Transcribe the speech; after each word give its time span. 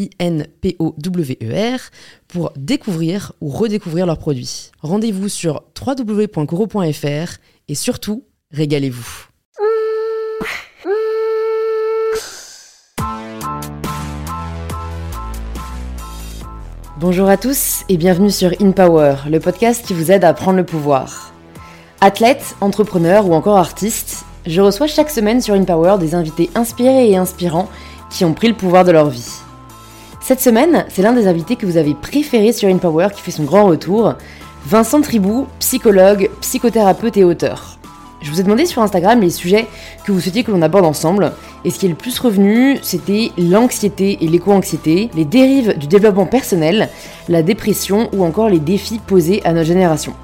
I-N-P-O-W-E-R, 0.00 1.80
pour 2.28 2.52
découvrir 2.56 3.32
ou 3.40 3.48
redécouvrir 3.48 4.06
leurs 4.06 4.18
produits. 4.18 4.70
Rendez-vous 4.80 5.28
sur 5.28 5.62
www.coro.fr 5.78 7.36
et 7.68 7.74
surtout, 7.74 8.24
régalez-vous. 8.52 9.26
Bonjour 16.98 17.28
à 17.30 17.38
tous 17.38 17.84
et 17.88 17.96
bienvenue 17.96 18.30
sur 18.30 18.52
InPower, 18.60 19.16
le 19.30 19.40
podcast 19.40 19.86
qui 19.86 19.94
vous 19.94 20.10
aide 20.10 20.22
à 20.22 20.34
prendre 20.34 20.58
le 20.58 20.66
pouvoir. 20.66 21.32
Athlète, 22.02 22.56
entrepreneur 22.60 23.26
ou 23.26 23.32
encore 23.32 23.56
artiste, 23.56 24.24
je 24.46 24.60
reçois 24.60 24.86
chaque 24.86 25.10
semaine 25.10 25.40
sur 25.40 25.54
InPower 25.54 25.96
des 25.98 26.14
invités 26.14 26.50
inspirés 26.54 27.10
et 27.10 27.16
inspirants 27.16 27.70
qui 28.10 28.24
ont 28.26 28.34
pris 28.34 28.48
le 28.48 28.54
pouvoir 28.54 28.84
de 28.84 28.92
leur 28.92 29.08
vie. 29.08 29.32
Cette 30.30 30.40
semaine, 30.40 30.84
c'est 30.90 31.02
l'un 31.02 31.12
des 31.12 31.26
invités 31.26 31.56
que 31.56 31.66
vous 31.66 31.76
avez 31.76 31.92
préféré 31.92 32.52
sur 32.52 32.68
InPower 32.68 33.08
qui 33.12 33.20
fait 33.20 33.32
son 33.32 33.42
grand 33.42 33.64
retour, 33.64 34.14
Vincent 34.64 35.00
Tribou, 35.00 35.48
psychologue, 35.58 36.30
psychothérapeute 36.40 37.16
et 37.16 37.24
auteur. 37.24 37.80
Je 38.22 38.30
vous 38.30 38.38
ai 38.38 38.44
demandé 38.44 38.64
sur 38.64 38.80
Instagram 38.80 39.20
les 39.20 39.30
sujets 39.30 39.66
que 40.04 40.12
vous 40.12 40.20
souhaitiez 40.20 40.44
que 40.44 40.52
l'on 40.52 40.62
aborde 40.62 40.84
ensemble, 40.84 41.32
et 41.64 41.70
ce 41.70 41.80
qui 41.80 41.86
est 41.86 41.88
le 41.88 41.96
plus 41.96 42.16
revenu, 42.20 42.78
c'était 42.80 43.32
l'anxiété 43.38 44.18
et 44.20 44.28
l'éco-anxiété, 44.28 45.10
les 45.16 45.24
dérives 45.24 45.76
du 45.76 45.88
développement 45.88 46.26
personnel, 46.26 46.90
la 47.28 47.42
dépression 47.42 48.08
ou 48.12 48.22
encore 48.22 48.50
les 48.50 48.60
défis 48.60 49.00
posés 49.04 49.42
à 49.44 49.52
notre 49.52 49.66
génération. 49.66 50.14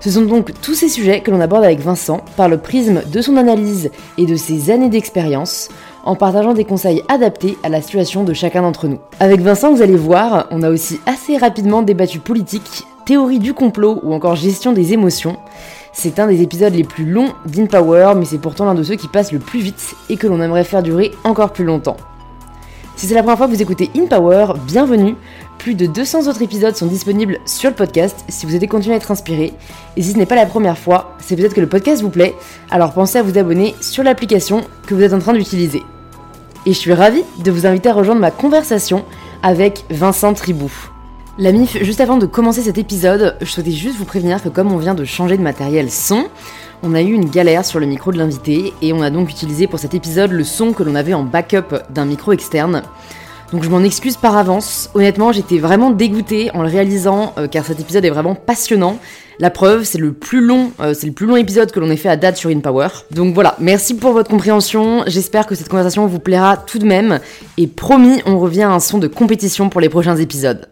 Ce 0.00 0.10
sont 0.10 0.22
donc 0.22 0.50
tous 0.62 0.74
ces 0.74 0.88
sujets 0.88 1.20
que 1.20 1.30
l'on 1.30 1.40
aborde 1.40 1.62
avec 1.62 1.78
Vincent 1.78 2.24
par 2.36 2.48
le 2.48 2.58
prisme 2.58 3.02
de 3.06 3.20
son 3.20 3.36
analyse 3.36 3.90
et 4.18 4.26
de 4.26 4.34
ses 4.34 4.70
années 4.70 4.88
d'expérience, 4.88 5.68
en 6.04 6.16
partageant 6.16 6.54
des 6.54 6.64
conseils 6.64 7.02
adaptés 7.08 7.56
à 7.62 7.68
la 7.68 7.82
situation 7.82 8.24
de 8.24 8.32
chacun 8.32 8.62
d'entre 8.62 8.88
nous. 8.88 8.98
Avec 9.20 9.40
Vincent, 9.40 9.72
vous 9.72 9.82
allez 9.82 9.96
voir, 9.96 10.46
on 10.50 10.62
a 10.62 10.70
aussi 10.70 11.00
assez 11.06 11.36
rapidement 11.36 11.82
débattu 11.82 12.18
politique, 12.18 12.84
théorie 13.06 13.38
du 13.38 13.54
complot 13.54 14.00
ou 14.02 14.12
encore 14.12 14.36
gestion 14.36 14.72
des 14.72 14.92
émotions. 14.92 15.36
C'est 15.92 16.18
un 16.18 16.26
des 16.26 16.42
épisodes 16.42 16.74
les 16.74 16.84
plus 16.84 17.04
longs 17.04 17.32
d'InPower, 17.46 18.14
mais 18.16 18.24
c'est 18.24 18.38
pourtant 18.38 18.64
l'un 18.64 18.74
de 18.74 18.82
ceux 18.82 18.96
qui 18.96 19.08
passent 19.08 19.32
le 19.32 19.38
plus 19.38 19.60
vite 19.60 19.94
et 20.08 20.16
que 20.16 20.26
l'on 20.26 20.40
aimerait 20.40 20.64
faire 20.64 20.82
durer 20.82 21.10
encore 21.24 21.52
plus 21.52 21.64
longtemps. 21.64 21.96
Si 22.96 23.06
c'est 23.06 23.14
la 23.14 23.22
première 23.22 23.38
fois 23.38 23.46
que 23.46 23.52
vous 23.52 23.62
écoutez 23.62 23.90
InPower, 23.96 24.54
bienvenue. 24.66 25.16
Plus 25.60 25.74
de 25.74 25.84
200 25.84 26.26
autres 26.26 26.40
épisodes 26.40 26.74
sont 26.74 26.86
disponibles 26.86 27.38
sur 27.44 27.68
le 27.68 27.76
podcast 27.76 28.24
si 28.30 28.46
vous 28.46 28.52
souhaitez 28.52 28.66
continuer 28.66 28.94
à 28.94 28.96
être 28.96 29.10
inspiré. 29.10 29.52
Et 29.94 30.02
si 30.02 30.12
ce 30.12 30.16
n'est 30.16 30.24
pas 30.24 30.34
la 30.34 30.46
première 30.46 30.78
fois, 30.78 31.18
c'est 31.20 31.36
peut-être 31.36 31.52
que 31.52 31.60
le 31.60 31.68
podcast 31.68 32.00
vous 32.00 32.08
plaît, 32.08 32.34
alors 32.70 32.94
pensez 32.94 33.18
à 33.18 33.22
vous 33.22 33.36
abonner 33.36 33.74
sur 33.82 34.02
l'application 34.02 34.62
que 34.86 34.94
vous 34.94 35.02
êtes 35.02 35.12
en 35.12 35.18
train 35.18 35.34
d'utiliser. 35.34 35.82
Et 36.64 36.72
je 36.72 36.78
suis 36.78 36.94
ravie 36.94 37.24
de 37.44 37.50
vous 37.50 37.66
inviter 37.66 37.90
à 37.90 37.92
rejoindre 37.92 38.22
ma 38.22 38.30
conversation 38.30 39.04
avec 39.42 39.84
Vincent 39.90 40.32
Tribou. 40.32 40.72
La 41.36 41.52
MIF, 41.52 41.82
juste 41.82 42.00
avant 42.00 42.16
de 42.16 42.24
commencer 42.24 42.62
cet 42.62 42.78
épisode, 42.78 43.36
je 43.42 43.50
souhaitais 43.50 43.70
juste 43.70 43.98
vous 43.98 44.06
prévenir 44.06 44.42
que 44.42 44.48
comme 44.48 44.72
on 44.72 44.78
vient 44.78 44.94
de 44.94 45.04
changer 45.04 45.36
de 45.36 45.42
matériel 45.42 45.90
son, 45.90 46.24
on 46.82 46.94
a 46.94 47.02
eu 47.02 47.12
une 47.12 47.28
galère 47.28 47.66
sur 47.66 47.80
le 47.80 47.86
micro 47.86 48.12
de 48.12 48.16
l'invité 48.16 48.72
et 48.80 48.94
on 48.94 49.02
a 49.02 49.10
donc 49.10 49.28
utilisé 49.28 49.66
pour 49.66 49.78
cet 49.78 49.92
épisode 49.92 50.32
le 50.32 50.44
son 50.44 50.72
que 50.72 50.82
l'on 50.82 50.94
avait 50.94 51.12
en 51.12 51.22
backup 51.22 51.76
d'un 51.90 52.06
micro 52.06 52.32
externe. 52.32 52.82
Donc 53.52 53.64
je 53.64 53.68
m'en 53.68 53.82
excuse 53.82 54.16
par 54.16 54.36
avance. 54.36 54.90
Honnêtement, 54.94 55.32
j'étais 55.32 55.58
vraiment 55.58 55.90
dégoûtée 55.90 56.50
en 56.54 56.62
le 56.62 56.68
réalisant 56.68 57.32
euh, 57.36 57.48
car 57.48 57.64
cet 57.64 57.80
épisode 57.80 58.04
est 58.04 58.10
vraiment 58.10 58.36
passionnant. 58.36 58.98
La 59.40 59.50
preuve, 59.50 59.82
c'est 59.82 59.98
le 59.98 60.12
plus 60.12 60.40
long, 60.40 60.70
euh, 60.80 60.94
c'est 60.94 61.06
le 61.06 61.12
plus 61.12 61.26
long 61.26 61.34
épisode 61.34 61.72
que 61.72 61.80
l'on 61.80 61.90
ait 61.90 61.96
fait 61.96 62.08
à 62.08 62.16
date 62.16 62.36
sur 62.36 62.50
InPower. 62.50 62.88
Donc 63.10 63.34
voilà, 63.34 63.56
merci 63.58 63.94
pour 63.94 64.12
votre 64.12 64.30
compréhension. 64.30 65.02
J'espère 65.08 65.46
que 65.46 65.56
cette 65.56 65.68
conversation 65.68 66.06
vous 66.06 66.20
plaira 66.20 66.58
tout 66.58 66.78
de 66.78 66.84
même. 66.84 67.18
Et 67.56 67.66
promis, 67.66 68.22
on 68.24 68.38
revient 68.38 68.62
à 68.62 68.70
un 68.70 68.80
son 68.80 68.98
de 68.98 69.08
compétition 69.08 69.68
pour 69.68 69.80
les 69.80 69.88
prochains 69.88 70.16
épisodes. 70.16 70.68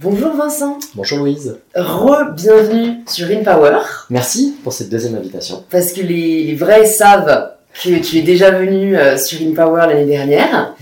Bonjour 0.00 0.34
Vincent. 0.34 0.78
Bonjour 0.94 1.18
Louise. 1.18 1.58
Re-bienvenue 1.74 3.00
sur 3.06 3.28
InPower. 3.28 3.80
Merci 4.08 4.54
pour 4.62 4.72
cette 4.72 4.88
deuxième 4.88 5.16
invitation. 5.16 5.64
Parce 5.70 5.92
que 5.92 6.00
les, 6.00 6.44
les 6.44 6.54
vrais 6.54 6.86
savent 6.86 7.50
que 7.82 7.98
tu 8.00 8.18
es 8.18 8.22
déjà 8.22 8.52
venu 8.52 8.96
euh, 8.96 9.18
sur 9.18 9.40
InPower 9.40 9.86
l'année 9.88 10.06
dernière. 10.06 10.74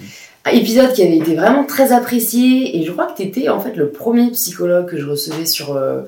Épisode 0.52 0.92
qui 0.92 1.02
avait 1.02 1.16
été 1.16 1.34
vraiment 1.34 1.64
très 1.64 1.92
apprécié 1.92 2.76
et 2.78 2.84
je 2.84 2.92
crois 2.92 3.06
que 3.06 3.16
tu 3.16 3.22
étais 3.22 3.48
en 3.48 3.58
fait 3.58 3.74
le 3.74 3.90
premier 3.90 4.30
psychologue 4.30 4.86
que 4.86 4.96
je 4.96 5.06
recevais 5.06 5.44
sur, 5.44 5.76
euh, 5.76 6.02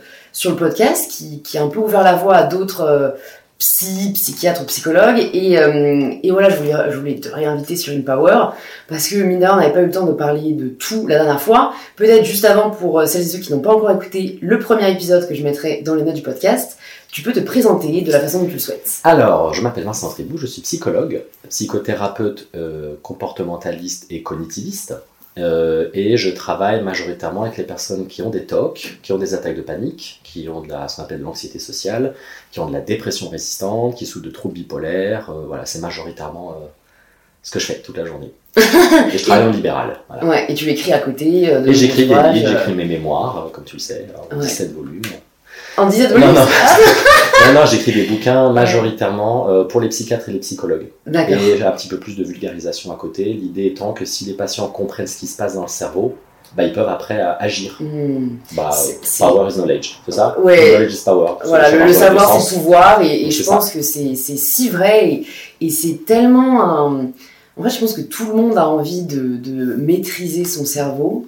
le 0.44 0.54
podcast 0.54 1.10
qui, 1.10 1.58
a 1.58 1.62
un 1.62 1.68
peu 1.68 1.80
ouvert 1.80 2.04
la 2.04 2.14
voie 2.14 2.36
à 2.36 2.42
d'autres 2.44 2.82
euh, 2.82 3.08
psy, 3.58 4.12
psychiatres 4.12 4.64
psychologues 4.66 5.28
et, 5.32 5.58
euh, 5.58 6.12
et 6.22 6.30
voilà 6.30 6.50
je 6.50 6.56
voulais, 6.56 6.72
je 6.90 6.96
voulais 6.96 7.16
te 7.16 7.28
réinviter 7.28 7.74
sur 7.74 7.92
une 7.92 8.04
power 8.04 8.50
parce 8.88 9.08
que 9.08 9.16
mine 9.16 9.44
on 9.50 9.56
n'avait 9.56 9.72
pas 9.72 9.80
eu 9.80 9.86
le 9.86 9.90
temps 9.90 10.06
de 10.06 10.12
parler 10.12 10.52
de 10.52 10.68
tout 10.68 11.08
la 11.08 11.16
dernière 11.16 11.40
fois. 11.40 11.72
Peut-être 11.96 12.24
juste 12.24 12.44
avant 12.44 12.70
pour 12.70 13.02
celles 13.08 13.22
et 13.22 13.26
ceux 13.26 13.38
qui 13.38 13.52
n'ont 13.52 13.60
pas 13.60 13.74
encore 13.74 13.90
écouté 13.90 14.38
le 14.40 14.60
premier 14.60 14.88
épisode 14.90 15.28
que 15.28 15.34
je 15.34 15.42
mettrai 15.42 15.82
dans 15.84 15.96
les 15.96 16.02
notes 16.04 16.14
du 16.14 16.22
podcast 16.22 16.78
tu 17.10 17.22
peux 17.22 17.32
te 17.32 17.40
présenter 17.40 18.02
de 18.02 18.12
la 18.12 18.20
façon 18.20 18.40
dont 18.40 18.46
tu 18.46 18.54
le 18.54 18.58
souhaites. 18.58 19.00
Alors, 19.04 19.54
je 19.54 19.62
m'appelle 19.62 19.84
Vincent 19.84 20.10
Tribou, 20.10 20.36
je 20.36 20.46
suis 20.46 20.62
psychologue, 20.62 21.22
psychothérapeute 21.48 22.48
euh, 22.54 22.94
comportementaliste 23.02 24.06
et 24.10 24.22
cognitiviste. 24.22 24.94
Euh, 25.38 25.88
et 25.94 26.16
je 26.16 26.30
travaille 26.30 26.82
majoritairement 26.82 27.44
avec 27.44 27.56
les 27.56 27.64
personnes 27.64 28.08
qui 28.08 28.22
ont 28.22 28.30
des 28.30 28.44
TOC, 28.44 28.98
qui 29.02 29.12
ont 29.12 29.18
des 29.18 29.34
attaques 29.34 29.56
de 29.56 29.62
panique, 29.62 30.20
qui 30.24 30.48
ont 30.48 30.60
de 30.60 30.68
la, 30.68 30.88
ce 30.88 30.96
qu'on 30.96 31.04
appelle 31.04 31.20
de 31.20 31.24
l'anxiété 31.24 31.58
sociale, 31.60 32.14
qui 32.50 32.60
ont 32.60 32.66
de 32.66 32.72
la 32.72 32.80
dépression 32.80 33.28
résistante, 33.28 33.94
qui 33.94 34.04
souffrent 34.04 34.26
de 34.26 34.32
troubles 34.32 34.54
bipolaires. 34.54 35.30
Euh, 35.30 35.44
voilà, 35.46 35.64
c'est 35.64 35.78
majoritairement 35.78 36.56
ce 37.42 37.52
que 37.52 37.60
je 37.60 37.66
fais 37.66 37.78
toute 37.78 37.96
la 37.96 38.04
journée. 38.04 38.32
et 38.56 39.16
je 39.16 39.22
travaille 39.24 39.46
en 39.46 39.52
libéral. 39.52 40.00
Voilà. 40.08 40.24
Ouais, 40.26 40.46
et 40.50 40.54
tu 40.54 40.68
écris 40.68 40.92
à 40.92 40.98
côté 40.98 41.46
de 41.46 41.68
Et 41.68 41.74
j'écris 41.74 42.06
des 42.06 42.14
livres, 42.14 42.48
j'écris 42.48 42.74
mes 42.74 42.84
mémoires, 42.84 43.48
comme 43.52 43.64
tu 43.64 43.76
le 43.76 43.80
sais, 43.80 44.06
en 44.30 44.36
ouais. 44.36 44.42
17 44.42 44.74
volumes. 44.74 45.02
En 45.78 45.88
17 45.88 46.10
volumes 46.10 46.26
Non, 46.28 46.32
non, 46.34 46.40
non, 47.46 47.60
non 47.60 47.66
j'écris 47.66 47.92
des 47.92 48.06
bouquins 48.06 48.52
majoritairement 48.52 49.48
euh, 49.48 49.64
pour 49.64 49.80
les 49.80 49.88
psychiatres 49.88 50.28
et 50.28 50.32
les 50.32 50.38
psychologues. 50.40 50.88
Et 51.06 51.62
un 51.62 51.70
petit 51.72 51.88
peu 51.88 51.98
plus 51.98 52.16
de 52.16 52.24
vulgarisation 52.24 52.92
à 52.92 52.96
côté. 52.96 53.24
L'idée 53.24 53.66
étant 53.66 53.92
que 53.92 54.04
si 54.04 54.24
les 54.24 54.34
patients 54.34 54.66
comprennent 54.68 55.06
ce 55.06 55.18
qui 55.18 55.26
se 55.26 55.36
passe 55.36 55.54
dans 55.54 55.62
le 55.62 55.68
cerveau, 55.68 56.16
bah, 56.56 56.64
ils 56.64 56.72
peuvent 56.72 56.88
après 56.88 57.20
euh, 57.20 57.34
agir. 57.38 57.76
Mmh. 57.80 58.28
Bah, 58.52 58.70
power 59.18 59.48
is 59.50 59.54
knowledge, 59.54 60.00
c'est 60.06 60.12
ça? 60.12 60.36
Ouais. 60.40 60.70
Knowledge 60.72 60.94
is 60.94 61.02
power. 61.04 61.32
Voilà, 61.44 61.70
le, 61.70 61.84
le 61.84 61.92
savoir 61.92 62.40
c'est 62.40 62.54
pouvoir, 62.56 63.02
et, 63.02 63.26
et 63.26 63.30
je 63.30 63.42
pense 63.44 63.66
ça. 63.66 63.72
que 63.78 63.82
c'est 63.82 64.14
si 64.14 64.70
vrai, 64.70 65.08
et, 65.08 65.26
et 65.60 65.70
c'est 65.70 66.04
tellement 66.06 66.62
un... 66.62 67.10
En 67.58 67.62
fait, 67.64 67.70
je 67.70 67.80
pense 67.80 67.92
que 67.92 68.00
tout 68.00 68.26
le 68.26 68.34
monde 68.34 68.56
a 68.56 68.66
envie 68.68 69.02
de, 69.02 69.36
de 69.36 69.74
maîtriser 69.74 70.44
son 70.44 70.64
cerveau, 70.64 71.26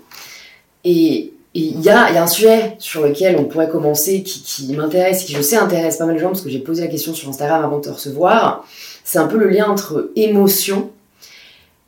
et 0.84 1.32
il 1.54 1.80
y 1.80 1.88
a, 1.88 2.12
y 2.12 2.16
a, 2.16 2.22
un 2.22 2.28
sujet 2.28 2.76
sur 2.78 3.02
lequel 3.02 3.36
on 3.36 3.44
pourrait 3.44 3.68
commencer 3.68 4.22
qui, 4.22 4.42
qui 4.42 4.72
m'intéresse, 4.74 5.24
qui 5.24 5.32
je 5.32 5.42
sais 5.42 5.56
intéresse 5.56 5.96
pas 5.96 6.06
mal 6.06 6.14
de 6.14 6.20
gens 6.20 6.28
parce 6.28 6.42
que 6.42 6.50
j'ai 6.50 6.60
posé 6.60 6.82
la 6.82 6.88
question 6.88 7.12
sur 7.12 7.28
Instagram 7.28 7.64
avant 7.64 7.78
de 7.78 7.84
te 7.84 7.90
recevoir. 7.90 8.64
C'est 9.04 9.18
un 9.18 9.26
peu 9.26 9.38
le 9.38 9.48
lien 9.48 9.68
entre 9.68 10.10
émotion 10.14 10.90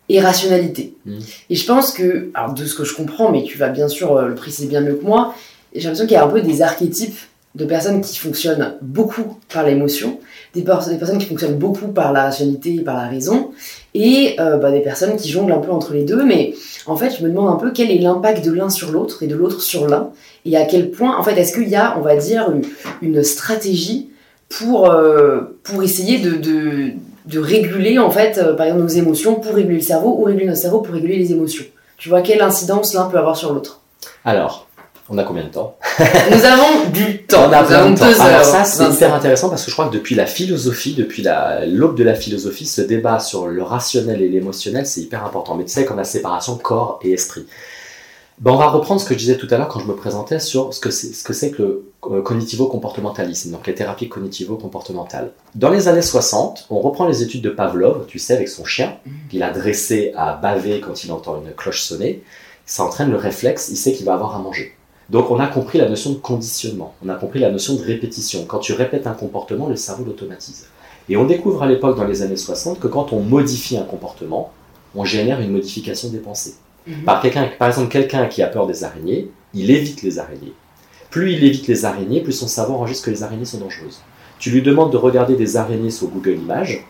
et 0.09 0.21
rationalité. 0.21 0.95
Mmh. 1.07 1.19
Et 1.51 1.55
je 1.55 1.67
pense 1.67 1.93
que, 1.93 2.31
alors 2.35 2.55
de 2.55 2.65
ce 2.65 2.75
que 2.75 2.85
je 2.85 2.95
comprends, 2.95 3.31
mais 3.31 3.45
tu 3.45 3.57
vas 3.57 3.69
bien 3.69 3.89
sûr 3.89 4.21
le 4.21 4.35
préciser 4.35 4.67
bien 4.67 4.81
mieux 4.81 4.95
que 4.95 5.05
moi, 5.05 5.35
j'ai 5.75 5.83
l'impression 5.83 6.07
qu'il 6.07 6.15
y 6.15 6.19
a 6.19 6.25
un 6.25 6.29
peu 6.29 6.41
des 6.41 6.63
archétypes 6.63 7.19
de 7.55 7.65
personnes 7.65 8.01
qui 8.01 8.19
fonctionnent 8.19 8.77
beaucoup 8.81 9.39
par 9.53 9.65
l'émotion, 9.65 10.19
des, 10.55 10.63
personnes 10.63 11.19
qui 11.19 11.27
fonctionnent 11.27 11.59
beaucoup 11.59 11.89
par 11.89 12.13
la 12.13 12.25
rationalité, 12.25 12.81
par 12.81 12.97
la 12.97 13.09
raison, 13.09 13.53
et 13.95 14.37
euh, 14.41 14.57
bah, 14.57 14.71
des 14.71 14.81
personnes 14.81 15.17
qui 15.17 15.29
jonglent 15.29 15.53
un 15.53 15.59
peu 15.59 15.71
entre 15.71 15.93
les 15.93 16.05
deux. 16.05 16.25
Mais 16.25 16.55
en 16.87 16.97
fait, 16.97 17.11
je 17.19 17.23
me 17.23 17.29
demande 17.29 17.49
un 17.49 17.57
peu 17.57 17.73
quel 17.73 17.91
est 17.91 17.99
l'impact 17.99 18.45
de 18.45 18.53
l'un 18.53 18.71
sur 18.71 18.91
l'autre 18.91 19.23
et 19.23 19.27
de 19.27 19.37
l'autre 19.37 19.61
sur 19.61 19.87
l'un, 19.87 20.11
et 20.45 20.57
à 20.57 20.65
quel 20.65 20.91
point, 20.91 21.17
en 21.17 21.23
fait, 21.23 21.37
est-ce 21.39 21.53
qu'il 21.53 21.69
y 21.69 21.77
a, 21.77 21.97
on 21.99 22.01
va 22.01 22.17
dire, 22.17 22.53
une, 23.01 23.23
stratégie 23.23 24.11
pour, 24.49 24.91
euh, 24.91 25.59
pour 25.63 25.83
essayer 25.83 26.19
de, 26.19 26.37
de, 26.37 27.39
réguler, 27.39 27.99
en 27.99 28.11
fait, 28.11 28.39
euh, 28.39 28.55
par 28.55 28.67
exemple, 28.67 28.83
nos 28.83 28.89
émotions 28.89 29.37
pour 29.37 29.55
réguler 29.55 29.77
le 29.77 29.83
cerveau, 29.83 30.17
ou 30.19 30.25
réguler 30.25 30.47
notre 30.47 30.61
cerveau 30.61 30.81
pour 30.81 30.95
réguler 30.95 31.17
les 31.17 31.33
émotions? 31.33 31.65
Tu 31.99 32.09
vois, 32.09 32.23
quelle 32.23 32.43
incidence 32.43 32.95
l'un 32.95 33.05
peut 33.05 33.19
avoir 33.19 33.37
sur 33.37 33.53
l'autre? 33.53 33.81
Alors, 34.25 34.67
on 35.13 35.19
a 35.19 35.25
combien 35.25 35.45
de 35.45 35.51
temps 35.51 35.77
Nous 36.31 36.45
avons 36.45 36.91
du 36.91 37.23
temps. 37.25 37.49
On 37.49 37.53
a 37.53 37.63
Nous 37.63 37.73
avons 37.73 37.91
deux 37.91 38.03
heures. 38.03 38.23
Alors 38.23 38.45
ça, 38.45 38.65
c'est 38.65 38.91
hyper 38.91 39.15
intéressant 39.15 39.51
parce 39.51 39.65
que 39.65 39.71
je 39.71 39.75
crois 39.75 39.89
que 39.89 39.95
depuis 39.95 40.15
la 40.15 40.27
philosophie, 40.27 40.95
depuis 40.95 41.25
l'aube 41.67 41.97
de 41.97 42.05
la 42.05 42.15
philosophie, 42.15 42.67
ce 42.67 42.81
débat 42.81 43.19
sur 43.19 43.47
le 43.47 43.63
rationnel 43.63 44.23
et 44.23 44.29
l'émotionnel, 44.29 44.87
c'est 44.87 45.03
hyper 45.03 45.25
important. 45.25 45.55
Mais 45.55 45.65
tu 45.65 45.73
sais 45.73 45.85
qu'on 45.85 45.99
a 45.99 46.05
séparation 46.05 46.57
corps 46.57 46.99
et 47.03 47.13
esprit. 47.13 47.47
Ben, 48.39 48.51
on 48.51 48.57
va 48.57 48.69
reprendre 48.71 49.01
ce 49.01 49.05
que 49.07 49.15
je 49.15 49.19
disais 49.19 49.37
tout 49.37 49.47
à 49.51 49.59
l'heure 49.59 49.69
quand 49.69 49.79
je 49.79 49.87
me 49.87 49.95
présentais 49.95 50.41
sur 50.41 50.73
ce 50.73 50.81
que 50.81 50.91
c'est 50.91 51.13
ce 51.13 51.23
que, 51.23 51.33
c'est 51.33 51.51
que 51.51 51.63
le 52.11 52.17
euh, 52.17 52.23
cognitivo-comportementalisme, 52.23 53.53
donc 53.53 53.67
les 53.67 53.75
thérapies 53.75 54.09
cognitivo-comportementales. 54.09 55.31
Dans 55.55 55.71
les 55.71 55.87
années 55.87 56.03
60, 56.03 56.67
on 56.71 56.81
reprend 56.81 57.07
les 57.07 57.23
études 57.23 57.43
de 57.43 57.51
Pavlov, 57.51 58.07
tu 58.07 58.19
sais, 58.19 58.35
avec 58.35 58.49
son 58.49 58.65
chien, 58.65 58.97
qu'il 59.31 59.43
a 59.43 59.51
dressé 59.51 60.13
à 60.17 60.33
baver 60.33 60.81
quand 60.81 61.05
il 61.05 61.13
entend 61.13 61.41
une 61.41 61.53
cloche 61.53 61.83
sonner. 61.83 62.25
Ça 62.65 62.83
entraîne 62.83 63.11
le 63.11 63.17
réflexe, 63.17 63.69
il 63.71 63.77
sait 63.77 63.93
qu'il 63.93 64.07
va 64.07 64.15
avoir 64.15 64.35
à 64.35 64.39
manger. 64.39 64.75
Donc 65.13 65.31
on 65.31 65.39
a 65.39 65.47
compris 65.47 65.77
la 65.77 65.91
notion 65.91 66.13
de 66.13 66.17
conditionnement, 66.17 66.95
on 67.05 67.09
a 67.11 67.15
compris 67.15 67.39
la 67.39 67.51
notion 67.51 67.75
de 67.75 67.83
répétition. 67.83 68.47
Quand 68.47 68.61
tu 68.61 68.73
répètes 68.73 69.07
un 69.07 69.13
comportement, 69.13 69.69
le 69.69 69.77
cerveau 69.77 70.05
l'automatise. 70.05 70.69
Et 71.11 71.19
on 71.19 71.27
découvre 71.27 71.63
à 71.63 71.67
l'époque, 71.67 71.99
dans 71.99 72.07
les 72.07 72.23
années 72.23 72.39
60, 72.39 72.81
que 72.81 72.87
quand 72.87 73.13
on 73.13 73.21
modifie 73.21 73.77
un 73.77 73.83
comportement, 73.83 74.53
on 74.95 75.05
génère 75.05 75.43
une 75.43 75.51
modification 75.51 76.09
des 76.09 76.17
pensées. 76.17 76.55
Mhm. 76.87 77.05
Par, 77.05 77.23
par 77.59 77.69
exemple, 77.69 77.89
quelqu'un 77.89 78.27
qui 78.27 78.43
a 78.43 78.47
peur 78.47 78.67
des 78.67 78.85
araignées, 78.85 79.29
il 79.53 79.71
évite 79.71 80.01
les 80.01 80.19
araignées. 80.19 80.55
Plus 81.11 81.35
il 81.35 81.45
évite 81.45 81.67
les 81.67 81.85
araignées, 81.85 82.23
plus 82.23 82.33
son 82.33 82.49
cerveau 82.49 82.73
enregistre 82.73 83.05
que 83.05 83.11
les 83.11 83.23
araignées 83.23 83.45
sont 83.45 83.59
dangereuses. 83.59 84.01
Tu 84.39 84.49
lui 84.49 84.63
demandes 84.63 84.93
de 84.93 84.97
regarder 84.97 85.37
des 85.37 85.59
araignées 85.59 85.91
sur 85.91 86.09
Google 86.09 86.39
Images, 86.39 86.87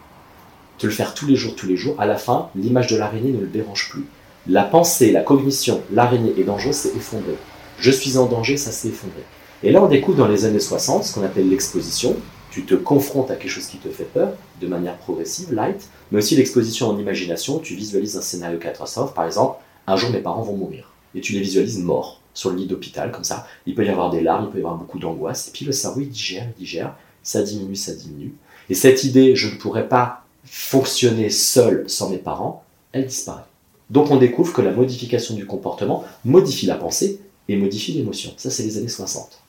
de 0.79 0.87
le 0.87 0.93
faire 0.93 1.15
tous 1.15 1.27
les 1.27 1.35
jours, 1.35 1.57
tous 1.57 1.67
les 1.67 1.77
jours, 1.77 1.97
à 1.99 2.07
la 2.07 2.17
fin, 2.17 2.51
l'image 2.55 2.87
de 2.87 2.97
l'araignée 2.97 3.33
ne 3.33 3.41
le 3.41 3.49
dérange 3.49 3.89
plus. 3.91 4.05
La 4.47 4.63
pensée, 4.63 5.11
la 5.11 5.23
cognition, 5.23 5.81
l'araignée 5.93 6.35
est 6.39 6.45
dangereuse, 6.45 6.77
c'est 6.77 6.97
effondré 6.97 7.35
je 7.79 7.91
suis 7.91 8.17
en 8.17 8.27
danger, 8.27 8.57
ça 8.57 8.73
s'est 8.73 8.89
effondré. 8.89 9.23
Et 9.63 9.71
là, 9.71 9.83
on 9.83 9.89
découvre 9.89 10.19
dans 10.19 10.29
les 10.29 10.45
années 10.45 10.61
60 10.61 11.05
ce 11.05 11.15
qu'on 11.15 11.25
appelle 11.25 11.49
l'exposition. 11.49 12.17
Tu 12.51 12.65
te 12.65 12.75
confrontes 12.75 13.31
à 13.31 13.37
quelque 13.37 13.51
chose 13.51 13.67
qui 13.67 13.79
te 13.79 13.89
fait 13.89 14.05
peur 14.05 14.33
de 14.61 14.67
manière 14.67 14.97
progressive, 14.99 15.55
light, 15.55 15.89
mais 16.11 16.19
aussi 16.19 16.37
l'exposition 16.37 16.89
en 16.89 16.99
imagination. 16.99 17.59
Tu 17.59 17.75
visualises 17.75 18.17
un 18.17 18.23
scénario 18.23 18.59
catastrophe, 18.59 19.15
par 19.15 19.25
exemple, 19.25 19.59
un 19.87 19.97
jour 19.97 20.11
mes 20.11 20.19
parents 20.19 20.43
vont 20.43 20.57
mourir. 20.57 20.91
Et 21.15 21.21
tu 21.21 21.33
les 21.33 21.41
visualises 21.41 21.79
morts 21.79 22.21
sur 22.35 22.51
le 22.51 22.57
lit 22.57 22.67
d'hôpital, 22.67 23.13
comme 23.13 23.25
ça. 23.25 23.47
Il 23.67 23.75
peut 23.75 23.85
y 23.85 23.89
avoir 23.89 24.11
des 24.11 24.21
larmes, 24.21 24.47
il 24.47 24.51
peut 24.51 24.59
y 24.59 24.63
avoir 24.63 24.77
beaucoup 24.77 24.99
d'angoisse. 24.99 25.49
Et 25.49 25.51
puis 25.53 25.65
le 25.65 25.73
cerveau, 25.73 26.01
il 26.01 26.09
digère, 26.09 26.47
il 26.57 26.61
digère. 26.61 26.95
Ça 27.23 27.43
diminue, 27.43 27.77
ça 27.77 27.95
diminue. 27.95 28.35
Et 28.69 28.75
cette 28.75 29.05
idée, 29.05 29.37
je 29.37 29.49
ne 29.49 29.59
pourrais 29.59 29.89
pas 29.89 30.25
fonctionner 30.45 31.31
seul 31.31 31.85
sans 31.89 32.11
mes 32.11 32.19
parents, 32.19 32.65
elle 32.93 33.07
disparaît. 33.07 33.45
Donc 33.91 34.11
on 34.11 34.17
découvre 34.17 34.53
que 34.53 34.63
la 34.63 34.73
modification 34.73 35.35
du 35.35 35.47
comportement 35.47 36.05
modifie 36.25 36.67
la 36.67 36.77
pensée, 36.77 37.21
et 37.49 37.57
modifie 37.57 37.93
l'émotion. 37.93 38.33
Ça, 38.37 38.51
c'est 38.51 38.63
les 38.63 38.79
années 38.79 38.89
60. 38.89 39.43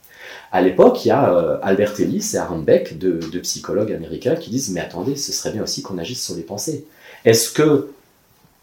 À 0.52 0.62
l'époque, 0.62 1.04
il 1.06 1.08
y 1.10 1.12
a 1.12 1.34
euh, 1.34 1.58
Albert 1.62 2.00
Ellis 2.00 2.32
et 2.34 2.38
Aaron 2.38 2.60
Beck, 2.60 2.98
deux, 2.98 3.20
psychologues 3.42 3.92
américains, 3.92 4.36
qui 4.36 4.50
disent 4.50 4.70
Mais 4.70 4.82
attendez, 4.82 5.16
ce 5.16 5.32
serait 5.32 5.52
bien 5.52 5.64
aussi 5.64 5.82
qu'on 5.82 5.98
agisse 5.98 6.24
sur 6.24 6.36
les 6.36 6.44
pensées. 6.44 6.86
Est-ce 7.26 7.50
que, 7.52 7.90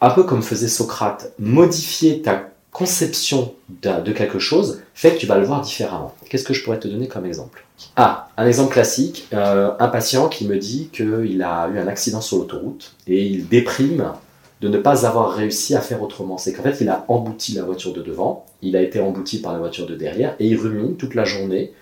un 0.00 0.10
peu 0.10 0.22
comme 0.22 0.42
faisait 0.42 0.68
Socrate, 0.68 1.32
modifier 1.38 2.22
ta 2.22 2.48
conception 2.70 3.54
de, 3.82 4.12
quelque 4.12 4.38
chose 4.38 4.82
fait 4.94 5.14
que 5.14 5.18
tu 5.18 5.26
vas 5.26 5.36
le 5.36 5.44
voir 5.44 5.60
différemment? 5.62 6.14
Qu'est-ce 6.28 6.44
que 6.44 6.54
je 6.54 6.62
pourrais 6.62 6.78
te 6.78 6.86
donner 6.86 7.08
comme 7.08 7.26
exemple? 7.26 7.64
Ah, 7.96 8.28
un 8.36 8.46
exemple 8.46 8.72
classique 8.72 9.26
euh, 9.32 9.72
un 9.78 9.88
patient 9.88 10.28
qui 10.28 10.46
me 10.46 10.58
dit 10.58 10.90
qu'il 10.92 11.42
a 11.42 11.68
eu 11.68 11.78
un 11.78 11.88
accident 11.88 12.20
sur 12.20 12.38
l'autoroute 12.38 12.94
et 13.06 13.24
il 13.24 13.48
déprime 13.48 14.12
de 14.60 14.68
ne 14.68 14.78
pas 14.78 15.06
avoir 15.06 15.32
réussi 15.32 15.74
à 15.74 15.80
faire 15.80 16.02
autrement. 16.02 16.36
C'est 16.36 16.52
qu'en 16.52 16.62
fait, 16.62 16.80
il 16.80 16.88
a 16.88 17.04
embouti 17.08 17.54
la 17.54 17.62
voiture 17.62 17.92
de 17.92 18.02
devant, 18.02 18.44
il 18.62 18.76
a 18.76 18.82
été 18.82 19.00
embouti 19.00 19.40
par 19.40 19.52
la 19.52 19.58
voiture 19.58 19.86
de 19.86 19.94
derrière, 19.94 20.36
et 20.38 20.46
il 20.46 20.56
rumine 20.56 20.96
toute 20.96 21.14
la 21.14 21.24
journée 21.24 21.72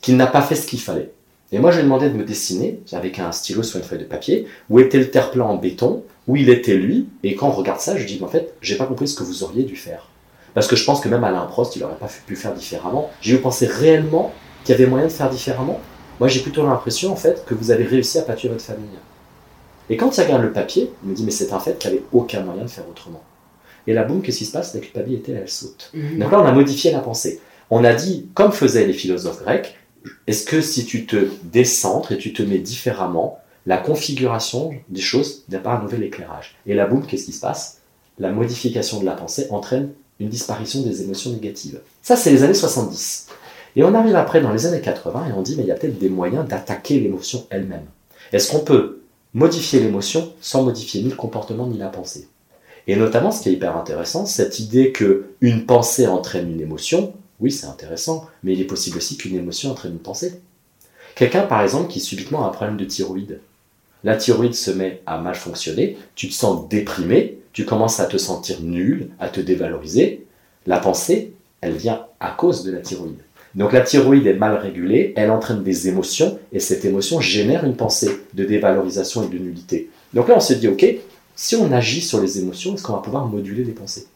qu'il 0.00 0.16
n'a 0.16 0.26
pas 0.26 0.42
fait 0.42 0.54
ce 0.54 0.66
qu'il 0.66 0.80
fallait. 0.80 1.12
Et 1.52 1.58
moi, 1.58 1.70
je 1.70 1.76
lui 1.76 1.82
ai 1.82 1.84
demandé 1.84 2.08
de 2.08 2.14
me 2.14 2.24
dessiner, 2.24 2.80
avec 2.92 3.18
un 3.18 3.30
stylo 3.30 3.62
sur 3.62 3.78
une 3.78 3.84
feuille 3.84 3.98
de 3.98 4.04
papier, 4.04 4.46
où 4.70 4.80
était 4.80 4.98
le 4.98 5.10
terre-plein 5.10 5.44
en 5.44 5.56
béton, 5.56 6.02
où 6.26 6.36
il 6.36 6.48
était 6.48 6.74
lui, 6.74 7.08
et 7.22 7.34
quand 7.34 7.48
on 7.48 7.52
regarde 7.52 7.80
ça, 7.80 7.96
je 7.96 8.06
dis, 8.06 8.18
en 8.22 8.28
fait, 8.28 8.54
j'ai 8.62 8.76
pas 8.76 8.86
compris 8.86 9.08
ce 9.08 9.14
que 9.14 9.22
vous 9.22 9.42
auriez 9.42 9.64
dû 9.64 9.76
faire. 9.76 10.08
Parce 10.54 10.66
que 10.66 10.76
je 10.76 10.84
pense 10.84 11.00
que 11.00 11.08
même 11.08 11.24
Alain 11.24 11.44
Prost, 11.44 11.76
il 11.76 11.82
n'aurait 11.82 11.96
pas 11.96 12.08
pu 12.26 12.36
faire 12.36 12.54
différemment. 12.54 13.10
J'ai 13.20 13.34
eu 13.34 13.38
pensé 13.38 13.66
réellement 13.66 14.32
qu'il 14.64 14.74
y 14.74 14.78
avait 14.78 14.88
moyen 14.88 15.06
de 15.06 15.12
faire 15.12 15.28
différemment. 15.28 15.80
Moi, 16.18 16.28
j'ai 16.28 16.40
plutôt 16.40 16.62
l'impression, 16.64 17.12
en 17.12 17.16
fait, 17.16 17.44
que 17.46 17.54
vous 17.54 17.70
avez 17.70 17.84
réussi 17.84 18.18
à 18.18 18.22
pâturer 18.22 18.54
votre 18.54 18.64
famille. 18.64 18.88
Et 19.90 19.96
quand 19.96 20.16
il 20.16 20.22
regarde 20.22 20.42
le 20.42 20.52
papier, 20.52 20.90
il 21.02 21.10
me 21.10 21.14
dit, 21.14 21.24
mais 21.24 21.30
c'est 21.30 21.52
un 21.52 21.58
fait 21.58 21.78
qu'il 21.78 21.90
n'y 21.90 21.96
avait 21.98 22.06
aucun 22.12 22.42
moyen 22.42 22.62
de 22.62 22.70
faire 22.70 22.88
autrement. 22.88 23.22
Et 23.86 23.92
là, 23.92 24.04
boum, 24.04 24.22
qu'est-ce 24.22 24.38
qui 24.38 24.44
se 24.44 24.52
passe? 24.52 24.74
La 24.74 24.80
culpabilité, 24.80 25.32
elle 25.32 25.48
saute. 25.48 25.90
Mhm. 25.94 26.18
Donc 26.18 26.32
là, 26.32 26.40
on 26.40 26.44
a 26.44 26.52
modifié 26.52 26.92
la 26.92 27.00
pensée. 27.00 27.40
On 27.70 27.84
a 27.84 27.94
dit, 27.94 28.28
comme 28.34 28.52
faisaient 28.52 28.86
les 28.86 28.92
philosophes 28.92 29.42
grecs, 29.42 29.76
est-ce 30.26 30.44
que 30.44 30.60
si 30.60 30.84
tu 30.84 31.06
te 31.06 31.28
décentres 31.44 32.12
et 32.12 32.18
tu 32.18 32.32
te 32.32 32.42
mets 32.42 32.58
différemment, 32.58 33.38
la 33.66 33.78
configuration 33.78 34.72
des 34.88 35.00
choses 35.00 35.44
n'a 35.48 35.58
pas 35.58 35.72
un 35.72 35.82
nouvel 35.82 36.02
éclairage 36.02 36.56
Et 36.66 36.74
là, 36.74 36.86
boum, 36.86 37.06
qu'est-ce 37.06 37.24
qui 37.24 37.32
se 37.32 37.40
passe? 37.40 37.78
La 38.18 38.30
modification 38.30 39.00
de 39.00 39.04
la 39.04 39.12
pensée 39.12 39.46
entraîne 39.50 39.90
une 40.20 40.28
disparition 40.28 40.82
des 40.82 41.02
émotions 41.02 41.30
négatives. 41.30 41.80
Ça, 42.02 42.16
c'est 42.16 42.30
les 42.30 42.42
années 42.42 42.54
70. 42.54 43.28
Et 43.74 43.82
on 43.82 43.94
arrive 43.94 44.16
après 44.16 44.40
dans 44.40 44.52
les 44.52 44.66
années 44.66 44.80
80 44.80 45.28
et 45.30 45.32
on 45.32 45.42
dit, 45.42 45.56
mais 45.56 45.62
il 45.62 45.68
y 45.68 45.72
a 45.72 45.74
peut-être 45.74 45.98
des 45.98 46.08
moyens 46.08 46.46
d'attaquer 46.46 47.00
l'émotion 47.00 47.46
elle-même. 47.50 47.86
Est-ce 48.32 48.50
qu'on 48.50 48.60
peut 48.60 49.01
modifier 49.34 49.80
l'émotion 49.80 50.32
sans 50.40 50.62
modifier 50.62 51.02
ni 51.02 51.10
le 51.10 51.16
comportement 51.16 51.66
ni 51.66 51.78
la 51.78 51.88
pensée. 51.88 52.28
Et 52.86 52.96
notamment, 52.96 53.30
ce 53.30 53.42
qui 53.42 53.48
est 53.48 53.52
hyper 53.52 53.76
intéressant, 53.76 54.26
cette 54.26 54.58
idée 54.58 54.92
que 54.92 55.26
une 55.40 55.66
pensée 55.66 56.06
entraîne 56.06 56.50
une 56.50 56.60
émotion, 56.60 57.12
oui, 57.40 57.50
c'est 57.50 57.66
intéressant, 57.66 58.28
mais 58.42 58.52
il 58.52 58.60
est 58.60 58.64
possible 58.64 58.98
aussi 58.98 59.16
qu'une 59.16 59.36
émotion 59.36 59.70
entraîne 59.70 59.92
une 59.92 59.98
pensée. 59.98 60.40
Quelqu'un, 61.14 61.42
par 61.42 61.62
exemple, 61.62 61.90
qui 61.90 62.00
subitement 62.00 62.44
a 62.44 62.48
un 62.48 62.52
problème 62.52 62.76
de 62.76 62.84
thyroïde. 62.84 63.40
La 64.04 64.16
thyroïde 64.16 64.54
se 64.54 64.70
met 64.70 65.00
à 65.06 65.18
mal 65.18 65.34
fonctionner, 65.34 65.96
tu 66.14 66.28
te 66.28 66.34
sens 66.34 66.68
déprimé, 66.68 67.38
tu 67.52 67.64
commences 67.64 68.00
à 68.00 68.06
te 68.06 68.16
sentir 68.16 68.60
nul, 68.62 69.10
à 69.20 69.28
te 69.28 69.40
dévaloriser. 69.40 70.26
La 70.66 70.78
pensée, 70.78 71.34
elle 71.60 71.74
vient 71.74 72.06
à 72.18 72.30
cause 72.30 72.64
de 72.64 72.72
la 72.72 72.80
thyroïde. 72.80 73.20
Donc 73.54 73.72
la 73.72 73.82
thyroïde 73.82 74.26
est 74.26 74.34
mal 74.34 74.56
régulée, 74.56 75.12
elle 75.16 75.30
entraîne 75.30 75.62
des 75.62 75.88
émotions, 75.88 76.38
et 76.52 76.60
cette 76.60 76.84
émotion 76.84 77.20
génère 77.20 77.64
une 77.64 77.76
pensée 77.76 78.20
de 78.34 78.44
dévalorisation 78.44 79.24
et 79.24 79.28
de 79.28 79.38
nullité. 79.38 79.90
Donc 80.14 80.28
là, 80.28 80.34
on 80.36 80.40
se 80.40 80.54
dit, 80.54 80.68
ok, 80.68 80.86
si 81.36 81.56
on 81.56 81.70
agit 81.72 82.00
sur 82.00 82.20
les 82.20 82.38
émotions, 82.38 82.74
est-ce 82.74 82.82
qu'on 82.82 82.94
va 82.94 83.00
pouvoir 83.00 83.26
moduler 83.26 83.64
les 83.64 83.72
pensées? 83.72 84.06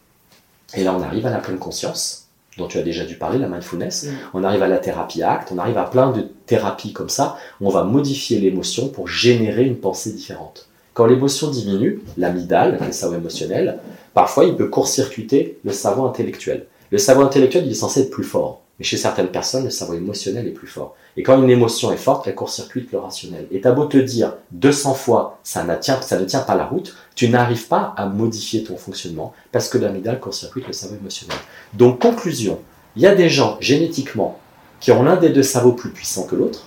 Et 0.75 0.84
là, 0.84 0.94
on 0.94 1.02
arrive 1.02 1.26
à 1.26 1.30
la 1.30 1.38
pleine 1.38 1.58
conscience, 1.58 2.28
dont 2.56 2.66
tu 2.66 2.78
as 2.78 2.82
déjà 2.82 3.04
dû 3.04 3.16
parler, 3.16 3.38
la 3.38 3.49
mindfulness. 3.49 4.04
Mm. 4.04 4.08
On 4.34 4.44
arrive 4.44 4.62
à 4.62 4.68
la 4.68 4.78
thérapie 4.78 5.22
acte, 5.22 5.50
on 5.52 5.58
arrive 5.58 5.78
à 5.78 5.84
plein 5.84 6.10
de 6.12 6.26
thérapies 6.46 6.92
comme 6.92 7.08
ça, 7.08 7.37
où 7.60 7.66
on 7.66 7.70
va 7.70 7.84
modifier 7.84 8.38
l'émotion 8.38 8.88
pour 8.88 9.08
générer 9.08 9.64
une 9.64 9.76
pensée 9.76 10.12
différente. 10.12 10.68
Quand 10.94 11.06
l'émotion 11.06 11.50
diminue, 11.50 12.00
l'amygdale, 12.16 12.78
le 12.84 12.92
cerveau 12.92 13.16
émotionnel, 13.16 13.80
parfois 14.14 14.44
il 14.46 14.56
peut 14.56 14.68
court-circuiter 14.68 15.58
le 15.62 15.72
cerveau 15.72 16.06
intellectuel. 16.06 16.66
Le 16.90 16.96
cerveau 16.96 17.22
intellectuel, 17.22 17.66
il 17.66 17.72
est 17.72 17.75
censé 17.75 18.00
être 18.00 18.10
plus 18.10 18.25
fort. 18.25 18.62
Mais 18.78 18.85
chez 18.85 18.97
certaines 18.97 19.28
personnes, 19.28 19.64
le 19.64 19.71
cerveau 19.71 19.95
émotionnel 19.95 20.47
est 20.47 20.52
plus 20.52 20.66
fort. 20.66 20.95
Et 21.16 21.23
quand 21.23 21.42
une 21.42 21.49
émotion 21.49 21.92
est 21.92 21.97
forte, 21.97 22.26
elle 22.26 22.35
court-circuite 22.35 22.92
le 22.92 22.99
rationnel. 22.99 23.47
Et 23.50 23.61
t'as 23.62 23.73
beau 23.73 23.87
te 23.87 23.97
dire 23.97 24.35
200 24.52 24.95
fois, 24.95 25.38
ça, 25.42 25.64
ne 25.64 25.75
tient, 25.76 26.40
pas 26.40 26.54
la 26.54 26.66
route, 26.66 26.95
tu 27.14 27.28
n'arrives 27.30 27.68
pas 27.68 27.95
à 27.97 28.06
modifier 28.06 28.64
ton 28.64 28.76
fonctionnement 28.76 29.33
parce 29.50 29.71
que 29.71 29.78
l'amygdale 29.78 30.21
court-circuite 30.21 30.66
le 30.66 30.75
cerveau 30.75 30.97
émotionnel. 30.97 31.37
Donc, 31.73 32.00
conclusion, 32.00 32.59
il 32.97 33.02
y 33.02 33.06
a 33.06 33.14
des 33.14 33.30
gens 33.30 33.56
génétiquement 33.61 34.38
qui 34.80 34.92
ont 34.92 35.02
l'un 35.02 35.16
des 35.16 35.30
deux 35.30 35.42
cerveaux 35.42 35.73
plus 35.73 35.90
puissants 35.90 36.26
que 36.26 36.37
l'autre. 36.37 36.66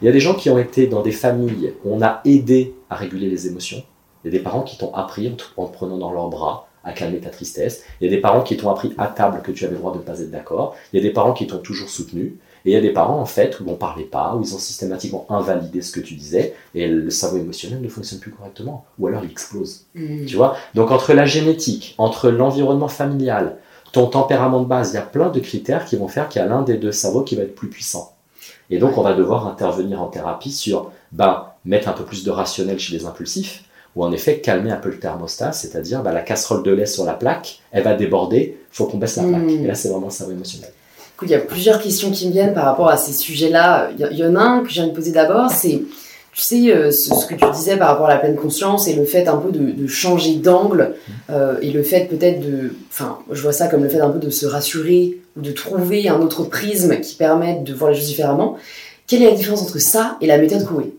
Il 0.00 0.06
y 0.06 0.08
a 0.08 0.12
des 0.12 0.20
gens 0.20 0.34
qui 0.34 0.48
ont 0.48 0.58
été 0.58 0.86
dans 0.86 1.02
des 1.02 1.12
familles 1.12 1.74
où 1.84 1.94
on 1.94 2.00
a 2.00 2.22
aidé 2.24 2.74
à 2.88 2.96
réguler 2.96 3.28
les 3.28 3.46
émotions. 3.48 3.82
Il 4.24 4.32
y 4.32 4.34
a 4.34 4.38
des 4.38 4.42
parents 4.42 4.62
qui 4.62 4.78
t'ont 4.78 4.94
appris 4.94 5.30
en 5.58 5.66
te 5.66 5.72
prenant 5.74 5.98
dans 5.98 6.10
leurs 6.10 6.28
bras, 6.28 6.69
à 6.84 6.92
calmer 6.92 7.18
ta 7.18 7.30
tristesse. 7.30 7.82
Il 8.00 8.04
y 8.04 8.06
a 8.08 8.10
des 8.10 8.20
parents 8.20 8.42
qui 8.42 8.56
t'ont 8.56 8.70
appris 8.70 8.94
à 8.98 9.06
table 9.06 9.42
que 9.42 9.52
tu 9.52 9.64
avais 9.64 9.74
le 9.74 9.78
droit 9.78 9.92
de 9.92 9.98
ne 9.98 10.02
pas 10.02 10.20
être 10.20 10.30
d'accord. 10.30 10.76
Il 10.92 10.96
y 10.96 11.00
a 11.00 11.02
des 11.02 11.12
parents 11.12 11.32
qui 11.32 11.46
t'ont 11.46 11.58
toujours 11.58 11.88
soutenu. 11.88 12.38
Et 12.64 12.70
il 12.70 12.74
y 12.74 12.76
a 12.76 12.80
des 12.80 12.92
parents, 12.92 13.18
en 13.18 13.26
fait, 13.26 13.58
où 13.60 13.64
on 13.66 13.72
ne 13.72 13.76
parlait 13.76 14.04
pas, 14.04 14.34
où 14.34 14.42
ils 14.42 14.54
ont 14.54 14.58
systématiquement 14.58 15.24
invalidé 15.30 15.80
ce 15.80 15.92
que 15.92 16.00
tu 16.00 16.14
disais, 16.14 16.54
et 16.74 16.86
le 16.88 17.08
cerveau 17.08 17.38
émotionnel 17.38 17.80
ne 17.80 17.88
fonctionne 17.88 18.18
plus 18.18 18.32
correctement, 18.32 18.84
ou 18.98 19.06
alors 19.06 19.24
il 19.24 19.30
explose. 19.30 19.86
Mmh. 19.94 20.26
Tu 20.26 20.36
vois? 20.36 20.56
Donc 20.74 20.90
entre 20.90 21.14
la 21.14 21.24
génétique, 21.24 21.94
entre 21.96 22.28
l'environnement 22.28 22.88
familial, 22.88 23.56
ton 23.92 24.06
tempérament 24.06 24.60
de 24.60 24.66
base, 24.66 24.90
il 24.90 24.96
y 24.96 24.98
a 24.98 25.02
plein 25.02 25.30
de 25.30 25.40
critères 25.40 25.84
qui 25.84 25.96
vont 25.96 26.08
faire 26.08 26.28
qu'il 26.28 26.42
y 26.42 26.44
a 26.44 26.48
l'un 26.48 26.62
des 26.62 26.76
deux 26.76 26.92
cerveaux 26.92 27.22
qui 27.22 27.34
va 27.34 27.42
être 27.42 27.54
plus 27.54 27.68
puissant. 27.68 28.14
Et 28.68 28.78
donc, 28.78 28.98
on 28.98 29.02
va 29.02 29.14
devoir 29.14 29.46
intervenir 29.46 30.00
en 30.00 30.06
thérapie 30.06 30.52
sur 30.52 30.92
ben, 31.12 31.46
mettre 31.64 31.88
un 31.88 31.92
peu 31.92 32.04
plus 32.04 32.24
de 32.24 32.30
rationnel 32.30 32.78
chez 32.78 32.96
les 32.96 33.04
impulsifs, 33.04 33.64
ou 33.96 34.04
en 34.04 34.12
effet 34.12 34.38
calmer 34.38 34.70
un 34.70 34.76
peu 34.76 34.90
le 34.90 34.98
thermostat, 34.98 35.52
c'est-à-dire 35.52 36.02
ben, 36.02 36.12
la 36.12 36.22
casserole 36.22 36.62
de 36.62 36.70
lait 36.70 36.86
sur 36.86 37.04
la 37.04 37.14
plaque, 37.14 37.60
elle 37.72 37.82
va 37.82 37.94
déborder, 37.94 38.58
faut 38.70 38.86
qu'on 38.86 38.98
baisse 38.98 39.16
la 39.16 39.24
plaque. 39.24 39.42
Mm. 39.42 39.64
Et 39.64 39.66
là, 39.66 39.74
c'est 39.74 39.88
vraiment 39.88 40.06
le 40.06 40.12
cerveau 40.12 40.32
émotionnel. 40.32 40.70
Écoute, 41.16 41.28
il 41.28 41.32
y 41.32 41.36
a 41.36 41.40
plusieurs 41.40 41.82
questions 41.82 42.10
qui 42.10 42.28
me 42.28 42.32
viennent 42.32 42.54
par 42.54 42.64
rapport 42.64 42.88
à 42.88 42.96
ces 42.96 43.12
sujets-là. 43.12 43.90
Il 43.98 44.16
y, 44.16 44.24
en 44.24 44.36
a 44.36 44.40
un 44.40 44.62
que 44.62 44.70
j'ai 44.70 44.80
envie 44.80 44.90
de 44.90 44.96
poser 44.96 45.12
d'abord, 45.12 45.50
c'est, 45.50 45.82
tu 46.32 46.40
sais, 46.40 46.72
euh, 46.72 46.90
ce, 46.90 47.14
ce 47.14 47.26
que 47.26 47.34
tu 47.34 47.44
disais 47.52 47.76
par 47.76 47.88
rapport 47.88 48.06
à 48.06 48.14
la 48.14 48.20
pleine 48.20 48.36
conscience 48.36 48.88
et 48.88 48.94
le 48.94 49.04
fait 49.04 49.28
un 49.28 49.36
peu 49.36 49.50
de, 49.50 49.72
de 49.72 49.86
changer 49.86 50.36
d'angle 50.36 50.94
euh, 51.28 51.56
et 51.60 51.72
le 51.72 51.82
fait 51.82 52.06
peut-être 52.08 52.40
de, 52.40 52.72
enfin, 52.90 53.18
je 53.30 53.42
vois 53.42 53.52
ça 53.52 53.66
comme 53.66 53.82
le 53.82 53.90
fait 53.90 54.00
un 54.00 54.08
peu 54.08 54.18
de 54.18 54.30
se 54.30 54.46
rassurer 54.46 55.18
ou 55.36 55.42
de 55.42 55.52
trouver 55.52 56.08
un 56.08 56.20
autre 56.20 56.44
prisme 56.44 57.00
qui 57.00 57.16
permette 57.16 57.64
de 57.64 57.74
voir 57.74 57.90
les 57.90 57.98
choses 57.98 58.06
différemment. 58.06 58.56
Quelle 59.06 59.22
est 59.22 59.30
la 59.30 59.36
différence 59.36 59.60
entre 59.60 59.78
ça 59.78 60.16
et 60.20 60.26
la 60.26 60.38
méthode 60.38 60.64
Coué 60.64 60.94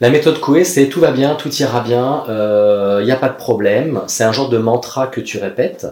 La 0.00 0.10
méthode 0.10 0.38
Coué, 0.38 0.64
c'est 0.64 0.88
tout 0.88 1.00
va 1.00 1.10
bien, 1.10 1.34
tout 1.34 1.52
ira 1.56 1.80
bien, 1.80 2.24
il 2.28 3.04
n'y 3.04 3.10
a 3.10 3.16
pas 3.16 3.28
de 3.28 3.36
problème. 3.36 4.02
C'est 4.06 4.24
un 4.24 4.32
genre 4.32 4.48
de 4.48 4.58
mantra 4.58 5.08
que 5.08 5.20
tu 5.20 5.38
répètes 5.38 5.86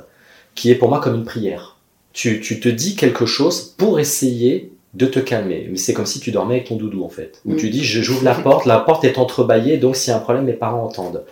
qui 0.57 0.71
est 0.71 0.75
pour 0.75 0.89
moi 0.89 1.01
comme 1.01 1.15
une 1.15 1.25
prière. 1.25 1.77
Tu, 2.13 2.41
te 2.41 2.69
dis 2.69 2.97
quelque 2.97 3.27
chose 3.27 3.75
pour 3.77 4.01
essayer 4.01 4.73
de 4.95 5.07
te 5.07 5.19
calmer. 5.19 5.69
Mais 5.71 5.77
c'est 5.77 5.93
comme 5.93 6.07
si 6.07 6.19
tu 6.19 6.33
dormais 6.33 6.55
avec 6.55 6.69
ton 6.69 6.77
doudou 6.77 7.05
en 7.05 7.11
fait. 7.11 7.41
Mm. 7.45 7.57
tu 7.57 7.69
dis 7.69 7.85
j'ouvre 7.85 8.25
la 8.25 8.35
porte, 8.35 8.65
la 8.65 8.81
porte 8.81 9.05
est 9.05 9.19
entrebâillée, 9.19 9.77
donc 9.77 9.95
s'il 9.97 10.11
y 10.11 10.15
a 10.15 10.17
un 10.17 10.21
problème, 10.21 10.47
mes 10.47 10.55
parents 10.55 10.83
entendent. 10.83 11.25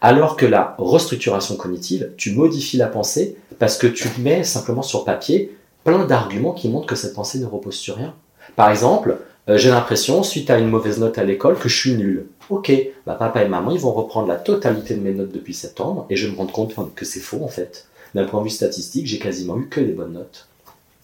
Alors 0.00 0.36
que 0.36 0.46
la 0.46 0.74
restructuration 0.78 1.56
cognitive, 1.56 2.12
tu 2.16 2.32
modifies 2.32 2.78
la 2.78 2.86
pensée 2.86 3.36
parce 3.58 3.76
que 3.76 3.86
tu 3.86 4.08
mets 4.18 4.42
simplement 4.42 4.80
sur 4.80 5.04
papier 5.04 5.54
plein 5.84 6.06
d'arguments 6.06 6.52
qui 6.52 6.70
montrent 6.70 6.86
que 6.86 6.96
cette 6.96 7.12
pensée 7.12 7.38
ne 7.38 7.44
repose 7.44 7.74
sur 7.74 7.96
rien. 7.96 8.14
Par 8.56 8.70
exemple, 8.70 9.18
euh, 9.48 9.56
j'ai 9.56 9.70
l'impression, 9.70 10.22
suite 10.22 10.50
à 10.50 10.58
une 10.58 10.68
mauvaise 10.68 10.98
note 10.98 11.18
à 11.18 11.24
l'école, 11.24 11.58
que 11.58 11.68
je 11.68 11.76
suis 11.76 11.94
nul. 11.94 12.26
Ok, 12.50 12.72
bah, 13.06 13.14
papa 13.14 13.42
et 13.42 13.48
maman, 13.48 13.70
ils 13.70 13.80
vont 13.80 13.92
reprendre 13.92 14.28
la 14.28 14.36
totalité 14.36 14.94
de 14.94 15.00
mes 15.00 15.12
notes 15.12 15.32
depuis 15.32 15.54
septembre 15.54 16.06
et 16.10 16.16
je 16.16 16.28
me 16.28 16.36
rendre 16.36 16.52
compte 16.52 16.74
que 16.94 17.04
c'est 17.04 17.20
faux 17.20 17.42
en 17.42 17.48
fait. 17.48 17.86
D'un 18.14 18.24
point 18.24 18.40
de 18.40 18.44
vue 18.44 18.50
statistique, 18.50 19.06
j'ai 19.06 19.18
quasiment 19.18 19.56
eu 19.58 19.68
que 19.68 19.80
des 19.80 19.92
bonnes 19.92 20.14
notes. 20.14 20.48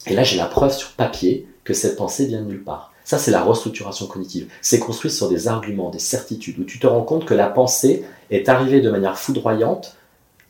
Et 0.07 0.15
là, 0.15 0.23
j'ai 0.23 0.37
la 0.37 0.47
preuve 0.47 0.73
sur 0.73 0.91
papier 0.91 1.47
que 1.65 1.73
cette 1.73 1.97
pensée 1.97 2.27
vient 2.27 2.43
de 2.43 2.47
nulle 2.47 2.63
part. 2.63 2.93
Ça, 3.05 3.19
c'est 3.19 3.31
la 3.31 3.43
restructuration 3.43 4.07
cognitive. 4.07 4.49
C'est 4.61 4.81
construit 4.81 5.11
sur 5.11 5.29
des 5.29 5.47
arguments, 5.47 5.91
des 5.91 6.01
certitudes, 6.01 6.59
où 6.59 6.65
tu 6.65 6.81
te 6.81 6.87
rends 6.87 7.03
compte 7.03 7.25
que 7.25 7.35
la 7.35 7.47
pensée 7.47 8.05
est 8.31 8.49
arrivée 8.49 8.81
de 8.81 8.91
manière 8.91 9.17
foudroyante, 9.17 9.97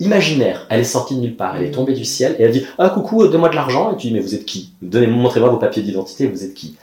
imaginaire. 0.01 0.67
Elle 0.71 0.81
est 0.81 0.85
sortie 0.85 1.17
de 1.17 1.21
nulle 1.21 1.37
part, 1.37 1.57
elle 1.57 1.65
est 1.65 1.71
tombée 1.71 1.93
du 1.93 2.07
ciel, 2.07 2.35
et 2.39 2.45
elle 2.45 2.53
dit 2.53 2.67
Ah, 2.79 2.89
coucou, 2.89 3.27
donne-moi 3.29 3.51
de 3.51 3.55
l'argent. 3.55 3.93
Et 3.93 3.97
tu 3.97 4.07
dis 4.07 4.15
Mais 4.15 4.21
vous 4.21 4.35
êtes 4.35 4.47
qui? 4.47 4.73
Donnez-moi, 4.81 5.23
montrez-moi 5.23 5.51
vos 5.51 5.59
papiers 5.59 5.83
d'identité, 5.83 6.27
vous 6.27 6.45
êtes 6.45 6.55
qui? 6.55 6.77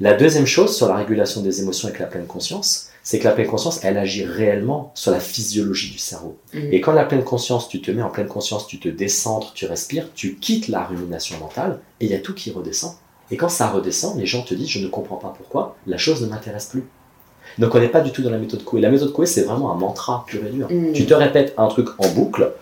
La 0.00 0.14
deuxième 0.14 0.46
chose 0.46 0.76
sur 0.76 0.88
la 0.88 0.96
régulation 0.96 1.40
des 1.40 1.62
émotions 1.62 1.88
avec 1.88 2.00
la 2.00 2.06
pleine 2.06 2.26
conscience, 2.26 2.88
c'est 3.02 3.18
que 3.18 3.24
la 3.24 3.32
pleine 3.32 3.46
conscience, 3.46 3.80
elle 3.82 3.96
agit 3.96 4.24
réellement 4.24 4.90
sur 4.94 5.12
la 5.12 5.20
physiologie 5.20 5.90
du 5.90 5.98
cerveau. 5.98 6.36
Et 6.52 6.80
quand 6.80 6.92
la 6.92 7.04
pleine 7.04 7.24
conscience, 7.24 7.68
tu 7.68 7.80
te 7.80 7.90
mets 7.90 8.02
en 8.02 8.10
pleine 8.10 8.26
conscience, 8.26 8.66
tu 8.66 8.78
te 8.78 8.88
décentres, 8.88 9.52
tu 9.54 9.64
respires, 9.64 10.08
tu 10.14 10.36
quittes 10.36 10.68
la 10.68 10.84
rumination 10.84 11.38
mentale, 11.38 11.78
et 12.00 12.06
il 12.06 12.10
y 12.10 12.14
a 12.14 12.18
tout 12.18 12.34
qui 12.34 12.50
redescend. 12.50 12.92
Et 13.30 13.36
quand 13.36 13.48
ça 13.48 13.68
redescend, 13.68 14.18
les 14.18 14.26
gens 14.26 14.42
te 14.42 14.54
disent, 14.54 14.68
je 14.68 14.80
ne 14.80 14.88
comprends 14.88 15.16
pas 15.16 15.32
pourquoi, 15.36 15.76
la 15.86 15.98
chose 15.98 16.20
ne 16.22 16.26
m'intéresse 16.26 16.66
plus. 16.66 16.84
Donc 17.58 17.74
on 17.74 17.78
n'est 17.78 17.88
pas 17.88 18.00
du 18.00 18.10
tout 18.10 18.22
dans 18.22 18.30
la 18.30 18.38
méthode 18.38 18.64
Coué. 18.64 18.80
La 18.80 18.90
méthode 18.90 19.12
Coué, 19.12 19.26
c'est 19.26 19.42
vraiment 19.42 19.72
un 19.72 19.76
mantra 19.76 20.24
pur 20.26 20.44
et 20.44 20.50
dur. 20.50 20.68
Mm. 20.70 20.92
Tu 20.92 21.06
te 21.06 21.14
répètes 21.14 21.54
un 21.56 21.68
truc 21.68 21.88
en 21.98 22.08
boucle, 22.08 22.52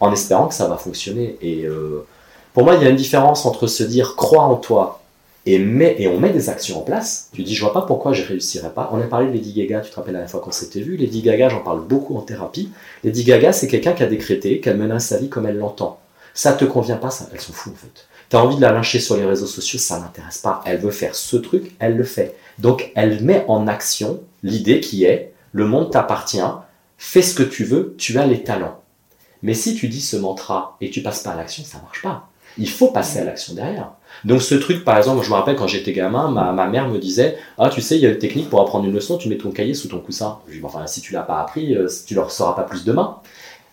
en 0.00 0.12
espérant 0.12 0.48
que 0.48 0.54
ça 0.54 0.68
va 0.68 0.76
fonctionner. 0.76 1.38
Et 1.40 1.64
euh, 1.64 2.06
pour 2.52 2.64
moi, 2.64 2.74
il 2.74 2.82
y 2.82 2.86
a 2.86 2.90
une 2.90 2.96
différence 2.96 3.46
entre 3.46 3.66
se 3.66 3.82
dire, 3.82 4.16
crois 4.16 4.44
en 4.44 4.56
toi, 4.56 5.00
et, 5.46 5.58
met, 5.58 5.96
et 5.98 6.08
on 6.08 6.18
met 6.18 6.30
des 6.30 6.48
actions 6.48 6.78
en 6.78 6.82
place. 6.82 7.28
Tu 7.32 7.42
dis, 7.42 7.54
je 7.54 7.62
vois 7.62 7.72
pas 7.72 7.82
pourquoi 7.82 8.12
je 8.12 8.24
réussirais 8.24 8.70
pas. 8.70 8.90
On 8.92 9.00
a 9.00 9.04
parlé 9.04 9.28
de 9.28 9.32
Lady 9.32 9.52
Gaga, 9.52 9.80
tu 9.80 9.90
te 9.90 9.96
rappelles 9.96 10.14
la 10.14 10.20
dernière 10.20 10.30
fois 10.30 10.40
qu'on 10.40 10.50
s'était 10.50 10.80
vu. 10.80 10.96
Lady 10.96 11.22
Gaga, 11.22 11.48
j'en 11.48 11.60
parle 11.60 11.84
beaucoup 11.86 12.16
en 12.16 12.22
thérapie. 12.22 12.70
Lady 13.02 13.24
Gaga, 13.24 13.52
c'est 13.52 13.68
quelqu'un 13.68 13.92
qui 13.92 14.02
a 14.02 14.06
décrété 14.06 14.60
qu'elle 14.60 14.78
mènerait 14.78 15.00
sa 15.00 15.18
vie 15.18 15.28
comme 15.28 15.46
elle 15.46 15.58
l'entend. 15.58 16.00
Ça 16.32 16.52
te 16.52 16.64
convient 16.64 16.96
pas, 16.96 17.10
ça, 17.10 17.28
elle 17.32 17.40
s'en 17.40 17.52
fout 17.52 17.72
en 17.72 17.76
fait. 17.76 18.06
T'as 18.28 18.40
envie 18.40 18.56
de 18.56 18.62
la 18.62 18.72
lyncher 18.72 18.98
sur 18.98 19.16
les 19.16 19.24
réseaux 19.24 19.46
sociaux, 19.46 19.78
ça 19.78 19.98
l'intéresse 19.98 20.38
pas. 20.38 20.62
Elle 20.66 20.78
veut 20.78 20.90
faire 20.90 21.14
ce 21.14 21.36
truc, 21.36 21.74
elle 21.78 21.96
le 21.96 22.04
fait. 22.04 22.34
Donc 22.58 22.90
elle 22.94 23.22
met 23.22 23.44
en 23.46 23.68
action 23.68 24.20
l'idée 24.42 24.80
qui 24.80 25.04
est 25.04 25.32
le 25.52 25.66
monde 25.66 25.92
t'appartient, 25.92 26.42
fais 26.98 27.22
ce 27.22 27.34
que 27.34 27.44
tu 27.44 27.64
veux, 27.64 27.94
tu 27.96 28.18
as 28.18 28.26
les 28.26 28.42
talents. 28.42 28.80
Mais 29.42 29.54
si 29.54 29.76
tu 29.76 29.88
dis 29.88 30.00
ce 30.00 30.16
mantra 30.16 30.76
et 30.80 30.90
tu 30.90 31.02
passes 31.02 31.22
pas 31.22 31.30
à 31.30 31.36
l'action, 31.36 31.62
ça 31.64 31.78
marche 31.78 32.02
pas. 32.02 32.28
Il 32.58 32.68
faut 32.68 32.88
passer 32.88 33.20
à 33.20 33.24
l'action 33.24 33.54
derrière. 33.54 33.92
Donc 34.24 34.42
ce 34.42 34.54
truc, 34.54 34.84
par 34.84 34.96
exemple, 34.98 35.24
je 35.24 35.30
me 35.30 35.34
rappelle 35.34 35.56
quand 35.56 35.66
j'étais 35.66 35.92
gamin, 35.92 36.30
ma, 36.30 36.52
ma 36.52 36.66
mère 36.66 36.88
me 36.88 36.98
disait 36.98 37.36
Ah, 37.58 37.68
tu 37.68 37.80
sais, 37.80 37.96
il 37.96 38.02
y 38.02 38.06
a 38.06 38.10
une 38.10 38.18
technique 38.18 38.48
pour 38.50 38.60
apprendre 38.60 38.84
une 38.86 38.92
leçon, 38.94 39.16
tu 39.18 39.28
mets 39.28 39.36
ton 39.38 39.50
cahier 39.50 39.74
sous 39.74 39.88
ton 39.88 39.98
coussin. 39.98 40.38
Je 40.48 40.54
dis 40.58 40.60
Enfin, 40.64 40.86
si 40.86 41.00
tu 41.00 41.12
l'as 41.12 41.22
pas 41.22 41.40
appris, 41.40 41.74
euh, 41.76 41.88
tu 42.06 42.14
ne 42.14 42.20
le 42.20 42.28
sauras 42.28 42.52
pas 42.54 42.62
plus 42.62 42.84
demain. 42.84 43.16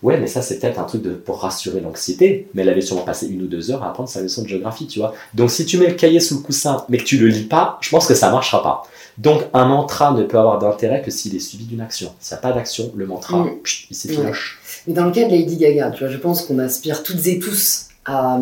Ouais, 0.04 0.20
mais 0.20 0.26
ça, 0.26 0.42
c'est 0.42 0.58
peut-être 0.60 0.80
un 0.80 0.84
truc 0.86 1.04
de, 1.04 1.12
pour 1.12 1.42
rassurer 1.42 1.80
l'anxiété. 1.80 2.48
Mais 2.56 2.64
elle 2.64 2.70
avait 2.70 2.82
sûrement 2.82 3.04
passé 3.04 3.28
une 3.28 3.44
ou 3.44 3.48
deux 3.48 3.70
heures 3.70 3.84
à 3.84 3.90
apprendre 3.90 4.10
sa 4.10 4.20
leçon 4.22 4.42
de 4.42 4.48
géographie, 4.48 4.88
tu 4.88 4.98
vois. 4.98 5.14
Donc 5.36 5.52
si 5.52 5.64
tu 5.66 5.78
mets 5.78 5.88
le 5.88 5.94
cahier 5.94 6.20
sous 6.20 6.38
le 6.38 6.42
coussin, 6.42 6.84
mais 6.90 6.98
que 6.98 7.04
tu 7.04 7.18
le 7.20 7.28
lis 7.28 7.44
pas, 7.44 7.78
je 7.82 7.90
pense 7.92 8.08
que 8.08 8.16
ça 8.16 8.32
marchera 8.32 8.64
pas. 8.64 8.84
Donc 9.20 9.44
un 9.54 9.66
mantra 9.66 10.12
ne 10.14 10.24
peut 10.24 10.40
avoir 10.40 10.58
d'intérêt 10.58 11.04
que 11.04 11.12
s'il 11.12 11.36
est 11.36 11.40
suivi 11.40 11.66
d'une 11.66 11.82
action. 11.82 12.12
S'il 12.20 12.34
n'y 12.36 12.40
a 12.40 12.42
pas 12.42 12.52
d'action, 12.54 12.92
le 12.96 13.06
mantra, 13.06 13.38
Mm. 13.44 13.60
pchit, 13.62 13.88
il 13.92 13.96
s'effiloche. 13.96 14.60
Mais 14.88 14.94
dans 14.96 15.06
le 15.06 15.12
cas 15.12 15.26
de 15.26 15.30
Lady 15.30 15.58
Gaga, 15.58 15.92
tu 15.92 16.00
vois, 16.04 16.12
je 16.12 16.18
pense 16.18 16.42
qu'on 16.46 16.58
aspire 16.58 17.04
toutes 17.04 17.28
et 17.28 17.38
tous 17.38 17.90
à, 18.06 18.40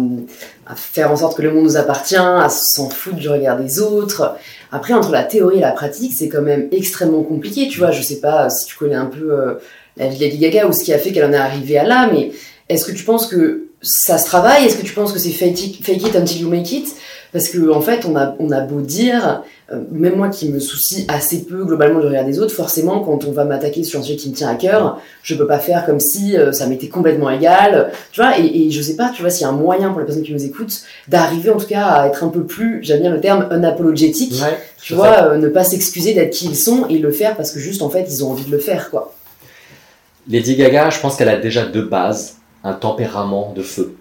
faire 0.75 1.11
en 1.11 1.15
sorte 1.15 1.37
que 1.37 1.41
le 1.41 1.51
monde 1.51 1.65
nous 1.65 1.77
appartient, 1.77 2.15
à 2.15 2.47
s'en 2.49 2.89
foutre 2.89 3.17
du 3.17 3.29
regard 3.29 3.57
des 3.57 3.79
autres. 3.79 4.35
Après, 4.71 4.93
entre 4.93 5.11
la 5.11 5.23
théorie 5.23 5.57
et 5.57 5.61
la 5.61 5.71
pratique, 5.71 6.13
c'est 6.13 6.29
quand 6.29 6.41
même 6.41 6.69
extrêmement 6.71 7.23
compliqué. 7.23 7.67
Tu 7.67 7.79
vois, 7.79 7.91
je 7.91 8.01
sais 8.01 8.19
pas 8.19 8.49
si 8.49 8.67
tu 8.67 8.75
connais 8.77 8.95
un 8.95 9.07
peu 9.07 9.31
euh, 9.31 9.55
la 9.97 10.07
vie 10.07 10.17
de 10.17 10.21
Lady 10.21 10.37
Gaga 10.37 10.67
ou 10.67 10.73
ce 10.73 10.83
qui 10.83 10.93
a 10.93 10.97
fait 10.97 11.11
qu'elle 11.11 11.25
en 11.25 11.33
est 11.33 11.37
arrivée 11.37 11.77
à 11.77 11.83
là, 11.83 12.09
mais 12.11 12.31
est-ce 12.69 12.85
que 12.85 12.91
tu 12.91 13.03
penses 13.03 13.27
que 13.27 13.69
ça 13.81 14.17
se 14.17 14.25
travaille? 14.25 14.65
Est-ce 14.65 14.77
que 14.77 14.85
tu 14.85 14.93
penses 14.93 15.11
que 15.11 15.19
c'est 15.19 15.31
fake 15.31 15.61
it 15.61 16.15
until 16.15 16.41
you 16.41 16.49
make 16.49 16.71
it? 16.71 16.87
Parce 17.31 17.49
que 17.49 17.71
en 17.71 17.81
fait, 17.81 18.05
on 18.05 18.15
a, 18.15 18.35
on 18.39 18.51
a 18.51 18.61
beau 18.61 18.81
dire, 18.81 19.43
euh, 19.71 19.81
même 19.91 20.15
moi 20.15 20.29
qui 20.29 20.49
me 20.51 20.59
soucie 20.59 21.05
assez 21.07 21.43
peu 21.43 21.63
globalement 21.63 21.99
du 21.99 22.07
regard 22.07 22.25
des 22.25 22.39
autres, 22.39 22.53
forcément, 22.55 23.01
quand 23.01 23.23
on 23.25 23.31
va 23.31 23.45
m'attaquer 23.45 23.83
sur 23.83 23.99
un 23.99 24.03
sujet 24.03 24.15
qui 24.15 24.29
me 24.29 24.35
tient 24.35 24.49
à 24.49 24.55
cœur, 24.55 24.99
je 25.21 25.35
peux 25.35 25.45
pas 25.45 25.59
faire 25.59 25.85
comme 25.85 25.99
si 25.99 26.35
euh, 26.35 26.51
ça 26.51 26.65
m'était 26.65 26.87
complètement 26.87 27.29
égal, 27.29 27.91
tu 28.11 28.21
vois, 28.21 28.39
et, 28.39 28.45
et 28.45 28.71
je 28.71 28.81
sais 28.81 28.95
pas, 28.95 29.11
tu 29.15 29.21
vois, 29.21 29.29
s'il 29.29 29.43
y 29.43 29.45
a 29.45 29.49
un 29.49 29.55
moyen 29.55 29.89
pour 29.89 29.99
les 29.99 30.07
personnes 30.07 30.23
qui 30.23 30.33
nous 30.33 30.43
écoutent 30.43 30.81
d'arriver 31.07 31.51
en 31.51 31.57
tout 31.57 31.67
cas 31.67 31.85
à 31.85 32.07
être 32.07 32.23
un 32.23 32.29
peu 32.29 32.43
plus, 32.43 32.79
j'aime 32.81 33.01
bien 33.01 33.11
le 33.11 33.21
terme, 33.21 33.47
unapologétique, 33.51 34.33
Ouais, 34.41 34.57
tu 34.81 34.95
vois, 34.95 35.31
euh, 35.33 35.37
ne 35.37 35.49
pas 35.49 35.63
s'excuser 35.63 36.13
d'être 36.15 36.31
qui 36.31 36.47
ils 36.47 36.57
sont 36.57 36.87
et 36.87 36.97
le 36.97 37.11
faire 37.11 37.35
parce 37.35 37.51
que 37.51 37.59
juste 37.59 37.81
en 37.83 37.89
fait 37.89 38.07
ils 38.09 38.23
ont 38.23 38.31
envie 38.31 38.45
de 38.45 38.51
le 38.51 38.59
faire, 38.59 38.89
quoi. 38.89 39.13
Lady 40.27 40.55
Gaga, 40.55 40.89
je 40.89 40.99
pense 40.99 41.15
qu'elle 41.15 41.29
a 41.29 41.37
déjà 41.37 41.65
de 41.65 41.81
base 41.81 42.37
un 42.63 42.73
tempérament 42.73 43.53
de 43.55 43.61
feu. 43.61 43.95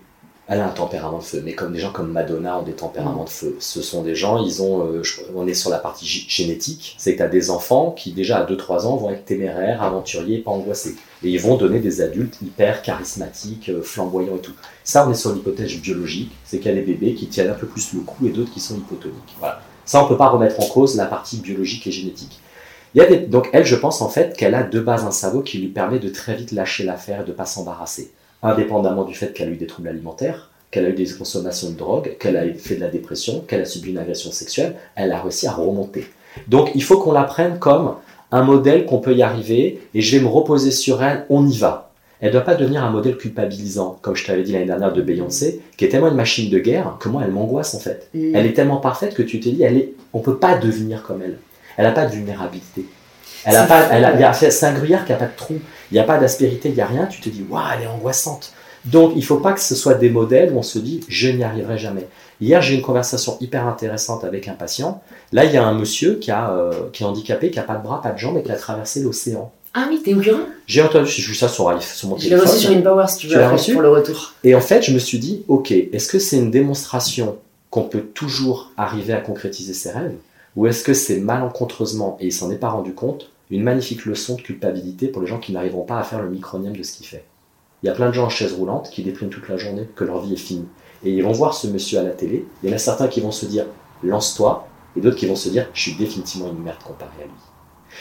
Elle 0.50 0.60
a 0.60 0.66
un 0.66 0.70
tempérament 0.72 1.18
de 1.18 1.22
feu, 1.24 1.42
mais 1.44 1.52
comme 1.52 1.74
des 1.74 1.78
gens 1.78 1.92
comme 1.92 2.10
Madonna 2.10 2.58
ont 2.58 2.62
des 2.62 2.72
tempéraments 2.72 3.24
de 3.24 3.28
feu. 3.28 3.56
Ce 3.60 3.82
sont 3.82 4.02
des 4.02 4.14
gens, 4.14 4.42
ils 4.42 4.62
ont, 4.62 4.86
euh, 4.86 5.02
on 5.36 5.46
est 5.46 5.52
sur 5.52 5.68
la 5.68 5.76
partie 5.78 6.06
gé- 6.06 6.24
génétique, 6.26 6.94
c'est 6.96 7.12
que 7.12 7.18
tu 7.18 7.22
as 7.22 7.28
des 7.28 7.50
enfants 7.50 7.90
qui 7.90 8.12
déjà 8.12 8.38
à 8.38 8.44
2-3 8.46 8.86
ans 8.86 8.96
vont 8.96 9.10
être 9.10 9.26
téméraires, 9.26 9.82
aventuriers, 9.82 10.38
pas 10.38 10.50
angoissés. 10.50 10.96
Et 11.22 11.28
ils 11.28 11.38
vont 11.40 11.56
donner 11.58 11.80
des 11.80 12.00
adultes 12.00 12.38
hyper 12.42 12.80
charismatiques, 12.80 13.68
euh, 13.68 13.82
flamboyants 13.82 14.36
et 14.36 14.40
tout. 14.40 14.54
Ça, 14.84 15.06
on 15.06 15.10
est 15.10 15.14
sur 15.14 15.34
l'hypothèse 15.34 15.74
biologique, 15.80 16.32
c'est 16.46 16.58
qu'il 16.58 16.70
y 16.70 16.72
a 16.72 16.76
des 16.76 16.82
bébés 16.82 17.12
qui 17.14 17.26
tiennent 17.26 17.50
un 17.50 17.54
peu 17.54 17.66
plus 17.66 17.92
le 17.92 18.00
coup 18.00 18.26
et 18.26 18.30
d'autres 18.30 18.52
qui 18.52 18.60
sont 18.60 18.76
hypotoniques. 18.76 19.36
Voilà. 19.38 19.60
Ça, 19.84 20.02
on 20.02 20.08
peut 20.08 20.16
pas 20.16 20.28
remettre 20.28 20.58
en 20.60 20.66
cause 20.66 20.96
la 20.96 21.04
partie 21.06 21.38
biologique 21.38 21.86
et 21.86 21.92
génétique. 21.92 22.40
Il 22.94 23.02
y 23.02 23.04
a 23.04 23.06
des... 23.06 23.18
Donc 23.18 23.50
elle, 23.52 23.66
je 23.66 23.76
pense 23.76 24.00
en 24.00 24.08
fait 24.08 24.34
qu'elle 24.34 24.54
a 24.54 24.62
de 24.62 24.80
base 24.80 25.04
un 25.04 25.10
cerveau 25.10 25.42
qui 25.42 25.58
lui 25.58 25.68
permet 25.68 25.98
de 25.98 26.08
très 26.08 26.34
vite 26.34 26.52
lâcher 26.52 26.84
l'affaire 26.84 27.20
et 27.20 27.24
de 27.24 27.32
pas 27.32 27.44
s'embarrasser. 27.44 28.12
Indépendamment 28.42 29.04
du 29.04 29.14
fait 29.14 29.32
qu'elle 29.32 29.48
a 29.48 29.52
eu 29.52 29.56
des 29.56 29.66
troubles 29.66 29.88
alimentaires, 29.88 30.50
qu'elle 30.70 30.86
a 30.86 30.90
eu 30.90 30.94
des 30.94 31.06
consommations 31.06 31.70
de 31.70 31.76
drogue, 31.76 32.16
qu'elle 32.18 32.36
a 32.36 32.44
fait 32.54 32.76
de 32.76 32.80
la 32.80 32.88
dépression, 32.88 33.40
qu'elle 33.40 33.62
a 33.62 33.64
subi 33.64 33.90
une 33.90 33.98
agression 33.98 34.30
sexuelle, 34.30 34.76
elle 34.94 35.12
a 35.12 35.20
réussi 35.20 35.46
à 35.46 35.52
remonter. 35.52 36.06
Donc 36.46 36.70
il 36.74 36.82
faut 36.82 36.98
qu'on 36.98 37.12
la 37.12 37.24
prenne 37.24 37.58
comme 37.58 37.94
un 38.30 38.42
modèle 38.42 38.84
qu'on 38.84 38.98
peut 38.98 39.14
y 39.14 39.22
arriver 39.22 39.80
et 39.94 40.00
je 40.00 40.16
vais 40.16 40.22
me 40.22 40.28
reposer 40.28 40.70
sur 40.70 41.02
elle, 41.02 41.24
on 41.30 41.46
y 41.46 41.56
va. 41.56 41.90
Elle 42.20 42.28
ne 42.28 42.32
doit 42.32 42.42
pas 42.42 42.56
devenir 42.56 42.84
un 42.84 42.90
modèle 42.90 43.16
culpabilisant, 43.16 43.98
comme 44.02 44.16
je 44.16 44.26
t'avais 44.26 44.42
dit 44.42 44.52
l'année 44.52 44.66
dernière 44.66 44.92
de 44.92 45.02
Beyoncé, 45.02 45.60
qui 45.76 45.84
est 45.84 45.88
tellement 45.88 46.08
une 46.08 46.16
machine 46.16 46.50
de 46.50 46.58
guerre 46.58 46.96
que 46.98 47.08
moi 47.08 47.22
elle 47.24 47.30
m'angoisse 47.30 47.74
en 47.74 47.78
fait. 47.78 48.08
Elle 48.12 48.44
est 48.44 48.54
tellement 48.54 48.78
parfaite 48.78 49.14
que 49.14 49.22
tu 49.22 49.40
te 49.40 49.48
dis, 49.48 49.62
elle 49.62 49.76
est, 49.76 49.92
on 50.12 50.20
peut 50.20 50.36
pas 50.36 50.58
devenir 50.58 51.02
comme 51.02 51.22
elle. 51.22 51.38
Elle 51.76 51.84
n'a 51.84 51.92
pas 51.92 52.06
de 52.06 52.12
vulnérabilité. 52.12 52.86
Elle 53.44 53.56
a 53.56 53.62
C'est 53.62 53.68
pas, 53.68 53.88
elle 53.92 54.04
a, 54.04 54.30
a- 54.30 54.32
c'est 54.34 54.66
un 54.66 54.72
gruyère 54.74 55.04
qui 55.04 55.12
n'a 55.12 55.18
pas 55.18 55.26
de 55.26 55.36
trou. 55.36 55.54
Il 55.90 55.94
n'y 55.94 56.00
a 56.00 56.04
pas 56.04 56.18
d'aspérité, 56.18 56.68
il 56.68 56.74
n'y 56.74 56.80
a 56.80 56.86
rien. 56.86 57.06
Tu 57.06 57.20
te 57.20 57.28
dis, 57.28 57.44
waouh, 57.48 57.62
elle 57.76 57.84
est 57.84 57.86
angoissante. 57.86 58.52
Donc, 58.84 59.12
il 59.14 59.18
ne 59.18 59.24
faut 59.24 59.38
pas 59.38 59.52
que 59.52 59.60
ce 59.60 59.74
soit 59.74 59.94
des 59.94 60.10
modèles 60.10 60.52
où 60.52 60.58
on 60.58 60.62
se 60.62 60.78
dit, 60.78 61.00
je 61.08 61.28
n'y 61.28 61.42
arriverai 61.44 61.78
jamais. 61.78 62.06
Hier, 62.40 62.62
j'ai 62.62 62.74
eu 62.74 62.76
une 62.76 62.82
conversation 62.82 63.36
hyper 63.40 63.66
intéressante 63.66 64.22
avec 64.24 64.46
un 64.48 64.52
patient. 64.54 65.02
Là, 65.32 65.44
il 65.44 65.52
y 65.52 65.56
a 65.56 65.64
un 65.64 65.74
monsieur 65.74 66.14
qui, 66.14 66.30
a, 66.30 66.50
euh, 66.50 66.72
qui 66.92 67.02
est 67.02 67.06
handicapé, 67.06 67.50
qui 67.50 67.58
n'a 67.58 67.64
pas 67.64 67.74
de 67.74 67.82
bras, 67.82 68.00
pas 68.00 68.12
de 68.12 68.18
jambes 68.18 68.38
et 68.38 68.42
qui 68.42 68.52
a 68.52 68.56
traversé 68.56 69.00
l'océan. 69.00 69.50
Ah 69.74 69.86
oui, 69.90 70.00
t'es 70.02 70.14
au 70.14 70.20
courant? 70.22 70.38
J'ai 70.66 70.82
entendu, 70.82 71.10
j'ai 71.10 71.22
vu 71.22 71.34
ça 71.34 71.48
sur, 71.48 71.70
sur 71.82 72.08
mon 72.08 72.16
Je 72.16 72.22
l'ai 72.24 72.28
téléphone. 72.30 72.48
reçu 72.50 72.60
sur 72.66 72.70
InPower 72.76 73.04
si 73.08 73.16
tu 73.18 73.26
veux 73.26 73.44
reçu? 73.46 73.72
pour 73.72 73.82
le 73.82 73.90
retour. 73.90 74.32
Et 74.44 74.54
en 74.54 74.60
fait, 74.60 74.82
je 74.82 74.92
me 74.92 74.98
suis 74.98 75.18
dit, 75.18 75.42
ok, 75.48 75.70
est-ce 75.72 76.08
que 76.08 76.18
c'est 76.18 76.36
une 76.36 76.50
démonstration 76.50 77.36
qu'on 77.70 77.82
peut 77.82 78.00
toujours 78.14 78.70
arriver 78.78 79.12
à 79.12 79.18
concrétiser 79.20 79.74
ses 79.74 79.90
rêves? 79.90 80.14
Ou 80.56 80.66
est-ce 80.66 80.82
que 80.82 80.94
c'est 80.94 81.20
malencontreusement, 81.20 82.16
et 82.20 82.26
il 82.26 82.32
s'en 82.32 82.50
est 82.50 82.56
pas 82.56 82.70
rendu 82.70 82.94
compte, 82.94 83.30
une 83.50 83.62
magnifique 83.62 84.04
leçon 84.04 84.36
de 84.36 84.42
culpabilité 84.42 85.08
pour 85.08 85.22
les 85.22 85.28
gens 85.28 85.38
qui 85.38 85.52
n'arriveront 85.52 85.84
pas 85.84 85.98
à 85.98 86.02
faire 86.02 86.22
le 86.22 86.30
micronium 86.30 86.76
de 86.76 86.82
ce 86.82 86.92
qu'il 86.92 87.06
fait? 87.06 87.24
Il 87.82 87.86
y 87.86 87.88
a 87.88 87.94
plein 87.94 88.08
de 88.08 88.14
gens 88.14 88.26
en 88.26 88.30
chaise 88.30 88.52
roulante 88.52 88.90
qui 88.90 89.02
dépriment 89.02 89.30
toute 89.30 89.48
la 89.48 89.56
journée, 89.56 89.88
que 89.94 90.04
leur 90.04 90.20
vie 90.20 90.34
est 90.34 90.36
finie. 90.36 90.68
Et 91.04 91.12
ils 91.12 91.22
vont 91.22 91.32
voir 91.32 91.54
ce 91.54 91.68
monsieur 91.68 92.00
à 92.00 92.02
la 92.02 92.10
télé, 92.10 92.44
il 92.62 92.68
y 92.68 92.72
en 92.72 92.76
a 92.76 92.78
certains 92.78 93.08
qui 93.08 93.20
vont 93.20 93.30
se 93.30 93.46
dire 93.46 93.66
lance-toi, 94.02 94.66
et 94.96 95.00
d'autres 95.00 95.16
qui 95.16 95.26
vont 95.26 95.36
se 95.36 95.48
dire 95.48 95.68
je 95.72 95.82
suis 95.82 95.94
définitivement 95.94 96.50
une 96.50 96.62
merde 96.62 96.82
comparé 96.82 97.22
à 97.22 97.24
lui. 97.24 97.32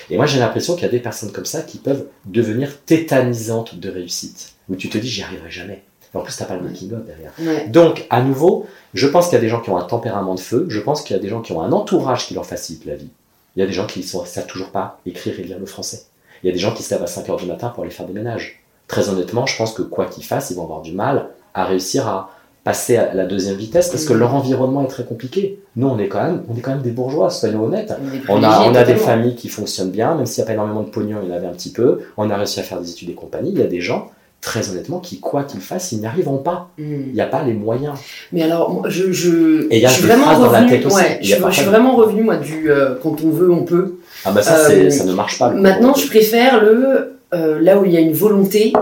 Et 0.10 0.18
moi 0.18 0.26
j'ai 0.26 0.40
l'impression 0.40 0.74
qu'il 0.74 0.84
y 0.84 0.90
a 0.90 0.92
des 0.92 1.00
personnes 1.00 1.32
comme 1.32 1.46
ça 1.46 1.62
qui 1.62 1.78
peuvent 1.78 2.08
devenir 2.26 2.84
tétanisantes 2.84 3.76
de 3.76 3.90
réussite, 3.90 4.56
où 4.68 4.76
tu 4.76 4.90
te 4.90 4.98
dis 4.98 5.08
j'y 5.08 5.22
arriverai 5.22 5.52
jamais. 5.52 5.84
En 6.18 6.22
plus, 6.22 6.36
t'as 6.38 6.46
pas 6.46 6.56
le 6.56 6.62
making-up 6.62 7.06
derrière. 7.06 7.32
Ouais. 7.40 7.68
Donc, 7.70 8.06
à 8.10 8.22
nouveau, 8.22 8.66
je 8.94 9.08
pense 9.08 9.28
qu'il 9.28 9.36
y 9.36 9.38
a 9.38 9.42
des 9.42 9.50
gens 9.50 9.62
qui 9.62 9.70
ont 9.70 9.78
un 9.78 9.84
tempérament 9.84 10.36
de 10.36 10.40
feu, 10.40 10.66
je 10.70 10.80
pense 10.80 11.02
qu'il 11.02 11.16
y 11.16 11.20
a 11.20 11.22
des 11.22 11.30
gens 11.30 11.42
qui 11.42 11.52
ont 11.54 11.62
un 11.62 11.72
entourage 11.72 12.28
qui 12.28 12.34
leur 12.34 12.46
facilite 12.46 12.86
la 12.86 12.96
vie. 12.96 13.10
Il 13.56 13.60
y 13.60 13.64
a 13.64 13.66
des 13.66 13.74
gens 13.74 13.86
qui 13.88 14.00
ne 14.00 14.06
savent 14.26 14.46
toujours 14.48 14.70
pas 14.70 15.00
écrire 15.06 15.40
et 15.40 15.44
lire 15.44 15.60
le 15.60 15.66
français. 15.66 16.04
Il 16.44 16.48
y 16.48 16.50
a 16.50 16.54
des 16.54 16.60
gens 16.60 16.74
qui 16.74 16.84
se 16.84 16.94
lèvent 16.94 17.04
à 17.04 17.08
5 17.08 17.28
heures 17.30 17.38
du 17.38 17.46
matin 17.48 17.70
pour 17.70 17.84
aller 17.84 17.92
faire 17.92 18.06
des 18.06 18.14
ménages. 18.14 18.62
Très 18.88 19.10
honnêtement, 19.10 19.46
je 19.46 19.58
pense 19.58 19.74
que 19.74 19.82
quoi 19.82 20.06
qu'ils 20.06 20.24
fassent, 20.24 20.52
ils 20.52 20.56
vont 20.56 20.64
avoir 20.64 20.82
du 20.82 20.92
mal 20.94 21.30
à 21.54 21.66
réussir 21.66 22.08
à 22.08 22.30
passer 22.64 22.98
à 22.98 23.14
la 23.14 23.26
deuxième 23.26 23.56
vitesse 23.56 23.88
parce 23.90 24.04
que 24.06 24.12
Mhm. 24.14 24.20
leur 24.20 24.36
environnement 24.36 24.84
est 24.84 24.88
très 24.90 25.06
compliqué. 25.06 25.60
Nous, 25.78 25.88
on 25.88 25.98
est 26.00 26.10
quand 26.10 26.22
même, 26.22 26.44
on 26.50 26.56
est 26.58 26.60
quand 26.60 26.72
même 26.72 26.82
des 26.82 26.92
bourgeois, 26.92 27.30
soyons 27.30 27.64
honnêtes. 27.64 27.94
On 28.28 28.44
a, 28.44 28.62
on 28.70 28.76
a 28.76 28.84
des 28.84 28.96
familles 28.96 29.36
qui 29.36 29.48
fonctionnent 29.48 29.90
bien, 29.90 30.16
même 30.16 30.26
s'il 30.26 30.42
n'y 30.42 30.44
a 30.44 30.48
pas 30.48 30.54
énormément 30.54 30.82
de 30.84 30.90
pognon, 30.90 31.20
il 31.24 31.30
y 31.30 31.32
en 31.32 31.36
avait 31.36 31.48
un 31.48 31.54
petit 31.54 31.72
peu. 31.72 32.02
On 32.18 32.30
a 32.30 32.36
réussi 32.36 32.60
à 32.60 32.64
faire 32.64 32.80
des 32.82 32.92
études 32.92 33.10
et 33.10 33.14
compagnie. 33.14 33.52
Il 33.54 33.58
y 33.60 33.62
a 33.64 33.68
des 33.68 33.80
gens, 33.82 34.12
très 34.42 34.70
honnêtement, 34.70 35.00
qui, 35.00 35.20
quoi 35.20 35.44
qu'ils 35.44 35.62
fassent, 35.62 35.92
ils 35.92 36.00
n'y 36.00 36.06
arriveront 36.06 36.38
pas. 36.38 36.70
Mm. 36.78 36.84
Il 37.08 37.14
n'y 37.14 37.22
a 37.22 37.26
pas 37.26 37.44
les 37.44 37.54
moyens. 37.54 37.96
Mais 38.32 38.44
alors, 38.44 38.86
je, 38.90 39.12
je, 39.12 39.68
Et 39.72 39.80
y 39.80 39.86
a 39.86 39.90
je 39.90 39.96
suis 39.96 40.04
vraiment 40.04 40.26
phrases 40.26 40.40
dans 40.40 40.52
la 40.52 40.64
tête 40.66 40.86
aussi. 40.86 40.96
ouais, 40.96 41.20
je, 41.22 41.36
suis 41.52 41.66
vraiment 41.66 41.96
revenu 41.96 42.24
moi 42.24 42.38
du 42.38 42.70
euh, 42.72 42.96
quand 43.02 43.18
on 43.24 43.30
veut, 43.30 43.52
on 43.52 43.64
peut. 43.64 43.96
Ah 44.26 44.32
bah 44.32 44.42
ça, 44.42 44.70
Euh, 44.70 44.90
ça 44.90 45.06
ne 45.06 45.14
marche 45.14 45.40
pas. 45.40 45.50
Maintenant, 45.50 45.94
je 45.94 46.08
préfère 46.08 46.64
le 46.64 47.18
euh, 47.34 47.60
là 47.60 47.78
où 47.78 47.86
il 47.86 47.92
y 47.92 47.98
a 47.98 48.00
une 48.00 48.14
volonté, 48.14 48.74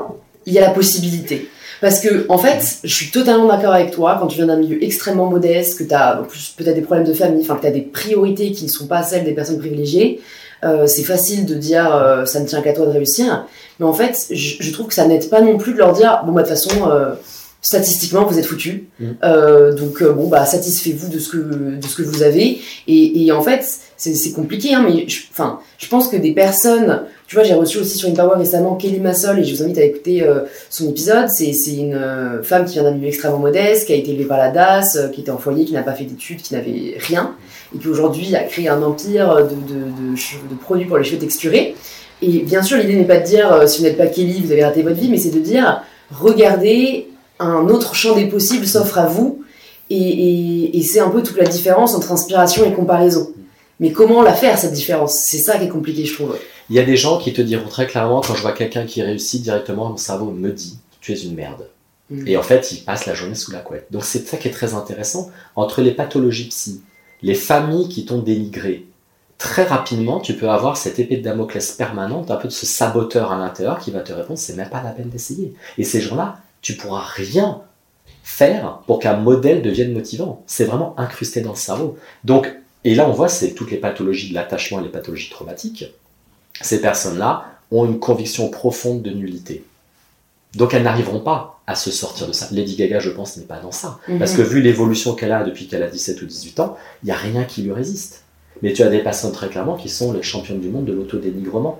il 0.46 0.54
y 0.54 0.60
a 0.60 0.62
la 0.62 0.70
possibilité. 0.70 1.50
Parce 1.82 2.00
que, 2.00 2.26
en 2.30 2.38
fait, 2.38 2.80
je 2.84 2.94
suis 2.94 3.12
totalement 3.12 3.48
d'accord 3.48 3.74
avec 3.74 3.92
toi, 3.92 4.18
quand 4.20 4.28
tu 4.28 4.38
viens 4.38 4.48
d'un 4.48 4.58
milieu 4.58 4.82
extrêmement 4.84 5.30
modeste, 5.30 5.78
que 5.78 5.84
tu 5.84 5.94
as 5.94 6.24
peut-être 6.58 6.76
des 6.76 6.82
problèmes 6.82 7.08
de 7.08 7.14
famille, 7.14 7.42
enfin 7.42 7.56
que 7.56 7.62
tu 7.62 7.68
as 7.68 7.72
des 7.72 7.82
priorités 7.82 8.52
qui 8.52 8.66
ne 8.66 8.70
sont 8.70 8.88
pas 8.88 9.04
celles 9.04 9.26
des 9.26 9.34
personnes 9.34 9.60
privilégiées, 9.60 10.22
euh, 10.65 10.88
c'est 10.88 11.03
facile 11.03 11.45
de 11.45 11.55
dire 11.55 11.95
euh, 11.95 12.25
ça 12.25 12.39
ne 12.39 12.45
tient 12.45 12.62
qu'à 12.62 12.74
toi 12.74 12.86
de 12.86 12.91
réussir. 12.91 13.45
Mais 13.79 13.86
en 13.86 13.93
fait, 13.93 14.27
je, 14.31 14.55
je 14.60 14.72
trouve 14.72 14.88
que 14.88 14.93
ça 14.93 15.07
n'aide 15.07 15.29
pas 15.29 15.41
non 15.41 15.57
plus 15.57 15.74
de 15.74 15.77
leur 15.77 15.93
dire 15.93 16.24
bon, 16.25 16.31
bah 16.31 16.41
de 16.43 16.48
toute 16.48 16.57
façon, 16.57 16.89
euh, 16.89 17.13
statistiquement, 17.62 18.25
vous 18.25 18.39
êtes 18.39 18.45
foutus. 18.45 18.84
Mm. 19.00 19.05
Euh, 19.24 19.74
donc, 19.74 20.03
bon, 20.03 20.27
bah 20.27 20.45
satisfez-vous 20.45 21.10
de, 21.10 21.19
ce 21.19 21.29
que, 21.29 21.38
de 21.38 21.86
ce 21.86 21.95
que 21.95 22.03
vous 22.03 22.24
avez. 22.24 22.60
Et, 22.88 23.25
et 23.25 23.31
en 23.31 23.41
fait, 23.41 23.63
c'est 23.98 24.31
compliqué, 24.31 24.74
hein, 24.74 24.84
mais 24.88 25.07
je, 25.07 25.24
enfin, 25.31 25.60
je 25.77 25.88
pense 25.88 26.07
que 26.07 26.17
des 26.17 26.31
personnes 26.31 27.03
tu 27.27 27.36
vois, 27.36 27.43
j'ai 27.43 27.55
reçu 27.55 27.79
aussi 27.79 27.98
sur 27.98 28.07
InPower 28.07 28.38
récemment 28.38 28.75
Kelly 28.75 29.00
Massol 29.00 29.39
et 29.39 29.43
je 29.43 29.55
vous 29.55 29.63
invite 29.63 29.79
à 29.79 29.84
écouter 29.84 30.24
son 30.69 30.88
épisode. 30.88 31.27
C'est 31.27 31.50
une 31.75 32.00
femme 32.43 32.65
qui 32.65 32.74
vient 32.74 32.84
d'un 32.84 32.91
milieu 32.91 33.07
extrêmement 33.07 33.39
modeste, 33.39 33.88
qui 33.88 33.93
a 33.93 33.95
été 33.95 34.12
élevée 34.12 34.25
par 34.25 34.38
la 34.38 34.51
DAS, 34.51 35.10
qui 35.12 35.22
était 35.22 35.31
en 35.31 35.39
foyer, 35.39 35.65
qui 35.65 35.74
n'a 35.74 35.81
pas 35.81 35.93
fait 35.93 36.03
d'études, 36.03 36.43
qui 36.43 36.53
n'avait 36.53 36.98
rien, 37.00 37.36
et 37.74 37.79
qui 37.79 37.88
aujourd'hui 37.88 38.36
a 38.36 38.43
créé 38.43 38.67
un 38.67 38.81
empire 38.81 39.36
de, 39.38 39.55
de, 39.55 40.12
de, 40.12 40.15
cheveux- 40.15 40.48
de 40.50 40.55
produits 40.55 40.86
pour 40.86 40.98
les 40.98 41.03
cheveux 41.03 41.19
texturés. 41.19 41.75
Et 42.22 42.39
bien 42.39 42.62
sûr, 42.62 42.77
l'idée 42.77 42.95
n'est 42.95 43.05
pas 43.05 43.17
de 43.17 43.25
dire 43.25 43.51
euh, 43.51 43.67
si 43.67 43.79
vous 43.79 43.86
n'êtes 43.86 43.98
pas 43.98 44.07
Kelly, 44.07 44.41
vous 44.41 44.51
avez 44.51 44.63
raté 44.63 44.81
votre 44.84 45.00
vie, 45.00 45.10
mais 45.10 45.17
c'est 45.17 45.31
de 45.31 45.39
dire 45.39 45.81
regardez, 46.12 47.07
un 47.39 47.67
autre 47.67 47.95
champ 47.95 48.15
des 48.15 48.27
possibles 48.27 48.67
s'offre 48.67 48.98
à 48.98 49.07
vous. 49.07 49.41
Et, 49.89 49.98
et, 49.98 50.77
et 50.77 50.81
c'est 50.81 51.00
un 51.00 51.10
peu 51.10 51.22
toute 51.22 51.38
la 51.38 51.45
différence 51.45 51.93
entre 51.93 52.12
inspiration 52.12 52.65
et 52.65 52.74
comparaison. 52.74 53.31
Mais 53.79 53.91
comment 53.91 54.22
la 54.24 54.34
faire 54.34 54.57
cette 54.57 54.74
différence? 54.74 55.15
C'est 55.15 55.38
ça 55.38 55.57
qui 55.57 55.65
est 55.65 55.69
compliqué, 55.69 56.05
je 56.05 56.13
trouve. 56.13 56.38
Il 56.69 56.75
y 56.75 56.79
a 56.79 56.84
des 56.84 56.98
gens 56.98 57.19
qui 57.19 57.34
te 57.34 57.41
diront 57.41 57.67
très 57.67 57.86
clairement, 57.86 58.22
quand 58.22 58.34
je 58.34 58.41
vois 58.41 58.53
quelqu'un 58.53 58.86
qui 58.86 59.03
réussit 59.03 59.41
directement, 59.43 59.89
mon 59.89 59.98
cerveau 59.98 60.31
me 60.31 60.50
dit 60.50 60.79
Tu 61.01 61.12
es 61.12 61.15
une 61.17 61.36
merde. 61.36 61.67
Mm. 62.10 62.27
Et 62.27 62.38
en 62.38 62.41
fait, 62.41 62.72
il 62.72 62.84
passe 62.84 63.05
la 63.05 63.13
journée 63.13 63.36
sous 63.36 63.51
la 63.51 63.60
couette. 63.60 63.88
Donc 63.91 64.03
c'est 64.05 64.25
ça 64.27 64.38
qui 64.38 64.48
est 64.48 64.51
très 64.51 64.74
intéressant. 64.74 65.29
Entre 65.55 65.81
les 65.81 65.91
pathologies 65.91 66.48
psy, 66.48 66.81
les 67.22 67.36
familles 67.36 67.89
qui 67.89 68.05
t'ont 68.05 68.19
dénigré, 68.19 68.86
très 69.38 69.63
rapidement, 69.63 70.19
tu 70.19 70.36
peux 70.36 70.50
avoir 70.50 70.77
cette 70.77 71.00
épée 71.00 71.17
de 71.17 71.24
Damoclès 71.24 71.72
permanente, 71.72 72.31
un 72.31 72.36
peu 72.36 72.48
de 72.48 72.53
ce 72.53 72.65
saboteur 72.65 73.31
à 73.31 73.38
l'intérieur 73.38 73.79
qui 73.79 73.91
va 73.91 74.01
te 74.01 74.13
répondre 74.13 74.39
c'est 74.39 74.56
même 74.56 74.69
pas 74.69 74.84
la 74.84 74.91
peine 74.91 75.10
d'essayer. 75.10 75.54
Et 75.78 75.84
ces 75.84 76.01
gens-là, 76.01 76.39
tu 76.62 76.75
pourras 76.75 77.04
rien 77.04 77.62
faire 78.23 78.80
pour 78.88 78.99
qu'un 78.99 79.17
modèle 79.17 79.62
devienne 79.62 79.93
motivant. 79.93 80.43
C'est 80.47 80.65
vraiment 80.65 80.95
incrusté 80.97 81.41
dans 81.41 81.51
le 81.51 81.56
cerveau. 81.56 81.97
Donc, 82.23 82.51
et 82.84 82.95
là, 82.95 83.08
on 83.08 83.12
voit, 83.12 83.30
c'est 83.30 83.54
toutes 83.54 83.71
les 83.71 83.78
pathologies 83.78 84.30
de 84.30 84.36
l'attachement 84.36 84.80
et 84.80 84.84
les 84.84 84.89
pathologies 84.89 85.30
traumatiques. 85.30 85.86
Ces 86.62 86.82
personnes-là 86.82 87.45
ont 87.71 87.86
une 87.86 87.99
conviction 87.99 88.49
profonde 88.49 89.01
de 89.01 89.12
nullité. 89.12 89.63
Donc, 90.56 90.73
elles 90.73 90.84
n'arriveront 90.84 91.19
pas 91.19 91.55
à 91.67 91.75
se 91.75 91.91
sortir 91.91 92.28
de 92.28 92.34
ça. 92.34 92.47
Lady 92.51 92.75
Gaga, 92.75 92.99
je 92.99 93.10
pense, 93.10 93.38
n'est 93.38 93.43
pas 93.43 93.60
dans 93.60 93.71
ça. 93.71 93.99
Mhm. 94.08 94.19
Parce 94.19 94.34
que 94.34 94.41
vu 94.41 94.62
l'évolution 94.62 95.13
qu'elle 95.13 95.32
a 95.32 95.43
depuis 95.43 95.67
qu'elle 95.67 95.84
a 95.84 95.88
17 95.88 96.21
ou 96.21 96.25
18 96.25 96.60
ans, 96.60 96.78
il 97.04 97.08
n'y 97.08 97.12
a 97.12 97.15
rien 97.15 97.43
qui 97.43 97.63
lui 97.63 97.71
résiste. 97.71 98.23
Mais 98.62 98.73
tu 98.73 98.84
as 98.84 98.89
des 98.89 98.99
personnes 98.99 99.32
très 99.32 99.49
clairement 99.49 99.75
qui 99.75 99.89
sont 99.89 100.13
les 100.13 100.23
championnes 100.23 100.60
du 100.60 100.69
monde 100.69 100.86
de 100.86 100.93
l'autodénigrement. 100.93 101.80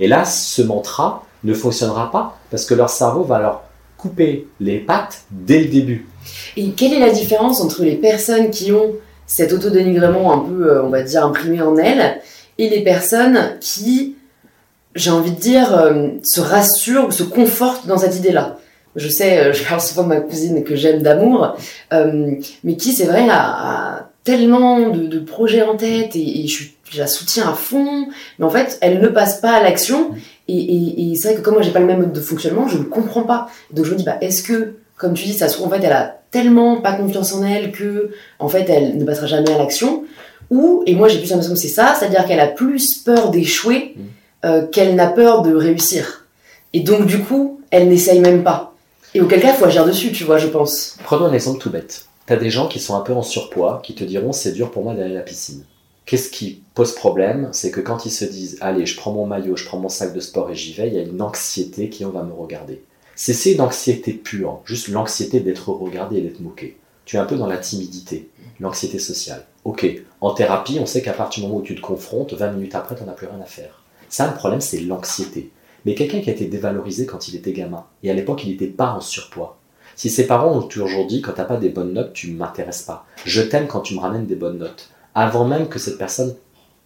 Et 0.00 0.08
là, 0.08 0.24
ce 0.24 0.62
mantra 0.62 1.26
ne 1.44 1.54
fonctionnera 1.54 2.10
pas 2.10 2.38
parce 2.50 2.64
que 2.64 2.74
leur 2.74 2.90
cerveau 2.90 3.22
va 3.22 3.38
leur 3.38 3.62
couper 3.96 4.46
les 4.60 4.78
pattes 4.78 5.22
dès 5.30 5.60
le 5.60 5.66
début. 5.66 6.06
Et 6.56 6.70
quelle 6.70 6.92
est 6.92 7.00
la 7.00 7.10
différence 7.10 7.60
entre 7.60 7.82
les 7.82 7.96
personnes 7.96 8.50
qui 8.50 8.72
ont 8.72 8.94
cet 9.26 9.52
autodénigrement 9.52 10.32
un 10.32 10.38
peu, 10.38 10.70
euh, 10.70 10.84
on 10.84 10.88
va 10.88 11.02
dire, 11.02 11.24
imprimé 11.24 11.60
en 11.60 11.76
elles, 11.76 12.20
et 12.58 12.68
les 12.68 12.82
personnes 12.82 13.56
qui, 13.60 14.16
j'ai 14.94 15.10
envie 15.10 15.32
de 15.32 15.40
dire, 15.40 15.76
euh, 15.76 16.08
se 16.22 16.40
rassurent 16.40 17.08
ou 17.08 17.10
se 17.10 17.22
confortent 17.22 17.86
dans 17.86 17.98
cette 17.98 18.16
idée-là? 18.16 18.58
Je 18.96 19.08
sais, 19.08 19.38
euh, 19.38 19.52
je 19.52 19.62
parle 19.64 19.80
souvent 19.80 20.02
de 20.04 20.08
ma 20.08 20.20
cousine 20.20 20.64
que 20.64 20.74
j'aime 20.74 21.02
d'amour, 21.02 21.54
euh, 21.92 22.32
mais 22.64 22.76
qui, 22.76 22.92
c'est 22.92 23.04
vrai, 23.04 23.28
a, 23.28 23.36
a 23.96 24.08
tellement 24.24 24.88
de, 24.90 25.06
de 25.06 25.18
projets 25.20 25.62
en 25.62 25.76
tête 25.76 26.16
et, 26.16 26.44
et 26.44 26.48
je, 26.48 26.64
la 26.98 27.06
soutiens 27.06 27.48
à 27.50 27.52
fond, 27.54 28.06
mais 28.38 28.44
en 28.44 28.50
fait, 28.50 28.78
elle 28.80 29.00
ne 29.00 29.08
passe 29.08 29.40
pas 29.40 29.52
à 29.52 29.62
l'action. 29.62 30.10
Et, 30.48 30.56
et- 30.56 31.10
et 31.12 31.14
c'est 31.16 31.28
vrai 31.28 31.36
que 31.38 31.42
comme 31.42 31.54
moi, 31.54 31.62
j'ai 31.62 31.72
pas 31.72 31.80
le 31.80 31.86
même 31.86 31.98
mode 32.00 32.12
de 32.12 32.20
fonctionnement, 32.20 32.68
je 32.68 32.78
ne 32.78 32.84
comprends 32.84 33.24
pas. 33.24 33.48
Donc 33.72 33.84
je 33.84 33.92
me 33.92 33.96
dis, 33.96 34.04
bah, 34.04 34.16
est-ce 34.20 34.42
que, 34.42 34.76
comme 34.96 35.14
tu 35.14 35.24
dis, 35.24 35.32
ça 35.34 35.48
se 35.48 35.54
trouve, 35.54 35.66
en 35.66 35.70
fait, 35.70 35.84
elle 35.84 35.92
a 35.92 36.20
tellement 36.30 36.80
pas 36.80 36.92
confiance 36.94 37.32
en 37.34 37.44
elle 37.44 37.72
que, 37.72 38.10
en 38.38 38.48
fait, 38.48 38.68
elle 38.70 38.96
ne 38.98 39.04
passera 39.04 39.26
jamais 39.26 39.52
à 39.52 39.58
l'action? 39.58 40.04
Ou, 40.50 40.84
et 40.86 40.94
moi 40.94 41.08
j'ai 41.08 41.18
plus 41.18 41.30
l'impression 41.30 41.54
que 41.54 41.58
c'est 41.60 41.66
ça, 41.66 41.94
c'est-à-dire 41.98 42.24
qu'elle 42.24 42.38
a 42.40 42.46
plus 42.46 42.98
peur 42.98 43.30
d'échouer 43.30 43.94
Mm. 43.96 44.00
euh, 44.46 44.66
qu'elle 44.66 44.94
n'a 44.94 45.08
peur 45.08 45.42
de 45.42 45.52
réussir. 45.54 46.24
Et 46.72 46.80
donc 46.80 47.06
du 47.06 47.18
coup, 47.18 47.60
elle 47.72 47.88
n'essaye 47.88 48.20
même 48.20 48.44
pas. 48.44 48.75
Et 49.16 49.20
auquel 49.22 49.40
cas, 49.40 49.54
il 49.54 49.56
faut 49.56 49.64
agir 49.64 49.86
dessus, 49.86 50.12
tu 50.12 50.24
vois, 50.24 50.36
je 50.36 50.46
pense. 50.46 50.98
Prenons 51.04 51.24
un 51.24 51.32
exemple 51.32 51.58
tout 51.58 51.70
bête. 51.70 52.04
Tu 52.26 52.34
as 52.34 52.36
des 52.36 52.50
gens 52.50 52.68
qui 52.68 52.80
sont 52.80 52.94
un 52.96 53.00
peu 53.00 53.14
en 53.14 53.22
surpoids, 53.22 53.80
qui 53.82 53.94
te 53.94 54.04
diront 54.04 54.32
c'est 54.32 54.52
dur 54.52 54.70
pour 54.70 54.84
moi 54.84 54.92
d'aller 54.92 55.14
à 55.14 55.18
la 55.18 55.22
piscine. 55.22 55.64
Qu'est-ce 56.04 56.28
qui 56.28 56.62
pose 56.74 56.94
problème? 56.94 57.48
C'est 57.52 57.70
que 57.70 57.80
quand 57.80 58.04
ils 58.04 58.10
se 58.10 58.26
disent 58.26 58.58
allez, 58.60 58.84
je 58.84 58.94
prends 58.94 59.12
mon 59.12 59.24
maillot, 59.24 59.56
je 59.56 59.64
prends 59.64 59.78
mon 59.78 59.88
sac 59.88 60.12
de 60.12 60.20
sport 60.20 60.50
et 60.50 60.54
j'y 60.54 60.74
vais, 60.74 60.88
il 60.88 60.94
y 60.94 60.98
a 60.98 61.02
une 61.02 61.22
anxiété 61.22 61.88
qui 61.88 62.04
on 62.04 62.10
va 62.10 62.24
me 62.24 62.34
regarder. 62.34 62.82
C'est 63.14 63.52
une 63.52 63.62
anxiété 63.62 64.12
pure, 64.12 64.60
juste 64.66 64.88
l'anxiété 64.88 65.40
d'être 65.40 65.70
regardé 65.70 66.18
et 66.18 66.20
d'être 66.20 66.40
moqué, 66.40 66.76
tu 67.06 67.16
es 67.16 67.18
un 67.18 67.24
peu 67.24 67.36
dans 67.36 67.46
la 67.46 67.56
timidité, 67.56 68.28
l'anxiété 68.60 68.98
sociale. 68.98 69.46
Ok, 69.64 69.86
en 70.20 70.34
thérapie, 70.34 70.76
on 70.78 70.84
sait 70.84 71.00
qu'à 71.00 71.14
partir 71.14 71.42
du 71.42 71.48
moment 71.48 71.60
où 71.60 71.64
tu 71.64 71.74
te 71.74 71.80
confrontes, 71.80 72.34
20 72.34 72.52
minutes 72.52 72.74
après, 72.74 72.94
tu 72.94 73.02
n'en 73.02 73.08
as 73.12 73.14
plus 73.14 73.28
rien 73.28 73.40
à 73.40 73.46
faire. 73.46 73.82
Ça, 74.10 74.26
le 74.26 74.34
problème, 74.34 74.60
c'est 74.60 74.80
l'anxiété. 74.80 75.50
Mais 75.86 75.94
quelqu'un 75.94 76.20
qui 76.20 76.28
a 76.28 76.34
été 76.34 76.46
dévalorisé 76.46 77.06
quand 77.06 77.28
il 77.28 77.36
était 77.36 77.52
gamin, 77.52 77.86
et 78.02 78.10
à 78.10 78.14
l'époque, 78.14 78.44
il 78.44 78.50
n'était 78.50 78.66
pas 78.66 78.90
en 78.90 79.00
surpoids, 79.00 79.56
si 79.96 80.10
ses 80.10 80.26
parents 80.26 80.52
ont 80.52 80.62
toujours 80.62 81.06
dit 81.06 81.22
quand 81.22 81.32
t'as 81.32 81.44
pas 81.44 81.56
des 81.56 81.70
bonnes 81.70 81.94
notes, 81.94 82.12
tu 82.12 82.30
ne 82.30 82.36
m'intéresses 82.36 82.82
pas. 82.82 83.06
Je 83.24 83.40
t'aime 83.40 83.66
quand 83.66 83.80
tu 83.80 83.94
me 83.94 84.00
ramènes 84.00 84.26
des 84.26 84.34
bonnes 84.34 84.58
notes. 84.58 84.90
Avant 85.14 85.46
même 85.46 85.68
que 85.68 85.78
cette 85.78 85.96
personne 85.96 86.36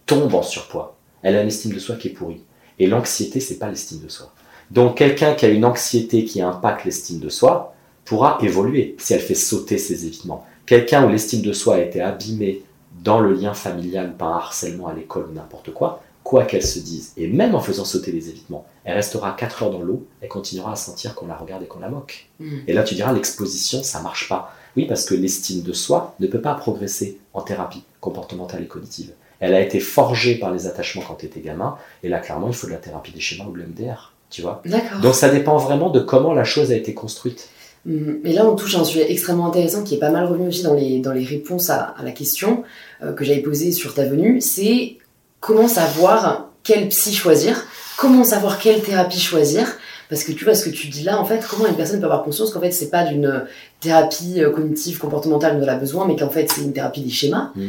tombe 0.05 0.33
en 0.33 0.43
surpoids. 0.43 0.95
Elle 1.21 1.35
a 1.35 1.41
une 1.41 1.49
estime 1.49 1.73
de 1.73 1.79
soi 1.79 1.97
qui 1.97 2.07
est 2.07 2.11
pourrie. 2.11 2.41
Et 2.79 2.87
l'anxiété, 2.87 3.41
c'est 3.41 3.57
pas 3.57 3.67
l'estime 3.67 3.99
de 3.99 4.07
soi. 4.07 4.31
Donc 4.71 4.97
quelqu'un 4.97 5.33
qui 5.33 5.45
a 5.45 5.49
une 5.49 5.65
anxiété 5.65 6.23
qui 6.23 6.41
impacte 6.41 6.85
l'estime 6.85 7.19
de 7.19 7.27
soi 7.27 7.75
pourra 8.05 8.37
évoluer 8.41 8.95
si 8.97 9.13
elle 9.13 9.19
fait 9.19 9.35
sauter 9.35 9.77
ses 9.77 10.05
évitements. 10.05 10.45
Quelqu'un 10.65 11.05
où 11.05 11.09
l'estime 11.09 11.41
de 11.41 11.51
soi 11.51 11.75
a 11.75 11.81
été 11.81 11.99
abîmée 11.99 12.63
dans 13.03 13.19
le 13.19 13.33
lien 13.33 13.53
familial 13.53 14.15
par 14.15 14.29
un 14.29 14.37
harcèlement 14.37 14.87
à 14.87 14.93
l'école 14.93 15.27
ou 15.29 15.33
n'importe 15.33 15.73
quoi, 15.73 16.01
quoi 16.31 16.45
qu'elle 16.45 16.65
se 16.65 16.79
dise, 16.79 17.11
et 17.17 17.27
même 17.27 17.55
en 17.55 17.59
faisant 17.59 17.83
sauter 17.83 18.13
les 18.13 18.29
évitements, 18.29 18.65
elle 18.85 18.93
restera 18.93 19.35
4 19.37 19.63
heures 19.63 19.69
dans 19.69 19.81
l'eau, 19.81 20.07
elle 20.21 20.29
continuera 20.29 20.71
à 20.71 20.75
sentir 20.77 21.13
qu'on 21.13 21.27
la 21.27 21.35
regarde 21.35 21.61
et 21.61 21.65
qu'on 21.65 21.81
la 21.81 21.89
moque. 21.89 22.29
Et 22.67 22.71
là, 22.71 22.83
tu 22.83 22.95
diras, 22.95 23.11
l'exposition, 23.11 23.83
ça 23.83 24.01
marche 24.01 24.29
pas. 24.29 24.55
Oui, 24.77 24.85
parce 24.85 25.03
que 25.03 25.13
l'estime 25.13 25.61
de 25.61 25.73
soi 25.73 26.15
ne 26.21 26.27
peut 26.27 26.39
pas 26.39 26.53
progresser 26.53 27.19
en 27.33 27.41
thérapie 27.41 27.83
comportementale 27.99 28.63
et 28.63 28.67
cognitive. 28.67 29.11
Elle 29.41 29.53
a 29.53 29.59
été 29.59 29.81
forgée 29.81 30.35
par 30.35 30.53
les 30.53 30.67
attachements 30.67 31.03
quand 31.05 31.15
tu 31.15 31.25
étais 31.25 31.41
gamin, 31.41 31.75
et 32.01 32.07
là, 32.07 32.19
clairement, 32.19 32.47
il 32.47 32.53
faut 32.53 32.67
de 32.67 32.71
la 32.71 32.77
thérapie 32.77 33.11
des 33.11 33.19
schémas 33.19 33.43
ou 33.49 33.51
de 33.51 33.61
l'MDR, 33.61 34.13
tu 34.29 34.41
vois. 34.41 34.63
Donc 35.01 35.15
ça 35.15 35.27
dépend 35.27 35.57
vraiment 35.57 35.89
de 35.89 35.99
comment 35.99 36.31
la 36.31 36.45
chose 36.45 36.71
a 36.71 36.75
été 36.75 36.93
construite. 36.93 37.49
Hum, 37.85 38.21
et 38.23 38.31
là, 38.31 38.47
on 38.47 38.55
touche 38.55 38.75
à 38.75 38.79
un 38.79 38.85
sujet 38.85 39.11
extrêmement 39.11 39.47
intéressant 39.47 39.83
qui 39.83 39.95
est 39.95 39.99
pas 39.99 40.11
mal 40.11 40.27
revenu 40.27 40.47
aussi 40.47 40.63
dans 40.63 40.75
les, 40.75 40.99
dans 40.99 41.11
les 41.11 41.25
réponses 41.25 41.69
à, 41.69 41.93
la 42.01 42.11
question 42.11 42.63
euh, 43.03 43.11
que 43.11 43.25
j'avais 43.25 43.41
posée 43.41 43.73
sur 43.73 43.93
ta 43.93 44.05
venue. 44.05 44.39
C'est 44.39 44.97
comment 45.41 45.67
savoir 45.67 46.47
quel 46.63 46.87
psy 46.87 47.13
choisir, 47.13 47.65
comment 47.97 48.23
savoir 48.23 48.59
quelle 48.59 48.81
thérapie 48.81 49.19
choisir. 49.19 49.67
Parce 50.09 50.23
que 50.23 50.31
tu 50.31 50.45
vois 50.45 50.55
ce 50.55 50.65
que 50.65 50.69
tu 50.69 50.87
dis 50.87 51.03
là, 51.03 51.19
en 51.19 51.25
fait, 51.25 51.41
comment 51.49 51.67
une 51.67 51.75
personne 51.75 51.99
peut 51.99 52.05
avoir 52.05 52.23
conscience 52.23 52.51
qu'en 52.51 52.59
fait, 52.59 52.71
c'est 52.71 52.89
pas 52.89 53.03
d'une 53.03 53.45
thérapie 53.79 54.41
euh, 54.41 54.51
cognitive, 54.51 54.97
comportementale 54.97 55.57
dont 55.57 55.63
elle 55.63 55.69
a 55.69 55.75
besoin, 55.75 56.05
mais 56.05 56.17
qu'en 56.17 56.29
fait, 56.29 56.51
c'est 56.51 56.61
une 56.61 56.73
thérapie 56.73 57.01
des 57.01 57.09
schémas. 57.09 57.51
Mmh. 57.55 57.67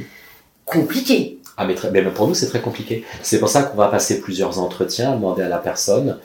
Compliqué. 0.65 1.39
Ah, 1.57 1.67
mais, 1.67 1.77
mais 1.93 2.03
pour 2.03 2.27
nous, 2.27 2.35
c'est 2.35 2.49
très 2.49 2.61
compliqué. 2.61 3.05
C'est 3.23 3.39
pour 3.39 3.49
ça 3.49 3.63
qu'on 3.63 3.77
va 3.77 3.89
passer 3.89 4.21
plusieurs 4.21 4.59
entretiens, 4.59 5.15
demander 5.15 5.43
à 5.43 5.49
la 5.49 5.59
personne 5.59 6.19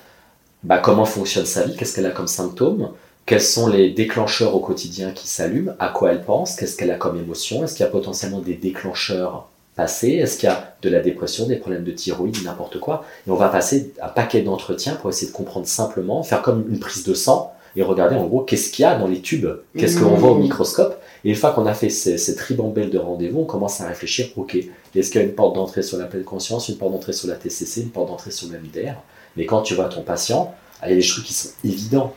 bah, 0.64 0.80
comment 0.80 1.06
fonctionne 1.06 1.46
sa 1.46 1.64
vie, 1.64 1.76
qu'est-ce 1.76 1.96
qu'elle 1.96 2.06
a 2.08 2.12
comme 2.12 2.28
symptômes, 2.28 2.92
quels 3.28 3.42
sont 3.42 3.68
les 3.68 3.92
déclencheurs 3.92 4.56
au 4.56 4.60
quotidien 4.60 5.12
qui 5.12 5.28
s'allument, 5.28 5.74
à 5.80 5.90
quoi 5.90 6.12
elle 6.12 6.24
pense, 6.24 6.56
qu'est-ce 6.56 6.76
qu'elle 6.76 6.92
a 6.92 6.96
comme 6.96 7.18
émotion, 7.18 7.64
est-ce 7.64 7.76
qu'il 7.76 7.86
y 7.86 7.88
a 7.88 7.92
potentiellement 7.92 8.40
des 8.40 8.56
déclencheurs 8.56 9.48
est-ce 9.78 10.38
qu'il 10.38 10.50
y 10.50 10.52
a 10.52 10.76
de 10.82 10.90
la 10.90 11.00
dépression, 11.00 11.46
des 11.46 11.58
problèmes 11.58 11.84
de 11.84 11.92
thyroïde, 11.92 12.38
n'importe 12.44 12.80
quoi. 12.80 13.06
Et 13.28 13.32
on 13.32 13.36
va 13.36 13.50
passer 13.50 13.94
un 14.02 14.10
paquet 14.10 14.42
d'entretiens 14.42 14.96
pour 14.96 15.10
essayer 15.10 15.32
de 15.32 15.36
comprendre 15.36 15.68
simplement, 15.68 16.24
faire 16.24 16.42
comme 16.42 16.66
une 16.70 16.80
prise 16.80 17.04
de 17.04 17.13
sang 17.13 17.54
et 17.76 17.84
regarder 17.84 18.16
en 18.16 18.26
gros 18.26 18.42
qu'est-ce 18.42 18.72
qu'il 18.72 18.84
y 18.84 18.86
a 18.86 18.98
dans 18.98 19.08
les 19.08 19.22
tubes, 19.22 19.48
qu'est-ce 19.78 20.00
qu'on 20.00 20.16
voit 20.16 20.32
au 20.32 20.36
mmh. 20.36 20.42
microscope. 20.42 21.00
Et 21.24 21.30
une 21.30 21.36
fois 21.36 21.52
qu'on 21.52 21.68
a 21.68 21.74
fait 21.74 21.90
cette 21.90 22.40
ribambelle 22.40 22.90
de 22.90 22.98
rendez-vous, 22.98 23.42
on 23.42 23.46
commence 23.46 23.82
à 23.82 23.88
réfléchir, 23.88 24.30
ok, 24.36 24.58
est-ce 24.96 25.12
qu'il 25.12 25.22
y 25.22 25.24
a 25.24 25.28
une 25.28 25.36
porte 25.36 25.56
d'entrée 25.56 25.84
sur 25.84 25.98
la 25.98 26.06
pleine 26.06 26.24
conscience, 26.24 26.70
une 26.70 26.78
porte 26.78 26.94
d'entrée 26.94 27.13
sur 27.13 27.28
la 27.28 27.36
TCC, 27.36 27.82
une 27.82 27.90
porte 27.90 28.10
d'entrée 28.10 28.32
sur 28.32 28.50
le 28.50 28.58
MDR 28.58 28.96
Mais 29.36 29.46
quand 29.46 29.62
tu 29.62 29.76
vois 29.76 29.90
ton 29.90 30.02
patient, 30.02 30.56
il 30.84 30.90
y 30.90 30.94
a 30.94 30.96
des 30.96 31.06
trucs 31.06 31.26
qui 31.26 31.34
sont 31.34 31.50
évidents. 31.63 32.13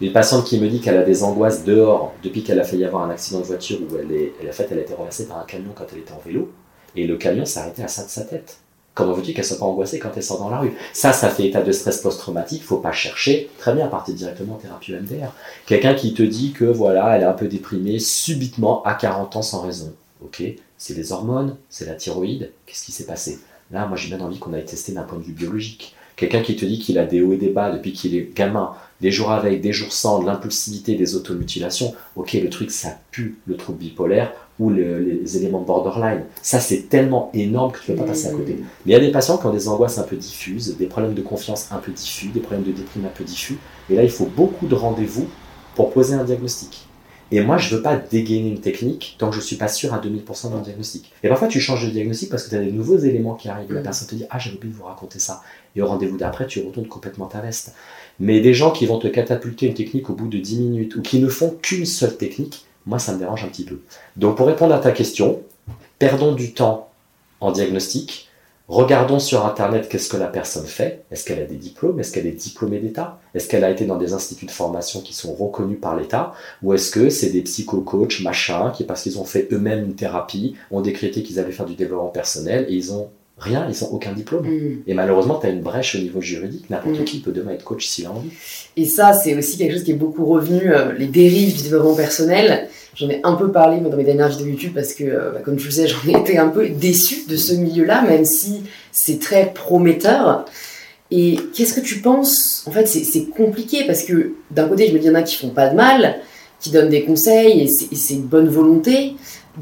Une 0.00 0.12
patiente 0.12 0.44
qui 0.44 0.60
me 0.60 0.68
dit 0.68 0.80
qu'elle 0.80 0.98
a 0.98 1.04
des 1.04 1.22
angoisses 1.22 1.64
dehors 1.64 2.12
depuis 2.22 2.42
qu'elle 2.42 2.60
a 2.60 2.64
fait 2.64 2.76
y 2.76 2.84
avoir 2.84 3.04
un 3.04 3.10
accident 3.10 3.40
de 3.40 3.44
voiture 3.46 3.78
où 3.80 3.96
elle, 3.96 4.12
est, 4.12 4.32
elle, 4.42 4.52
fait, 4.52 4.68
elle 4.70 4.78
a 4.78 4.82
été 4.82 4.92
renversée 4.92 5.26
par 5.26 5.38
un 5.38 5.44
camion 5.44 5.70
quand 5.74 5.86
elle 5.92 6.00
était 6.00 6.12
en 6.12 6.20
vélo, 6.24 6.50
et 6.96 7.06
le 7.06 7.16
camion 7.16 7.44
s'est 7.44 7.60
arrêté 7.60 7.82
à 7.82 7.88
ça 7.88 8.04
de 8.04 8.08
sa 8.08 8.22
tête. 8.22 8.58
Comment 8.94 9.12
veux-tu 9.12 9.34
qu'elle 9.34 9.44
soit 9.44 9.58
pas 9.58 9.66
angoissée 9.66 9.98
quand 9.98 10.10
elle 10.16 10.22
sort 10.22 10.38
dans 10.38 10.48
la 10.48 10.58
rue 10.58 10.72
Ça, 10.94 11.12
ça 11.12 11.28
fait 11.28 11.48
état 11.48 11.60
de 11.60 11.70
stress 11.70 12.00
post-traumatique, 12.00 12.62
faut 12.62 12.78
pas 12.78 12.92
chercher. 12.92 13.50
Très 13.58 13.74
bien, 13.74 13.88
partir 13.88 14.14
directement 14.14 14.54
en 14.54 14.56
thérapie 14.56 14.92
MDR. 14.92 15.34
Quelqu'un 15.66 15.92
qui 15.92 16.14
te 16.14 16.22
dit 16.22 16.52
que 16.52 16.64
voilà, 16.64 17.14
elle 17.14 17.22
est 17.22 17.26
un 17.26 17.34
peu 17.34 17.46
déprimée 17.46 17.98
subitement 17.98 18.82
à 18.84 18.94
40 18.94 19.36
ans 19.36 19.42
sans 19.42 19.60
raison. 19.60 19.92
Ok, 20.24 20.42
c'est 20.78 20.94
les 20.94 21.12
hormones, 21.12 21.56
c'est 21.68 21.84
la 21.84 21.94
thyroïde, 21.94 22.52
qu'est-ce 22.64 22.86
qui 22.86 22.92
s'est 22.92 23.04
passé? 23.04 23.38
Là, 23.70 23.84
moi 23.86 23.98
j'ai 23.98 24.08
bien 24.08 24.24
envie 24.24 24.38
qu'on 24.38 24.54
aille 24.54 24.64
tester 24.64 24.92
d'un 24.92 25.02
point 25.02 25.18
de 25.18 25.24
vue 25.24 25.34
biologique. 25.34 25.94
Quelqu'un 26.16 26.40
qui 26.40 26.56
te 26.56 26.64
dit 26.64 26.78
qu'il 26.78 26.98
a 26.98 27.04
des 27.04 27.20
hauts 27.20 27.34
et 27.34 27.36
des 27.36 27.50
bas 27.50 27.70
depuis 27.70 27.92
qu'il 27.92 28.16
est 28.16 28.34
gamin, 28.34 28.72
des 29.02 29.10
jours 29.10 29.30
avec, 29.30 29.60
des 29.60 29.74
jours 29.74 29.92
sans, 29.92 30.20
de 30.20 30.26
l'impulsivité, 30.26 30.94
des 30.94 31.14
automutilations, 31.14 31.94
ok, 32.16 32.32
le 32.32 32.48
truc, 32.48 32.70
ça 32.70 32.96
pue 33.10 33.38
le 33.46 33.58
trouble 33.58 33.78
bipolaire 33.78 34.32
ou 34.58 34.70
les 34.70 35.36
éléments 35.36 35.60
borderline. 35.60 36.22
Ça, 36.42 36.60
c'est 36.60 36.88
tellement 36.88 37.30
énorme 37.34 37.72
que 37.72 37.80
tu 37.80 37.90
ne 37.90 37.96
peux 37.96 38.02
pas 38.02 38.08
passer 38.08 38.28
à 38.28 38.30
côté. 38.30 38.54
Mmh. 38.54 38.64
Mais 38.86 38.92
il 38.92 38.92
y 38.92 38.94
a 38.94 39.00
des 39.00 39.10
patients 39.10 39.36
qui 39.36 39.46
ont 39.46 39.52
des 39.52 39.68
angoisses 39.68 39.98
un 39.98 40.04
peu 40.04 40.16
diffuses, 40.16 40.76
des 40.78 40.86
problèmes 40.86 41.14
de 41.14 41.22
confiance 41.22 41.68
un 41.72 41.78
peu 41.78 41.92
diffus, 41.92 42.28
des 42.28 42.40
problèmes 42.40 42.64
de 42.64 42.72
déprime 42.72 43.04
un 43.04 43.16
peu 43.16 43.24
diffus. 43.24 43.58
Et 43.90 43.96
là, 43.96 44.02
il 44.02 44.10
faut 44.10 44.26
beaucoup 44.26 44.66
de 44.66 44.74
rendez-vous 44.74 45.26
pour 45.74 45.92
poser 45.92 46.14
un 46.14 46.24
diagnostic. 46.24 46.86
Et 47.32 47.40
moi, 47.40 47.58
je 47.58 47.70
ne 47.70 47.76
veux 47.76 47.82
pas 47.82 47.96
dégainer 47.96 48.50
une 48.50 48.60
technique 48.60 49.16
tant 49.18 49.28
que 49.28 49.34
je 49.34 49.40
ne 49.40 49.44
suis 49.44 49.56
pas 49.56 49.66
sûr 49.66 49.92
à 49.92 49.98
2000% 49.98 50.52
d'un 50.52 50.60
diagnostic. 50.60 51.12
Et 51.24 51.28
parfois, 51.28 51.48
tu 51.48 51.60
changes 51.60 51.84
de 51.84 51.90
diagnostic 51.90 52.30
parce 52.30 52.44
que 52.44 52.50
tu 52.50 52.56
as 52.56 52.60
des 52.60 52.70
nouveaux 52.70 52.98
éléments 52.98 53.34
qui 53.34 53.48
arrivent. 53.48 53.72
La 53.72 53.80
mmh. 53.80 53.82
personne 53.82 54.08
te 54.08 54.14
dit 54.14 54.24
Ah, 54.30 54.38
j'avais 54.38 54.56
oublié 54.56 54.72
de 54.72 54.78
vous 54.78 54.84
raconter 54.84 55.18
ça. 55.18 55.42
Et 55.74 55.82
au 55.82 55.86
rendez-vous 55.86 56.16
d'après, 56.16 56.46
tu 56.46 56.64
retournes 56.64 56.86
complètement 56.86 57.26
ta 57.26 57.40
veste. 57.40 57.74
Mais 58.20 58.40
des 58.40 58.54
gens 58.54 58.70
qui 58.70 58.86
vont 58.86 58.98
te 58.98 59.08
catapulter 59.08 59.66
une 59.66 59.74
technique 59.74 60.08
au 60.08 60.14
bout 60.14 60.28
de 60.28 60.38
10 60.38 60.60
minutes 60.60 60.96
ou 60.96 61.02
qui 61.02 61.18
ne 61.18 61.28
font 61.28 61.56
qu'une 61.60 61.84
seule 61.84 62.16
technique, 62.16 62.64
moi, 62.86 62.98
ça 62.98 63.12
me 63.12 63.18
dérange 63.18 63.44
un 63.44 63.48
petit 63.48 63.64
peu. 63.64 63.80
Donc, 64.16 64.36
pour 64.36 64.46
répondre 64.46 64.74
à 64.74 64.78
ta 64.78 64.92
question, 64.92 65.40
perdons 65.98 66.32
du 66.32 66.54
temps 66.54 66.90
en 67.40 67.52
diagnostic. 67.52 68.28
Regardons 68.68 69.20
sur 69.20 69.46
Internet 69.46 69.88
qu'est-ce 69.88 70.08
que 70.08 70.16
la 70.16 70.26
personne 70.26 70.66
fait. 70.66 71.04
Est-ce 71.12 71.24
qu'elle 71.24 71.40
a 71.40 71.44
des 71.44 71.56
diplômes? 71.56 72.00
Est-ce 72.00 72.12
qu'elle 72.12 72.26
est 72.26 72.32
diplômée 72.32 72.80
d'État? 72.80 73.20
Est-ce 73.34 73.48
qu'elle 73.48 73.62
a 73.62 73.70
été 73.70 73.86
dans 73.86 73.96
des 73.96 74.12
instituts 74.12 74.46
de 74.46 74.50
formation 74.50 75.00
qui 75.00 75.14
sont 75.14 75.32
reconnus 75.34 75.78
par 75.80 75.96
l'État? 75.96 76.32
Ou 76.62 76.74
est-ce 76.74 76.90
que 76.90 77.08
c'est 77.08 77.30
des 77.30 77.42
psycho-coachs, 77.42 78.20
machin, 78.22 78.72
qui 78.74 78.82
parce 78.82 79.02
qu'ils 79.02 79.20
ont 79.20 79.24
fait 79.24 79.46
eux-mêmes 79.52 79.84
une 79.84 79.94
thérapie, 79.94 80.56
ont 80.72 80.80
décrété 80.80 81.22
qu'ils 81.22 81.38
allaient 81.38 81.52
faire 81.52 81.66
du 81.66 81.76
développement 81.76 82.08
personnel 82.08 82.66
et 82.68 82.74
ils 82.74 82.92
ont 82.92 83.08
rien, 83.38 83.68
ils 83.70 83.84
n'ont 83.84 83.92
aucun 83.92 84.12
diplôme. 84.12 84.46
Mm. 84.46 84.82
Et 84.86 84.94
malheureusement, 84.94 85.38
tu 85.38 85.46
as 85.46 85.50
une 85.50 85.60
brèche 85.60 85.94
au 85.94 85.98
niveau 85.98 86.20
juridique. 86.20 86.68
N'importe 86.70 87.00
mm. 87.00 87.04
qui 87.04 87.20
peut 87.20 87.32
demain 87.32 87.52
être 87.52 87.64
coach 87.64 87.86
s'il 87.86 88.06
a 88.06 88.10
envie. 88.10 88.30
Et 88.76 88.84
ça, 88.84 89.12
c'est 89.12 89.36
aussi 89.36 89.58
quelque 89.58 89.74
chose 89.74 89.84
qui 89.84 89.92
est 89.92 89.94
beaucoup 89.94 90.24
revenu, 90.24 90.72
euh, 90.72 90.92
les 90.92 91.06
dérives 91.06 91.56
du 91.56 91.62
développement 91.62 91.94
personnel. 91.94 92.68
J'en 92.96 93.10
ai 93.10 93.20
un 93.24 93.34
peu 93.34 93.52
parlé 93.52 93.80
dans 93.80 93.94
mes 93.94 94.04
dernières 94.04 94.30
vidéos 94.30 94.46
YouTube 94.46 94.72
parce 94.74 94.94
que, 94.94 95.04
euh, 95.04 95.30
bah, 95.32 95.40
comme 95.44 95.56
tu 95.56 95.66
le 95.66 95.70
sais, 95.70 95.86
j'en 95.88 96.08
ai 96.08 96.18
été 96.18 96.38
un 96.38 96.48
peu 96.48 96.68
déçu 96.68 97.26
de 97.28 97.36
ce 97.36 97.52
milieu-là, 97.52 98.02
même 98.02 98.24
si 98.24 98.62
c'est 98.90 99.20
très 99.20 99.52
prometteur. 99.52 100.46
Et 101.10 101.38
qu'est-ce 101.54 101.74
que 101.74 101.84
tu 101.84 102.00
penses? 102.00 102.64
En 102.66 102.72
fait, 102.72 102.86
c'est 102.86 103.26
compliqué 103.26 103.84
parce 103.86 104.02
que 104.02 104.32
d'un 104.50 104.66
côté, 104.66 104.88
je 104.88 104.92
me 104.92 104.98
dis, 104.98 105.04
il 105.04 105.08
y 105.08 105.12
en 105.12 105.14
a 105.14 105.22
qui 105.22 105.36
font 105.36 105.50
pas 105.50 105.68
de 105.68 105.76
mal, 105.76 106.16
qui 106.58 106.70
donnent 106.70 106.88
des 106.88 107.04
conseils 107.04 107.60
et 107.60 107.96
c'est 107.96 108.14
une 108.14 108.22
bonne 108.22 108.48
volonté. 108.48 109.14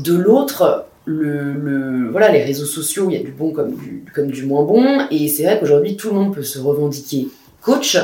De 0.03 0.15
l'autre, 0.15 0.87
les 1.07 2.45
réseaux 2.45 2.65
sociaux, 2.65 3.09
il 3.11 3.17
y 3.17 3.21
a 3.21 3.23
du 3.23 3.33
bon 3.33 3.53
comme 3.53 4.31
du 4.31 4.45
moins 4.45 4.63
bon. 4.63 5.01
Et 5.11 5.29
c'est 5.29 5.43
vrai 5.43 5.59
qu'aujourd'hui, 5.59 5.97
tout 5.97 6.09
le 6.09 6.15
monde 6.15 6.35
peut 6.35 6.43
se 6.43 6.59
revendiquer 6.59 7.29
coach, 7.61 7.99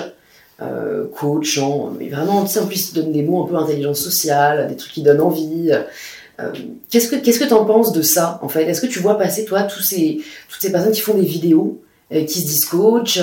euh, 0.63 1.07
coach, 1.19 1.59
mais 1.99 2.11
vraiment, 2.11 2.45
tu 2.45 2.53
sais, 2.53 2.59
en 2.59 2.67
plus, 2.67 2.91
ils 2.91 2.95
donnent 2.95 3.13
des 3.13 3.23
mots 3.23 3.43
un 3.43 3.47
peu 3.47 3.57
intelligence 3.57 4.01
sociale, 4.01 4.69
des 4.69 4.77
trucs 4.77 4.93
qui 4.93 5.03
donnent 5.03 5.23
envie. 5.23 5.71
Euh, 5.71 6.53
qu'est-ce 6.91 7.09
que 7.09 7.17
qu'est-ce 7.17 7.41
que 7.41 7.49
t'en 7.49 7.65
penses 7.65 7.93
de 7.93 8.03
ça, 8.03 8.39
en 8.43 8.49
fait? 8.49 8.65
Est-ce 8.65 8.83
que 8.83 8.87
tu 8.87 8.99
vois 8.99 9.17
passer, 9.17 9.47
toi, 9.47 9.63
tous 9.63 9.83
ces, 9.83 10.21
toutes 10.51 10.61
ces 10.61 10.71
personnes 10.71 10.93
qui 10.93 11.01
font 11.01 11.15
des 11.15 11.25
vidéos, 11.25 11.81
euh, 12.13 12.25
qui 12.25 12.41
se 12.41 12.47
disent 12.47 12.67
coach, 12.67 13.19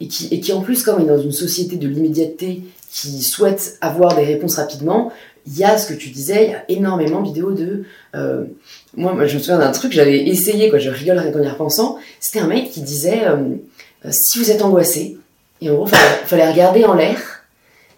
et, 0.00 0.08
qui, 0.08 0.52
en 0.54 0.62
plus, 0.62 0.82
comme 0.82 1.02
on 1.02 1.04
est 1.04 1.08
dans 1.08 1.20
une 1.20 1.32
société 1.32 1.76
de 1.76 1.86
l'immédiateté, 1.86 2.62
qui 2.90 3.22
souhaitent 3.22 3.76
avoir 3.82 4.16
des 4.16 4.24
réponses 4.24 4.56
rapidement, 4.56 5.12
il 5.46 5.58
y 5.58 5.64
a 5.64 5.76
ce 5.76 5.92
que 5.92 5.98
tu 5.98 6.08
disais, 6.08 6.46
il 6.46 6.50
y 6.50 6.54
a 6.54 6.64
énormément 6.70 7.20
de 7.20 7.26
vidéos 7.26 7.52
de... 7.52 7.84
Moi, 8.96 9.26
je 9.26 9.34
me 9.34 9.38
souviens 9.38 9.58
d'un 9.58 9.70
truc, 9.70 9.92
j'avais 9.92 10.26
essayé, 10.26 10.70
quoi, 10.70 10.78
je 10.78 10.88
rigole 10.88 11.30
qu'en 11.30 11.42
y 11.42 11.48
repensant, 11.48 11.98
c'était 12.20 12.40
un 12.40 12.46
mec 12.46 12.70
qui 12.70 12.80
disait, 12.80 13.22
si 14.10 14.38
vous 14.38 14.50
êtes 14.50 14.62
angoissé, 14.62 15.18
et 15.60 15.70
en 15.70 15.74
gros, 15.74 15.86
il 15.86 16.26
fallait, 16.26 16.50
regarder 16.50 16.84
en 16.84 16.94
l'air, 16.94 17.44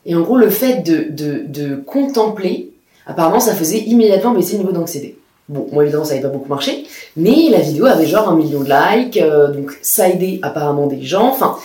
et 0.05 0.15
en 0.15 0.21
gros, 0.21 0.37
le 0.37 0.51
fait 0.51 0.83
de, 0.83 1.07
de, 1.11 1.77
contempler, 1.77 2.71
apparemment, 3.07 3.41
ça 3.41 3.55
faisait 3.55 3.79
immédiatement 3.79 4.33
baisser 4.33 4.55
le 4.55 4.61
niveau 4.61 4.73
d'anxiété. 4.73 5.17
Bon, 5.49 5.67
moi 5.73 5.83
évidemment, 5.83 6.05
ça 6.05 6.11
n'avait 6.11 6.23
pas 6.23 6.29
beaucoup 6.29 6.49
marché, 6.49 6.87
mais 7.17 7.49
la 7.51 7.59
vidéo 7.59 7.87
avait 7.87 8.07
genre 8.07 8.29
un 8.29 8.37
million 8.37 8.61
de 8.61 8.69
likes, 8.69 9.23
donc 9.55 9.73
ça 9.83 10.09
aidait 10.09 10.39
apparemment 10.43 10.87
des 10.87 11.03
gens, 11.03 11.29
enfin 11.29 11.59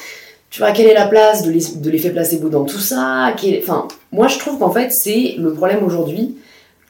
tu 0.50 0.60
vois, 0.60 0.72
quelle 0.72 0.88
est 0.88 0.94
la 0.94 1.08
place 1.08 1.44
de 1.44 1.90
l'effet 1.90 2.10
placebo 2.10 2.50
dans 2.50 2.64
tout 2.64 2.80
ça? 2.80 3.34
Enfin, 3.62 3.88
moi 4.12 4.28
je 4.28 4.40
trouve 4.40 4.60
qu'en 4.60 4.72
fait 4.72 4.92
c'est 4.92 5.36
le 5.38 5.54
problème 5.54 5.84
aujourd'hui 5.84 6.38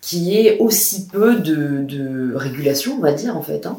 qui 0.02 0.38
est 0.38 0.60
aussi 0.60 1.08
peu 1.08 1.36
de, 1.36 2.34
régulation, 2.36 2.94
on 2.98 3.02
va 3.02 3.12
dire 3.12 3.36
en 3.36 3.42
fait. 3.42 3.66
Hein. 3.66 3.78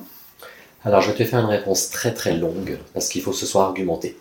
Alors 0.85 1.01
je 1.01 1.11
vais 1.11 1.17
te 1.17 1.25
faire 1.25 1.41
une 1.41 1.47
réponse 1.47 1.91
très 1.91 2.13
très 2.13 2.35
longue 2.35 2.79
parce 2.93 3.09
qu'il 3.09 3.23
faut 3.23 3.31
que 3.31 3.37
ce 3.37 3.47
soit 3.47 3.65
argumenté. 3.65 4.17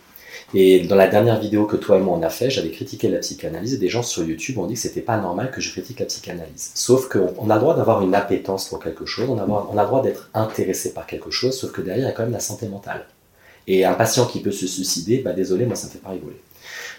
Et 0.53 0.79
dans 0.87 0.95
la 0.95 1.07
dernière 1.07 1.39
vidéo 1.39 1.65
que 1.65 1.75
toi 1.75 1.97
et 1.97 2.01
moi 2.01 2.17
on 2.17 2.23
a 2.23 2.29
fait, 2.29 2.49
j'avais 2.49 2.71
critiqué 2.71 3.09
la 3.09 3.19
psychanalyse 3.19 3.73
et 3.73 3.77
des 3.77 3.89
gens 3.89 4.03
sur 4.03 4.23
YouTube 4.23 4.57
ont 4.59 4.65
dit 4.65 4.75
que 4.75 4.79
c'était 4.79 5.01
pas 5.01 5.17
normal 5.17 5.51
que 5.51 5.59
je 5.59 5.71
critique 5.71 5.99
la 5.99 6.05
psychanalyse. 6.05 6.71
Sauf 6.73 7.09
qu'on 7.09 7.49
a 7.49 7.55
le 7.55 7.59
droit 7.59 7.75
d'avoir 7.75 8.01
une 8.01 8.15
appétence 8.15 8.69
pour 8.69 8.79
quelque 8.79 9.05
chose, 9.05 9.29
on 9.29 9.37
a, 9.37 9.81
le 9.81 9.87
droit 9.87 10.01
d'être 10.01 10.29
intéressé 10.33 10.93
par 10.93 11.05
quelque 11.05 11.31
chose, 11.31 11.57
sauf 11.57 11.73
que 11.73 11.81
derrière 11.81 12.05
il 12.05 12.07
y 12.07 12.11
a 12.11 12.13
quand 12.13 12.23
même 12.23 12.31
la 12.31 12.39
santé 12.39 12.67
mentale. 12.69 13.05
Et 13.67 13.83
un 13.83 13.93
patient 13.93 14.25
qui 14.25 14.39
peut 14.39 14.51
se 14.51 14.67
suicider, 14.67 15.17
bah 15.17 15.33
désolé, 15.33 15.65
moi 15.65 15.75
ça 15.75 15.87
me 15.87 15.91
fait 15.91 15.99
pas 15.99 16.11
rigoler. 16.11 16.41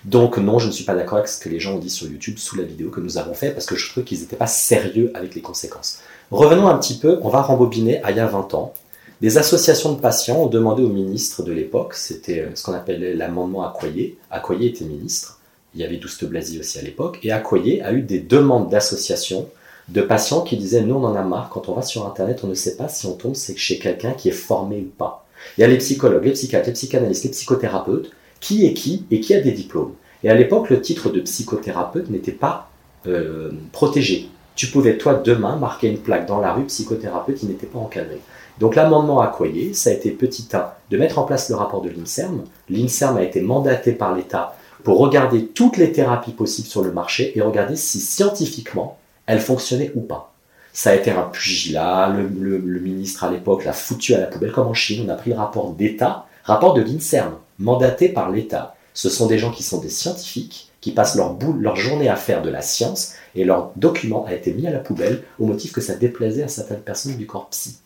Donc 0.04 0.36
non, 0.36 0.58
je 0.58 0.66
ne 0.66 0.72
suis 0.72 0.84
pas 0.84 0.94
d'accord 0.94 1.16
avec 1.16 1.28
ce 1.28 1.40
que 1.40 1.48
les 1.48 1.58
gens 1.58 1.76
ont 1.76 1.78
dit 1.78 1.90
sur 1.90 2.06
YouTube 2.06 2.36
sous 2.36 2.56
la 2.56 2.64
vidéo 2.64 2.90
que 2.90 3.00
nous 3.00 3.16
avons 3.16 3.34
fait 3.34 3.50
parce 3.50 3.64
que 3.64 3.76
je 3.76 3.90
trouve 3.90 4.04
qu'ils 4.04 4.20
n'étaient 4.20 4.36
pas 4.36 4.46
sérieux 4.46 5.10
avec 5.14 5.34
les 5.34 5.40
conséquences. 5.40 6.00
Revenons 6.30 6.68
un 6.68 6.76
petit 6.76 6.98
peu, 6.98 7.18
on 7.22 7.30
va 7.30 7.40
rembobiner 7.40 8.02
à 8.04 8.10
il 8.10 8.18
y 8.18 8.20
a 8.20 8.26
20 8.26 8.52
ans. 8.52 8.74
Des 9.20 9.36
associations 9.36 9.94
de 9.94 10.00
patients 10.00 10.42
ont 10.42 10.46
demandé 10.46 10.82
au 10.82 10.90
ministre 10.90 11.42
de 11.42 11.50
l'époque, 11.50 11.94
c'était 11.94 12.40
euh, 12.40 12.50
ce 12.54 12.62
qu'on 12.62 12.72
appelait 12.72 13.14
l'amendement 13.14 13.66
Accoyer. 13.66 14.16
Accoyer 14.30 14.68
était 14.68 14.84
ministre, 14.84 15.40
il 15.74 15.80
y 15.80 15.84
avait 15.84 15.96
Douste 15.96 16.24
Blasi 16.24 16.60
aussi 16.60 16.78
à 16.78 16.82
l'époque, 16.82 17.18
et 17.24 17.32
Accoyer 17.32 17.82
a 17.82 17.92
eu 17.92 18.02
des 18.02 18.20
demandes 18.20 18.70
d'associations 18.70 19.48
de 19.88 20.02
patients 20.02 20.42
qui 20.42 20.56
disaient 20.56 20.82
nous 20.82 20.94
on 20.94 21.04
en 21.04 21.16
a 21.16 21.22
marre, 21.22 21.48
quand 21.48 21.68
on 21.68 21.74
va 21.74 21.82
sur 21.82 22.06
internet 22.06 22.40
on 22.44 22.46
ne 22.46 22.54
sait 22.54 22.76
pas 22.76 22.88
si 22.88 23.06
on 23.06 23.14
tombe 23.14 23.34
chez 23.34 23.78
quelqu'un 23.78 24.12
qui 24.12 24.28
est 24.28 24.32
formé 24.32 24.78
ou 24.78 24.90
pas. 24.96 25.26
Il 25.56 25.62
y 25.62 25.64
a 25.64 25.66
les 25.66 25.78
psychologues, 25.78 26.24
les 26.24 26.32
psychiatres, 26.32 26.66
les 26.66 26.74
psychanalystes, 26.74 27.24
les 27.24 27.30
psychothérapeutes, 27.30 28.10
qui 28.40 28.66
est 28.66 28.74
qui 28.74 29.04
et 29.10 29.20
qui 29.20 29.34
a 29.34 29.40
des 29.40 29.52
diplômes? 29.52 29.94
Et 30.22 30.30
à 30.30 30.34
l'époque, 30.34 30.70
le 30.70 30.80
titre 30.80 31.10
de 31.10 31.20
psychothérapeute 31.20 32.10
n'était 32.10 32.32
pas 32.32 32.70
euh, 33.06 33.50
protégé. 33.72 34.28
Tu 34.56 34.66
pouvais, 34.66 34.98
toi, 34.98 35.14
demain, 35.14 35.56
marquer 35.56 35.88
une 35.88 35.98
plaque 35.98 36.26
dans 36.26 36.40
la 36.40 36.52
rue 36.52 36.64
psychothérapeute 36.64 37.38
qui 37.38 37.46
n'était 37.46 37.66
pas 37.66 37.78
encadré. 37.78 38.20
Donc 38.60 38.74
l'amendement 38.74 39.20
à 39.20 39.28
Coyer, 39.28 39.72
ça 39.72 39.90
a 39.90 39.92
été 39.92 40.10
petit 40.10 40.48
1 40.52 40.66
de 40.90 40.98
mettre 40.98 41.18
en 41.18 41.24
place 41.24 41.48
le 41.48 41.54
rapport 41.54 41.80
de 41.80 41.90
l'INSERM. 41.90 42.44
L'INSERM 42.68 43.16
a 43.16 43.22
été 43.22 43.40
mandaté 43.40 43.92
par 43.92 44.14
l'État 44.14 44.56
pour 44.82 44.98
regarder 44.98 45.46
toutes 45.46 45.76
les 45.76 45.92
thérapies 45.92 46.32
possibles 46.32 46.68
sur 46.68 46.82
le 46.82 46.92
marché 46.92 47.36
et 47.36 47.40
regarder 47.40 47.76
si 47.76 48.00
scientifiquement 48.00 48.98
elles 49.26 49.40
fonctionnaient 49.40 49.92
ou 49.94 50.00
pas. 50.00 50.32
Ça 50.72 50.90
a 50.90 50.94
été 50.94 51.10
un 51.10 51.22
pugilat, 51.22 52.14
le, 52.16 52.58
le 52.58 52.80
ministre 52.80 53.24
à 53.24 53.30
l'époque 53.30 53.64
l'a 53.64 53.72
foutu 53.72 54.14
à 54.14 54.20
la 54.20 54.26
poubelle, 54.26 54.52
comme 54.52 54.68
en 54.68 54.74
Chine, 54.74 55.04
on 55.06 55.12
a 55.12 55.16
pris 55.16 55.30
le 55.30 55.36
rapport 55.36 55.72
d'État, 55.72 56.26
rapport 56.44 56.74
de 56.74 56.82
l'INSERM, 56.82 57.34
mandaté 57.58 58.08
par 58.08 58.30
l'État. 58.30 58.74
Ce 58.94 59.08
sont 59.08 59.26
des 59.26 59.38
gens 59.38 59.50
qui 59.50 59.62
sont 59.62 59.80
des 59.80 59.90
scientifiques, 59.90 60.70
qui 60.80 60.92
passent 60.92 61.16
leur, 61.16 61.36
leur 61.58 61.76
journée 61.76 62.08
à 62.08 62.16
faire 62.16 62.42
de 62.42 62.50
la 62.50 62.62
science, 62.62 63.14
et 63.34 63.44
leur 63.44 63.72
document 63.76 64.24
a 64.26 64.34
été 64.34 64.52
mis 64.52 64.66
à 64.66 64.70
la 64.70 64.78
poubelle 64.78 65.22
au 65.38 65.46
motif 65.46 65.72
que 65.72 65.80
ça 65.80 65.94
déplaisait 65.94 66.44
à 66.44 66.48
certaines 66.48 66.80
personnes 66.80 67.16
du 67.16 67.26
corps 67.26 67.48
psy. 67.50 67.78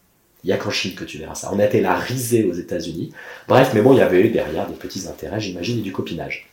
Il 0.44 0.48
n'y 0.48 0.52
a 0.52 0.56
qu'en 0.56 0.70
Chine 0.70 0.94
que 0.94 1.04
tu 1.04 1.18
verras 1.18 1.34
ça. 1.34 1.50
On 1.52 1.58
a 1.60 1.64
été 1.64 1.80
la 1.80 1.94
risée 1.94 2.44
aux 2.44 2.52
États-Unis. 2.52 3.12
Bref, 3.46 3.70
mais 3.74 3.80
bon, 3.80 3.92
il 3.92 3.98
y 3.98 4.02
avait 4.02 4.20
eu 4.20 4.30
derrière 4.30 4.66
des 4.66 4.74
petits 4.74 5.06
intérêts, 5.06 5.40
j'imagine, 5.40 5.78
et 5.78 5.82
du 5.82 5.92
copinage. 5.92 6.48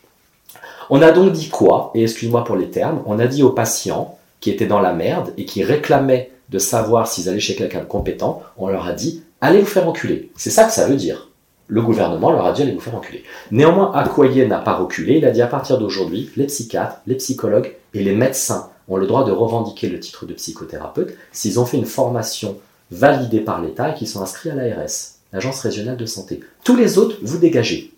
On 0.90 1.02
a 1.02 1.12
donc 1.12 1.32
dit 1.32 1.48
quoi 1.48 1.90
Et 1.94 2.02
excuse-moi 2.02 2.44
pour 2.44 2.56
les 2.56 2.70
termes, 2.70 3.02
on 3.06 3.18
a 3.18 3.26
dit 3.26 3.42
aux 3.42 3.50
patients 3.50 4.18
qui 4.40 4.50
étaient 4.50 4.66
dans 4.66 4.80
la 4.80 4.92
merde 4.92 5.32
et 5.36 5.44
qui 5.44 5.62
réclamaient 5.62 6.30
de 6.50 6.58
savoir 6.58 7.06
s'ils 7.06 7.28
allaient 7.28 7.40
chez 7.40 7.54
quelqu'un 7.54 7.80
de 7.80 7.84
compétent, 7.84 8.42
on 8.58 8.68
leur 8.68 8.86
a 8.86 8.92
dit 8.92 9.22
allez 9.40 9.60
vous 9.60 9.66
faire 9.66 9.88
enculer. 9.88 10.30
C'est 10.36 10.50
ça 10.50 10.64
que 10.64 10.72
ça 10.72 10.86
veut 10.86 10.96
dire. 10.96 11.28
Le 11.68 11.82
gouvernement 11.82 12.32
leur 12.32 12.46
a 12.46 12.52
dit 12.52 12.62
allez 12.62 12.72
vous 12.72 12.80
faire 12.80 12.96
enculer. 12.96 13.22
Néanmoins, 13.52 13.92
Accoyer 13.94 14.46
n'a 14.46 14.58
pas 14.58 14.74
reculé. 14.74 15.18
Il 15.18 15.24
a 15.24 15.30
dit 15.30 15.42
à 15.42 15.46
partir 15.46 15.78
d'aujourd'hui, 15.78 16.30
les 16.36 16.46
psychiatres, 16.46 16.96
les 17.06 17.14
psychologues 17.14 17.76
et 17.94 18.02
les 18.02 18.14
médecins 18.14 18.70
ont 18.88 18.96
le 18.96 19.06
droit 19.06 19.24
de 19.24 19.30
revendiquer 19.30 19.88
le 19.88 20.00
titre 20.00 20.26
de 20.26 20.34
psychothérapeute 20.34 21.16
s'ils 21.30 21.60
ont 21.60 21.64
fait 21.64 21.76
une 21.76 21.86
formation 21.86 22.56
validés 22.90 23.40
par 23.40 23.60
l'État 23.60 23.90
et 23.90 23.94
qui 23.94 24.06
sont 24.06 24.20
inscrits 24.20 24.50
à 24.50 24.54
l'ARS, 24.54 24.90
l'Agence 25.32 25.60
régionale 25.60 25.96
de 25.96 26.06
santé. 26.06 26.40
Tous 26.64 26.76
les 26.76 26.98
autres, 26.98 27.16
vous 27.22 27.38
dégagez. 27.38 27.92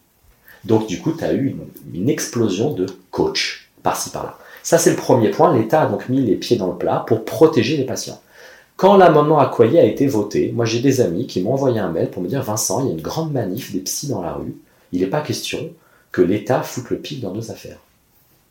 Donc 0.64 0.86
du 0.86 1.00
coup, 1.00 1.12
tu 1.12 1.24
as 1.24 1.32
eu 1.32 1.56
une, 1.92 2.08
explosion 2.08 2.72
de 2.72 2.86
coach 3.10 3.70
par-ci 3.82 4.10
par-là. 4.10 4.38
Ça, 4.62 4.78
c'est 4.78 4.90
le 4.90 4.96
premier 4.96 5.30
point. 5.30 5.56
L'État 5.56 5.82
a 5.82 5.86
donc 5.86 6.08
mis 6.08 6.20
les 6.20 6.36
pieds 6.36 6.56
dans 6.56 6.68
le 6.68 6.78
plat 6.78 7.04
pour 7.06 7.24
protéger 7.24 7.76
les 7.76 7.84
patients. 7.84 8.20
Quand 8.76 8.96
l'amendement 8.96 9.38
Accoyer 9.38 9.80
a 9.80 9.84
été 9.84 10.06
voté, 10.06 10.52
moi 10.52 10.64
j'ai 10.64 10.80
des 10.80 11.00
amis 11.00 11.26
qui 11.26 11.40
m'ont 11.40 11.52
envoyé 11.52 11.78
un 11.78 11.90
mail 11.90 12.10
pour 12.10 12.22
me 12.22 12.28
dire 12.28 12.42
Vincent, 12.42 12.80
il 12.80 12.86
y 12.86 12.90
a 12.90 12.92
une 12.92 13.02
grande 13.02 13.32
manif 13.32 13.72
des 13.72 13.80
psys 13.80 14.08
dans 14.08 14.22
la 14.22 14.32
rue. 14.32 14.56
Il 14.92 15.00
n'est 15.00 15.06
pas 15.06 15.20
question 15.20 15.70
que 16.10 16.22
l'État 16.22 16.62
foute 16.62 16.90
le 16.90 16.98
pic 16.98 17.20
dans 17.20 17.32
nos 17.32 17.50
affaires. 17.50 17.78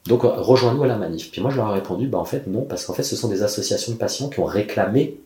Donc 0.08 0.21
rejoins-nous 0.23 0.84
à 0.84 0.88
la 0.88 0.97
manif. 0.97 1.32
Puis 1.32 1.41
moi 1.41 1.51
je 1.51 1.58
leur 1.58 1.69
ai 1.69 1.73
répondu 1.73 2.08
bah 2.08 2.17
en 2.17 2.25
fait 2.25 2.47
non, 2.47 2.62
parce 2.62 2.86
qu'en 2.86 2.93
fait 2.93 3.04
ce 3.04 3.15
sont 3.15 3.27
des 3.27 3.43
associations 3.43 3.93
de 3.93 3.97
patients 3.97 4.30
qui 4.30 4.39
ont 4.39 4.45
réclamé 4.45 5.17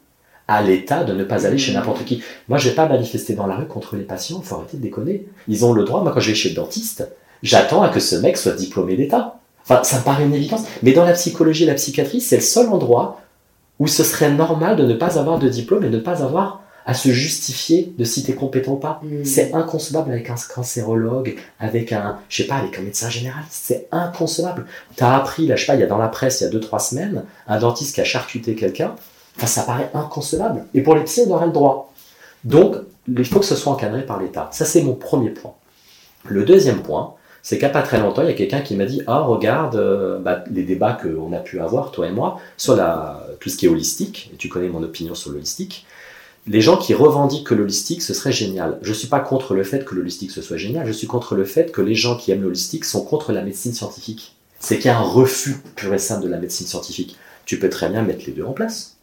à 0.48 0.62
l'État 0.62 1.04
de 1.04 1.14
ne 1.14 1.24
pas 1.24 1.48
aller 1.48 1.58
chez 1.58 1.74
n'importe 1.74 2.06
qui. 2.06 2.22
Moi, 2.48 2.58
je 2.58 2.70
vais 2.70 2.76
pas 2.76 2.88
manifester 2.88 3.34
dans 3.34 3.48
la 3.48 3.56
rue 3.56 3.68
contre 3.68 3.96
les 3.96 4.04
patients, 4.04 4.40
il 4.42 4.48
faut 4.48 4.56
arrêter 4.56 4.78
de 4.78 4.82
déconner. 4.82 5.28
Ils 5.48 5.66
ont 5.66 5.74
le 5.74 5.84
droit, 5.84 6.02
moi 6.04 6.12
quand 6.14 6.20
je 6.20 6.30
vais 6.30 6.36
chez 6.36 6.50
le 6.50 6.56
dentiste, 6.56 7.08
j'attends 7.42 7.82
à 7.82 7.90
que 7.90 8.00
ce 8.00 8.16
mec 8.16 8.38
soit 8.38 8.54
diplômé 8.54 8.96
d'État. 8.96 9.40
Enfin, 9.64 9.84
ça 9.84 10.00
me 10.00 10.04
paraît 10.04 10.26
une 10.26 10.34
évidence. 10.34 10.64
Mais 10.84 10.94
dans 10.94 11.06
la 11.06 11.14
psychologie 11.14 11.64
et 11.64 11.68
la 11.68 11.74
psychiatrie, 11.74 12.22
c'est 12.22 12.38
le 12.38 12.42
seul 12.44 12.68
endroit 12.70 13.22
où 13.80 13.88
ce 13.88 14.04
serait 14.04 14.32
normal 14.32 14.78
de 14.78 14.86
ne 14.86 14.94
pas 14.94 15.20
avoir 15.20 15.40
de 15.40 15.50
diplôme 15.50 15.84
et 15.84 15.90
de 15.90 15.98
ne 15.98 16.02
pas 16.02 16.24
avoir 16.24 16.62
à 16.86 16.94
se 16.94 17.10
justifier 17.10 17.94
de 17.98 18.04
si 18.04 18.24
t'es 18.24 18.36
compétent 18.36 18.74
ou 18.74 18.78
pas. 18.78 19.02
Mmh. 19.04 19.26
C'est 19.26 19.54
inconcevable 19.56 20.12
avec 20.12 20.30
un 20.30 20.36
cancérologue, 20.54 21.36
avec 21.60 21.92
un, 21.92 22.20
je 22.30 22.44
sais 22.44 22.48
pas, 22.48 22.58
avec 22.58 22.78
un 22.78 22.84
médecin 22.84 23.10
généraliste. 23.10 23.52
C'est 23.52 23.88
inconcevable. 23.92 24.68
T'as 24.96 25.16
appris, 25.16 25.48
là, 25.48 25.56
je 25.56 25.62
sais 25.62 25.68
pas, 25.68 25.74
il 25.74 25.82
y 25.82 25.84
a 25.84 25.88
dans 25.88 25.98
la 25.98 26.10
presse, 26.10 26.42
il 26.42 26.44
y 26.44 26.48
a 26.48 26.50
deux, 26.52 26.60
trois 26.60 26.80
semaines, 26.80 27.24
un 27.48 27.60
dentiste 27.60 27.96
qui 27.96 28.02
a 28.02 28.04
charcuté 28.04 28.54
quelqu'un. 28.54 28.96
Enfin, 29.38 29.48
ça 29.48 29.64
paraît 29.64 29.92
inconcevable. 29.94 30.66
Et 30.74 30.82
pour 30.82 30.96
les 30.96 31.04
psys, 31.04 31.24
on 31.28 31.32
aurait 31.32 31.48
le 31.48 31.52
droit. 31.52 31.94
Donc, 32.44 32.76
il 33.08 33.26
faut 33.26 33.40
que 33.40 33.46
ce 33.46 33.56
soit 33.56 33.74
encadré 33.74 34.06
par 34.06 34.20
l'État. 34.20 34.50
Ça, 34.52 34.66
c'est 34.66 34.82
mon 34.82 34.94
premier 34.94 35.30
point. 35.30 35.54
Le 36.26 36.44
deuxième 36.44 36.82
point, 36.82 37.14
c'est 37.44 37.60
qu'à 37.60 37.70
pas 37.70 37.84
très 37.84 38.00
longtemps, 38.00 38.24
il 38.24 38.28
y 38.28 38.32
a 38.32 38.34
quelqu'un 38.34 38.62
qui 38.62 38.76
m'a 38.76 38.86
dit 38.86 39.02
Ah, 39.06 39.20
regarde 39.20 39.76
euh, 39.76 40.20
bah, 40.20 40.44
les 40.50 40.64
débats 40.64 40.94
qu'on 41.00 41.32
a 41.34 41.38
pu 41.38 41.60
avoir, 41.60 41.92
toi 41.92 42.08
et 42.08 42.12
moi, 42.12 42.40
sur 42.58 42.76
tout 43.40 43.50
ce 43.50 43.58
qui 43.58 43.68
est 43.68 43.70
holistique, 43.70 44.32
et 44.34 44.38
tu 44.38 44.50
connais 44.50 44.68
mon 44.68 44.82
opinion 44.82 45.14
sur 45.14 45.32
l'holistique. 45.32 45.86
Les 46.48 46.62
gens 46.62 46.78
qui 46.78 46.94
revendiquent 46.94 47.48
que 47.48 47.56
l'holistique, 47.56 48.02
ce 48.04 48.14
serait 48.14 48.32
génial. 48.32 48.78
Je 48.82 48.90
ne 48.90 48.96
suis 48.96 49.08
pas 49.08 49.20
contre 49.20 49.54
le 49.54 49.64
fait 49.64 49.84
que 49.84 49.96
l'holistique 49.96 50.32
ce 50.32 50.42
soit 50.42 50.58
génial, 50.58 50.86
je 50.86 50.92
suis 50.92 51.08
contre 51.08 51.36
le 51.36 51.44
fait 51.44 51.72
que 51.72 51.82
les 51.82 51.96
gens 51.96 52.18
qui 52.18 52.32
aiment 52.32 52.44
l'holistique 52.44 52.86
sont 52.86 53.04
contre 53.04 53.32
la 53.32 53.42
médecine 53.42 53.74
scientifique. 53.74 54.36
C'est 54.60 54.78
qu'il 54.78 54.86
y 54.86 54.90
a 54.90 54.98
un 54.98 55.04
refus 55.04 55.58
pur 55.76 55.94
et 55.94 56.00
simple 56.00 56.24
de 56.24 56.30
la 56.30 56.38
médecine 56.38 56.68
scientifique. 56.68 57.18
Tu 57.46 57.60
peux 57.60 57.70
très 57.70 57.90
bien 57.90 58.02
mettre 58.02 58.26
les 58.26 58.32
deux 58.32 58.44
en 58.44 58.54
place. 58.54 58.95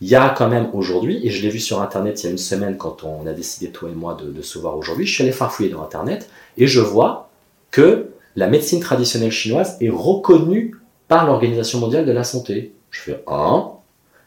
Il 0.00 0.08
y 0.08 0.14
a 0.14 0.30
quand 0.30 0.48
même 0.48 0.68
aujourd'hui, 0.72 1.20
et 1.26 1.30
je 1.30 1.42
l'ai 1.42 1.48
vu 1.48 1.58
sur 1.58 1.82
Internet 1.82 2.22
il 2.22 2.26
y 2.26 2.28
a 2.28 2.32
une 2.32 2.38
semaine 2.38 2.76
quand 2.76 3.02
on 3.02 3.26
a 3.26 3.32
décidé, 3.32 3.70
toi 3.70 3.90
et 3.90 3.94
moi, 3.94 4.16
de, 4.20 4.42
se 4.42 4.58
voir 4.58 4.76
aujourd'hui, 4.76 5.06
je 5.06 5.14
suis 5.14 5.22
allé 5.22 5.32
farfouiller 5.32 5.70
dans 5.70 5.82
Internet 5.82 6.30
et 6.56 6.66
je 6.66 6.80
vois 6.80 7.30
que 7.70 8.10
la 8.36 8.46
médecine 8.46 8.80
traditionnelle 8.80 9.32
chinoise 9.32 9.76
est 9.80 9.90
reconnue 9.90 10.76
par 11.08 11.26
l'Organisation 11.26 11.80
mondiale 11.80 12.06
de 12.06 12.12
la 12.12 12.22
santé. 12.22 12.72
Je 12.90 13.00
fais 13.00 13.24
un, 13.26 13.70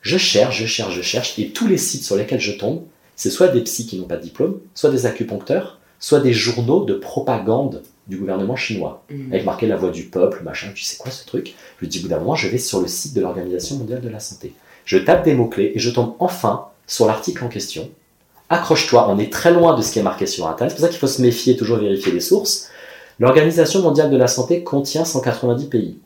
je 0.02 0.18
cherche, 0.18 0.60
je 0.60 0.66
cherche, 0.66 0.94
je 0.94 1.02
cherche, 1.02 1.40
et 1.40 1.50
tous 1.50 1.68
les 1.68 1.78
sites 1.78 2.04
sur 2.04 2.18
lesquels 2.18 2.42
je 2.42 2.52
tombe, 2.52 2.82
c'est 3.16 3.30
soit 3.30 3.48
des 3.48 3.62
psys 3.62 3.86
qui 3.86 3.98
n'ont 3.98 4.08
pas 4.08 4.18
de 4.18 4.24
diplôme, 4.24 4.60
soit 4.74 4.90
des 4.90 5.06
acupuncteurs, 5.06 5.80
soit 6.00 6.20
des 6.20 6.34
journaux 6.34 6.84
de 6.84 6.96
propagande 6.96 7.84
du 8.08 8.18
gouvernement 8.18 8.56
chinois, 8.56 9.04
mmh. 9.10 9.32
avec 9.32 9.46
marqué 9.46 9.68
la 9.68 9.78
voix 9.78 9.92
du 9.92 10.06
peuple, 10.06 10.42
machin, 10.44 10.72
tu 10.76 10.84
sais 10.84 10.98
quoi 10.98 11.12
ce 11.12 11.26
truc? 11.26 11.56
Je 11.82 11.86
dis, 11.86 12.00
au 12.00 12.02
bout 12.02 12.08
d'un 12.10 12.20
moment, 12.20 12.36
je 12.36 12.50
vais 12.50 12.58
sur 12.58 12.82
le 12.82 12.88
site 12.88 13.14
de 13.14 13.22
l'Organisation 13.22 13.78
mondiale 13.78 14.02
de 14.02 14.10
la 14.10 14.20
santé. 14.20 14.54
Je 14.86 14.98
tape 14.98 15.24
des 15.24 15.34
mots-clés 15.34 15.72
et 15.76 15.80
je 15.80 15.90
tombe 15.90 16.16
enfin 16.20 16.68
sur 16.88 17.06
l'article 17.06 17.44
en 17.44 17.48
question. 17.48 17.90
Accroche-toi, 18.50 19.08
on 19.10 19.18
est 19.18 19.32
très 19.32 19.52
loin 19.52 19.78
de 19.78 19.82
ce 19.82 19.92
qui 19.92 20.00
est 20.00 20.04
marqué 20.04 20.26
sur 20.26 20.48
Internet. 20.48 20.72
C'est 20.72 20.76
pour 20.76 20.86
ça 20.86 20.90
qu'il 20.90 21.00
faut 21.00 21.08
se 21.08 21.22
méfier, 21.22 21.56
toujours 21.56 21.78
vérifier 21.78 22.12
les 22.12 22.20
sources. 22.20 22.70
L'Organisation 23.20 23.82
mondiale 23.82 24.10
de 24.10 24.18
la 24.18 24.28
santé 24.28 24.64
contient 24.64 25.06
190 25.06 25.68
pays. 25.68 26.00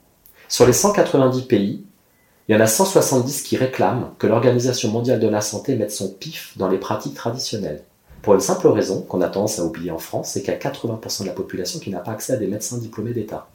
Sur 0.48 0.68
les 0.68 0.74
190 0.74 1.42
pays, 1.44 1.84
il 2.48 2.54
y 2.54 2.56
en 2.56 2.62
a 2.62 2.68
170 2.68 3.42
qui 3.42 3.58
réclament 3.58 4.12
que 4.20 4.28
l'Organisation 4.28 4.92
mondiale 4.92 5.20
de 5.20 5.28
la 5.28 5.42
santé 5.42 5.76
mette 5.76 5.92
son 5.92 6.10
pif 6.10 6.56
dans 6.58 6.70
les 6.70 6.78
pratiques 6.78 7.16
traditionnelles. 7.16 7.82
Pour 8.22 8.36
une 8.36 8.42
simple 8.42 8.68
raison 8.68 9.02
qu'on 9.02 9.22
a 9.22 9.28
tendance 9.28 9.60
à 9.60 9.64
oublier 9.64 9.92
en 9.92 9.98
France, 9.98 10.32
c'est 10.34 10.42
qu'il 10.42 10.54
y 10.54 10.56
a 10.56 10.60
80% 10.60 11.22
de 11.22 11.28
la 11.28 11.34
population 11.34 11.80
qui 11.80 11.90
n'a 11.90 12.00
pas 12.00 12.12
accès 12.12 12.34
à 12.34 12.38
des 12.38 12.48
médecins 12.48 12.78
diplômés 12.78 13.14
d'État. 13.14 13.48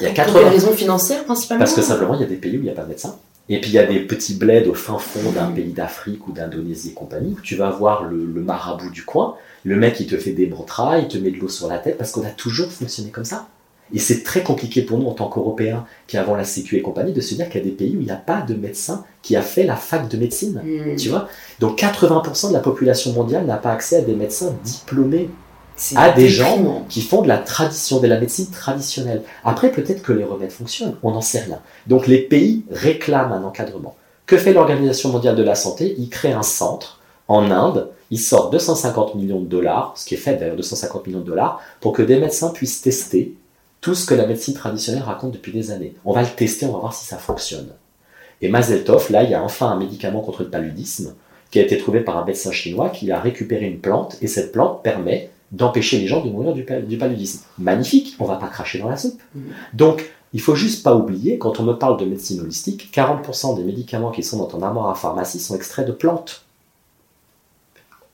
Il 0.00 0.04
y 0.04 0.06
a 0.06 0.12
80... 0.12 0.32
Pour 0.32 0.48
des 0.48 0.56
raisons 0.56 0.72
financières 0.72 1.24
principalement 1.24 1.64
Parce 1.64 1.74
que 1.74 1.82
simplement, 1.82 2.14
il 2.14 2.20
y 2.20 2.24
a 2.24 2.26
des 2.26 2.36
pays 2.36 2.56
où 2.56 2.60
il 2.60 2.64
n'y 2.64 2.70
a 2.70 2.74
pas 2.74 2.84
de 2.84 2.88
médecin. 2.88 3.16
Et 3.48 3.60
puis 3.60 3.70
il 3.70 3.74
y 3.74 3.78
a 3.78 3.86
des 3.86 4.00
petits 4.00 4.34
bleds 4.34 4.68
au 4.68 4.74
fin 4.74 4.98
fond 4.98 5.30
d'un 5.32 5.50
pays 5.50 5.72
d'Afrique 5.72 6.26
ou 6.28 6.32
d'Indonésie 6.32 6.90
et 6.90 6.94
compagnie, 6.94 7.34
où 7.36 7.40
tu 7.40 7.56
vas 7.56 7.70
voir 7.70 8.04
le, 8.04 8.16
marabout 8.40 8.90
du 8.90 9.04
coin, 9.04 9.36
le 9.64 9.76
mec 9.76 10.00
il 10.00 10.06
te 10.06 10.16
fait 10.16 10.32
des 10.32 10.46
mantras, 10.46 10.98
il 10.98 11.08
te 11.08 11.18
met 11.18 11.30
de 11.30 11.38
l'eau 11.38 11.48
sur 11.48 11.68
la 11.68 11.78
tête, 11.78 11.98
parce 11.98 12.12
qu'on 12.12 12.24
a 12.24 12.30
toujours 12.30 12.70
fonctionné 12.70 13.10
comme 13.10 13.24
ça. 13.24 13.48
Et 13.94 13.98
c'est 13.98 14.22
très 14.22 14.42
compliqué 14.42 14.82
pour 14.82 14.98
nous 14.98 15.06
en 15.06 15.12
tant 15.12 15.28
qu'Européens 15.28 15.84
qui 16.06 16.16
avons 16.16 16.34
la 16.34 16.44
Sécu 16.44 16.76
et 16.76 16.82
compagnie 16.82 17.12
de 17.12 17.20
se 17.20 17.34
dire 17.34 17.50
qu'il 17.50 17.60
y 17.60 17.64
a 17.64 17.66
des 17.66 17.76
pays 17.76 17.94
où 17.94 18.00
il 18.00 18.06
n'y 18.06 18.10
a 18.10 18.16
pas 18.16 18.40
de 18.40 18.54
médecin 18.54 19.04
qui 19.20 19.36
a 19.36 19.42
fait 19.42 19.64
la 19.64 19.76
fac 19.76 20.08
de 20.08 20.16
médecine. 20.16 20.62
Hmm. 20.64 20.96
Tu 20.96 21.10
vois 21.10 21.28
Donc 21.60 21.78
80% 21.78 22.48
de 22.48 22.52
la 22.54 22.60
population 22.60 23.12
mondiale 23.12 23.44
n'a 23.44 23.58
pas 23.58 23.72
accès 23.72 23.96
à 23.96 24.00
des 24.00 24.14
médecins 24.14 24.54
diplômés 24.64 25.28
à 25.96 26.10
des 26.10 26.28
gens 26.28 26.84
qui 26.88 27.00
font 27.00 27.22
de 27.22 27.28
la 27.28 27.38
tradition, 27.38 28.00
de 28.00 28.06
la 28.06 28.18
médecine 28.18 28.46
traditionnelle. 28.46 29.22
Après, 29.44 29.70
peut-être 29.70 30.02
que 30.02 30.12
les 30.12 30.24
remèdes 30.24 30.52
fonctionnent, 30.52 30.96
on 31.02 31.12
n'en 31.12 31.20
sait 31.20 31.40
rien. 31.40 31.60
Donc 31.86 32.06
les 32.06 32.18
pays 32.18 32.64
réclament 32.70 33.32
un 33.32 33.44
encadrement. 33.44 33.96
Que 34.26 34.36
fait 34.36 34.52
l'Organisation 34.52 35.10
mondiale 35.10 35.36
de 35.36 35.42
la 35.42 35.54
santé? 35.54 35.94
Il 35.98 36.08
crée 36.08 36.32
un 36.32 36.42
centre 36.42 37.00
en 37.28 37.50
Inde, 37.50 37.88
il 38.10 38.20
sort 38.20 38.50
250 38.50 39.14
millions 39.14 39.40
de 39.40 39.46
dollars, 39.46 39.94
ce 39.96 40.04
qui 40.04 40.14
est 40.14 40.18
fait 40.18 40.36
d'ailleurs 40.36 40.56
250 40.56 41.06
millions 41.06 41.20
de 41.20 41.26
dollars, 41.26 41.60
pour 41.80 41.92
que 41.92 42.02
des 42.02 42.18
médecins 42.18 42.50
puissent 42.50 42.82
tester 42.82 43.34
tout 43.80 43.94
ce 43.94 44.06
que 44.06 44.14
la 44.14 44.26
médecine 44.26 44.54
traditionnelle 44.54 45.02
raconte 45.02 45.32
depuis 45.32 45.52
des 45.52 45.70
années. 45.70 45.94
On 46.04 46.12
va 46.12 46.22
le 46.22 46.28
tester, 46.28 46.66
on 46.66 46.72
va 46.72 46.78
voir 46.78 46.94
si 46.94 47.06
ça 47.06 47.16
fonctionne. 47.16 47.68
Et 48.40 48.48
Mazeltov, 48.48 49.10
là, 49.10 49.22
il 49.22 49.30
y 49.30 49.34
a 49.34 49.42
enfin 49.42 49.68
un 49.70 49.76
médicament 49.76 50.20
contre 50.20 50.42
le 50.42 50.50
paludisme 50.50 51.14
qui 51.50 51.58
a 51.58 51.62
été 51.62 51.78
trouvé 51.78 52.00
par 52.00 52.16
un 52.16 52.24
médecin 52.24 52.50
chinois 52.50 52.90
qui 52.90 53.10
a 53.12 53.20
récupéré 53.20 53.66
une 53.66 53.80
plante, 53.80 54.16
et 54.22 54.26
cette 54.26 54.52
plante 54.52 54.82
permet 54.82 55.30
d'empêcher 55.52 55.98
les 55.98 56.06
gens 56.06 56.24
de 56.24 56.30
mourir 56.30 56.54
du, 56.54 56.64
paludisme. 56.64 57.44
Magnifique, 57.58 58.16
on 58.18 58.24
va 58.24 58.36
pas 58.36 58.48
cracher 58.48 58.78
dans 58.78 58.88
la 58.88 58.96
soupe. 58.96 59.20
Mm. 59.34 59.40
Donc, 59.74 60.10
il 60.32 60.40
faut 60.40 60.54
juste 60.54 60.82
pas 60.82 60.96
oublier, 60.96 61.38
quand 61.38 61.60
on 61.60 61.62
me 61.62 61.74
parle 61.74 61.98
de 61.98 62.06
médecine 62.06 62.40
holistique, 62.40 62.90
40% 62.92 63.56
des 63.56 63.62
médicaments 63.62 64.10
qui 64.10 64.22
sont 64.22 64.38
dans 64.38 64.46
ton 64.46 64.62
armoire 64.62 64.88
à 64.88 64.94
pharmacie 64.94 65.38
sont 65.38 65.54
extraits 65.54 65.86
de 65.86 65.92
plantes. 65.92 66.44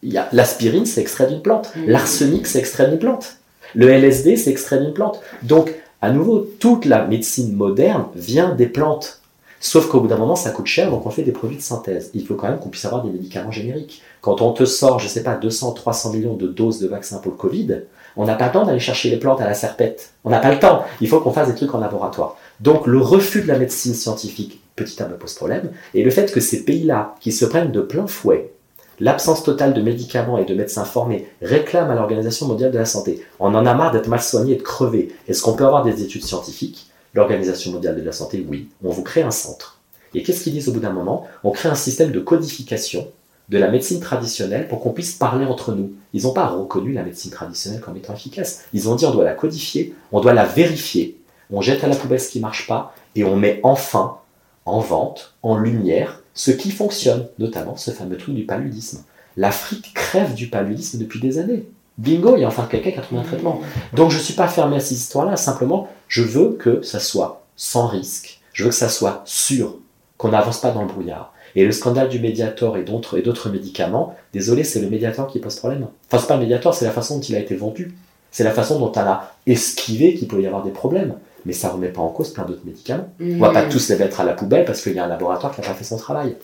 L'aspirine, 0.03 0.85
c'est 0.85 1.01
extrait 1.01 1.29
d'une 1.29 1.43
plante. 1.43 1.73
Mm. 1.77 1.85
L'arsenic, 1.87 2.47
c'est 2.47 2.59
extrait 2.59 2.89
d'une 2.89 2.99
plante. 2.99 3.37
Le 3.75 3.89
LSD, 3.89 4.37
c'est 4.37 4.51
extrait 4.51 4.81
d'une 4.81 4.93
plante. 4.93 5.21
Donc, 5.43 5.73
à 6.01 6.11
nouveau, 6.11 6.41
toute 6.41 6.85
la 6.85 7.07
médecine 7.07 7.55
moderne 7.55 8.07
vient 8.15 8.55
des 8.55 8.67
plantes. 8.67 9.21
Sauf 9.61 9.89
qu'au 9.89 10.01
bout 10.01 10.09
d'un 10.09 10.19
moment, 10.19 10.37
ça 10.37 10.51
coûte 10.51 10.67
cher, 10.67 10.91
donc 10.91 11.05
on 11.07 11.11
fait 11.11 11.23
des 11.23 11.33
produits 11.33 11.57
de 11.57 11.63
synthèse. 11.63 12.11
Il 12.15 12.25
faut 12.25 12.35
quand 12.35 12.49
même 12.49 12.61
qu'on 12.61 12.69
puisse 12.69 12.85
avoir 12.85 13.03
des 13.03 13.11
médicaments 13.11 13.51
génériques. 13.51 14.03
Quand 14.21 14.43
on 14.43 14.53
te 14.53 14.65
sort, 14.65 14.99
je 14.99 15.09
sais 15.09 15.23
pas, 15.23 15.35
200, 15.35 15.73
300 15.73 16.13
millions 16.13 16.35
de 16.35 16.47
doses 16.47 16.81
de 16.81 16.89
vaccins 16.89 17.19
pour 17.19 17.33
le 17.33 17.39
Covid, 17.39 17.83
on 18.17 18.25
n'a 18.25 18.35
pas 18.35 18.47
le 18.47 18.53
temps 18.53 18.65
d'aller 18.65 18.81
chercher 18.81 19.11
les 19.11 19.17
plantes 19.17 19.41
à 19.41 19.47
la 19.47 19.55
serpette. 19.55 20.15
On 20.25 20.31
n'a 20.31 20.41
pas 20.41 20.53
le 20.53 20.59
temps. 20.59 20.85
Il 21.01 21.09
faut 21.09 21.21
qu'on 21.21 21.33
fasse 21.33 21.49
des 21.49 21.55
trucs 21.55 21.75
en 21.75 21.79
laboratoire. 21.79 22.37
Donc 22.61 22.87
le 22.87 22.99
refus 22.99 23.43
de 23.43 23.49
la 23.49 23.59
médecine 23.59 23.95
scientifique, 23.95 24.61
petit 24.75 25.01
à 25.03 25.09
me 25.09 25.17
pose 25.17 25.35
problème. 25.35 25.71
Et 25.95 26.03
le 26.03 26.11
fait 26.11 26.33
que 26.33 26.41
ces 26.41 26.65
pays-là, 26.65 27.15
qui 27.21 27.31
se 27.31 27.45
prennent 27.45 27.73
de 27.73 27.81
plein 27.81 28.07
fouet 28.07 28.53
L'absence 29.01 29.45
totale 29.45 29.75
de 29.75 29.81
médicaments 29.81 30.39
et 30.39 30.45
de 30.45 30.55
médecins 30.55 30.85
formés 30.85 31.29
réclame 31.41 31.89
à 31.89 31.95
l'Organisation 31.95 32.49
mondiale 32.49 32.73
de 32.73 32.79
la 32.79 32.85
santé. 32.85 33.25
On 33.39 33.55
en 33.55 33.65
a 33.65 33.75
marre 33.75 33.93
d'être 33.93 34.09
mal 34.09 34.21
soigné 34.21 34.55
et 34.55 34.57
de 34.57 34.63
crever. 34.63 35.15
Est-ce 35.29 35.41
qu'on 35.41 35.53
peut 35.53 35.65
avoir 35.65 35.85
des 35.85 36.03
études 36.03 36.25
scientifiques? 36.25 36.91
L'Organisation 37.15 37.71
mondiale 37.71 37.97
de 37.97 38.03
la 38.03 38.11
santé, 38.11 38.45
oui. 38.49 38.69
On 38.83 38.91
vous 38.91 39.05
crée 39.05 39.23
un 39.23 39.31
centre. 39.31 39.79
Et 40.15 40.25
qu'est-ce 40.25 40.43
qu'ils 40.43 40.53
disent 40.53 40.69
au 40.69 40.73
bout 40.73 40.81
d'un 40.81 40.93
moment? 40.93 41.29
On 41.45 41.53
crée 41.53 41.69
un 41.69 41.77
système 41.77 42.11
de 42.11 42.19
codification 42.19 43.07
de 43.49 43.59
la 43.59 43.71
médecine 43.71 44.01
traditionnelle 44.01 44.69
pour 44.69 44.81
qu'on 44.81 44.93
puisse 44.93 45.13
parler 45.13 45.45
entre 45.45 45.73
nous. 45.73 45.93
Ils 46.13 46.25
n'ont 46.25 46.33
pas 46.33 46.47
reconnu 46.47 46.93
la 46.93 47.03
médecine 47.03 47.31
traditionnelle 47.31 47.81
comme 47.81 47.97
étant 47.97 48.15
efficace. 48.15 48.65
Ils 48.73 48.89
ont 48.89 48.95
dit 48.95 49.07
on 49.07 49.11
doit 49.11 49.25
la 49.25 49.35
codifier, 49.35 49.95
on 50.13 50.21
doit 50.21 50.35
la 50.35 50.45
vérifier. 50.45 51.19
On 51.51 51.63
jette 51.63 51.83
à 51.83 51.89
la 51.89 51.97
poubelle 51.97 52.21
ce 52.21 52.29
qui 52.29 52.39
ne 52.39 52.43
marche 52.43 52.67
pas 52.67 52.95
et 53.15 53.25
on 53.25 53.37
met 53.37 53.61
enfin 53.63 54.19
en 54.67 54.81
vente, 54.81 55.35
en 55.43 55.57
lumière, 55.57 56.23
ce 56.35 56.51
qui 56.51 56.71
fonctionne, 56.71 57.29
notamment 57.39 57.77
ce 57.77 57.91
fameux 57.91 58.19
truc 58.19 58.35
du 58.35 58.45
paludisme. 58.45 59.03
L'Afrique 59.37 59.95
crève 59.95 60.35
du 60.35 60.49
paludisme 60.49 60.99
depuis 60.99 61.21
des 61.21 61.39
années. 61.39 61.65
Bingo, 61.97 62.37
il 62.37 62.43
y 62.43 62.45
a 62.45 62.49
enfin 62.49 62.67
quelqu'un 62.71 62.93
qui 62.93 62.99
a 62.99 63.03
trouvé 63.03 63.21
un 63.23 63.25
traitement. 63.25 63.61
Donc 63.95 64.11
je 64.11 64.19
ne 64.19 64.23
suis 64.23 64.35
pas 64.35 64.47
fermé 64.47 64.77
à 64.77 64.81
ces 64.81 64.95
histoires-là, 64.95 65.37
simplement 65.37 65.89
je 66.07 66.23
veux 66.23 66.53
que 66.53 66.83
ça 66.83 67.01
soit 67.01 67.45
sans 67.57 67.87
risque, 67.87 68.41
je 68.53 68.65
veux 68.65 68.71
que 68.71 68.75
ça 68.75 68.89
soit 68.89 69.23
sûr, 69.25 69.77
qu'on 70.17 70.29
n'avance 70.29 70.61
pas 70.61 70.71
dans 70.71 70.83
le 70.83 70.89
brouillard. 70.89 71.33
Et 71.59 71.65
le 71.65 71.73
scandale 71.73 72.09
du 72.09 72.21
Mediator 72.21 72.77
et 72.77 72.85
d'autres, 72.85 73.19
et 73.19 73.23
d'autres 73.23 73.51
médicaments, 73.51 74.15
désolé, 74.33 74.63
c'est 74.63 74.79
le 74.79 74.89
Mediator 74.89 75.27
qui 75.27 75.41
pose 75.41 75.57
problème. 75.57 75.89
Enfin, 76.07 76.23
c'est 76.23 76.29
pas 76.29 76.37
le 76.37 76.43
Mediator, 76.43 76.73
c'est 76.73 76.85
la 76.85 76.93
façon 76.93 77.17
dont 77.17 77.23
il 77.23 77.35
a 77.35 77.41
été 77.41 77.57
vendu. 77.57 77.97
C'est 78.31 78.45
la 78.45 78.53
façon 78.53 78.79
dont 78.79 78.93
on 78.95 79.01
a 79.01 79.33
esquivé 79.45 80.15
qu'il 80.15 80.29
peut 80.29 80.41
y 80.41 80.47
avoir 80.47 80.63
des 80.63 80.71
problèmes. 80.71 81.15
Mais 81.45 81.53
ça 81.53 81.67
ne 81.67 81.73
remet 81.73 81.89
pas 81.89 82.01
en 82.01 82.11
cause 82.11 82.33
plein 82.33 82.45
d'autres 82.45 82.65
médicaments. 82.65 83.09
On 83.21 83.25
ne 83.25 83.41
va 83.41 83.51
pas 83.51 83.63
tous 83.63 83.89
les 83.89 83.97
mettre 83.97 84.21
à 84.21 84.25
la 84.25 84.35
poubelle 84.35 84.67
parce 84.67 84.81
qu'il 84.81 84.93
y 84.93 85.01
a 85.01 85.05
un 85.05 85.09
laboratoire 85.09 85.53
qui 85.53 85.61
n'a 85.61 85.67
pas 85.67 85.75
fait 85.75 85.83
son 85.83 85.97
travail. 85.97 86.37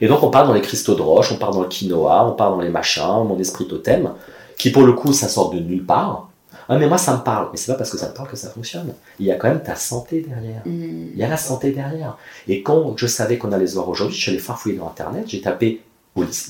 Et 0.00 0.08
donc 0.08 0.24
on 0.24 0.30
part 0.30 0.44
dans 0.44 0.54
les 0.54 0.60
cristaux 0.60 0.96
de 0.96 1.02
roche, 1.02 1.30
on 1.30 1.36
part 1.36 1.52
dans 1.52 1.62
le 1.62 1.68
quinoa, 1.68 2.26
on 2.26 2.32
part 2.32 2.50
dans 2.50 2.60
les 2.60 2.68
machins, 2.68 3.22
mon 3.28 3.38
esprit 3.38 3.68
totem, 3.68 4.10
qui 4.58 4.70
pour 4.70 4.82
le 4.82 4.92
coup 4.92 5.12
ça 5.12 5.28
sort 5.28 5.50
de 5.50 5.60
nulle 5.60 5.86
part. 5.86 6.30
Ah 6.68 6.78
mais 6.78 6.88
moi 6.88 6.98
ça 6.98 7.16
me 7.16 7.22
parle, 7.22 7.48
mais 7.52 7.58
c'est 7.58 7.70
pas 7.70 7.78
parce 7.78 7.90
que 7.90 7.98
ça 7.98 8.08
me 8.08 8.14
parle 8.14 8.28
que 8.28 8.36
ça 8.36 8.50
fonctionne. 8.50 8.92
Il 9.20 9.26
y 9.26 9.32
a 9.32 9.36
quand 9.36 9.48
même 9.48 9.62
ta 9.62 9.76
santé 9.76 10.26
derrière. 10.28 10.62
Mm. 10.66 11.10
Il 11.12 11.16
y 11.18 11.22
a 11.22 11.28
la 11.28 11.36
santé 11.36 11.70
derrière. 11.72 12.16
Et 12.48 12.62
quand 12.62 12.94
je 12.96 13.06
savais 13.06 13.38
qu'on 13.38 13.52
allait 13.52 13.66
se 13.68 13.74
voir 13.74 13.88
aujourd'hui, 13.88 14.16
je 14.16 14.20
suis 14.22 14.30
allé 14.30 14.40
farfouiller 14.40 14.76
dans 14.76 14.88
internet, 14.88 15.24
j'ai 15.28 15.40
tapé 15.40 15.82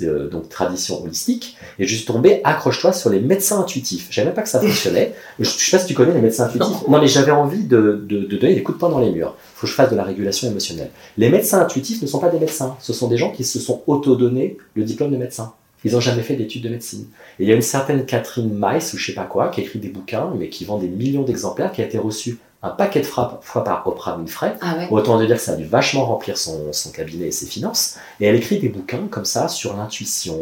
euh, 0.03 0.29
donc 0.29 0.49
tradition 0.49 1.03
holistique 1.03 1.57
et 1.81 1.89
je 1.89 1.97
suis 1.97 2.05
tombé 2.07 2.41
accroche-toi 2.45 2.93
sur 2.93 3.11
les 3.11 3.19
médecins 3.19 3.59
intuitifs. 3.61 4.07
Je 4.11 4.21
savais 4.21 4.31
pas 4.33 4.43
que 4.43 4.49
ça 4.49 4.61
fonctionnait. 4.61 5.13
Je, 5.41 5.45
je 5.45 5.51
sais 5.51 5.77
pas 5.77 5.81
si 5.83 5.89
tu 5.89 5.95
connais 5.95 6.15
les 6.15 6.21
médecins 6.21 6.45
intuitifs. 6.45 6.87
Non, 6.89 7.01
mais 7.01 7.09
j'avais 7.09 7.33
envie 7.33 7.65
de, 7.65 8.01
de- 8.09 8.21
de 8.27 8.37
donner 8.37 8.55
des 8.55 8.63
coups 8.63 8.77
de 8.77 8.81
poing 8.81 8.91
dans 8.91 9.01
les 9.01 9.11
murs. 9.11 9.35
Il 9.37 9.57
faut 9.57 9.67
que 9.67 9.71
je 9.71 9.75
fasse 9.75 9.91
de 9.91 9.97
la 9.97 10.05
régulation 10.05 10.49
émotionnelle. 10.49 10.91
Les 11.19 11.31
médecins 11.31 11.61
intuitifs 11.61 12.01
ne 12.01 12.07
sont 12.07 12.21
pas 12.21 12.29
des 12.29 12.39
médecins. 12.39 12.77
Ce 12.79 12.93
sont 12.93 13.09
des 13.09 13.17
gens 13.17 13.33
qui 13.33 13.43
se 13.43 13.59
sont 13.59 13.83
auto-donnés 13.89 14.57
le 14.75 14.85
diplôme 14.85 15.11
de 15.11 15.17
médecin. 15.17 15.53
Ils 15.85 15.93
n'ont 15.93 16.01
jamais 16.01 16.23
fait 16.23 16.37
d'études 16.37 16.63
de 16.63 16.69
médecine. 16.69 17.07
Et 17.39 17.45
il 17.45 17.49
y 17.49 17.53
a 17.53 17.55
une 17.55 17.63
certaine 17.63 18.05
Catherine 18.07 18.53
Meiss, 18.53 18.93
ou 18.93 18.99
je 18.99 19.07
sais 19.07 19.15
pas 19.15 19.25
quoi, 19.25 19.49
qui 19.49 19.61
écrit 19.61 19.79
des 19.79 19.89
bouquins, 19.89 20.33
mais 20.37 20.49
qui 20.49 20.65
vend 20.65 20.79
des 20.79 20.89
millions 20.89 21.23
d'exemplaires, 21.23 21.73
qui 21.73 21.83
a 21.83 21.85
été 21.85 21.99
reçue 21.99 22.39
un 22.63 22.71
paquet 22.71 23.01
de 23.01 23.07
fois 23.07 23.39
fois 23.43 23.63
par 23.63 23.87
Oprah 23.87 24.17
Winfrey. 24.17 24.55
Ah 24.61 24.77
ouais. 24.77 24.89
Autant 24.91 25.19
de 25.21 25.27
dire 25.27 25.37
que 25.37 25.43
ça 25.43 25.53
a 25.53 25.57
dû 25.57 25.65
vachement 25.65 26.07
remplir 26.07 26.39
son, 26.39 26.73
son 26.73 26.91
cabinet 26.91 27.29
et 27.29 27.33
ses 27.33 27.47
finances. 27.47 27.97
Et 28.21 28.27
elle 28.27 28.35
écrit 28.35 28.59
des 28.59 28.69
bouquins 28.69 29.07
comme 29.09 29.25
ça 29.25 29.49
sur 29.49 29.77
l'intuition, 29.77 30.41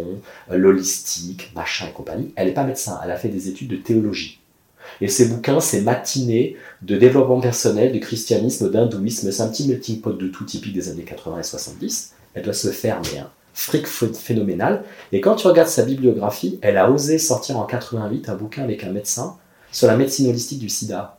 euh, 0.51 0.57
l'holistique, 0.57 1.53
machin 1.55 1.87
et 1.89 1.93
compagnie. 1.93 2.33
Elle 2.37 2.49
n'est 2.49 2.55
pas 2.55 2.65
médecin, 2.65 2.99
elle 3.05 3.11
a 3.11 3.17
fait 3.17 3.29
des 3.29 3.49
études 3.49 3.69
de 3.69 3.77
théologie. 3.77 4.41
Et 5.01 5.09
ces 5.09 5.29
bouquins, 5.29 5.61
c'est 5.61 5.81
matinées 5.81 6.57
de 6.83 6.97
développement 6.97 7.41
personnel, 7.41 7.93
de 7.93 7.99
christianisme, 7.99 8.71
d'hindouisme, 8.71 9.31
c'est 9.33 9.43
un 9.43 9.49
petit 9.49 9.67
melting 9.67 10.01
pot 10.01 10.13
de 10.13 10.29
tout 10.29 10.45
typique 10.45 10.75
des 10.75 10.89
années 10.89 11.05
80 11.05 11.41
et 11.41 11.43
70. 11.43 12.13
Elle 12.35 12.43
doit 12.43 12.53
se 12.53 12.69
faire, 12.69 13.01
mais 13.13 13.19
un 13.19 13.31
fric 13.55 13.87
ph- 13.87 14.13
phénoménal. 14.15 14.85
Et 15.13 15.23
quand 15.23 15.37
tu 15.37 15.47
regardes 15.47 15.69
sa 15.69 15.85
bibliographie, 15.85 16.59
elle 16.61 16.77
a 16.77 16.91
osé 16.91 17.19
sortir 17.19 17.59
en 17.59 17.65
88 17.65 18.29
un 18.29 18.35
bouquin 18.35 18.63
avec 18.65 18.85
un 18.85 18.93
médecin 18.93 19.37
sur 19.73 19.87
la 19.87 19.97
médecine 19.97 20.29
holistique 20.29 20.59
du 20.59 20.69
sida. 20.69 21.19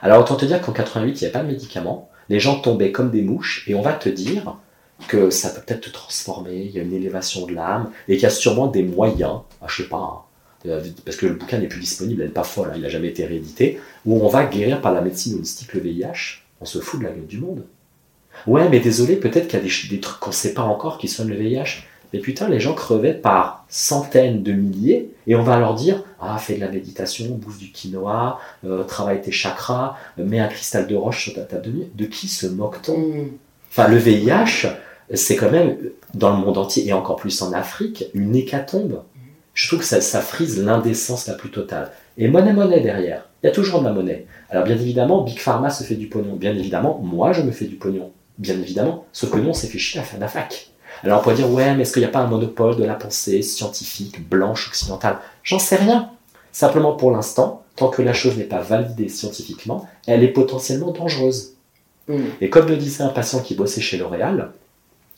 Alors 0.00 0.20
autant 0.20 0.36
te 0.36 0.44
dire 0.46 0.60
qu'en 0.62 0.72
88, 0.72 1.10
il 1.10 1.14
n'y 1.14 1.24
avait 1.24 1.32
pas 1.32 1.42
de 1.42 1.48
médicaments, 1.48 2.08
les 2.28 2.40
gens 2.40 2.60
tombaient 2.60 2.92
comme 2.92 3.10
des 3.10 3.22
mouches, 3.22 3.64
et 3.68 3.74
on 3.74 3.82
va 3.82 3.92
te 3.92 4.08
dire 4.08 4.56
que 5.08 5.30
ça 5.30 5.50
peut 5.50 5.60
peut-être 5.64 5.82
te 5.82 5.90
transformer, 5.90 6.62
il 6.64 6.70
y 6.70 6.78
a 6.78 6.82
une 6.82 6.92
élévation 6.92 7.46
de 7.46 7.54
l'âme, 7.54 7.90
et 8.08 8.14
qu'il 8.14 8.22
y 8.22 8.26
a 8.26 8.30
sûrement 8.30 8.66
des 8.68 8.82
moyens, 8.82 9.40
ah, 9.60 9.66
je 9.68 9.82
sais 9.82 9.88
pas, 9.88 10.26
hein, 10.66 10.78
parce 11.04 11.16
que 11.16 11.26
le 11.26 11.34
bouquin 11.34 11.58
n'est 11.58 11.68
plus 11.68 11.80
disponible, 11.80 12.22
elle 12.22 12.28
n'est 12.28 12.34
pas 12.34 12.44
folle, 12.44 12.70
hein, 12.70 12.74
il 12.76 12.82
n'a 12.82 12.88
jamais 12.88 13.08
été 13.08 13.24
réédité, 13.24 13.80
où 14.06 14.24
on 14.24 14.28
va 14.28 14.44
guérir 14.44 14.80
par 14.80 14.92
la 14.92 15.00
médecine 15.00 15.34
holistique 15.34 15.72
le 15.74 15.80
VIH, 15.80 16.42
on 16.60 16.64
se 16.64 16.78
fout 16.78 17.00
de 17.00 17.04
la 17.04 17.10
gueule 17.12 17.26
du 17.26 17.38
monde. 17.38 17.64
Ouais, 18.46 18.68
mais 18.68 18.80
désolé, 18.80 19.16
peut-être 19.16 19.48
qu'il 19.48 19.58
y 19.58 19.62
a 19.62 19.64
des, 19.64 19.88
des 19.88 20.00
trucs 20.00 20.20
qu'on 20.20 20.30
ne 20.30 20.34
sait 20.34 20.54
pas 20.54 20.62
encore 20.62 20.98
qui 20.98 21.08
soignent 21.08 21.30
le 21.30 21.36
VIH. 21.36 21.84
Mais 22.12 22.18
putain, 22.18 22.48
les 22.48 22.60
gens 22.60 22.74
crevaient 22.74 23.14
par 23.14 23.64
centaines 23.68 24.42
de 24.42 24.52
milliers, 24.52 25.10
et 25.26 25.34
on 25.34 25.42
va 25.42 25.58
leur 25.58 25.74
dire 25.74 26.04
Ah, 26.20 26.36
fais 26.38 26.56
de 26.56 26.60
la 26.60 26.68
méditation, 26.68 27.26
bouffe 27.36 27.58
du 27.58 27.72
quinoa, 27.72 28.38
euh, 28.66 28.84
travaille 28.84 29.22
tes 29.22 29.32
chakras, 29.32 29.96
mets 30.18 30.40
un 30.40 30.48
cristal 30.48 30.86
de 30.86 30.94
roche 30.94 31.24
sur 31.24 31.34
ta 31.34 31.42
table 31.42 31.62
de 31.62 31.70
nuit. 31.70 31.90
De 31.94 32.04
qui 32.04 32.28
se 32.28 32.46
moque-t-on? 32.46 32.98
Mm. 32.98 33.30
Enfin, 33.70 33.88
le 33.88 33.96
VIH, 33.96 34.68
c'est 35.14 35.36
quand 35.36 35.50
même, 35.50 35.76
dans 36.12 36.36
le 36.36 36.44
monde 36.44 36.58
entier, 36.58 36.86
et 36.86 36.92
encore 36.92 37.16
plus 37.16 37.40
en 37.40 37.52
Afrique, 37.52 38.04
une 38.12 38.36
hécatombe. 38.36 39.02
Je 39.54 39.66
trouve 39.66 39.80
que 39.80 39.84
ça, 39.84 40.00
ça 40.00 40.20
frise 40.20 40.62
l'indécence 40.62 41.26
la 41.26 41.34
plus 41.34 41.50
totale. 41.50 41.90
Et 42.18 42.28
monnaie, 42.28 42.52
monnaie 42.52 42.80
derrière. 42.80 43.28
Il 43.42 43.46
y 43.46 43.50
a 43.50 43.52
toujours 43.52 43.80
de 43.80 43.86
la 43.86 43.92
monnaie. 43.92 44.26
Alors, 44.50 44.64
bien 44.64 44.76
évidemment, 44.76 45.22
Big 45.22 45.38
Pharma 45.38 45.70
se 45.70 45.84
fait 45.84 45.94
du 45.94 46.08
pognon. 46.08 46.36
Bien 46.36 46.52
évidemment, 46.52 47.00
moi, 47.02 47.32
je 47.32 47.42
me 47.42 47.50
fais 47.50 47.64
du 47.64 47.76
pognon. 47.76 48.12
Bien 48.38 48.58
évidemment. 48.58 49.06
Sauf 49.12 49.30
que 49.30 49.38
nous, 49.38 49.50
on 49.50 49.54
s'est 49.54 49.68
fait 49.68 49.78
chier 49.78 50.00
à 50.00 50.04
faire 50.04 50.18
de 50.18 50.24
la 50.24 50.28
fac. 50.28 50.68
Alors, 51.04 51.20
on 51.20 51.22
pourrait 51.22 51.34
dire, 51.34 51.50
ouais, 51.50 51.74
mais 51.74 51.82
est-ce 51.82 51.92
qu'il 51.92 52.02
n'y 52.02 52.08
a 52.08 52.12
pas 52.12 52.20
un 52.20 52.26
monopole 52.26 52.76
de 52.76 52.84
la 52.84 52.94
pensée 52.94 53.42
scientifique, 53.42 54.28
blanche, 54.28 54.68
occidentale? 54.68 55.18
J'en 55.42 55.58
sais 55.58 55.76
rien. 55.76 56.10
Simplement, 56.52 56.94
pour 56.94 57.10
l'instant, 57.10 57.62
tant 57.76 57.88
que 57.88 58.02
la 58.02 58.12
chose 58.12 58.36
n'est 58.36 58.44
pas 58.44 58.60
validée 58.60 59.08
scientifiquement, 59.08 59.88
elle 60.06 60.22
est 60.22 60.28
potentiellement 60.28 60.90
dangereuse. 60.90 61.54
Mm. 62.08 62.24
Et 62.40 62.50
comme 62.50 62.68
le 62.68 62.76
disait 62.76 63.04
un 63.04 63.08
patient 63.08 63.40
qui 63.40 63.54
bossait 63.54 63.80
chez 63.80 63.96
L'Oréal, 63.96 64.52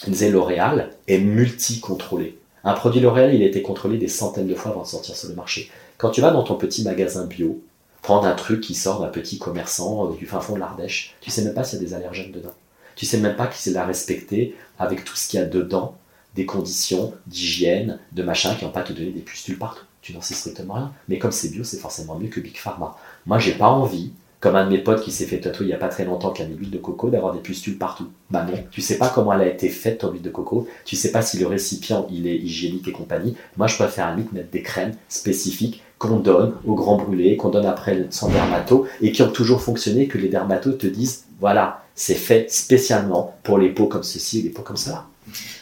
il 0.06 0.12
disait 0.12 0.30
L'Oréal 0.30 0.90
est 1.08 1.18
multi-contrôlé. 1.18 2.38
Un 2.62 2.74
produit 2.74 3.00
L'Oréal, 3.00 3.34
il 3.34 3.42
a 3.42 3.46
été 3.46 3.62
contrôlé 3.62 3.98
des 3.98 4.08
centaines 4.08 4.46
de 4.46 4.54
fois 4.54 4.70
avant 4.70 4.82
de 4.82 4.86
sortir 4.86 5.16
sur 5.16 5.28
le 5.28 5.34
marché. 5.34 5.70
Quand 5.98 6.10
tu 6.10 6.20
vas 6.20 6.30
dans 6.30 6.42
ton 6.42 6.54
petit 6.54 6.82
magasin 6.82 7.26
bio, 7.26 7.60
prendre 8.02 8.26
un 8.26 8.34
truc 8.34 8.60
qui 8.60 8.74
sort 8.74 9.00
d'un 9.00 9.08
petit 9.08 9.38
commerçant 9.38 10.10
euh, 10.10 10.16
du 10.16 10.26
fin 10.26 10.40
fond 10.40 10.54
de 10.54 10.60
l'Ardèche, 10.60 11.16
tu 11.20 11.30
sais 11.30 11.42
même 11.42 11.54
pas 11.54 11.64
s'il 11.64 11.78
y 11.78 11.82
a 11.82 11.84
des 11.86 11.94
allergènes 11.94 12.32
dedans. 12.32 12.54
Tu 12.96 13.06
sais 13.06 13.18
même 13.18 13.36
pas 13.36 13.46
qu'il 13.46 13.72
l'a 13.72 13.86
respecté 13.86 14.54
avec 14.78 15.04
tout 15.04 15.16
ce 15.16 15.28
qu'il 15.28 15.40
y 15.40 15.42
a 15.42 15.46
dedans, 15.46 15.96
des 16.34 16.46
conditions 16.46 17.14
d'hygiène, 17.26 17.98
de 18.12 18.22
machin 18.22 18.54
qui 18.54 18.64
n'ont 18.64 18.70
pas 18.70 18.82
te 18.82 18.92
donné 18.92 19.10
des 19.10 19.20
pustules 19.20 19.58
partout. 19.58 19.84
Tu 20.02 20.12
n'en 20.12 20.20
sais 20.20 20.34
strictement 20.34 20.74
rien. 20.74 20.92
Mais 21.08 21.18
comme 21.18 21.32
c'est 21.32 21.48
bio, 21.48 21.64
c'est 21.64 21.78
forcément 21.78 22.18
mieux 22.18 22.28
que 22.28 22.40
Big 22.40 22.56
Pharma. 22.56 22.96
Moi, 23.26 23.38
j'ai 23.38 23.54
pas 23.54 23.68
envie, 23.68 24.12
comme 24.44 24.56
un 24.56 24.66
de 24.66 24.70
mes 24.70 24.78
potes 24.78 25.00
qui 25.00 25.10
s'est 25.10 25.24
fait 25.24 25.40
tatouer 25.40 25.64
il 25.64 25.68
n'y 25.68 25.74
a 25.74 25.78
pas 25.78 25.88
très 25.88 26.04
longtemps 26.04 26.30
qui 26.30 26.42
a 26.42 26.44
mis 26.44 26.54
l'huile 26.54 26.70
de 26.70 26.76
coco, 26.76 27.08
d'avoir 27.08 27.32
des 27.32 27.40
pustules 27.40 27.78
partout. 27.78 28.08
Bah 28.30 28.44
non, 28.44 28.52
tu 28.70 28.82
sais 28.82 28.98
pas 28.98 29.08
comment 29.08 29.32
elle 29.32 29.40
a 29.40 29.46
été 29.46 29.70
faite 29.70 30.00
ton 30.00 30.12
huile 30.12 30.20
de 30.20 30.28
coco, 30.28 30.68
tu 30.84 30.96
sais 30.96 31.10
pas 31.10 31.22
si 31.22 31.38
le 31.38 31.46
récipient 31.46 32.06
il 32.10 32.26
est 32.26 32.36
hygiénique 32.36 32.86
et 32.86 32.92
compagnie. 32.92 33.36
Moi 33.56 33.68
je 33.68 33.76
préfère 33.76 34.08
à 34.08 34.10
limite 34.10 34.32
mettre 34.32 34.50
des 34.50 34.60
crèmes 34.60 34.92
spécifiques 35.08 35.82
qu'on 35.96 36.18
donne 36.18 36.52
aux 36.66 36.74
grands 36.74 36.98
brûlés, 36.98 37.38
qu'on 37.38 37.48
donne 37.48 37.64
après 37.64 38.06
sans 38.10 38.28
dermato 38.28 38.86
et 39.00 39.12
qui 39.12 39.22
ont 39.22 39.30
toujours 39.30 39.62
fonctionné, 39.62 40.08
que 40.08 40.18
les 40.18 40.28
dermatos 40.28 40.76
te 40.76 40.86
disent 40.86 41.24
voilà, 41.40 41.83
c'est 41.94 42.14
fait 42.14 42.50
spécialement 42.50 43.34
pour 43.42 43.58
les 43.58 43.68
peaux 43.68 43.86
comme 43.86 44.02
ceci 44.02 44.42
les 44.42 44.50
peaux 44.50 44.62
comme 44.62 44.76
cela. 44.76 45.04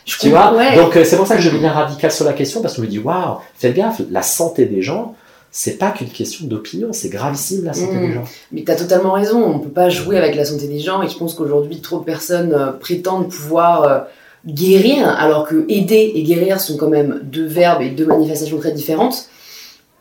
Je 0.04 0.18
Tu 0.18 0.30
vois? 0.30 0.54
ouais. 0.54 0.74
Donc 0.76 0.96
euh, 0.96 1.04
c'est 1.04 1.16
pour 1.16 1.26
ça 1.26 1.36
que 1.36 1.42
je 1.42 1.50
deviens 1.50 1.72
radical 1.72 2.10
sur 2.10 2.24
la 2.24 2.32
question 2.32 2.60
parce 2.62 2.74
que 2.74 2.82
je 2.82 2.86
me 2.86 2.90
dis 2.90 2.98
waouh, 2.98 3.38
faites 3.56 3.74
gaffe, 3.74 4.00
la 4.10 4.22
santé 4.22 4.64
des 4.66 4.82
gens, 4.82 5.14
c'est 5.50 5.78
pas 5.78 5.90
qu'une 5.90 6.08
question 6.08 6.46
d'opinion, 6.46 6.92
c'est 6.92 7.10
gravissime 7.10 7.64
la 7.64 7.72
santé 7.74 7.94
Mm. 7.94 8.06
des 8.06 8.12
gens. 8.14 8.24
Mais 8.50 8.64
tu 8.64 8.70
as 8.70 8.76
totalement 8.76 9.12
raison, 9.12 9.42
on 9.44 9.58
ne 9.58 9.62
peut 9.62 9.70
pas 9.70 9.88
jouer 9.90 10.16
avec 10.18 10.34
la 10.34 10.44
santé 10.44 10.66
des 10.66 10.80
gens 10.80 11.02
et 11.02 11.08
je 11.08 11.16
pense 11.16 11.34
qu'aujourd'hui 11.34 11.80
trop 11.80 12.00
de 12.00 12.04
personnes 12.04 12.54
euh, 12.54 12.72
prétendent 12.72 13.28
pouvoir 13.28 13.82
euh, 13.84 13.98
guérir 14.46 15.08
alors 15.08 15.46
que 15.46 15.64
aider 15.68 16.12
et 16.14 16.22
guérir 16.24 16.60
sont 16.60 16.76
quand 16.76 16.88
même 16.88 17.20
deux 17.22 17.46
verbes 17.46 17.82
et 17.82 17.90
deux 17.90 18.06
manifestations 18.06 18.58
très 18.58 18.72
différentes. 18.72 19.28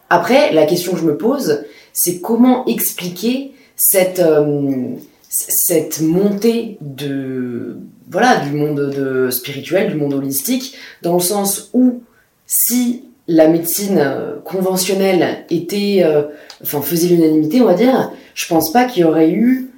Après, 0.09 0.51
la 0.51 0.65
question 0.65 0.93
que 0.93 0.99
je 0.99 1.05
me 1.05 1.15
pose, 1.17 1.63
c'est 1.93 2.19
comment 2.19 2.65
expliquer 2.65 3.53
cette, 3.75 4.19
euh, 4.19 4.95
cette 5.31 6.01
montée 6.01 6.77
de 6.81 7.77
voilà 8.09 8.37
du 8.41 8.51
monde 8.51 8.91
de 8.93 9.29
spirituel, 9.29 9.89
du 9.91 9.95
monde 9.95 10.13
holistique, 10.13 10.75
dans 11.01 11.13
le 11.13 11.21
sens 11.21 11.69
où 11.73 12.03
si 12.45 13.05
la 13.27 13.47
médecine 13.47 13.97
euh, 13.99 14.35
conventionnelle 14.43 15.45
était 15.49 16.01
euh, 16.03 16.23
enfin 16.61 16.81
faisait 16.81 17.07
l'unanimité, 17.07 17.61
on 17.61 17.65
va 17.65 17.75
dire, 17.75 18.11
je 18.35 18.45
pense 18.47 18.73
pas 18.73 18.83
qu'il 18.83 19.03
y 19.03 19.05
aurait 19.05 19.29
eu 19.31 19.69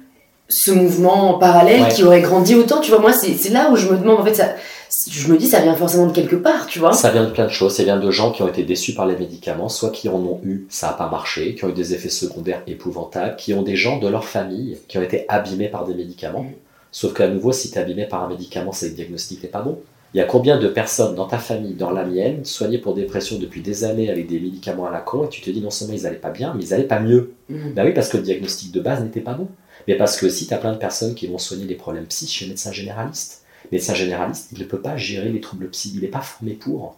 ce 0.48 0.72
mouvement 0.72 1.38
parallèle 1.38 1.82
Ouais. 1.82 1.88
qui 1.88 2.02
aurait 2.02 2.20
grandi 2.20 2.54
autant. 2.56 2.80
Tu 2.80 2.90
vois, 2.90 3.00
moi, 3.00 3.12
c'est 3.12 3.34
c'est 3.34 3.50
là 3.50 3.70
où 3.70 3.76
je 3.76 3.88
me 3.88 3.96
demande, 3.96 4.18
en 4.20 4.24
fait, 4.24 4.34
ça, 4.34 4.54
je 5.10 5.28
me 5.32 5.36
dis, 5.36 5.48
ça 5.48 5.60
vient 5.60 5.74
forcément 5.74 6.06
de 6.06 6.12
quelque 6.12 6.36
part, 6.36 6.66
tu 6.66 6.78
vois. 6.78 6.92
Ça 6.92 7.10
vient 7.10 7.24
de 7.24 7.30
plein 7.30 7.46
de 7.46 7.50
choses. 7.50 7.74
Ça 7.74 7.84
vient 7.84 7.98
de 7.98 8.10
gens 8.10 8.32
qui 8.32 8.42
ont 8.42 8.48
été 8.48 8.62
déçus 8.62 8.94
par 8.94 9.06
les 9.06 9.16
médicaments, 9.16 9.68
soit 9.68 9.90
qui 9.90 10.08
en 10.08 10.16
ont 10.16 10.40
eu, 10.44 10.66
ça 10.68 10.88
n'a 10.88 10.92
pas 10.94 11.08
marché, 11.08 11.54
qui 11.54 11.64
ont 11.64 11.70
eu 11.70 11.74
des 11.74 11.94
effets 11.94 12.08
secondaires 12.08 12.62
épouvantables, 12.66 13.36
qui 13.36 13.54
ont 13.54 13.62
des 13.62 13.76
gens 13.76 13.98
de 13.98 14.08
leur 14.08 14.24
famille 14.24 14.78
qui 14.88 14.98
ont 14.98 15.02
été 15.02 15.24
abîmés 15.28 15.68
par 15.68 15.84
des 15.84 15.94
médicaments. 15.94 16.44
Mm. 16.44 16.52
Sauf 16.92 17.12
qu'à 17.14 17.26
nouveau, 17.28 17.52
si 17.52 17.70
tu 17.70 17.78
es 17.78 17.80
abîmé 17.80 18.06
par 18.06 18.22
un 18.22 18.28
médicament, 18.28 18.72
c'est 18.72 18.86
que 18.86 18.90
le 18.90 18.96
diagnostic 18.96 19.42
n'est 19.42 19.48
pas 19.48 19.62
bon. 19.62 19.78
Il 20.14 20.18
y 20.18 20.20
a 20.20 20.26
combien 20.26 20.58
de 20.60 20.68
personnes 20.68 21.16
dans 21.16 21.26
ta 21.26 21.38
famille, 21.38 21.74
dans 21.74 21.90
la 21.90 22.04
mienne, 22.04 22.44
soignées 22.44 22.78
pour 22.78 22.94
dépression 22.94 23.36
depuis 23.36 23.62
des 23.62 23.82
années 23.82 24.10
avec 24.10 24.28
des 24.28 24.38
médicaments 24.38 24.86
à 24.86 24.92
la 24.92 25.00
con, 25.00 25.24
et 25.24 25.28
tu 25.28 25.40
te 25.40 25.50
dis 25.50 25.60
non 25.60 25.70
seulement 25.70 25.94
ils 25.94 26.04
n'allaient 26.04 26.16
pas 26.16 26.30
bien, 26.30 26.54
mais 26.54 26.62
ils 26.62 26.70
n'allaient 26.70 26.84
pas 26.84 27.00
mieux. 27.00 27.34
Ben 27.48 27.84
oui, 27.84 27.92
parce 27.92 28.08
que 28.08 28.18
le 28.18 28.22
diagnostic 28.22 28.70
de 28.70 28.80
base 28.80 29.02
n'était 29.02 29.20
pas 29.20 29.34
bon. 29.34 29.48
Mais 29.88 29.96
parce 29.96 30.16
que 30.16 30.26
aussi, 30.26 30.46
tu 30.46 30.54
as 30.54 30.58
plein 30.58 30.72
de 30.72 30.78
personnes 30.78 31.16
qui 31.16 31.26
vont 31.26 31.38
soigner 31.38 31.64
des 31.64 31.74
problèmes 31.74 32.06
psy 32.06 32.28
chez 32.28 32.44
le 32.44 32.50
médecin 32.50 32.70
généraliste. 32.70 33.40
Le 33.40 33.43
médecin 33.72 33.94
généraliste, 33.94 34.48
il 34.52 34.58
ne 34.58 34.64
peut 34.64 34.80
pas 34.80 34.96
gérer 34.96 35.30
les 35.30 35.40
troubles 35.40 35.68
psy, 35.70 35.92
il 35.94 36.00
n'est 36.00 36.08
pas 36.08 36.20
formé 36.20 36.52
pour. 36.52 36.96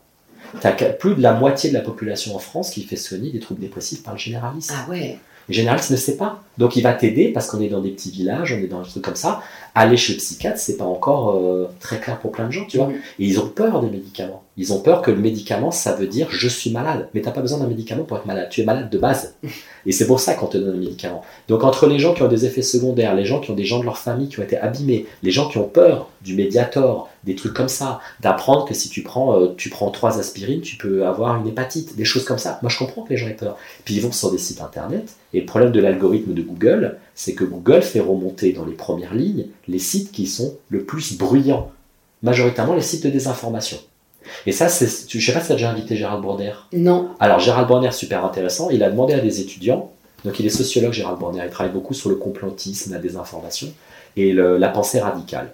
Tu 0.60 0.66
as 0.66 0.72
plus 0.72 1.14
de 1.14 1.22
la 1.22 1.34
moitié 1.34 1.70
de 1.70 1.74
la 1.74 1.80
population 1.80 2.36
en 2.36 2.38
France 2.38 2.70
qui 2.70 2.82
fait 2.84 2.96
soigner 2.96 3.30
des 3.30 3.40
troubles 3.40 3.60
dépressifs 3.60 4.02
par 4.02 4.14
le 4.14 4.18
généraliste. 4.18 4.72
Ah 4.74 4.88
ouais. 4.88 5.18
Le 5.48 5.54
généraliste 5.54 5.90
ne 5.90 5.96
sait 5.96 6.16
pas. 6.16 6.42
Donc 6.58 6.76
il 6.76 6.82
va 6.82 6.92
t'aider 6.92 7.28
parce 7.28 7.48
qu'on 7.48 7.60
est 7.60 7.68
dans 7.68 7.80
des 7.80 7.90
petits 7.90 8.10
villages, 8.10 8.52
on 8.52 8.62
est 8.62 8.66
dans 8.66 8.82
des 8.82 8.88
trucs 8.88 9.04
comme 9.04 9.16
ça. 9.16 9.42
Aller 9.78 9.98
chez 9.98 10.14
le 10.14 10.18
psychiatre, 10.18 10.58
c'est 10.58 10.78
pas 10.78 10.86
encore 10.86 11.36
euh, 11.36 11.68
très 11.80 12.00
clair 12.00 12.18
pour 12.18 12.32
plein 12.32 12.46
de 12.46 12.50
gens, 12.50 12.64
tu 12.64 12.78
vois. 12.78 12.88
Et 13.18 13.26
ils 13.26 13.38
ont 13.38 13.48
peur 13.48 13.82
des 13.82 13.90
médicaments. 13.90 14.42
Ils 14.56 14.72
ont 14.72 14.80
peur 14.80 15.02
que 15.02 15.10
le 15.10 15.18
médicament, 15.18 15.70
ça 15.70 15.92
veut 15.92 16.06
dire 16.06 16.28
je 16.30 16.48
suis 16.48 16.70
malade. 16.70 17.10
Mais 17.12 17.20
t'as 17.20 17.30
pas 17.30 17.42
besoin 17.42 17.58
d'un 17.58 17.66
médicament 17.66 18.04
pour 18.04 18.16
être 18.16 18.24
malade. 18.24 18.48
Tu 18.50 18.62
es 18.62 18.64
malade 18.64 18.88
de 18.88 18.96
base. 18.96 19.34
Et 19.86 19.92
c'est 19.92 20.06
pour 20.06 20.18
ça 20.18 20.32
qu'on 20.32 20.46
te 20.46 20.56
donne 20.56 20.76
un 20.76 20.80
médicament. 20.80 21.20
Donc 21.48 21.62
entre 21.62 21.86
les 21.86 21.98
gens 21.98 22.14
qui 22.14 22.22
ont 22.22 22.28
des 22.28 22.46
effets 22.46 22.62
secondaires, 22.62 23.14
les 23.14 23.26
gens 23.26 23.38
qui 23.38 23.50
ont 23.50 23.54
des 23.54 23.66
gens 23.66 23.78
de 23.78 23.84
leur 23.84 23.98
famille 23.98 24.30
qui 24.30 24.40
ont 24.40 24.44
été 24.44 24.56
abîmés, 24.56 25.04
les 25.22 25.30
gens 25.30 25.46
qui 25.46 25.58
ont 25.58 25.68
peur 25.68 26.08
du 26.22 26.34
médiator, 26.34 27.10
des 27.26 27.34
trucs 27.34 27.52
comme 27.54 27.68
ça, 27.68 28.00
d'apprendre 28.20 28.64
que 28.64 28.72
si 28.74 28.88
tu 28.88 29.02
prends, 29.02 29.38
euh, 29.38 29.54
tu 29.56 29.68
prends 29.68 29.90
trois 29.90 30.18
aspirines, 30.18 30.60
tu 30.60 30.76
peux 30.76 31.06
avoir 31.06 31.36
une 31.40 31.48
hépatite, 31.48 31.96
des 31.96 32.04
choses 32.04 32.24
comme 32.24 32.38
ça. 32.38 32.58
Moi 32.62 32.70
je 32.70 32.78
comprends 32.78 33.02
que 33.02 33.10
les 33.10 33.16
gens 33.16 33.26
aient 33.26 33.34
peur. 33.34 33.56
Puis 33.84 33.94
ils 33.96 34.00
vont 34.00 34.12
sur 34.12 34.30
des 34.30 34.38
sites 34.38 34.60
internet. 34.62 35.16
Et 35.34 35.40
le 35.40 35.46
problème 35.46 35.72
de 35.72 35.80
l'algorithme 35.80 36.32
de 36.32 36.42
Google, 36.42 36.96
c'est 37.14 37.34
que 37.34 37.44
Google 37.44 37.82
fait 37.82 38.00
remonter 38.00 38.52
dans 38.52 38.64
les 38.64 38.74
premières 38.74 39.14
lignes 39.14 39.46
les 39.68 39.78
sites 39.80 40.12
qui 40.12 40.26
sont 40.26 40.56
le 40.70 40.84
plus 40.84 41.18
bruyants. 41.18 41.70
Majoritairement 42.22 42.74
les 42.74 42.80
sites 42.80 43.04
de 43.04 43.10
désinformation. 43.10 43.78
Et 44.46 44.52
ça, 44.52 44.68
c'est, 44.68 44.88
je 45.08 45.24
sais 45.24 45.32
pas 45.32 45.40
si 45.40 45.46
tu 45.46 45.52
as 45.52 45.56
déjà 45.56 45.70
invité 45.70 45.94
Gérald 45.96 46.22
Bronner. 46.22 46.52
Non. 46.72 47.10
Alors 47.20 47.38
Gérald 47.38 47.68
Bronner, 47.68 47.92
super 47.92 48.24
intéressant, 48.24 48.70
il 48.70 48.82
a 48.82 48.90
demandé 48.90 49.14
à 49.14 49.20
des 49.20 49.40
étudiants, 49.40 49.92
donc 50.24 50.40
il 50.40 50.46
est 50.46 50.50
sociologue 50.50 50.92
Gérald 50.92 51.18
Bronner, 51.18 51.42
il 51.44 51.50
travaille 51.50 51.72
beaucoup 51.72 51.94
sur 51.94 52.08
le 52.08 52.16
complotisme, 52.16 52.92
la 52.92 52.98
désinformation 52.98 53.68
et 54.16 54.32
le- 54.32 54.56
la 54.56 54.68
pensée 54.70 54.98
radicale. 55.00 55.52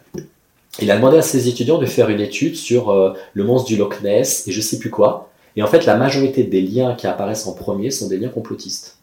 Il 0.81 0.91
a 0.91 0.97
demandé 0.97 1.18
à 1.18 1.23
ses 1.23 1.49
étudiants 1.49 1.79
de 1.79 1.87
faire 1.87 2.09
une 2.09 2.20
étude 2.20 2.57
sur 2.57 2.91
euh, 2.91 3.12
le 3.35 3.45
monstre 3.45 3.68
du 3.68 3.77
Loch 3.77 4.01
Ness 4.03 4.49
et 4.49 4.53
je 4.53 4.61
sais 4.61 4.79
plus 4.79 4.91
quoi. 4.91 5.31
Et 5.55 5.62
en 5.62 5.66
fait, 5.66 5.85
la 5.85 5.97
majorité 5.97 6.45
des 6.45 6.62
liens 6.62 6.95
qui 6.95 7.07
apparaissent 7.07 7.47
en 7.47 7.53
premier 7.53 7.91
sont 7.91 8.09
des 8.09 8.16
liens 8.16 8.31
complotistes. 8.31 8.97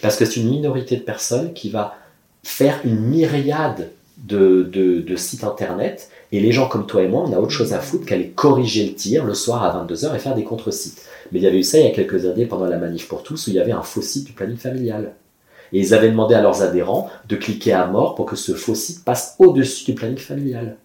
Parce 0.00 0.16
que 0.16 0.24
c'est 0.24 0.36
une 0.36 0.48
minorité 0.48 0.96
de 0.96 1.02
personnes 1.02 1.52
qui 1.54 1.70
va 1.70 1.96
faire 2.44 2.80
une 2.84 3.00
myriade 3.00 3.90
de, 4.16 5.14
sites 5.16 5.44
internet. 5.44 6.08
Et 6.30 6.40
les 6.40 6.52
gens 6.52 6.68
comme 6.68 6.86
toi 6.86 7.02
et 7.02 7.08
moi, 7.08 7.24
on 7.26 7.32
a 7.32 7.38
autre 7.38 7.50
chose 7.50 7.72
à 7.72 7.80
foutre 7.80 8.06
qu'aller 8.06 8.28
corriger 8.28 8.86
le 8.86 8.94
tir 8.94 9.24
le 9.24 9.34
soir 9.34 9.64
à 9.64 9.84
22h 9.84 10.14
et 10.14 10.18
faire 10.18 10.34
des 10.34 10.44
contre-sites. 10.44 11.02
Mais 11.32 11.40
il 11.40 11.42
y 11.42 11.46
avait 11.46 11.58
eu 11.58 11.62
ça 11.62 11.78
il 11.78 11.84
y 11.84 11.88
a 11.88 11.90
quelques 11.90 12.26
années 12.26 12.46
pendant 12.46 12.66
la 12.66 12.76
manif 12.76 13.08
pour 13.08 13.22
tous 13.22 13.46
où 13.46 13.50
il 13.50 13.56
y 13.56 13.60
avait 13.60 13.72
un 13.72 13.82
faux 13.82 14.02
site 14.02 14.26
du 14.26 14.32
planning 14.32 14.56
familial. 14.56 15.14
Et 15.72 15.80
ils 15.80 15.94
avaient 15.94 16.10
demandé 16.10 16.34
à 16.34 16.42
leurs 16.42 16.62
adhérents 16.62 17.10
de 17.28 17.36
cliquer 17.36 17.72
à 17.72 17.86
mort 17.86 18.14
pour 18.14 18.26
que 18.26 18.36
ce 18.36 18.52
faux 18.54 18.74
site 18.74 19.04
passe 19.04 19.34
au-dessus 19.38 19.84
du 19.84 19.94
planning 19.94 20.18
familial. 20.18 20.76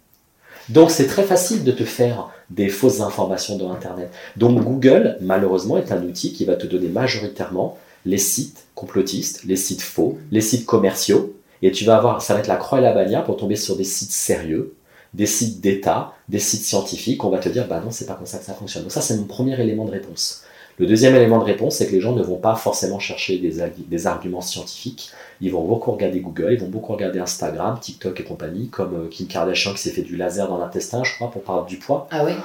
Donc 0.69 0.91
c'est 0.91 1.07
très 1.07 1.23
facile 1.23 1.63
de 1.63 1.71
te 1.71 1.83
faire 1.83 2.29
des 2.49 2.69
fausses 2.69 3.01
informations 3.01 3.57
dans 3.57 3.71
Internet. 3.71 4.11
Donc 4.37 4.63
Google, 4.63 5.17
malheureusement, 5.21 5.77
est 5.77 5.91
un 5.91 6.03
outil 6.03 6.33
qui 6.33 6.45
va 6.45 6.55
te 6.55 6.67
donner 6.67 6.87
majoritairement 6.87 7.77
les 8.05 8.17
sites 8.17 8.65
complotistes, 8.75 9.43
les 9.45 9.55
sites 9.55 9.81
faux, 9.81 10.17
les 10.31 10.41
sites 10.41 10.65
commerciaux. 10.65 11.35
Et 11.61 11.71
tu 11.71 11.85
vas 11.85 11.97
avoir, 11.97 12.21
ça 12.21 12.33
va 12.33 12.39
être 12.39 12.47
la 12.47 12.57
croix 12.57 12.79
et 12.79 12.81
la 12.81 12.93
bannière 12.93 13.23
pour 13.23 13.37
tomber 13.37 13.55
sur 13.55 13.77
des 13.77 13.85
sites 13.85 14.11
sérieux, 14.11 14.75
des 15.13 15.25
sites 15.25 15.61
d'État, 15.61 16.13
des 16.27 16.39
sites 16.39 16.63
scientifiques. 16.63 17.23
On 17.23 17.29
va 17.29 17.39
te 17.39 17.49
dire, 17.49 17.67
bah 17.67 17.81
non, 17.83 17.91
c'est 17.91 18.05
pas 18.05 18.15
comme 18.15 18.25
ça 18.25 18.37
que 18.37 18.45
ça 18.45 18.53
fonctionne. 18.53 18.83
Donc 18.83 18.91
ça, 18.91 19.01
c'est 19.01 19.15
mon 19.15 19.23
premier 19.23 19.59
élément 19.59 19.85
de 19.85 19.91
réponse. 19.91 20.43
Le 20.79 20.87
deuxième 20.87 21.15
élément 21.15 21.37
de 21.39 21.43
réponse, 21.43 21.75
c'est 21.75 21.87
que 21.87 21.91
les 21.91 22.01
gens 22.01 22.13
ne 22.13 22.23
vont 22.23 22.37
pas 22.37 22.55
forcément 22.55 22.99
chercher 22.99 23.37
des, 23.37 23.61
des 23.77 24.07
arguments 24.07 24.41
scientifiques. 24.41 25.11
Ils 25.45 25.51
vont 25.51 25.63
beaucoup 25.63 25.91
regarder 25.91 26.19
Google, 26.21 26.53
ils 26.53 26.59
vont 26.59 26.67
beaucoup 26.69 26.93
regarder 26.93 27.19
Instagram, 27.19 27.77
TikTok 27.79 28.17
et 28.19 28.23
compagnie, 28.23 28.69
comme 28.69 28.93
euh, 28.95 29.07
Kim 29.11 29.27
Kardashian 29.27 29.73
qui 29.73 29.79
s'est 29.79 29.89
fait 29.91 30.01
du 30.01 30.15
laser 30.15 30.47
dans 30.47 30.57
l'intestin, 30.57 31.03
je 31.03 31.13
crois, 31.15 31.29
pour 31.29 31.41
parler 31.43 31.63
du 31.67 31.77
poids. 31.77 32.07
Ah 32.11 32.23
ouais? 32.23 32.35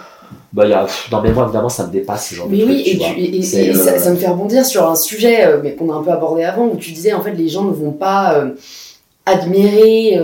Bah, 0.53 0.67
y 0.67 0.73
a, 0.73 0.87
non, 1.13 1.21
mais 1.23 1.33
moi, 1.33 1.45
évidemment, 1.45 1.69
ça 1.69 1.87
me 1.87 1.93
dépasse 1.93 2.29
ce 2.31 2.35
genre 2.35 2.49
Mais 2.51 2.59
de 2.59 2.65
oui, 2.65 2.83
truc, 2.83 2.99
tu 3.17 3.21
et, 3.23 3.41
tu- 3.41 3.57
et- 3.57 3.71
euh, 3.71 3.99
ça 3.99 4.11
me 4.11 4.17
fait 4.17 4.27
rebondir 4.29 4.67
sur 4.67 4.87
un 4.91 4.97
sujet 4.97 5.47
euh, 5.47 5.61
mais 5.63 5.75
qu'on 5.77 5.91
a 5.93 5.97
un 5.97 6.03
peu 6.03 6.11
abordé 6.11 6.43
avant, 6.45 6.67
où 6.67 6.77
tu 6.77 6.91
disais 6.91 7.13
en 7.15 7.23
fait 7.23 7.33
les 7.33 7.49
gens 7.49 7.63
ne 7.65 7.73
vont 7.73 7.93
pas 7.93 8.35
euh, 8.35 8.51
admirer 9.27 10.19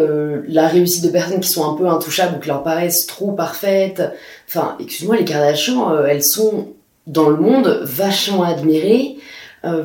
la 0.49 0.66
réussite 0.68 1.05
de 1.05 1.11
personnes 1.11 1.41
qui 1.41 1.49
sont 1.49 1.70
un 1.70 1.75
peu 1.75 1.87
intouchables 1.89 2.37
ou 2.37 2.41
qui 2.41 2.49
leur 2.49 2.62
paraissent 2.62 3.07
trop 3.07 3.33
parfaites. 3.33 4.03
Enfin, 4.49 4.77
excuse-moi, 4.81 5.16
les 5.16 5.25
Kardashian, 5.25 5.93
euh, 5.93 6.07
elles 6.07 6.25
sont 6.25 6.68
dans 7.07 7.29
le 7.29 7.37
monde 7.37 7.81
vachement 7.83 8.43
admirées, 8.45 9.16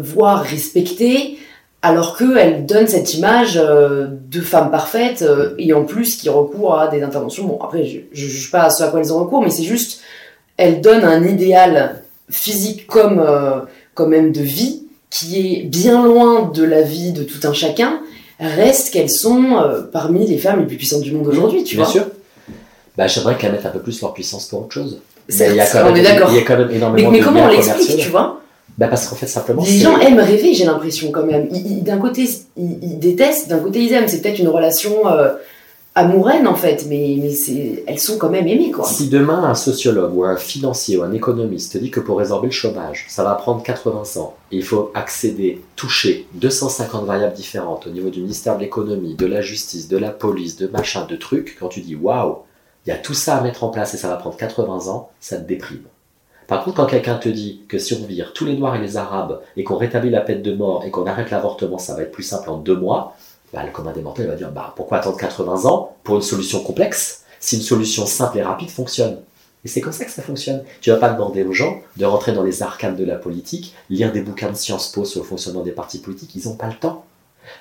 voire 0.02 0.42
respectées, 0.42 1.38
alors 1.82 2.18
qu'elles 2.18 2.66
donnent 2.66 2.88
cette 2.88 3.14
image 3.14 3.58
euh, 3.62 4.08
de 4.30 4.42
femmes 4.42 4.70
parfaites 4.70 5.22
euh, 5.22 5.54
et 5.58 5.72
en 5.74 5.84
plus 5.86 6.16
qui 6.18 6.28
recourent 6.30 6.78
à 6.80 6.88
des 6.90 7.02
interventions. 7.02 7.46
Bon, 7.46 7.58
après, 7.64 7.86
je, 7.86 8.00
je 8.12 8.28
juge 8.28 8.52
pas 8.52 8.64
à 8.64 8.70
ce 8.70 8.84
à 8.84 8.88
quoi 8.88 9.00
elles 9.00 9.14
ont 9.14 9.20
recours, 9.20 9.42
mais 9.42 9.50
c'est 9.50 9.64
juste, 9.64 10.02
elles 10.58 10.82
donnent 10.82 11.06
un 11.06 11.24
idéal 11.26 12.02
physique 12.30 12.86
comme, 12.86 13.20
euh, 13.26 13.62
comme 13.94 14.10
même 14.10 14.32
de 14.32 14.42
vie 14.42 14.84
qui 15.10 15.40
est 15.40 15.64
bien 15.64 16.04
loin 16.06 16.52
de 16.54 16.64
la 16.64 16.82
vie 16.82 17.12
de 17.14 17.24
tout 17.24 17.48
un 17.48 17.54
chacun, 17.54 18.02
reste 18.40 18.92
qu'elles 18.94 19.10
sont 19.10 19.58
euh, 19.58 19.82
parmi 19.82 20.28
les 20.28 20.38
femmes 20.38 20.60
les 20.60 20.66
plus 20.68 20.78
puissantes 20.78 21.02
du 21.02 21.12
monde 21.14 21.28
aujourd'hui, 21.28 21.64
tu 21.64 21.76
Bien 21.76 21.86
vois. 21.86 21.94
sûr. 21.94 22.06
Bah, 22.98 23.08
j'aimerais 23.08 23.36
qu'elles 23.38 23.54
mettent 23.54 23.66
un 23.66 23.70
peu 23.72 23.80
plus 23.80 24.02
leur 24.02 24.14
puissance 24.14 24.46
pour 24.48 24.62
autre 24.62 24.74
chose. 24.74 25.00
Mais 25.30 25.36
Certes, 25.36 25.52
il 25.54 25.58
y 25.58 25.62
a 25.62 25.66
quand 25.66 25.80
on 25.82 25.86
même, 25.86 25.96
est 25.98 26.04
d'accord. 26.04 26.30
Il 26.32 26.36
y 26.36 26.40
a 26.40 26.42
quand 26.44 26.58
même 26.58 26.94
Mais, 26.94 27.08
mais 27.10 27.20
comment 27.22 27.46
on 27.46 27.48
l'explique, 27.48 27.98
tu 27.98 28.10
vois? 28.10 28.42
Bah, 28.80 28.88
parce 28.88 29.08
qu'en 29.08 29.18
fait, 29.18 29.28
simplement, 29.28 29.62
Les 29.62 29.78
gens 29.78 30.00
aiment 30.00 30.20
rêver, 30.20 30.54
j'ai 30.54 30.64
l'impression 30.64 31.12
quand 31.12 31.26
même. 31.26 31.50
D'un 31.82 31.98
côté, 31.98 32.30
ils, 32.56 32.80
ils 32.82 32.98
détestent, 32.98 33.50
d'un 33.50 33.60
côté, 33.60 33.82
ils 33.84 33.92
aiment. 33.92 34.08
C'est 34.08 34.22
peut-être 34.22 34.40
une 34.40 34.48
relation 34.48 35.06
euh, 35.06 35.34
amoureuse 35.96 36.48
en 36.48 36.56
fait, 36.56 36.86
mais, 36.88 37.20
elles 37.88 38.00
sont 38.00 38.18
quand 38.18 38.30
même 38.30 38.48
aimées, 38.48 38.72
quoi. 38.72 38.86
Si 38.86 39.10
demain 39.10 39.44
un 39.44 39.56
sociologue 39.56 40.16
ou 40.16 40.24
un 40.24 40.38
financier 40.38 40.98
ou 40.98 41.04
un 41.04 41.12
économiste 41.12 41.74
te 41.74 41.78
dit 41.78 41.92
que 41.92 42.00
pour 42.00 42.20
résorber 42.20 42.48
le 42.48 42.54
chômage, 42.54 43.06
ça 43.10 43.24
va 43.24 43.36
prendre 43.36 43.62
80 43.64 44.22
ans, 44.22 44.36
et 44.52 44.58
il 44.58 44.64
faut 44.64 44.92
accéder, 44.94 45.62
toucher 45.76 46.28
250 46.36 47.06
variables 47.06 47.34
différentes 47.34 47.88
au 47.88 47.90
niveau 47.90 48.10
du 48.10 48.22
ministère 48.22 48.56
de 48.56 48.62
l'économie, 48.62 49.16
de 49.16 49.26
la 49.26 49.42
justice, 49.42 49.90
de 49.90 49.98
la 49.98 50.12
police, 50.12 50.56
de 50.56 50.68
machin, 50.68 51.06
de 51.06 51.16
trucs, 51.16 51.58
quand 51.60 51.68
tu 51.68 51.82
dis 51.82 51.96
waouh, 51.96 52.38
il 52.86 52.90
y 52.90 52.94
a 52.94 52.98
tout 52.98 53.14
ça 53.14 53.36
à 53.36 53.42
mettre 53.42 53.64
en 53.64 53.70
place 53.70 53.94
et 53.94 53.98
ça 53.98 54.08
va 54.08 54.16
prendre 54.16 54.38
80 54.38 54.88
ans, 54.88 55.10
ça 55.20 55.38
te 55.38 55.48
déprime. 55.48 55.84
Par 56.50 56.64
contre, 56.64 56.78
quand 56.78 56.88
quelqu'un 56.88 57.18
te 57.18 57.30
dit 57.30 57.62
que 57.68 57.78
si 57.78 57.94
on 57.94 58.08
vire 58.08 58.34
tous 58.34 58.44
les 58.44 58.58
Noirs 58.58 58.76
et 58.76 58.82
les 58.82 58.98
Arabes 58.98 59.40
et 59.56 59.64
qu'on 59.64 59.78
rétablit 59.78 60.10
la 60.10 60.22
peine 60.22 60.42
de 60.42 60.52
mort 60.52 60.84
et 60.84 60.90
qu'on 60.90 61.06
arrête 61.06 61.30
l'avortement, 61.30 61.78
ça 61.78 61.94
va 61.94 62.02
être 62.02 62.12
plus 62.12 62.24
simple 62.24 62.50
en 62.50 62.58
deux 62.58 62.76
mois, 62.76 63.16
bah, 63.54 63.64
le 63.64 63.72
commun 63.72 63.92
des 63.92 64.02
mortels 64.02 64.26
va 64.26 64.34
dire 64.34 64.52
bah, 64.52 64.74
pourquoi 64.76 64.98
attendre 64.98 65.18
80 65.18 65.70
ans 65.70 65.96
pour 66.04 66.16
une 66.16 66.24
solution 66.24 66.62
complexe 66.62 67.24
si 67.40 67.58
une 67.58 67.62
solution 67.62 68.08
simple 68.08 68.40
et 68.40 68.42
rapide 68.42 68.72
fonctionne? 68.72 69.20
Et 69.64 69.68
c'est 69.68 69.80
comme 69.80 69.94
ça 69.94 70.06
que 70.06 70.12
ça 70.12 70.24
fonctionne. 70.24 70.64
Tu 70.82 70.90
vas 70.90 70.96
pas 70.96 71.10
demander 71.10 71.44
aux 71.44 71.54
gens 71.54 71.82
de 71.98 72.06
rentrer 72.06 72.32
dans 72.32 72.42
les 72.42 72.64
arcanes 72.64 72.96
de 72.96 73.06
la 73.06 73.18
politique, 73.18 73.76
lire 73.92 74.12
des 74.12 74.22
bouquins 74.22 74.50
de 74.50 74.56
Sciences 74.56 74.92
Po 74.92 75.06
sur 75.06 75.22
le 75.22 75.28
fonctionnement 75.28 75.62
des 75.62 75.72
partis 75.72 76.00
politiques, 76.00 76.34
ils 76.34 76.48
n'ont 76.48 76.56
pas 76.56 76.68
le 76.68 76.74
temps. 76.74 77.06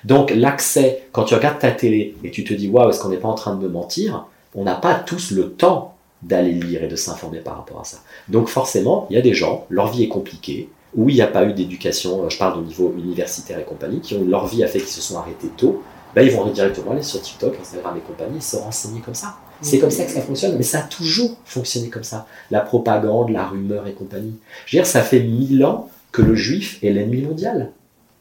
Donc 0.03 0.31
l'accès, 0.35 1.03
quand 1.11 1.25
tu 1.25 1.35
regardes 1.35 1.59
ta 1.59 1.71
télé 1.71 2.15
et 2.23 2.31
tu 2.31 2.43
te 2.43 2.55
dis 2.55 2.67
waouh, 2.67 2.89
est-ce 2.89 2.99
qu'on 2.99 3.09
n'est 3.09 3.17
pas 3.17 3.27
en 3.27 3.35
train 3.35 3.53
de 3.53 3.61
me 3.61 3.69
mentir? 3.69 4.25
On 4.55 4.63
n'a 4.63 4.73
pas 4.73 4.95
tous 4.95 5.29
le 5.29 5.51
temps 5.51 5.93
d'aller 6.21 6.51
lire 6.51 6.83
et 6.83 6.87
de 6.87 6.95
s'informer 6.95 7.39
par 7.39 7.57
rapport 7.57 7.79
à 7.79 7.83
ça. 7.83 7.99
Donc 8.27 8.49
forcément, 8.49 9.07
il 9.09 9.15
y 9.15 9.19
a 9.19 9.21
des 9.21 9.33
gens, 9.33 9.65
leur 9.69 9.91
vie 9.91 10.03
est 10.03 10.09
compliquée, 10.09 10.69
où 10.95 11.09
il 11.09 11.15
n'y 11.15 11.21
a 11.21 11.27
pas 11.27 11.45
eu 11.45 11.53
d'éducation, 11.53 12.23
euh, 12.23 12.29
je 12.29 12.37
parle 12.37 12.59
au 12.59 12.63
niveau 12.63 12.93
universitaire 12.97 13.59
et 13.59 13.63
compagnie, 13.63 14.01
qui 14.01 14.15
ont 14.15 14.25
leur 14.25 14.47
vie 14.47 14.63
a 14.63 14.67
fait 14.67 14.79
qu'ils 14.79 14.87
se 14.89 15.01
sont 15.01 15.17
arrêtés 15.17 15.49
tôt, 15.55 15.83
ben 16.15 16.23
ils 16.23 16.31
vont 16.31 16.45
directement 16.47 16.91
aller 16.91 17.03
sur 17.03 17.21
TikTok, 17.21 17.55
Instagram 17.61 17.95
et 17.97 18.01
compagnie, 18.01 18.37
et 18.37 18.41
se 18.41 18.55
renseigner 18.55 19.01
comme 19.01 19.13
ça. 19.13 19.37
C'est 19.61 19.79
comme 19.79 19.91
ça 19.91 20.05
que 20.05 20.11
ça 20.11 20.21
fonctionne, 20.21 20.55
mais 20.57 20.63
ça 20.63 20.79
a 20.79 20.83
toujours 20.83 21.35
fonctionné 21.45 21.89
comme 21.89 22.03
ça. 22.03 22.25
La 22.49 22.61
propagande, 22.61 23.29
la 23.29 23.45
rumeur 23.45 23.87
et 23.87 23.93
compagnie. 23.93 24.35
Je 24.65 24.77
veux 24.77 24.83
dire, 24.83 24.89
ça 24.89 25.01
fait 25.01 25.19
mille 25.19 25.63
ans 25.65 25.89
que 26.11 26.21
le 26.21 26.33
juif 26.33 26.79
est 26.81 26.91
l'ennemi 26.91 27.21
mondial. 27.21 27.71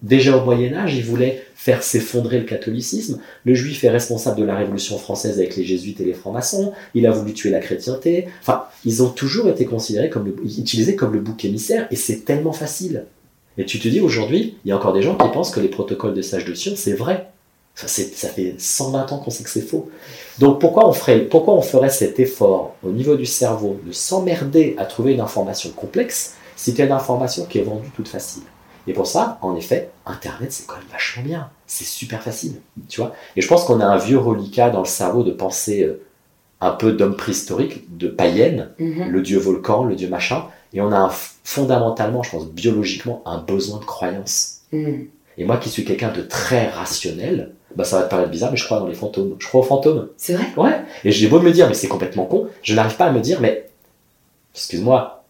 Déjà 0.02 0.36
au 0.36 0.44
Moyen 0.44 0.74
Âge, 0.74 0.96
il 0.96 1.04
voulait 1.04 1.44
faire 1.58 1.82
s'effondrer 1.82 2.38
le 2.38 2.44
catholicisme. 2.44 3.18
Le 3.44 3.52
juif 3.52 3.82
est 3.82 3.90
responsable 3.90 4.38
de 4.40 4.44
la 4.44 4.54
Révolution 4.54 4.96
française 4.96 5.40
avec 5.40 5.56
les 5.56 5.64
jésuites 5.64 6.00
et 6.00 6.04
les 6.04 6.12
francs-maçons. 6.12 6.72
Il 6.94 7.04
a 7.04 7.10
voulu 7.10 7.34
tuer 7.34 7.50
la 7.50 7.58
chrétienté. 7.58 8.28
Enfin, 8.40 8.66
ils 8.84 9.02
ont 9.02 9.08
toujours 9.08 9.48
été 9.48 9.64
considérés 9.64 10.08
comme 10.08 10.26
le, 10.26 10.36
utilisés 10.56 10.94
comme 10.94 11.12
le 11.12 11.18
bouc 11.18 11.44
émissaire, 11.44 11.88
et 11.90 11.96
c'est 11.96 12.24
tellement 12.24 12.52
facile. 12.52 13.06
Et 13.58 13.64
tu 13.64 13.80
te 13.80 13.88
dis 13.88 13.98
aujourd'hui, 13.98 14.56
il 14.64 14.68
y 14.68 14.72
a 14.72 14.76
encore 14.76 14.92
des 14.92 15.02
gens 15.02 15.16
qui 15.16 15.28
pensent 15.30 15.50
que 15.50 15.58
les 15.58 15.66
protocoles 15.66 16.14
de 16.14 16.22
sage 16.22 16.44
de 16.44 16.54
Sion, 16.54 16.74
c'est 16.76 16.92
vrai. 16.92 17.28
Ça, 17.74 17.88
fait 17.88 18.54
120 18.56 19.12
ans 19.12 19.18
qu'on 19.18 19.30
sait 19.30 19.42
que 19.42 19.50
c'est 19.50 19.60
faux. 19.60 19.90
Donc 20.38 20.60
pourquoi 20.60 20.88
on, 20.88 20.92
ferait, 20.92 21.22
pourquoi 21.22 21.54
on 21.54 21.62
ferait 21.62 21.90
cet 21.90 22.20
effort 22.20 22.76
au 22.84 22.90
niveau 22.90 23.16
du 23.16 23.26
cerveau 23.26 23.80
de 23.84 23.90
s'emmerder 23.90 24.76
à 24.78 24.84
trouver 24.84 25.14
une 25.14 25.20
information 25.20 25.70
complexe 25.70 26.34
si 26.54 26.70
c'était 26.70 26.86
une 26.86 26.92
information 26.92 27.46
qui 27.46 27.58
est 27.58 27.62
vendue 27.62 27.90
toute 27.96 28.08
facile? 28.08 28.44
Et 28.88 28.92
pour 28.94 29.06
ça, 29.06 29.38
en 29.42 29.54
effet, 29.54 29.90
Internet, 30.06 30.50
c'est 30.50 30.66
quand 30.66 30.74
même 30.76 30.84
vachement 30.90 31.22
bien. 31.22 31.50
C'est 31.66 31.84
super 31.84 32.22
facile, 32.22 32.54
tu 32.88 33.00
vois. 33.00 33.14
Et 33.36 33.42
je 33.42 33.46
pense 33.46 33.64
qu'on 33.64 33.80
a 33.80 33.84
un 33.86 33.98
vieux 33.98 34.18
reliquat 34.18 34.70
dans 34.70 34.80
le 34.80 34.86
cerveau 34.86 35.22
de 35.22 35.30
penser 35.30 35.82
euh, 35.84 36.00
un 36.60 36.70
peu 36.70 36.92
d'homme 36.92 37.14
préhistorique, 37.16 37.96
de 37.98 38.08
païenne, 38.08 38.70
Mhm. 38.78 39.08
le 39.10 39.20
dieu 39.22 39.38
volcan, 39.38 39.84
le 39.84 39.94
dieu 39.94 40.08
machin, 40.08 40.46
et 40.72 40.80
on 40.80 40.90
a 40.90 40.96
un- 40.98 41.10
fondamentalement, 41.44 42.22
je 42.22 42.30
pense, 42.30 42.46
biologiquement, 42.48 43.22
un 43.26 43.38
besoin 43.38 43.78
de 43.78 43.84
croyance. 43.84 44.60
Mhm. 44.72 45.06
Et 45.36 45.44
moi 45.44 45.58
qui 45.58 45.68
suis 45.68 45.84
quelqu'un 45.84 46.10
de 46.10 46.22
très 46.22 46.68
rationnel, 46.68 47.52
bah 47.76 47.84
ça 47.84 47.98
va 47.98 48.04
te 48.04 48.10
paraître 48.10 48.30
bizarre, 48.30 48.50
mais 48.50 48.56
je 48.56 48.64
crois 48.64 48.80
dans 48.80 48.86
les 48.88 48.94
fantômes. 48.94 49.36
Je 49.38 49.46
crois 49.46 49.60
aux 49.60 49.64
fantômes. 49.64 50.08
C'est 50.16 50.32
vrai? 50.34 50.46
Ouais. 50.56 50.80
Et 51.04 51.12
j'ai 51.12 51.28
beau 51.28 51.40
me 51.40 51.52
dire, 51.52 51.68
mais 51.68 51.74
c'est 51.74 51.86
complètement 51.88 52.24
con, 52.24 52.48
je 52.62 52.74
n'arrive 52.74 52.96
pas 52.96 53.04
à 53.04 53.12
me 53.12 53.20
dire, 53.20 53.40
mais, 53.40 53.68
excuse-moi, 54.54 55.22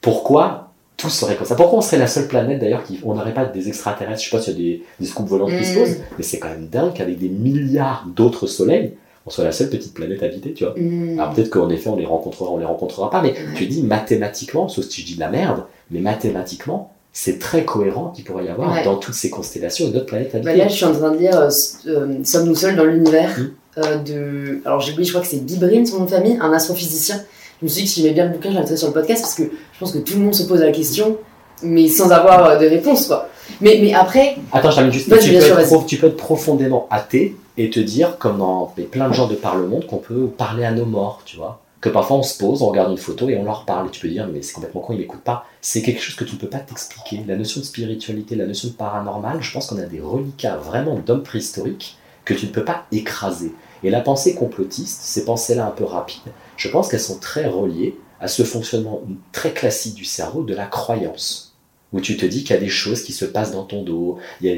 pourquoi 0.00 0.65
tout 0.96 1.10
serait 1.10 1.36
comme 1.36 1.46
ça 1.46 1.54
Pourquoi 1.56 1.78
on 1.78 1.82
serait 1.82 1.98
la 1.98 2.06
seule 2.06 2.26
planète 2.28 2.58
d'ailleurs 2.58 2.82
qui, 2.84 2.98
on 3.04 3.14
n'aurait 3.14 3.34
pas 3.34 3.44
des 3.44 3.68
extraterrestres? 3.68 4.22
Je 4.22 4.30
sais 4.30 4.36
pas 4.36 4.42
s'il 4.42 4.52
y 4.54 4.56
a 4.56 4.58
des, 4.78 4.82
des 5.00 5.06
scoops 5.06 5.28
volants 5.28 5.46
qui 5.46 5.64
se 5.64 5.72
Mm. 5.76 5.78
posent, 5.82 5.96
mais 6.16 6.22
c'est 6.24 6.38
quand 6.38 6.48
même 6.48 6.68
dingue 6.68 6.92
qu'avec 6.94 7.18
des 7.18 7.28
milliards 7.28 8.06
d'autres 8.14 8.46
soleils, 8.46 8.94
on 9.26 9.30
soit 9.30 9.44
la 9.44 9.52
seule 9.52 9.68
petite 9.70 9.92
planète 9.92 10.22
habitée, 10.22 10.52
tu 10.52 10.64
vois. 10.64 10.74
Mhm. 10.76 11.18
Alors 11.18 11.34
peut-être 11.34 11.50
qu'en 11.50 11.68
effet 11.68 11.88
on 11.90 11.96
les 11.96 12.06
rencontrera, 12.06 12.50
on 12.50 12.58
les 12.58 12.64
rencontrera 12.64 13.10
pas, 13.10 13.20
mais 13.22 13.34
tu 13.56 13.66
dis 13.66 13.82
mathématiquement, 13.82 14.68
sauf 14.68 14.84
si 14.86 15.00
je 15.02 15.06
dis 15.06 15.14
de 15.16 15.20
la 15.20 15.28
merde, 15.28 15.64
mais 15.90 16.00
mathématiquement, 16.00 16.92
c'est 17.12 17.38
très 17.38 17.64
cohérent 17.64 18.12
qu'il 18.14 18.24
pourrait 18.24 18.44
y 18.44 18.48
avoir 18.48 18.72
Ouais. 18.72 18.84
dans 18.84 18.96
toutes 18.96 19.14
ces 19.14 19.30
constellations 19.30 19.88
d'autres 19.88 20.06
planètes 20.06 20.30
Bah 20.32 20.38
habitées. 20.50 20.56
là, 20.58 20.68
je 20.68 20.74
suis 20.74 20.84
en 20.84 20.92
train 20.92 21.10
de 21.10 21.18
lire 21.18 21.36
euh, 21.38 21.48
euh, 21.88 22.18
Sommes-nous 22.24 22.54
seuls 22.54 22.76
dans 22.76 22.84
l'univers 22.84 23.36
Mhm. 23.38 23.50
euh, 23.78 23.96
de. 23.96 24.60
Alors 24.64 24.80
j'ai 24.80 24.92
oublié, 24.92 25.04
je 25.06 25.12
crois 25.12 25.22
que 25.22 25.28
c'est 25.28 25.44
Bibrin, 25.44 25.84
son 25.84 25.98
nom 25.98 26.04
de 26.04 26.10
famille, 26.10 26.38
un 26.40 26.52
astrophysicien. 26.52 27.16
Je 27.60 27.64
me 27.64 27.70
suis 27.70 27.82
dit 27.82 27.88
que 27.88 27.94
si 27.94 28.02
j'aimais 28.02 28.12
bien 28.14 28.26
le 28.26 28.32
bouquin, 28.32 28.50
je 28.50 28.54
l'inviterais 28.54 28.76
sur 28.76 28.88
le 28.88 28.92
podcast 28.92 29.22
parce 29.22 29.34
que 29.34 29.44
je 29.76 29.80
pense 29.80 29.92
que 29.92 29.98
tout 29.98 30.14
le 30.14 30.20
monde 30.20 30.34
se 30.34 30.44
pose 30.44 30.60
la 30.60 30.72
question, 30.72 31.18
mais 31.62 31.86
sans 31.86 32.10
avoir 32.10 32.46
euh, 32.46 32.56
de 32.56 32.66
réponse, 32.66 33.06
quoi. 33.06 33.28
Mais, 33.60 33.78
mais 33.82 33.92
après, 33.92 34.36
Attends, 34.50 34.70
je 34.70 34.76
termine 34.76 34.92
juste. 34.92 35.08
Vas-y, 35.08 35.20
Tu 35.24 35.30
bien 35.30 35.40
peux, 35.40 35.64
sûr, 35.66 35.86
tu 35.86 35.98
peux 35.98 36.06
être 36.06 36.16
profondément 36.16 36.86
athée 36.90 37.36
et 37.58 37.68
te 37.68 37.78
dire, 37.78 38.16
comme 38.16 38.38
dans 38.38 38.72
mais 38.78 38.84
plein 38.84 39.08
de 39.08 39.12
gens 39.12 39.28
de 39.28 39.34
par 39.34 39.56
le 39.56 39.66
monde, 39.66 39.86
qu'on 39.86 39.98
peut 39.98 40.28
parler 40.28 40.64
à 40.64 40.72
nos 40.72 40.86
morts, 40.86 41.20
tu 41.26 41.36
vois. 41.36 41.60
Que 41.82 41.90
parfois 41.90 42.16
on 42.16 42.22
se 42.22 42.38
pose, 42.38 42.62
on 42.62 42.68
regarde 42.68 42.90
une 42.90 42.96
photo 42.96 43.28
et 43.28 43.36
on 43.36 43.44
leur 43.44 43.66
parle. 43.66 43.88
Et 43.88 43.90
tu 43.90 44.00
peux 44.00 44.08
dire, 44.08 44.26
mais 44.32 44.40
c'est 44.40 44.54
complètement 44.54 44.80
con, 44.80 44.94
ils 44.94 44.98
m'écoutent 44.98 45.20
pas. 45.20 45.44
C'est 45.60 45.82
quelque 45.82 46.00
chose 46.00 46.16
que 46.16 46.24
tu 46.24 46.36
ne 46.36 46.40
peux 46.40 46.48
pas 46.48 46.58
t'expliquer. 46.58 47.22
La 47.28 47.36
notion 47.36 47.60
de 47.60 47.66
spiritualité, 47.66 48.34
la 48.34 48.46
notion 48.46 48.68
de 48.68 48.72
paranormal, 48.72 49.42
je 49.42 49.52
pense 49.52 49.66
qu'on 49.66 49.76
a 49.78 49.82
des 49.82 50.00
reliquats 50.00 50.56
vraiment 50.56 50.96
d'hommes 50.98 51.22
préhistoriques 51.22 51.98
que 52.24 52.32
tu 52.32 52.46
ne 52.46 52.50
peux 52.50 52.64
pas 52.64 52.86
écraser. 52.92 53.52
Et 53.84 53.90
la 53.90 54.00
pensée 54.00 54.34
complotiste, 54.34 55.02
ces 55.02 55.26
pensées-là 55.26 55.66
un 55.66 55.70
peu 55.70 55.84
rapides, 55.84 56.32
je 56.56 56.68
pense 56.68 56.88
qu'elles 56.88 56.98
sont 56.98 57.18
très 57.18 57.46
reliées 57.46 57.96
à 58.20 58.28
ce 58.28 58.42
fonctionnement 58.42 59.02
très 59.32 59.52
classique 59.52 59.94
du 59.94 60.04
cerveau 60.04 60.42
de 60.42 60.54
la 60.54 60.66
croyance. 60.66 61.54
Où 61.92 62.00
tu 62.00 62.16
te 62.16 62.26
dis 62.26 62.42
qu'il 62.42 62.54
y 62.54 62.58
a 62.58 62.60
des 62.60 62.68
choses 62.68 63.02
qui 63.02 63.12
se 63.12 63.24
passent 63.24 63.52
dans 63.52 63.62
ton 63.62 63.82
dos, 63.82 64.18
il 64.40 64.48
y 64.48 64.50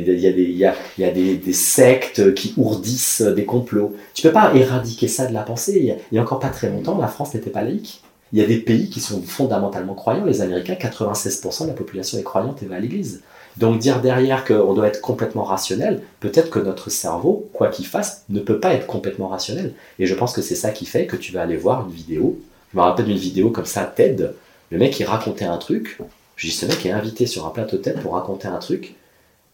a, 1.05 1.13
des, 1.13 1.53
sectes 1.53 2.35
qui 2.35 2.55
ourdissent 2.57 3.21
des 3.21 3.45
complots. 3.45 3.95
Tu 4.15 4.23
peux 4.23 4.33
pas 4.33 4.55
éradiquer 4.55 5.09
ça 5.09 5.27
de 5.27 5.35
la 5.35 5.43
pensée. 5.43 5.77
Il 5.79 5.85
y 5.85 5.91
a, 5.91 5.97
il 6.11 6.15
y 6.15 6.19
a 6.19 6.23
encore 6.23 6.41
pas 6.41 6.49
très 6.49 6.71
longtemps, 6.71 6.97
la 6.99 7.07
France 7.07 7.35
n'était 7.35 7.51
pas 7.51 7.63
laïque. 7.63 8.03
Il 8.33 8.39
y 8.39 8.43
a 8.43 8.47
des 8.47 8.59
pays 8.59 8.89
qui 8.91 9.01
sont 9.01 9.23
fondamentalement 9.23 9.95
croyants. 9.95 10.25
Les 10.25 10.41
Américains, 10.41 10.75
96% 10.75 11.63
de 11.63 11.69
la 11.69 11.75
population 11.75 12.19
est 12.19 12.23
croyante 12.23 12.63
et 12.63 12.67
va 12.67 12.77
à 12.77 12.81
l'église. 12.81 13.23
Donc 13.59 13.79
dire 13.79 14.01
derrière 14.01 14.45
qu'on 14.45 14.73
doit 14.73 14.87
être 14.87 15.01
complètement 15.01 15.43
rationnel, 15.43 16.03
peut-être 16.21 16.49
que 16.49 16.61
notre 16.61 16.91
cerveau, 16.91 17.49
quoi 17.53 17.69
qu'il 17.69 17.87
fasse, 17.87 18.25
ne 18.29 18.41
peut 18.41 18.61
pas 18.61 18.73
être 18.75 18.87
complètement 18.87 19.29
rationnel. 19.29 19.75
Et 19.99 20.07
je 20.07 20.15
pense 20.15 20.33
que 20.33 20.43
c'est 20.43 20.55
ça 20.55 20.71
qui 20.71 20.87
fait 20.87 21.07
que 21.07 21.17
tu 21.17 21.33
vas 21.33 21.43
aller 21.43 21.57
voir 21.57 21.87
une 21.87 21.93
vidéo. 21.93 22.39
Je 22.73 22.77
me 22.79 22.83
rappelle 22.83 23.07
d'une 23.07 23.17
vidéo 23.17 23.51
comme 23.51 23.67
ça, 23.67 23.85
TED. 23.85 24.35
Le 24.71 24.79
mec, 24.79 24.99
il 25.01 25.05
racontait 25.05 25.45
un 25.47 25.57
truc. 25.57 25.99
Je 26.37 26.47
dis, 26.47 26.53
ce 26.53 26.67
mec 26.67 26.85
est 26.87 26.91
invité 26.93 27.27
sur 27.27 27.47
un 27.47 27.51
plateau 27.51 27.79
TED 27.79 28.01
pour 28.01 28.13
raconter 28.15 28.49
un 28.49 28.59
truc, 28.59 28.95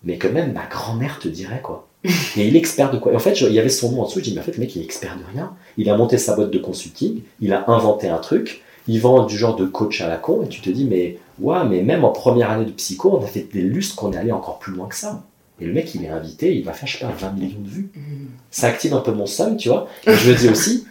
mais 0.02 0.18
que 0.18 0.28
même 0.28 0.52
ma 0.52 0.66
grand-mère 0.66 1.18
te 1.18 1.28
dirait, 1.28 1.60
quoi. 1.62 1.86
Et 2.36 2.46
il 2.48 2.54
est 2.56 2.58
expert 2.58 2.90
de 2.90 2.98
quoi? 2.98 3.12
Et 3.12 3.16
en 3.16 3.20
fait, 3.20 3.34
je- 3.34 3.46
il 3.46 3.54
y 3.54 3.58
avait 3.58 3.68
son 3.70 3.92
nom 3.92 4.02
en 4.02 4.06
dessous. 4.06 4.18
Je 4.18 4.24
dis, 4.24 4.34
mais 4.34 4.40
en 4.40 4.44
fait, 4.44 4.52
le 4.56 4.60
mec, 4.60 4.74
il 4.76 4.82
est 4.82 4.84
expert 4.84 5.16
de 5.16 5.22
rien. 5.32 5.52
Il 5.78 5.88
a 5.88 5.96
monté 5.96 6.18
sa 6.18 6.34
boîte 6.34 6.50
de 6.50 6.58
consulting, 6.58 7.20
il 7.40 7.52
a 7.52 7.70
inventé 7.70 8.08
un 8.08 8.18
truc, 8.18 8.62
il 8.88 9.00
vend 9.00 9.24
du 9.24 9.38
genre 9.38 9.56
de 9.56 9.64
coach 9.64 10.00
à 10.02 10.08
la 10.08 10.16
con, 10.18 10.42
et 10.44 10.48
tu 10.48 10.60
te 10.60 10.68
dis, 10.68 10.84
mais 10.84 11.18
ouais, 11.40 11.64
mais 11.64 11.82
même 11.82 12.04
en 12.04 12.10
première 12.10 12.50
année 12.50 12.66
de 12.66 12.72
psycho, 12.72 13.16
on 13.18 13.24
a 13.24 13.26
fait 13.26 13.48
des 13.50 13.62
lustres 13.62 13.96
qu'on 13.96 14.12
est 14.12 14.16
allé 14.18 14.32
encore 14.32 14.58
plus 14.58 14.72
loin 14.74 14.86
que 14.88 14.96
ça. 14.96 15.22
Et 15.60 15.64
le 15.66 15.72
mec, 15.72 15.94
il 15.94 16.04
est 16.04 16.08
invité, 16.10 16.54
il 16.54 16.64
va 16.64 16.72
faire, 16.72 16.88
je 16.88 16.98
sais 16.98 17.04
pas, 17.06 17.12
20 17.12 17.30
millions 17.30 17.60
de 17.60 17.68
vues. 17.68 17.88
Mhm. 17.94 18.26
Ça 18.50 18.66
active 18.66 18.92
un 18.92 19.00
peu 19.00 19.12
mon 19.12 19.24
somme, 19.26 19.56
tu 19.56 19.68
vois. 19.70 19.86
Et 20.06 20.12
je 20.14 20.30
me 20.30 20.36
dis 20.36 20.48
aussi, 20.48 20.84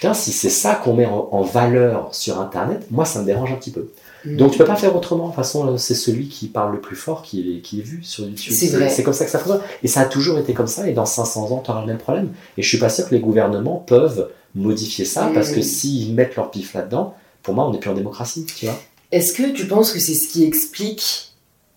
putain, 0.00 0.14
si 0.14 0.30
c'est 0.32 0.48
ça 0.50 0.74
qu'on 0.76 0.94
met 0.94 1.06
en, 1.06 1.28
en 1.32 1.42
valeur 1.42 2.14
sur 2.14 2.40
Internet, 2.40 2.86
moi, 2.90 3.04
ça 3.04 3.20
me 3.20 3.24
dérange 3.26 3.50
un 3.52 3.56
petit 3.56 3.70
peu. 3.72 3.88
Mhm. 4.24 4.36
Donc 4.36 4.52
tu 4.52 4.58
peux 4.58 4.64
pas 4.64 4.76
faire 4.76 4.94
autrement. 4.96 5.24
De 5.24 5.28
toute 5.30 5.36
façon, 5.36 5.66
euh, 5.72 5.76
c'est 5.76 5.94
celui 5.94 6.28
qui 6.28 6.46
parle 6.48 6.72
le 6.72 6.80
plus 6.80 6.96
fort 6.96 7.22
qui 7.22 7.56
est, 7.56 7.60
qui 7.60 7.80
est 7.80 7.82
vu 7.82 8.00
sur 8.02 8.24
YouTube. 8.24 8.52
C'est 8.56 8.68
vrai. 8.68 8.88
C'est 8.88 9.02
comme 9.02 9.12
ça 9.14 9.24
que 9.24 9.30
ça 9.30 9.38
fonctionne. 9.38 9.60
Et 9.82 9.88
ça 9.88 10.00
a 10.00 10.04
toujours 10.06 10.38
été 10.38 10.54
comme 10.54 10.66
ça. 10.66 10.88
Et 10.88 10.92
dans 10.92 11.06
500 11.06 11.50
ans, 11.52 11.62
tu 11.64 11.70
auras 11.70 11.80
le 11.80 11.86
même 11.88 11.98
problème. 11.98 12.30
Et 12.56 12.62
je 12.62 12.68
suis 12.68 12.78
pas 12.78 12.88
sûr 12.88 13.08
que 13.08 13.14
les 13.14 13.20
gouvernements 13.20 13.76
peuvent 13.86 14.28
modifier 14.54 15.04
ça 15.04 15.26
Mhm. 15.26 15.34
parce 15.34 15.50
que 15.50 15.60
s'ils 15.62 16.14
mettent 16.14 16.36
leur 16.36 16.50
pif 16.50 16.74
là-dedans, 16.74 17.14
pour 17.42 17.54
moi, 17.54 17.66
on 17.66 17.72
n'est 17.72 17.78
plus 17.78 17.90
en 17.90 17.94
démocratie, 17.94 18.44
tu 18.44 18.66
vois. 18.66 18.78
Est-ce 19.12 19.32
que 19.32 19.52
tu 19.52 19.66
penses 19.66 19.92
que 19.92 20.00
c'est 20.00 20.14
ce 20.14 20.28
qui 20.28 20.44
explique 20.44 21.32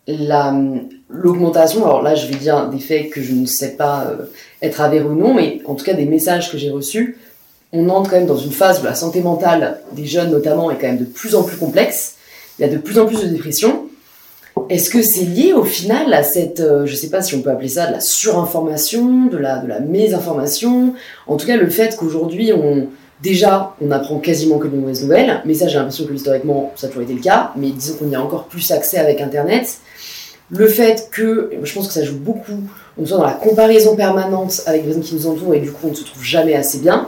la- 0.07 0.53
l'augmentation? 1.09 1.83
Alors 1.85 2.01
là, 2.01 2.15
je 2.15 2.27
vais 2.27 2.35
dire 2.35 2.69
des 2.69 2.79
faits 2.79 3.09
que 3.09 3.21
je 3.21 3.33
ne 3.33 3.45
sais 3.45 3.75
pas 3.75 4.05
euh, 4.07 4.25
être 4.61 4.81
avérés 4.81 5.05
ou 5.05 5.15
non, 5.15 5.33
mais 5.33 5.61
en 5.65 5.75
tout 5.75 5.85
cas 5.85 5.93
des 5.93 6.05
messages 6.05 6.51
que 6.51 6.57
j'ai 6.57 6.71
reçus. 6.71 7.17
On 7.73 7.89
entre 7.89 8.09
quand 8.09 8.17
même 8.17 8.25
dans 8.25 8.37
une 8.37 8.51
phase 8.51 8.81
où 8.81 8.85
la 8.85 8.95
santé 8.95 9.21
mentale 9.21 9.79
des 9.93 10.05
jeunes, 10.05 10.31
notamment, 10.31 10.71
est 10.71 10.75
quand 10.75 10.87
même 10.87 10.97
de 10.97 11.05
plus 11.05 11.35
en 11.35 11.43
plus 11.43 11.57
complexe. 11.57 12.15
Il 12.59 12.63
y 12.63 12.65
a 12.65 12.71
de 12.71 12.77
plus 12.77 12.99
en 12.99 13.05
plus 13.05 13.21
de 13.21 13.27
dépression. 13.27 13.87
Est-ce 14.69 14.89
que 14.89 15.01
c'est 15.01 15.23
lié 15.23 15.53
au 15.53 15.63
final 15.63 16.13
à 16.13 16.23
cette, 16.23 16.59
euh, 16.59 16.85
je 16.85 16.95
sais 16.95 17.09
pas 17.09 17.21
si 17.21 17.35
on 17.35 17.41
peut 17.41 17.49
appeler 17.49 17.69
ça 17.69 17.87
de 17.87 17.93
la 17.93 18.01
surinformation, 18.01 19.27
de 19.27 19.37
la, 19.37 19.59
de 19.59 19.67
la 19.67 19.79
mésinformation, 19.79 20.93
en 21.27 21.37
tout 21.37 21.47
cas 21.47 21.55
le 21.55 21.69
fait 21.69 21.95
qu'aujourd'hui 21.95 22.51
on, 22.51 22.87
Déjà, 23.21 23.75
on 23.81 23.91
apprend 23.91 24.17
quasiment 24.17 24.57
que 24.57 24.67
de 24.67 24.75
mauvaises 24.75 25.03
nouvelles, 25.03 25.41
mais 25.45 25.53
ça 25.53 25.67
j'ai 25.67 25.77
l'impression 25.77 26.05
que 26.05 26.13
historiquement 26.13 26.71
ça 26.75 26.87
a 26.87 26.89
toujours 26.89 27.03
été 27.03 27.13
le 27.13 27.21
cas, 27.21 27.51
mais 27.55 27.69
disons 27.69 27.97
qu'on 27.97 28.09
y 28.09 28.15
a 28.15 28.21
encore 28.21 28.45
plus 28.45 28.71
accès 28.71 28.97
avec 28.97 29.21
Internet. 29.21 29.77
Le 30.49 30.67
fait 30.67 31.07
que, 31.11 31.51
je 31.61 31.73
pense 31.73 31.87
que 31.87 31.93
ça 31.93 32.03
joue 32.03 32.17
beaucoup, 32.17 32.59
on 32.97 33.05
soit 33.05 33.17
dans 33.17 33.25
la 33.25 33.33
comparaison 33.33 33.95
permanente 33.95 34.63
avec 34.65 34.81
les 34.81 34.87
personnes 34.87 35.03
qui 35.03 35.15
nous 35.15 35.27
entourent 35.27 35.53
et 35.53 35.59
du 35.59 35.71
coup 35.71 35.87
on 35.87 35.91
ne 35.91 35.95
se 35.95 36.03
trouve 36.03 36.23
jamais 36.23 36.55
assez 36.55 36.79
bien. 36.79 37.07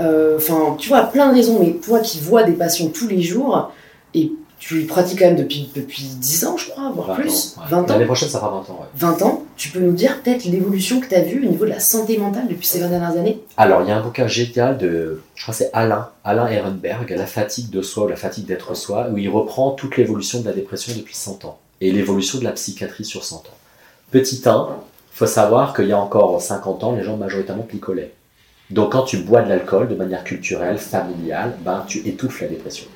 Euh, 0.00 0.36
Enfin, 0.36 0.76
tu 0.78 0.88
vois, 0.88 1.02
plein 1.02 1.28
de 1.28 1.34
raisons, 1.34 1.58
mais 1.60 1.72
toi 1.72 2.00
qui 2.00 2.18
vois 2.20 2.42
des 2.42 2.52
patients 2.52 2.88
tous 2.88 3.06
les 3.08 3.20
jours, 3.20 3.70
et 4.14 4.32
tu 4.58 4.84
pratiques 4.84 5.18
quand 5.18 5.26
même 5.26 5.36
depuis, 5.36 5.70
depuis 5.74 6.02
10 6.02 6.44
ans, 6.46 6.56
je 6.56 6.70
crois, 6.70 6.90
voire 6.94 7.08
20 7.08 7.14
plus, 7.14 7.56
ans, 7.56 7.62
ouais. 7.62 7.68
20 7.70 7.78
ans. 7.82 7.86
L'année 7.88 8.04
prochaine, 8.06 8.28
ça 8.28 8.38
fera 8.38 8.50
20 8.50 8.56
ans, 8.58 8.78
ouais. 8.80 8.86
20 8.94 9.22
ans, 9.22 9.42
tu 9.56 9.70
peux 9.70 9.80
nous 9.80 9.92
dire 9.92 10.20
peut-être 10.22 10.44
l'évolution 10.44 11.00
que 11.00 11.06
tu 11.06 11.14
as 11.14 11.22
vue 11.22 11.46
au 11.46 11.50
niveau 11.50 11.64
de 11.64 11.70
la 11.70 11.80
santé 11.80 12.18
mentale 12.18 12.46
depuis 12.48 12.66
ces 12.66 12.78
20 12.80 12.88
dernières 12.88 13.12
années? 13.12 13.40
Alors, 13.56 13.82
il 13.82 13.88
y 13.88 13.90
a 13.90 13.96
un 13.96 14.02
bouquin 14.02 14.26
génial 14.26 14.76
de, 14.78 15.22
je 15.34 15.42
crois 15.42 15.52
que 15.52 15.58
c'est 15.58 15.70
Alain, 15.72 16.08
Alain 16.24 16.46
Ehrenberg, 16.48 17.10
La 17.16 17.26
fatigue 17.26 17.70
de 17.70 17.82
soi 17.82 18.04
ou 18.04 18.08
la 18.08 18.16
fatigue 18.16 18.46
d'être 18.46 18.74
soi, 18.74 19.08
où 19.12 19.18
il 19.18 19.28
reprend 19.28 19.70
toute 19.72 19.96
l'évolution 19.96 20.40
de 20.40 20.46
la 20.46 20.52
dépression 20.52 20.92
depuis 20.96 21.14
100 21.14 21.44
ans 21.44 21.58
et 21.80 21.90
l'évolution 21.92 22.38
de 22.38 22.44
la 22.44 22.52
psychiatrie 22.52 23.04
sur 23.06 23.24
100 23.24 23.36
ans. 23.36 23.42
Petit 24.10 24.42
1, 24.44 24.68
faut 25.12 25.26
savoir 25.26 25.74
qu'il 25.74 25.86
y 25.86 25.92
a 25.92 25.98
encore 25.98 26.40
50 26.40 26.84
ans, 26.84 26.92
les 26.92 27.02
gens 27.02 27.16
majoritairement 27.16 27.62
picolaient. 27.62 28.12
Donc, 28.70 28.92
quand 28.92 29.02
tu 29.02 29.18
bois 29.18 29.42
de 29.42 29.48
l'alcool 29.48 29.88
de 29.88 29.94
manière 29.94 30.24
culturelle, 30.24 30.78
familiale, 30.78 31.56
ben, 31.64 31.84
tu 31.86 32.06
étouffes 32.06 32.40
la 32.40 32.48
dépression. 32.48 32.86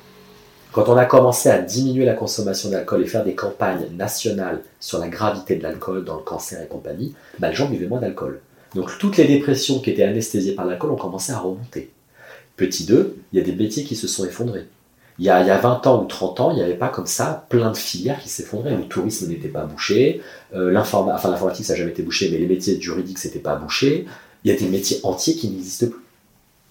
Quand 0.71 0.89
on 0.89 0.97
a 0.97 1.05
commencé 1.05 1.49
à 1.49 1.59
diminuer 1.59 2.05
la 2.05 2.13
consommation 2.13 2.69
d'alcool 2.69 3.01
et 3.03 3.07
faire 3.07 3.23
des 3.23 3.35
campagnes 3.35 3.87
nationales 3.95 4.61
sur 4.79 4.99
la 4.99 5.07
gravité 5.07 5.55
de 5.55 5.63
l'alcool 5.63 6.03
dans 6.03 6.17
le 6.17 6.23
cancer 6.23 6.61
et 6.61 6.67
compagnie, 6.67 7.15
ben, 7.39 7.49
les 7.49 7.55
gens 7.55 7.69
buvaient 7.69 7.87
moins 7.87 8.01
d'alcool. 8.01 8.41
Donc 8.73 8.91
toutes 8.99 9.15
les 9.15 9.25
dépressions 9.25 9.79
qui 9.79 9.91
étaient 9.91 10.03
anesthésiées 10.03 10.53
par 10.53 10.65
l'alcool 10.65 10.91
ont 10.91 10.97
commencé 10.97 11.31
à 11.31 11.39
remonter. 11.39 11.91
Petit 12.57 12.85
2, 12.85 13.15
il 13.31 13.39
y 13.39 13.41
a 13.41 13.45
des 13.45 13.53
métiers 13.53 13.85
qui 13.85 13.95
se 13.95 14.07
sont 14.07 14.25
effondrés. 14.25 14.65
Il 15.17 15.23
y, 15.23 15.29
a, 15.29 15.41
il 15.41 15.47
y 15.47 15.49
a 15.49 15.57
20 15.57 15.87
ans 15.87 16.03
ou 16.03 16.07
30 16.07 16.39
ans, 16.41 16.51
il 16.51 16.57
n'y 16.57 16.61
avait 16.61 16.73
pas 16.73 16.89
comme 16.89 17.05
ça 17.05 17.45
plein 17.47 17.71
de 17.71 17.77
filières 17.77 18.19
qui 18.19 18.27
s'effondraient. 18.27 18.75
Le 18.75 18.83
tourisme 18.83 19.29
n'était 19.29 19.47
pas 19.47 19.63
bouché, 19.63 20.21
euh, 20.53 20.71
l'informatique 20.71 21.65
ça 21.65 21.71
n'a 21.71 21.79
jamais 21.79 21.91
été 21.91 22.03
bouché, 22.03 22.29
mais 22.29 22.37
les 22.37 22.47
métiers 22.47 22.81
juridiques 22.81 23.17
c'était 23.17 23.39
pas 23.39 23.55
bouché. 23.55 24.07
Il 24.45 24.51
y 24.51 24.55
a 24.55 24.57
des 24.57 24.67
métiers 24.67 24.99
entiers 25.03 25.35
qui 25.35 25.49
n'existent 25.49 25.87
plus. 25.87 26.01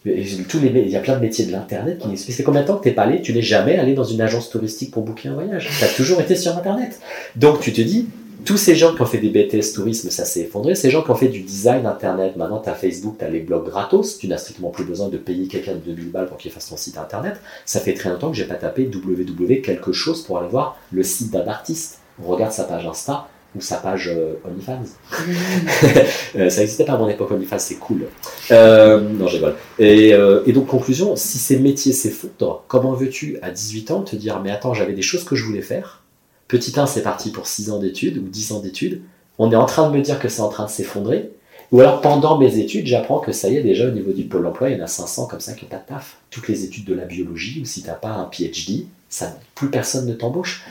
Il 0.07 0.91
y 0.91 0.97
a 0.97 1.01
plein 1.01 1.17
de 1.17 1.21
métiers 1.21 1.45
de 1.45 1.53
l'internet 1.53 1.99
qui 1.99 2.07
n'existent 2.07 2.27
plus. 2.27 2.37
C'est 2.37 2.45
combien 2.45 2.63
de 2.63 2.67
temps 2.67 2.79
que 2.79 2.85
t'es 2.85 2.93
pas 2.93 3.03
allé 3.03 3.21
Tu 3.21 3.33
n'es 3.33 3.43
jamais 3.43 3.77
allé 3.77 3.95
dans 3.95 4.05
une 4.05 4.21
agence 4.21 4.49
touristique 4.49 4.93
pour 4.93 5.03
booker 5.03 5.31
un 5.31 5.35
voyage? 5.35 5.69
Tu 5.79 5.85
as 5.85 5.89
toujours 5.89 6.21
été 6.21 6.37
sur 6.37 6.57
internet. 6.57 7.01
Donc 7.37 7.61
tu 7.61 7.73
te 7.73 7.81
dis, 7.81 8.07
tous 8.45 8.59
ces 8.59 8.77
gens 8.77 8.95
qui 8.95 9.03
ont 9.03 9.07
fait 9.07 9.19
des 9.19 9.31
BTS 9.31 9.73
tourisme, 9.75 10.11
ça 10.11 10.25
s'est 10.25 10.43
effondré. 10.43 10.75
Ces 10.75 10.91
gens 10.91 11.03
qui 11.03 11.11
ont 11.11 11.17
fait 11.17 11.29
du 11.29 11.41
design 11.41 11.87
internet, 11.87 12.37
maintenant 12.37 12.61
tu 12.61 12.69
as 12.69 12.75
Facebook, 12.75 13.17
tu 13.19 13.25
as 13.25 13.31
les 13.31 13.41
blogs 13.41 13.65
gratos, 13.65 14.19
tu 14.19 14.29
n'as 14.29 14.39
strictement 14.39 14.71
plus 14.71 14.85
besoin 14.85 15.09
de 15.09 15.17
payer 15.17 15.49
quelqu'un 15.49 15.75
de 15.75 15.79
2000 15.79 16.11
balles 16.11 16.27
pour 16.27 16.37
qu'il 16.37 16.53
fasse 16.53 16.69
ton 16.69 16.77
site 16.77 16.99
internet. 16.99 17.41
Ça 17.65 17.81
fait 17.81 17.95
très 17.95 18.11
longtemps 18.11 18.31
que 18.31 18.37
j'ai 18.37 18.45
pas 18.45 18.55
tapé 18.55 18.89
www 18.93 19.63
quelque 19.63 19.93
chose 19.93 20.23
pour 20.23 20.39
aller 20.39 20.49
voir 20.49 20.79
le 20.93 21.03
site 21.03 21.31
d'un 21.33 21.49
artiste. 21.49 21.99
On 22.23 22.29
regarde 22.29 22.53
sa 22.53 22.65
page 22.65 22.87
Insta 22.87 23.29
ou 23.57 23.61
sa 23.61 23.77
page 23.77 24.11
euh, 24.15 24.35
OnlyFans. 24.45 24.85
Euh, 26.37 26.51
ça 26.51 26.61
n'existait 26.61 26.85
pas 26.85 26.95
à 26.95 26.99
mon 26.99 27.09
époque, 27.09 27.31
OnlyFans, 27.31 27.59
c'est 27.61 27.77
cool. 27.77 28.07
Euh, 28.51 29.01
non, 29.01 29.27
rigole. 29.27 29.55
Et, 29.79 30.13
euh, 30.13 30.43
et 30.47 30.53
donc, 30.53 30.67
conclusion, 30.67 31.15
si 31.15 31.39
ces 31.39 31.61
métiers 31.61 31.93
s'effondrent, 31.93 32.65
comment 32.67 32.93
veux-tu, 32.93 33.39
à 33.41 33.51
18 33.51 33.91
ans, 33.93 34.03
te 34.03 34.17
dire, 34.17 34.41
mais 34.41 34.51
attends, 34.51 34.75
j'avais 34.75 34.95
des 34.95 35.03
choses 35.03 35.23
que 35.23 35.37
je 35.37 35.45
voulais 35.45 35.63
faire. 35.63 36.03
Petit 36.49 36.79
1, 36.79 36.87
c'est 36.87 37.03
parti 37.03 37.31
pour 37.31 37.47
6 37.47 37.71
ans 37.71 37.79
d'études 37.79 38.19
ou 38.19 38.29
10 38.29 38.53
ans 38.53 38.61
d'études. 38.61 39.03
On 39.39 39.53
est 39.53 39.57
en 39.57 39.67
train 39.67 39.89
de 39.89 39.97
me 39.97 40.03
dire 40.03 40.19
que 40.19 40.29
c'est 40.29 40.43
en 40.43 40.49
train 40.49 40.65
de 40.65 40.71
s'effondrer. 40.71 41.31
Ou 41.73 41.81
alors 41.81 42.01
pendant 42.01 42.39
mes 42.39 42.59
études, 42.59 42.87
j'apprends 42.87 43.19
que 43.19 43.33
ça 43.33 43.49
y 43.49 43.57
est, 43.57 43.63
déjà 43.63 43.89
au 43.89 43.91
niveau 43.91 44.13
du 44.13 44.25
pôle 44.25 44.47
emploi, 44.47 44.71
il 44.71 44.79
y 44.79 44.81
en 44.81 44.85
a 44.85 44.89
500 44.89 45.27
comme 45.27 45.41
ça 45.41 45.55
qui 45.55 45.65
n'ont 45.65 45.71
pas 45.71 45.79
de 45.79 45.87
taf. 45.87 46.19
Toutes 46.31 46.49
les 46.49 46.65
études 46.65 46.85
de 46.85 46.95
la 46.95 47.05
biologie, 47.05 47.61
ou 47.61 47.65
si 47.65 47.83
tu 47.83 47.89
n'as 47.89 47.95
pas 47.95 48.11
un 48.11 48.25
PhD, 48.25 48.87
ça, 49.09 49.37
plus 49.55 49.71
personne 49.71 50.07
ne 50.07 50.15
t'embauche. 50.15 50.65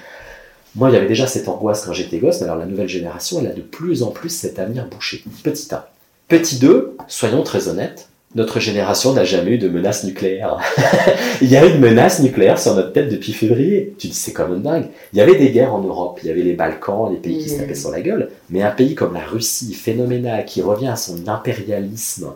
Moi, 0.75 0.89
il 0.89 0.93
y 0.93 0.97
avait 0.97 1.07
déjà 1.07 1.27
cette 1.27 1.47
angoisse 1.47 1.85
quand 1.85 1.93
j'étais 1.93 2.17
gosse, 2.17 2.41
mais 2.41 2.45
alors 2.45 2.57
la 2.57 2.65
nouvelle 2.65 2.89
génération, 2.89 3.39
elle 3.39 3.47
a 3.47 3.53
de 3.53 3.61
plus 3.61 4.01
en 4.01 4.11
plus 4.11 4.29
cet 4.29 4.57
avenir 4.57 4.87
bouché. 4.87 5.23
Petit 5.43 5.67
1. 5.71 5.83
Petit 6.27 6.57
2, 6.57 6.97
soyons 7.07 7.43
très 7.43 7.67
honnêtes, 7.67 8.09
notre 8.35 8.59
génération 8.59 9.13
n'a 9.13 9.23
jamais 9.23 9.51
eu 9.51 9.57
de 9.59 9.69
menace 9.69 10.03
nucléaire. 10.03 10.57
il 11.41 11.49
y 11.49 11.55
a 11.55 11.65
eu 11.65 11.69
une 11.69 11.79
menace 11.79 12.19
nucléaire 12.19 12.57
sur 12.57 12.73
notre 12.73 12.91
tête 12.91 13.09
depuis 13.09 13.33
février. 13.33 13.93
Tu 13.99 14.07
dis, 14.07 14.15
c'est 14.15 14.33
comme 14.33 14.55
une 14.55 14.63
dingue. 14.63 14.87
Il 15.13 15.19
y 15.19 15.21
avait 15.21 15.35
des 15.35 15.51
guerres 15.51 15.75
en 15.75 15.81
Europe, 15.81 16.19
il 16.23 16.27
y 16.27 16.31
avait 16.31 16.41
les 16.41 16.53
Balkans, 16.53 17.11
les 17.11 17.17
pays 17.17 17.37
qui 17.37 17.49
se 17.49 17.59
tapaient 17.59 17.75
sur 17.75 17.91
la 17.91 18.01
gueule, 18.01 18.31
mais 18.49 18.63
un 18.63 18.71
pays 18.71 18.95
comme 18.95 19.13
la 19.13 19.23
Russie, 19.23 19.75
phénoménal, 19.75 20.45
qui 20.45 20.63
revient 20.63 20.87
à 20.87 20.95
son 20.95 21.27
impérialisme, 21.27 22.31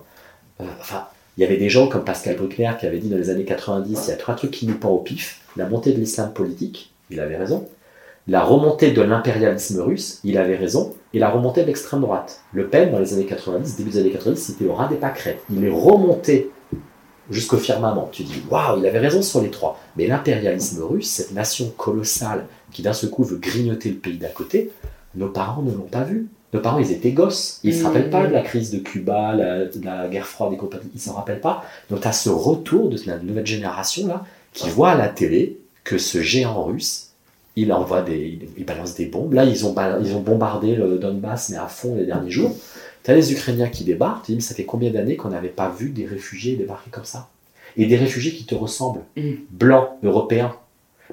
euh, 0.62 0.66
enfin, 0.80 1.06
il 1.38 1.42
y 1.42 1.46
avait 1.46 1.58
des 1.58 1.70
gens 1.70 1.88
comme 1.88 2.04
Pascal 2.04 2.36
Bruckner 2.36 2.72
qui 2.80 2.86
avait 2.86 2.98
dit 2.98 3.10
dans 3.10 3.18
les 3.18 3.30
années 3.30 3.46
90, 3.46 4.00
il 4.06 4.10
y 4.10 4.14
a 4.14 4.16
trois 4.16 4.36
trucs 4.36 4.52
qui 4.52 4.68
nous 4.68 4.76
pendent 4.76 4.94
au 4.94 5.00
pif. 5.00 5.42
La 5.56 5.68
montée 5.68 5.94
de 5.94 6.00
l'islam 6.00 6.32
politique, 6.34 6.92
il 7.10 7.20
avait 7.20 7.38
raison 7.38 7.68
la 8.28 8.44
remontée 8.44 8.92
de 8.92 9.02
l'impérialisme 9.02 9.82
russe, 9.82 10.20
il 10.24 10.38
avait 10.38 10.58
raison, 10.58 10.94
et 11.14 11.20
la 11.20 11.30
remontée 11.30 11.62
de 11.62 11.68
l'extrême 11.68 12.02
droite. 12.02 12.42
Le 12.52 12.68
Pen, 12.68 12.92
dans 12.92 13.00
les 13.00 13.14
années 13.14 13.26
90, 13.26 13.78
début 13.78 13.92
des 13.92 14.00
années 14.00 14.12
90, 14.12 14.38
c'était 14.38 14.66
au 14.66 14.74
ras 14.74 14.88
des 14.88 14.98
pâquerettes. 14.98 15.42
Il 15.50 15.64
est 15.64 15.72
remonté 15.72 16.52
jusqu'au 17.32 17.58
firmament. 17.58 18.10
Tu 18.12 18.24
dis, 18.24 18.42
waouh, 18.50 18.80
il 18.80 18.86
avait 18.86 19.00
raison 19.00 19.22
sur 19.22 19.42
les 19.42 19.50
trois. 19.50 19.80
Mais 19.96 20.08
l'impérialisme 20.08 20.84
russe, 20.84 21.10
cette 21.10 21.32
nation 21.32 21.72
colossale 21.78 22.46
qui 22.72 22.82
d'un 22.82 22.94
seul 22.94 23.10
coup 23.10 23.24
veut 23.24 23.38
grignoter 23.38 23.90
le 23.90 23.96
pays 23.96 24.18
d'à 24.18 24.28
côté, 24.28 24.72
nos 25.16 25.30
parents 25.30 25.62
ne 25.62 25.72
l'ont 25.72 25.88
pas 25.90 26.04
vu. 26.04 26.28
Nos 26.54 26.60
parents, 26.62 26.80
ils 26.80 26.92
étaient 26.92 27.12
gosses. 27.12 27.60
Ils 27.64 27.72
ne 27.72 27.76
se 27.76 27.82
mmh. 27.82 27.86
rappellent 27.86 28.10
pas 28.10 28.28
de 28.28 28.34
la 28.34 28.42
crise 28.42 28.72
de 28.72 28.80
Cuba, 28.80 29.36
de 29.36 29.86
la 29.86 30.08
guerre 30.08 30.28
froide 30.28 30.54
et 30.54 30.58
compagnie. 30.58 30.90
Ils 30.94 30.98
ne 30.98 31.02
s'en 31.02 31.14
rappellent 31.14 31.42
pas. 31.42 31.64
Donc, 31.90 32.02
tu 32.02 32.08
as 32.08 32.14
ce 32.14 32.30
retour 32.30 32.90
de 32.90 32.98
la 33.06 33.18
nouvelle 33.20 33.48
génération-là 33.48 34.24
qui 34.54 34.70
voit 34.70 34.92
à 34.92 34.96
la 34.96 35.08
télé 35.08 35.60
que 35.84 35.98
ce 35.98 36.22
géant 36.22 36.64
russe, 36.64 37.07
il 37.58 37.74
envoie 37.74 38.04
des, 38.04 38.40
il 38.56 38.66
balance 38.66 38.94
des 38.94 39.08
bombes. 39.08 39.34
Là, 39.34 39.44
ils 39.44 39.66
ont, 39.66 39.76
ils 40.02 40.16
ont 40.16 40.22
bombardé 40.22 40.76
le 40.76 41.00
Donbass, 41.00 41.50
mais 41.50 41.58
à 41.58 41.68
fond 41.68 41.96
les 41.96 42.06
derniers 42.06 42.30
jours. 42.30 42.56
Tu 43.04 43.10
as 43.10 43.16
les 43.16 43.34
Ukrainiens 43.34 43.68
qui 43.68 43.84
débarquent, 43.84 44.28
tu 44.28 44.36
dis, 44.36 44.42
ça 44.42 44.54
fait 44.54 44.64
combien 44.64 44.92
d'années 44.92 45.16
qu'on 45.16 45.30
n'avait 45.30 45.50
pas 45.50 45.70
vu 45.70 45.90
des 45.90 46.06
réfugiés 46.06 46.56
débarquer 46.56 46.92
comme 46.92 47.04
ça? 47.04 47.30
Et 47.76 47.88
des 47.88 47.98
réfugiés 47.98 48.32
qui 48.32 48.46
te 48.46 48.54
ressemblent, 48.54 49.02
mm. 49.18 49.32
blancs, 49.50 49.90
européens. 50.04 50.56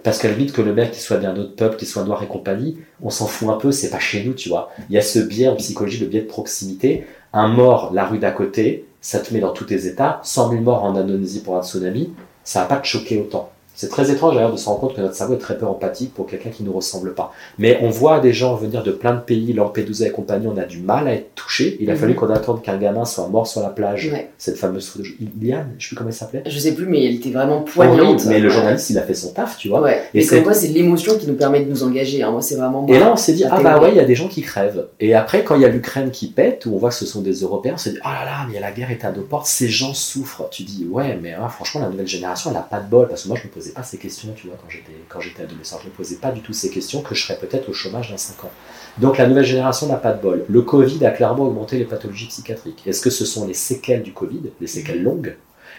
Parce 0.02 0.18
qu'à 0.18 0.28
la 0.28 0.34
limite 0.34 0.52
que 0.52 0.60
le 0.60 0.74
mec 0.74 0.90
qui 0.90 1.00
soit 1.00 1.16
d'un 1.16 1.34
autre 1.36 1.56
peuple, 1.56 1.76
qui 1.76 1.86
soit 1.86 2.04
noir 2.04 2.22
et 2.22 2.26
compagnie, 2.26 2.76
on 3.00 3.08
s'en 3.08 3.26
fout 3.26 3.48
un 3.48 3.56
peu, 3.56 3.72
c'est 3.72 3.90
pas 3.90 4.00
chez 4.00 4.22
nous, 4.22 4.34
tu 4.34 4.50
vois. 4.50 4.70
Il 4.90 4.94
y 4.94 4.98
a 4.98 5.02
ce 5.02 5.20
biais 5.20 5.48
en 5.48 5.56
psychologie, 5.56 5.98
le 5.98 6.06
biais 6.06 6.20
de 6.20 6.26
proximité. 6.26 7.06
Un 7.32 7.48
mort, 7.48 7.90
la 7.94 8.04
rue 8.04 8.18
d'à 8.18 8.32
côté, 8.32 8.84
ça 9.00 9.18
te 9.20 9.32
met 9.32 9.40
dans 9.40 9.52
tous 9.52 9.64
tes 9.64 9.86
états. 9.86 10.20
100 10.24 10.50
000 10.50 10.62
morts 10.62 10.84
en 10.84 10.94
Indonésie 10.94 11.42
pour 11.42 11.56
un 11.56 11.62
tsunami, 11.62 12.12
ça 12.42 12.60
va 12.60 12.66
pas 12.66 12.76
te 12.76 12.86
choquer 12.86 13.18
autant. 13.18 13.50
C'est 13.74 13.88
très 13.88 14.10
étrange 14.10 14.34
d'ailleurs 14.36 14.52
de 14.52 14.56
se 14.56 14.66
rendre 14.66 14.80
compte 14.80 14.94
que 14.94 15.00
notre 15.00 15.14
cerveau 15.14 15.34
est 15.34 15.38
très 15.38 15.58
peu 15.58 15.66
empathique 15.66 16.14
pour 16.14 16.26
quelqu'un 16.26 16.50
qui 16.50 16.62
ne 16.62 16.68
nous 16.68 16.74
ressemble 16.74 17.14
pas. 17.14 17.32
Mais 17.58 17.78
on 17.82 17.90
voit 17.90 18.20
des 18.20 18.32
gens 18.32 18.54
venir 18.54 18.82
de 18.82 18.92
plein 18.92 19.14
de 19.14 19.20
pays, 19.20 19.52
Lampedusa 19.52 20.06
et 20.06 20.10
compagnie, 20.10 20.46
on 20.46 20.56
a 20.56 20.64
du 20.64 20.78
mal 20.78 21.08
à 21.08 21.14
être 21.14 21.34
touché. 21.34 21.76
Il 21.80 21.90
a 21.90 21.94
mhm. 21.94 21.98
fallu 21.98 22.14
qu'on 22.14 22.30
attende 22.30 22.62
qu'un 22.62 22.76
gamin 22.76 23.04
soit 23.04 23.26
mort 23.28 23.46
sur 23.46 23.60
la 23.62 23.70
plage. 23.70 24.12
Cette 24.38 24.56
fameuse 24.56 24.88
photo. 24.88 25.04
Iliane, 25.20 25.74
je 25.78 25.84
sais 25.84 25.88
plus 25.88 25.96
comment 25.96 26.10
elle 26.10 26.14
s'appelait. 26.14 26.42
Je 26.46 26.58
sais 26.58 26.74
plus, 26.74 26.86
mais 26.86 27.04
elle 27.04 27.16
était 27.16 27.30
vraiment 27.30 27.62
poignante. 27.62 28.24
mais 28.26 28.38
le 28.38 28.48
journaliste, 28.48 28.90
il 28.90 28.98
a 28.98 29.02
fait 29.02 29.14
son 29.14 29.32
taf, 29.32 29.58
tu 29.58 29.68
vois. 29.68 29.84
Et 30.12 30.24
comme 30.26 30.42
quoi, 30.42 30.54
c'est 30.54 30.68
l'émotion 30.68 31.18
qui 31.18 31.26
nous 31.26 31.34
permet 31.34 31.64
de 31.64 31.70
nous 31.70 31.82
engager. 31.82 32.22
Hein. 32.22 32.30
Moi, 32.30 32.42
c'est 32.42 32.56
vraiment. 32.56 32.86
Et 32.88 32.98
là, 32.98 33.12
on 33.12 33.16
s'est 33.16 33.32
dit, 33.32 33.44
ah 33.50 33.60
bah 33.60 33.80
ouais, 33.80 33.90
il 33.90 33.96
y 33.96 34.00
a 34.00 34.04
des 34.04 34.14
gens 34.14 34.28
qui 34.28 34.42
crèvent. 34.42 34.86
Et 35.00 35.14
après, 35.14 35.42
quand 35.42 35.56
il 35.56 35.62
y 35.62 35.64
a 35.64 35.68
l'Ukraine 35.68 36.10
qui 36.10 36.28
pète, 36.28 36.66
où 36.66 36.74
on 36.74 36.78
voit 36.78 36.90
que 36.90 36.94
ce 36.94 37.06
sont 37.06 37.22
des 37.22 37.32
Européens, 37.40 37.72
on 37.74 37.78
se 37.78 37.90
dit, 37.90 37.98
oh 38.04 38.08
là 38.08 38.24
là, 38.24 38.46
mais 38.52 38.60
la 38.60 38.70
guerre 38.70 38.90
est 38.90 39.04
à 39.04 39.10
deux 39.10 39.22
portes, 39.22 39.46
ces 39.46 39.68
gens 39.68 39.94
souffrent. 39.94 40.48
Tu 40.50 40.62
dis, 40.62 40.86
ouais, 40.90 41.18
mais 41.20 41.32
hein, 41.32 41.48
franchement, 41.48 41.80
la 41.80 41.88
nouvelle 41.88 42.06
génération, 42.06 42.50
elle 42.50 42.56
a 42.56 42.60
pas 42.60 42.80
de 42.80 42.88
bol. 42.88 43.08
Parce 43.08 43.24
que 43.24 43.28
moi, 43.28 43.36
je 43.40 43.48
me 43.48 43.52
posais 43.64 43.74
pas 43.74 43.82
ces 43.82 43.98
questions, 43.98 44.28
quand 44.34 44.68
j'étais, 44.68 44.92
quand 45.08 45.20
j'étais 45.20 45.42
adolescent. 45.42 45.78
Je 45.80 45.86
ne 45.86 45.90
me 45.90 45.96
posais 45.96 46.16
pas 46.16 46.30
du 46.30 46.40
tout 46.42 46.52
ces 46.52 46.70
questions, 46.70 47.00
que 47.00 47.14
je 47.14 47.22
serais 47.22 47.38
peut-être 47.38 47.70
au 47.70 47.72
chômage 47.72 48.10
dans 48.10 48.18
5 48.18 48.44
ans. 48.44 48.50
Donc 48.98 49.16
la 49.16 49.26
nouvelle 49.26 49.44
génération 49.44 49.86
n'a 49.86 49.96
pas 49.96 50.12
de 50.12 50.20
bol. 50.20 50.44
Le 50.48 50.62
Covid 50.62 51.04
a 51.06 51.10
clairement 51.10 51.44
augmenté 51.44 51.78
les 51.78 51.84
pathologies 51.84 52.26
psychiatriques. 52.26 52.82
Est-ce 52.86 53.00
que 53.00 53.10
ce 53.10 53.24
sont 53.24 53.46
les 53.46 53.54
séquelles 53.54 54.02
du 54.02 54.12
Covid, 54.12 54.50
les 54.60 54.66
séquelles 54.66 55.02
longues? 55.02 55.36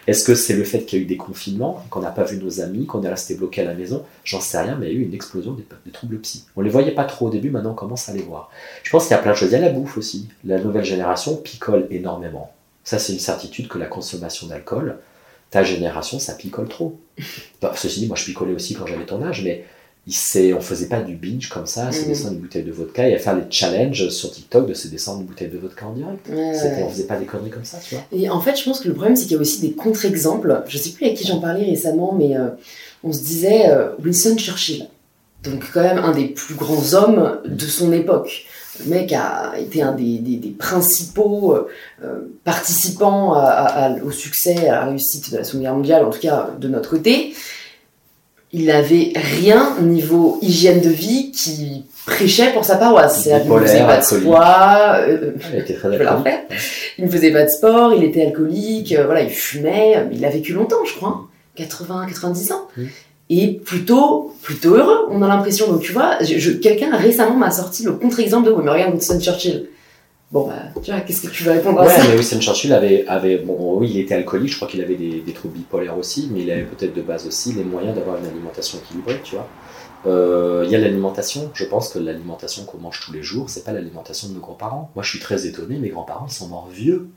Est-ce 0.08 0.24
que 0.24 0.36
c'est 0.36 0.56
le 0.56 0.64
fait 0.64 0.86
qu'il 0.86 1.00
y 1.00 1.02
a 1.02 1.04
eu 1.04 1.08
des 1.08 1.18
confinements, 1.18 1.84
qu'on 1.90 2.00
n'a 2.00 2.12
pas 2.12 2.24
vu 2.24 2.38
nos 2.38 2.62
amis, 2.62 2.86
qu'on 2.86 3.04
est 3.04 3.10
resté 3.10 3.36
bloqué 3.36 3.62
à 3.62 3.66
la 3.66 3.74
maison? 3.74 4.04
J'en 4.24 4.40
sais 4.40 4.60
rien, 4.60 4.78
mais 4.80 4.88
il 4.88 4.94
y 4.94 4.98
a 4.98 5.00
eu 5.00 5.04
une 5.04 5.14
explosion 5.14 5.54
des, 5.54 5.92
troubles 5.92 6.20
psy. 6.20 6.46
On 6.56 6.62
les 6.62 6.70
voyait 6.70 6.92
pas 6.92 7.06
trop 7.06 7.28
au 7.28 7.30
début, 7.30 7.50
maintenant 7.50 7.72
on 7.72 7.76
commence 7.76 8.10
à 8.10 8.14
les 8.14 8.22
voir. 8.22 8.52
Je 8.84 8.92
pense 8.92 9.04
qu'il 9.04 9.16
y 9.16 9.20
a 9.20 9.22
plein 9.22 9.32
de 9.32 9.38
choses. 9.38 9.50
Il 9.50 9.54
y 9.54 9.56
a 9.56 9.62
la 9.62 9.70
bouffe 9.70 9.98
aussi. 9.98 10.30
La 10.44 10.60
nouvelle 10.60 10.86
génération 10.86 11.36
picole 11.38 11.88
énormément. 11.90 12.52
Ça, 12.84 13.00
c'est 13.00 13.14
une 13.14 13.20
certitude 13.20 13.68
que 13.68 13.80
la 13.80 13.88
consommation 13.88 14.46
d'alcool, 14.46 15.00
ta 15.52 15.64
génération, 15.64 16.20
ça 16.20 16.34
picole 16.34 16.68
trop. 16.68 17.00
Bah, 17.62 17.74
ceci 17.76 18.02
dit, 18.02 18.08
moi 18.08 18.18
je 18.18 18.26
picolais 18.26 18.54
aussi 18.54 18.74
quand 18.74 18.86
j'avais 18.86 19.06
ton 19.06 19.24
âge, 19.24 19.42
mais 19.44 19.66
on 20.56 20.62
faisait 20.62 20.88
pas 20.88 21.02
du 21.02 21.16
binge 21.16 21.50
comme 21.50 21.66
ça, 21.66 21.92
se 21.92 22.04
mm. 22.04 22.08
descendre 22.08 22.34
une 22.34 22.40
bouteille 22.40 22.64
de 22.64 22.72
vodka 22.72 23.08
et 23.08 23.16
à 23.16 23.20
faire 23.20 23.36
les 23.36 23.44
challenges 23.50 24.10
sur 24.10 24.32
TikTok 24.32 24.68
de 24.68 24.74
se 24.74 24.88
descendre 24.88 25.22
une 25.22 25.28
bouteille 25.28 25.50
de 25.50 25.58
vodka 25.58 25.86
en 25.88 25.94
direct. 25.94 26.28
Ouais, 26.30 26.84
On 26.84 26.90
faisait 26.90 27.06
pas 27.08 27.18
des 27.18 27.26
conneries 27.26 27.50
comme 27.50 27.66
ça, 27.66 27.80
tu 27.84 27.96
vois. 27.96 28.04
Et 28.12 28.30
en 28.30 28.40
fait, 28.40 28.56
je 28.58 28.64
pense 28.64 28.80
que 28.80 28.88
le 28.88 28.94
problème, 28.94 29.16
c'est 29.16 29.24
qu'il 29.24 29.34
y 29.34 29.38
a 29.38 29.42
aussi 29.42 29.62
des 29.62 29.72
contre-exemples. 29.72 30.64
Je 30.68 30.78
sais 30.78 30.92
plus 30.92 31.06
avec 31.06 31.18
qui 31.18 31.26
j'en 31.26 31.40
parlais 31.40 31.66
récemment, 31.66 32.14
mais 32.14 32.38
euh, 32.38 32.50
on 33.04 33.12
se 33.12 33.22
disait 33.22 33.70
euh, 33.70 33.90
Winston 34.04 34.38
Churchill. 34.38 34.88
Donc, 35.44 35.64
quand 35.74 35.82
même, 35.82 36.00
un 36.00 36.12
des 36.12 36.28
plus 36.28 36.56
grands 36.56 36.94
hommes 36.94 37.40
de 37.46 37.66
son 37.66 37.92
époque. 37.92 38.46
Le 38.84 38.90
mec 38.90 39.14
a 39.14 39.54
été 39.58 39.82
un 39.82 39.94
des, 39.94 40.56
principaux 40.58 41.54
euh, 41.54 41.68
euh, 42.04 42.20
participants 42.44 43.36
au 44.04 44.12
succès, 44.12 44.68
à 44.68 44.74
la 44.74 44.86
réussite 44.86 45.32
de 45.32 45.38
la 45.38 45.44
Seconde 45.44 45.62
Guerre 45.62 45.76
mondiale, 45.76 46.06
en 46.06 46.10
tout 46.10 46.20
cas 46.20 46.50
de 46.60 46.68
notre 46.68 46.90
côté. 46.90 47.34
Il 48.52 48.66
n'avait 48.66 49.12
rien 49.16 49.76
niveau 49.82 50.40
hygiène 50.42 50.82
de 50.82 50.90
vie 50.90 51.32
qui 51.32 51.86
prêchait 52.06 52.54
pour 52.54 52.64
sa 52.64 52.78
paroisse. 52.78 53.26
Il 53.26 53.52
ne 53.52 53.60
faisait 53.60 53.80
pas 53.80 53.98
de 53.98 54.04
sport, 54.04 54.96
il 56.98 57.06
ne 57.06 57.10
faisait 57.10 57.32
pas 57.32 57.44
de 57.44 57.50
sport, 57.50 57.94
il 57.94 58.04
était 58.04 58.26
alcoolique, 58.28 58.94
euh, 58.94 59.06
voilà, 59.06 59.22
il 59.22 59.30
fumait, 59.30 60.08
il 60.12 60.24
a 60.24 60.30
vécu 60.30 60.54
longtemps, 60.54 60.86
je 60.86 60.96
crois, 60.96 61.28
80, 61.56 62.02
hein. 62.02 62.06
90 62.08 62.52
ans 62.52 62.68
et 63.30 63.54
plutôt 63.54 64.34
plutôt 64.42 64.76
heureux. 64.76 65.08
On 65.10 65.22
a 65.22 65.28
l'impression 65.28 65.72
donc 65.72 65.82
tu 65.82 65.92
vois 65.92 66.22
je, 66.24 66.52
quelqu'un 66.52 66.96
récemment 66.96 67.36
m'a 67.36 67.52
sorti 67.52 67.84
le 67.84 67.94
contre-exemple 67.94 68.48
de 68.48 68.52
oui 68.52 68.62
mais 68.64 68.72
regarde 68.72 68.94
Winston 68.94 69.20
Churchill. 69.20 69.70
Bon 70.32 70.48
bah 70.48 70.54
tu 70.84 70.92
vois 70.92 71.02
qu'est-ce 71.02 71.22
que 71.22 71.32
tu 71.32 71.44
vas 71.44 71.54
répondre 71.54 71.82
à 71.82 71.86
ouais, 71.86 71.96
ça 71.96 72.04
mais 72.08 72.16
Winston 72.16 72.40
Churchill 72.40 72.74
avait 72.74 73.06
avait 73.08 73.38
bon 73.38 73.78
oui 73.80 73.90
il 73.92 74.00
était 74.00 74.16
alcoolique 74.16 74.52
je 74.52 74.56
crois 74.56 74.68
qu'il 74.68 74.82
avait 74.82 74.96
des, 74.96 75.22
des, 75.22 75.34
troubles 75.34 75.56
bipolaires 75.56 75.98
aussi 75.98 76.30
mais 76.32 76.42
il 76.42 76.52
avait 76.52 76.64
peut-être 76.64 76.94
de 76.94 77.02
base 77.02 77.26
aussi 77.28 77.54
les 77.54 77.64
moyens 77.64 77.96
d'avoir 77.96 78.18
une 78.18 78.26
alimentation 78.26 78.80
équilibrée 78.80 79.20
tu 79.24 79.36
vois. 79.36 79.48
Euh, 80.08 80.62
il 80.66 80.72
y 80.72 80.76
a 80.76 80.80
l'alimentation 80.80 81.50
je 81.54 81.66
pense 81.66 81.90
que 81.90 81.98
l'alimentation 81.98 82.64
qu'on 82.66 82.78
mange 82.78 83.00
tous 83.04 83.12
les 83.12 83.24
jours 83.24 83.50
c'est 83.50 83.64
pas 83.64 83.72
l'alimentation 83.72 84.30
de 84.30 84.34
nos 84.34 84.40
grands-parents. 84.40 84.92
Moi 84.96 85.04
je 85.04 85.10
suis 85.10 85.20
très 85.20 85.48
étonné 85.48 85.78
mes 85.78 85.90
grands-parents 85.90 86.28
ils 86.30 86.34
sont 86.34 86.48
morts 86.48 86.70
vieux. 86.72 87.08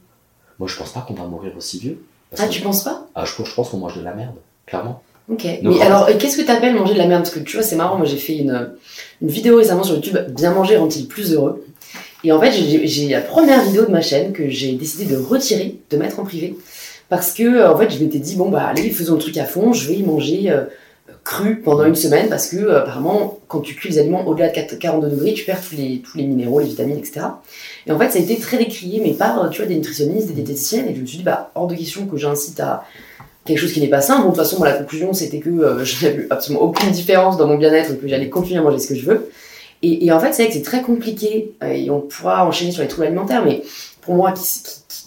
Moi 0.59 0.68
je 0.68 0.76
pense 0.76 0.92
pas 0.92 1.00
qu'on 1.00 1.14
va 1.14 1.24
mourir 1.24 1.52
aussi 1.56 1.78
vieux. 1.78 2.02
Ah 2.38 2.46
tu 2.46 2.61
penses 2.62 2.84
pas? 2.84 3.06
Ah 3.14 3.24
je, 3.24 3.32
je 3.42 3.54
pense 3.54 3.70
qu'on 3.70 3.78
mange 3.78 3.96
de 3.96 4.02
la 4.02 4.14
merde 4.14 4.36
clairement 4.66 5.02
Ok. 5.31 5.47
mais 5.62 5.83
alors, 5.83 6.07
qu'est-ce 6.18 6.39
que 6.39 6.43
tu 6.43 6.51
appelles 6.51 6.74
manger 6.74 6.95
de 6.95 6.99
la 6.99 7.07
merde? 7.07 7.22
Parce 7.22 7.35
que 7.35 7.41
tu 7.41 7.57
vois, 7.57 7.62
c'est 7.62 7.76
marrant, 7.76 7.97
moi 7.99 8.07
j'ai 8.07 8.16
fait 8.16 8.37
une, 8.37 8.70
une, 9.20 9.29
vidéo 9.29 9.59
récemment 9.59 9.83
sur 9.83 9.97
YouTube, 9.97 10.16
Bien 10.31 10.53
manger 10.53 10.79
rend-il 10.79 11.07
plus 11.07 11.35
heureux? 11.35 11.64
Et 12.24 12.33
en 12.33 12.41
fait, 12.41 12.51
j'ai 12.53 13.09
la 13.09 13.20
première 13.20 13.62
vidéo 13.62 13.85
de 13.85 13.91
ma 13.91 14.01
chaîne 14.01 14.33
que 14.33 14.49
j'ai 14.49 14.72
décidé 14.72 15.05
de 15.05 15.16
retirer, 15.16 15.76
de 15.91 15.97
mettre 15.97 16.18
en 16.18 16.24
privé. 16.24 16.57
Parce 17.09 17.33
que, 17.33 17.66
en 17.66 17.76
fait, 17.76 17.91
je 17.91 18.03
m'étais 18.03 18.18
dit, 18.18 18.37
bon, 18.37 18.51
bah 18.51 18.66
allez, 18.66 18.91
faisons 18.91 19.14
le 19.14 19.20
truc 19.20 19.37
à 19.39 19.45
fond, 19.45 19.72
je 19.72 19.89
vais 19.89 19.95
y 19.95 20.03
manger 20.03 20.51
euh, 20.51 20.64
cru 21.24 21.61
pendant 21.61 21.85
une 21.85 21.95
semaine. 21.95 22.29
Parce 22.29 22.49
que, 22.49 22.57
euh, 22.57 22.81
apparemment, 22.81 23.39
quand 23.47 23.61
tu 23.61 23.74
cuis 23.74 23.91
les 23.91 23.99
aliments 23.99 24.26
au-delà 24.26 24.49
de 24.49 24.74
42 24.74 25.09
degrés, 25.09 25.33
tu 25.33 25.45
perds 25.45 25.62
tous 25.62 25.76
les, 25.76 26.01
tous 26.01 26.18
les 26.18 26.24
minéraux, 26.24 26.61
les 26.61 26.66
vitamines, 26.66 26.99
etc. 26.99 27.20
Et 27.87 27.93
en 27.93 27.99
fait, 27.99 28.11
ça 28.11 28.18
a 28.18 28.22
été 28.22 28.37
très 28.37 28.59
décrié, 28.59 29.01
mais 29.03 29.12
par, 29.12 29.49
tu 29.51 29.59
vois, 29.59 29.68
des 29.68 29.76
nutritionnistes, 29.76 30.26
des 30.26 30.35
diététiciennes. 30.35 30.89
Et 30.89 30.95
je 30.95 31.01
me 31.01 31.07
suis 31.07 31.18
dit, 31.18 31.24
bah, 31.24 31.51
hors 31.55 31.68
de 31.68 31.76
question 31.76 32.07
que 32.07 32.16
j'incite 32.16 32.59
à 32.61 32.85
quelque 33.49 33.59
chose 33.59 33.72
qui 33.72 33.80
n'est 33.80 33.88
pas. 33.88 34.01
Bon, 34.07 34.18
de 34.18 34.26
toute 34.26 34.36
façon, 34.36 34.62
la 34.62 34.72
conclusion, 34.72 35.12
c'était 35.12 35.40
que 35.40 35.49
euh, 35.49 35.84
je 35.84 36.07
n'avais 36.07 36.26
absolument 36.30 36.64
aucune 36.64 36.90
différence 36.90 37.36
dans 37.36 37.49
mon 37.49 37.57
bien-être 37.57 37.92
et 37.92 37.96
que 37.96 38.07
j'allais 38.07 38.28
continuer 38.28 38.61
à 38.61 38.62
manger 38.62 38.78
ce 38.78 38.88
que 38.88 38.94
je 38.94 39.07
veux. 39.07 39.30
Et, 39.82 40.11
en 40.11 40.18
fait, 40.18 40.32
c'est 40.32 40.42
vrai 40.42 40.51
que 40.51 40.59
c'est 40.59 40.64
très 40.64 40.82
compliqué 40.82 41.53
euh, 41.62 41.68
et 41.68 41.88
on 41.88 42.01
pourra 42.01 42.44
enchaîner 42.44 42.72
sur 42.72 42.82
les 42.82 42.88
troubles 42.88 43.07
alimentaires, 43.07 43.44
mais 43.44 43.62
pour 44.01 44.16
moi, 44.16 44.32
qui, 44.32 44.42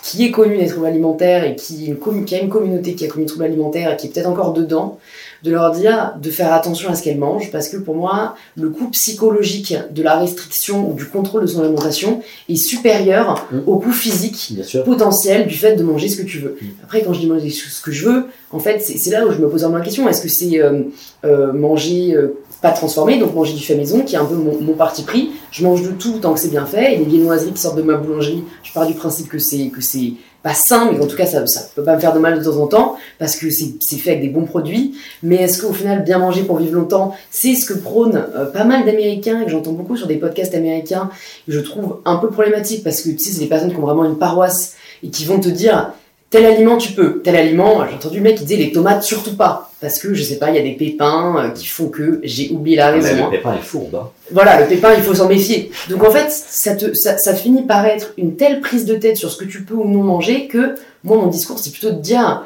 qui, 0.02 0.26
est 0.26 0.32
connu 0.32 0.58
des 0.58 0.68
troubles 0.68 0.86
alimentaires 0.86 1.44
et 1.44 1.56
qui, 1.56 1.94
qui, 2.26 2.36
a 2.36 2.40
une 2.40 2.50
communauté 2.50 2.96
qui 2.96 3.04
a 3.04 3.08
connu 3.10 3.26
des 3.26 3.30
troubles 3.30 3.46
alimentaires 3.46 3.92
et 3.92 3.98
qui 3.98 4.08
est 4.08 4.10
peut-être 4.12 4.30
encore 4.30 4.54
dedans, 4.54 4.98
de 5.44 5.52
leur 5.52 5.72
dire 5.72 6.14
de 6.22 6.30
faire 6.30 6.54
attention 6.54 6.90
à 6.90 6.96
ce 6.96 7.04
qu'elles 7.04 7.18
mangent 7.18 7.52
parce 7.52 7.70
que 7.70 7.78
pour 7.78 7.96
moi, 7.96 8.36
le 8.56 8.70
coût 8.70 8.90
psychologique 8.90 9.76
de 9.92 10.04
la 10.04 10.18
restriction 10.18 10.90
ou 10.90 10.94
du 10.94 11.06
contrôle 11.06 11.42
de 11.42 11.48
son 11.48 11.62
alimentation 11.62 12.22
est 12.50 12.56
supérieur 12.56 13.48
mmh. 13.52 13.58
au 13.68 13.78
coût 13.78 13.92
physique 13.92 14.54
potentiel 14.86 15.48
du 15.48 15.56
fait 15.56 15.76
de 15.76 15.84
manger 15.84 16.10
ce 16.10 16.18
que 16.18 16.28
tu 16.28 16.40
veux. 16.40 16.58
Mmh. 16.62 16.66
Après, 16.84 17.02
quand 17.04 17.14
je 17.14 17.20
dis 17.20 17.28
manger 17.28 17.50
ce 17.50 17.82
que 17.82 17.92
je 17.92 18.06
veux, 18.08 18.26
en 18.52 18.60
fait, 18.60 18.80
c'est 18.80 19.10
là 19.10 19.26
où 19.26 19.32
je 19.32 19.40
me 19.40 19.50
pose 19.50 19.62
vraiment 19.62 19.78
la 19.78 19.84
question 19.84 20.08
est-ce 20.10 20.22
que 20.22 20.30
c'est 20.30 20.60
euh, 20.60 20.84
euh, 21.26 21.54
manger 21.54 22.14
euh, 22.14 22.38
pas 22.62 22.72
transformé, 22.72 23.18
donc 23.18 23.34
manger 23.34 23.54
du 23.54 23.64
fait 23.64 23.76
maison, 23.76 24.02
qui 24.02 24.16
est 24.16 24.20
un 24.20 24.26
peu 24.26 24.36
mon, 24.36 24.62
mon 24.62 24.74
parti 24.74 25.02
pris. 25.04 25.32
Je 25.52 25.64
mange 25.64 25.82
de 25.82 25.92
tout 25.92 26.20
tant 26.22 26.34
que 26.34 26.40
c'est 26.40 26.50
bien 26.50 26.66
fait. 26.66 26.94
Et 26.94 26.98
les 26.98 27.06
viennoiseries 27.06 27.54
qui 27.54 27.62
sortent 27.62 27.78
de 27.78 27.82
ma 27.82 27.96
boulangerie, 27.96 28.44
je 28.64 28.72
pars 28.72 28.86
du 28.86 28.94
principe 28.94 29.30
que 29.30 29.40
c'est 29.40 29.70
que 29.70 29.82
c'est 29.82 30.14
pas 30.44 30.54
sain, 30.54 30.92
mais 30.92 31.00
en 31.00 31.08
tout 31.08 31.16
cas 31.16 31.26
ça, 31.26 31.46
ça 31.46 31.62
peut 31.76 31.84
pas 31.84 31.96
me 31.96 32.00
faire 32.00 32.14
de 32.14 32.20
mal 32.20 32.40
de 32.40 32.44
temps 32.44 32.58
en 32.58 32.68
temps 32.68 32.96
parce 33.20 33.36
que 33.36 33.50
c'est 33.50 33.98
fait 33.98 34.12
avec 34.12 34.22
des 34.22 34.30
bons 34.30 34.46
produits. 34.46 34.96
Mais 35.24 35.36
est-ce 35.36 35.62
qu'au 35.62 35.74
final 35.74 36.04
bien 36.04 36.18
manger 36.18 36.44
pour 36.44 36.58
vivre 36.58 36.76
longtemps, 36.76 37.16
c'est 37.30 37.56
ce 37.56 37.66
que 37.66 37.74
prônent 37.74 38.26
euh, 38.36 38.46
pas 38.46 38.64
mal 38.64 38.86
d'Américains 38.86 39.42
et 39.42 39.46
que 39.46 39.52
j'entends 39.52 39.74
beaucoup 39.74 39.98
sur 39.98 40.08
des 40.08 40.18
podcasts 40.18 40.56
américains, 40.56 41.10
que 41.46 41.52
je 41.52 41.60
trouve 41.60 41.98
un 42.06 42.18
peu 42.18 42.30
problématique 42.30 42.84
parce 42.84 43.02
que 43.02 43.10
tu 43.10 43.20
sais 43.20 43.32
c'est 43.32 43.40
des 43.40 43.48
personnes 43.48 43.72
qui 43.72 43.78
ont 43.78 43.86
vraiment 43.86 44.06
une 44.06 44.18
paroisse 44.18 44.76
et 45.04 45.10
qui 45.10 45.26
vont 45.26 45.40
te 45.40 45.50
dire 45.50 45.94
tel 46.30 46.46
aliment 46.46 46.78
tu 46.78 46.94
peux, 46.94 47.22
tel 47.22 47.36
aliment, 47.36 47.86
j'ai 47.88 47.96
entendu 47.96 48.18
le 48.18 48.24
mec 48.24 48.38
qui 48.38 48.46
disait 48.46 48.62
les 48.62 48.72
tomates 48.72 49.04
surtout 49.04 49.36
pas, 49.36 49.71
parce 49.82 49.98
que 50.00 50.14
je 50.14 50.24
sais 50.24 50.38
pas, 50.38 50.52
il 50.52 50.56
y 50.56 50.60
a 50.60 50.62
des 50.62 50.76
pépins 50.76 51.36
euh, 51.38 51.50
qui 51.50 51.66
font 51.66 51.90
que 51.90 52.22
j'ai 52.24 52.52
oublié 52.52 52.78
la 52.78 52.92
Mais 52.92 53.00
raison. 53.00 53.16
le 53.16 53.24
hein. 53.24 53.28
pépin 53.32 53.56
est 53.56 53.64
fourbe. 53.64 53.96
hein. 53.96 54.10
Voilà, 54.32 54.62
le 54.62 54.68
pépin, 54.68 54.94
il 54.96 55.02
faut 55.04 55.16
s'en 55.16 55.28
méfier. 55.28 55.72
Donc 55.90 56.04
en 56.04 56.12
fait, 56.12 56.32
ça, 56.32 56.76
te, 56.76 56.94
ça, 56.94 57.18
ça 57.18 57.34
finit 57.34 57.64
par 57.64 57.86
être 57.86 58.14
une 58.18 58.36
telle 58.36 58.62
prise 58.62 58.86
de 58.86 58.96
tête 58.96 59.18
sur 59.18 59.32
ce 59.32 59.38
que 59.38 59.46
tu 59.46 59.64
peux 59.64 59.74
ou 59.74 59.88
non 59.88 60.04
manger 60.04 60.48
que 60.48 60.76
moi, 61.04 61.18
mon 61.18 61.28
discours, 61.28 61.58
c'est 61.58 61.72
plutôt 61.72 61.90
de 61.90 62.00
dire, 62.00 62.46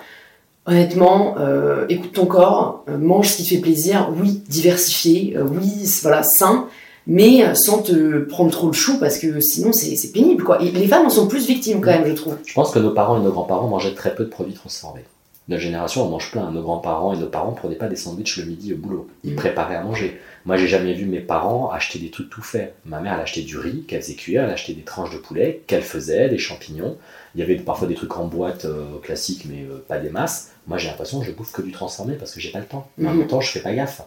honnêtement, 0.66 1.36
euh, 1.38 1.86
écoute 1.90 2.14
ton 2.14 2.26
corps, 2.26 2.86
euh, 2.90 2.98
mange 2.98 3.28
ce 3.28 3.38
qui 3.38 3.44
te 3.44 3.50
fait 3.50 3.58
plaisir, 3.58 4.10
oui, 4.20 4.42
diversifié, 4.48 5.36
euh, 5.38 5.44
oui, 5.44 5.70
voilà, 6.02 6.24
sain, 6.24 6.68
mais 7.06 7.54
sans 7.54 7.80
te 7.84 8.20
prendre 8.20 8.50
trop 8.50 8.68
le 8.68 8.74
chou 8.74 8.98
parce 8.98 9.18
que 9.20 9.40
sinon 9.40 9.74
c'est 9.74 9.96
c'est 9.96 10.12
pénible 10.12 10.44
quoi. 10.44 10.60
Et 10.64 10.72
les 10.72 10.88
femmes 10.88 11.06
en 11.06 11.10
sont 11.12 11.28
plus 11.28 11.46
victimes 11.46 11.80
quand 11.82 11.92
même, 11.92 12.08
je 12.08 12.14
trouve. 12.14 12.38
Je 12.46 12.54
pense 12.54 12.72
que 12.72 12.80
nos 12.80 12.92
parents 12.92 13.20
et 13.20 13.24
nos 13.24 13.30
grands-parents 13.32 13.68
mangeaient 13.68 13.94
très 13.94 14.16
peu 14.16 14.24
de 14.24 14.30
produits 14.30 14.56
transformés. 14.56 15.04
Notre 15.48 15.62
génération, 15.62 16.04
on 16.06 16.10
mange 16.10 16.32
plein. 16.32 16.50
Nos 16.50 16.62
grands-parents 16.64 17.14
et 17.14 17.18
nos 17.18 17.28
parents 17.28 17.52
prenaient 17.52 17.76
pas 17.76 17.88
des 17.88 17.96
sandwichs 17.96 18.38
le 18.38 18.46
midi 18.46 18.74
au 18.74 18.78
boulot. 18.78 19.08
Ils 19.24 19.34
Mm. 19.34 19.36
préparaient 19.36 19.76
à 19.76 19.84
manger. 19.84 20.20
Moi, 20.46 20.58
j'ai 20.58 20.68
jamais 20.68 20.94
vu 20.94 21.06
mes 21.06 21.20
parents 21.20 21.70
acheter 21.72 22.00
des 22.00 22.10
trucs 22.10 22.30
tout 22.32 22.42
faits. 22.42 22.74
Ma 22.86 23.00
mère, 23.00 23.14
elle 23.16 23.22
achetait 23.22 23.42
du 23.42 23.58
riz 23.58 23.84
qu'elle 23.88 24.02
faisait 24.02 24.16
cuire, 24.16 24.44
elle 24.44 24.50
achetait 24.50 24.74
des 24.74 24.82
tranches 24.82 25.12
de 25.12 25.18
poulet 25.18 25.62
qu'elle 25.68 25.84
faisait, 25.84 26.30
des 26.30 26.38
champignons. 26.40 26.98
Il 27.36 27.40
y 27.42 27.44
avait 27.44 27.56
parfois 27.58 27.88
des 27.88 27.96
trucs 27.96 28.16
en 28.18 28.26
boîte 28.26 28.66
euh, 28.66 28.98
classiques, 29.04 29.46
mais 29.50 29.64
euh, 29.64 29.84
pas 29.88 30.00
des 30.00 30.10
masses. 30.10 30.52
Moi, 30.68 30.78
j'ai 30.80 30.88
l'impression 30.88 31.20
que 31.20 31.26
je 31.28 31.32
bouffe 31.32 31.52
que 31.52 31.62
du 31.62 31.72
transformé 31.72 32.16
parce 32.16 32.34
que 32.34 32.40
j'ai 32.40 32.50
pas 32.52 32.60
le 32.60 32.66
temps. 32.66 32.88
Mais 32.98 33.08
en 33.08 33.12
Mhm. 33.14 33.20
même 33.20 33.28
temps, 33.28 33.42
je 33.42 33.52
fais 33.52 33.60
pas 33.62 33.74
gaffe. 33.74 34.02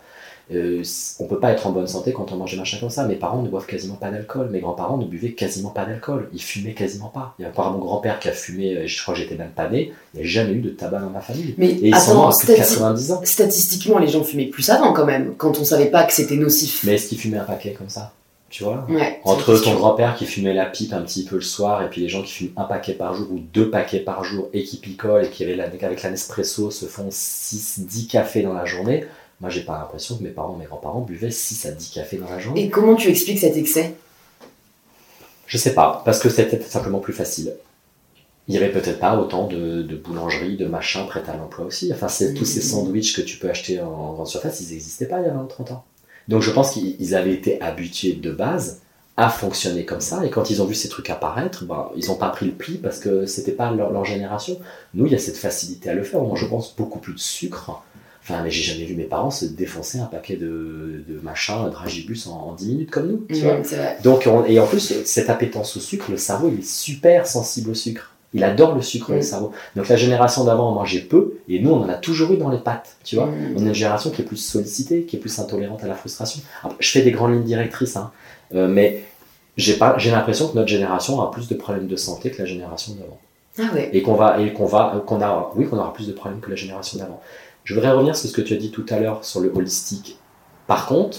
Euh, 0.52 0.82
on 1.20 1.26
peut 1.26 1.38
pas 1.38 1.52
être 1.52 1.66
en 1.66 1.72
bonne 1.72 1.86
santé 1.86 2.12
quand 2.12 2.32
on 2.32 2.36
mange 2.36 2.52
des 2.52 2.56
machins 2.56 2.80
comme 2.80 2.90
ça. 2.90 3.04
Mes 3.06 3.16
parents 3.16 3.42
ne 3.42 3.48
boivent 3.48 3.66
quasiment 3.66 3.96
pas 3.96 4.10
d'alcool. 4.10 4.48
Mes 4.50 4.60
grands-parents 4.60 4.96
ne 4.96 5.04
buvaient 5.04 5.32
quasiment 5.32 5.70
pas 5.70 5.84
d'alcool. 5.84 6.28
Ils 6.32 6.40
fumaient 6.42 6.72
quasiment 6.74 7.08
pas. 7.08 7.34
Il 7.38 7.42
y 7.42 7.44
a 7.44 7.48
encore 7.48 7.70
mon 7.72 7.78
grand-père 7.78 8.18
qui 8.18 8.28
a 8.28 8.32
fumé, 8.32 8.74
euh, 8.76 8.86
je 8.86 9.02
crois 9.02 9.14
que 9.14 9.20
j'étais 9.20 9.34
même 9.36 9.50
pas 9.50 9.68
né. 9.68 9.92
Il 10.14 10.20
n'y 10.20 10.26
a 10.26 10.28
jamais 10.28 10.52
eu 10.52 10.60
de 10.60 10.70
tabac 10.70 11.00
dans 11.00 11.10
ma 11.10 11.20
famille. 11.20 11.54
Mais 11.58 11.68
Et 11.70 11.88
ils 11.88 11.96
sont 11.96 12.14
morts 12.14 12.28
à 12.34 12.36
plus 12.38 12.46
de 12.48 12.52
stati- 12.54 12.58
90 12.78 13.12
ans. 13.12 13.20
statistiquement, 13.24 13.98
les 13.98 14.08
gens 14.08 14.24
fumaient 14.24 14.46
plus 14.46 14.68
avant 14.70 14.92
quand 14.92 15.04
même, 15.06 15.34
quand 15.36 15.58
on 15.58 15.64
savait 15.64 15.90
pas 15.90 16.04
que 16.04 16.12
c'était 16.12 16.36
nocif. 16.36 16.82
Mais 16.84 16.94
est-ce 16.94 17.08
qu'ils 17.08 17.18
fumaient 17.18 17.38
un 17.38 17.44
paquet 17.44 17.72
comme 17.76 17.88
ça? 17.90 18.12
Tu 18.50 18.64
vois? 18.64 18.86
Ouais, 18.88 19.20
Entre 19.24 19.58
ton 19.58 19.74
grand-père 19.74 20.14
qui 20.16 20.24
fumait 20.24 20.54
la 20.54 20.64
pipe 20.64 20.94
un 20.94 21.02
petit 21.02 21.26
peu 21.26 21.34
le 21.34 21.42
soir 21.42 21.82
et 21.82 21.90
puis 21.90 22.00
les 22.00 22.08
gens 22.08 22.22
qui 22.22 22.32
fument 22.32 22.52
un 22.56 22.64
paquet 22.64 22.94
par 22.94 23.12
jour 23.14 23.26
ou 23.30 23.38
deux 23.52 23.68
paquets 23.68 24.00
par 24.00 24.24
jour 24.24 24.48
et 24.54 24.64
qui 24.64 24.78
picolent 24.78 25.22
et 25.26 25.28
qui 25.28 25.44
avec 25.44 25.58
la, 25.58 25.64
avec 25.64 26.02
la 26.02 26.10
Nespresso 26.10 26.70
se 26.70 26.86
font 26.86 27.10
6-10 27.10 28.06
cafés 28.06 28.40
dans 28.42 28.54
la 28.54 28.64
journée, 28.64 29.04
moi 29.40 29.50
j'ai 29.50 29.62
pas 29.62 29.78
l'impression 29.78 30.16
que 30.16 30.22
mes 30.22 30.30
parents 30.30 30.56
mes 30.56 30.64
grands-parents 30.66 31.00
buvaient 31.00 31.30
6 31.30 31.66
à 31.66 31.70
10 31.72 31.90
cafés 31.90 32.16
dans 32.18 32.28
la 32.30 32.38
journée. 32.38 32.64
Et 32.64 32.70
comment 32.70 32.94
tu 32.96 33.08
expliques 33.08 33.38
cet 33.38 33.56
excès? 33.56 33.94
Je 35.46 35.56
sais 35.56 35.74
pas, 35.74 36.02
parce 36.04 36.18
que 36.18 36.28
c'était 36.28 36.60
simplement 36.62 36.98
plus 36.98 37.12
facile. 37.14 37.54
Il 38.48 38.54
y 38.54 38.56
avait 38.58 38.70
peut-être 38.72 38.98
pas 38.98 39.16
autant 39.18 39.46
de, 39.46 39.82
de 39.82 39.96
boulangeries, 39.96 40.56
de 40.56 40.66
machins 40.66 41.06
prêts 41.06 41.22
à 41.28 41.36
l'emploi 41.36 41.66
aussi. 41.66 41.92
Enfin, 41.92 42.08
c'est 42.08 42.34
tous 42.34 42.44
ces 42.46 42.60
Mhm. 42.60 42.66
sandwichs 42.66 43.14
que 43.16 43.20
tu 43.22 43.36
peux 43.38 43.48
acheter 43.50 43.80
en 43.80 44.12
grande 44.14 44.26
surface, 44.26 44.60
ils 44.60 44.72
n'existaient 44.72 45.06
pas 45.06 45.20
il 45.20 45.26
y 45.26 45.28
a 45.28 45.32
20 45.34 45.42
ou 45.42 45.46
30 45.46 45.70
ans. 45.72 45.84
Donc 46.28 46.42
je 46.42 46.50
pense 46.50 46.72
qu'ils 46.72 46.96
ils 47.00 47.14
avaient 47.14 47.32
été 47.32 47.60
habitués 47.62 48.14
de 48.14 48.30
base 48.30 48.80
à 49.16 49.28
fonctionner 49.30 49.84
comme 49.84 50.00
ça, 50.00 50.24
et 50.24 50.30
quand 50.30 50.48
ils 50.48 50.62
ont 50.62 50.64
vu 50.66 50.74
ces 50.74 50.88
trucs 50.88 51.10
apparaître, 51.10 51.64
ben, 51.64 51.90
ils 51.96 52.06
n'ont 52.06 52.14
pas 52.14 52.28
pris 52.28 52.46
le 52.46 52.52
pli 52.52 52.76
parce 52.78 52.98
que 53.00 53.26
c'était 53.26 53.52
pas 53.52 53.70
leur, 53.72 53.90
leur 53.90 54.04
génération. 54.04 54.58
Nous, 54.94 55.06
il 55.06 55.12
y 55.12 55.14
a 55.14 55.18
cette 55.18 55.36
facilité 55.36 55.90
à 55.90 55.94
le 55.94 56.04
faire. 56.04 56.22
Moi, 56.22 56.36
je 56.36 56.46
pense 56.46 56.74
beaucoup 56.76 57.00
plus 57.00 57.14
de 57.14 57.18
sucre. 57.18 57.82
Enfin, 58.28 58.42
mais 58.42 58.50
j'ai 58.50 58.62
jamais 58.62 58.84
vu 58.84 58.94
mes 58.94 59.04
parents 59.04 59.30
se 59.30 59.46
défoncer 59.46 59.98
un 60.00 60.04
paquet 60.06 60.36
de, 60.36 61.02
de 61.08 61.18
machins, 61.22 61.70
dragibus 61.70 62.26
en, 62.26 62.32
en 62.50 62.52
10 62.54 62.68
minutes 62.68 62.90
comme 62.90 63.08
nous. 63.08 63.26
Tu 63.28 63.40
vois 63.42 63.56
C'est 63.64 63.76
vrai. 63.76 63.96
donc, 64.02 64.24
on- 64.26 64.44
et 64.44 64.58
en 64.60 64.66
plus, 64.66 65.02
cette 65.04 65.30
appétence 65.30 65.76
au 65.76 65.80
sucre, 65.80 66.10
le 66.10 66.16
cerveau, 66.18 66.50
il 66.52 66.60
est 66.60 66.66
super 66.66 67.26
sensible 67.26 67.70
au 67.70 67.74
sucre. 67.74 68.12
Il 68.34 68.44
adore 68.44 68.74
le 68.74 68.82
sucre, 68.82 69.10
Mm. 69.12 69.14
le 69.16 69.22
cerveau. 69.22 69.52
Donc, 69.76 69.88
la 69.88 69.96
génération 69.96 70.44
d'avant, 70.44 70.70
on 70.70 70.74
mangeait 70.74 71.00
peu, 71.00 71.38
et 71.48 71.60
nous, 71.60 71.70
on 71.70 71.82
en 71.82 71.88
a 71.88 71.94
toujours 71.94 72.30
eu 72.32 72.36
dans 72.36 72.50
les 72.50 72.58
pattes, 72.58 72.96
tu 73.02 73.16
vois. 73.16 73.24
Mhm. 73.26 73.54
On 73.56 73.64
est 73.64 73.68
une 73.68 73.74
génération 73.74 74.10
qui 74.10 74.20
est 74.20 74.24
plus 74.26 74.36
sollicitée, 74.36 75.04
qui 75.04 75.16
est 75.16 75.18
plus 75.18 75.38
intolérante 75.38 75.82
à 75.82 75.86
la 75.86 75.94
frustration. 75.94 76.42
Alors, 76.62 76.76
je 76.78 76.90
fais 76.90 77.00
des 77.00 77.10
grandes 77.12 77.32
lignes 77.32 77.44
directrices, 77.44 77.96
hein, 77.96 78.10
euh, 78.54 78.68
mais 78.68 79.04
j'ai 79.56 79.78
l'impression 80.10 80.48
que 80.48 80.56
notre 80.56 80.68
génération 80.68 81.20
a 81.22 81.30
plus 81.30 81.48
de 81.48 81.54
problèmes 81.54 81.86
de 81.86 81.96
santé 81.96 82.30
que 82.30 82.38
la 82.42 82.44
génération 82.46 82.92
d'avant. 82.94 83.18
Ah 83.60 83.74
ouais. 83.74 83.88
Et 83.94 84.02
qu'on 84.02 84.14
va, 84.14 84.38
et 84.40 84.52
qu'on 84.52 84.66
va, 84.66 85.02
qu'on 85.06 85.20
a, 85.22 85.50
oui, 85.56 85.66
qu'on 85.66 85.78
aura 85.78 85.92
plus 85.92 86.06
de 86.06 86.12
problèmes 86.12 86.40
que 86.40 86.50
la 86.50 86.54
génération 86.56 86.98
d'avant. 86.98 87.20
Je 87.68 87.74
voudrais 87.74 87.90
revenir 87.90 88.16
sur 88.16 88.30
ce 88.30 88.34
que 88.34 88.40
tu 88.40 88.54
as 88.54 88.56
dit 88.56 88.70
tout 88.70 88.86
à 88.88 88.98
l'heure 88.98 89.26
sur 89.26 89.40
le 89.40 89.52
holistique. 89.54 90.18
Par 90.66 90.86
contre, 90.86 91.18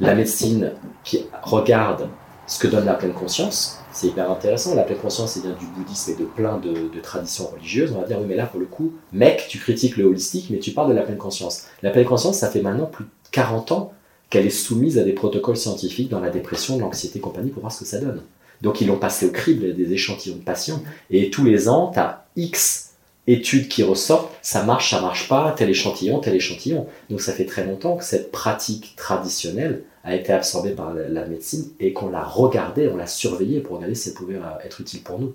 la 0.00 0.14
médecine 0.14 0.72
qui 1.02 1.24
regarde 1.42 2.10
ce 2.46 2.58
que 2.58 2.68
donne 2.68 2.84
la 2.84 2.92
pleine 2.92 3.14
conscience, 3.14 3.78
c'est 3.90 4.08
hyper 4.08 4.30
intéressant. 4.30 4.74
La 4.74 4.82
pleine 4.82 4.98
conscience, 4.98 5.32
c'est 5.32 5.40
bien 5.40 5.56
du 5.58 5.64
bouddhisme 5.64 6.10
et 6.10 6.14
de 6.14 6.26
plein 6.26 6.58
de, 6.58 6.94
de 6.94 7.00
traditions 7.00 7.46
religieuses. 7.46 7.94
On 7.96 8.02
va 8.02 8.06
dire, 8.06 8.18
oui, 8.20 8.26
mais 8.28 8.36
là, 8.36 8.44
pour 8.44 8.60
le 8.60 8.66
coup, 8.66 8.92
mec, 9.14 9.46
tu 9.48 9.58
critiques 9.58 9.96
le 9.96 10.04
holistique, 10.04 10.48
mais 10.50 10.58
tu 10.58 10.72
parles 10.72 10.90
de 10.90 10.94
la 10.94 11.00
pleine 11.00 11.16
conscience. 11.16 11.68
La 11.82 11.88
pleine 11.88 12.04
conscience, 12.04 12.36
ça 12.36 12.50
fait 12.50 12.60
maintenant 12.60 12.84
plus 12.84 13.04
de 13.06 13.10
40 13.30 13.72
ans 13.72 13.94
qu'elle 14.28 14.44
est 14.44 14.50
soumise 14.50 14.98
à 14.98 15.04
des 15.04 15.14
protocoles 15.14 15.56
scientifiques 15.56 16.10
dans 16.10 16.20
la 16.20 16.28
dépression, 16.28 16.78
l'anxiété, 16.78 17.18
compagnie, 17.18 17.48
pour 17.48 17.62
voir 17.62 17.72
ce 17.72 17.80
que 17.80 17.86
ça 17.86 17.98
donne. 17.98 18.20
Donc, 18.60 18.82
ils 18.82 18.88
l'ont 18.88 18.98
passé 18.98 19.24
au 19.24 19.30
crible 19.30 19.74
des 19.74 19.94
échantillons 19.94 20.36
de 20.36 20.42
patients. 20.42 20.82
Et 21.08 21.30
tous 21.30 21.44
les 21.44 21.70
ans, 21.70 21.92
tu 21.94 21.98
as 21.98 22.26
X 22.36 22.85
études 23.26 23.68
qui 23.68 23.82
ressortent, 23.82 24.32
ça 24.42 24.62
marche, 24.62 24.90
ça 24.90 25.00
marche 25.00 25.28
pas, 25.28 25.54
tel 25.56 25.68
échantillon, 25.70 26.20
tel 26.20 26.34
échantillon. 26.34 26.86
Donc 27.10 27.20
ça 27.20 27.32
fait 27.32 27.46
très 27.46 27.64
longtemps 27.64 27.96
que 27.96 28.04
cette 28.04 28.30
pratique 28.30 28.94
traditionnelle 28.96 29.82
a 30.04 30.14
été 30.14 30.32
absorbée 30.32 30.70
par 30.70 30.94
la, 30.94 31.26
médecine 31.26 31.64
et 31.80 31.92
qu'on 31.92 32.08
l'a 32.08 32.22
regardée, 32.22 32.88
on 32.88 32.96
l'a 32.96 33.08
surveillée 33.08 33.60
pour 33.60 33.76
regarder 33.76 33.96
si 33.96 34.10
elle 34.10 34.14
pouvait 34.14 34.36
euh, 34.36 34.64
être 34.64 34.80
utile 34.80 35.02
pour 35.02 35.18
nous. 35.18 35.34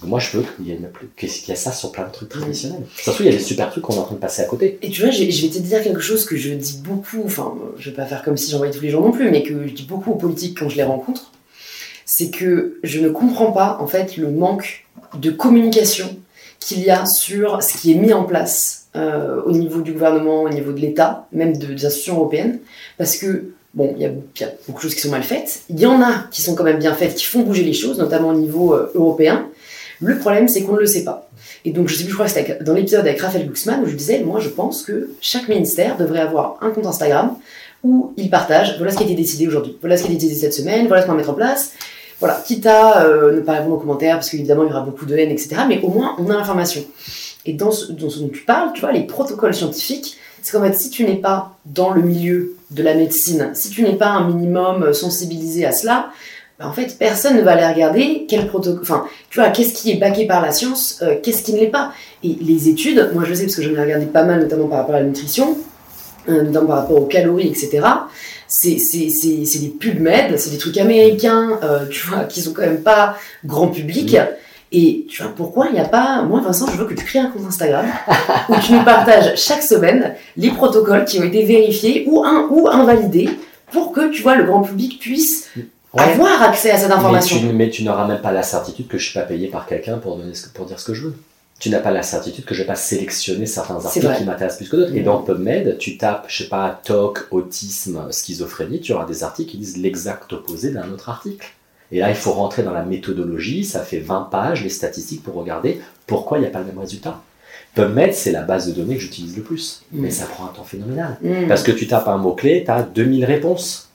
Donc 0.00 0.10
moi 0.10 0.18
je 0.18 0.36
veux 0.36 0.42
qu'il 0.42 0.66
y, 0.66 0.72
ait 0.72 0.80
qu'il 1.16 1.48
y 1.48 1.52
ait 1.52 1.54
ça 1.54 1.70
sur 1.70 1.92
plein 1.92 2.08
de 2.08 2.10
trucs 2.10 2.28
traditionnels. 2.28 2.82
Ça 2.96 3.04
se 3.04 3.10
trouve, 3.12 3.26
il 3.26 3.32
y 3.32 3.34
a 3.34 3.38
des 3.38 3.44
super 3.44 3.70
trucs 3.70 3.84
qu'on 3.84 3.94
est 3.94 3.98
en 3.98 4.02
train 4.02 4.16
de 4.16 4.20
passer 4.20 4.42
à 4.42 4.46
côté. 4.46 4.80
Et 4.82 4.90
tu 4.90 5.02
vois, 5.02 5.12
je, 5.12 5.30
je 5.30 5.42
vais 5.46 5.52
te 5.52 5.58
dire 5.58 5.80
quelque 5.80 6.00
chose 6.00 6.24
que 6.24 6.36
je 6.36 6.52
dis 6.52 6.80
beaucoup, 6.82 7.22
enfin, 7.24 7.54
je 7.78 7.90
vais 7.90 7.94
pas 7.94 8.06
faire 8.06 8.24
comme 8.24 8.36
si 8.36 8.50
j'en 8.50 8.58
voyais 8.58 8.72
tous 8.72 8.80
les 8.80 8.90
jours 8.90 9.02
non 9.02 9.12
plus, 9.12 9.30
mais 9.30 9.44
que 9.44 9.68
je 9.68 9.72
dis 9.72 9.84
beaucoup 9.84 10.10
aux 10.10 10.16
politiques 10.16 10.58
quand 10.58 10.68
je 10.68 10.76
les 10.76 10.82
rencontre, 10.82 11.30
c'est 12.04 12.30
que 12.30 12.80
je 12.82 12.98
ne 12.98 13.10
comprends 13.10 13.52
pas, 13.52 13.78
en 13.80 13.86
fait, 13.86 14.16
le 14.16 14.32
manque 14.32 14.86
de 15.14 15.30
communication 15.30 16.16
qu'il 16.64 16.80
y 16.80 16.90
a 16.90 17.06
sur 17.06 17.62
ce 17.62 17.76
qui 17.78 17.92
est 17.92 17.94
mis 17.94 18.12
en 18.12 18.24
place 18.24 18.86
euh, 18.96 19.40
au 19.44 19.52
niveau 19.52 19.80
du 19.80 19.92
gouvernement, 19.92 20.42
au 20.42 20.48
niveau 20.48 20.72
de 20.72 20.80
l'État, 20.80 21.26
même 21.32 21.56
de- 21.56 21.66
des 21.66 21.86
institutions 21.86 22.16
européennes, 22.16 22.58
parce 22.98 23.16
que, 23.16 23.52
bon, 23.74 23.94
il 23.96 24.02
y, 24.02 24.06
a, 24.06 24.10
beaucoup 24.66 24.78
de 24.80 24.82
choses 24.82 24.94
qui 24.94 25.00
sont 25.00 25.10
mal 25.10 25.22
faites, 25.22 25.62
il 25.70 25.80
y 25.80 25.86
en 25.86 26.02
a 26.02 26.24
qui 26.30 26.42
sont 26.42 26.54
quand 26.54 26.64
même 26.64 26.78
bien 26.78 26.94
faites, 26.94 27.14
qui 27.14 27.24
font 27.24 27.40
bouger 27.40 27.64
les 27.64 27.72
choses, 27.72 27.98
notamment 27.98 28.28
au 28.28 28.34
niveau 28.34 28.74
euh, 28.74 28.90
européen. 28.94 29.46
Le 30.00 30.18
problème, 30.18 30.48
c'est 30.48 30.62
qu'on 30.62 30.74
ne 30.74 30.80
le 30.80 30.86
sait 30.86 31.04
pas. 31.04 31.30
Et 31.64 31.70
donc, 31.70 31.88
je 31.88 31.94
sais 31.94 32.02
plus, 32.02 32.10
je 32.10 32.16
crois 32.16 32.26
que 32.26 32.32
c'était 32.32 32.58
dans 32.62 32.74
l'épisode 32.74 33.00
avec 33.00 33.20
Raphaël 33.20 33.46
Glucksmann 33.46 33.82
où 33.82 33.86
je 33.86 33.94
disais, 33.94 34.18
moi, 34.20 34.40
je 34.40 34.48
pense 34.48 34.82
que 34.82 35.10
chaque 35.20 35.48
ministère 35.48 35.96
devrait 35.96 36.20
avoir 36.20 36.58
un 36.60 36.70
compte 36.70 36.86
Instagram 36.86 37.36
où 37.84 38.12
il 38.16 38.28
partage, 38.30 38.76
voilà 38.78 38.92
ce 38.92 38.96
qui 38.96 39.04
a 39.04 39.06
été 39.06 39.14
décidé 39.14 39.46
aujourd'hui, 39.46 39.76
voilà 39.80 39.96
ce 39.96 40.02
qui 40.04 40.10
a 40.10 40.14
été 40.14 40.26
décidé 40.26 40.40
cette 40.40 40.54
semaine, 40.54 40.86
voilà 40.86 41.02
ce 41.02 41.06
qu'on 41.06 41.12
va 41.12 41.18
mettre 41.18 41.30
en 41.30 41.34
place. 41.34 41.72
Voilà, 42.22 42.40
quitte 42.46 42.66
à 42.66 43.04
euh, 43.04 43.34
ne 43.34 43.40
pas 43.40 43.54
répondre 43.54 43.74
aux 43.74 43.80
commentaires, 43.80 44.14
parce 44.14 44.30
qu'évidemment, 44.30 44.62
il 44.62 44.68
y 44.68 44.70
aura 44.70 44.82
beaucoup 44.82 45.06
de 45.06 45.16
haine, 45.16 45.32
etc. 45.32 45.56
Mais 45.68 45.80
au 45.82 45.88
moins, 45.88 46.14
on 46.20 46.30
a 46.30 46.34
l'information. 46.34 46.84
Et 47.46 47.52
dans 47.52 47.72
ce, 47.72 47.90
dont 47.90 48.08
tu 48.32 48.44
parles, 48.44 48.70
tu 48.74 48.80
vois, 48.80 48.92
les 48.92 49.02
protocoles 49.02 49.52
scientifiques, 49.52 50.18
c'est 50.40 50.52
qu'en 50.52 50.62
fait, 50.62 50.78
si 50.78 50.88
tu 50.88 51.04
n'es 51.04 51.16
pas 51.16 51.56
dans 51.66 51.90
le 51.90 52.00
milieu 52.00 52.54
de 52.70 52.80
la 52.84 52.94
médecine, 52.94 53.50
si 53.54 53.70
tu 53.70 53.82
n'es 53.82 53.94
pas 53.94 54.06
un 54.06 54.28
minimum 54.28 54.84
euh, 54.84 54.92
sensibilisé 54.92 55.66
à 55.66 55.72
cela, 55.72 56.10
bah, 56.60 56.68
en 56.68 56.72
fait, 56.72 56.96
personne 56.96 57.36
ne 57.36 57.42
va 57.42 57.54
aller 57.54 57.66
regarder 57.66 58.26
quel 58.28 58.46
protocole, 58.46 58.82
enfin, 58.82 59.04
tu 59.28 59.40
vois, 59.40 59.50
qu'est-ce 59.50 59.74
qui 59.74 59.90
est 59.90 59.96
baqué 59.96 60.24
par 60.24 60.40
la 60.40 60.52
science, 60.52 61.00
euh, 61.02 61.16
qu'est-ce 61.20 61.42
qui 61.42 61.54
ne 61.54 61.58
l'est 61.58 61.66
pas. 61.66 61.92
Et 62.22 62.36
les 62.40 62.68
études, 62.68 63.10
moi 63.14 63.24
je 63.26 63.34
sais 63.34 63.46
parce 63.46 63.56
que 63.56 63.62
j'en 63.62 63.74
ai 63.74 63.80
regardé 63.80 64.06
pas 64.06 64.22
mal, 64.22 64.40
notamment 64.40 64.68
par 64.68 64.78
rapport 64.78 64.94
à 64.94 65.00
la 65.00 65.06
nutrition, 65.06 65.58
euh, 66.28 66.42
notamment 66.42 66.68
par 66.68 66.76
rapport 66.82 67.02
aux 67.02 67.06
calories, 67.06 67.48
etc. 67.48 67.80
C'est 68.54 68.76
c'est- 68.78 69.08
c'est- 69.08 69.46
c'est 69.46 69.58
des 69.60 69.68
PubMed, 69.68 70.36
c'est 70.38 70.50
des 70.50 70.58
trucs 70.58 70.76
américains, 70.76 71.58
euh, 71.62 71.86
tu 71.90 72.06
vois, 72.06 72.24
qui 72.24 72.42
sont 72.42 72.52
quand 72.52 72.60
même 72.62 72.82
pas 72.82 73.16
grand 73.46 73.68
public. 73.68 74.12
Mhm. 74.12 74.26
Et 74.74 75.06
tu 75.08 75.22
vois, 75.22 75.32
pourquoi 75.34 75.66
il 75.68 75.72
n'y 75.74 75.80
a 75.80 75.86
pas. 75.86 76.22
Moi, 76.22 76.40
Vincent, 76.40 76.66
je 76.70 76.76
veux 76.76 76.84
que 76.86 76.92
tu 76.94 77.04
crées 77.04 77.18
un 77.18 77.30
compte 77.30 77.46
Instagram 77.46 77.86
où 78.50 78.54
tu 78.64 78.72
nous 78.72 78.84
partages 78.84 79.36
chaque 79.40 79.62
semaine 79.62 80.14
les 80.36 80.50
protocoles 80.50 81.04
qui 81.06 81.18
ont 81.18 81.22
été 81.24 81.44
vérifiés 81.44 82.04
ou, 82.08 82.24
un, 82.24 82.46
ou 82.50 82.68
invalidés 82.68 83.30
pour 83.70 83.92
que, 83.92 84.10
tu 84.10 84.20
vois, 84.22 84.34
le 84.36 84.44
grand 84.44 84.60
public 84.62 84.98
puisse 85.00 85.48
avoir 85.96 86.42
accès 86.42 86.70
à 86.70 86.78
cette 86.78 86.90
information. 86.90 87.38
tu, 87.38 87.46
mais 87.54 87.70
tu 87.70 87.84
n'auras 87.84 88.06
même 88.06 88.20
pas 88.20 88.32
la 88.32 88.42
certitude 88.42 88.86
que 88.88 88.98
je 88.98 89.04
suis 89.10 89.14
pas 89.18 89.24
payé 89.26 89.48
par 89.48 89.66
quelqu'un 89.66 89.96
pour, 89.98 90.16
donner 90.16 90.34
ce 90.34 90.48
pour 90.48 90.66
dire 90.66 90.78
ce 90.80 90.86
que 90.86 90.94
je 90.94 91.04
veux. 91.06 91.14
Tu 91.62 91.70
n'as 91.70 91.78
pas 91.78 91.92
la 91.92 92.02
certitude 92.02 92.44
que 92.44 92.54
je 92.56 92.62
vais 92.62 92.66
pas 92.66 92.74
sélectionner 92.74 93.46
certains 93.46 93.76
articles 93.76 94.12
qui 94.18 94.24
m'intéressent 94.24 94.58
plus 94.58 94.68
que 94.68 94.74
d'autres. 94.76 94.94
Et 94.96 94.98
Mhm. 94.98 95.04
dans 95.04 95.22
PubMed, 95.22 95.78
tu 95.78 95.96
tapes, 95.96 96.24
je 96.28 96.42
sais 96.42 96.48
pas, 96.48 96.80
TOC, 96.82 97.28
autisme, 97.30 98.10
schizophrénie, 98.10 98.80
tu 98.80 98.92
auras 98.92 99.06
des 99.06 99.22
articles 99.22 99.52
qui 99.52 99.58
disent 99.58 99.76
l'exact 99.76 100.32
opposé 100.32 100.72
d'un 100.72 100.90
autre 100.90 101.08
article. 101.08 101.46
Et 101.92 102.00
là, 102.00 102.08
il 102.10 102.16
faut 102.16 102.32
rentrer 102.32 102.64
dans 102.64 102.72
la 102.72 102.82
méthodologie, 102.82 103.64
ça 103.64 103.78
fait 103.78 104.00
20 104.00 104.22
pages, 104.22 104.64
les 104.64 104.70
statistiques 104.70 105.22
pour 105.22 105.34
regarder 105.34 105.80
pourquoi 106.08 106.38
il 106.38 106.40
n'y 106.40 106.48
a 106.48 106.50
pas 106.50 106.58
le 106.58 106.64
même 106.64 106.80
résultat. 106.80 107.20
PubMed, 107.76 108.12
c'est 108.12 108.32
la 108.32 108.42
base 108.42 108.66
de 108.66 108.72
données 108.72 108.96
que 108.96 109.00
j'utilise 109.00 109.36
le 109.36 109.42
plus. 109.44 109.82
Mhm. 109.92 110.00
Mais 110.02 110.10
ça 110.10 110.26
prend 110.26 110.46
un 110.46 110.52
temps 110.52 110.64
phénoménal. 110.64 111.16
Mm. 111.22 111.46
Parce 111.46 111.62
que 111.62 111.70
tu 111.70 111.86
tapes 111.86 112.08
un 112.08 112.18
mot-clé, 112.18 112.64
tu 112.64 112.70
as 112.72 112.82
2000 112.82 113.24
réponses. 113.24 113.88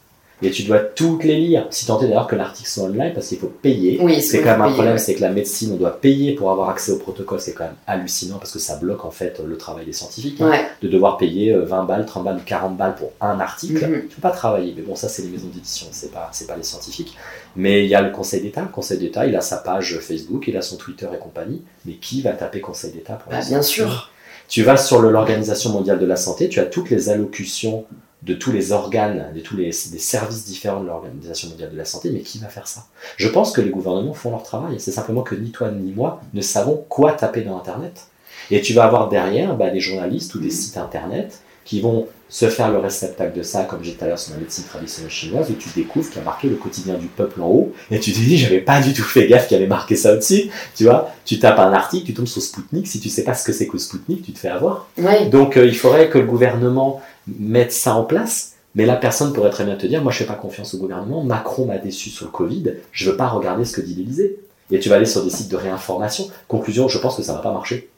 Et 0.43 0.51
tu 0.51 0.63
dois 0.63 0.77
toutes 0.79 1.23
les 1.23 1.35
lire. 1.35 1.65
Si 1.71 1.87
tant 1.87 1.99
est 1.99 2.03
d'ailleurs 2.07 2.27
que 2.27 2.35
l'article 2.35 2.69
soit 2.69 2.83
online, 2.83 3.11
parce 3.13 3.27
qu'il 3.29 3.39
faut 3.39 3.47
payer. 3.47 3.97
Oui, 4.01 4.21
C'est 4.21 4.41
quand 4.43 4.51
même 4.51 4.61
un 4.61 4.71
problème, 4.71 4.93
ouais. 4.93 4.99
c'est 4.99 5.15
que 5.15 5.21
la 5.21 5.31
médecine, 5.31 5.71
on 5.73 5.77
doit 5.77 5.99
payer 5.99 6.35
pour 6.35 6.51
avoir 6.51 6.69
accès 6.69 6.91
au 6.91 6.97
protocole. 6.97 7.39
C'est 7.39 7.53
quand 7.53 7.63
même 7.63 7.73
hallucinant 7.87 8.37
parce 8.37 8.51
que 8.51 8.59
ça 8.59 8.75
bloque 8.75 9.03
en 9.03 9.09
fait 9.09 9.41
le 9.43 9.57
travail 9.57 9.85
des 9.87 9.93
scientifiques. 9.93 10.39
hein. 10.41 10.51
De 10.83 10.87
devoir 10.87 11.17
payer 11.17 11.53
euh, 11.53 11.65
20 11.65 11.85
balles, 11.85 12.05
30 12.05 12.23
balles 12.23 12.37
ou 12.37 12.45
40 12.45 12.77
balles 12.77 12.93
pour 12.95 13.11
un 13.19 13.39
article. 13.39 13.83
Mhm. 13.87 14.01
Tu 14.09 14.15
peux 14.15 14.21
pas 14.21 14.29
travailler. 14.29 14.73
Mais 14.77 14.83
bon, 14.83 14.95
ça, 14.95 15.09
c'est 15.09 15.23
les 15.23 15.29
maisons 15.29 15.47
d'édition, 15.51 15.87
c'est 15.91 16.11
pas, 16.11 16.29
c'est 16.31 16.45
pas 16.45 16.55
les 16.55 16.61
scientifiques. 16.63 17.17
Mais 17.55 17.83
il 17.85 17.89
y 17.89 17.95
a 17.95 18.01
le 18.03 18.11
Conseil 18.11 18.41
d'État. 18.41 18.61
Le 18.61 18.67
Conseil 18.67 18.99
d'État, 18.99 19.25
il 19.25 19.35
a 19.35 19.41
sa 19.41 19.57
page 19.57 19.97
Facebook, 19.99 20.47
il 20.47 20.55
a 20.55 20.61
son 20.61 20.77
Twitter 20.77 21.07
et 21.13 21.17
compagnie. 21.17 21.63
Mais 21.85 21.93
qui 21.93 22.21
va 22.21 22.33
taper 22.33 22.61
Conseil 22.61 22.91
d'État 22.91 23.13
pour 23.13 23.31
Bah, 23.31 23.39
bien 23.47 23.63
sûr. 23.63 24.11
tu 24.47 24.61
vas 24.61 24.77
sur 24.77 25.01
l'Organisation 25.01 25.71
mondiale 25.71 25.97
de 25.97 26.05
la 26.05 26.15
santé, 26.15 26.47
tu 26.47 26.59
as 26.59 26.65
toutes 26.65 26.91
les 26.91 27.09
allocutions 27.09 27.85
de 28.23 28.33
tous 28.33 28.51
les 28.51 28.71
organes, 28.71 29.31
de 29.35 29.39
tous 29.39 29.55
les 29.55 29.65
des 29.65 29.99
services 29.99 30.45
différents 30.45 30.81
de 30.81 30.87
l'Organisation 30.87 31.49
mondiale 31.49 31.71
de 31.71 31.77
la 31.77 31.85
santé, 31.85 32.09
mais 32.11 32.21
qui 32.21 32.39
va 32.39 32.47
faire 32.47 32.67
ça? 32.67 32.87
Je 33.15 33.27
pense 33.27 33.51
que 33.51 33.61
les 33.61 33.69
gouvernements 33.69 34.13
font 34.13 34.31
leur 34.31 34.43
travail. 34.43 34.79
C'est 34.79 34.91
simplement 34.91 35.21
que 35.21 35.35
ni 35.35 35.51
toi 35.51 35.71
ni 35.71 35.91
moi 35.91 36.21
ne 36.33 36.41
savons 36.41 36.83
quoi 36.89 37.13
taper 37.13 37.41
dans 37.41 37.57
Internet. 37.57 38.07
Et 38.49 38.61
tu 38.61 38.73
vas 38.73 38.85
avoir 38.85 39.09
derrière 39.09 39.55
bah, 39.55 39.69
des 39.69 39.79
journalistes 39.79 40.33
ou 40.35 40.39
des 40.39 40.49
sites 40.49 40.77
Internet 40.77 41.41
qui 41.65 41.81
vont 41.81 42.07
se 42.29 42.49
faire 42.49 42.71
le 42.71 42.77
réceptacle 42.77 43.37
de 43.37 43.43
ça, 43.43 43.63
comme 43.63 43.83
j'ai 43.83 43.91
dit 43.91 43.97
tout 43.97 44.05
à 44.05 44.07
l'heure 44.07 44.19
sur 44.19 44.33
la 44.33 44.39
médecine 44.39 44.63
traditionnelle 44.65 45.11
chinoise, 45.11 45.49
où 45.49 45.53
tu 45.53 45.69
découvres 45.75 46.07
qu'il 46.09 46.17
y 46.17 46.21
a 46.21 46.23
marqué 46.23 46.47
le 46.49 46.55
quotidien 46.55 46.95
du 46.95 47.07
peuple 47.07 47.41
en 47.41 47.47
haut, 47.47 47.73
et 47.91 47.99
tu 47.99 48.11
te 48.11 48.19
dis, 48.19 48.37
j'avais 48.37 48.59
pas 48.59 48.81
du 48.81 48.93
tout 48.93 49.03
fait 49.03 49.27
gaffe 49.27 49.47
qu'il 49.47 49.55
y 49.55 49.59
avait 49.59 49.67
marqué 49.67 49.95
ça 49.95 50.13
au-dessus. 50.13 50.49
Tu 50.75 50.85
vois, 50.85 51.11
tu 51.25 51.39
tapes 51.39 51.59
un 51.59 51.73
article, 51.73 52.05
tu 52.05 52.13
tombes 52.13 52.27
sur 52.27 52.41
Spoutnik, 52.41 52.87
si 52.87 52.99
tu 52.99 53.09
sais 53.09 53.23
pas 53.23 53.33
ce 53.33 53.45
que 53.45 53.53
c'est 53.53 53.67
que 53.67 53.77
Spoutnik, 53.77 54.23
tu 54.23 54.31
te 54.31 54.39
fais 54.39 54.49
avoir. 54.49 54.87
Donc 55.29 55.57
euh, 55.57 55.65
il 55.65 55.75
faudrait 55.75 56.09
que 56.09 56.17
le 56.17 56.25
gouvernement 56.25 57.01
mette 57.39 57.71
ça 57.73 57.93
en 57.95 58.03
place. 58.03 58.53
Mais 58.75 58.85
la 58.85 58.95
personne 58.95 59.33
pourrait 59.33 59.49
très 59.49 59.63
bien 59.65 59.75
te 59.75 59.87
dire, 59.87 60.03
moi 60.03 60.11
je 60.11 60.19
fais 60.19 60.25
pas 60.25 60.35
confiance 60.35 60.75
au 60.75 60.77
gouvernement, 60.77 61.23
Macron 61.23 61.65
m'a 61.65 61.77
déçu 61.79 62.09
sur 62.11 62.25
le 62.25 62.31
Covid, 62.31 62.73
je 62.91 63.09
veux 63.09 63.17
pas 63.17 63.27
regarder 63.27 63.65
ce 63.65 63.73
que 63.73 63.81
dit 63.81 63.95
l'Élysée. 63.95 64.37
Et 64.69 64.79
tu 64.79 64.89
vas 64.89 64.95
aller 64.97 65.05
sur 65.05 65.23
des 65.23 65.29
sites 65.29 65.49
de 65.49 65.55
réinformation. 65.55 66.27
Conclusion, 66.47 66.87
je 66.87 66.99
pense 66.99 67.15
que 67.15 67.23
ça 67.23 67.33
va 67.33 67.39
pas 67.39 67.53
marcher. 67.53 67.89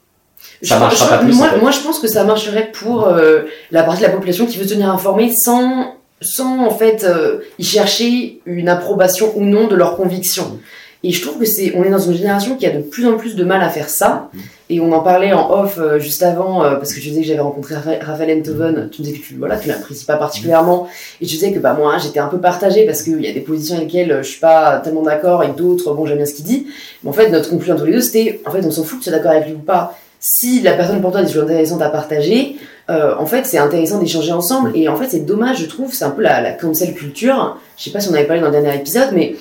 Ça 0.61 0.75
Je- 0.75 0.80
marchera 0.80 1.05
je- 1.05 1.09
pas 1.09 1.17
plus, 1.17 1.36
Moi, 1.36 1.47
en 1.47 1.49
fait. 1.49 1.59
moi, 1.59 1.71
je 1.71 1.80
pense 1.80 1.99
que 1.99 2.07
ça 2.07 2.23
marcherait 2.23 2.71
pour 2.71 3.07
euh, 3.07 3.41
la 3.71 3.84
partie 3.84 4.01
de 4.03 4.07
la 4.07 4.13
population 4.13 4.45
qui 4.45 4.57
veut 4.57 4.65
se 4.67 4.73
tenir 4.73 4.89
informée 4.89 5.34
sans, 5.36 5.95
sans 6.21 6.65
en 6.65 6.69
fait 6.69 7.03
euh, 7.03 7.39
y 7.57 7.63
chercher 7.65 8.39
une 8.45 8.69
approbation 8.69 9.34
ou 9.36 9.43
non 9.43 9.67
de 9.67 9.75
leurs 9.75 9.97
convictions. 9.97 10.59
Et 11.03 11.11
je 11.11 11.21
trouve 11.21 11.39
que 11.39 11.45
c'est, 11.45 11.73
on 11.75 11.83
est 11.83 11.89
dans 11.89 11.99
une 11.99 12.13
génération 12.13 12.57
qui 12.57 12.65
a 12.65 12.71
de 12.71 12.81
plus 12.81 13.07
en 13.07 13.15
plus 13.17 13.35
de 13.35 13.43
mal 13.45 13.61
à 13.61 13.69
faire 13.69 13.87
ça. 13.87 14.29
Et 14.69 14.81
on 14.81 14.91
en 14.91 14.99
parlait 14.99 15.31
en 15.31 15.49
off 15.49 15.77
euh, 15.77 15.97
juste 15.97 16.23
avant 16.23 16.63
euh, 16.63 16.75
parce 16.75 16.93
que 16.93 16.99
tu 16.99 17.09
disais 17.09 17.21
que 17.21 17.27
j'avais 17.27 17.39
rencontré 17.39 17.75
Raphaël 17.75 18.37
Enthoven. 18.37 18.89
Tu 18.91 19.01
disais 19.01 19.17
que 19.17 19.23
tu 19.23 19.35
voilà, 19.35 19.57
tu 19.57 19.69
l'apprécies 19.69 20.05
pas 20.05 20.17
particulièrement. 20.17 20.87
Et 21.21 21.25
tu 21.25 21.35
disais 21.35 21.53
que 21.53 21.59
bah 21.59 21.73
moi 21.73 21.97
j'étais 21.97 22.19
un 22.19 22.27
peu 22.27 22.39
partagée 22.39 22.85
parce 22.85 23.01
qu'il 23.01 23.21
y 23.21 23.29
a 23.29 23.33
des 23.33 23.39
positions 23.39 23.77
avec 23.77 23.93
lesquelles 23.93 24.11
euh, 24.11 24.23
je 24.23 24.29
suis 24.29 24.39
pas 24.41 24.79
tellement 24.83 25.01
d'accord 25.01 25.43
et 25.43 25.49
d'autres 25.49 25.93
bon 25.93 26.05
j'aime 26.05 26.17
bien 26.17 26.25
ce 26.25 26.33
qu'il 26.33 26.45
dit. 26.45 26.67
Mais 27.03 27.09
en 27.09 27.13
fait 27.13 27.29
notre 27.29 27.49
conclusion 27.49 27.77
tous 27.77 27.85
les 27.85 27.93
deux 27.93 28.01
c'était 28.01 28.41
en 28.45 28.51
fait 28.51 28.65
on 28.65 28.71
s'en 28.71 28.83
fout 28.83 28.99
que 28.99 29.03
tu 29.05 29.09
sois 29.09 29.17
d'accord 29.17 29.31
avec 29.31 29.47
lui 29.47 29.53
ou 29.53 29.59
pas 29.59 29.95
si 30.19 30.59
la 30.61 30.73
personne 30.73 31.01
pour 31.01 31.11
toi 31.11 31.21
a 31.21 31.23
des 31.23 31.31
choses 31.31 31.43
intéressantes 31.43 31.81
à 31.81 31.89
partager, 31.89 32.57
euh, 32.89 33.15
en 33.17 33.25
fait, 33.25 33.45
c'est 33.45 33.57
intéressant 33.57 33.99
d'échanger 33.99 34.33
ensemble. 34.33 34.71
Et 34.75 34.89
en 34.89 34.97
fait, 34.97 35.07
c'est 35.07 35.25
dommage, 35.25 35.61
je 35.61 35.65
trouve, 35.65 35.93
c'est 35.93 36.03
un 36.03 36.09
peu 36.09 36.21
la, 36.21 36.41
la 36.41 36.51
cancel 36.51 36.93
culture. 36.93 37.57
Je 37.77 37.85
sais 37.85 37.91
pas 37.91 38.01
si 38.01 38.09
on 38.09 38.13
avait 38.13 38.25
parlé 38.25 38.41
dans 38.41 38.49
le 38.49 38.51
dernier 38.51 38.75
épisode, 38.75 39.11
mais 39.13 39.35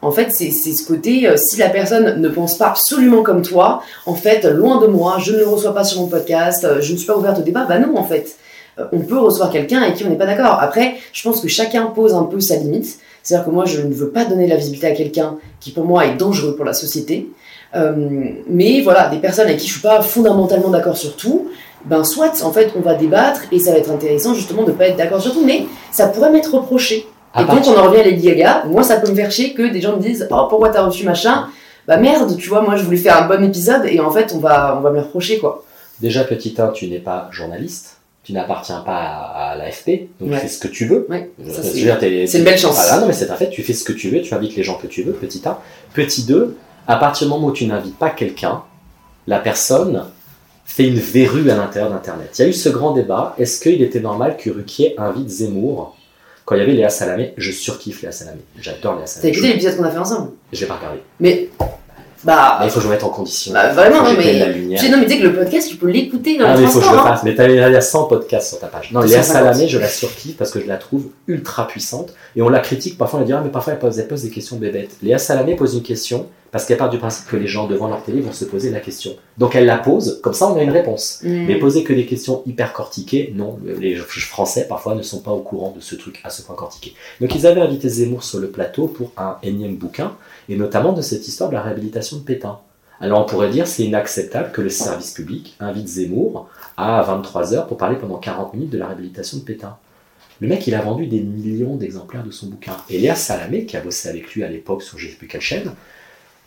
en 0.00 0.12
fait, 0.12 0.30
c'est 0.30 0.50
ce 0.50 0.86
côté, 0.86 1.28
euh, 1.28 1.36
si 1.36 1.58
la 1.58 1.68
personne 1.68 2.20
ne 2.20 2.28
pense 2.28 2.56
pas 2.56 2.68
absolument 2.68 3.22
comme 3.22 3.42
toi, 3.42 3.82
en 4.06 4.14
fait, 4.14 4.44
loin 4.44 4.80
de 4.80 4.86
moi, 4.86 5.16
je 5.18 5.32
ne 5.32 5.38
le 5.38 5.46
reçois 5.46 5.74
pas 5.74 5.84
sur 5.84 6.00
mon 6.00 6.06
podcast, 6.06 6.64
euh, 6.64 6.80
je 6.80 6.92
ne 6.92 6.98
suis 6.98 7.06
pas 7.06 7.16
ouverte 7.16 7.38
au 7.38 7.42
débat. 7.42 7.64
Bah 7.64 7.78
non, 7.78 7.96
en 7.96 8.04
fait. 8.04 8.36
Euh, 8.78 8.84
on 8.92 9.00
peut 9.00 9.18
recevoir 9.18 9.50
quelqu'un 9.50 9.82
avec 9.82 9.96
qui 9.96 10.04
on 10.04 10.08
n'est 10.08 10.16
pas 10.16 10.26
d'accord. 10.26 10.58
Après, 10.60 10.94
je 11.12 11.22
pense 11.24 11.40
que 11.40 11.48
chacun 11.48 11.86
pose 11.86 12.14
un 12.14 12.22
peu 12.24 12.38
sa 12.40 12.56
limite. 12.56 12.98
C'est-à-dire 13.24 13.46
que 13.46 13.50
moi, 13.50 13.64
je 13.64 13.80
ne 13.80 13.92
veux 13.92 14.10
pas 14.10 14.24
donner 14.24 14.46
la 14.46 14.56
visibilité 14.56 14.86
à 14.86 14.92
quelqu'un 14.92 15.36
qui, 15.58 15.72
pour 15.72 15.84
moi, 15.84 16.06
est 16.06 16.14
dangereux 16.14 16.54
pour 16.54 16.64
la 16.64 16.72
société. 16.72 17.28
Mais 18.48 18.80
voilà, 18.80 19.08
des 19.08 19.18
personnes 19.18 19.46
avec 19.46 19.58
qui 19.58 19.66
je 19.66 19.72
suis 19.72 19.82
pas 19.82 20.00
fondamentalement 20.00 20.70
d'accord 20.70 20.96
sur 20.96 21.16
tout, 21.16 21.48
ben 21.84 22.02
soit 22.02 22.42
en 22.42 22.50
fait 22.50 22.72
on 22.76 22.80
va 22.80 22.94
débattre 22.94 23.42
et 23.52 23.58
ça 23.58 23.72
va 23.72 23.78
être 23.78 23.90
intéressant 23.90 24.32
justement 24.32 24.62
de 24.62 24.72
pas 24.72 24.88
être 24.88 24.96
d'accord 24.96 25.20
sur 25.20 25.34
tout, 25.34 25.44
mais 25.44 25.66
ça 25.92 26.08
pourrait 26.08 26.30
m'être 26.30 26.54
reproché. 26.54 27.06
Et 27.36 27.44
donc 27.44 27.66
on 27.66 27.76
en 27.78 27.82
revient 27.90 28.00
à 28.00 28.04
Lady 28.04 28.26
Gaga, 28.26 28.64
moi 28.66 28.82
ça 28.82 28.96
peut 29.00 29.10
me 29.10 29.14
faire 29.14 29.30
chier 29.30 29.54
que 29.54 29.62
des 29.70 29.80
gens 29.80 29.96
me 29.96 30.02
disent 30.02 30.26
oh 30.30 30.46
pourquoi 30.48 30.70
t'as 30.70 30.82
reçu 30.84 31.04
machin, 31.04 31.48
bah 31.86 31.96
merde 31.98 32.36
tu 32.36 32.48
vois 32.48 32.62
moi 32.62 32.76
je 32.76 32.82
voulais 32.84 32.96
faire 32.96 33.22
un 33.22 33.26
bon 33.28 33.42
épisode 33.44 33.82
et 33.86 34.00
en 34.00 34.10
fait 34.10 34.32
on 34.34 34.38
va 34.38 34.76
on 34.78 34.80
va 34.80 34.90
me 34.90 34.96
le 34.96 35.02
reprocher 35.02 35.38
quoi. 35.38 35.64
Déjà, 36.00 36.22
petit 36.22 36.54
1, 36.56 36.68
tu 36.68 36.86
n'es 36.88 36.98
pas 37.00 37.28
journaliste. 37.32 37.96
Tu 38.22 38.32
n'appartiens 38.32 38.80
pas 38.80 38.92
à, 38.98 39.50
à 39.52 39.56
l'AFP, 39.56 40.08
donc 40.20 40.30
Ouais. 40.30 40.36
fais 40.38 40.48
ce 40.48 40.58
que 40.60 40.68
tu 40.68 40.84
veux. 40.86 41.06
Ouais, 41.08 41.30
veux 41.38 41.52
c'est- 41.62 42.38
une 42.38 42.44
belle 42.44 42.58
chance. 42.58 42.74
Voilà, 42.76 43.00
non, 43.00 43.06
mais 43.08 43.12
c'est 43.14 43.30
un 43.30 43.34
fait, 43.36 43.48
tu 43.50 43.62
fais 43.62 43.72
ce 43.72 43.82
que 43.84 43.92
tu 43.94 44.10
veux, 44.10 44.20
tu 44.20 44.32
invites 44.34 44.54
les 44.54 44.62
gens 44.62 44.76
que 44.76 44.86
tu 44.86 45.02
veux, 45.02 45.12
petit 45.12 45.40
1. 45.44 45.56
Petit 45.94 46.24
2, 46.24 46.56
à 46.86 46.96
partir 46.96 47.26
du 47.26 47.32
moment 47.32 47.48
où 47.48 47.52
tu 47.52 47.66
n'invites 47.66 47.96
pas 47.98 48.10
quelqu'un, 48.10 48.62
la 49.26 49.38
personne 49.38 50.04
fait 50.66 50.86
une 50.86 50.98
verrue 51.00 51.50
à 51.50 51.56
l'intérieur 51.56 51.90
d'Internet. 51.90 52.30
Il 52.38 52.42
y 52.42 52.44
a 52.44 52.48
eu 52.48 52.52
ce 52.52 52.68
grand 52.68 52.92
débat, 52.92 53.34
est-ce 53.38 53.60
qu'il 53.60 53.80
était 53.82 54.00
normal 54.00 54.36
que 54.36 54.50
Ruquier 54.50 54.94
invite 54.98 55.28
Zemmour 55.30 55.96
quand 56.48 56.54
il 56.54 56.60
y 56.60 56.62
avait 56.62 56.72
Léa 56.72 56.88
Salamé 56.88 57.34
Je 57.36 57.52
surkiffe 57.52 58.00
Léa 58.00 58.10
Salamé, 58.10 58.40
j'adore 58.58 58.94
Léa 58.94 59.02
T'as 59.02 59.06
Salamé. 59.06 59.32
écouté 59.32 59.48
l'épisode 59.48 59.76
qu'on 59.76 59.84
a 59.84 59.90
fait 59.90 59.98
ensemble? 59.98 60.30
Je 60.50 60.60
l'ai 60.62 60.66
pas 60.66 60.76
regardé. 60.76 61.00
Mais 61.20 61.50
bah, 62.24 62.58
Mais 62.60 62.66
il 62.66 62.70
faut 62.70 62.76
que 62.76 62.82
je 62.82 62.88
me 62.88 62.94
mette 62.94 63.04
en 63.04 63.10
condition. 63.10 63.52
bah, 63.52 63.72
vraiment 63.72 64.02
non 64.02 64.14
mais 64.16 64.38
la 64.38 64.48
lumière. 64.48 64.80
tu 64.80 64.86
sais, 64.86 64.92
non 64.92 64.98
mais 64.98 65.06
tu 65.06 65.12
sais 65.12 65.18
que 65.18 65.26
le 65.26 65.34
podcast 65.34 65.68
tu 65.68 65.76
peux 65.76 65.88
l'écouter 65.88 66.36
dans 66.36 66.46
Ah, 66.46 66.56
mais 66.56 66.62
il 66.62 66.68
faut 66.68 66.80
que 66.80 66.84
je 66.84 66.90
le 66.90 66.98
hein. 66.98 67.04
fasse. 67.04 67.22
Mais 67.22 67.34
il 67.38 67.54
y 67.54 67.60
a 67.60 67.80
100 67.80 68.04
podcasts 68.04 68.48
sur 68.48 68.58
ta 68.58 68.66
page. 68.66 68.92
Non, 68.92 69.00
Léa 69.00 69.22
150. 69.22 69.32
Salamé, 69.32 69.68
je 69.68 69.78
la 69.78 69.88
surkiffe 69.88 70.36
parce 70.36 70.50
que 70.50 70.60
je 70.60 70.66
la 70.66 70.76
trouve 70.76 71.06
ultra 71.26 71.66
puissante. 71.66 72.14
Et 72.36 72.42
on 72.42 72.48
la 72.48 72.60
critique, 72.60 72.98
parfois 72.98 73.18
on 73.18 73.22
la 73.22 73.26
dit, 73.26 73.32
ah, 73.32 73.40
mais 73.42 73.50
parfois 73.50 73.74
elle 73.74 73.78
pose, 73.78 73.98
elle 73.98 74.08
pose 74.08 74.22
des 74.22 74.30
questions 74.30 74.56
bébêtes. 74.56 74.96
Léa 75.02 75.18
Salamé 75.18 75.54
pose 75.54 75.74
une 75.74 75.82
question 75.82 76.26
parce 76.50 76.64
qu'elle 76.64 76.78
part 76.78 76.90
du 76.90 76.98
principe 76.98 77.26
que 77.26 77.36
les 77.36 77.46
gens 77.46 77.66
devant 77.66 77.88
leur 77.88 78.02
télé 78.02 78.20
vont 78.20 78.32
se 78.32 78.44
poser 78.44 78.70
la 78.70 78.80
question. 78.80 79.12
Donc 79.36 79.54
elle 79.54 79.66
la 79.66 79.78
pose, 79.78 80.20
comme 80.22 80.32
ça 80.32 80.48
on 80.50 80.56
a 80.56 80.62
une 80.62 80.70
réponse. 80.70 81.20
Mm. 81.22 81.46
Mais 81.46 81.56
poser 81.56 81.84
que 81.84 81.92
des 81.92 82.06
questions 82.06 82.42
hyper 82.46 82.72
cortiquées, 82.72 83.32
non, 83.36 83.58
les 83.78 83.96
Français 83.96 84.66
parfois 84.68 84.94
ne 84.94 85.02
sont 85.02 85.20
pas 85.20 85.32
au 85.32 85.40
courant 85.40 85.72
de 85.76 85.80
ce 85.80 85.94
truc 85.94 86.20
à 86.24 86.30
ce 86.30 86.42
point 86.42 86.56
cortiqué. 86.56 86.94
Donc 87.20 87.34
ils 87.34 87.46
avaient 87.46 87.60
invité 87.60 87.88
Zemmour 87.88 88.24
sur 88.24 88.38
le 88.38 88.48
plateau 88.48 88.86
pour 88.86 89.12
un 89.16 89.36
énième 89.42 89.76
bouquin, 89.76 90.12
et 90.48 90.56
notamment 90.56 90.92
de 90.92 91.02
cette 91.02 91.26
histoire 91.28 91.50
de 91.50 91.54
la 91.54 91.62
réhabilitation 91.62 92.18
de 92.18 92.22
Pétain. 92.22 92.58
Alors 93.00 93.20
on 93.20 93.24
pourrait 93.24 93.50
dire 93.50 93.66
c'est 93.66 93.84
inacceptable 93.84 94.50
que 94.52 94.60
le 94.60 94.70
service 94.70 95.12
public 95.12 95.56
invite 95.60 95.86
Zemmour 95.86 96.48
à 96.76 97.02
23h 97.02 97.66
pour 97.66 97.76
parler 97.76 97.96
pendant 97.96 98.16
40 98.16 98.54
minutes 98.54 98.70
de 98.70 98.78
la 98.78 98.86
réhabilitation 98.86 99.38
de 99.38 99.42
Pétain. 99.42 99.76
Le 100.40 100.46
mec, 100.46 100.66
il 100.68 100.74
a 100.74 100.80
vendu 100.80 101.06
des 101.06 101.20
millions 101.20 101.74
d'exemplaires 101.74 102.22
de 102.22 102.30
son 102.30 102.46
bouquin. 102.46 102.76
Et 102.88 102.98
Léa 102.98 103.16
Salamé, 103.16 103.66
qui 103.66 103.76
a 103.76 103.80
bossé 103.80 104.08
avec 104.08 104.34
lui 104.34 104.44
à 104.44 104.48
l'époque 104.48 104.82
sur 104.82 104.96
je 104.96 105.08
sais 105.08 105.16
plus 105.16 105.28
chaîne, 105.40 105.72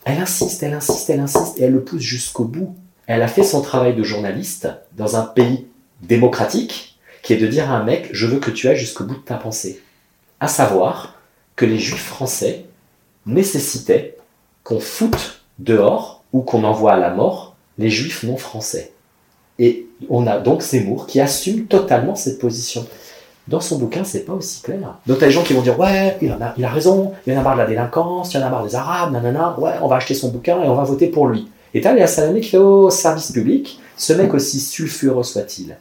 elle 0.06 0.20
insiste, 0.20 0.64
elle 0.64 0.74
insiste, 0.74 1.10
elle 1.10 1.20
insiste, 1.20 1.60
et 1.60 1.64
elle 1.64 1.74
le 1.74 1.84
pousse 1.84 2.02
jusqu'au 2.02 2.46
bout. 2.46 2.76
Elle 3.06 3.22
a 3.22 3.28
fait 3.28 3.44
son 3.44 3.62
travail 3.62 3.96
de 3.96 4.04
journaliste 4.04 4.70
dans 4.96 5.18
un 5.18 5.24
pays 5.24 5.68
démocratique, 6.02 7.00
qui 7.22 7.34
est 7.34 7.38
de 7.38 7.48
dire 7.48 7.70
à 7.70 7.76
un 7.76 7.84
mec, 7.84 8.10
je 8.14 8.26
veux 8.26 8.40
que 8.40 8.50
tu 8.50 8.68
ailles 8.68 8.78
jusqu'au 8.78 9.04
bout 9.04 9.16
de 9.16 9.20
ta 9.20 9.36
pensée. 9.36 9.82
À 10.40 10.48
savoir 10.48 11.20
que 11.56 11.66
les 11.66 11.78
juifs 11.78 12.06
français 12.06 12.66
nécessitaient 13.26 14.18
qu'on 14.64 14.80
foute 14.80 15.42
dehors 15.60 16.24
ou 16.34 16.42
qu'on 16.42 16.64
envoie 16.64 16.94
à 16.94 16.98
la 16.98 17.12
mort 17.12 17.56
les 17.78 17.90
juifs 17.90 18.24
non 18.24 18.38
français. 18.38 18.94
Et 19.60 19.88
on 20.10 20.28
a 20.28 20.40
donc 20.40 20.62
Zemmour 20.62 21.08
qui 21.08 21.20
assume 21.20 21.66
totalement 21.66 22.16
cette 22.16 22.40
position. 22.40 22.86
Dans 23.48 23.60
son 23.60 23.78
bouquin, 23.78 24.04
c'est 24.04 24.26
pas 24.26 24.34
aussi 24.34 24.62
clair. 24.62 24.80
Donc 25.08 25.20
t'as 25.20 25.26
des 25.26 25.32
gens 25.32 25.44
qui 25.44 25.54
vont 25.54 25.62
dire 25.62 25.80
ouais, 25.80 26.18
il, 26.22 26.32
a, 26.32 26.70
raison, 26.70 27.12
il 27.26 27.34
y 27.34 27.36
en 27.36 27.40
a 27.40 27.44
marre 27.44 27.56
de 27.56 27.62
la 27.62 27.68
délinquance, 27.68 28.34
il 28.34 28.40
y 28.40 28.44
en 28.44 28.48
a 28.48 28.50
marre 28.50 28.64
des 28.64 28.76
Arabes, 28.76 29.12
nanana, 29.12 29.60
ouais, 29.60 29.74
on 29.82 29.88
va 29.88 29.98
acheter 29.98 30.14
son 30.14 30.30
bouquin 30.30 30.64
et 30.64 30.68
on 30.68 30.76
va 30.76 30.84
voter 30.84 31.08
pour 31.08 31.28
lui. 31.28 31.48
Et 31.74 31.82
t'as 31.82 31.94
Léa 31.94 32.08
Salamé 32.08 32.42
qui 32.42 32.50
fait 32.50 32.58
au 32.58 32.90
service 32.90 33.32
public, 33.32 33.80
ce 33.98 34.14
mec 34.14 34.34
aussi 34.34 34.60
sulfureux 34.60 35.24
soit-il, 35.24 35.78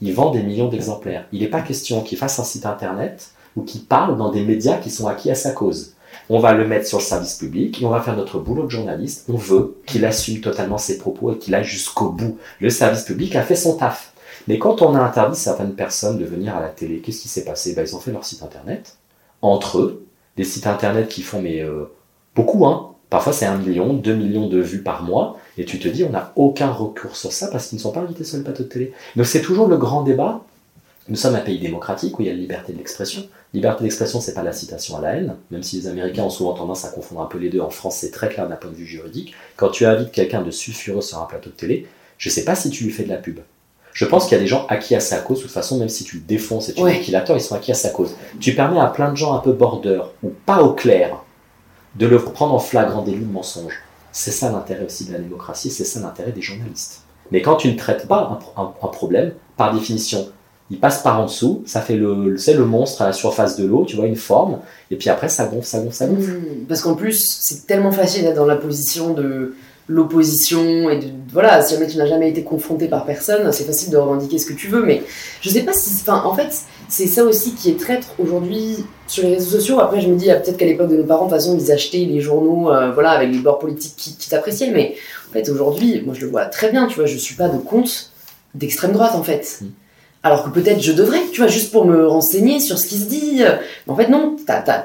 il 0.00 0.12
vend 0.12 0.30
des 0.30 0.42
millions 0.42 0.68
d'exemplaires. 0.68 1.26
Il 1.32 1.40
n'est 1.40 1.48
pas 1.48 1.62
question 1.62 2.02
qu'il 2.02 2.18
fasse 2.18 2.38
un 2.38 2.44
site 2.44 2.66
internet 2.66 3.30
ou 3.56 3.62
qu'il 3.62 3.84
parle 3.84 4.18
dans 4.18 4.30
des 4.30 4.44
médias 4.44 4.76
qui 4.76 4.90
sont 4.90 5.06
acquis 5.06 5.30
à 5.30 5.34
sa 5.34 5.52
cause. 5.52 5.93
On 6.30 6.38
va 6.38 6.54
le 6.54 6.66
mettre 6.66 6.86
sur 6.86 6.98
le 6.98 7.04
service 7.04 7.34
public 7.34 7.82
et 7.82 7.84
on 7.84 7.90
va 7.90 8.00
faire 8.00 8.16
notre 8.16 8.38
boulot 8.38 8.64
de 8.64 8.70
journaliste. 8.70 9.26
On 9.28 9.36
veut 9.36 9.76
qu'il 9.86 10.04
assume 10.04 10.40
totalement 10.40 10.78
ses 10.78 10.98
propos 10.98 11.32
et 11.32 11.38
qu'il 11.38 11.54
aille 11.54 11.64
jusqu'au 11.64 12.08
bout. 12.10 12.38
Le 12.60 12.70
service 12.70 13.02
public 13.02 13.36
a 13.36 13.42
fait 13.42 13.56
son 13.56 13.76
taf. 13.76 14.12
Mais 14.48 14.58
quand 14.58 14.82
on 14.82 14.94
a 14.94 15.00
interdit 15.00 15.38
certaines 15.38 15.74
personnes 15.74 16.18
de 16.18 16.24
venir 16.24 16.56
à 16.56 16.60
la 16.60 16.68
télé, 16.68 16.98
qu'est-ce 17.00 17.22
qui 17.22 17.28
s'est 17.28 17.44
passé? 17.44 17.74
Ben, 17.74 17.86
Ils 17.86 17.94
ont 17.94 18.00
fait 18.00 18.12
leur 18.12 18.24
site 18.24 18.42
internet, 18.42 18.96
entre 19.42 19.78
eux, 19.78 20.06
des 20.36 20.44
sites 20.44 20.66
internet 20.66 21.08
qui 21.08 21.22
font 21.22 21.40
mais, 21.40 21.60
euh, 21.60 21.90
beaucoup, 22.34 22.66
hein. 22.66 22.90
parfois 23.10 23.32
c'est 23.32 23.46
un 23.46 23.56
million, 23.56 23.94
deux 23.94 24.14
millions 24.14 24.48
de 24.48 24.60
vues 24.60 24.82
par 24.82 25.02
mois, 25.02 25.38
Et 25.56 25.64
tu 25.64 25.78
te 25.78 25.88
dis, 25.88 26.04
on 26.04 26.10
n'a 26.10 26.32
aucun 26.36 26.70
recours 26.70 27.16
sur 27.16 27.32
ça 27.32 27.48
parce 27.48 27.68
qu'ils 27.68 27.76
ne 27.76 27.82
sont 27.82 27.92
pas 27.92 28.00
invités 28.00 28.24
sur 28.24 28.38
le 28.38 28.44
plateau 28.44 28.64
de 28.64 28.68
télé. 28.68 28.92
Donc 29.16 29.26
c'est 29.26 29.42
toujours 29.42 29.68
le 29.68 29.76
grand 29.76 30.02
débat. 30.02 30.42
Nous 31.08 31.16
sommes 31.16 31.34
un 31.36 31.40
pays 31.40 31.58
démocratique 31.58 32.18
où 32.18 32.22
il 32.22 32.26
y 32.26 32.30
a 32.30 32.32
la 32.32 32.38
liberté 32.38 32.72
d'expression. 32.72 33.22
Liberté 33.54 33.84
d'expression, 33.84 34.20
c'est 34.20 34.34
pas 34.34 34.42
la 34.42 34.52
citation 34.52 34.96
à 34.96 35.00
la 35.00 35.14
haine, 35.14 35.36
même 35.50 35.62
si 35.62 35.76
les 35.76 35.86
Américains 35.86 36.24
ont 36.24 36.30
souvent 36.30 36.52
tendance 36.54 36.84
à 36.84 36.88
confondre 36.88 37.22
un 37.22 37.26
peu 37.26 37.38
les 37.38 37.48
deux. 37.50 37.60
En 37.60 37.70
France, 37.70 37.96
c'est 37.98 38.10
très 38.10 38.28
clair 38.28 38.48
d'un 38.48 38.56
point 38.56 38.70
de 38.70 38.74
vue 38.76 38.84
juridique. 38.84 39.32
Quand 39.56 39.68
tu 39.68 39.86
invites 39.86 40.10
quelqu'un 40.10 40.42
de 40.42 40.50
sulfureux 40.50 41.00
sur 41.02 41.18
un 41.22 41.24
plateau 41.26 41.50
de 41.50 41.54
télé, 41.54 41.86
je 42.18 42.28
sais 42.30 42.44
pas 42.44 42.56
si 42.56 42.68
tu 42.70 42.82
lui 42.84 42.90
fais 42.92 43.04
de 43.04 43.08
la 43.10 43.16
pub. 43.16 43.38
Je 43.92 44.04
pense 44.06 44.24
qu'il 44.24 44.32
y 44.36 44.40
a 44.40 44.42
des 44.42 44.48
gens 44.48 44.66
acquis 44.68 44.96
à 44.96 45.00
sa 45.00 45.18
cause, 45.18 45.38
de 45.38 45.42
toute 45.44 45.52
façon, 45.52 45.78
même 45.78 45.88
si 45.88 46.02
tu 46.02 46.16
le 46.16 46.22
défonces 46.22 46.68
et 46.68 46.74
tu 46.74 46.82
Ouais. 46.82 46.98
dis 46.98 47.04
qu'il 47.04 47.14
a 47.14 47.20
tort, 47.20 47.36
ils 47.36 47.40
sont 47.40 47.54
acquis 47.54 47.70
à 47.70 47.76
sa 47.76 47.90
cause. 47.90 48.16
Tu 48.40 48.56
permets 48.56 48.80
à 48.80 48.86
plein 48.88 49.12
de 49.12 49.16
gens 49.16 49.34
un 49.34 49.38
peu 49.38 49.52
border 49.52 50.02
ou 50.24 50.30
pas 50.44 50.60
au 50.62 50.72
clair 50.72 51.22
de 51.94 52.06
le 52.06 52.18
prendre 52.18 52.54
en 52.54 52.58
flagrant 52.58 53.02
délit 53.02 53.24
de 53.24 53.30
mensonge. 53.32 53.78
C'est 54.10 54.32
ça 54.32 54.50
l'intérêt 54.50 54.84
aussi 54.84 55.04
de 55.04 55.12
la 55.12 55.20
démocratie, 55.20 55.70
c'est 55.70 55.84
ça 55.84 56.00
l'intérêt 56.00 56.32
des 56.32 56.42
journalistes. 56.42 57.02
Mais 57.30 57.40
quand 57.40 57.54
tu 57.54 57.68
ne 57.70 57.78
traites 57.78 58.08
pas 58.08 58.28
un, 58.32 58.34
pro- 58.34 58.52
un- 58.60 58.74
un 58.84 58.88
problème, 58.90 59.32
par 59.56 59.72
définition, 59.72 60.28
il 60.70 60.80
passe 60.80 61.02
par 61.02 61.20
en 61.20 61.26
dessous, 61.26 61.62
ça 61.66 61.80
fait 61.80 61.96
le, 61.96 62.36
c'est 62.38 62.54
le 62.54 62.64
monstre 62.64 63.02
à 63.02 63.06
la 63.06 63.12
surface 63.12 63.56
de 63.56 63.66
l'eau, 63.66 63.84
tu 63.86 63.96
vois, 63.96 64.06
une 64.06 64.16
forme, 64.16 64.60
et 64.90 64.96
puis 64.96 65.10
après 65.10 65.28
ça 65.28 65.46
gonfle, 65.46 65.66
ça 65.66 65.80
gonfle, 65.80 65.94
ça 65.94 66.06
gonfle. 66.06 66.32
Mmh, 66.32 66.66
Parce 66.68 66.80
qu'en 66.80 66.94
plus, 66.94 67.38
c'est 67.40 67.66
tellement 67.66 67.92
facile 67.92 68.22
d'être 68.22 68.36
dans 68.36 68.46
la 68.46 68.56
position 68.56 69.12
de 69.12 69.54
l'opposition 69.86 70.88
et 70.88 70.98
de 70.98 71.06
voilà, 71.30 71.60
si 71.60 71.74
jamais 71.74 71.86
tu 71.86 71.98
n'as 71.98 72.06
jamais 72.06 72.30
été 72.30 72.42
confronté 72.42 72.88
par 72.88 73.04
personne, 73.04 73.52
c'est 73.52 73.64
facile 73.64 73.90
de 73.90 73.98
revendiquer 73.98 74.38
ce 74.38 74.46
que 74.46 74.54
tu 74.54 74.68
veux, 74.68 74.82
mais 74.82 75.02
je 75.42 75.50
sais 75.50 75.62
pas 75.62 75.74
si, 75.74 75.90
enfin, 76.00 76.22
en 76.24 76.34
fait, 76.34 76.48
c'est 76.88 77.06
ça 77.06 77.24
aussi 77.24 77.54
qui 77.54 77.70
est 77.70 77.78
traître 77.78 78.08
aujourd'hui 78.18 78.78
sur 79.06 79.24
les 79.24 79.34
réseaux 79.34 79.58
sociaux. 79.58 79.80
Après, 79.80 80.00
je 80.00 80.08
me 80.08 80.16
dis, 80.16 80.30
ah, 80.30 80.36
peut-être 80.36 80.56
qu'à 80.56 80.64
l'époque 80.64 80.88
de 80.88 80.96
nos 80.96 81.04
parents, 81.04 81.26
de 81.26 81.30
toute 81.30 81.38
façon, 81.38 81.58
ils 81.58 81.70
achetaient 81.70 81.98
les 81.98 82.20
journaux, 82.20 82.72
euh, 82.72 82.92
voilà, 82.92 83.10
avec 83.10 83.30
les 83.30 83.38
bords 83.40 83.58
politiques 83.58 83.94
qui, 83.96 84.16
qui 84.16 84.30
t'appréciaient, 84.30 84.70
mais 84.70 84.94
en 85.28 85.32
fait, 85.34 85.50
aujourd'hui, 85.50 86.00
moi, 86.06 86.14
je 86.14 86.24
le 86.24 86.30
vois 86.30 86.46
très 86.46 86.70
bien, 86.70 86.86
tu 86.86 86.94
vois, 86.94 87.06
je 87.06 87.18
suis 87.18 87.34
pas 87.34 87.48
de 87.48 87.58
compte 87.58 88.10
d'extrême 88.54 88.92
droite, 88.92 89.14
en 89.14 89.22
fait. 89.22 89.58
Mm. 89.60 89.66
Alors 90.26 90.42
que 90.42 90.48
peut-être 90.48 90.80
je 90.80 90.92
devrais, 90.92 91.20
tu 91.32 91.42
vois, 91.42 91.50
juste 91.50 91.70
pour 91.70 91.84
me 91.84 92.06
renseigner 92.06 92.58
sur 92.58 92.78
ce 92.78 92.86
qui 92.86 92.96
se 92.96 93.04
dit. 93.04 93.42
Mais 93.42 93.92
en 93.92 93.94
fait, 93.94 94.08
non, 94.08 94.36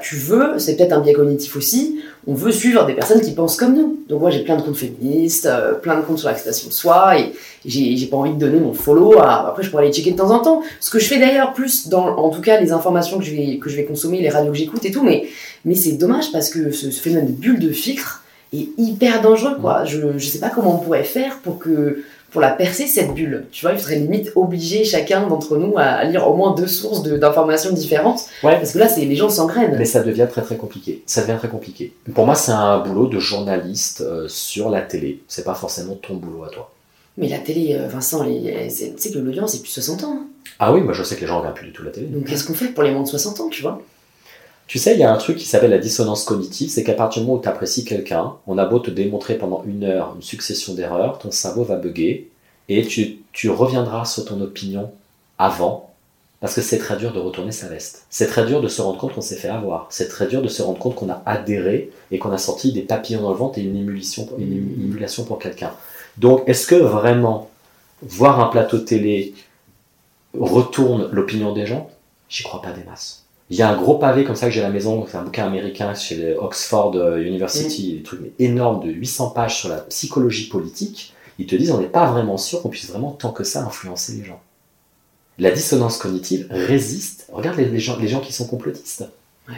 tu 0.02 0.16
veux, 0.16 0.58
c'est 0.58 0.76
peut-être 0.76 0.92
un 0.92 1.00
biais 1.00 1.14
cognitif 1.14 1.56
aussi, 1.56 1.98
on 2.26 2.34
veut 2.34 2.52
suivre 2.52 2.84
des 2.84 2.92
personnes 2.92 3.22
qui 3.22 3.32
pensent 3.32 3.56
comme 3.56 3.74
nous. 3.74 4.00
Donc 4.10 4.20
moi, 4.20 4.28
j'ai 4.28 4.40
plein 4.40 4.56
de 4.56 4.60
comptes 4.60 4.76
féministes, 4.76 5.46
euh, 5.46 5.72
plein 5.72 5.96
de 5.96 6.02
comptes 6.02 6.18
sur 6.18 6.28
l'acceptation 6.28 6.68
de 6.68 6.74
soi, 6.74 7.18
et 7.18 7.32
j'ai 7.64 7.96
j'ai 7.96 8.06
pas 8.06 8.18
envie 8.18 8.34
de 8.34 8.38
donner 8.38 8.60
mon 8.60 8.74
follow 8.74 9.18
à... 9.18 9.48
Après, 9.48 9.62
je 9.62 9.70
pourrais 9.70 9.84
aller 9.84 9.92
checker 9.94 10.10
de 10.10 10.18
temps 10.18 10.30
en 10.30 10.40
temps. 10.40 10.62
Ce 10.78 10.90
que 10.90 10.98
je 10.98 11.06
fais 11.06 11.18
d'ailleurs 11.18 11.54
plus 11.54 11.88
dans, 11.88 12.18
en 12.18 12.28
tout 12.28 12.42
cas, 12.42 12.60
les 12.60 12.72
informations 12.72 13.18
que 13.18 13.24
je 13.24 13.30
vais, 13.30 13.56
que 13.56 13.70
je 13.70 13.76
vais 13.76 13.84
consommer, 13.84 14.20
les 14.20 14.28
radios 14.28 14.52
que 14.52 14.58
j'écoute 14.58 14.84
et 14.84 14.90
tout, 14.90 15.02
mais, 15.02 15.26
mais 15.64 15.74
c'est 15.74 15.92
dommage 15.92 16.30
parce 16.32 16.50
que 16.50 16.70
ce, 16.70 16.90
ce 16.90 17.00
phénomène 17.00 17.28
de 17.28 17.32
bulle 17.32 17.60
de 17.60 17.70
filtre 17.70 18.22
est 18.52 18.68
hyper 18.76 19.22
dangereux, 19.22 19.56
quoi. 19.58 19.86
Je, 19.86 20.18
je 20.18 20.26
sais 20.26 20.40
pas 20.40 20.50
comment 20.50 20.74
on 20.74 20.84
pourrait 20.84 21.04
faire 21.04 21.38
pour 21.38 21.58
que 21.58 22.02
pour 22.30 22.40
la 22.40 22.50
percer 22.50 22.86
cette 22.86 23.12
bulle. 23.14 23.46
Tu 23.50 23.62
vois, 23.64 23.72
il 23.72 23.78
faudrait 23.78 23.96
limite 23.96 24.32
obliger 24.36 24.84
chacun 24.84 25.26
d'entre 25.26 25.56
nous 25.56 25.74
à, 25.76 26.04
lire 26.04 26.28
au 26.28 26.34
moins 26.36 26.54
deux 26.54 26.66
sources 26.66 27.02
de- 27.02 27.16
d'informations 27.16 27.72
différentes, 27.72 28.20
Ouais, 28.42 28.56
parce 28.56 28.72
que 28.72 28.78
là, 28.78 28.88
c'est 28.88 29.04
les 29.04 29.16
gens 29.16 29.28
s'engrainent. 29.28 29.74
Mais 29.78 29.84
ça 29.84 30.02
devient 30.02 30.26
très 30.30 30.42
très 30.42 30.56
compliqué. 30.56 31.02
Ça 31.06 31.22
devient 31.22 31.36
très 31.38 31.48
compliqué. 31.48 31.92
Pour 32.14 32.26
moi, 32.26 32.34
c'est 32.34 32.52
un 32.52 32.78
boulot 32.78 33.06
de 33.08 33.18
journaliste 33.18 34.00
euh, 34.02 34.26
sur 34.28 34.70
la 34.70 34.80
télé. 34.82 35.20
C'est 35.28 35.44
pas 35.44 35.54
forcément 35.54 35.94
ton 35.94 36.14
boulot 36.14 36.44
à 36.44 36.50
toi. 36.50 36.70
Mais 37.18 37.28
la 37.28 37.38
télé, 37.38 37.74
euh, 37.74 37.88
Vincent, 37.88 38.24
tu 38.24 38.70
sais 38.70 39.10
que 39.10 39.18
l'audience, 39.18 39.52
c'est 39.52 39.58
plus 39.62 39.68
de 39.68 39.72
60 39.82 40.04
ans. 40.04 40.16
hein. 40.20 40.26
Ah 40.58 40.72
oui, 40.72 40.80
moi 40.82 40.92
je 40.92 41.02
sais 41.02 41.16
que 41.16 41.22
les 41.22 41.26
gens 41.26 41.38
regardent 41.38 41.56
plus 41.56 41.66
du 41.66 41.72
tout 41.72 41.82
la 41.82 41.90
télé. 41.90 42.06
Donc 42.06 42.24
qu'est-ce 42.24 42.44
qu'on 42.44 42.54
fait 42.54 42.66
pour 42.68 42.82
les 42.82 42.90
moins 42.92 43.02
de 43.02 43.08
60 43.08 43.40
ans, 43.40 43.48
tu 43.48 43.62
vois? 43.62 43.80
Tu 44.70 44.78
sais, 44.78 44.94
il 44.94 45.00
y 45.00 45.02
a 45.02 45.12
un 45.12 45.16
truc 45.16 45.36
qui 45.36 45.46
s'appelle 45.46 45.72
la 45.72 45.78
dissonance 45.78 46.22
cognitive, 46.22 46.70
c'est 46.70 46.84
qu'à 46.84 46.92
partir 46.92 47.22
du 47.22 47.26
moment 47.26 47.40
où 47.40 47.42
tu 47.42 47.48
apprécies 47.48 47.84
quelqu'un, 47.84 48.34
on 48.46 48.56
a 48.56 48.64
beau 48.64 48.78
te 48.78 48.92
démontrer 48.92 49.36
pendant 49.36 49.64
une 49.66 49.82
heure 49.82 50.12
une 50.14 50.22
succession 50.22 50.74
d'erreurs, 50.74 51.18
ton 51.18 51.32
cerveau 51.32 51.64
va 51.64 51.74
bugger 51.74 52.30
et 52.68 52.86
tu, 52.86 53.18
tu 53.32 53.50
reviendras 53.50 54.04
sur 54.04 54.26
ton 54.26 54.40
opinion 54.40 54.92
avant, 55.38 55.90
parce 56.40 56.54
que 56.54 56.60
c'est 56.60 56.78
très 56.78 56.96
dur 56.96 57.12
de 57.12 57.18
retourner 57.18 57.50
sa 57.50 57.66
veste. 57.66 58.04
C'est 58.10 58.28
très 58.28 58.46
dur 58.46 58.60
de 58.60 58.68
se 58.68 58.80
rendre 58.80 58.96
compte 58.96 59.12
qu'on 59.12 59.20
s'est 59.20 59.34
fait 59.34 59.48
avoir. 59.48 59.88
C'est 59.90 60.06
très 60.06 60.28
dur 60.28 60.40
de 60.40 60.46
se 60.46 60.62
rendre 60.62 60.78
compte 60.78 60.94
qu'on 60.94 61.10
a 61.10 61.20
adhéré 61.26 61.90
et 62.12 62.20
qu'on 62.20 62.30
a 62.30 62.38
sorti 62.38 62.72
des 62.72 62.82
papillons 62.82 63.22
dans 63.22 63.30
le 63.32 63.36
ventre 63.36 63.58
et 63.58 63.62
une 63.62 63.74
émulation, 63.74 64.28
une 64.38 64.52
ému- 64.52 64.84
émulation 64.84 65.24
pour 65.24 65.40
quelqu'un. 65.40 65.72
Donc, 66.16 66.44
est-ce 66.46 66.68
que 66.68 66.76
vraiment 66.76 67.50
voir 68.02 68.38
un 68.38 68.46
plateau 68.46 68.78
télé 68.78 69.34
retourne 70.38 71.08
l'opinion 71.10 71.52
des 71.52 71.66
gens? 71.66 71.90
J'y 72.28 72.44
crois 72.44 72.62
pas 72.62 72.70
des 72.70 72.84
masses. 72.84 73.19
Il 73.50 73.56
y 73.56 73.62
a 73.62 73.68
un 73.68 73.76
gros 73.76 73.98
pavé 73.98 74.24
comme 74.24 74.36
ça 74.36 74.46
que 74.46 74.52
j'ai 74.52 74.60
à 74.60 74.64
la 74.64 74.70
maison, 74.70 75.04
c'est 75.10 75.16
un 75.16 75.22
bouquin 75.22 75.44
américain 75.44 75.92
chez 75.94 76.14
les 76.14 76.34
Oxford 76.34 76.92
euh, 76.94 77.20
University, 77.20 77.94
des 77.94 78.02
trucs 78.02 78.32
énormes 78.38 78.84
de 78.84 78.90
800 78.92 79.30
pages 79.30 79.58
sur 79.58 79.68
la 79.68 79.78
psychologie 79.78 80.48
politique. 80.48 81.14
Ils 81.40 81.46
te 81.46 81.56
disent 81.56 81.72
on 81.72 81.80
n'est 81.80 81.88
pas 81.88 82.06
vraiment 82.06 82.36
sûr 82.36 82.62
qu'on 82.62 82.68
puisse 82.68 82.88
vraiment 82.88 83.10
tant 83.10 83.32
que 83.32 83.42
ça 83.42 83.64
influencer 83.64 84.12
les 84.12 84.24
gens. 84.24 84.40
La 85.38 85.50
dissonance 85.50 85.98
cognitive 85.98 86.46
résiste. 86.50 87.26
Regarde 87.32 87.58
les, 87.58 87.64
les 87.64 87.80
gens, 87.80 87.98
les 87.98 88.08
gens 88.08 88.20
qui 88.20 88.32
sont 88.32 88.46
complotistes. 88.46 89.08
Ouais. 89.48 89.54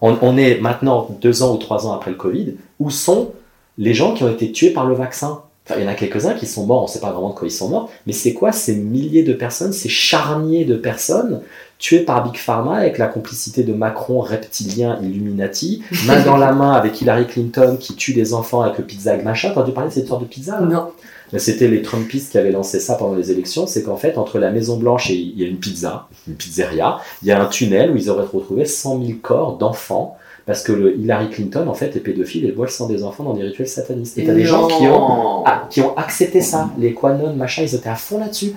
On, 0.00 0.18
on 0.20 0.36
est 0.36 0.58
maintenant 0.58 1.08
deux 1.20 1.42
ans 1.42 1.54
ou 1.54 1.58
trois 1.58 1.86
ans 1.86 1.92
après 1.92 2.10
le 2.10 2.16
Covid. 2.16 2.54
Où 2.80 2.90
sont 2.90 3.32
les 3.76 3.94
gens 3.94 4.14
qui 4.14 4.24
ont 4.24 4.32
été 4.32 4.50
tués 4.50 4.70
par 4.70 4.86
le 4.86 4.94
vaccin? 4.94 5.42
Enfin, 5.64 5.78
il 5.78 5.84
y 5.84 5.86
en 5.86 5.90
a 5.90 5.94
quelques-uns 5.94 6.32
qui 6.32 6.46
sont 6.46 6.66
morts, 6.66 6.80
on 6.80 6.86
ne 6.86 6.90
sait 6.90 7.00
pas 7.00 7.12
vraiment 7.12 7.28
de 7.28 7.34
quoi 7.34 7.46
ils 7.46 7.52
sont 7.52 7.68
morts, 7.68 7.90
mais 8.06 8.14
c'est 8.14 8.32
quoi 8.32 8.52
ces 8.52 8.74
milliers 8.74 9.22
de 9.22 9.34
personnes, 9.34 9.74
ces 9.74 9.90
charniers 9.90 10.64
de 10.64 10.76
personnes 10.76 11.42
tuées 11.78 12.00
par 12.00 12.24
Big 12.24 12.36
Pharma 12.36 12.76
avec 12.76 12.98
la 12.98 13.06
complicité 13.06 13.62
de 13.62 13.72
Macron, 13.72 14.20
reptilien, 14.20 14.98
Illuminati, 15.02 15.82
main 16.06 16.22
dans 16.24 16.36
la 16.36 16.52
main 16.52 16.72
avec 16.72 17.00
Hillary 17.00 17.26
Clinton 17.26 17.76
qui 17.78 17.94
tue 17.94 18.12
les 18.12 18.34
enfants 18.34 18.62
avec 18.62 18.78
le 18.78 18.84
pizza 18.84 19.16
machin. 19.18 19.50
T'as 19.54 19.60
entendu 19.60 19.72
parler 19.72 19.90
de 19.90 19.94
cette 19.94 20.08
sorte 20.08 20.22
de 20.22 20.26
pizza 20.26 20.60
là? 20.60 20.66
Non. 20.66 20.88
Mais 21.32 21.38
C'était 21.38 21.68
les 21.68 21.82
Trumpistes 21.82 22.32
qui 22.32 22.38
avaient 22.38 22.52
lancé 22.52 22.80
ça 22.80 22.94
pendant 22.94 23.14
les 23.14 23.30
élections. 23.30 23.66
C'est 23.66 23.82
qu'en 23.82 23.96
fait, 23.96 24.16
entre 24.16 24.38
la 24.38 24.50
Maison 24.50 24.78
Blanche 24.78 25.10
et 25.10 25.14
il 25.14 25.38
y 25.38 25.44
a 25.44 25.46
une 25.46 25.58
pizza, 25.58 26.08
une 26.26 26.34
pizzeria, 26.34 26.98
il 27.22 27.28
y 27.28 27.32
a 27.32 27.40
un 27.40 27.46
tunnel 27.46 27.90
où 27.90 27.96
ils 27.96 28.08
auraient 28.08 28.24
retrouvé 28.24 28.64
100 28.64 29.02
000 29.02 29.18
corps 29.20 29.58
d'enfants 29.58 30.16
parce 30.46 30.62
que 30.62 30.72
le 30.72 30.96
Hillary 30.96 31.28
Clinton, 31.28 31.68
en 31.68 31.74
fait, 31.74 31.94
est 31.94 32.00
pédophile 32.00 32.46
et 32.46 32.52
boit 32.52 32.64
le 32.64 32.70
sang 32.70 32.88
des 32.88 33.04
enfants 33.04 33.22
dans 33.22 33.34
des 33.34 33.42
rituels 33.42 33.68
satanistes. 33.68 34.16
Et 34.16 34.24
t'as 34.24 34.32
des 34.32 34.46
gens 34.46 34.66
qui 34.66 34.86
ont, 34.86 35.44
ah, 35.44 35.66
qui 35.68 35.82
ont 35.82 35.94
accepté 35.98 36.40
ça. 36.40 36.70
Les 36.78 36.94
Quanon, 36.94 37.34
machin, 37.34 37.64
ils 37.64 37.74
étaient 37.74 37.90
à 37.90 37.96
fond 37.96 38.18
là-dessus. 38.18 38.54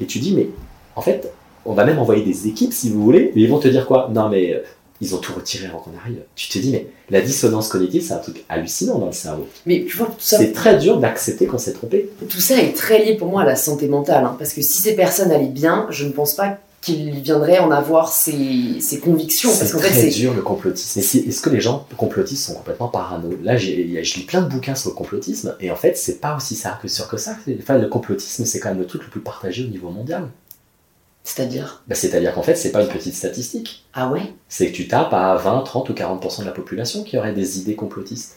Et 0.00 0.06
tu 0.06 0.18
dis, 0.18 0.34
mais 0.34 0.48
en 0.96 1.00
fait, 1.00 1.32
on 1.68 1.74
va 1.74 1.84
même 1.84 1.98
envoyer 1.98 2.24
des 2.24 2.48
équipes 2.48 2.72
si 2.72 2.90
vous 2.90 3.02
voulez, 3.02 3.32
mais 3.34 3.42
ils 3.42 3.48
vont 3.48 3.58
te 3.58 3.68
dire 3.68 3.86
quoi? 3.86 4.10
Non, 4.12 4.28
mais 4.28 4.52
euh, 4.54 4.58
ils 5.00 5.14
ont 5.14 5.18
tout 5.18 5.32
retiré 5.34 5.66
avant 5.66 5.78
qu'on 5.78 5.96
arrive. 5.96 6.18
Tu 6.34 6.48
te 6.48 6.58
dis, 6.58 6.70
mais 6.72 6.86
la 7.10 7.20
dissonance 7.20 7.68
cognitive, 7.68 8.02
c'est 8.06 8.14
un 8.14 8.18
truc 8.18 8.44
hallucinant 8.48 8.98
dans 8.98 9.06
le 9.06 9.12
cerveau. 9.12 9.46
Mais 9.66 9.84
tu 9.88 9.96
vois, 9.96 10.06
tout 10.06 10.14
ça, 10.18 10.38
C'est 10.38 10.52
très 10.52 10.76
dur 10.78 10.98
d'accepter 10.98 11.46
qu'on 11.46 11.58
s'est 11.58 11.72
trompé. 11.72 12.08
tout 12.28 12.40
ça 12.40 12.56
est 12.60 12.72
très 12.74 13.04
lié 13.04 13.16
pour 13.16 13.28
moi 13.28 13.42
à 13.42 13.44
la 13.44 13.56
santé 13.56 13.86
mentale. 13.88 14.24
hein, 14.24 14.36
parce 14.38 14.52
que 14.52 14.62
si 14.62 14.82
ces 14.82 14.96
personnes 14.96 15.30
allaient 15.30 15.46
bien, 15.46 15.86
je 15.90 16.04
ne 16.04 16.10
pense 16.10 16.34
pas 16.34 16.58
qu'ils 16.80 17.20
viendraient 17.20 17.58
en 17.58 17.70
avoir 17.72 18.12
ces, 18.12 18.80
ces 18.80 19.00
convictions. 19.00 19.50
C'est 19.50 19.66
fait, 19.66 19.78
très 19.78 20.08
dur 20.10 20.32
le 20.32 20.42
complotisme. 20.42 21.00
Est-ce 21.00 21.40
que 21.40 21.50
les 21.50 21.60
gens 21.60 21.86
complotistes 21.96 22.44
sont 22.46 22.54
complètement 22.54 22.86
parano? 22.88 23.30
Là, 23.42 23.56
je 23.56 23.70
lis 23.72 24.24
plein 24.26 24.42
de 24.42 24.48
bouquins 24.48 24.76
sur 24.76 24.90
le 24.90 24.94
complotisme, 24.94 25.56
et 25.60 25.70
en 25.72 25.76
fait, 25.76 25.96
c'est 25.98 26.20
pas 26.20 26.36
aussi 26.36 26.54
ça 26.54 26.78
que 26.80 26.86
sûr 26.88 27.08
que 27.08 27.16
ça. 27.16 27.36
Enfin, 27.60 27.78
le 27.78 27.88
complotisme, 27.88 28.44
c'est 28.44 28.60
quand 28.60 28.68
même 28.68 28.78
le 28.78 28.86
truc 28.86 29.02
le 29.02 29.10
plus 29.10 29.20
partagé 29.20 29.64
au 29.64 29.68
niveau 29.68 29.90
mondial. 29.90 30.28
C'est-à-dire. 31.28 31.82
Bah, 31.86 31.94
C'est-à-dire 31.94 32.32
qu'en 32.32 32.42
fait, 32.42 32.54
c'est 32.54 32.72
pas 32.72 32.80
une 32.80 32.88
petite 32.88 33.14
statistique. 33.14 33.84
Ah 33.92 34.08
ouais? 34.08 34.32
C'est 34.48 34.68
que 34.68 34.72
tu 34.72 34.88
tapes 34.88 35.12
à 35.12 35.36
20, 35.36 35.60
30 35.60 35.90
ou 35.90 35.92
40% 35.92 36.40
de 36.40 36.46
la 36.46 36.52
population 36.52 37.04
qui 37.04 37.18
aurait 37.18 37.34
des 37.34 37.60
idées 37.60 37.74
complotistes. 37.74 38.36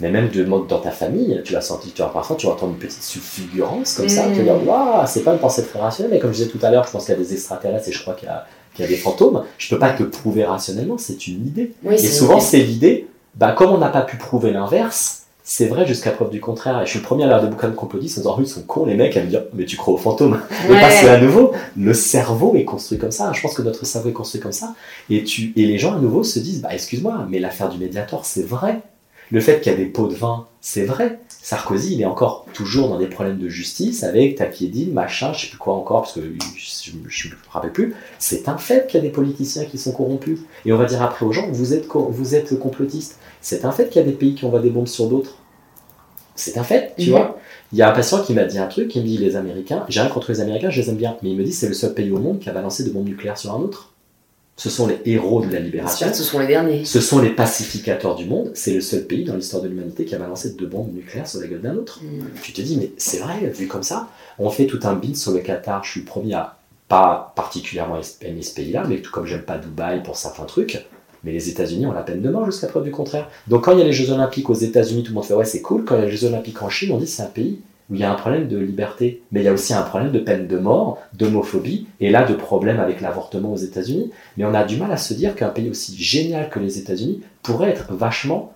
Mais 0.00 0.10
même 0.10 0.30
de, 0.30 0.42
dans 0.42 0.80
ta 0.80 0.92
famille, 0.92 1.42
tu 1.44 1.52
l'as 1.52 1.60
senti, 1.60 1.90
tu 1.90 2.00
vois, 2.00 2.10
parfois 2.10 2.36
tu 2.36 2.46
vas 2.46 2.54
entendre 2.54 2.72
une 2.72 2.78
petite 2.78 3.02
fulgurance 3.02 3.94
comme 3.94 4.08
ça, 4.08 4.24
tu 4.28 4.42
vas 4.42 4.54
dire, 4.54 4.66
waouh, 4.66 5.06
c'est 5.06 5.24
pas 5.24 5.32
une 5.32 5.38
pensée 5.38 5.64
très 5.64 5.78
rationnelle, 5.78 6.12
mais 6.12 6.18
comme 6.18 6.32
je 6.32 6.38
disais 6.38 6.50
tout 6.50 6.58
à 6.62 6.70
l'heure, 6.70 6.86
je 6.86 6.90
pense 6.90 7.04
qu'il 7.04 7.14
y 7.14 7.16
a 7.16 7.20
des 7.20 7.32
extraterrestres 7.34 7.88
et 7.88 7.92
je 7.92 8.00
crois 8.00 8.14
qu'il 8.14 8.28
y 8.28 8.30
a, 8.30 8.46
qu'il 8.74 8.84
y 8.84 8.88
a 8.88 8.90
des 8.90 8.96
fantômes. 8.96 9.44
Je 9.58 9.68
peux 9.68 9.78
pas 9.78 9.90
te 9.90 10.02
prouver 10.02 10.44
rationnellement, 10.44 10.96
c'est 10.98 11.26
une 11.28 11.46
idée. 11.46 11.74
Oui, 11.82 11.94
Et 11.94 11.98
souvent, 11.98 12.40
c'est 12.40 12.60
l'idée, 12.60 13.08
bah, 13.34 13.52
comme 13.52 13.70
on 13.70 13.78
n'a 13.78 13.88
pas 13.88 14.02
pu 14.02 14.16
prouver 14.16 14.52
l'inverse, 14.52 15.25
c'est 15.48 15.66
vrai 15.66 15.86
jusqu'à 15.86 16.10
preuve 16.10 16.30
du 16.30 16.40
contraire. 16.40 16.82
Et 16.82 16.86
je 16.86 16.90
suis 16.90 16.98
le 16.98 17.04
premier 17.04 17.22
à 17.22 17.28
lire 17.28 17.40
des 17.40 17.46
bouquins 17.46 17.68
de 17.68 17.74
complotistes 17.74 18.18
en 18.18 18.20
disant, 18.20 18.36
ils 18.40 18.48
sont 18.48 18.62
cons, 18.62 18.84
les 18.84 18.96
mecs, 18.96 19.16
à 19.16 19.22
me 19.22 19.28
dire, 19.28 19.44
mais 19.54 19.64
tu 19.64 19.76
crois 19.76 19.94
aux 19.94 19.96
fantômes. 19.96 20.40
Mais 20.68 20.80
parce 20.80 21.00
que, 21.00 21.06
à 21.06 21.20
nouveau, 21.20 21.52
le 21.76 21.94
cerveau 21.94 22.56
est 22.56 22.64
construit 22.64 22.98
comme 22.98 23.12
ça. 23.12 23.32
Je 23.32 23.40
pense 23.40 23.54
que 23.54 23.62
notre 23.62 23.86
cerveau 23.86 24.08
est 24.08 24.12
construit 24.12 24.40
comme 24.40 24.50
ça. 24.50 24.74
Et, 25.08 25.22
tu, 25.22 25.52
et 25.54 25.64
les 25.64 25.78
gens, 25.78 25.94
à 25.94 26.00
nouveau, 26.00 26.24
se 26.24 26.40
disent, 26.40 26.60
bah, 26.60 26.70
excuse-moi, 26.72 27.28
mais 27.30 27.38
l'affaire 27.38 27.68
du 27.68 27.78
médiator, 27.78 28.26
c'est 28.26 28.42
vrai. 28.42 28.80
Le 29.30 29.40
fait 29.40 29.60
qu'il 29.60 29.70
y 29.70 29.74
a 29.74 29.78
des 29.78 29.86
pots 29.86 30.08
de 30.08 30.16
vin, 30.16 30.46
c'est 30.60 30.84
vrai. 30.84 31.20
Sarkozy, 31.46 31.94
il 31.94 32.02
est 32.02 32.06
encore 32.06 32.44
toujours 32.52 32.88
dans 32.88 32.98
des 32.98 33.06
problèmes 33.06 33.38
de 33.38 33.48
justice 33.48 34.02
avec 34.02 34.34
Tapiedine, 34.34 34.92
machin, 34.92 35.32
je 35.32 35.42
sais 35.42 35.46
plus 35.46 35.58
quoi 35.58 35.74
encore, 35.74 36.00
parce 36.00 36.14
que 36.14 36.20
je 36.20 36.90
ne 36.90 36.98
me 36.98 37.36
rappelle 37.48 37.70
plus. 37.70 37.94
C'est 38.18 38.48
un 38.48 38.58
fait 38.58 38.88
qu'il 38.88 38.98
y 38.98 39.00
a 39.00 39.06
des 39.06 39.12
politiciens 39.12 39.64
qui 39.64 39.78
sont 39.78 39.92
corrompus. 39.92 40.40
Et 40.64 40.72
on 40.72 40.76
va 40.76 40.86
dire 40.86 41.00
après 41.02 41.24
aux 41.24 41.30
gens, 41.30 41.46
vous 41.52 41.72
êtes, 41.72 41.86
vous 41.86 42.34
êtes 42.34 42.58
complotistes. 42.58 43.20
C'est 43.40 43.64
un 43.64 43.70
fait 43.70 43.88
qu'il 43.88 44.02
y 44.02 44.04
a 44.04 44.08
des 44.08 44.16
pays 44.16 44.34
qui 44.34 44.44
envoient 44.44 44.58
des 44.58 44.70
bombes 44.70 44.88
sur 44.88 45.06
d'autres. 45.06 45.38
C'est 46.34 46.58
un 46.58 46.64
fait, 46.64 46.94
tu 46.98 47.10
vois. 47.10 47.38
Il 47.70 47.78
y 47.78 47.82
a 47.82 47.90
un 47.90 47.92
patient 47.92 48.22
qui 48.24 48.34
m'a 48.34 48.42
dit 48.42 48.58
un 48.58 48.66
truc, 48.66 48.92
il 48.96 49.02
me 49.02 49.06
dit 49.06 49.16
les 49.16 49.36
Américains, 49.36 49.86
j'ai 49.88 50.00
rien 50.00 50.10
contre 50.10 50.32
les 50.32 50.40
Américains, 50.40 50.70
je 50.70 50.80
les 50.82 50.90
aime 50.90 50.96
bien, 50.96 51.16
mais 51.22 51.30
il 51.30 51.36
me 51.36 51.44
dit 51.44 51.52
c'est 51.52 51.68
le 51.68 51.74
seul 51.74 51.94
pays 51.94 52.10
au 52.10 52.18
monde 52.18 52.40
qui 52.40 52.50
a 52.50 52.52
balancé 52.52 52.82
de 52.82 52.90
bombes 52.90 53.06
nucléaires 53.06 53.38
sur 53.38 53.54
un 53.54 53.60
autre. 53.60 53.92
Ce 54.56 54.70
sont 54.70 54.86
les 54.86 54.98
héros 55.04 55.44
de 55.44 55.52
la 55.52 55.60
libération. 55.60 56.08
Ce 56.12 56.24
sont 56.24 56.38
les 56.38 56.46
derniers. 56.46 56.84
Ce 56.86 57.00
sont 57.00 57.20
les 57.20 57.30
pacificateurs 57.30 58.14
du 58.14 58.24
monde. 58.24 58.52
C'est 58.54 58.72
le 58.72 58.80
seul 58.80 59.04
pays 59.04 59.24
dans 59.24 59.36
l'histoire 59.36 59.62
de 59.62 59.68
l'humanité 59.68 60.06
qui 60.06 60.14
a 60.14 60.18
balancé 60.18 60.54
deux 60.54 60.66
bombes 60.66 60.94
nucléaires 60.94 61.28
sur 61.28 61.40
la 61.40 61.46
gueule 61.46 61.60
d'un 61.60 61.76
autre. 61.76 62.00
Mm. 62.02 62.24
Tu 62.42 62.52
te 62.52 62.62
dis, 62.62 62.78
mais 62.78 62.90
c'est 62.96 63.18
vrai, 63.18 63.52
vu 63.54 63.66
comme 63.66 63.82
ça, 63.82 64.08
on 64.38 64.48
fait 64.48 64.66
tout 64.66 64.80
un 64.84 64.94
bid 64.94 65.14
sur 65.14 65.32
le 65.32 65.40
Qatar. 65.40 65.84
Je 65.84 65.90
suis 65.90 66.00
le 66.00 66.06
premier 66.06 66.34
à 66.34 66.56
pas 66.88 67.32
particulièrement 67.34 68.00
aimer 68.22 68.42
ce 68.42 68.54
pays-là, 68.54 68.84
mais 68.88 68.98
tout 68.98 69.10
comme 69.10 69.26
j'aime 69.26 69.42
pas 69.42 69.58
Dubaï 69.58 70.02
pour 70.02 70.16
certains 70.16 70.44
trucs. 70.44 70.86
Mais 71.24 71.32
les 71.32 71.48
États-Unis 71.48 71.86
ont 71.86 71.92
la 71.92 72.02
peine 72.02 72.22
de 72.22 72.30
mort 72.30 72.46
jusqu'à 72.46 72.68
preuve 72.68 72.84
du 72.84 72.92
contraire. 72.92 73.28
Donc 73.48 73.64
quand 73.64 73.72
il 73.72 73.78
y 73.78 73.82
a 73.82 73.84
les 73.84 73.92
Jeux 73.92 74.12
Olympiques 74.12 74.48
aux 74.48 74.54
États-Unis, 74.54 75.02
tout 75.02 75.10
le 75.10 75.16
monde 75.16 75.24
fait 75.24 75.34
ouais, 75.34 75.44
c'est 75.44 75.62
cool. 75.62 75.84
Quand 75.84 75.96
il 75.96 76.00
y 76.00 76.02
a 76.02 76.06
les 76.06 76.16
Jeux 76.16 76.28
Olympiques 76.28 76.62
en 76.62 76.70
Chine, 76.70 76.92
on 76.92 76.98
dit 76.98 77.06
c'est 77.08 77.22
un 77.22 77.26
pays 77.26 77.60
où 77.90 77.94
il 77.94 78.00
y 78.00 78.04
a 78.04 78.10
un 78.10 78.16
problème 78.16 78.48
de 78.48 78.58
liberté, 78.58 79.22
mais 79.30 79.40
il 79.40 79.44
y 79.44 79.48
a 79.48 79.52
aussi 79.52 79.72
un 79.72 79.82
problème 79.82 80.12
de 80.12 80.18
peine 80.18 80.48
de 80.48 80.58
mort, 80.58 80.98
d'homophobie, 81.14 81.86
et 82.00 82.10
là 82.10 82.24
de 82.24 82.34
problèmes 82.34 82.80
avec 82.80 83.00
l'avortement 83.00 83.52
aux 83.52 83.56
États-Unis. 83.56 84.10
Mais 84.36 84.44
on 84.44 84.54
a 84.54 84.64
du 84.64 84.76
mal 84.76 84.90
à 84.90 84.96
se 84.96 85.14
dire 85.14 85.34
qu'un 85.34 85.50
pays 85.50 85.70
aussi 85.70 85.96
génial 85.96 86.50
que 86.50 86.58
les 86.58 86.78
États-Unis 86.78 87.22
pourrait 87.42 87.70
être 87.70 87.94
vachement 87.94 88.52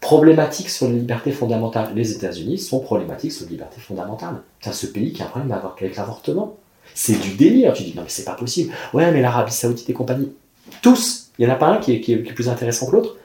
problématique 0.00 0.68
sur 0.68 0.88
les 0.88 0.94
libertés 0.94 1.32
fondamentales. 1.32 1.92
Les 1.94 2.12
États-Unis 2.12 2.58
sont 2.58 2.80
problématiques 2.80 3.32
sur 3.32 3.46
les 3.46 3.52
libertés 3.52 3.80
fondamentales. 3.80 4.42
C'est 4.60 4.74
ce 4.74 4.86
pays 4.86 5.12
qui 5.12 5.22
a 5.22 5.26
un 5.26 5.28
problème 5.28 5.52
avec 5.52 5.96
l'avortement. 5.96 6.56
C'est 6.94 7.18
du 7.18 7.36
délire. 7.36 7.72
Tu 7.72 7.84
dis 7.84 7.94
non 7.96 8.02
mais 8.02 8.08
c'est 8.08 8.24
pas 8.24 8.34
possible. 8.34 8.72
Ouais 8.92 9.10
mais 9.12 9.22
l'Arabie 9.22 9.52
Saoudite 9.52 9.88
et 9.88 9.94
compagnie. 9.94 10.32
Tous. 10.82 11.30
Il 11.38 11.46
n'y 11.46 11.50
en 11.50 11.54
a 11.54 11.58
pas 11.58 11.68
un 11.68 11.78
qui 11.78 11.92
est 11.92 12.16
plus 12.16 12.48
intéressant 12.48 12.86
que 12.86 12.92
l'autre 12.92 13.16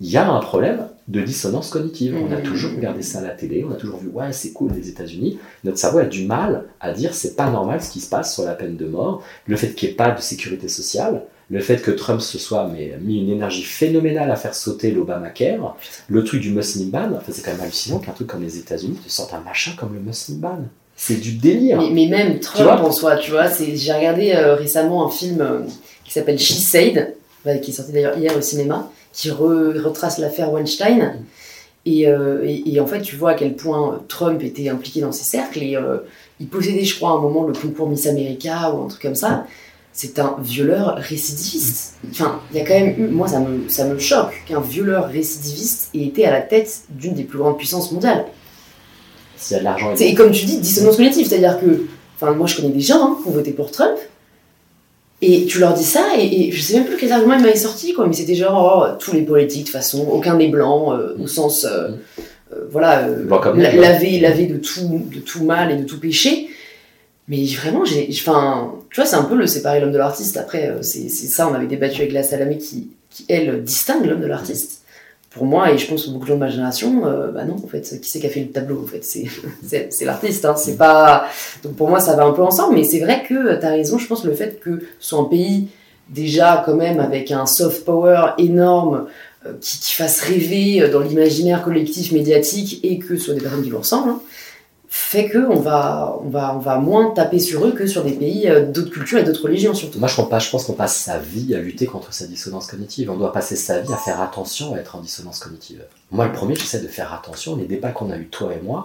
il 0.00 0.10
y 0.10 0.16
a 0.16 0.28
un 0.28 0.40
problème 0.40 0.86
de 1.08 1.22
dissonance 1.22 1.70
cognitive. 1.70 2.16
On 2.16 2.32
a 2.32 2.38
Mmh. 2.38 2.42
toujours 2.42 2.70
regardé 2.72 3.02
ça 3.02 3.18
à 3.18 3.22
la 3.22 3.30
télé, 3.30 3.64
on 3.68 3.72
a 3.72 3.76
toujours 3.76 3.98
vu 3.98 4.08
ouais 4.08 4.32
c'est 4.32 4.52
cool 4.52 4.72
les 4.74 4.88
États-Unis. 4.88 5.38
Notre 5.64 5.78
cerveau 5.78 5.98
a 5.98 6.04
du 6.04 6.24
mal 6.24 6.64
à 6.80 6.92
dire 6.92 7.14
c'est 7.14 7.34
pas 7.34 7.50
normal 7.50 7.82
ce 7.82 7.90
qui 7.90 8.00
se 8.00 8.08
passe 8.10 8.34
sur 8.34 8.44
la 8.44 8.54
peine 8.54 8.76
de 8.76 8.86
mort, 8.86 9.22
le 9.46 9.56
fait 9.56 9.74
qu'il 9.74 9.88
n'y 9.88 9.94
ait 9.94 9.96
pas 9.96 10.10
de 10.10 10.20
sécurité 10.20 10.68
sociale, 10.68 11.22
le 11.50 11.60
fait 11.60 11.80
que 11.80 11.90
Trump 11.90 12.20
se 12.20 12.38
soit 12.38 12.68
mais, 12.70 12.98
mis 13.00 13.20
une 13.20 13.30
énergie 13.30 13.62
phénoménale 13.62 14.30
à 14.30 14.36
faire 14.36 14.54
sauter 14.54 14.90
l'Obamacare, 14.90 15.76
le 16.08 16.22
truc 16.22 16.42
du 16.42 16.50
Muslim 16.50 16.90
ban. 16.90 17.10
Enfin, 17.16 17.32
c'est 17.32 17.42
quand 17.42 17.52
même 17.52 17.62
hallucinant 17.62 17.98
qu'un 17.98 18.12
truc 18.12 18.28
comme 18.28 18.42
les 18.42 18.58
États-Unis 18.58 18.98
te 19.02 19.10
sorte 19.10 19.32
un 19.32 19.40
machin 19.40 19.72
comme 19.78 19.94
le 19.94 20.00
Muslim 20.00 20.38
ban. 20.40 20.58
C'est 20.94 21.14
du 21.14 21.32
délire. 21.32 21.78
Mais, 21.78 21.90
mais 21.90 22.06
même 22.06 22.38
Trump 22.40 22.64
vois 22.64 22.82
en 22.82 22.92
soi, 22.92 23.16
tu 23.16 23.30
vois, 23.30 23.46
j'ai 23.48 23.92
regardé 23.92 24.32
euh, 24.32 24.56
récemment 24.56 25.06
un 25.06 25.10
film 25.10 25.40
euh, 25.40 25.60
qui 26.04 26.12
s'appelle 26.12 26.38
She 26.38 26.52
Said, 26.52 27.14
ouais, 27.46 27.60
qui 27.60 27.70
est 27.70 27.74
sorti 27.74 27.92
d'ailleurs 27.92 28.18
hier 28.18 28.36
au 28.36 28.40
cinéma, 28.42 28.90
qui 29.12 29.28
re- 29.30 29.78
retrace 29.80 30.18
l'affaire 30.18 30.52
Weinstein. 30.52 31.16
Et, 31.86 32.06
euh, 32.08 32.44
et- 32.44 32.62
et 32.74 32.80
en 32.80 32.86
fait, 32.86 33.00
tu 33.00 33.16
vois 33.16 33.30
à 33.30 33.34
quel 33.34 33.54
point 33.56 33.94
euh, 33.94 33.96
Trump 34.08 34.42
était 34.42 34.68
impliqué 34.68 35.00
dans 35.00 35.12
ces 35.12 35.24
cercles. 35.24 35.62
Et 35.62 35.76
euh, 35.76 35.98
il 36.40 36.46
possédait, 36.48 36.84
je 36.84 36.96
crois, 36.96 37.10
à 37.10 37.12
un 37.14 37.20
moment 37.20 37.44
le 37.44 37.52
concours 37.54 37.88
Miss 37.88 38.06
America 38.06 38.72
ou 38.74 38.84
un 38.84 38.88
truc 38.88 39.00
comme 39.02 39.14
ça. 39.14 39.46
C'est 39.92 40.18
un 40.20 40.36
violeur 40.40 40.96
récidiviste. 40.96 41.94
Enfin, 42.10 42.40
il 42.52 42.58
y 42.58 42.60
a 42.60 42.64
quand 42.64 42.74
même 42.74 42.94
eu, 42.98 43.08
moi 43.08 43.26
ça 43.26 43.40
me, 43.40 43.68
ça 43.68 43.84
me 43.86 43.98
choque 43.98 44.32
qu'un 44.46 44.60
violeur 44.60 45.08
récidiviste 45.08 45.90
ait 45.94 46.04
été 46.04 46.24
à 46.24 46.30
la 46.30 46.40
tête 46.40 46.82
d'une 46.90 47.14
des 47.14 47.24
plus 47.24 47.38
grandes 47.38 47.56
puissances 47.58 47.90
mondiales. 47.90 48.26
S'il 49.36 49.54
y 49.54 49.56
a 49.56 49.60
de 49.60 49.64
l'argent, 49.64 49.92
C'est- 49.96 50.08
Et 50.10 50.14
comme 50.14 50.30
tu 50.30 50.44
dis, 50.44 50.58
dissonance 50.58 50.96
cognitive, 50.96 51.26
c'est-à-dire 51.28 51.58
que, 51.58 51.86
enfin, 52.16 52.32
moi 52.32 52.46
je 52.46 52.56
connais 52.56 52.68
des 52.70 52.80
gens 52.80 53.02
hein, 53.02 53.18
qui 53.22 53.28
ont 53.28 53.32
voté 53.32 53.50
pour 53.52 53.70
Trump, 53.72 53.96
et 55.20 55.46
tu 55.46 55.58
leur 55.58 55.74
dis 55.74 55.84
ça, 55.84 56.06
et, 56.18 56.48
et 56.48 56.52
je 56.52 56.60
sais 56.62 56.74
même 56.74 56.84
plus 56.86 56.96
quels 56.96 57.12
arguments 57.12 57.34
ils 57.34 57.42
m'avaient 57.42 57.56
sorti, 57.56 57.92
quoi, 57.92 58.06
mais 58.06 58.12
c'était 58.14 58.34
genre, 58.34 58.86
oh, 58.92 58.96
tous 58.98 59.12
les 59.12 59.22
politiques, 59.22 59.62
de 59.62 59.66
toute 59.66 59.72
façon, 59.72 60.06
aucun 60.10 60.36
des 60.36 60.48
blancs, 60.48 60.92
euh, 60.92 61.16
au 61.22 61.26
sens, 61.26 61.64
euh, 61.64 61.88
euh, 62.52 62.66
voilà, 62.70 63.06
euh, 63.08 63.24
Blanc 63.24 63.40
comme 63.40 63.58
la- 63.60 63.74
lavé, 63.74 64.20
lavé 64.20 64.46
de 64.46 64.56
tout, 64.58 65.02
de 65.12 65.18
tout 65.20 65.44
mal 65.44 65.70
et 65.72 65.76
de 65.76 65.84
tout 65.84 65.98
péché. 66.00 66.48
Mais 67.26 67.44
vraiment, 67.46 67.84
j'ai, 67.84 68.08
enfin, 68.10 68.72
tu 68.90 69.00
vois, 69.00 69.06
c'est 69.06 69.16
un 69.16 69.24
peu 69.24 69.34
le 69.36 69.46
séparer 69.46 69.80
l'homme 69.80 69.92
de 69.92 69.98
l'artiste. 69.98 70.38
Après, 70.38 70.72
c'est 70.80 71.10
c'est 71.10 71.26
ça, 71.26 71.46
on 71.46 71.52
avait 71.52 71.66
débattu 71.66 72.00
avec 72.00 72.12
la 72.14 72.22
Salamé 72.22 72.56
qui, 72.56 72.88
qui, 73.10 73.26
elle, 73.28 73.62
distingue 73.64 74.06
l'homme 74.06 74.22
de 74.22 74.26
l'artiste. 74.26 74.77
Pour 75.38 75.46
moi, 75.46 75.72
et 75.72 75.78
je 75.78 75.88
pense 75.88 76.04
que 76.04 76.10
beaucoup 76.10 76.24
de 76.24 76.32
gens 76.32 76.36
ma 76.36 76.48
génération, 76.48 77.06
euh, 77.06 77.30
bah 77.30 77.44
non, 77.44 77.54
en 77.54 77.68
fait, 77.68 77.80
qui 78.00 78.10
c'est 78.10 78.18
qui 78.18 78.26
a 78.26 78.30
fait 78.30 78.40
le 78.40 78.50
tableau 78.50 78.82
En 78.82 78.86
fait, 78.86 79.04
c'est 79.04 80.04
l'artiste, 80.04 80.44
hein, 80.44 80.56
c'est 80.56 80.76
pas. 80.76 81.28
Donc 81.62 81.76
pour 81.76 81.88
moi, 81.88 82.00
ça 82.00 82.16
va 82.16 82.24
un 82.24 82.32
peu 82.32 82.42
ensemble, 82.42 82.74
mais 82.74 82.84
c'est 82.84 83.00
vrai 83.00 83.22
que 83.26 83.58
tu 83.58 83.64
as 83.64 83.70
raison, 83.70 83.98
je 83.98 84.06
pense, 84.08 84.24
le 84.24 84.34
fait 84.34 84.60
que 84.60 84.80
ce 84.98 85.08
soit 85.08 85.20
un 85.20 85.24
pays 85.24 85.68
déjà, 86.08 86.62
quand 86.66 86.74
même, 86.74 87.00
avec 87.00 87.30
un 87.30 87.46
soft 87.46 87.84
power 87.84 88.32
énorme, 88.38 89.06
euh, 89.46 89.52
qui, 89.60 89.94
fasse 89.94 90.20
rêver 90.22 90.82
euh, 90.82 90.90
dans 90.90 91.00
l'imaginaire 91.00 91.62
collectif 91.62 92.10
médiatique 92.10 92.80
et 92.82 92.98
que 92.98 93.16
ce 93.16 93.26
soit 93.26 93.34
des 93.34 93.40
personnes 93.40 93.62
qui 93.62 93.70
lui 93.70 93.76
ressemblent, 93.76 94.10
hein, 94.10 94.20
fait 94.90 95.28
que 95.28 95.38
on 95.38 95.60
va, 95.60 96.18
on, 96.24 96.30
va, 96.30 96.54
on 96.56 96.58
va 96.58 96.78
moins 96.78 97.10
taper 97.10 97.38
sur 97.38 97.66
eux 97.66 97.72
que 97.72 97.86
sur 97.86 98.04
des 98.04 98.12
pays 98.12 98.48
euh, 98.48 98.64
d'autres 98.64 98.90
cultures 98.90 99.18
et 99.18 99.24
d'autres 99.24 99.44
religions 99.44 99.74
surtout. 99.74 99.98
Moi, 99.98 100.08
je 100.08 100.16
pense, 100.16 100.28
pas, 100.30 100.38
je 100.38 100.50
pense 100.50 100.64
qu'on 100.64 100.72
passe 100.72 100.96
sa 100.96 101.18
vie 101.18 101.54
à 101.54 101.58
lutter 101.58 101.84
contre 101.84 102.14
sa 102.14 102.26
dissonance 102.26 102.66
cognitive. 102.66 103.10
On 103.10 103.16
doit 103.16 103.32
passer 103.32 103.54
sa 103.54 103.80
vie 103.80 103.92
à 103.92 103.98
faire 103.98 104.20
attention 104.22 104.74
à 104.74 104.78
être 104.78 104.96
en 104.96 105.00
dissonance 105.00 105.40
cognitive. 105.40 105.84
Moi, 106.10 106.26
le 106.26 106.32
premier, 106.32 106.54
j'essaie 106.54 106.80
de 106.80 106.88
faire 106.88 107.12
attention. 107.12 107.56
Les 107.56 107.66
débats 107.66 107.90
qu'on 107.90 108.10
a 108.10 108.16
eu 108.16 108.28
toi 108.28 108.54
et 108.54 108.64
moi, 108.64 108.84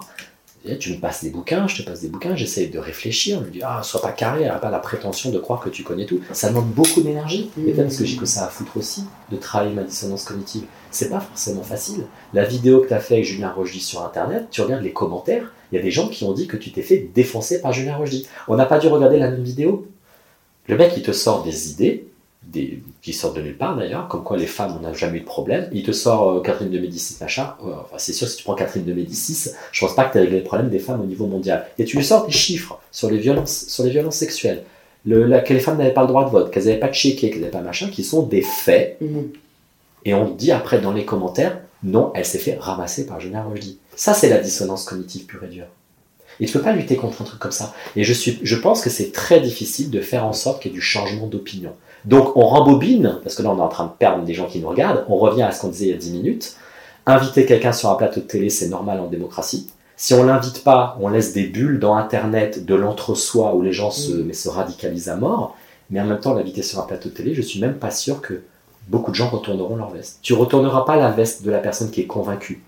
et 0.66 0.78
tu 0.78 0.92
me 0.92 0.98
passes 0.98 1.22
des 1.22 1.30
bouquins, 1.30 1.66
je 1.68 1.82
te 1.82 1.82
passe 1.82 2.00
des 2.00 2.08
bouquins, 2.08 2.34
j'essaie 2.36 2.66
de 2.66 2.78
réfléchir, 2.78 3.40
je 3.40 3.46
me 3.46 3.50
dis, 3.50 3.60
ah, 3.62 3.82
sois 3.82 4.00
pas 4.00 4.12
carré, 4.12 4.50
pas 4.62 4.70
la 4.70 4.78
prétention 4.78 5.30
de 5.30 5.38
croire 5.38 5.60
que 5.60 5.68
tu 5.68 5.82
connais 5.82 6.06
tout. 6.06 6.20
Ça 6.32 6.48
demande 6.48 6.70
beaucoup 6.70 7.02
d'énergie. 7.02 7.50
Et 7.58 7.72
peut-être 7.72 7.88
parce 7.88 7.98
que 7.98 8.04
j'ai 8.04 8.16
que 8.16 8.24
ça 8.24 8.46
à 8.46 8.48
foutre 8.48 8.76
aussi, 8.78 9.04
de 9.30 9.36
travailler 9.36 9.74
ma 9.74 9.82
dissonance 9.82 10.24
cognitive. 10.24 10.64
C'est 10.90 11.10
pas 11.10 11.20
forcément 11.20 11.62
facile. 11.62 12.04
La 12.32 12.44
vidéo 12.44 12.80
que 12.80 12.88
tu 12.88 12.94
as 12.94 13.00
fait 13.00 13.14
avec 13.14 13.26
Julien 13.26 13.50
Rochdy 13.50 13.80
sur 13.80 14.04
Internet, 14.04 14.46
tu 14.50 14.62
regardes 14.62 14.82
les 14.82 14.92
commentaires, 14.92 15.52
il 15.74 15.78
y 15.78 15.80
a 15.80 15.82
des 15.82 15.90
gens 15.90 16.06
qui 16.08 16.22
ont 16.22 16.32
dit 16.32 16.46
que 16.46 16.56
tu 16.56 16.70
t'es 16.70 16.82
fait 16.82 17.08
défoncer 17.14 17.60
par 17.60 17.72
Julien 17.72 17.96
Rochdy. 17.96 18.28
On 18.46 18.54
n'a 18.54 18.64
pas 18.64 18.78
dû 18.78 18.86
regarder 18.86 19.18
la 19.18 19.28
même 19.28 19.42
vidéo. 19.42 19.88
Le 20.68 20.76
mec, 20.76 20.92
il 20.96 21.02
te 21.02 21.10
sort 21.10 21.42
des 21.42 21.72
idées, 21.72 22.06
des, 22.44 22.80
qui 23.02 23.12
sortent 23.12 23.36
de 23.36 23.42
nulle 23.42 23.56
part 23.56 23.76
d'ailleurs, 23.76 24.06
comme 24.06 24.22
quoi 24.22 24.36
les 24.36 24.46
femmes, 24.46 24.76
on 24.78 24.82
n'a 24.82 24.92
jamais 24.92 25.18
eu 25.18 25.20
de 25.22 25.26
problème. 25.26 25.68
Il 25.72 25.82
te 25.82 25.90
sort 25.92 26.30
euh, 26.30 26.40
Catherine 26.42 26.70
de 26.70 26.78
Médicis, 26.78 27.16
machin. 27.20 27.54
Enfin, 27.60 27.96
c'est 27.98 28.12
sûr, 28.12 28.28
si 28.28 28.36
tu 28.36 28.44
prends 28.44 28.54
Catherine 28.54 28.84
de 28.84 28.92
Médicis, 28.92 29.50
je 29.72 29.80
pense 29.84 29.94
pas 29.96 30.04
que 30.04 30.12
tu 30.12 30.18
as 30.18 30.20
réglé 30.20 30.38
le 30.38 30.44
problème 30.44 30.70
des 30.70 30.78
femmes 30.78 31.00
au 31.00 31.06
niveau 31.06 31.26
mondial. 31.26 31.66
Et 31.78 31.84
tu 31.84 31.96
lui 31.96 32.04
sors 32.04 32.24
des 32.24 32.32
chiffres 32.32 32.78
sur 32.92 33.10
les 33.10 33.18
violences, 33.18 33.64
sur 33.68 33.82
les 33.82 33.90
violences 33.90 34.16
sexuelles. 34.16 34.62
Le, 35.04 35.24
la- 35.24 35.40
que 35.40 35.52
les 35.52 35.60
femmes 35.60 35.76
n'avaient 35.78 35.92
pas 35.92 36.02
le 36.02 36.08
droit 36.08 36.24
de 36.24 36.30
vote, 36.30 36.50
qu'elles 36.52 36.66
n'avaient 36.66 36.78
pas 36.78 36.92
checké, 36.92 37.30
qu'elles 37.30 37.40
n'avaient 37.40 37.50
pas 37.50 37.60
machin, 37.60 37.88
qui 37.90 38.04
sont 38.04 38.22
des 38.22 38.42
faits. 38.42 38.96
Mhm. 39.00 39.32
Et 40.04 40.14
on 40.14 40.30
dit 40.30 40.52
après 40.52 40.80
dans 40.80 40.92
les 40.92 41.04
commentaires, 41.04 41.58
non, 41.82 42.12
elle 42.14 42.24
s'est 42.24 42.38
fait 42.38 42.56
ramasser 42.58 43.04
par 43.06 43.20
Julien 43.20 43.42
Rochdy. 43.42 43.78
Ça, 43.96 44.14
c'est 44.14 44.28
la 44.28 44.38
dissonance 44.38 44.84
cognitive 44.84 45.26
pure 45.26 45.44
et 45.44 45.48
dure. 45.48 45.66
Et 46.40 46.46
tu 46.46 46.52
peux 46.52 46.62
pas 46.62 46.72
lutter 46.72 46.96
contre 46.96 47.22
un 47.22 47.24
truc 47.24 47.38
comme 47.38 47.52
ça. 47.52 47.72
Et 47.96 48.04
je, 48.04 48.12
suis, 48.12 48.40
je 48.42 48.56
pense 48.56 48.82
que 48.82 48.90
c'est 48.90 49.12
très 49.12 49.40
difficile 49.40 49.90
de 49.90 50.00
faire 50.00 50.24
en 50.26 50.32
sorte 50.32 50.60
qu'il 50.62 50.72
y 50.72 50.74
ait 50.74 50.78
du 50.78 50.82
changement 50.82 51.26
d'opinion. 51.26 51.72
Donc 52.04 52.36
on 52.36 52.46
rembobine, 52.46 53.18
parce 53.22 53.34
que 53.34 53.42
là 53.42 53.50
on 53.50 53.58
est 53.58 53.62
en 53.62 53.68
train 53.68 53.86
de 53.86 53.92
perdre 53.98 54.24
des 54.24 54.34
gens 54.34 54.46
qui 54.46 54.60
nous 54.60 54.68
regardent, 54.68 55.04
on 55.08 55.16
revient 55.16 55.42
à 55.42 55.52
ce 55.52 55.60
qu'on 55.60 55.68
disait 55.68 55.86
il 55.86 55.90
y 55.90 55.94
a 55.94 55.98
10 55.98 56.12
minutes. 56.12 56.56
Inviter 57.06 57.46
quelqu'un 57.46 57.72
sur 57.72 57.90
un 57.90 57.94
plateau 57.94 58.20
de 58.20 58.26
télé, 58.26 58.50
c'est 58.50 58.68
normal 58.68 59.00
en 59.00 59.06
démocratie. 59.06 59.70
Si 59.96 60.12
on 60.12 60.24
l'invite 60.24 60.64
pas, 60.64 60.98
on 61.00 61.08
laisse 61.08 61.32
des 61.32 61.46
bulles 61.46 61.78
dans 61.78 61.94
Internet 61.94 62.64
de 62.64 62.74
l'entre-soi 62.74 63.54
où 63.54 63.62
les 63.62 63.72
gens 63.72 63.90
se, 63.90 64.12
mais 64.12 64.32
se 64.32 64.48
radicalisent 64.48 65.08
à 65.08 65.16
mort. 65.16 65.56
Mais 65.90 66.00
en 66.00 66.06
même 66.06 66.18
temps, 66.18 66.34
l'inviter 66.34 66.62
sur 66.62 66.80
un 66.80 66.82
plateau 66.82 67.10
de 67.10 67.14
télé, 67.14 67.34
je 67.34 67.42
suis 67.42 67.60
même 67.60 67.74
pas 67.74 67.90
sûr 67.90 68.20
que 68.20 68.42
beaucoup 68.88 69.10
de 69.10 69.16
gens 69.16 69.28
retourneront 69.28 69.76
leur 69.76 69.90
veste. 69.90 70.18
Tu 70.22 70.32
retourneras 70.32 70.84
pas 70.84 70.96
la 70.96 71.10
veste 71.10 71.44
de 71.44 71.50
la 71.50 71.58
personne 71.58 71.90
qui 71.90 72.00
est 72.00 72.06
convaincue. 72.06 72.62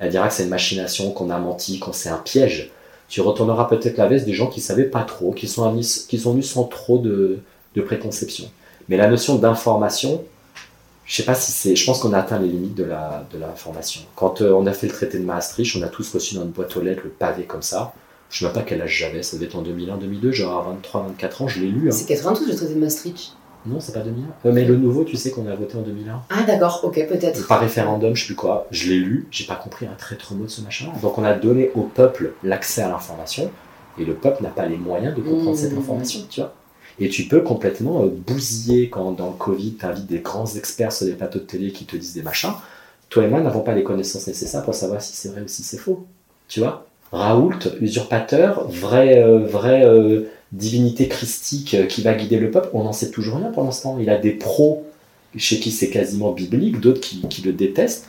Elle 0.00 0.10
dira 0.10 0.26
que 0.28 0.34
c'est 0.34 0.42
une 0.44 0.48
machination, 0.48 1.12
qu'on 1.12 1.30
a 1.30 1.38
menti, 1.38 1.78
qu'on 1.78 1.92
c'est 1.92 2.08
un 2.08 2.16
piège. 2.18 2.70
Tu 3.08 3.20
retourneras 3.20 3.64
peut-être 3.66 3.96
la 3.96 4.06
veste 4.08 4.24
des 4.26 4.34
gens 4.34 4.46
qui 4.48 4.60
savaient 4.60 4.84
pas 4.84 5.02
trop, 5.02 5.32
qui 5.32 5.46
sont, 5.46 5.64
amis- 5.64 6.04
qui 6.08 6.18
sont 6.18 6.32
venus 6.32 6.50
sans 6.50 6.64
trop 6.64 6.98
de, 6.98 7.38
de 7.76 7.80
préconception. 7.82 8.50
Mais 8.88 8.96
la 8.96 9.08
notion 9.08 9.36
d'information, 9.36 10.22
je 11.06 11.16
sais 11.16 11.24
pas 11.24 11.34
si 11.34 11.52
c'est. 11.52 11.76
Je 11.76 11.84
pense 11.84 11.98
qu'on 12.00 12.12
a 12.12 12.18
atteint 12.18 12.38
les 12.38 12.48
limites 12.48 12.74
de 12.76 12.84
la 12.84 13.26
de 13.32 13.38
l'information. 13.38 14.00
Quand 14.16 14.42
euh, 14.42 14.52
on 14.52 14.66
a 14.66 14.72
fait 14.72 14.86
le 14.86 14.92
traité 14.92 15.18
de 15.18 15.24
Maastricht, 15.24 15.76
on 15.76 15.82
a 15.82 15.88
tous 15.88 16.12
reçu 16.14 16.34
dans 16.36 16.42
une 16.42 16.50
boîte 16.50 16.76
aux 16.76 16.80
lettres 16.82 17.02
le 17.04 17.10
pavé 17.10 17.44
comme 17.44 17.62
ça. 17.62 17.92
Je 18.30 18.38
sais 18.38 18.44
même 18.44 18.54
pas 18.54 18.62
quel 18.62 18.80
âge 18.80 18.96
j'avais, 18.96 19.24
ça 19.24 19.36
devait 19.36 19.46
être 19.46 19.56
en 19.56 19.62
2001, 19.62 19.96
2002, 19.96 20.30
genre 20.30 20.62
23, 20.70 21.02
24 21.08 21.42
ans, 21.42 21.48
je 21.48 21.58
l'ai 21.60 21.66
lu. 21.66 21.88
hein. 21.88 21.92
C'est 21.92 22.06
92 22.06 22.48
le 22.48 22.54
traité 22.54 22.74
de 22.74 22.78
Maastricht. 22.78 23.32
Non, 23.66 23.78
c'est 23.78 23.92
pas 23.92 24.00
2001. 24.00 24.48
Euh, 24.48 24.52
mais 24.52 24.64
le 24.64 24.76
nouveau, 24.76 25.04
tu 25.04 25.16
sais 25.16 25.30
qu'on 25.30 25.46
a 25.46 25.54
voté 25.54 25.76
en 25.76 25.82
2001. 25.82 26.22
Ah 26.30 26.42
d'accord, 26.46 26.80
ok, 26.82 26.94
peut-être. 27.06 27.46
Par 27.46 27.60
référendum, 27.60 28.16
je 28.16 28.22
sais 28.22 28.26
plus 28.26 28.34
quoi. 28.34 28.66
Je 28.70 28.88
l'ai 28.88 28.98
lu, 28.98 29.26
j'ai 29.30 29.44
pas 29.44 29.56
compris 29.56 29.86
un 29.86 29.94
traître 29.98 30.32
mot 30.34 30.44
de 30.44 30.50
ce 30.50 30.62
machin. 30.62 30.86
Donc 31.02 31.18
on 31.18 31.24
a 31.24 31.34
donné 31.34 31.70
au 31.74 31.82
peuple 31.82 32.32
l'accès 32.42 32.82
à 32.82 32.88
l'information, 32.88 33.50
et 33.98 34.04
le 34.04 34.14
peuple 34.14 34.42
n'a 34.42 34.48
pas 34.48 34.66
les 34.66 34.76
moyens 34.78 35.14
de 35.14 35.20
comprendre 35.20 35.52
Mmh. 35.52 35.56
cette 35.56 35.76
information, 35.76 36.20
tu 36.30 36.40
vois. 36.40 36.54
Et 36.98 37.08
tu 37.08 37.24
peux 37.24 37.40
complètement 37.42 38.02
euh, 38.04 38.08
bousiller 38.08 38.88
quand 38.88 39.12
dans 39.12 39.28
le 39.28 39.32
Covid, 39.36 39.74
tu 39.78 39.86
invites 39.86 40.06
des 40.06 40.20
grands 40.20 40.46
experts 40.54 40.92
sur 40.92 41.06
des 41.06 41.12
plateaux 41.12 41.38
de 41.38 41.44
télé 41.44 41.72
qui 41.72 41.84
te 41.86 41.96
disent 41.96 42.14
des 42.14 42.22
machins. 42.22 42.52
Toi 43.08 43.24
et 43.24 43.28
moi 43.28 43.40
n'avons 43.40 43.60
pas 43.62 43.74
les 43.74 43.82
connaissances 43.82 44.26
nécessaires 44.26 44.62
pour 44.62 44.74
savoir 44.74 45.02
si 45.02 45.16
c'est 45.16 45.28
vrai 45.30 45.42
ou 45.42 45.48
si 45.48 45.62
c'est 45.62 45.78
faux. 45.78 46.06
Tu 46.48 46.60
vois 46.60 46.86
Raoult, 47.12 47.58
usurpateur, 47.80 48.68
vraie, 48.68 49.22
euh, 49.22 49.40
vraie 49.46 49.84
euh, 49.84 50.22
divinité 50.52 51.08
christique 51.08 51.74
euh, 51.74 51.86
qui 51.86 52.02
va 52.02 52.14
guider 52.14 52.38
le 52.38 52.50
peuple, 52.50 52.70
on 52.72 52.84
n'en 52.84 52.92
sait 52.92 53.10
toujours 53.10 53.36
rien 53.36 53.50
pour 53.50 53.64
l'instant. 53.64 53.98
Il 54.00 54.10
a 54.10 54.18
des 54.18 54.32
pros 54.32 54.84
chez 55.36 55.60
qui 55.60 55.70
c'est 55.70 55.90
quasiment 55.90 56.32
biblique, 56.32 56.80
d'autres 56.80 57.00
qui, 57.00 57.20
qui 57.28 57.42
le 57.42 57.52
détestent. 57.52 58.06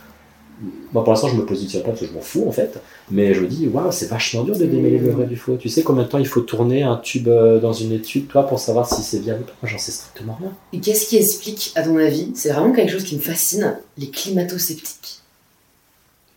moi 0.92 1.04
pour 1.04 1.14
l'instant 1.14 1.28
je 1.28 1.36
me 1.36 1.46
positionne 1.46 1.84
pas 1.84 1.90
parce 1.90 2.02
que 2.02 2.08
je 2.08 2.14
m'en 2.14 2.22
fous 2.22 2.46
en 2.48 2.52
fait, 2.52 2.80
mais 3.12 3.36
je 3.36 3.42
me 3.42 3.48
dis 3.48 3.68
waouh 3.68 3.92
c'est 3.92 4.08
vachement 4.08 4.44
dur 4.44 4.58
de 4.58 4.66
démêler 4.66 4.98
le 4.98 5.12
vrai 5.12 5.26
du 5.26 5.36
faux. 5.36 5.56
Tu 5.58 5.70
sais 5.70 5.84
combien 5.84 6.04
de 6.04 6.08
temps 6.08 6.18
il 6.18 6.28
faut 6.28 6.42
tourner 6.42 6.82
un 6.82 6.98
tube 6.98 7.28
euh, 7.28 7.60
dans 7.60 7.74
une 7.74 7.92
étude 7.92 8.28
toi 8.28 8.48
pour 8.48 8.60
savoir 8.60 8.92
si 8.92 9.04
c'est 9.04 9.20
bien 9.20 9.36
ou 9.36 9.44
pas? 9.44 9.54
Moi 9.62 9.72
j'en 9.72 9.78
sais 9.78 9.92
strictement 9.92 10.36
rien. 10.40 10.52
Et 10.74 10.80
qu'est-ce 10.80 11.08
qui 11.08 11.18
explique 11.18 11.74
à 11.76 11.84
ton 11.84 11.98
avis 11.98 12.32
C'est 12.34 12.50
vraiment 12.50 12.74
quelque 12.74 12.92
chose 12.92 13.04
qui 13.04 13.16
me 13.16 13.22
fascine, 13.22 13.78
les 14.00 14.10
climato-sceptiques? 14.10 15.20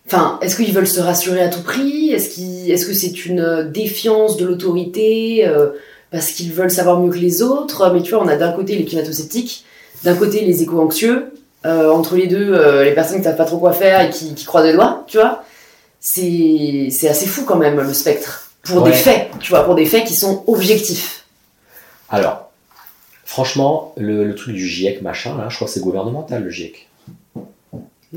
Enfin, 0.07 0.37
est-ce 0.43 0.55
qu'ils 0.55 0.71
veulent 0.71 0.85
se 0.85 0.99
rassurer 0.99 1.41
à 1.41 1.49
tout 1.49 1.63
prix? 1.63 2.11
Est-ce 2.11 2.39
est 2.39 2.87
que 2.87 2.93
c'est 2.93 3.25
une 3.25 3.39
euh, 3.39 3.63
défiance 3.63 4.37
de 4.37 4.45
l'autorité 4.45 5.47
parce 6.11 6.31
qu'ils 6.31 6.53
veulent 6.53 6.71
savoir 6.71 6.99
mieux 6.99 7.11
que 7.11 7.17
les 7.17 7.41
autres 7.41 7.91
Mais 7.93 8.01
tu 8.01 8.13
vois, 8.13 8.23
on 8.23 8.27
a 8.27 8.35
d'un 8.35 8.51
côté 8.51 8.75
les 8.75 8.85
climato-sceptiques, 8.85 9.65
d'un 10.03 10.15
côté 10.15 10.41
les 10.41 10.63
éco-anxieux, 10.63 11.33
euh, 11.65 11.91
entre 11.91 12.15
les 12.15 12.27
deux, 12.27 12.83
les 12.83 12.93
personnes 12.93 13.17
qui 13.17 13.23
savent 13.23 13.37
pas 13.37 13.45
trop 13.45 13.57
quoi 13.57 13.73
faire 13.73 14.01
et 14.01 14.09
qui, 14.09 14.35
qui 14.35 14.45
croient 14.45 14.63
des 14.63 14.73
doigts, 14.73 15.03
tu 15.07 15.17
vois. 15.17 15.43
C'est 15.99 17.09
assez 17.09 17.25
fou 17.25 17.43
quand 17.45 17.57
même 17.57 17.79
le 17.79 17.93
spectre. 17.93 18.51
Pour 18.63 18.83
des 18.83 18.93
faits, 18.93 19.29
tu 19.39 19.51
vois, 19.51 19.63
pour 19.63 19.75
des 19.75 19.85
faits 19.85 20.05
qui 20.05 20.15
sont 20.15 20.43
objectifs. 20.47 21.25
Alors, 22.09 22.51
franchement, 23.23 23.93
le, 23.97 24.25
le 24.25 24.35
truc 24.35 24.55
du 24.55 24.67
GIEC, 24.67 25.01
machin, 25.01 25.37
là, 25.37 25.47
je 25.49 25.55
crois 25.55 25.67
que 25.67 25.73
c'est 25.73 25.81
gouvernemental 25.81 26.43
le 26.43 26.49
GIEC 26.49 26.87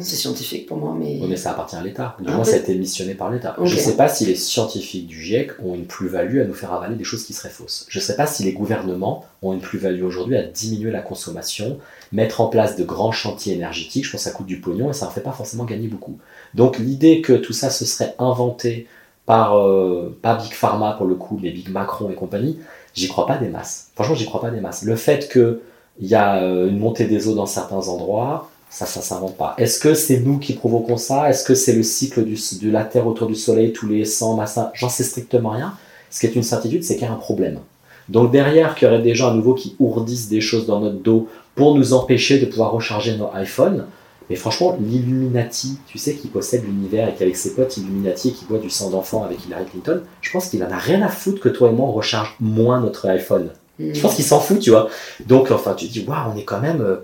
c'est 0.03 0.17
scientifique 0.17 0.67
pour 0.67 0.77
moi, 0.77 0.95
mais. 0.99 1.19
Oui, 1.21 1.27
mais 1.29 1.37
ça 1.37 1.51
appartient 1.51 1.77
à 1.77 1.83
l'État. 1.83 2.17
Du 2.21 2.31
moins, 2.31 2.45
ça 2.45 2.55
a 2.55 2.59
été 2.59 2.75
missionné 2.75 3.15
par 3.15 3.31
l'État. 3.31 3.57
Je 3.63 3.75
ne 3.75 3.81
sais 3.81 3.97
pas 3.97 4.09
si 4.09 4.27
les 4.27 4.35
scientifiques 4.35 5.07
du 5.07 5.23
GIEC 5.23 5.53
ont 5.65 5.75
une 5.75 5.87
plus-value 5.87 6.41
à 6.41 6.45
nous 6.45 6.55
faire 6.55 6.73
avaler 6.73 6.97
des 6.97 7.05
choses 7.05 7.25
qui 7.25 7.33
seraient 7.33 7.49
fausses. 7.49 7.87
Je 7.89 7.99
ne 7.99 8.03
sais 8.03 8.17
pas 8.17 8.27
si 8.27 8.43
les 8.43 8.53
gouvernements 8.53 9.25
ont 9.43 9.53
une 9.53 9.61
plus-value 9.61 10.03
aujourd'hui 10.03 10.37
à 10.37 10.43
diminuer 10.43 10.91
la 10.91 11.01
consommation, 11.01 11.79
mettre 12.13 12.41
en 12.41 12.49
place 12.49 12.77
de 12.77 12.85
grands 12.85 13.13
chantiers 13.13 13.55
énergétiques. 13.55 14.05
Je 14.05 14.13
pense 14.13 14.25
que 14.25 14.31
ça 14.31 14.37
coûte 14.37 14.47
du 14.47 14.61
pognon 14.61 14.91
et 14.91 14.95
ça 14.95 15.07
ne 15.07 15.11
fait 15.11 15.21
pas 15.21 15.33
forcément 15.33 15.65
gagner 15.65 15.89
beaucoup. 15.89 16.19
Donc, 16.55 16.79
l'idée 16.79 17.21
que 17.21 17.35
tout 17.35 17.53
ça 17.53 17.71
se 17.71 17.85
serait 17.85 18.15
inventé 18.19 18.87
par, 19.27 19.59
euh, 19.59 20.17
pas 20.23 20.37
Big 20.37 20.55
Pharma 20.55 20.93
pour 20.93 21.07
le 21.07 21.15
coup, 21.15 21.39
mais 21.43 21.51
Big 21.51 21.69
Macron 21.69 22.11
et 22.11 22.15
compagnie, 22.15 22.59
j'y 22.95 23.09
crois 23.09 23.27
pas 23.27 23.37
des 23.37 23.49
masses. 23.49 23.91
Franchement, 23.95 24.15
j'y 24.15 24.25
crois 24.25 24.41
pas 24.41 24.51
des 24.51 24.61
masses. 24.61 24.83
Le 24.83 24.97
fait 24.97 25.31
qu'il 25.31 25.59
y 26.01 26.15
a 26.15 26.43
euh, 26.43 26.69
une 26.69 26.79
montée 26.79 27.07
des 27.07 27.29
eaux 27.29 27.35
dans 27.35 27.45
certains 27.45 27.89
endroits, 27.89 28.51
ça, 28.71 28.87
ça 28.87 29.01
s'invente 29.01 29.37
pas. 29.37 29.55
Est-ce 29.59 29.81
que 29.81 29.95
c'est 29.95 30.21
nous 30.21 30.39
qui 30.39 30.53
provoquons 30.53 30.97
ça? 30.97 31.31
Est-ce 31.31 31.45
que 31.45 31.55
c'est 31.55 31.73
le 31.73 31.83
cycle 31.83 32.25
du, 32.25 32.39
de 32.63 32.71
la 32.71 32.85
Terre 32.85 33.07
autour 33.07 33.27
du 33.27 33.35
Soleil 33.35 33.73
tous 33.73 33.87
les 33.87 34.05
100 34.05 34.37
massins 34.37 34.71
J'en 34.75 34.89
sais 34.89 35.05
strictement 35.05 35.51
rien. 35.51 35.75
Ce 36.11 36.21
qui 36.21 36.27
est 36.27 36.37
une 36.37 36.43
certitude, 36.43 36.85
c'est 36.85 36.95
qu'il 36.95 37.05
y 37.05 37.11
a 37.11 37.13
un 37.13 37.17
problème. 37.17 37.61
Donc 38.09 38.31
derrière, 38.31 38.75
qu'il 38.75 38.89
y 38.89 38.91
aurait 38.91 39.03
des 39.03 39.15
gens 39.15 39.31
à 39.31 39.35
nouveau 39.35 39.55
qui 39.55 39.75
ourdissent 39.79 40.29
des 40.29 40.41
choses 40.41 40.67
dans 40.67 40.81
notre 40.81 40.99
dos 40.99 41.29
pour 41.55 41.75
nous 41.75 41.93
empêcher 41.93 42.39
de 42.39 42.47
pouvoir 42.47 42.73
recharger 42.73 43.17
nos 43.17 43.31
iPhones. 43.35 43.87
Mais 44.31 44.37
franchement, 44.37 44.77
l'Illuminati, 44.81 45.79
tu 45.87 45.97
sais, 45.97 46.15
qui 46.15 46.29
possède 46.29 46.65
l'univers 46.65 47.09
et 47.09 47.15
qui 47.15 47.23
avec 47.23 47.37
ses 47.37 47.55
potes 47.55 47.79
Illuminati 47.79 48.29
et 48.29 48.33
qui 48.33 48.45
boit 48.45 48.59
du 48.59 48.69
sang 48.69 48.91
d'enfant 48.91 49.25
avec 49.25 49.45
Hillary 49.47 49.65
Clinton, 49.65 50.03
je 50.21 50.31
pense 50.31 50.49
qu'il 50.49 50.63
en 50.63 50.71
a 50.71 50.77
rien 50.77 51.01
à 51.01 51.09
foutre 51.09 51.41
que 51.41 51.49
toi 51.49 51.71
et 51.71 51.73
moi 51.73 51.89
on 51.89 51.93
recharge 51.93 52.37
moins 52.39 52.81
notre 52.81 53.09
iPhone. 53.09 53.51
Je 53.79 54.01
pense 54.01 54.17
qu'il 54.17 54.25
s'en 54.25 54.41
fout, 54.41 54.59
tu 54.59 54.71
vois. 54.71 54.89
Donc, 55.27 55.51
enfin, 55.51 55.75
tu 55.75 55.87
te 55.87 55.93
dis, 55.93 56.05
waouh, 56.07 56.33
on 56.35 56.37
est 56.37 56.45
quand 56.45 56.61
même... 56.61 56.99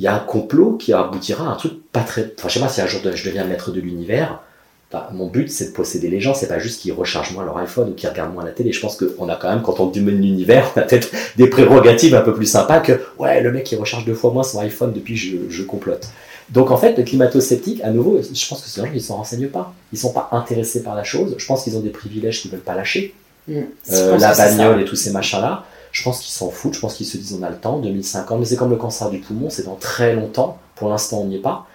Il 0.00 0.04
y 0.04 0.06
a 0.06 0.14
un 0.14 0.20
complot 0.20 0.78
qui 0.78 0.94
aboutira 0.94 1.46
à 1.46 1.52
un 1.52 1.56
truc 1.56 1.74
pas 1.92 2.00
très. 2.00 2.32
Enfin, 2.38 2.48
je 2.48 2.54
sais 2.54 2.60
pas 2.60 2.70
si 2.70 2.80
un 2.80 2.86
jour 2.86 3.02
je 3.14 3.28
deviens 3.28 3.44
maître 3.44 3.70
de 3.70 3.82
l'univers. 3.82 4.40
mon 5.12 5.26
but, 5.26 5.50
c'est 5.50 5.66
de 5.66 5.72
posséder 5.72 6.08
les 6.08 6.22
gens, 6.22 6.32
c'est 6.32 6.48
pas 6.48 6.58
juste 6.58 6.80
qu'ils 6.80 6.94
rechargent 6.94 7.34
moins 7.34 7.44
leur 7.44 7.58
iPhone 7.58 7.90
ou 7.90 7.92
qu'ils 7.92 8.08
regardent 8.08 8.32
moins 8.32 8.42
la 8.42 8.52
télé. 8.52 8.72
Je 8.72 8.80
pense 8.80 8.96
qu'on 8.96 9.28
a 9.28 9.36
quand 9.36 9.50
même, 9.50 9.60
quand 9.60 9.78
on 9.78 9.88
domine 9.88 10.22
l'univers, 10.22 10.72
on 10.74 10.80
a 10.80 10.84
peut-être 10.84 11.10
des 11.36 11.48
prérogatives 11.48 12.14
un 12.14 12.22
peu 12.22 12.32
plus 12.32 12.46
sympas 12.46 12.80
que, 12.80 12.98
ouais, 13.18 13.42
le 13.42 13.52
mec, 13.52 13.70
il 13.70 13.76
recharge 13.76 14.06
deux 14.06 14.14
fois 14.14 14.32
moins 14.32 14.42
son 14.42 14.60
iPhone 14.60 14.94
depuis 14.94 15.18
je, 15.18 15.36
je 15.50 15.62
complote. 15.64 16.08
Donc 16.48 16.70
en 16.70 16.78
fait, 16.78 16.96
le 16.96 17.04
climato-sceptique, 17.04 17.82
à 17.84 17.90
nouveau, 17.90 18.22
je 18.22 18.48
pense 18.48 18.62
que 18.62 18.70
ces 18.70 18.80
gens, 18.80 18.88
ils 18.94 19.02
s'en 19.02 19.16
renseignent 19.16 19.48
pas. 19.48 19.74
Ils 19.92 19.98
sont 19.98 20.14
pas 20.14 20.30
intéressés 20.32 20.82
par 20.82 20.94
la 20.94 21.04
chose. 21.04 21.34
Je 21.36 21.44
pense 21.44 21.64
qu'ils 21.64 21.76
ont 21.76 21.80
des 21.80 21.90
privilèges 21.90 22.40
qu'ils 22.40 22.50
veulent 22.50 22.60
pas 22.60 22.74
lâcher. 22.74 23.14
Mmh. 23.46 23.60
Euh, 23.92 24.16
la 24.16 24.34
bagnole 24.34 24.80
et 24.80 24.86
tous 24.86 24.96
ces 24.96 25.10
machins-là. 25.10 25.66
Je 25.92 26.02
pense 26.02 26.20
qu'ils 26.20 26.32
s'en 26.32 26.50
foutent, 26.50 26.74
je 26.74 26.80
pense 26.80 26.94
qu'ils 26.94 27.06
se 27.06 27.16
disent 27.16 27.36
on 27.38 27.42
a 27.42 27.50
le 27.50 27.56
temps, 27.56 27.78
2050, 27.78 28.38
mais 28.38 28.44
c'est 28.44 28.56
comme 28.56 28.70
le 28.70 28.76
cancer 28.76 29.10
du 29.10 29.18
poumon, 29.18 29.50
c'est 29.50 29.64
dans 29.64 29.74
très 29.74 30.14
longtemps, 30.14 30.58
pour 30.74 30.88
l'instant 30.88 31.20
on 31.20 31.26
n'y 31.26 31.36
est 31.36 31.40
pas. 31.40 31.66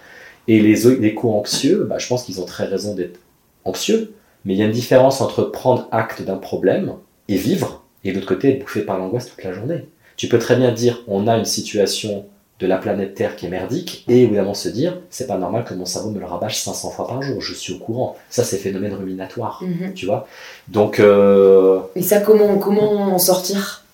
Et 0.48 0.60
les 0.60 0.88
éco-anxieux, 1.04 1.86
bah, 1.88 1.98
je 1.98 2.06
pense 2.06 2.24
qu'ils 2.24 2.40
ont 2.40 2.44
très 2.44 2.64
raison 2.64 2.94
d'être 2.94 3.18
anxieux, 3.64 4.14
mais 4.44 4.54
il 4.54 4.58
y 4.58 4.62
a 4.62 4.66
une 4.66 4.72
différence 4.72 5.20
entre 5.20 5.42
prendre 5.42 5.88
acte 5.90 6.22
d'un 6.22 6.36
problème 6.36 6.94
et 7.28 7.36
vivre, 7.36 7.82
et 8.04 8.10
de 8.12 8.16
l'autre 8.16 8.28
côté 8.28 8.52
être 8.52 8.60
bouffé 8.60 8.82
par 8.82 8.98
l'angoisse 8.98 9.28
toute 9.28 9.42
la 9.42 9.52
journée. 9.52 9.88
Tu 10.16 10.28
peux 10.28 10.38
très 10.38 10.56
bien 10.56 10.72
dire 10.72 11.02
on 11.08 11.26
a 11.26 11.36
une 11.36 11.44
situation 11.44 12.26
de 12.58 12.66
la 12.66 12.78
planète 12.78 13.14
Terre 13.14 13.36
qui 13.36 13.46
est 13.46 13.50
merdique, 13.50 14.04
et 14.08 14.22
évidemment 14.22 14.54
se 14.54 14.68
dire 14.68 14.98
c'est 15.10 15.26
pas 15.26 15.36
normal 15.36 15.64
que 15.64 15.74
mon 15.74 15.84
cerveau 15.84 16.10
me 16.10 16.20
le 16.20 16.24
rabâche 16.24 16.58
500 16.58 16.90
fois 16.90 17.06
par 17.06 17.20
jour, 17.20 17.42
je 17.42 17.52
suis 17.52 17.74
au 17.74 17.78
courant. 17.78 18.16
Ça 18.30 18.44
c'est 18.44 18.56
phénomène 18.56 18.94
ruminatoire, 18.94 19.62
mhm. 19.62 19.92
tu 19.94 20.06
vois. 20.06 20.26
Donc. 20.68 21.00
Euh... 21.00 21.80
Et 21.96 22.02
ça 22.02 22.20
comment 22.20 22.56
comment 22.58 23.14
en 23.14 23.18
sortir? 23.18 23.84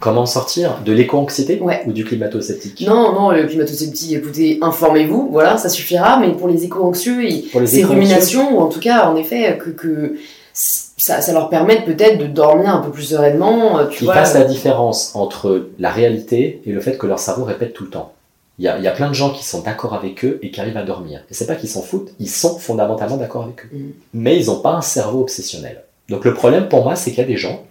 Comment 0.00 0.26
sortir 0.26 0.80
De 0.84 0.92
l'éco-anxiété 0.92 1.60
ou 1.86 1.92
du 1.92 2.04
climato-sceptique? 2.04 2.86
Non, 2.86 3.12
non, 3.12 3.30
le 3.30 3.46
climato-sceptique, 3.46 4.12
écoutez, 4.12 4.58
informez-vous, 4.62 5.28
voilà, 5.32 5.56
ça 5.56 5.68
suffira, 5.68 6.20
mais 6.20 6.32
pour 6.32 6.46
les 6.46 6.64
éco-anxieux, 6.64 7.28
ces 7.66 7.84
ruminations, 7.84 8.56
ou 8.56 8.60
en 8.60 8.68
tout 8.68 8.78
cas, 8.78 9.08
en 9.08 9.16
effet, 9.16 9.58
que, 9.58 9.70
que 9.70 10.16
ça, 10.52 11.20
ça, 11.20 11.32
leur 11.32 11.48
permette 11.48 11.84
peut-être 11.84 12.18
de 12.18 12.26
dormir 12.26 12.74
un 12.74 12.80
peu 12.80 12.90
plus 12.90 13.04
sereinement. 13.04 13.78
Euh, 13.78 13.86
tu 13.86 14.04
Ils 14.04 14.12
fassent 14.12 14.34
la 14.34 14.44
différence 14.44 15.14
entre 15.14 15.68
la 15.78 15.90
réalité 15.90 16.62
et 16.64 16.72
le 16.72 16.80
fait 16.80 16.96
que 16.96 17.06
leur 17.06 17.18
cerveau 17.18 17.44
répète 17.44 17.72
tout 17.72 17.84
le 17.84 17.90
temps. 17.90 18.12
Il 18.58 18.64
y 18.64 18.68
a, 18.68 18.78
y 18.78 18.88
a, 18.88 18.90
plein 18.90 19.08
de 19.08 19.14
gens 19.14 19.30
qui 19.30 19.44
sont 19.44 19.60
d'accord 19.60 19.94
avec 19.94 20.24
eux 20.24 20.40
et 20.42 20.50
qui 20.50 20.60
arrivent 20.60 20.76
à 20.76 20.82
dormir. 20.82 21.20
Et 21.30 21.34
c'est 21.34 21.46
pas 21.46 21.54
qu'ils 21.54 21.68
s'en 21.68 21.82
foutent, 21.82 22.10
ils 22.18 22.28
sont 22.28 22.58
fondamentalement 22.58 23.16
d'accord 23.16 23.44
avec 23.44 23.64
eux. 23.66 23.76
Mm. 23.76 23.90
Mais 24.14 24.36
ils 24.36 24.46
n'ont 24.46 24.60
pas 24.60 24.72
un 24.72 24.80
cerveau 24.80 25.20
obsessionnel. 25.20 25.84
Donc 26.08 26.24
le 26.24 26.34
problème 26.34 26.68
pour 26.68 26.82
moi, 26.82 26.96
c'est 26.96 27.10
qu'il 27.10 27.20
y 27.20 27.24
a 27.24 27.28
des 27.28 27.36
gens 27.36 27.62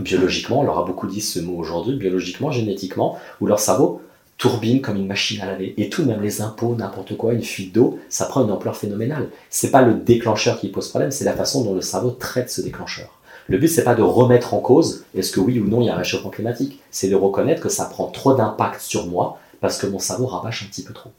biologiquement, 0.00 0.60
on 0.60 0.64
leur 0.64 0.78
a 0.78 0.84
beaucoup 0.84 1.06
dit 1.06 1.20
ce 1.20 1.40
mot 1.40 1.56
aujourd'hui, 1.56 1.96
biologiquement, 1.96 2.50
génétiquement, 2.50 3.18
où 3.40 3.46
leur 3.46 3.60
cerveau 3.60 4.00
tourbine 4.38 4.80
comme 4.80 4.96
une 4.96 5.06
machine 5.06 5.40
à 5.40 5.46
laver. 5.46 5.74
Et 5.76 5.88
tout, 5.88 6.04
même 6.04 6.22
les 6.22 6.40
impôts, 6.40 6.74
n'importe 6.74 7.16
quoi, 7.16 7.32
une 7.32 7.42
fuite 7.42 7.72
d'eau, 7.72 7.98
ça 8.08 8.26
prend 8.26 8.44
une 8.44 8.50
ampleur 8.50 8.76
phénoménale. 8.76 9.28
C'est 9.50 9.70
pas 9.70 9.82
le 9.82 9.94
déclencheur 9.94 10.58
qui 10.58 10.68
pose 10.68 10.88
problème, 10.88 11.10
c'est 11.10 11.24
la 11.24 11.34
façon 11.34 11.62
dont 11.62 11.74
le 11.74 11.80
cerveau 11.80 12.10
traite 12.10 12.50
ce 12.50 12.60
déclencheur. 12.60 13.20
Le 13.48 13.58
but, 13.58 13.68
c'est 13.68 13.84
pas 13.84 13.94
de 13.94 14.02
remettre 14.02 14.54
en 14.54 14.58
cause 14.58 15.04
est-ce 15.14 15.32
que 15.32 15.40
oui 15.40 15.60
ou 15.60 15.68
non 15.68 15.80
il 15.80 15.86
y 15.86 15.90
a 15.90 15.94
un 15.94 15.98
réchauffement 15.98 16.30
climatique. 16.30 16.80
C'est 16.90 17.08
de 17.08 17.16
reconnaître 17.16 17.60
que 17.60 17.68
ça 17.68 17.84
prend 17.84 18.06
trop 18.06 18.34
d'impact 18.34 18.80
sur 18.80 19.06
moi 19.06 19.38
parce 19.60 19.78
que 19.78 19.86
mon 19.86 19.98
cerveau 19.98 20.26
rabâche 20.26 20.64
un 20.64 20.66
petit 20.66 20.82
peu 20.82 20.92
trop. 20.92 21.10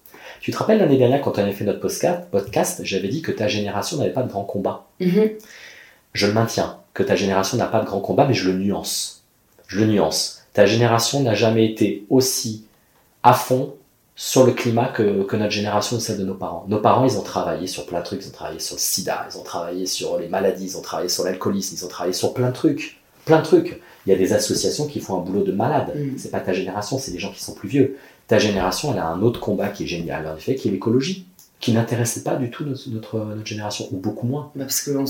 Tu 0.41 0.51
te 0.51 0.57
rappelles 0.57 0.79
l'année 0.79 0.97
dernière 0.97 1.21
quand 1.21 1.37
on 1.37 1.41
avait 1.41 1.53
fait 1.53 1.63
notre 1.65 1.79
podcast, 1.79 2.81
j'avais 2.83 3.07
dit 3.07 3.21
que 3.21 3.31
ta 3.31 3.47
génération 3.47 3.97
n'avait 3.97 4.11
pas 4.11 4.23
de 4.23 4.29
grand 4.29 4.43
combat. 4.43 4.85
Mm-hmm. 4.99 5.31
Je 6.13 6.27
le 6.27 6.33
maintiens 6.33 6.77
que 6.93 7.03
ta 7.03 7.15
génération 7.15 7.57
n'a 7.57 7.65
pas 7.65 7.79
de 7.79 7.85
grand 7.85 7.99
combat, 7.99 8.25
mais 8.27 8.33
je 8.33 8.49
le 8.49 8.57
nuance. 8.57 9.23
Je 9.67 9.79
le 9.79 9.87
nuance. 9.87 10.43
Ta 10.53 10.65
génération 10.65 11.21
n'a 11.21 11.33
jamais 11.33 11.65
été 11.65 12.05
aussi 12.09 12.65
à 13.23 13.33
fond 13.33 13.73
sur 14.15 14.45
le 14.45 14.51
climat 14.51 14.87
que, 14.89 15.23
que, 15.23 15.35
notre 15.35 15.51
génération 15.51 15.97
ou 15.97 15.99
celle 15.99 16.19
de 16.19 16.23
nos 16.23 16.35
parents. 16.35 16.65
Nos 16.67 16.79
parents, 16.79 17.05
ils 17.05 17.17
ont 17.17 17.23
travaillé 17.23 17.65
sur 17.65 17.87
plein 17.87 17.99
de 17.99 18.05
trucs. 18.05 18.21
Ils 18.23 18.27
ont 18.27 18.33
travaillé 18.33 18.59
sur 18.59 18.75
le 18.75 18.79
sida, 18.79 19.27
ils 19.31 19.37
ont 19.39 19.43
travaillé 19.43 19.87
sur 19.87 20.19
les 20.19 20.27
maladies, 20.27 20.65
ils 20.65 20.77
ont 20.77 20.81
travaillé 20.81 21.09
sur 21.09 21.23
l'alcoolisme, 21.23 21.75
ils 21.75 21.85
ont 21.85 21.87
travaillé 21.87 22.13
sur 22.13 22.33
plein 22.33 22.49
de 22.49 22.53
trucs. 22.53 22.99
Plein 23.25 23.39
de 23.39 23.45
trucs. 23.45 23.81
Il 24.05 24.11
y 24.11 24.13
a 24.13 24.17
des 24.17 24.33
associations 24.33 24.85
qui 24.85 24.99
font 24.99 25.17
un 25.17 25.21
boulot 25.21 25.43
de 25.43 25.51
malade. 25.51 25.93
Mm. 25.95 26.17
C'est 26.17 26.29
pas 26.29 26.41
ta 26.41 26.53
génération, 26.53 26.99
c'est 26.99 27.11
des 27.11 27.19
gens 27.19 27.31
qui 27.31 27.41
sont 27.41 27.53
plus 27.53 27.69
vieux. 27.69 27.97
Ta 28.27 28.37
génération, 28.37 28.93
elle 28.93 28.99
a 28.99 29.07
un 29.07 29.21
autre 29.21 29.39
combat 29.39 29.69
qui 29.69 29.85
est 29.85 29.87
génial, 29.87 30.27
en 30.27 30.37
effet, 30.37 30.55
qui 30.55 30.67
est 30.67 30.71
l'écologie 30.71 31.25
qui 31.63 31.71
n'intéressait 31.71 32.23
pas 32.23 32.35
du 32.35 32.49
tout 32.49 32.65
notre, 32.65 33.19
notre, 33.19 33.45
génération, 33.45 33.87
ou 33.93 33.95
beaucoup 33.95 34.27
moins. 34.27 34.51
Bah, 34.53 34.65
parce 34.65 34.81
qu'on 34.81 35.05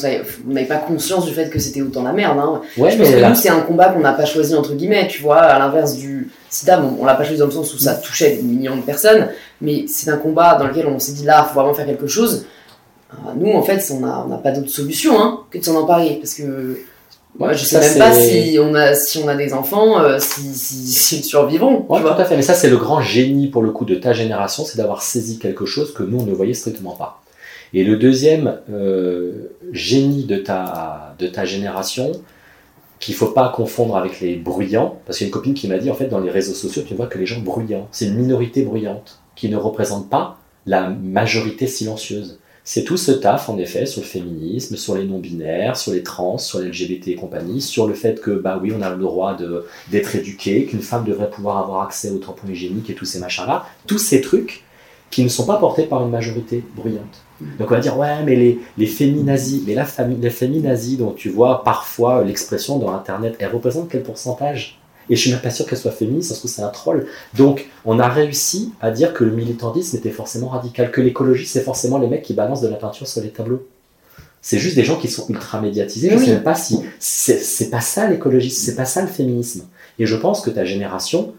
n'avait 0.46 0.68
pas 0.68 0.76
conscience 0.76 1.26
du 1.26 1.34
fait 1.34 1.50
que 1.50 1.58
c'était 1.58 1.82
autant 1.82 2.04
la 2.04 2.14
merde. 2.14 2.38
Hein. 2.38 2.62
Ouais, 2.78 2.92
Je 2.92 2.98
pense 2.98 3.10
que 3.10 3.28
nous, 3.28 3.34
c'est 3.34 3.50
un 3.50 3.62
combat 3.62 3.90
qu'on 3.90 4.02
n'a 4.02 4.14
pas 4.14 4.26
choisi, 4.26 4.54
entre 4.54 4.76
guillemets, 4.76 5.08
tu 5.08 5.24
vois, 5.24 5.40
à 5.40 5.58
l'inverse 5.58 5.96
du 5.96 6.30
sida, 6.52 6.78
bon, 6.78 6.96
on 7.00 7.06
l'a 7.06 7.16
pas 7.16 7.24
choisi 7.24 7.40
dans 7.40 7.48
le 7.48 7.52
sens 7.52 7.74
où 7.74 7.80
ça 7.80 7.96
touchait 7.96 8.36
des 8.36 8.44
millions 8.44 8.76
de 8.76 8.84
personnes, 8.84 9.30
mais 9.62 9.86
c'est 9.88 10.12
un 10.12 10.18
combat 10.18 10.56
dans 10.60 10.68
lequel 10.68 10.86
on 10.86 11.00
s'est 11.00 11.14
dit 11.14 11.26
là, 11.26 11.44
il 11.44 11.50
faut 11.52 11.60
vraiment 11.60 11.74
faire 11.74 11.88
quelque 11.88 12.06
chose. 12.06 12.46
Euh, 13.12 13.32
nous, 13.36 13.52
en 13.52 13.64
fait, 13.64 13.84
on 13.92 14.02
n'a 14.02 14.24
on 14.30 14.32
a 14.32 14.38
pas 14.38 14.52
d'autre 14.52 14.70
solution 14.70 15.20
hein, 15.20 15.40
que 15.50 15.58
de 15.58 15.64
s'en 15.64 15.76
emparer, 15.76 16.20
parce 16.22 16.36
que 16.36 16.78
Ouais, 17.40 17.58
je 17.58 17.66
sais 17.66 17.80
même 17.80 17.98
pas 17.98 18.14
si 18.14 18.60
on 18.62 18.76
a 18.76 18.94
si 18.94 19.18
on 19.18 19.28
a 19.28 19.36
des 19.36 19.54
enfants, 19.54 20.00
euh, 20.00 20.18
si, 20.20 20.54
si, 20.54 21.18
ils 21.18 21.24
survivront. 21.24 21.86
Ouais, 21.90 22.02
tout 22.02 22.08
à 22.08 22.26
fait. 22.26 22.36
Mais 22.36 22.44
ça, 22.44 22.54
c'est 22.54 22.70
le 22.70 22.78
grand 22.78 23.02
génie 23.02 23.48
pour 23.48 23.64
le 23.64 23.72
coup 23.72 23.86
de 23.86 23.96
ta 23.96 24.14
génération, 24.14 24.66
c'est 24.66 24.78
d'avoir 24.78 25.02
saisi 25.02 25.40
quelque 25.40 25.66
chose 25.66 25.94
que 25.94 26.04
nous 26.04 26.20
on 26.20 26.26
ne 26.26 26.34
voyait 26.34 26.54
strictement 26.54 26.96
pas. 26.96 27.24
Et 27.74 27.84
le 27.84 27.98
deuxième 27.98 28.60
euh, 28.72 29.50
génie 29.72 30.26
de 30.26 30.38
ta 30.38 31.16
de 31.18 31.26
ta 31.26 31.44
génération, 31.44 32.12
qu'il 33.00 33.16
faut 33.16 33.32
pas 33.32 33.50
confondre 33.50 33.98
avec 33.98 34.22
les 34.22 34.36
bruyants, 34.36 35.00
parce 35.06 35.18
qu'il 35.18 35.26
y 35.26 35.28
a 35.28 35.30
une 35.30 35.34
copine 35.34 35.54
qui 35.56 35.68
m'a 35.68 35.80
dit 35.80 35.90
en 35.90 35.96
fait 35.96 36.08
dans 36.08 36.20
les 36.20 36.30
réseaux 36.30 36.54
sociaux, 36.54 36.84
tu 36.86 36.94
ne 36.94 36.98
vois 36.98 37.08
que 37.08 37.18
les 37.18 37.26
gens 37.26 37.42
bruyants, 37.42 37.88
c'est 37.92 38.06
une 38.06 38.16
minorité 38.16 38.62
bruyante 38.62 39.20
qui 39.36 39.50
ne 39.50 39.58
représente 39.58 40.10
pas 40.10 40.38
la 40.66 40.90
majorité 40.90 41.68
silencieuse. 41.68 42.40
C'est 42.66 42.86
tout 42.86 42.96
ce 42.96 43.12
taf, 43.12 43.50
en 43.50 43.58
effet, 43.58 43.86
sur 43.86 44.02
le 44.02 44.08
féminisme, 44.08 44.78
sur 44.78 44.96
les 44.96 45.04
non-binaires, 45.04 45.76
sur 45.76 45.92
les 45.92 46.02
trans, 46.02 46.38
sur 46.38 46.60
l'LGBT 46.60 47.10
et 47.10 47.16
compagnie, 47.16 47.62
sur 47.62 47.88
le 47.88 47.94
fait 47.94 48.22
que, 48.22 48.32
bah 48.32 48.58
oui, 48.62 48.72
on 48.78 48.82
a 48.82 48.90
le 48.90 48.98
droit 48.98 49.36
d'être 49.92 50.16
éduqué, 50.16 50.66
qu'une 50.66 50.82
femme 50.82 51.04
devrait 51.04 51.30
pouvoir 51.30 51.58
avoir 51.58 51.82
accès 51.82 52.10
aux 52.12 52.20
tampons 52.20 52.48
hygiéniques 52.48 52.90
et 52.90 52.96
tous 52.96 53.06
ces 53.06 53.20
machins-là. 53.20 53.66
Tous 53.86 53.98
ces 53.98 54.22
trucs 54.22 54.64
qui 55.12 55.24
ne 55.24 55.30
sont 55.30 55.46
pas 55.46 55.58
portés 55.58 55.84
par 55.84 56.04
une 56.04 56.10
majorité 56.10 56.64
bruyante. 56.76 57.22
Donc 57.60 57.70
on 57.70 57.76
va 57.76 57.82
dire, 57.82 57.98
ouais, 57.98 58.24
mais 58.24 58.36
les, 58.36 58.60
les 58.78 58.88
féminazis, 58.88 59.64
mais 59.68 59.76
la 59.76 59.86
famille, 59.86 60.18
les 60.22 60.30
féminazis 60.30 60.96
dont 60.98 61.12
tu 61.12 61.30
vois 61.30 61.64
parfois 61.64 62.24
l'expression 62.24 62.80
dans 62.80 62.94
Internet, 62.94 63.36
elles 63.40 63.52
représentent 63.52 63.90
quel 63.90 64.04
pourcentage? 64.04 64.80
Et 65.10 65.16
je 65.16 65.22
suis 65.22 65.32
même 65.32 65.42
pas 65.42 65.50
sûr 65.50 65.66
qu'elles 65.66 65.78
soient 65.80 65.92
féministes, 65.92 66.30
parce 66.30 66.42
que 66.42 66.48
c'est 66.48 66.62
un 66.62 66.70
troll. 66.70 67.08
Donc 67.36 67.70
on 67.86 68.00
a 68.00 68.08
réussi 68.08 68.72
à 68.82 68.92
dire 68.92 69.14
que 69.14 69.24
le 69.24 69.32
militantisme 69.32 69.98
était 69.98 70.12
forcément 70.12 70.48
radical, 70.50 70.92
que 70.92 71.02
l'écologie, 71.02 71.46
c'est 71.46 71.62
forcément 71.62 71.98
les 71.98 72.08
mecs 72.08 72.22
qui 72.24 72.34
balancent 72.34 72.62
de 72.62 72.68
la 72.70 72.78
peinture 72.78 73.08
sur 73.08 73.22
les 73.22 73.30
tableaux. 73.30 73.66
C'est 74.42 74.60
juste 74.60 74.76
des 74.76 74.84
gens 74.84 74.98
qui 74.98 75.08
sont 75.08 75.26
ultra 75.30 75.62
médiatisés. 75.62 76.10
Je 76.10 76.18
Oui. 76.18 76.26
sais 76.26 76.32
même 76.34 76.44
pas 76.44 76.56
si 76.56 76.80
c'est 77.00 77.40
c'est 77.40 77.70
pas 77.70 77.80
ça 77.82 78.10
l'écologie, 78.10 78.50
c'est 78.50 78.76
pas 78.76 78.86
ça 78.86 79.02
le 79.02 79.08
féminisme. 79.08 79.64
Et 80.00 80.06
je 80.06 80.16
pense 80.16 80.42
que 80.42 80.50
ta 80.50 80.66
génération 80.66 81.34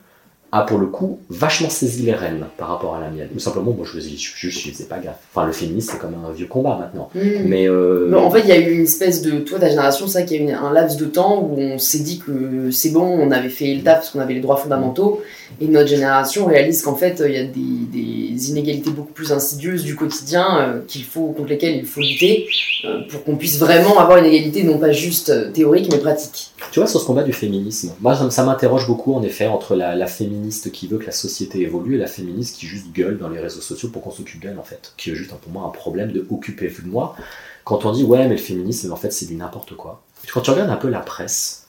a 0.55 0.63
pour 0.63 0.79
le 0.79 0.87
coup 0.87 1.19
vachement 1.31 1.69
saisi 1.69 2.05
les 2.05 2.15
rênes 2.15 2.45
par 2.57 2.69
rapport 2.69 2.95
à 2.95 3.01
la 3.01 3.11
mienne. 3.11 3.29
Ou 3.35 3.41
simplement, 3.41 3.73
moi 3.73 3.85
je 3.85 3.91
faisais 3.91 4.11
juste, 4.11 4.37
je 4.39 4.71
faisais 4.71 4.85
pas 4.85 4.99
gaffe. 4.99 5.19
Enfin, 5.35 5.47
le 5.47 5.53
féminisme 5.53 5.91
c'est 5.93 5.99
comme 5.99 6.15
un 6.15 6.33
vieux 6.33 6.47
combat 6.47 6.79
maintenant. 6.79 7.11
Mm. 7.13 7.21
Mais 7.47 7.69
euh, 7.69 8.15
en 8.17 8.31
fait, 8.31 8.41
il 8.41 8.49
y 8.49 8.53
a 8.53 8.59
eu 8.59 8.73
une 8.73 8.85
espèce 8.85 9.21
de. 9.23 9.41
Toi, 9.41 9.59
ta 9.59 9.69
génération, 9.69 10.07
c'est 10.07 10.21
vrai 10.21 10.27
qu'il 10.27 10.45
y 10.45 10.47
a 10.47 10.53
eu 10.53 10.55
un 10.55 10.73
laps 10.73 10.97
de 10.97 11.07
temps 11.07 11.43
où 11.43 11.59
on 11.59 11.79
s'est 11.79 11.99
dit 11.99 12.21
que 12.25 12.71
c'est 12.71 12.91
bon, 12.91 13.03
on 13.03 13.33
avait 13.33 13.49
fait 13.49 13.75
le 13.75 13.83
taf 13.83 13.97
parce 13.97 14.11
qu'on 14.11 14.21
avait 14.21 14.35
les 14.35 14.41
droits 14.41 14.57
fondamentaux. 14.57 15.23
Et 15.61 15.67
notre 15.67 15.89
génération 15.89 16.47
réalise 16.47 16.83
qu'en 16.83 16.95
fait, 16.95 17.21
il 17.27 17.35
y 17.35 17.39
a 17.39 17.45
des, 17.45 17.51
des 17.93 18.51
inégalités 18.51 18.91
beaucoup 18.91 19.13
plus 19.13 19.33
insidieuses 19.33 19.83
du 19.83 19.97
quotidien 19.97 20.47
euh, 20.59 20.81
qu'il 20.87 21.03
faut, 21.03 21.29
contre 21.29 21.49
lesquelles 21.49 21.77
il 21.77 21.85
faut 21.85 22.01
lutter 22.01 22.47
euh, 22.85 23.01
pour 23.09 23.25
qu'on 23.25 23.37
puisse 23.37 23.59
vraiment 23.59 23.99
avoir 23.99 24.19
une 24.19 24.27
égalité, 24.27 24.63
non 24.63 24.79
pas 24.79 24.93
juste 24.93 25.53
théorique, 25.53 25.89
mais 25.91 25.99
pratique. 25.99 26.54
Tu 26.71 26.81
vois, 26.81 26.89
sur 26.89 27.01
ce 27.01 27.07
combat 27.07 27.23
du 27.23 27.33
féminisme, 27.33 27.95
moi 28.01 28.17
ça, 28.31 28.45
m'interroge 28.45 28.87
beaucoup 28.87 29.15
en 29.15 29.23
effet 29.23 29.47
entre 29.47 29.75
la, 29.77 29.95
la 29.95 30.07
féministe 30.07 30.73
qui 30.73 30.87
veut 30.87 30.99
que 30.99 31.07
la 31.07 31.13
société 31.13 31.61
évolue 31.61 31.95
et 31.95 31.99
la 31.99 32.07
féministe 32.07 32.57
qui 32.57 32.67
juste 32.67 32.93
gueule 32.93 33.19
dans 33.19 33.29
les 33.29 33.39
réseaux 33.39 33.61
sociaux 33.61 33.89
pour 33.91 34.03
qu'on 34.03 34.11
s'occupe 34.11 34.43
d'elle 34.43 34.59
en 34.59 34.65
fait. 34.65 34.93
Qui 34.97 35.11
est 35.11 35.15
juste 35.15 35.33
pour 35.33 35.53
moi 35.53 35.65
un 35.65 35.71
problème 35.71 36.13
de 36.13 36.27
occupez-vous 36.29 36.83
de 36.83 36.89
moi. 36.89 37.17
Quand 37.65 37.85
on 37.85 37.93
dit 37.93 38.05
ouais, 38.05 38.27
mais 38.27 38.35
le 38.35 38.41
féminisme 38.41 38.93
en 38.93 38.97
fait 38.97 39.13
c'est 39.13 39.27
du 39.27 39.37
n'importe 39.37 39.77
quoi. 39.77 40.03
Quand 40.33 40.41
tu 40.41 40.51
regardes 40.51 40.71
un 40.71 40.77
peu 40.77 40.89
la 40.89 41.01
presse, 41.01 41.69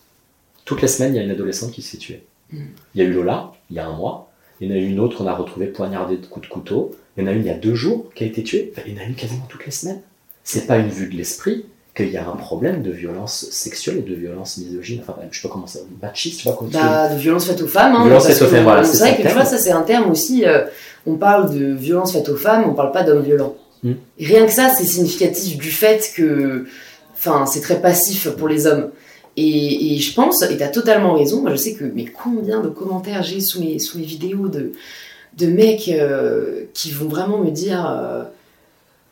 toutes 0.65 0.81
les 0.81 0.87
semaines 0.87 1.13
il 1.13 1.17
y 1.17 1.19
a 1.19 1.23
une 1.23 1.31
adolescente 1.31 1.71
qui 1.71 1.81
se 1.81 1.91
fait 1.91 1.97
tuer. 1.97 2.23
Mm. 2.51 2.65
Il 2.95 3.01
y 3.01 3.05
a 3.05 3.07
eu 3.07 3.13
Lola, 3.13 3.53
il 3.69 3.75
y 3.75 3.79
a 3.79 3.87
un 3.87 3.95
mois. 3.95 4.31
Il 4.59 4.69
y 4.69 4.71
en 4.71 4.75
a 4.75 4.79
eu 4.79 4.87
une 4.87 4.99
autre 4.99 5.17
qu'on 5.17 5.27
a 5.27 5.35
retrouvée 5.35 5.67
poignardée 5.67 6.17
de 6.17 6.25
coups 6.25 6.47
de 6.47 6.53
couteau. 6.53 6.95
Il 7.17 7.23
y 7.23 7.27
en 7.27 7.29
a 7.29 7.33
une 7.33 7.41
il 7.41 7.47
y 7.47 7.49
a 7.49 7.57
deux 7.57 7.75
jours 7.75 8.09
qui 8.13 8.23
a 8.23 8.27
été 8.27 8.43
tuée. 8.43 8.71
Enfin, 8.71 8.83
il 8.87 8.93
y 8.93 8.97
en 8.97 9.01
a 9.01 9.05
une 9.05 9.15
quasiment 9.15 9.45
toutes 9.49 9.65
les 9.65 9.71
semaines. 9.71 10.01
C'est 10.43 10.67
pas 10.67 10.77
une 10.77 10.89
vue 10.89 11.09
de 11.09 11.15
l'esprit 11.15 11.65
qu'il 11.95 12.11
y 12.11 12.17
a 12.17 12.27
un 12.27 12.35
problème 12.35 12.81
de 12.83 12.91
violence 12.91 13.47
sexuelle 13.51 13.97
et 13.99 14.09
de 14.09 14.15
violence 14.15 14.57
misogyne. 14.57 14.99
Enfin, 15.01 15.15
je 15.31 15.39
sais 15.39 15.47
pas 15.47 15.53
comment 15.53 15.67
ça. 15.67 15.79
Machiste, 16.01 16.39
je 16.39 16.43
sais 16.43 16.49
pas 16.49 16.55
comment 16.57 16.69
Bah, 16.71 17.07
de 17.09 17.17
violence 17.17 17.45
faite 17.45 17.61
aux 17.61 17.67
femmes. 17.67 17.95
Hein, 17.95 18.03
Violence 18.03 18.27
faite 18.27 18.41
aux 18.41 18.47
femmes, 18.47 18.63
voilà, 18.63 18.83
c'est 18.83 18.97
vrai 18.97 19.17
que 19.17 19.21
tu 19.27 19.33
vois, 19.33 19.45
ça 19.45 19.57
c'est 19.57 19.71
un 19.71 19.81
terme 19.83 20.11
aussi. 20.11 20.45
euh, 20.45 20.65
on 21.07 21.15
parle 21.15 21.53
de 21.57 21.65
violence 21.73 22.11
faite 22.11 22.27
aux 22.29 22.35
femmes, 22.35 22.65
on 22.67 22.73
parle 22.73 22.91
pas 22.91 23.03
d'hommes 23.03 23.23
violents. 23.23 23.55
Mm. 23.83 23.93
Rien 24.19 24.45
que 24.45 24.51
ça, 24.51 24.69
c'est 24.75 24.83
significatif 24.85 25.57
du 25.57 25.71
fait 25.71 26.11
que. 26.15 26.65
Enfin, 27.15 27.45
c'est 27.45 27.61
très 27.61 27.81
passif 27.81 28.27
pour 28.31 28.47
les 28.49 28.67
hommes. 28.67 28.89
Et, 29.37 29.95
et 29.95 29.97
je 29.99 30.13
pense, 30.13 30.41
et 30.43 30.57
t'as 30.57 30.67
totalement 30.69 31.13
raison, 31.13 31.41
moi 31.41 31.51
je 31.51 31.55
sais 31.57 31.73
que. 31.75 31.85
Mais 31.85 32.05
combien 32.05 32.61
de 32.61 32.67
commentaires 32.67 33.23
j'ai 33.23 33.39
sous 33.39 33.61
mes, 33.61 33.79
sous 33.79 33.99
mes 33.99 34.05
vidéos 34.05 34.47
de, 34.49 34.73
de 35.37 35.47
mecs 35.47 35.87
euh, 35.89 36.63
qui 36.73 36.91
vont 36.91 37.07
vraiment 37.07 37.37
me 37.37 37.51
dire. 37.51 37.85
euh, 37.89 38.23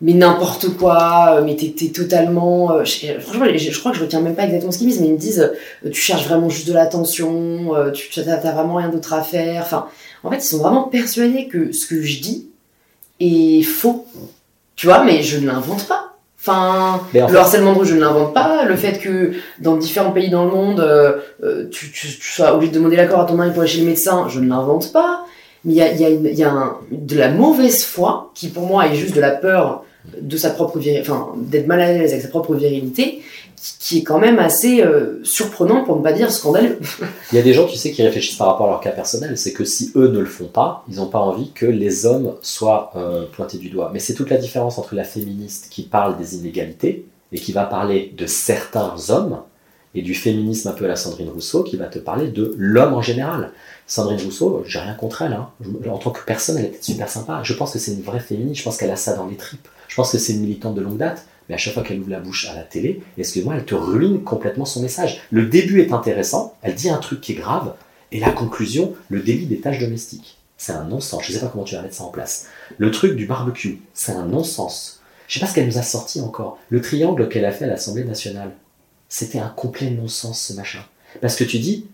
mais 0.03 0.13
n'importe 0.13 0.67
quoi, 0.77 1.37
euh, 1.37 1.41
mais 1.43 1.55
t'es 1.55 1.87
totalement. 1.87 2.71
euh, 2.73 2.83
je- 2.83 3.19
franchement, 3.19 3.45
je, 3.51 3.57
je 3.71 3.79
crois 3.79 3.91
que 3.91 3.97
je 3.97 4.03
retiens 4.03 4.21
même 4.21 4.35
pas 4.35 4.43
exactement 4.43 4.71
ce 4.71 4.77
qu'ils 4.77 4.87
disent, 4.87 4.99
mais 5.01 5.07
ils 5.07 5.13
me 5.13 5.17
disent 5.17 5.51
euh, 5.85 5.89
tu 5.89 5.99
cherches 5.99 6.27
vraiment 6.27 6.49
juste 6.49 6.67
de 6.67 6.73
l'attention, 6.73 7.71
tu 7.93 8.09
t'as 8.21 8.35
vraiment 8.51 8.75
rien 8.75 8.89
d'autre 8.89 9.13
à 9.13 9.21
faire. 9.23 9.61
Enfin, 9.63 9.87
en 10.23 10.29
fait, 10.29 10.37
ils 10.37 10.41
sont 10.41 10.59
vraiment 10.59 10.83
persuadés 10.83 11.47
que 11.47 11.71
ce 11.71 11.87
que 11.87 12.01
je 12.01 12.21
dis 12.21 12.47
est 13.19 13.63
faux. 13.63 14.05
Tu 14.75 14.87
vois, 14.87 15.03
mais 15.03 15.23
je 15.23 15.37
ne 15.39 15.47
l'invente 15.47 15.87
pas. 15.87 16.09
Enfin, 16.39 16.99
en 17.23 17.27
le 17.27 17.33
fait- 17.33 17.37
harcèlement 17.39 17.71
de 17.73 17.79
rue, 17.79 17.85
je 17.85 17.95
ne 17.95 18.01
l'invente 18.01 18.33
pas. 18.33 18.65
Le 18.65 18.75
fait 18.75 18.99
que 18.99 19.31
dans 19.59 19.77
différents 19.77 20.11
pays 20.11 20.29
dans 20.29 20.43
le 20.43 20.51
monde, 20.51 20.81
euh, 20.81 21.19
tu, 21.71 21.89
tu- 21.91 22.07
tu 22.07 22.31
sois 22.31 22.53
obligé 22.53 22.71
de 22.73 22.77
demander 22.77 22.97
l'accord 22.97 23.21
à 23.21 23.25
ton 23.25 23.35
mari 23.35 23.51
pour 23.51 23.61
aller 23.61 23.69
chez 23.71 23.79
le 23.79 23.85
médecin, 23.87 24.27
je 24.27 24.39
ne 24.41 24.49
l'invente 24.49 24.91
pas. 24.91 25.25
Mais 25.63 25.71
il 25.73 25.77
y 25.77 25.81
a, 25.81 25.93
y 25.93 26.03
a, 26.03 26.09
une- 26.09 26.25
il 26.25 26.35
y 26.37 26.43
a 26.43 26.51
un- 26.51 26.77
de 26.91 27.17
la 27.17 27.29
mauvaise 27.29 27.85
foi 27.85 28.31
qui, 28.35 28.49
pour 28.49 28.63
moi, 28.67 28.87
est 28.87 28.95
juste 28.95 29.15
de 29.15 29.21
la 29.21 29.31
peur 29.31 29.82
de 30.19 30.37
sa 30.37 30.49
propre 30.49 30.79
enfin, 30.99 31.33
d'être 31.37 31.67
mal 31.67 31.81
à 31.81 31.91
l'aise 31.91 32.11
avec 32.11 32.23
sa 32.23 32.29
propre 32.29 32.55
virilité, 32.55 33.21
qui, 33.79 33.99
est 33.99 34.03
quand 34.03 34.19
même 34.19 34.39
assez 34.39 34.81
euh, 34.81 35.21
surprenant, 35.23 35.83
pour 35.85 35.97
ne 35.97 36.03
pas 36.03 36.11
dire 36.11 36.31
scandaleux. 36.31 36.79
Il 37.31 37.35
y 37.35 37.39
a 37.39 37.41
des 37.41 37.53
gens, 37.53 37.67
sais, 37.69 37.91
qui 37.91 38.03
réfléchissent 38.03 38.37
par 38.37 38.47
rapport 38.47 38.67
à 38.67 38.71
leur 38.71 38.81
cas 38.81 38.91
personnel. 38.91 39.37
C'est 39.37 39.53
que 39.53 39.63
si 39.63 39.91
eux 39.95 40.09
ne 40.09 40.19
le 40.19 40.25
font 40.25 40.47
pas, 40.47 40.83
ils 40.89 40.97
n'ont 40.97 41.07
pas 41.07 41.19
envie 41.19 41.51
que 41.51 41.65
les 41.65 42.05
hommes 42.05 42.33
soient 42.41 42.91
euh, 42.95 43.25
pointés 43.31 43.57
du 43.57 43.69
doigt. 43.69 43.91
Mais 43.93 43.99
c'est 43.99 44.13
toute 44.13 44.29
la 44.29 44.37
différence 44.37 44.77
entre 44.77 44.95
la 44.95 45.05
féministe 45.05 45.67
qui 45.69 45.83
parle 45.83 46.17
des 46.17 46.35
inégalités 46.35 47.05
et 47.31 47.39
qui 47.39 47.53
va 47.53 47.63
parler 47.63 48.13
de 48.17 48.25
certains 48.25 48.93
hommes 49.09 49.39
et 49.95 50.01
du 50.01 50.15
féminisme 50.15 50.69
un 50.69 50.73
peu 50.73 50.85
à 50.85 50.87
la 50.87 50.95
Sandrine 50.95 51.29
Rousseau 51.29 51.63
qui 51.63 51.77
va 51.77 51.85
te 51.85 51.99
parler 51.99 52.27
de 52.27 52.53
l'homme 52.57 52.93
en 52.93 53.01
général. 53.01 53.51
Sandrine 53.85 54.19
Rousseau, 54.23 54.63
j'ai 54.65 54.79
rien 54.79 54.95
contre 54.95 55.21
elle. 55.21 55.33
hein. 55.33 55.49
En 55.89 55.97
tant 55.97 56.11
que 56.11 56.23
personne, 56.25 56.57
elle 56.57 56.65
était 56.65 56.81
super 56.81 57.09
sympa. 57.09 57.41
Je 57.43 57.53
pense 57.53 57.73
que 57.73 57.79
c'est 57.79 57.91
une 57.91 58.01
vraie 58.01 58.19
féministe. 58.19 58.59
Je 58.59 58.63
pense 58.63 58.77
qu'elle 58.77 58.91
a 58.91 58.95
ça 58.95 59.15
dans 59.15 59.27
les 59.27 59.35
tripes. 59.35 59.67
Je 59.93 59.97
pense 59.97 60.11
que 60.11 60.17
c'est 60.17 60.33
une 60.33 60.39
militante 60.39 60.73
de 60.73 60.81
longue 60.81 60.97
date. 60.97 61.27
Mais 61.47 61.53
à 61.53 61.57
chaque 61.59 61.75
fois 61.75 61.83
qu'elle 61.83 61.99
ouvre 61.99 62.09
la 62.09 62.19
bouche 62.19 62.47
à 62.49 62.55
la 62.55 62.63
télé, 62.63 63.03
excuse-moi, 63.15 63.53
elle 63.55 63.65
te 63.65 63.75
ruine 63.75 64.23
complètement 64.23 64.65
son 64.65 64.81
message. 64.81 65.21
Le 65.29 65.45
début 65.45 65.81
est 65.81 65.93
intéressant, 65.93 66.55
elle 66.63 66.73
dit 66.73 66.89
un 66.89 66.97
truc 66.97 67.21
qui 67.21 67.33
est 67.33 67.35
grave, 67.35 67.75
et 68.11 68.19
la 68.19 68.31
conclusion, 68.31 68.95
le 69.09 69.19
délit 69.19 69.45
des 69.45 69.59
tâches 69.59 69.77
domestiques. 69.77 70.39
C'est 70.57 70.71
un 70.71 70.85
non-sens. 70.85 71.23
Je 71.23 71.31
sais 71.31 71.39
pas 71.39 71.45
comment 71.45 71.63
tu 71.63 71.75
vas 71.75 71.83
mettre 71.83 71.93
ça 71.93 72.05
en 72.05 72.09
place. 72.09 72.47
Le 72.79 72.89
truc 72.89 73.15
du 73.15 73.27
barbecue, 73.27 73.81
c'est 73.93 74.13
un 74.13 74.25
non-sens. 74.25 75.03
Je 75.27 75.35
sais 75.35 75.39
pas 75.41 75.45
ce 75.45 75.53
qu'elle 75.53 75.67
nous 75.67 75.77
a 75.77 75.83
sorti 75.83 76.21
encore. 76.21 76.57
Le 76.69 76.81
triangle 76.81 77.29
qu'elle 77.29 77.45
a 77.45 77.51
fait 77.51 77.65
à 77.65 77.67
l'Assemblée 77.67 78.03
nationale, 78.03 78.53
c'était 79.09 79.37
un 79.37 79.49
complet 79.49 79.91
non-sens 79.91 80.41
ce 80.41 80.53
machin. 80.53 80.81
Parce 81.21 81.35
que 81.35 81.43
tu 81.43 81.59
dis, 81.59 81.85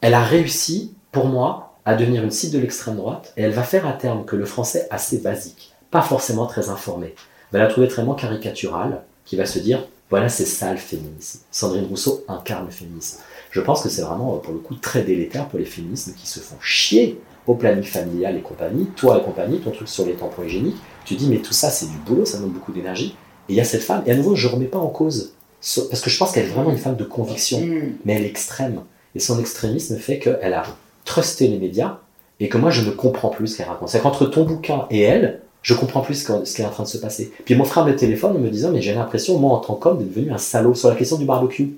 elle 0.00 0.14
a 0.14 0.22
réussi, 0.22 0.94
pour 1.10 1.26
moi, 1.26 1.76
à 1.84 1.96
devenir 1.96 2.22
une 2.22 2.30
cible 2.30 2.54
de 2.54 2.60
l'extrême 2.60 2.94
droite, 2.94 3.32
et 3.36 3.42
elle 3.42 3.50
va 3.50 3.64
faire 3.64 3.84
à 3.84 3.94
terme 3.94 4.24
que 4.26 4.36
le 4.36 4.44
français 4.44 4.86
assez 4.92 5.18
basique, 5.18 5.72
pas 5.90 6.02
forcément 6.02 6.46
très 6.46 6.68
informé, 6.68 7.16
va 7.52 7.58
la 7.58 7.66
trouver 7.66 7.88
très 7.88 8.02
caricatural, 8.18 9.02
qui 9.24 9.36
va 9.36 9.46
se 9.46 9.58
dire, 9.58 9.86
voilà, 10.10 10.28
c'est 10.28 10.44
ça 10.44 10.70
le 10.72 10.76
féminisme. 10.78 11.40
Sandrine 11.50 11.86
Rousseau 11.86 12.24
incarne 12.28 12.66
le 12.66 12.70
féminisme. 12.70 13.18
Je 13.50 13.60
pense 13.60 13.82
que 13.82 13.88
c'est 13.88 14.02
vraiment, 14.02 14.36
pour 14.38 14.52
le 14.52 14.58
coup, 14.60 14.74
très 14.74 15.02
délétère 15.02 15.48
pour 15.48 15.58
les 15.58 15.64
féministes 15.64 16.14
qui 16.16 16.26
se 16.26 16.40
font 16.40 16.56
chier 16.60 17.20
au 17.46 17.54
planning 17.54 17.82
familial 17.82 18.36
et 18.36 18.40
compagnie, 18.40 18.86
toi 18.96 19.18
et 19.18 19.24
compagnie, 19.24 19.58
ton 19.60 19.70
truc 19.70 19.88
sur 19.88 20.06
les 20.06 20.12
tampons 20.14 20.42
hygiéniques, 20.44 20.76
tu 21.04 21.14
dis, 21.14 21.28
mais 21.28 21.38
tout 21.38 21.52
ça, 21.52 21.70
c'est 21.70 21.86
du 21.86 21.96
boulot, 22.06 22.24
ça 22.24 22.38
demande 22.38 22.52
beaucoup 22.52 22.72
d'énergie. 22.72 23.16
Et 23.48 23.54
il 23.54 23.56
y 23.56 23.60
a 23.60 23.64
cette 23.64 23.82
femme, 23.82 24.02
et 24.06 24.12
à 24.12 24.14
nouveau, 24.16 24.34
je 24.36 24.46
ne 24.48 24.52
remets 24.52 24.66
pas 24.66 24.78
en 24.78 24.86
cause, 24.88 25.32
ce- 25.60 25.80
parce 25.80 26.00
que 26.00 26.08
je 26.10 26.18
pense 26.18 26.32
qu'elle 26.32 26.44
est 26.44 26.50
vraiment 26.50 26.70
une 26.70 26.78
femme 26.78 26.96
de 26.96 27.04
conviction 27.04 27.60
Mm. 27.60 27.92
mais 28.04 28.14
elle 28.14 28.24
est 28.24 28.28
extrême. 28.28 28.82
Et 29.14 29.20
son 29.20 29.38
extrémisme 29.40 29.96
fait 29.98 30.18
qu'elle 30.18 30.54
a 30.54 30.62
trusté 31.04 31.48
les 31.48 31.58
médias 31.58 31.98
et 32.40 32.48
que 32.48 32.56
moi 32.58 32.70
je 32.70 32.82
ne 32.82 32.90
comprends 32.92 33.28
plus 33.28 33.48
ce 33.48 33.56
qu'elle 33.58 33.66
raconte. 33.68 33.88
C'est 33.88 34.00
qu'entre 34.00 34.24
ton 34.26 34.44
bouquin 34.44 34.86
et 34.90 35.00
elle, 35.02 35.41
je 35.62 35.74
comprends 35.74 36.00
plus 36.00 36.14
ce 36.14 36.54
qui 36.54 36.62
est 36.62 36.64
en 36.64 36.70
train 36.70 36.82
de 36.82 36.88
se 36.88 36.98
passer. 36.98 37.32
Puis 37.44 37.54
mon 37.54 37.64
frère 37.64 37.86
me 37.86 37.94
téléphone 37.94 38.36
en 38.36 38.40
me 38.40 38.50
disant 38.50 38.70
Mais 38.70 38.82
j'ai 38.82 38.94
l'impression, 38.94 39.38
moi 39.38 39.52
en 39.52 39.58
tant 39.58 39.74
qu'homme, 39.74 39.98
d'être 39.98 40.12
devenu 40.14 40.32
un 40.32 40.38
salaud 40.38 40.74
sur 40.74 40.88
la 40.88 40.96
question 40.96 41.16
du 41.16 41.24
barbecue. 41.24 41.74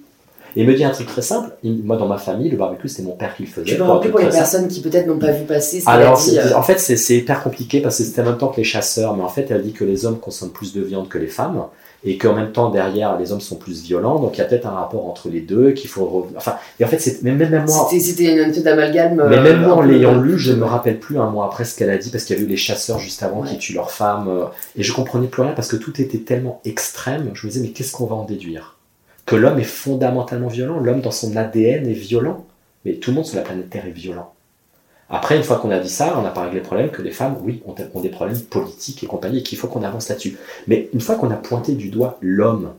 Et 0.56 0.60
il 0.60 0.68
me 0.68 0.74
dit 0.74 0.84
un 0.84 0.90
truc 0.90 1.08
très 1.08 1.22
simple 1.22 1.50
moi 1.64 1.96
dans 1.96 2.06
ma 2.06 2.16
famille, 2.16 2.48
le 2.48 2.56
barbecue 2.56 2.88
c'était 2.88 3.02
mon 3.02 3.16
père 3.16 3.34
qui 3.36 3.42
le 3.42 3.48
faisait. 3.48 3.66
Tu 3.66 3.76
peux 3.76 3.82
rappeler 3.82 4.10
pour 4.10 4.20
les 4.20 4.26
simple. 4.26 4.36
personnes 4.36 4.68
qui 4.68 4.80
peut-être 4.80 5.06
n'ont 5.06 5.18
pas 5.18 5.32
vu 5.32 5.44
passer 5.44 5.80
ce 5.80 5.88
Alors, 5.88 6.18
dit, 6.18 6.38
euh, 6.38 6.56
en 6.56 6.62
fait, 6.62 6.78
c'est 6.78 7.16
hyper 7.16 7.42
compliqué 7.42 7.80
parce 7.80 7.98
que 7.98 8.04
c'était 8.04 8.22
en 8.22 8.26
même 8.26 8.38
temps 8.38 8.48
que 8.48 8.58
les 8.58 8.64
chasseurs, 8.64 9.16
mais 9.16 9.24
en 9.24 9.28
fait, 9.28 9.50
elle 9.50 9.62
dit 9.62 9.72
que 9.72 9.84
les 9.84 10.06
hommes 10.06 10.18
consomment 10.18 10.52
plus 10.52 10.72
de 10.72 10.80
viande 10.80 11.08
que 11.08 11.18
les 11.18 11.26
femmes 11.26 11.64
et 12.06 12.18
qu'en 12.18 12.34
même 12.34 12.52
temps, 12.52 12.68
derrière, 12.68 13.18
les 13.18 13.32
hommes 13.32 13.40
sont 13.40 13.56
plus 13.56 13.82
violents. 13.82 14.18
Donc, 14.18 14.36
il 14.36 14.38
y 14.38 14.40
a 14.42 14.44
peut-être 14.44 14.66
un 14.66 14.72
rapport 14.72 15.06
entre 15.08 15.30
les 15.30 15.40
deux 15.40 15.72
qu'il 15.72 15.88
faut. 15.88 16.28
Enfin, 16.36 16.56
et 16.78 16.84
en 16.84 16.88
fait, 16.88 16.98
c'est 16.98 17.22
même, 17.22 17.38
même 17.38 17.64
moi. 17.66 17.88
C'était 17.90 18.32
une 18.32 18.38
espèce 18.40 18.62
d'amalgame. 18.62 19.14
Mais 19.30 19.38
euh, 19.38 19.42
même 19.42 19.60
moi, 19.62 19.72
un 19.72 19.76
en 19.76 19.80
l'ayant 19.82 20.20
lu, 20.20 20.38
je 20.38 20.52
ne 20.52 20.58
me 20.58 20.64
rappelle 20.64 20.98
plus 21.00 21.18
un 21.18 21.30
mois 21.30 21.46
après 21.46 21.64
ce 21.64 21.76
qu'elle 21.76 21.88
a 21.90 21.96
dit, 21.96 22.10
parce 22.10 22.24
qu'il 22.24 22.36
y 22.36 22.40
a 22.40 22.42
eu 22.42 22.46
les 22.46 22.56
chasseurs 22.58 22.98
juste 22.98 23.22
avant 23.22 23.40
Ouais. 23.40 23.48
qui 23.48 23.58
tuent 23.58 23.72
leurs 23.74 23.90
femmes, 23.90 24.28
euh, 24.28 24.44
et 24.76 24.82
je 24.82 24.92
comprenais 24.92 25.28
plus 25.28 25.42
rien 25.42 25.52
parce 25.52 25.68
que 25.68 25.76
tout 25.76 25.98
était 26.00 26.18
tellement 26.18 26.60
extrême. 26.66 27.30
Je 27.32 27.46
me 27.46 27.50
disais, 27.52 27.64
mais 27.64 27.72
qu'est-ce 27.72 27.92
qu'on 27.92 28.06
va 28.06 28.16
en 28.16 28.24
déduire? 28.24 28.76
Que 29.24 29.36
l'homme 29.36 29.58
est 29.58 29.62
fondamentalement 29.64 30.48
violent, 30.48 30.78
l'homme 30.80 31.00
dans 31.00 31.10
son 31.10 31.34
ADN 31.34 31.88
est 31.88 31.92
violent, 31.94 32.44
mais 32.84 32.96
tout 32.96 33.12
le 33.12 33.14
monde 33.16 33.24
sur 33.24 33.36
la 33.36 33.42
planète 33.42 33.70
Terre 33.70 33.86
est 33.86 33.90
violent. 33.92 34.33
Après, 35.10 35.36
une 35.36 35.42
fois 35.42 35.58
qu'on 35.58 35.70
a 35.70 35.78
dit 35.78 35.88
ça, 35.88 36.14
on 36.18 36.22
n'a 36.22 36.30
pas 36.30 36.42
réglé 36.42 36.60
le 36.60 36.64
problème 36.64 36.90
que 36.90 37.02
les 37.02 37.10
femmes, 37.10 37.36
oui, 37.42 37.62
ont, 37.66 37.74
ont 37.94 38.00
des 38.00 38.08
problèmes 38.08 38.40
politiques 38.40 39.02
et 39.04 39.06
compagnie, 39.06 39.38
et 39.38 39.42
qu'il 39.42 39.58
faut 39.58 39.68
qu'on 39.68 39.82
avance 39.82 40.08
là-dessus. 40.08 40.38
Mais 40.66 40.88
une 40.92 41.00
fois 41.00 41.16
qu'on 41.16 41.30
a 41.30 41.36
pointé 41.36 41.72
du 41.72 41.90
doigt 41.90 42.18
l'homme, 42.20 42.72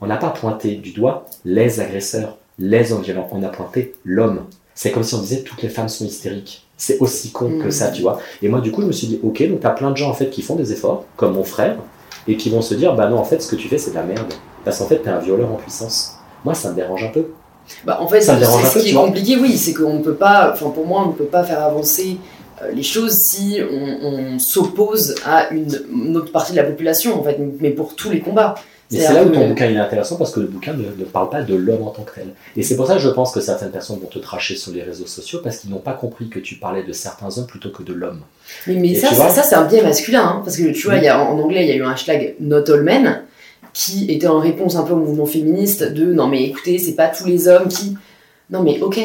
on 0.00 0.06
n'a 0.06 0.16
pas 0.16 0.30
pointé 0.30 0.76
du 0.76 0.92
doigt 0.92 1.26
les 1.44 1.80
agresseurs, 1.80 2.36
les 2.58 2.92
hommes 2.92 3.02
violents, 3.02 3.28
on 3.32 3.42
a 3.42 3.48
pointé 3.48 3.94
l'homme. 4.04 4.44
C'est 4.74 4.92
comme 4.92 5.02
si 5.02 5.14
on 5.14 5.20
disait 5.20 5.42
toutes 5.42 5.62
les 5.62 5.68
femmes 5.68 5.88
sont 5.88 6.04
hystériques. 6.04 6.66
C'est 6.76 6.98
aussi 7.00 7.32
con 7.32 7.58
que 7.58 7.70
ça, 7.70 7.90
tu 7.90 8.02
vois. 8.02 8.20
Et 8.42 8.48
moi, 8.48 8.60
du 8.60 8.70
coup, 8.70 8.82
je 8.82 8.86
me 8.86 8.92
suis 8.92 9.06
dit, 9.06 9.18
ok, 9.22 9.48
donc 9.48 9.60
t'as 9.60 9.70
plein 9.70 9.90
de 9.90 9.96
gens 9.96 10.10
en 10.10 10.14
fait 10.14 10.28
qui 10.28 10.42
font 10.42 10.56
des 10.56 10.72
efforts, 10.72 11.04
comme 11.16 11.34
mon 11.34 11.44
frère, 11.44 11.78
et 12.28 12.36
qui 12.36 12.50
vont 12.50 12.60
se 12.60 12.74
dire, 12.74 12.94
bah 12.94 13.08
non, 13.08 13.18
en 13.18 13.24
fait, 13.24 13.40
ce 13.40 13.48
que 13.48 13.56
tu 13.56 13.68
fais, 13.68 13.78
c'est 13.78 13.90
de 13.90 13.96
la 13.96 14.02
merde. 14.02 14.32
Parce 14.64 14.78
qu'en 14.78 14.86
fait, 14.86 14.98
t'es 14.98 15.08
un 15.08 15.18
violeur 15.18 15.50
en 15.50 15.56
puissance. 15.56 16.16
Moi, 16.44 16.54
ça 16.54 16.70
me 16.70 16.74
dérange 16.74 17.04
un 17.04 17.08
peu. 17.08 17.26
Bah, 17.84 17.98
en 18.00 18.08
fait, 18.08 18.20
Ça 18.20 18.38
ce 18.42 18.74
peu, 18.74 18.80
qui 18.80 18.90
est 18.90 18.94
compliqué, 18.94 19.36
oui, 19.36 19.56
c'est 19.56 19.74
qu'on 19.74 19.94
ne 19.94 20.02
peut 20.02 20.14
pas, 20.14 20.50
enfin 20.52 20.70
pour 20.70 20.86
moi, 20.86 21.02
on 21.04 21.08
ne 21.08 21.12
peut 21.14 21.24
pas 21.24 21.44
faire 21.44 21.62
avancer 21.62 22.18
euh, 22.62 22.70
les 22.72 22.82
choses 22.82 23.14
si 23.30 23.60
on, 23.70 24.06
on 24.06 24.38
s'oppose 24.38 25.14
à 25.24 25.50
une, 25.50 25.68
une 25.92 26.16
autre 26.16 26.32
partie 26.32 26.52
de 26.52 26.56
la 26.56 26.64
population, 26.64 27.18
en 27.18 27.22
fait, 27.22 27.38
mais 27.60 27.70
pour 27.70 27.94
tous 27.94 28.10
les 28.10 28.20
combats. 28.20 28.54
Et 28.92 29.00
c'est 29.00 29.14
là 29.14 29.24
où 29.24 29.30
ton 29.30 29.48
bouquin 29.48 29.66
il 29.66 29.76
est 29.76 29.80
intéressant 29.80 30.14
parce 30.14 30.30
que 30.30 30.38
le 30.38 30.46
bouquin 30.46 30.72
ne, 30.72 30.84
ne 30.84 31.04
parle 31.04 31.28
pas 31.28 31.42
de 31.42 31.56
l'homme 31.56 31.82
en 31.82 31.90
tant 31.90 32.02
que 32.04 32.14
tel. 32.14 32.28
Et 32.56 32.62
c'est 32.62 32.76
pour 32.76 32.86
ça 32.86 32.94
que 32.94 33.00
je 33.00 33.08
pense 33.08 33.32
que 33.32 33.40
certaines 33.40 33.72
personnes 33.72 33.98
vont 33.98 34.06
te 34.06 34.20
tracher 34.20 34.54
sur 34.54 34.70
les 34.72 34.84
réseaux 34.84 35.06
sociaux 35.06 35.40
parce 35.42 35.56
qu'ils 35.56 35.70
n'ont 35.70 35.80
pas 35.80 35.94
compris 35.94 36.28
que 36.28 36.38
tu 36.38 36.54
parlais 36.54 36.84
de 36.84 36.92
certains 36.92 37.36
hommes 37.36 37.48
plutôt 37.48 37.70
que 37.70 37.82
de 37.82 37.92
l'homme. 37.92 38.20
Mais, 38.68 38.74
mais 38.76 38.94
ça, 38.94 39.08
ça, 39.08 39.14
vois 39.16 39.28
ça, 39.30 39.42
c'est 39.42 39.56
un 39.56 39.64
biais 39.64 39.82
masculin, 39.82 40.22
hein, 40.22 40.42
parce 40.44 40.56
que 40.56 40.70
tu 40.70 40.82
vois, 40.86 40.94
Oui. 40.94 41.00
il 41.00 41.04
y 41.06 41.08
a, 41.08 41.20
en 41.20 41.36
anglais, 41.36 41.64
il 41.64 41.68
y 41.68 41.72
a 41.72 41.74
eu 41.74 41.82
un 41.82 41.90
hashtag 41.90 42.36
Not 42.38 42.70
All 42.70 42.82
Men 42.82 43.22
qui 43.76 44.10
était 44.10 44.26
en 44.26 44.38
réponse 44.38 44.76
un 44.76 44.84
peu 44.84 44.94
au 44.94 44.96
mouvement 44.96 45.26
féministe 45.26 45.92
de 45.92 46.06
non 46.06 46.28
mais 46.28 46.44
écoutez, 46.44 46.78
c'est 46.78 46.94
pas 46.94 47.08
tous 47.08 47.26
les 47.26 47.46
hommes 47.46 47.68
qui. 47.68 47.94
Non 48.48 48.62
mais 48.62 48.80
ok. 48.80 48.98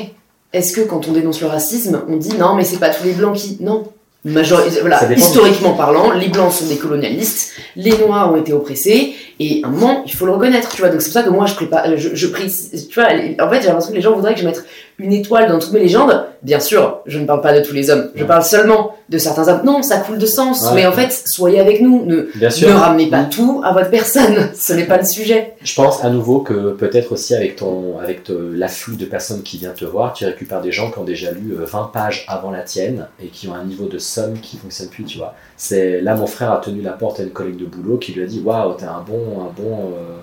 Est-ce 0.53 0.73
que 0.73 0.81
quand 0.81 1.09
on 1.09 1.11
dénonce 1.11 1.41
le 1.41 1.47
racisme, 1.47 2.01
on 2.07 2.15
dit 2.15 2.37
non 2.37 2.55
mais 2.55 2.63
c'est 2.63 2.79
pas 2.79 2.89
tous 2.89 3.03
les 3.03 3.11
blancs 3.11 3.35
qui. 3.35 3.57
Non. 3.59 3.83
Major... 4.23 4.61
Voilà, 4.81 5.11
historiquement 5.13 5.73
parlant, 5.73 6.11
les 6.11 6.27
blancs 6.27 6.51
sont 6.51 6.67
des 6.67 6.77
colonialistes, 6.77 7.53
les 7.75 7.97
noirs 7.97 8.31
ont 8.31 8.37
été 8.37 8.53
oppressés, 8.53 9.15
et 9.39 9.61
à 9.63 9.67
un 9.67 9.71
moment, 9.71 10.03
il 10.05 10.13
faut 10.13 10.27
le 10.27 10.33
reconnaître, 10.33 10.69
tu 10.69 10.81
vois. 10.81 10.91
Donc 10.91 11.01
c'est 11.01 11.07
pour 11.07 11.13
ça 11.13 11.23
que 11.23 11.31
moi, 11.31 11.47
je 11.47 11.55
prépare, 11.55 11.97
je, 11.97 12.13
je 12.13 12.27
prie, 12.27 12.53
tu 12.71 12.99
vois, 12.99 13.07
en 13.07 13.49
fait, 13.49 13.61
j'ai 13.61 13.67
l'impression 13.67 13.89
que 13.89 13.95
les 13.95 14.01
gens 14.01 14.13
voudraient 14.13 14.35
que 14.35 14.41
je 14.41 14.45
mette 14.45 14.63
une 15.01 15.13
étoile 15.13 15.49
dans 15.49 15.59
toutes 15.59 15.73
mes 15.73 15.79
légendes. 15.79 16.25
Bien 16.43 16.59
sûr, 16.59 16.99
je 17.05 17.19
ne 17.19 17.25
parle 17.25 17.41
pas 17.41 17.53
de 17.57 17.63
tous 17.63 17.73
les 17.73 17.89
hommes, 17.89 18.09
je 18.15 18.21
Ouais. 18.21 18.27
parle 18.27 18.43
seulement 18.43 18.95
de 19.09 19.17
certains 19.17 19.47
hommes. 19.47 19.61
Non, 19.63 19.83
ça 19.83 19.97
coule 19.97 20.17
de 20.17 20.25
sens, 20.25 20.63
Ouais. 20.67 20.71
mais 20.75 20.85
en 20.87 20.91
fait, 20.91 21.11
soyez 21.25 21.59
avec 21.59 21.81
nous, 21.81 22.03
ne, 22.05 22.27
ne 22.39 22.73
ramenez 22.73 23.07
pas 23.09 23.23
tout 23.25 23.61
à 23.63 23.73
votre 23.73 23.89
personne, 23.89 24.49
ce 24.55 24.73
n'est 24.73 24.85
pas 24.85 24.97
le 24.97 25.05
sujet. 25.05 25.53
Je 25.63 25.75
pense 25.75 26.03
à 26.03 26.09
nouveau 26.09 26.39
que 26.39 26.71
peut-être 26.71 27.11
aussi 27.11 27.35
avec 27.35 27.57
ton 27.57 27.99
avec 27.99 28.21
l'afflux 28.29 28.95
de 28.95 29.05
personnes 29.05 29.41
qui 29.43 29.57
viennent 29.57 29.73
te 29.73 29.85
voir, 29.85 30.13
tu 30.13 30.25
récupères 30.25 30.61
des 30.61 30.71
gens 30.71 30.89
qui 30.91 30.97
ont 30.99 31.03
déjà 31.03 31.31
lu 31.31 31.53
euh, 31.59 31.65
20 31.65 31.91
pages 31.93 32.25
avant 32.27 32.49
la 32.51 32.61
tienne 32.61 33.07
et 33.21 33.27
qui 33.27 33.47
ont 33.47 33.53
un 33.55 33.63
niveau 33.63 33.85
de 33.87 33.97
somme 33.99 34.39
qui 34.41 34.57
fonctionne 34.57 34.87
plus, 34.89 35.03
tu 35.03 35.17
vois. 35.17 35.33
C'est 35.57 36.01
là 36.01 36.15
mon 36.15 36.27
frère 36.27 36.51
a 36.51 36.57
tenu 36.57 36.81
la 36.81 36.91
porte 36.93 37.19
à 37.19 37.23
une 37.23 37.29
collègue 37.31 37.57
de 37.57 37.65
boulot 37.65 37.97
qui 37.97 38.13
lui 38.13 38.23
a 38.23 38.25
dit 38.25 38.41
waouh 38.43 38.73
t'as 38.77 38.89
un 38.89 39.01
bon 39.07 39.41
un 39.41 39.51
bon 39.61 39.91
euh, 39.95 40.17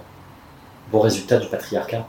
bon 0.91 0.99
résultat 1.01 1.37
du 1.39 1.47
patriarcat. 1.49 2.07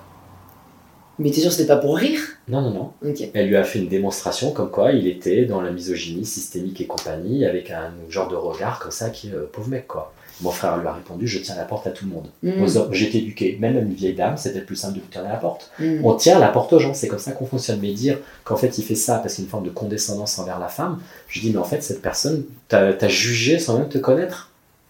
Mais 1.19 1.29
t'es 1.31 1.41
sûr 1.41 1.49
que 1.49 1.55
c'était 1.55 1.67
pas 1.67 1.77
pour 1.77 1.97
rire? 1.97 2.19
Non 2.47 2.61
non 2.61 2.71
non. 2.71 2.91
Elle 3.33 3.47
lui 3.47 3.57
a 3.57 3.63
fait 3.63 3.79
une 3.79 3.87
démonstration 3.89 4.51
comme 4.51 4.71
quoi 4.71 4.91
il 4.93 5.07
était 5.07 5.45
dans 5.45 5.61
la 5.61 5.71
misogynie 5.71 6.25
systémique 6.25 6.79
et 6.81 6.85
compagnie 6.87 7.45
avec 7.45 7.69
un 7.71 7.91
genre 8.09 8.27
de 8.29 8.35
regard 8.35 8.79
comme 8.79 8.91
ça 8.91 9.09
qui 9.09 9.27
est 9.29 9.33
euh, 9.33 9.49
pauvre 9.51 9.67
mec 9.69 9.87
quoi. 9.87 10.13
Mon 10.41 10.51
frère 10.51 10.77
lui 10.77 10.87
a 10.87 10.93
répondu 10.93 11.27
je 11.27 11.39
tiens 11.39 11.55
la 11.57 11.65
porte 11.65 11.85
à 11.87 11.91
tout 11.91 12.05
le 12.05 12.11
monde. 12.11 12.27
Mm, 12.43 12.65
J'ai 12.93 13.07
été 13.07 13.17
éduqué, 13.17 13.57
même 13.59 13.77
une 13.77 13.93
vieille 13.93 14.13
dame, 14.15 14.37
c'était 14.37 14.61
plus 14.61 14.77
simple 14.77 14.93
de 14.95 14.99
lui 15.01 15.07
tenir 15.07 15.27
la 15.29 15.35
porte. 15.35 15.69
mm. 15.79 16.05
On 16.05 16.13
tient 16.15 16.39
la 16.39 16.47
porte 16.47 16.71
aux 16.71 16.79
gens, 16.79 16.93
c'est 16.93 17.09
comme 17.09 17.19
ça 17.19 17.33
qu'on 17.33 17.45
fonctionne. 17.45 17.79
Mais 17.81 17.91
dire 17.91 18.17
qu'en 18.45 18.55
fait 18.55 18.77
il 18.77 18.83
fait 18.85 18.95
ça 18.95 19.15
parce 19.19 19.33
qu'il 19.35 19.43
y 19.43 19.45
a 19.45 19.47
une 19.47 19.51
forme 19.51 19.65
de 19.65 19.69
condescendance 19.71 20.39
envers 20.39 20.57
la 20.59 20.69
femme, 20.69 20.99
je 21.27 21.41
dis 21.41 21.51
mais 21.51 21.57
en 21.57 21.63
fait 21.65 21.83
cette 21.83 22.01
personne 22.01 22.45
t'a 22.69 22.93
t'a 22.93 23.07
jugé 23.09 23.59
sans 23.59 23.77
même 23.77 23.89
te 23.89 23.97
connaître. 23.97 24.48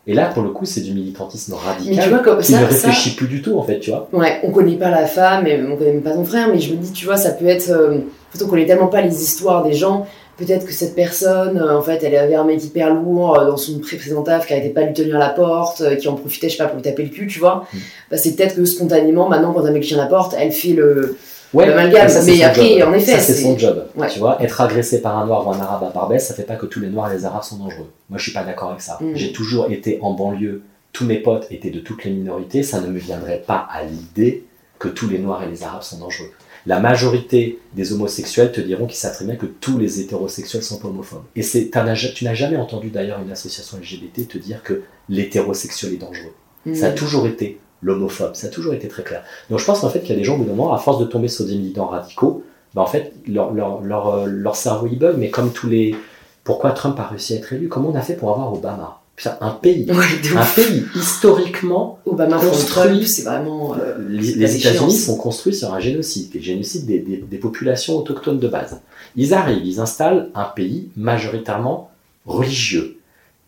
Et 0.10 0.15
là 0.15 0.26
pour 0.34 0.44
le 0.44 0.49
coup 0.49 0.65
c'est 0.65 0.81
du 0.81 0.94
militantisme 0.94 1.53
Mais 1.53 1.57
tu 1.57 1.68
radical 1.68 2.10
vois, 2.10 2.19
comme 2.19 2.41
qui 2.41 2.52
ne 2.53 2.57
ça, 2.57 2.65
réfléchit 2.65 3.15
plus 3.15 3.27
du 3.27 3.41
tout 3.41 3.57
en 3.57 3.64
fait, 3.64 3.80
tu 3.80 3.91
vois. 3.91 4.10
Ouais, 4.11 4.40
on 4.44 4.52
connaît 4.52 4.76
pas 4.76 4.90
la 4.90 5.06
femme, 5.06 5.45
et 5.48 5.61
on 5.61 5.77
connaît 5.77 5.94
même 5.94 6.02
pas 6.02 6.14
ton 6.14 6.26
frère, 6.26 6.49
mais 6.52 6.60
je 6.60 6.73
me 6.73 6.77
dis, 6.77 6.91
tu 6.91 7.06
vois, 7.06 7.18
ça 7.18 7.31
peut 7.31 7.48
être. 7.48 7.69
Euh, 7.69 7.98
en 7.98 8.38
fait, 8.38 8.44
on 8.44 8.48
connaît 8.48 8.65
tellement 8.65 8.88
pas 8.88 9.02
les 9.02 9.23
histoires 9.23 9.64
des 9.64 9.73
gens. 9.73 10.07
Peut-être 10.40 10.65
que 10.65 10.72
cette 10.72 10.95
personne, 10.95 11.57
euh, 11.57 11.77
en 11.77 11.81
fait, 11.81 12.02
elle 12.02 12.15
avait 12.15 12.36
un 12.36 12.45
mec 12.45 12.64
hyper 12.64 12.94
lourd 12.94 13.38
euh, 13.38 13.45
dans 13.45 13.57
son 13.57 13.77
précédent 13.80 14.23
taf 14.23 14.48
qui 14.48 14.53
arrêtait 14.53 14.69
pas 14.69 14.84
de 14.84 14.88
lui 14.88 14.94
tenir 14.94 15.19
la 15.19 15.30
porte, 15.30 15.81
euh, 15.81 15.95
qui 15.95 16.07
en 16.07 16.14
profitait, 16.14 16.48
je 16.48 16.56
sais 16.56 16.64
pas, 16.64 16.69
pour 16.69 16.77
lui 16.77 16.84
taper 16.84 17.03
le 17.03 17.10
cul, 17.10 17.27
tu 17.27 17.40
vois. 17.40 17.65
Mm. 17.73 17.77
Bah, 18.10 18.18
c'est 18.18 18.36
peut-être 18.38 18.56
que 18.56 18.64
spontanément, 18.64 19.27
maintenant, 19.27 19.52
quand 19.52 19.65
un 19.65 19.72
mec 19.72 19.84
tient 19.84 19.98
la 19.98 20.06
porte, 20.06 20.36
elle 20.40 20.53
fait 20.53 20.73
le. 20.73 21.18
Ouais, 21.53 21.67
L'amalgame, 21.67 22.09
ça, 22.09 22.21
c'est 22.21 22.31
mais 22.31 22.38
son 22.38 22.45
après, 22.45 22.80
job. 22.80 22.89
en 22.89 22.93
effet, 22.93 23.11
ça 23.13 23.19
c'est 23.19 23.41
son 23.41 23.57
job. 23.57 23.85
Ouais. 23.95 24.07
Tu 24.07 24.19
vois, 24.19 24.41
être 24.41 24.61
agressé 24.61 25.01
par 25.01 25.17
un 25.17 25.26
noir 25.26 25.47
ou 25.47 25.51
un 25.51 25.59
arabe 25.59 25.84
à 25.84 25.89
Barbès, 25.89 26.26
ça 26.26 26.34
fait 26.34 26.43
pas 26.43 26.55
que 26.55 26.67
tous 26.67 26.80
les 26.80 26.89
noirs 26.89 27.11
et 27.11 27.15
les 27.15 27.26
arabes 27.26 27.43
sont 27.43 27.57
dangereux. 27.57 27.91
Moi 28.09 28.17
je 28.19 28.23
suis 28.23 28.34
pas 28.34 28.43
d'accord 28.43 28.69
avec 28.69 28.81
ça. 28.81 28.99
Mm. 29.01 29.15
J'ai 29.15 29.31
toujours 29.31 29.71
été 29.71 29.97
en 30.01 30.13
banlieue, 30.13 30.61
tous 30.93 31.05
mes 31.05 31.17
potes 31.17 31.47
étaient 31.51 31.71
de 31.71 31.80
toutes 31.80 32.03
les 32.03 32.11
minorités, 32.11 32.61
ça 32.61 32.81
ne 32.81 32.88
me 32.88 32.99
viendrait 32.99 33.43
pas 33.45 33.67
à 33.71 33.84
l'idée 33.84 34.45
que 34.77 34.88
tous 34.88 35.09
les 35.09 35.19
noirs 35.19 35.43
et 35.43 35.47
les 35.49 35.63
arabes 35.63 35.84
sont 35.84 35.97
dangereux. 35.97 36.31
La 36.65 36.80
majorité 36.80 37.59
des 37.73 37.93
homosexuels 37.93 38.51
te 38.51 38.61
diront 38.61 38.85
qu'ils 38.85 38.97
savent 38.97 39.15
très 39.15 39.26
bien 39.26 39.35
que 39.35 39.45
tous 39.45 39.77
les 39.77 40.01
hétérosexuels 40.01 40.61
sont 40.63 40.85
homophobes. 40.85 41.23
Et 41.35 41.41
c'est, 41.41 41.71
tu 42.13 42.26
n'as 42.26 42.34
jamais 42.34 42.57
entendu 42.57 42.89
d'ailleurs 42.89 43.21
une 43.21 43.31
association 43.31 43.77
LGBT 43.77 44.27
te 44.27 44.38
dire 44.38 44.61
que 44.61 44.84
l'hétérosexuel 45.07 45.93
est 45.93 45.97
dangereux. 45.97 46.34
Mm. 46.65 46.76
Ça 46.76 46.88
a 46.88 46.91
toujours 46.91 47.27
été 47.27 47.59
l'homophobe, 47.81 48.35
ça 48.35 48.47
a 48.47 48.49
toujours 48.49 48.73
été 48.73 48.88
très 48.88 49.03
clair. 49.03 49.23
Donc 49.49 49.60
je 49.60 49.65
pense 49.65 49.80
qu'en 49.81 49.89
fait 49.89 49.99
qu'il 50.01 50.10
y 50.10 50.14
a 50.14 50.18
des 50.18 50.23
gens 50.23 50.35
au 50.35 50.39
bout 50.39 50.45
d'un 50.45 50.53
moment, 50.53 50.73
à 50.73 50.77
force 50.77 50.99
de 50.99 51.06
tomber 51.06 51.27
sur 51.27 51.45
des 51.45 51.56
militants 51.56 51.88
radicaux, 51.88 52.43
ben 52.76 52.81
en 52.81 52.85
fait 52.85 53.14
leur, 53.27 53.53
leur, 53.53 53.81
leur, 53.81 54.07
euh, 54.10 54.26
leur 54.27 54.56
cerveau 54.56 54.88
il 54.91 54.99
bug, 54.99 55.15
mais 55.18 55.30
comme 55.30 55.51
tous 55.51 55.68
les... 55.69 55.95
Pourquoi 56.43 56.72
Trump 56.72 56.99
a 56.99 57.07
réussi 57.07 57.34
à 57.34 57.38
être 57.38 57.53
élu 57.53 57.68
Comment 57.69 57.89
on 57.89 57.95
a 57.95 58.01
fait 58.01 58.15
pour 58.15 58.31
avoir 58.31 58.51
Obama? 58.53 58.95
Putain, 59.15 59.38
un 59.41 59.49
pays, 59.51 59.85
Ouais, 59.91 60.06
un 60.38 60.45
pays 60.56 60.85
historiquement, 60.95 61.99
Obama 62.06 62.38
construit- 62.38 63.06
c'est 63.07 63.23
vraiment. 63.23 63.76
euh, 63.76 63.97
les, 64.07 64.34
la 64.35 64.47
les. 64.47 64.56
États-Unis 64.56 64.93
sont 64.95 65.18
construits 65.18 65.53
sur 65.53 65.73
un 65.73 65.80
génocide, 65.81 66.31
le 66.34 66.39
génocide 66.39 66.85
des, 66.85 66.99
des- 66.99 67.18
des 67.18 67.38
populations 67.38 67.97
autochtones 67.97 68.39
de 68.39 68.47
base. 68.47 68.80
Ils 69.18 69.34
arrivent, 69.34 69.65
ils 69.65 69.80
installent 69.81 70.30
un 70.35 70.45
pays 70.45 70.89
majoritairement 70.95 71.91
religieux. 72.26 72.97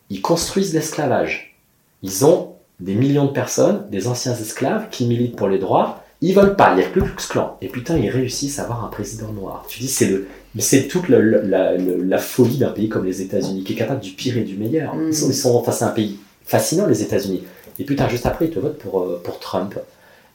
Ils 0.09 0.21
construisent 0.21 0.73
l'esclavage. 0.73 1.55
Ils 2.03 2.25
ont 2.25 2.50
des 2.81 2.95
millions 2.95 3.25
de 3.25 3.31
personnes, 3.31 3.85
des 3.89 4.07
anciens 4.07 4.33
esclaves 4.33 4.89
qui 4.89 5.05
militent 5.05 5.35
pour 5.35 5.47
les 5.47 5.59
droits. 5.59 6.03
Ils 6.21 6.35
veulent 6.35 6.55
pas, 6.55 6.73
il 6.73 6.77
n'y 6.77 6.83
a 6.83 6.87
que 6.87 6.99
le 6.99 7.05
Clan. 7.29 7.57
Et 7.61 7.67
putain, 7.67 7.97
ils 7.97 8.09
réussissent 8.09 8.59
à 8.59 8.63
avoir 8.63 8.83
un 8.83 8.89
président 8.89 9.31
noir. 9.31 9.65
Tu 9.69 9.79
dis, 9.79 9.87
c'est 9.87 10.07
le, 10.07 10.27
mais 10.55 10.61
c'est 10.61 10.87
toute 10.87 11.07
la, 11.09 12.17
folie 12.17 12.57
d'un 12.57 12.71
pays 12.71 12.89
comme 12.89 13.05
les 13.05 13.21
États-Unis, 13.21 13.63
qui 13.63 13.73
est 13.73 13.75
capable 13.75 14.01
du 14.01 14.11
pire 14.11 14.37
et 14.37 14.43
du 14.43 14.57
meilleur. 14.57 14.95
Mm. 14.95 15.07
Ils 15.07 15.15
sont, 15.15 15.63
ils 15.63 15.83
un 15.83 15.87
pays 15.87 16.19
fascinant, 16.43 16.87
les 16.87 17.01
États-Unis. 17.01 17.43
Et 17.79 17.85
putain, 17.85 18.07
juste 18.09 18.25
après, 18.25 18.45
ils 18.45 18.51
te 18.51 18.59
votent 18.59 18.77
pour, 18.77 19.01
euh, 19.01 19.21
pour 19.23 19.39
Trump. 19.39 19.75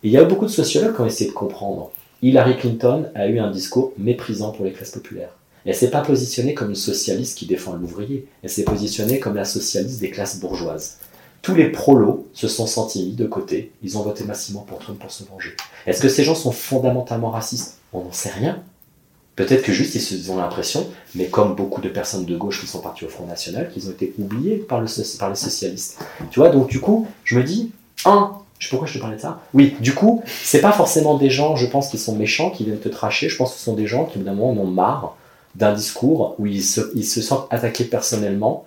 Et 0.03 0.09
il 0.09 0.11
y 0.11 0.17
a 0.17 0.25
beaucoup 0.25 0.47
de 0.47 0.51
sociologues 0.51 0.95
qui 0.95 1.01
ont 1.01 1.07
essayé 1.07 1.31
de 1.31 1.35
comprendre. 1.35 1.93
Hillary 2.23 2.57
Clinton 2.57 3.07
a 3.15 3.29
eu 3.29 3.39
un 3.39 3.51
discours 3.51 3.93
méprisant 3.99 4.51
pour 4.51 4.65
les 4.65 4.73
classes 4.73 4.93
populaires. 4.93 5.37
Elle 5.67 5.75
s'est 5.75 5.91
pas 5.91 6.01
positionnée 6.01 6.55
comme 6.55 6.71
une 6.71 6.77
socialiste 6.77 7.37
qui 7.37 7.47
défend 7.47 7.75
l'ouvrier. 7.75 8.27
Elle 8.43 8.51
s'est 8.51 8.63
positionnée 8.63 9.19
comme 9.19 9.35
la 9.35 9.45
socialiste 9.45 10.01
des 10.01 10.11
classes 10.11 10.39
bourgeoises. 10.39 10.99
Tous 11.47 11.55
les 11.55 11.71
prolos 11.71 12.27
se 12.33 12.49
sont 12.49 12.67
sentis 12.67 13.05
mis 13.05 13.13
de 13.13 13.25
côté. 13.25 13.71
Ils 13.85 13.97
ont 13.97 14.03
voté 14.03 14.25
massivement 14.25 14.63
pour 14.63 14.81
Trump 14.81 14.99
pour 14.99 15.13
se 15.13 15.23
venger. 15.23 15.55
Est-ce 15.87 16.01
que 16.01 16.09
ces 16.09 16.25
gens 16.25 16.35
sont 16.35 16.51
fondamentalement 16.51 17.31
racistes? 17.31 17.79
On 17.93 18.03
n'en 18.03 18.11
sait 18.11 18.31
rien. 18.31 18.65
Peut-être 19.37 19.63
que 19.63 19.73
juste 19.73 19.95
ils 19.95 20.33
ont 20.33 20.39
l'impression, 20.39 20.89
mais 21.15 21.27
comme 21.27 21.55
beaucoup 21.55 21.81
de 21.81 21.89
personnes 21.89 22.25
de 22.25 22.37
gauche 22.37 22.61
qui 22.61 22.67
sont 22.67 22.81
parties 22.81 23.05
au 23.05 23.09
Front 23.09 23.27
National, 23.27 23.71
qu'ils 23.73 23.87
ont 23.87 23.93
été 23.93 24.13
oubliés 24.19 24.57
par, 24.57 24.81
le, 24.81 24.89
par 25.21 25.31
les 25.31 25.37
socialistes. 25.37 26.01
Tu 26.33 26.41
vois, 26.41 26.49
donc 26.49 26.67
du 26.67 26.81
coup, 26.81 27.07
je 27.23 27.39
me 27.39 27.45
dis, 27.45 27.71
un, 28.07 28.33
je 28.59 28.67
sais 28.67 28.71
pourquoi 28.71 28.89
je 28.89 28.95
te 28.95 28.99
parlais 28.99 29.15
de 29.15 29.21
ça? 29.21 29.41
Oui, 29.55 29.77
du 29.79 29.95
coup, 29.95 30.25
c'est 30.43 30.61
pas 30.61 30.73
forcément 30.73 31.17
des 31.17 31.31
gens, 31.31 31.55
je 31.55 31.67
pense, 31.67 31.91
qui 31.91 31.99
sont 31.99 32.17
méchants, 32.17 32.51
qui 32.51 32.65
viennent 32.65 32.81
te 32.81 32.89
tracher. 32.89 33.29
Je 33.29 33.37
pense 33.37 33.53
que 33.53 33.59
ce 33.61 33.65
sont 33.67 33.75
des 33.75 33.87
gens 33.87 34.07
qui, 34.07 34.19
moment, 34.19 34.51
en 34.51 34.57
ont 34.57 34.67
marre 34.67 35.17
d'un 35.55 35.73
discours 35.73 36.35
où 36.41 36.47
ils 36.47 36.65
se, 36.65 36.81
ils 36.97 37.07
se 37.07 37.23
sentent 37.23 37.47
attaqués 37.51 37.85
personnellement 37.85 38.67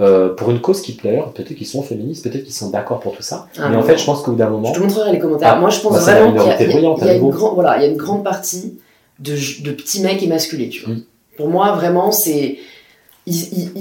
euh, 0.00 0.28
pour 0.34 0.50
une 0.50 0.60
cause 0.60 0.80
qui 0.80 0.92
plaire. 0.92 1.26
Peut-être 1.32 1.54
qu'ils 1.54 1.66
sont 1.66 1.82
féministes, 1.82 2.22
peut-être 2.24 2.44
qu'ils 2.44 2.54
sont 2.54 2.70
d'accord 2.70 3.00
pour 3.00 3.16
tout 3.16 3.22
ça. 3.22 3.46
Ah, 3.58 3.68
mais 3.68 3.76
en 3.76 3.80
non. 3.80 3.86
fait, 3.86 3.98
je 3.98 4.04
pense 4.04 4.22
qu'au 4.22 4.32
bout 4.32 4.36
d'un 4.38 4.48
moment, 4.50 4.72
Je 4.72 4.78
te 4.78 4.84
montrerai 4.84 5.12
les 5.12 5.18
commentaires. 5.18 5.54
Ah, 5.56 5.60
Moi, 5.60 5.70
je 5.70 5.80
pense 5.80 5.92
bah, 5.94 6.00
vraiment 6.00 6.32
qu'il 6.32 6.46
y 6.48 6.50
a, 6.50 6.62
y 6.62 7.14
y 7.16 7.18
une 7.18 7.30
grande, 7.30 7.54
voilà, 7.54 7.76
il 7.78 7.82
y 7.82 7.86
a 7.86 7.88
une 7.88 7.96
grande 7.96 8.22
partie 8.24 8.78
de, 9.18 9.32
de 9.64 9.72
petits 9.72 10.00
mecs 10.00 10.22
émasculés, 10.22 10.68
tu 10.68 10.84
vois. 10.84 10.94
Mm. 10.94 11.02
Pour 11.36 11.48
moi, 11.48 11.72
vraiment, 11.72 12.12
c'est. 12.12 12.58
Ils, 13.26 13.34
ils- 13.52 13.72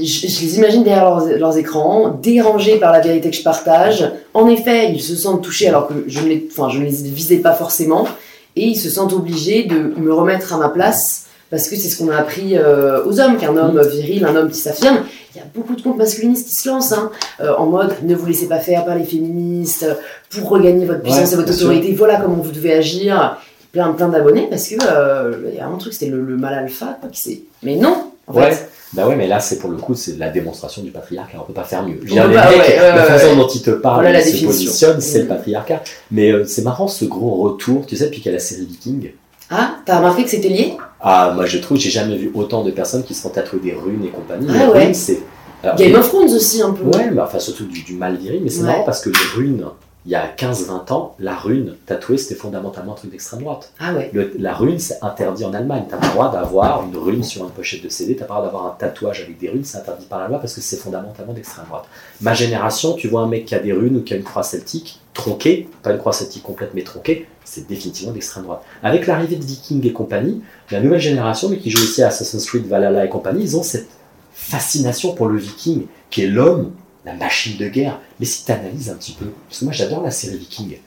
ils- 0.00 0.06
je, 0.06 0.26
je 0.28 0.40
les 0.42 0.58
imagine 0.58 0.82
derrière 0.82 1.04
leurs, 1.04 1.24
leurs 1.38 1.56
écrans, 1.56 2.10
dérangés 2.22 2.76
par 2.78 2.92
la 2.92 3.00
vérité 3.00 3.30
que 3.30 3.36
je 3.36 3.42
partage. 3.42 4.10
En 4.34 4.48
effet, 4.48 4.92
ils 4.92 5.00
se 5.00 5.16
sentent 5.16 5.42
touchés 5.42 5.68
alors 5.68 5.86
que 5.88 5.94
je 6.06 6.20
ne 6.20 6.28
les, 6.28 6.46
enfin, 6.50 6.68
je 6.68 6.78
ne 6.78 6.84
les 6.84 6.90
visais 6.90 7.38
pas 7.38 7.52
forcément. 7.54 8.06
Et 8.54 8.66
ils 8.66 8.76
se 8.76 8.90
sentent 8.90 9.14
obligés 9.14 9.62
de 9.64 9.94
me 9.98 10.12
remettre 10.12 10.52
à 10.52 10.58
ma 10.58 10.68
place 10.68 11.21
parce 11.52 11.68
que 11.68 11.76
c'est 11.76 11.88
ce 11.88 11.98
qu'on 11.98 12.10
a 12.10 12.16
appris 12.16 12.56
euh, 12.58 13.04
aux 13.04 13.20
hommes, 13.20 13.36
qu'un 13.36 13.56
homme 13.56 13.80
viril, 13.92 14.24
un 14.24 14.34
homme 14.34 14.50
qui 14.50 14.58
s'affirme. 14.58 15.00
Il 15.34 15.38
y 15.38 15.40
a 15.40 15.44
beaucoup 15.54 15.76
de 15.76 15.82
comptes 15.82 15.98
masculinistes 15.98 16.48
qui 16.48 16.54
se 16.56 16.68
lancent 16.68 16.92
hein, 16.92 17.10
euh, 17.40 17.54
en 17.56 17.66
mode 17.66 17.94
ne 18.02 18.14
vous 18.16 18.26
laissez 18.26 18.48
pas 18.48 18.58
faire 18.58 18.84
par 18.84 18.96
les 18.96 19.04
féministes 19.04 19.86
pour 20.30 20.48
regagner 20.48 20.84
votre 20.86 21.02
puissance 21.02 21.28
Ouais, 21.28 21.32
et 21.34 21.36
votre 21.36 21.52
sûr. 21.52 21.68
autorité. 21.68 21.94
Voilà 21.94 22.16
comment 22.16 22.36
vous 22.42 22.50
devez 22.50 22.72
agir. 22.74 23.38
Plein, 23.70 23.92
plein 23.92 24.08
d'abonnés 24.08 24.48
parce 24.50 24.66
que 24.68 24.74
euh, 24.90 25.48
il 25.50 25.56
y 25.56 25.60
a 25.60 25.66
un 25.68 25.76
truc, 25.76 25.92
c'était 25.94 26.10
le, 26.10 26.20
le 26.22 26.36
mal 26.36 26.52
alpha 26.54 26.96
quoi, 27.00 27.08
qui 27.10 27.20
s'est. 27.20 27.42
Mais 27.62 27.76
non, 27.76 28.10
en 28.26 28.34
Ouais. 28.34 28.50
fait. 28.50 28.68
Bah 28.94 29.06
ouais, 29.08 29.16
mais 29.16 29.26
là, 29.26 29.40
c'est 29.40 29.56
pour 29.58 29.70
le 29.70 29.78
coup, 29.78 29.94
c'est 29.94 30.18
la 30.18 30.28
démonstration 30.28 30.82
du 30.82 30.90
patriarcat. 30.90 31.38
On 31.40 31.44
peut 31.44 31.54
pas 31.54 31.64
faire 31.64 31.82
mieux. 31.82 31.98
Je 32.04 32.12
veux 32.14 32.20
On 32.20 32.28
dire, 32.28 32.28
les 32.28 32.34
pas, 32.34 32.50
mecs, 32.50 32.58
ouais, 32.58 32.76
la 32.76 33.04
façon 33.04 33.36
dont 33.36 33.48
ils 33.48 33.62
te 33.62 33.70
parlent, 33.70 34.02
Voilà 34.02 34.20
ils 34.20 34.36
se 34.38 34.44
positionnent, 34.44 35.00
c'est 35.00 35.20
le 35.20 35.24
Mm. 35.24 35.28
patriarcat. 35.28 35.82
Mais 36.10 36.30
euh, 36.30 36.44
c'est 36.46 36.60
marrant 36.62 36.88
ce 36.88 37.06
gros 37.06 37.36
retour, 37.42 37.86
tu 37.86 37.96
sais, 37.96 38.04
depuis 38.04 38.20
qu'il 38.20 38.30
y 38.30 38.34
a 38.34 38.36
la 38.36 38.42
série 38.44 38.66
Viking. 38.66 39.12
Ah, 39.48 39.76
t'as 39.86 39.96
remarqué 39.96 40.24
que 40.24 40.28
c'était 40.30 40.48
lié? 40.48 40.74
Ah, 41.02 41.32
moi 41.34 41.46
je 41.46 41.58
trouve, 41.58 41.78
j'ai 41.78 41.90
jamais 41.90 42.16
vu 42.16 42.30
autant 42.34 42.62
de 42.64 42.70
personnes 42.70 43.02
qui 43.04 43.14
se 43.14 43.22
font 43.22 43.30
tatouer 43.30 43.60
des 43.60 43.72
runes 43.74 44.04
et 44.04 44.08
compagnie. 44.10 44.46
Ah 44.50 44.66
les 44.66 44.72
ouais. 44.72 44.84
runes, 44.86 44.94
c'est. 44.94 45.20
alors, 45.62 45.76
Game 45.76 45.94
of 45.94 46.08
Thrones 46.08 46.32
aussi 46.32 46.62
un 46.62 46.72
peu. 46.72 46.84
Ouais, 46.84 47.10
mais 47.10 47.20
enfin 47.20 47.38
surtout 47.38 47.64
du, 47.66 47.82
du 47.82 47.94
mal 47.94 48.16
viril, 48.16 48.40
mais 48.44 48.50
c'est 48.50 48.60
Ouais. 48.62 48.66
marrant 48.68 48.84
parce 48.84 49.00
que 49.00 49.10
les 49.10 49.16
runes 49.36 49.64
il 50.04 50.10
y 50.10 50.16
a 50.16 50.26
15-20 50.36 50.92
ans, 50.92 51.14
la 51.20 51.36
rune 51.36 51.76
tatouée, 51.86 52.18
c'était 52.18 52.34
fondamentalement 52.34 52.90
un 52.90 52.96
truc 52.96 53.12
d'extrême 53.12 53.42
droite. 53.42 53.72
Ah 53.78 53.94
ouais. 53.94 54.10
Le- 54.12 54.32
la 54.36 54.52
rune, 54.52 54.80
c'est 54.80 54.98
interdit 55.00 55.44
en 55.44 55.54
Allemagne. 55.54 55.84
Tu 55.88 55.94
n'as 55.94 56.00
pas 56.00 56.06
le 56.08 56.12
droit 56.12 56.32
d'avoir 56.32 56.82
une 56.84 56.96
rune 56.96 57.22
sur 57.22 57.44
une 57.44 57.50
pochette 57.50 57.84
de 57.84 57.88
CD, 57.88 58.16
tu 58.16 58.20
n'as 58.20 58.26
pas 58.26 58.34
le 58.34 58.38
droit 58.40 58.46
d'avoir 58.50 58.66
un 58.72 58.76
tatouage 58.76 59.20
avec 59.20 59.38
des 59.38 59.48
runes, 59.48 59.62
c'est 59.64 59.78
interdit 59.78 60.06
par 60.06 60.18
la 60.18 60.26
loi 60.26 60.38
parce 60.40 60.54
que 60.54 60.60
c'est 60.60 60.76
fondamentalement 60.76 61.32
d'extrême 61.32 61.66
droite. 61.68 61.84
Ma 62.20 62.34
génération, 62.34 62.94
tu 62.94 63.06
vois 63.06 63.20
un 63.20 63.28
mec 63.28 63.44
qui 63.44 63.54
a 63.54 63.60
des 63.60 63.72
runes 63.72 63.96
ou 63.98 64.02
qui 64.02 64.12
a 64.12 64.16
une 64.16 64.24
croix 64.24 64.42
celtique 64.42 64.98
tronquée, 65.14 65.68
pas 65.84 65.92
une 65.92 65.98
croix 65.98 66.12
celtique 66.12 66.42
complète 66.42 66.70
mais 66.74 66.82
tronquée, 66.82 67.28
c'est 67.44 67.66
définitivement 67.68 68.12
d'extrême 68.12 68.44
droite. 68.44 68.62
Avec 68.82 69.06
l'arrivée 69.06 69.36
de 69.36 69.44
Vikings 69.44 69.86
et 69.86 69.92
compagnie, 69.92 70.42
la 70.70 70.80
nouvelle 70.80 71.00
génération, 71.00 71.48
mais 71.48 71.58
qui 71.58 71.70
joue 71.70 71.82
aussi 71.82 72.02
à 72.02 72.08
Assassin's 72.08 72.46
Creed 72.46 72.66
Valhalla 72.66 73.04
et 73.04 73.08
compagnie, 73.08 73.42
ils 73.42 73.56
ont 73.56 73.62
cette 73.62 73.88
fascination 74.32 75.14
pour 75.14 75.28
le 75.28 75.38
Viking, 75.38 75.86
qui 76.10 76.22
est 76.22 76.28
l'homme, 76.28 76.72
la 77.04 77.14
machine 77.14 77.58
de 77.58 77.68
guerre. 77.68 78.00
Mais 78.20 78.26
si 78.26 78.44
tu 78.44 78.52
analyses 78.52 78.90
un 78.90 78.94
petit 78.94 79.12
peu, 79.12 79.26
parce 79.48 79.60
que 79.60 79.64
moi 79.64 79.72
j'adore 79.72 80.02
la 80.02 80.10
série 80.10 80.38
Viking, 80.38 80.78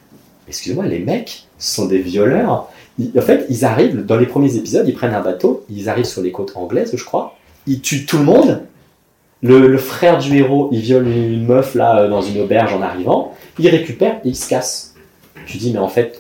excusez-moi, 0.48 0.86
les 0.86 1.00
mecs 1.00 1.48
sont 1.60 1.86
des 1.86 2.00
violeurs. 2.00 2.70
En 3.18 3.22
fait, 3.22 3.46
ils 3.50 3.66
arrivent, 3.66 4.06
dans 4.06 4.18
les 4.18 4.26
premiers 4.26 4.56
épisodes, 4.56 4.88
ils 4.88 4.94
prennent 4.94 5.14
un 5.14 5.22
bateau, 5.22 5.66
ils 5.70 5.90
arrivent 5.90 6.06
sur 6.06 6.22
les 6.22 6.32
côtes 6.32 6.54
anglaises, 6.56 6.92
je 6.96 7.04
crois, 7.04 7.38
ils 7.68 7.82
tuent 7.82 8.06
tout 8.06 8.18
le 8.18 8.24
monde. 8.24 8.64
Le, 9.42 9.68
le 9.68 9.78
frère 9.78 10.18
du 10.18 10.38
héros, 10.38 10.70
il 10.72 10.80
viole 10.80 11.08
une 11.08 11.46
meuf 11.46 11.76
là 11.76 12.00
euh, 12.00 12.10
dans 12.10 12.22
une 12.22 12.42
auberge 12.42 12.74
en 12.74 12.82
arrivant, 12.82 13.36
il 13.60 13.68
récupère 13.68 14.16
et 14.24 14.30
il 14.30 14.36
se 14.36 14.48
casse. 14.50 14.95
Tu 15.46 15.58
dis, 15.58 15.72
mais 15.72 15.80
en 15.80 15.88
fait, 15.88 16.20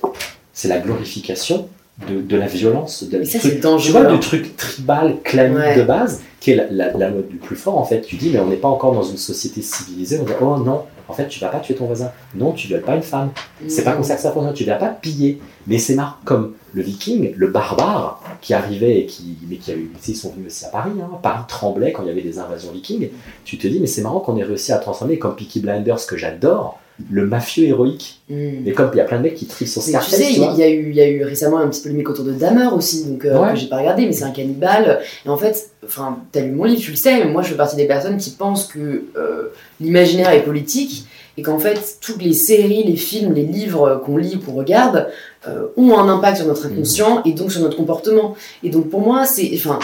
c'est 0.54 0.68
la 0.68 0.80
glorification 0.80 1.68
de, 2.10 2.22
de 2.22 2.36
la 2.38 2.48
violence. 2.48 3.04
De, 3.04 3.24
ça, 3.24 3.40
truc- 3.40 3.62
Tu 3.80 3.92
vois, 3.92 4.06
du 4.06 4.20
truc 4.20 4.56
tribal, 4.58 5.18
clanique 5.24 5.58
Ouais. 5.58 5.76
de 5.78 5.84
base, 5.84 6.22
qui 6.40 6.52
est 6.52 6.56
la, 6.56 6.66
la, 6.70 6.92
la 6.94 7.10
mode 7.10 7.28
du 7.30 7.38
plus 7.38 7.56
fort 7.56 7.78
en 7.78 7.86
fait. 7.86 8.02
Tu 8.02 8.16
dis, 8.18 8.30
mais 8.32 8.40
on 8.40 8.48
n'est 8.48 8.56
pas 8.58 8.68
encore 8.68 8.94
dans 8.94 9.04
une 9.04 9.18
société 9.18 9.62
civilisée. 9.62 10.20
On 10.22 10.26
dit, 10.26 10.34
oh 10.42 10.58
non, 10.58 10.84
en 11.08 11.14
fait, 11.14 11.28
tu 11.28 11.40
vas 11.40 11.48
pas 11.50 11.60
tuer 11.60 11.76
ton 11.76 11.86
voisin. 11.86 12.12
Non, 12.36 12.52
tu 12.52 12.68
violes 12.68 12.82
pas 12.82 12.96
une 12.96 13.02
femme. 13.04 13.30
C'est 13.68 13.84
pas 13.84 13.94
comme 13.94 14.04
ça 14.04 14.16
que 14.16 14.22
ça 14.22 14.32
fonctionne, 14.32 14.54
tu 14.56 14.64
ne 14.66 14.70
vas 14.70 14.76
pas 14.76 14.90
piller. 14.90 15.40
Mais 15.68 15.78
c'est 15.78 15.96
marrant, 15.96 16.16
comme 16.26 16.54
le 16.74 16.82
viking, 16.82 17.34
le 17.36 17.48
barbare, 17.48 18.22
qui 18.42 18.54
arrivait 18.54 19.00
et 19.00 19.06
qui. 19.06 19.38
Mais 19.50 19.56
qui 19.58 19.72
a 19.72 19.76
eu. 19.76 19.90
Ils 20.08 20.16
sont 20.16 20.32
venus 20.32 20.48
aussi 20.48 20.66
à 20.66 20.70
Paris, 20.70 20.92
hein. 21.02 21.10
Paris 21.24 21.44
tremblait 21.48 21.92
quand 21.92 22.04
il 22.04 22.08
y 22.08 22.12
avait 22.12 22.22
des 22.22 22.40
invasions 22.40 22.72
vikings. 22.72 23.10
Tu 23.46 23.58
te 23.58 23.68
dis, 23.68 23.80
mais 23.80 23.88
c'est 23.88 24.02
marrant 24.02 24.20
qu'on 24.20 24.36
ait 24.38 24.44
réussi 24.44 24.72
à 24.74 24.78
transformer, 24.80 25.18
comme 25.18 25.36
Peaky 25.36 25.60
Blinders, 25.62 26.06
que 26.08 26.18
j'adore, 26.18 26.80
le 27.12 27.26
mafieux 27.26 27.66
héroïque. 27.66 28.22
Mm. 28.30 28.36
Mais 28.66 28.72
comme 28.72 28.90
il 28.94 28.98
y 28.98 29.02
a 29.02 29.04
plein 29.04 29.18
de 29.18 29.24
mecs 29.24 29.36
qui 29.36 29.46
trient 29.46 29.68
sur 29.68 29.82
Mais 29.82 29.86
tu 29.86 29.90
Scarface, 29.92 30.16
sais, 30.16 30.32
il 30.34 30.58
y, 30.58 30.64
a 30.64 30.70
eu, 30.70 30.90
il 30.90 30.96
y 30.96 31.02
a 31.02 31.08
eu 31.10 31.24
récemment 31.24 31.58
un 31.60 31.68
petit 31.68 31.82
polémique 31.82 32.10
autour 32.10 32.24
de 32.26 32.32
Dahmer 32.32 32.68
aussi, 32.74 33.06
donc 33.06 33.26
euh, 33.26 33.38
Ouais. 33.38 33.52
que 33.54 33.60
j'ai 33.60 33.68
pas 33.68 33.78
regardé, 33.80 34.06
mais 34.06 34.14
c'est 34.14 34.24
un 34.24 34.32
cannibale. 34.32 35.00
Et 35.26 35.30
en 35.30 35.38
fait, 35.38 35.72
enfin, 35.86 36.20
t'as 36.32 36.42
lu 36.42 36.52
mon 36.52 36.64
livre, 36.64 36.82
tu 36.82 36.92
le 36.92 36.98
sais, 36.98 37.18
mais 37.24 37.30
moi 37.32 37.42
je 37.42 37.50
fais 37.50 37.56
partie 37.56 37.76
des 37.76 37.86
personnes 37.86 38.18
qui 38.18 38.30
pensent 38.32 38.68
que 38.68 39.04
euh, 39.18 39.50
l'imaginaire 39.82 40.30
est 40.32 40.44
politique 40.44 41.06
et 41.38 41.42
qu'en 41.42 41.60
fait 41.60 41.98
toutes 42.00 42.22
les 42.22 42.34
séries, 42.34 42.84
les 42.86 42.96
films, 42.96 43.34
les 43.34 43.44
livres 43.44 44.02
qu'on 44.06 44.16
lit 44.16 44.38
ou 44.38 44.40
qu'on 44.40 44.54
regarde 44.58 45.10
euh, 45.50 45.68
ont 45.76 45.98
un 45.98 46.08
impact 46.08 46.38
sur 46.38 46.48
notre 46.48 46.66
inconscient 46.66 47.22
et 47.26 47.34
donc 47.34 47.52
sur 47.52 47.62
notre 47.62 47.76
comportement. 47.76 48.36
Et 48.64 48.70
donc 48.70 48.90
pour 48.90 49.02
moi, 49.02 49.26
c'est, 49.26 49.52
enfin, 49.56 49.80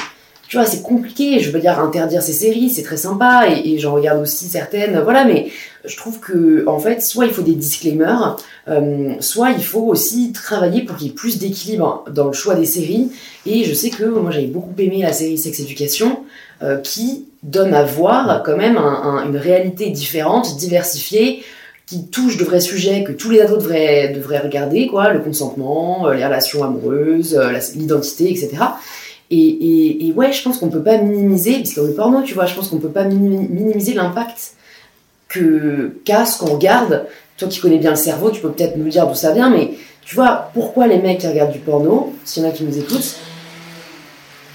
tu 0.52 0.58
vois, 0.58 0.66
c'est 0.66 0.82
compliqué. 0.82 1.40
Je 1.40 1.50
veux 1.50 1.62
dire 1.62 1.80
interdire 1.80 2.22
ces 2.22 2.34
séries, 2.34 2.70
c'est 2.70 2.84
très 2.84 2.98
sympa 2.98 3.48
et, 3.48 3.80
j'en 3.80 3.94
regarde 3.94 4.22
aussi 4.22 4.48
certaines, 4.50 5.00
voilà, 5.00 5.24
mais 5.24 5.48
je 5.86 5.96
trouve 5.96 6.20
que 6.20 6.66
en 6.68 6.78
fait, 6.78 7.02
soit 7.02 7.26
il 7.26 7.32
faut 7.32 7.42
des 7.42 7.56
disclaimers. 7.56 8.36
Euh, 8.68 9.14
soit 9.22 9.52
il 9.52 9.64
faut 9.64 9.84
aussi 9.84 10.34
travailler 10.34 10.82
pour 10.84 10.98
qu'il 10.98 11.08
y 11.08 11.10
ait 11.10 11.14
plus 11.14 11.40
d'équilibre 11.40 12.04
dans 12.14 12.28
le 12.28 12.34
choix 12.34 12.56
des 12.56 12.66
séries. 12.66 13.14
Et 13.46 13.64
je 13.64 13.74
sais 13.74 13.92
que 13.92 14.04
moi 14.04 14.30
j'avais 14.32 14.48
beaucoup 14.48 14.74
aimé 14.78 15.00
la 15.02 15.14
série 15.14 15.38
Sex 15.38 15.58
Education, 15.62 16.20
euh, 16.64 16.80
qui 16.80 17.28
donne 17.44 17.74
à 17.74 17.84
voir 17.84 18.44
quand 18.44 18.58
même 18.58 18.76
un- 18.78 19.02
un- 19.04 19.26
une 19.30 19.38
réalité 19.38 19.90
différente, 19.90 20.58
diversifiée, 20.58 21.44
qui 21.88 22.08
touche 22.08 22.36
de 22.36 22.44
vrais 22.44 22.60
sujets 22.60 23.06
que 23.06 23.14
tous 23.14 23.30
les 23.30 23.40
ados 23.40 23.58
devraient, 23.64 24.10
devraient 24.14 24.40
regarder, 24.40 24.88
quoi, 24.88 25.14
le 25.14 25.20
consentement, 25.20 26.08
euh, 26.08 26.14
les 26.14 26.26
relations 26.26 26.62
amoureuses, 26.66 27.40
l'identité, 27.76 28.30
etc. 28.30 28.50
Et, 29.32 29.38
et- 29.38 30.08
et 30.08 30.12
ouais, 30.14 30.32
je 30.34 30.44
pense 30.44 30.58
qu'on 30.58 30.68
peut 30.70 30.84
pas 30.84 30.98
minimiser, 30.98 31.58
parce 31.60 31.74
dans 31.76 31.84
le 31.84 31.94
porno, 31.94 32.22
tu 32.22 32.34
vois, 32.34 32.46
je 32.46 32.54
pense 32.54 32.68
qu'on 32.68 32.78
peut 32.80 32.90
pas 32.90 33.06
mini- 33.06 33.48
minimiser 33.50 33.94
l'impact 33.94 34.56
que 35.30 35.94
qu'a 36.06 36.26
ce 36.26 36.38
qu'on 36.40 36.54
regarde 36.54 37.06
toi 37.38 37.48
qui 37.48 37.60
connais 37.62 37.78
bien 37.78 37.92
le 37.92 37.96
cerveau, 37.96 38.30
tu 38.30 38.42
peux 38.42 38.52
peut-être 38.52 38.76
nous 38.78 38.90
dire 38.90 39.08
d'où 39.08 39.16
ça 39.16 39.32
vient, 39.32 39.50
mais 39.50 39.72
tu 40.06 40.16
vois, 40.16 40.50
pourquoi 40.54 40.86
les 40.88 40.98
mecs 41.00 41.20
qui 41.20 41.28
regardent 41.28 41.54
du 41.54 41.60
porno, 41.60 42.14
s'il 42.26 42.44
y 42.44 42.46
en 42.46 42.50
a 42.50 42.52
qui 42.52 42.64
nous 42.66 42.78
écoutent, 42.78 43.16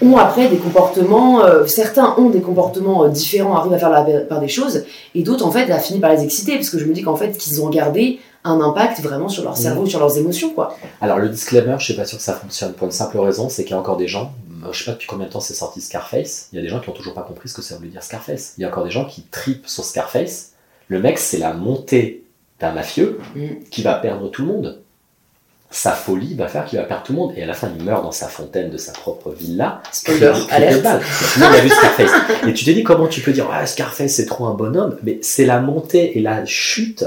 ont 0.02 0.16
après 0.18 0.48
des 0.48 0.58
comportements, 0.58 1.42
euh, 1.42 1.66
certains 1.66 2.14
ont 2.18 2.28
des 2.28 2.42
comportements 2.42 3.04
euh, 3.04 3.08
différents, 3.08 3.56
arrivent 3.56 3.72
à 3.72 3.78
faire 3.78 3.88
la 3.90 4.02
part 4.02 4.40
des 4.40 4.48
choses, 4.48 4.84
et 5.14 5.22
d'autres 5.22 5.46
en 5.46 5.50
fait, 5.50 5.70
a 5.70 5.78
fini 5.78 6.00
par 6.00 6.12
les 6.12 6.22
exciter, 6.22 6.54
parce 6.56 6.68
que 6.68 6.78
je 6.78 6.84
me 6.84 6.92
dis 6.92 7.02
qu'en 7.02 7.16
fait, 7.16 7.36
qu'ils 7.38 7.62
ont 7.62 7.64
regardé 7.66 8.20
un 8.44 8.60
impact 8.60 9.00
vraiment 9.00 9.28
sur 9.30 9.42
leur 9.42 9.56
cerveau, 9.56 9.86
sur 9.86 9.98
leurs 9.98 10.16
émotions, 10.18 10.50
quoi. 10.50 10.76
Alors 11.00 11.18
le 11.18 11.28
disclaimer, 11.30 11.76
je 11.78 11.84
suis 11.86 11.94
pas 11.94 12.04
sûr 12.04 12.18
que 12.18 12.24
ça 12.24 12.34
fonctionne 12.34 12.72
pour 12.74 12.86
une 12.86 12.92
simple 12.92 13.18
raison, 13.18 13.48
c'est 13.48 13.64
qu'il 13.64 13.72
y 13.72 13.74
a 13.74 13.80
encore 13.80 13.96
des 13.96 14.06
gens, 14.06 14.30
euh, 14.66 14.72
je 14.72 14.78
sais 14.78 14.84
pas 14.86 14.92
depuis 14.92 15.06
combien 15.06 15.26
de 15.26 15.32
temps 15.32 15.40
c'est 15.40 15.54
sorti 15.54 15.80
Scarface, 15.80 16.48
il 16.52 16.56
y 16.56 16.58
a 16.58 16.62
des 16.62 16.68
gens 16.68 16.80
qui 16.80 16.88
ont 16.88 16.92
toujours 16.94 17.14
pas 17.14 17.22
compris 17.22 17.48
ce 17.48 17.54
que 17.54 17.62
ça 17.62 17.76
voulait 17.76 17.88
dire 17.88 18.02
Scarface. 18.02 18.54
Il 18.58 18.62
y 18.62 18.64
a 18.64 18.68
encore 18.68 18.84
des 18.84 18.90
gens 18.90 19.04
qui 19.04 19.22
tripent 19.22 19.66
sur 19.66 19.84
Scarface. 19.84 20.52
Le 20.88 21.00
mec, 21.00 21.18
c'est 21.18 21.38
la 21.38 21.52
montée 21.52 22.24
d'un 22.60 22.72
mafieux 22.72 23.18
Mm. 23.34 23.64
qui 23.70 23.82
va 23.82 23.94
perdre 23.94 24.28
tout 24.30 24.42
le 24.42 24.48
monde. 24.48 24.80
Sa 25.70 25.92
folie 25.92 26.34
va 26.34 26.46
faire 26.46 26.64
qu'il 26.64 26.78
va 26.78 26.84
perdre 26.84 27.02
tout 27.02 27.12
le 27.12 27.18
monde. 27.18 27.32
Et 27.36 27.42
à 27.42 27.46
la 27.46 27.52
fin, 27.54 27.68
il 27.76 27.84
meurt 27.84 28.02
dans 28.02 28.12
sa 28.12 28.28
fontaine 28.28 28.70
de 28.70 28.78
sa 28.78 28.92
propre 28.92 29.32
villa. 29.32 29.82
Spoiler, 29.90 30.32
alerte. 30.50 30.82
Tout 30.82 31.40
le 31.40 31.44
monde 31.44 31.54
a 31.54 31.60
vu 31.60 31.68
Scarface. 31.68 32.10
Et 32.46 32.52
tu 32.54 32.64
te 32.64 32.70
dis 32.70 32.82
comment 32.84 33.08
tu 33.08 33.20
peux 33.20 33.32
dire 33.32 33.48
ah, 33.52 33.66
Scarface 33.66 34.12
c'est 34.12 34.26
trop 34.26 34.46
un 34.46 34.54
bonhomme, 34.54 34.96
mais 35.02 35.18
c'est 35.22 35.44
la 35.44 35.60
montée 35.60 36.16
et 36.16 36.22
la 36.22 36.46
chute 36.46 37.04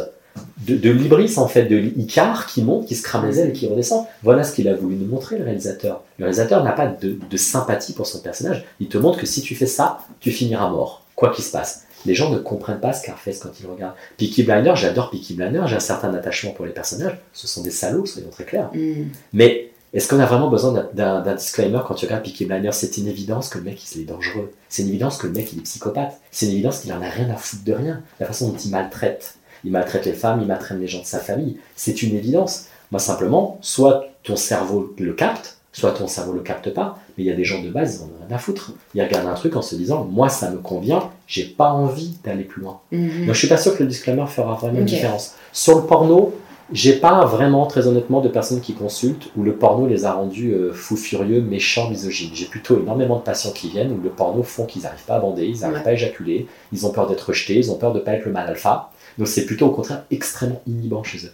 de, 0.70 0.78
de 0.78 0.90
l'Ibris 0.92 1.34
en 1.38 1.48
fait, 1.48 1.66
de 1.66 1.76
l'Icar 1.76 2.46
qui 2.48 2.64
monte, 2.64 2.86
qui 2.88 2.96
se 2.96 3.04
crame 3.04 3.28
les 3.28 3.40
ailes 3.40 3.50
et 3.50 3.54
qui 3.54 3.68
redescend. 3.68 4.06
Voilà 4.24 4.44
ce 4.44 4.54
qu'il 4.54 4.68
a 4.68 4.74
voulu 4.76 4.96
nous 4.96 5.06
montrer 5.08 5.38
le 5.38 5.44
réalisateur. 5.46 6.04
Le 6.18 6.26
réalisateur 6.26 6.64
n'a 6.64 6.72
pas 6.72 6.88
de, 6.88 7.18
de 7.30 7.38
sympathie 7.38 7.94
pour 7.94 8.08
son 8.08 8.20
personnage. 8.20 8.66
Il 8.80 8.88
te 8.88 8.98
montre 8.98 9.20
que 9.20 9.26
si 9.26 9.42
tu 9.42 9.56
fais 9.56 9.66
ça, 9.66 10.00
tu 10.20 10.32
finiras 10.32 10.70
mort, 10.70 11.04
quoi 11.16 11.32
qu'il 11.32 11.44
se 11.44 11.52
passe. 11.52 11.84
Les 12.06 12.16
gens 12.16 12.30
ne 12.30 12.38
comprennent 12.38 12.80
pas 12.80 12.94
Scarface 12.94 13.40
quand 13.40 13.50
ils 13.60 13.64
le 13.66 13.74
regardent. 13.74 13.96
Peaky 14.18 14.44
Blinders, 14.44 14.78
j'adore 14.78 15.10
Peaky 15.10 15.34
Blinders, 15.34 15.68
j'ai 15.68 15.76
un 15.76 15.82
certain 15.82 16.14
attachement 16.14 16.52
pour 16.52 16.66
les 16.66 16.72
personnages. 16.72 17.18
Ce 17.34 17.46
sont 17.46 17.62
des 17.62 17.72
salauds, 17.72 18.06
soyons 18.06 18.30
très 18.30 18.46
clairs. 18.46 18.70
Mm. 18.74 19.04
Mais 19.34 19.72
est-ce 19.94 20.08
qu'on 20.08 20.20
a 20.20 20.26
vraiment 20.26 20.50
besoin 20.50 20.88
d'un- 20.94 21.36
disclaimer 21.36 21.80
quand 21.86 21.96
tu 21.96 22.06
regardes 22.06 22.24
Peaky 22.24 22.46
Blinders? 22.46 22.74
C'est 22.74 22.96
une 22.98 23.08
évidence 23.08 23.50
que 23.50 23.58
le 23.58 23.66
mec 23.66 23.82
il 23.96 24.02
est 24.02 24.06
dangereux. 24.06 24.52
C'est 24.70 24.84
une 24.84 24.90
évidence 24.90 25.18
que 25.18 25.28
le 25.28 25.34
mec 25.34 25.52
il 25.52 25.60
est 25.60 25.64
psychopathe. 25.64 26.14
C'est 26.32 26.46
une 26.46 26.54
évidence 26.54 26.80
qu'il 26.80 26.94
en 26.94 27.02
a 27.02 27.10
rien 27.10 27.30
à 27.32 27.36
foutre 27.36 27.64
de 27.66 27.74
rien. 27.74 28.02
La 28.22 28.28
façon 28.28 28.48
dont 28.50 28.56
il 28.58 28.72
maltraite. 28.72 29.34
Il 29.64 29.72
maltraite 29.72 30.06
les 30.06 30.14
femmes, 30.14 30.40
il 30.42 30.48
maltraite 30.48 30.80
les 30.80 30.88
gens 30.88 31.02
de 31.02 31.06
sa 31.06 31.20
famille. 31.20 31.58
C'est 31.76 32.02
une 32.04 32.16
évidence. 32.16 32.66
Moi 32.92 33.00
simplement, 33.00 33.58
soit 33.62 34.06
ton 34.24 34.36
cerveau 34.36 34.94
le 34.98 35.14
capte, 35.14 35.58
soit 35.74 35.92
ton 35.92 36.08
cerveau 36.08 36.34
le 36.34 36.42
capte 36.42 36.74
pas. 36.74 36.98
Mais 37.18 37.24
il 37.24 37.28
y 37.28 37.32
a 37.32 37.36
des 37.36 37.44
gens 37.44 37.62
de 37.62 37.70
base, 37.70 37.96
ils 37.98 38.04
en 38.04 38.06
ont 38.08 38.28
rien 38.28 38.36
à 38.36 38.40
foutre. 38.40 38.72
Ils 38.96 39.02
regardent 39.04 39.28
un 39.28 39.34
truc 39.34 39.56
en 39.56 39.62
se 39.62 39.76
disant, 39.76 40.06
moi 40.06 40.30
ça 40.30 40.50
me 40.50 40.58
convient, 40.58 41.10
j'ai 41.28 41.44
pas 41.46 41.70
envie 41.72 42.16
d'aller 42.24 42.44
plus 42.44 42.62
loin. 42.62 42.80
Mhm. 42.92 43.26
Donc 43.28 43.36
je 43.36 43.40
suis 43.40 43.48
pas 43.48 43.58
sûr 43.58 43.76
que 43.78 43.84
le 43.84 43.90
disclaimer 43.90 44.26
fera 44.28 44.56
vraiment 44.56 44.80
une 44.80 44.86
différence. 44.86 45.36
Sur 45.54 45.76
le 45.80 45.86
porno, 45.86 46.34
j'ai 46.72 46.94
pas 46.94 47.26
vraiment, 47.26 47.66
très 47.66 47.88
honnêtement, 47.88 48.22
de 48.22 48.30
personnes 48.30 48.62
qui 48.62 48.74
consultent 48.76 49.30
où 49.36 49.42
le 49.42 49.56
porno 49.56 49.88
les 49.88 50.06
a 50.06 50.14
rendus 50.14 50.52
euh, 50.54 50.72
fous 50.72 50.98
furieux, 50.98 51.42
méchants, 51.42 51.90
misogynes. 51.90 52.30
J'ai 52.36 52.46
plutôt 52.46 52.80
énormément 52.80 53.16
de 53.18 53.24
patients 53.24 53.50
qui 53.52 53.70
viennent 53.70 53.92
où 53.92 54.00
le 54.04 54.10
porno 54.12 54.44
font 54.44 54.66
qu'ils 54.66 54.84
n'arrivent 54.84 55.04
pas 55.06 55.16
à 55.16 55.20
bander, 55.20 55.46
ils 55.48 55.62
n'arrivent 55.62 55.78
Ouais. 55.78 55.84
pas 55.84 55.90
à 55.90 55.94
éjaculer, 55.94 56.46
ils 56.72 56.86
ont 56.86 56.92
peur 56.92 57.08
d'être 57.08 57.22
rejetés, 57.30 57.56
ils 57.56 57.72
ont 57.72 57.76
peur 57.76 57.92
de 57.92 58.00
pas 58.00 58.12
être 58.14 58.26
le 58.26 58.32
mal 58.32 58.48
alpha. 58.48 58.92
Donc 59.20 59.28
c'est 59.28 59.46
plutôt 59.46 59.68
au 59.68 59.72
contraire 59.72 60.06
extrêmement 60.10 60.62
inhibant 60.66 61.04
chez 61.04 61.26
eux. 61.26 61.34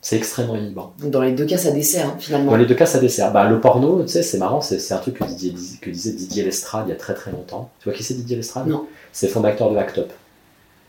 C'est 0.00 0.16
extrêmement 0.16 0.56
inhibant. 0.56 0.92
Dans 0.98 1.22
les 1.22 1.30
deux 1.30 1.44
cas, 1.44 1.56
ça 1.56 1.70
dessert, 1.70 2.08
hein, 2.08 2.16
finalement. 2.18 2.50
Dans 2.50 2.56
les 2.56 2.66
deux 2.66 2.74
cas, 2.74 2.86
ça 2.86 2.98
dessert. 2.98 3.32
Bah, 3.32 3.48
le 3.48 3.60
porno, 3.60 4.02
tu 4.02 4.08
sais, 4.08 4.24
c'est 4.24 4.38
marrant, 4.38 4.60
c'est 4.60 4.92
un 4.92 4.98
truc 4.98 5.20
que, 5.20 5.24
Didier, 5.24 5.54
que 5.80 5.90
disait 5.90 6.10
Didier 6.10 6.42
Lestrade 6.42 6.86
il 6.88 6.90
y 6.90 6.92
a 6.92 6.96
très 6.96 7.14
très 7.14 7.30
longtemps. 7.30 7.70
Tu 7.78 7.88
vois 7.88 7.96
qui 7.96 8.02
c'est 8.02 8.14
Didier 8.14 8.36
Lestrade 8.36 8.66
Non. 8.66 8.86
C'est 9.12 9.28
le 9.28 9.32
fondateur 9.32 9.70
de 9.70 9.76
Act 9.76 9.98
Up. 9.98 10.12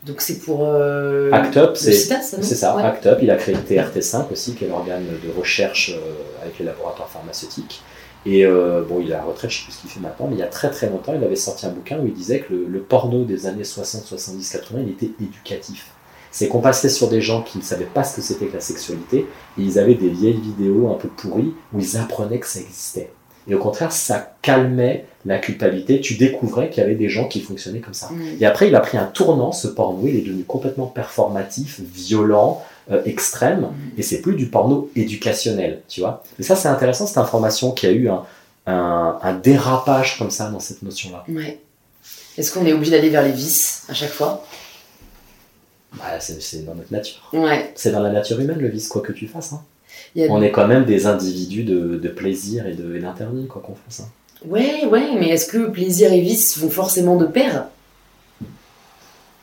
Donc 0.04 0.20
c'est 0.20 0.40
pour... 0.40 0.64
Euh, 0.64 1.30
Act 1.30 1.56
Up, 1.56 1.70
le 1.70 1.76
c'est 1.76 1.92
ça, 1.92 2.20
ça, 2.20 2.76
Ouais. 2.76 2.82
Act 2.82 3.06
Up, 3.06 3.20
il 3.22 3.30
a 3.30 3.36
créé 3.36 3.54
TRT5 3.54 4.32
aussi, 4.32 4.54
qui 4.54 4.64
est 4.64 4.68
l'organe 4.68 5.04
de 5.06 5.38
recherche 5.38 5.92
euh, 5.94 6.42
avec 6.42 6.58
les 6.58 6.64
laboratoires 6.64 7.08
pharmaceutiques. 7.08 7.82
Et 8.26 8.44
euh, 8.44 8.82
bon, 8.82 9.00
il 9.00 9.10
est 9.10 9.14
à 9.14 9.18
la 9.18 9.24
retraite, 9.24 9.50
je 9.50 9.58
sais 9.58 9.64
plus 9.64 9.72
ce 9.72 9.80
qu'il 9.82 9.90
fait 9.90 10.00
maintenant, 10.00 10.26
mais 10.28 10.34
il 10.34 10.40
y 10.40 10.42
a 10.42 10.48
très 10.48 10.70
très 10.70 10.88
longtemps, 10.88 11.14
il 11.14 11.22
avait 11.22 11.36
sorti 11.36 11.66
un 11.66 11.70
bouquin 11.70 11.98
où 12.00 12.06
il 12.06 12.12
disait 12.12 12.40
que 12.40 12.52
le, 12.52 12.66
le 12.66 12.80
porno 12.80 13.24
des 13.24 13.46
années 13.46 13.64
60, 13.64 14.04
70, 14.04 14.50
80, 14.50 14.80
il 14.82 14.90
était 14.90 15.10
éducatif. 15.22 15.92
C'est 16.36 16.48
qu'on 16.48 16.60
passait 16.60 16.88
sur 16.88 17.08
des 17.08 17.20
gens 17.20 17.42
qui 17.42 17.58
ne 17.58 17.62
savaient 17.62 17.84
pas 17.84 18.02
ce 18.02 18.16
que 18.16 18.20
c'était 18.20 18.46
que 18.46 18.54
la 18.54 18.60
sexualité, 18.60 19.18
et 19.18 19.62
ils 19.62 19.78
avaient 19.78 19.94
des 19.94 20.08
vieilles 20.08 20.40
vidéos 20.40 20.90
un 20.90 20.94
peu 20.94 21.06
pourries 21.06 21.54
où 21.72 21.78
ils 21.78 21.96
apprenaient 21.96 22.40
que 22.40 22.48
ça 22.48 22.58
existait. 22.58 23.12
Et 23.46 23.54
au 23.54 23.60
contraire, 23.60 23.92
ça 23.92 24.34
calmait 24.42 25.06
la 25.26 25.38
culpabilité. 25.38 26.00
Tu 26.00 26.14
découvrais 26.14 26.70
qu'il 26.70 26.82
y 26.82 26.84
avait 26.84 26.96
des 26.96 27.08
gens 27.08 27.28
qui 27.28 27.40
fonctionnaient 27.40 27.78
comme 27.78 27.94
ça. 27.94 28.08
Mm. 28.10 28.40
Et 28.40 28.46
après, 28.46 28.66
il 28.66 28.74
a 28.74 28.80
pris 28.80 28.98
un 28.98 29.04
tournant, 29.04 29.52
ce 29.52 29.68
porno, 29.68 30.08
il 30.08 30.16
est 30.16 30.22
devenu 30.22 30.42
complètement 30.42 30.86
performatif, 30.86 31.80
violent, 31.80 32.64
euh, 32.90 33.00
extrême, 33.04 33.68
et 33.96 34.02
c'est 34.02 34.20
plus 34.20 34.34
du 34.34 34.46
porno 34.46 34.90
éducationnel, 34.96 35.82
tu 35.88 36.00
vois. 36.00 36.24
Et 36.40 36.42
ça, 36.42 36.56
c'est 36.56 36.68
intéressant, 36.68 37.06
cette 37.06 37.18
information 37.18 37.70
qui 37.70 37.86
a 37.86 37.92
eu 37.92 38.08
un, 38.08 38.24
un, 38.66 39.18
un 39.22 39.34
dérapage 39.34 40.18
comme 40.18 40.30
ça 40.30 40.50
dans 40.50 40.58
cette 40.58 40.82
notion-là. 40.82 41.24
Ouais. 41.28 41.60
Est-ce 42.36 42.52
qu'on 42.52 42.66
est 42.66 42.72
obligé 42.72 42.90
d'aller 42.90 43.10
vers 43.10 43.22
les 43.22 43.30
vices 43.30 43.84
à 43.88 43.94
chaque 43.94 44.10
fois? 44.10 44.44
Bah, 45.98 46.18
c'est 46.20 46.64
dans 46.64 46.74
notre 46.74 46.92
nature. 46.92 47.30
Ouais. 47.32 47.72
C'est 47.74 47.92
dans 47.92 48.00
la 48.00 48.10
nature 48.10 48.40
humaine 48.40 48.58
le 48.58 48.68
vice, 48.68 48.88
quoi 48.88 49.00
que 49.02 49.12
tu 49.12 49.26
fasses. 49.26 49.52
hein. 49.52 49.62
On 50.28 50.42
est 50.42 50.50
quand 50.50 50.66
même 50.66 50.84
des 50.84 51.06
individus 51.06 51.64
de, 51.64 51.96
de 51.96 52.08
plaisir 52.08 52.66
et 52.66 52.74
d'interdit, 52.74 53.46
quoi 53.46 53.62
qu'on 53.64 53.74
fasse. 53.74 54.00
hein. 54.00 54.08
Ouais, 54.46 54.84
ouais, 54.86 55.14
mais 55.18 55.28
est-ce 55.30 55.46
que 55.46 55.68
plaisir 55.68 56.12
et 56.12 56.20
vice 56.20 56.58
vont 56.58 56.68
forcément 56.70 57.16
de 57.16 57.26
pair? 57.26 57.66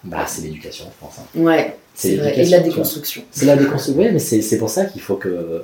Bah, 0.04 0.26
c'est 0.28 0.42
l'éducation, 0.42 0.86
je 0.92 1.06
pense. 1.06 1.20
hein. 1.20 1.40
Ouais, 1.40 1.78
C'est 1.94 2.16
vrai. 2.18 2.38
Et 2.40 2.46
la 2.46 2.60
déconstruction. 2.60 3.22
C'est 3.32 3.46
la 3.46 3.56
déconstruction. 3.56 4.02
Oui, 4.04 4.10
mais 4.12 4.20
c'est 4.20 4.42
c'est 4.42 4.58
pour 4.58 4.70
ça 4.70 4.86
qu'il 4.86 5.02
faut 5.02 5.16
que. 5.16 5.64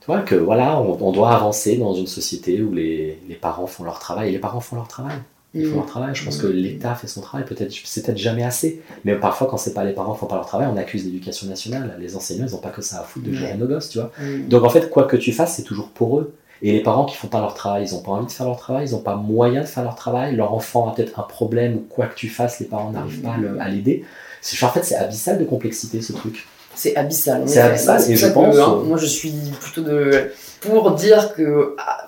Tu 0.00 0.06
vois, 0.06 0.20
que 0.20 0.36
voilà, 0.36 0.80
on, 0.80 0.96
on 1.00 1.12
doit 1.12 1.32
avancer 1.34 1.76
dans 1.76 1.92
une 1.94 2.06
société 2.06 2.62
où 2.62 2.72
les, 2.72 3.18
les 3.28 3.34
parents 3.34 3.66
font 3.66 3.82
leur 3.84 3.98
travail. 3.98 4.28
Et 4.28 4.32
les 4.32 4.38
parents 4.38 4.60
font 4.60 4.76
leur 4.76 4.86
travail. 4.88 5.16
Ils 5.56 5.66
font 5.66 5.76
leur 5.76 5.86
travail. 5.86 6.14
Je 6.14 6.24
pense 6.24 6.38
que 6.38 6.46
l'État 6.46 6.94
fait 6.94 7.06
son 7.06 7.20
travail. 7.20 7.46
Peut-être, 7.46 7.72
c'est 7.84 8.04
peut-être 8.04 8.18
jamais 8.18 8.44
assez. 8.44 8.82
Mais 9.04 9.14
parfois, 9.14 9.46
quand 9.48 9.56
c'est 9.56 9.74
pas 9.74 9.84
les 9.84 9.92
parents 9.92 10.14
qui 10.14 10.20
font 10.20 10.26
pas 10.26 10.36
leur 10.36 10.46
travail, 10.46 10.68
on 10.72 10.76
accuse 10.76 11.04
l'éducation 11.04 11.46
nationale. 11.46 11.96
Les 12.00 12.16
enseignants, 12.16 12.46
ils 12.46 12.54
ont 12.54 12.60
pas 12.60 12.70
que 12.70 12.82
ça 12.82 13.00
à 13.00 13.02
foutre 13.02 13.26
de 13.26 13.32
gérer 13.32 13.54
nos 13.54 13.66
gosses, 13.66 13.88
tu 13.88 13.98
vois. 13.98 14.12
Mm. 14.20 14.48
Donc 14.48 14.64
en 14.64 14.70
fait, 14.70 14.90
quoi 14.90 15.04
que 15.04 15.16
tu 15.16 15.32
fasses, 15.32 15.56
c'est 15.56 15.64
toujours 15.64 15.88
pour 15.88 16.18
eux. 16.18 16.34
Et 16.62 16.72
les 16.72 16.82
parents 16.82 17.04
qui 17.04 17.16
font 17.16 17.28
pas 17.28 17.40
leur 17.40 17.54
travail, 17.54 17.84
ils 17.84 17.94
ont 17.94 18.00
pas 18.00 18.12
envie 18.12 18.26
de 18.26 18.32
faire 18.32 18.46
leur 18.46 18.56
travail, 18.56 18.86
ils 18.86 18.94
ont 18.94 19.00
pas 19.00 19.16
moyen 19.16 19.60
de 19.60 19.66
faire 19.66 19.82
leur 19.82 19.94
travail. 19.94 20.34
Leur 20.34 20.54
enfant 20.54 20.88
a 20.88 20.94
peut-être 20.94 21.20
un 21.20 21.22
problème 21.22 21.76
ou 21.76 21.80
quoi 21.88 22.06
que 22.06 22.14
tu 22.14 22.28
fasses, 22.28 22.60
les 22.60 22.66
parents 22.66 22.90
n'arrivent 22.90 23.20
pas 23.20 23.36
à 23.60 23.68
l'aider. 23.68 24.04
C'est 24.40 24.64
en 24.64 24.70
fait, 24.70 24.84
c'est 24.84 24.96
abyssal 24.96 25.38
de 25.38 25.44
complexité 25.44 26.00
ce 26.00 26.12
truc. 26.12 26.46
C'est 26.74 26.94
abyssal. 26.96 27.42
C'est 27.46 27.60
abyssal, 27.60 28.10
et 28.10 28.16
je 28.16 28.26
que, 28.26 28.32
pense, 28.32 28.56
hein, 28.56 28.76
euh, 28.78 28.84
moi, 28.84 28.98
je 28.98 29.06
suis 29.06 29.32
plutôt 29.60 29.82
de 29.82 30.30
pour 30.60 30.92
dire 30.92 31.34
que 31.34 31.74
ah, 31.78 32.05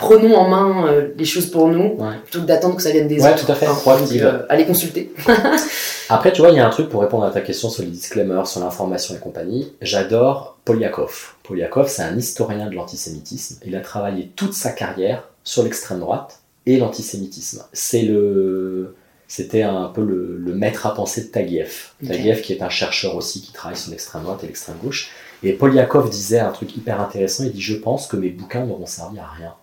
prenons 0.00 0.34
en 0.34 0.48
main 0.48 0.86
euh, 0.88 1.08
les 1.16 1.24
choses 1.24 1.46
pour 1.46 1.68
nous 1.68 1.94
Ouais. 1.98 2.16
plutôt 2.24 2.40
que 2.40 2.46
d'attendre 2.46 2.76
que 2.76 2.82
ça 2.82 2.90
vienne 2.90 3.06
des 3.06 3.20
Ouais, 3.22 3.30
autres. 3.32 3.44
tout 3.46 3.52
à 3.52 3.54
fait, 3.54 3.66
donc, 3.66 3.78
euh, 3.86 4.42
allez 4.48 4.64
consulter. 4.66 5.12
Après, 6.08 6.32
tu 6.32 6.40
vois, 6.40 6.50
il 6.50 6.56
y 6.56 6.58
a 6.58 6.66
un 6.66 6.70
truc 6.70 6.88
pour 6.88 7.02
répondre 7.02 7.24
à 7.24 7.30
ta 7.30 7.40
question 7.40 7.70
sur 7.70 7.82
les 7.84 7.90
disclaimers, 7.90 8.46
sur 8.46 8.60
l'information 8.60 9.14
et 9.14 9.18
compagnie. 9.18 9.72
J'adore 9.80 10.56
Polyakov. 10.64 11.34
Polyakov, 11.44 11.88
c'est 11.88 12.02
un 12.02 12.16
historien 12.16 12.68
de 12.68 12.74
l'antisémitisme. 12.74 13.60
Il 13.64 13.76
a 13.76 13.80
travaillé 13.80 14.30
toute 14.34 14.54
sa 14.54 14.70
carrière 14.72 15.28
sur 15.44 15.62
l'extrême 15.62 16.00
droite 16.00 16.40
et 16.66 16.78
l'antisémitisme. 16.78 17.62
C'est 17.72 18.02
le, 18.02 18.96
c'était 19.28 19.62
un 19.62 19.84
peu 19.94 20.02
le, 20.02 20.36
le 20.36 20.54
maître 20.54 20.86
à 20.86 20.94
penser 20.94 21.22
de 21.22 21.26
Taguieff. 21.28 21.94
Ok. 22.02 22.08
Taguieff, 22.08 22.42
qui 22.42 22.52
est 22.54 22.62
un 22.62 22.68
chercheur 22.70 23.14
aussi 23.14 23.40
qui 23.40 23.52
travaille 23.52 23.76
sur 23.78 23.90
l'extrême 23.90 24.22
droite 24.22 24.42
et 24.42 24.46
l'extrême 24.46 24.76
gauche. 24.82 25.10
Et 25.42 25.52
Polyakov 25.52 26.10
disait 26.10 26.40
un 26.40 26.50
truc 26.50 26.76
hyper 26.76 27.00
intéressant. 27.00 27.44
Il 27.44 27.52
dit 27.52 27.60
Je 27.62 27.74
pense 27.76 28.06
que 28.08 28.16
mes 28.16 28.30
bouquins 28.30 28.64
n'auront 28.66 28.84
servi 28.86 29.18
à 29.20 29.26
rien. 29.26 29.54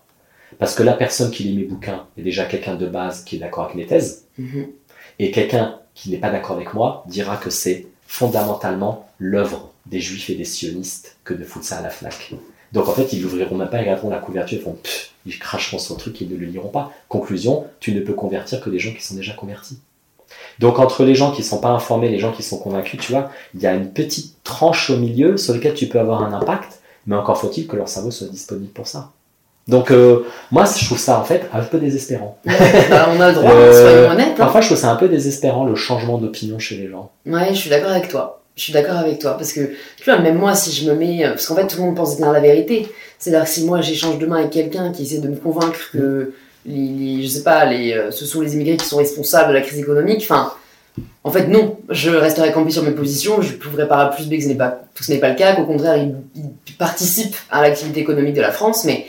Parce 0.58 0.74
que 0.74 0.82
la 0.82 0.94
personne 0.94 1.30
qui 1.30 1.44
lit 1.44 1.56
mes 1.56 1.64
bouquins 1.64 2.06
est 2.16 2.22
déjà 2.22 2.44
quelqu'un 2.44 2.74
de 2.74 2.86
base 2.86 3.24
qui 3.24 3.36
est 3.36 3.38
d'accord 3.38 3.64
avec 3.64 3.76
mes 3.76 3.86
thèses. 3.86 4.24
Mhm. 4.38 4.68
Et 5.18 5.30
quelqu'un 5.30 5.78
qui 5.94 6.10
n'est 6.10 6.18
pas 6.18 6.30
d'accord 6.30 6.56
avec 6.56 6.74
moi 6.74 7.04
dira 7.08 7.36
que 7.36 7.50
c'est 7.50 7.86
fondamentalement 8.06 9.08
l'œuvre 9.18 9.72
des 9.86 10.00
juifs 10.00 10.30
et 10.30 10.34
des 10.34 10.44
sionistes 10.44 11.16
que 11.24 11.34
de 11.34 11.44
foutre 11.44 11.64
ça 11.64 11.78
à 11.78 11.82
la 11.82 11.90
flaque. 11.90 12.32
Donc 12.72 12.88
en 12.88 12.92
fait, 12.92 13.12
ils 13.12 13.22
l'ouvriront 13.22 13.56
même 13.56 13.70
pas, 13.70 13.78
ils 13.78 13.80
regarderont 13.80 14.10
la 14.10 14.18
couverture, 14.18 14.58
ils 14.58 14.62
font 14.62 14.74
pff, 14.74 15.12
ils 15.26 15.38
cracheront 15.38 15.78
sur 15.78 15.94
le 15.94 16.00
truc, 16.00 16.20
ils 16.20 16.28
ne 16.28 16.36
le 16.36 16.46
liront 16.46 16.68
pas. 16.68 16.92
Conclusion, 17.08 17.66
tu 17.80 17.94
ne 17.94 18.00
peux 18.00 18.12
convertir 18.12 18.60
que 18.60 18.70
des 18.70 18.78
gens 18.78 18.92
qui 18.92 19.02
sont 19.02 19.14
déjà 19.14 19.32
convertis. 19.32 19.78
Donc 20.58 20.78
entre 20.78 21.04
les 21.04 21.14
gens 21.14 21.32
qui 21.32 21.42
sont 21.42 21.60
pas 21.60 21.70
informés 21.70 22.08
et 22.08 22.10
les 22.10 22.18
gens 22.18 22.32
qui 22.32 22.42
sont 22.42 22.58
convaincus, 22.58 23.00
tu 23.00 23.12
vois, 23.12 23.30
il 23.54 23.60
y 23.60 23.66
a 23.66 23.74
une 23.74 23.90
petite 23.90 24.42
tranche 24.44 24.90
au 24.90 24.96
milieu 24.98 25.36
sur 25.36 25.54
laquelle 25.54 25.74
tu 25.74 25.86
peux 25.86 25.98
avoir 25.98 26.22
un 26.22 26.32
impact, 26.32 26.80
mais 27.06 27.16
encore 27.16 27.38
faut-il 27.40 27.66
que 27.66 27.76
leur 27.76 27.88
cerveau 27.88 28.10
soit 28.10 28.26
disponible 28.28 28.72
pour 28.72 28.86
ça. 28.86 29.12
Donc 29.68 29.90
euh, 29.90 30.24
moi, 30.50 30.64
je 30.64 30.84
trouve 30.86 30.98
ça 30.98 31.18
en 31.20 31.24
fait 31.24 31.42
un 31.52 31.60
peu 31.62 31.78
désespérant. 31.78 32.38
Bah, 32.90 33.08
on 33.14 33.20
a 33.20 33.28
le 33.28 33.34
droit, 33.34 33.50
Euh, 33.54 33.72
soyons 33.72 34.10
honnêtes. 34.12 34.28
hein. 34.30 34.34
Parfois, 34.36 34.60
je 34.62 34.66
trouve 34.66 34.78
ça 34.78 34.90
un 34.90 34.96
peu 34.96 35.08
désespérant 35.08 35.64
le 35.66 35.74
changement 35.74 36.16
d'opinion 36.18 36.58
chez 36.58 36.76
les 36.76 36.88
gens. 36.88 37.10
Ouais, 37.26 37.48
je 37.50 37.58
suis 37.58 37.70
d'accord 37.70 37.90
avec 37.90 38.08
toi. 38.08 38.40
Je 38.56 38.62
suis 38.64 38.72
d'accord 38.72 38.96
avec 38.96 39.20
toi 39.20 39.36
parce 39.36 39.52
que 39.52 39.60
tu 39.98 40.04
vois, 40.04 40.18
même 40.18 40.36
moi, 40.36 40.54
si 40.54 40.72
je 40.72 40.90
me 40.90 40.96
mets, 40.96 41.22
parce 41.28 41.46
qu'en 41.46 41.54
fait, 41.54 41.66
tout 41.68 41.76
le 41.76 41.82
monde 41.84 41.94
pense 41.96 42.16
dire 42.16 42.32
la 42.32 42.40
vérité. 42.40 42.88
C'est-à-dire 43.18 43.44
que 43.44 43.50
si 43.50 43.64
moi 43.64 43.80
j'échange 43.82 44.18
demain 44.18 44.38
avec 44.38 44.50
quelqu'un 44.50 44.90
qui 44.90 45.02
essaie 45.04 45.18
de 45.18 45.28
me 45.28 45.36
convaincre 45.36 45.78
que 45.92 46.32
les, 46.66 46.88
les- 46.88 47.22
je 47.22 47.28
sais 47.28 47.42
pas, 47.44 47.64
les, 47.66 47.92
euh, 47.92 48.10
ce 48.10 48.24
sont 48.26 48.40
les 48.40 48.54
immigrés 48.54 48.76
qui 48.76 48.84
sont 48.86 48.96
responsables 48.96 49.50
de 49.50 49.54
la 49.54 49.60
crise 49.60 49.78
économique, 49.78 50.20
enfin, 50.22 50.52
en 51.22 51.30
fait 51.30 51.46
non, 51.46 51.76
je 51.90 52.10
resterai 52.10 52.50
campé 52.52 52.70
sur 52.72 52.82
mes 52.82 52.90
positions. 52.90 53.40
Je 53.42 53.52
prouverai 53.52 53.86
par 53.86 54.00
A 54.00 54.10
plus 54.10 54.26
B 54.28 54.36
que 54.38 54.42
ce 54.42 54.48
n'est 54.48 54.54
pas, 54.56 54.80
que 54.94 55.04
ce 55.04 55.12
n'est 55.12 55.18
pas 55.18 55.28
le 55.28 55.36
cas. 55.36 55.54
Qu'au 55.54 55.64
contraire, 55.64 55.96
ils, 55.96 56.14
ils 56.34 56.74
participent 56.76 57.36
à 57.50 57.62
l'activité 57.62 58.00
économique 58.00 58.34
de 58.34 58.40
la 58.40 58.50
France, 58.50 58.84
mais 58.84 59.06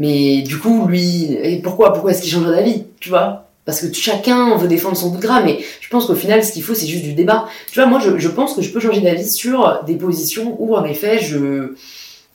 mais 0.00 0.40
du 0.40 0.58
coup, 0.58 0.86
lui, 0.88 1.34
et 1.42 1.60
pourquoi, 1.60 1.92
pourquoi 1.92 2.12
est-ce 2.12 2.22
qu'il 2.22 2.32
changerait 2.32 2.56
d'avis, 2.56 2.84
tu 3.00 3.10
vois? 3.10 3.44
Parce 3.66 3.82
que 3.82 3.92
chacun 3.92 4.56
veut 4.56 4.66
défendre 4.66 4.96
son 4.96 5.10
bout 5.10 5.18
de 5.18 5.22
gras, 5.22 5.42
mais 5.42 5.58
je 5.82 5.90
pense 5.90 6.06
qu'au 6.06 6.14
final, 6.14 6.42
ce 6.42 6.52
qu'il 6.52 6.62
faut, 6.62 6.74
c'est 6.74 6.86
juste 6.86 7.04
du 7.04 7.12
débat. 7.12 7.44
Tu 7.70 7.78
vois, 7.78 7.86
moi, 7.86 8.00
je, 8.00 8.28
pense 8.28 8.54
que 8.54 8.62
je 8.62 8.70
peux 8.70 8.80
changer 8.80 9.02
d'avis 9.02 9.30
sur 9.30 9.82
des 9.86 9.96
positions 9.96 10.56
où, 10.58 10.74
en 10.74 10.86
effet, 10.86 11.18
je 11.22 11.74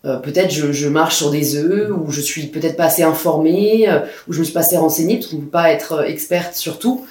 euh, 0.05 0.17
peut-être 0.17 0.51
je, 0.51 0.87
marche 0.87 1.15
sur 1.15 1.31
des 1.31 1.55
œufs, 1.55 1.89
ou 1.89 2.11
je 2.11 2.21
suis 2.21 2.43
peut-être 2.45 2.77
pas 2.77 2.85
assez 2.85 3.01
informée, 3.01 3.89
euh, 3.89 4.01
ou 4.27 4.33
je 4.33 4.39
me 4.41 4.43
suis 4.43 4.53
pas 4.53 4.59
assez 4.59 4.77
renseignée, 4.77 5.15
parce 5.15 5.31
qu'on 5.31 5.37
ne 5.37 5.41
peut 5.41 5.47
pas 5.47 5.71
être 5.71 5.93
euh, 5.93 6.03
experte 6.03 6.53
sur 6.53 6.77
tout. 6.77 7.03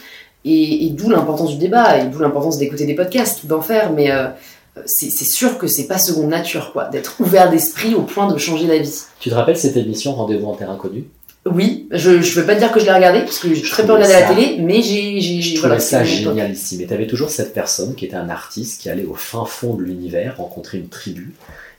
Et, 0.44 0.90
d'où 0.92 1.10
l'importance 1.10 1.50
du 1.50 1.56
débat, 1.56 1.98
et 1.98 2.04
d'où 2.04 2.20
l'importance 2.20 2.58
d'écouter 2.58 2.86
des 2.86 2.94
podcasts, 2.94 3.44
d'en 3.46 3.60
faire, 3.60 3.92
mais 3.92 4.10
c'est 4.86 5.10
sûr 5.10 5.58
que 5.58 5.66
c'est 5.66 5.86
pas 5.86 5.98
seconde 5.98 6.28
nature, 6.28 6.72
quoi, 6.72 6.86
d'être 6.86 7.20
ouvert 7.20 7.50
d'esprit 7.50 7.94
au 7.94 8.02
point 8.02 8.32
de 8.32 8.38
changer 8.38 8.66
d'avis. 8.66 9.04
Tu 9.20 9.30
te 9.30 9.34
rappelles 9.34 9.56
cette 9.56 9.76
émission 9.76 10.12
Rendez-vous 10.14 10.46
en 10.46 10.54
terre 10.54 10.70
inconnue? 10.70 11.04
Oui, 11.46 11.88
je, 11.90 12.22
je 12.22 12.40
veux 12.40 12.46
pas 12.46 12.54
te 12.54 12.60
dire 12.60 12.72
que 12.72 12.80
je 12.80 12.86
l'ai 12.86 12.92
regardé, 12.92 13.20
parce 13.20 13.38
que 13.38 13.48
j'ai 13.52 13.62
Je 13.62 13.70
très 13.70 13.82
de 13.82 13.88
trouvais 13.88 14.04
regarder 14.04 14.34
la 14.34 14.34
télé, 14.34 14.62
mais 14.62 14.80
j'ai. 14.80 15.20
Je 15.20 15.60
voilà, 15.60 15.78
ça 15.78 15.98
époque. 16.02 16.08
génialissime. 16.10 16.80
Et 16.80 16.86
tu 16.86 16.94
avais 16.94 17.06
toujours 17.06 17.28
cette 17.28 17.52
personne 17.52 17.94
qui 17.94 18.06
était 18.06 18.16
un 18.16 18.30
artiste 18.30 18.80
qui 18.80 18.88
allait 18.88 19.04
au 19.04 19.14
fin 19.14 19.44
fond 19.44 19.74
de 19.74 19.82
l'univers 19.82 20.38
rencontrer 20.38 20.78
une 20.78 20.88
tribu. 20.88 21.34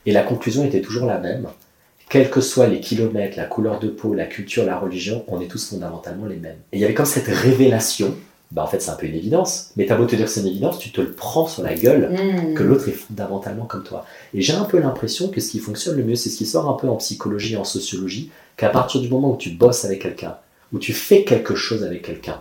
Et 0.06 0.12
la 0.12 0.22
conclusion 0.22 0.64
était 0.64 0.80
toujours 0.80 1.06
la 1.06 1.18
même. 1.18 1.48
Quels 2.08 2.30
que 2.30 2.40
soient 2.40 2.68
les 2.68 2.78
kilomètres, 2.78 3.36
la 3.36 3.46
couleur 3.46 3.80
de 3.80 3.88
peau, 3.88 4.14
la 4.14 4.26
culture, 4.26 4.64
la 4.64 4.78
religion, 4.78 5.24
on 5.26 5.40
est 5.40 5.48
tous 5.48 5.68
fondamentalement 5.68 6.26
les 6.26 6.36
mêmes. 6.36 6.58
Et 6.72 6.76
il 6.76 6.80
y 6.80 6.84
avait 6.84 6.94
comme 6.94 7.04
cette 7.04 7.26
révélation. 7.26 8.14
Bah 8.52 8.62
en 8.62 8.66
fait 8.66 8.80
c'est 8.80 8.90
un 8.90 8.94
peu 8.94 9.06
une 9.06 9.14
évidence. 9.14 9.70
Mais 9.76 9.86
t'as 9.86 9.96
beau 9.96 10.04
te 10.06 10.14
dire 10.14 10.26
que 10.26 10.30
c'est 10.30 10.40
une 10.40 10.46
évidence, 10.46 10.78
tu 10.78 10.90
te 10.92 11.00
le 11.00 11.10
prends 11.12 11.46
sur 11.48 11.62
la 11.62 11.74
gueule. 11.74 12.10
Mmh. 12.12 12.54
que 12.54 12.62
l'autre 12.62 12.88
est 12.88 12.92
fondamentalement 12.92 13.64
comme 13.64 13.82
toi. 13.82 14.04
Et 14.34 14.40
j'ai 14.40 14.52
un 14.54 14.64
peu 14.64 14.78
l'impression 14.78 15.28
que 15.28 15.40
ce 15.40 15.50
qui 15.50 15.58
fonctionne 15.58 15.96
le 15.96 16.04
mieux, 16.04 16.14
c'est 16.14 16.30
ce 16.30 16.36
qui 16.36 16.46
sort 16.46 16.68
un 16.70 16.74
peu 16.74 16.88
en 16.88 16.96
psychologie 16.96 17.54
et 17.54 17.56
en 17.56 17.64
sociologie, 17.64 18.30
qu'à 18.56 18.68
partir 18.70 19.00
du 19.00 19.08
moment 19.08 19.32
où 19.32 19.36
tu 19.36 19.50
bosses 19.50 19.84
avec 19.84 20.02
quelqu'un, 20.02 20.36
où 20.72 20.78
tu 20.78 20.92
fais 20.92 21.24
quelque 21.24 21.54
chose 21.54 21.82
avec 21.84 22.02
quelqu'un 22.02 22.40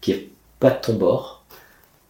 qui 0.00 0.12
est 0.12 0.28
pas 0.60 0.70
de 0.70 0.80
ton 0.80 0.94
bord, 0.94 1.44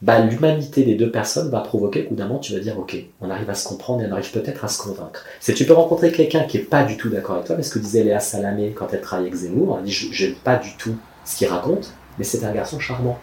bah, 0.03 0.19
l'humanité 0.19 0.83
des 0.83 0.97
deux 0.97 1.13
personnes 1.13 1.49
va 1.49 1.61
provoquer 1.61 2.07
qu'au 2.07 2.17
d'un 2.17 2.27
moment 2.27 2.41
tu 2.41 2.53
vas 2.53 2.59
dire 2.59 2.77
ok, 2.77 2.97
on 3.21 3.31
arrive 3.31 3.49
à 3.49 3.55
se 3.55 3.69
comprendre 3.69 4.03
et 4.03 4.07
on 4.09 4.13
arrive 4.13 4.33
peut-être 4.33 4.65
à 4.65 4.69
se 4.69 4.83
convaincre. 4.83 5.25
C'est 5.39 5.55
tu 5.55 5.65
peux 5.65 5.75
rencontrer 5.75 6.11
quelqu'un 6.11 6.43
qui 6.43 6.57
est 6.57 6.63
pas 6.63 6.83
du 6.83 6.97
tout 6.97 7.09
d'accord 7.09 7.37
avec 7.37 7.47
toi, 7.47 7.55
mais 7.57 7.63
ce 7.63 7.71
que 7.71 7.79
disait 7.79 8.03
Léa 8.03 8.19
Salamé 8.19 8.73
quand 8.73 8.89
elle 8.93 9.01
travaillait 9.01 9.31
avec 9.31 9.41
Zemmour, 9.41 9.77
elle 9.79 9.85
dit 9.85 9.93
Je- 9.93 10.13
j'aime 10.13 10.35
pas 10.35 10.57
du 10.57 10.75
tout 10.77 10.97
ce 11.25 11.37
qu'il 11.37 11.47
raconte, 11.47 11.93
mais 12.19 12.25
c'est 12.25 12.45
un 12.45 12.53
garçon 12.53 12.79
charmant. 12.79 13.19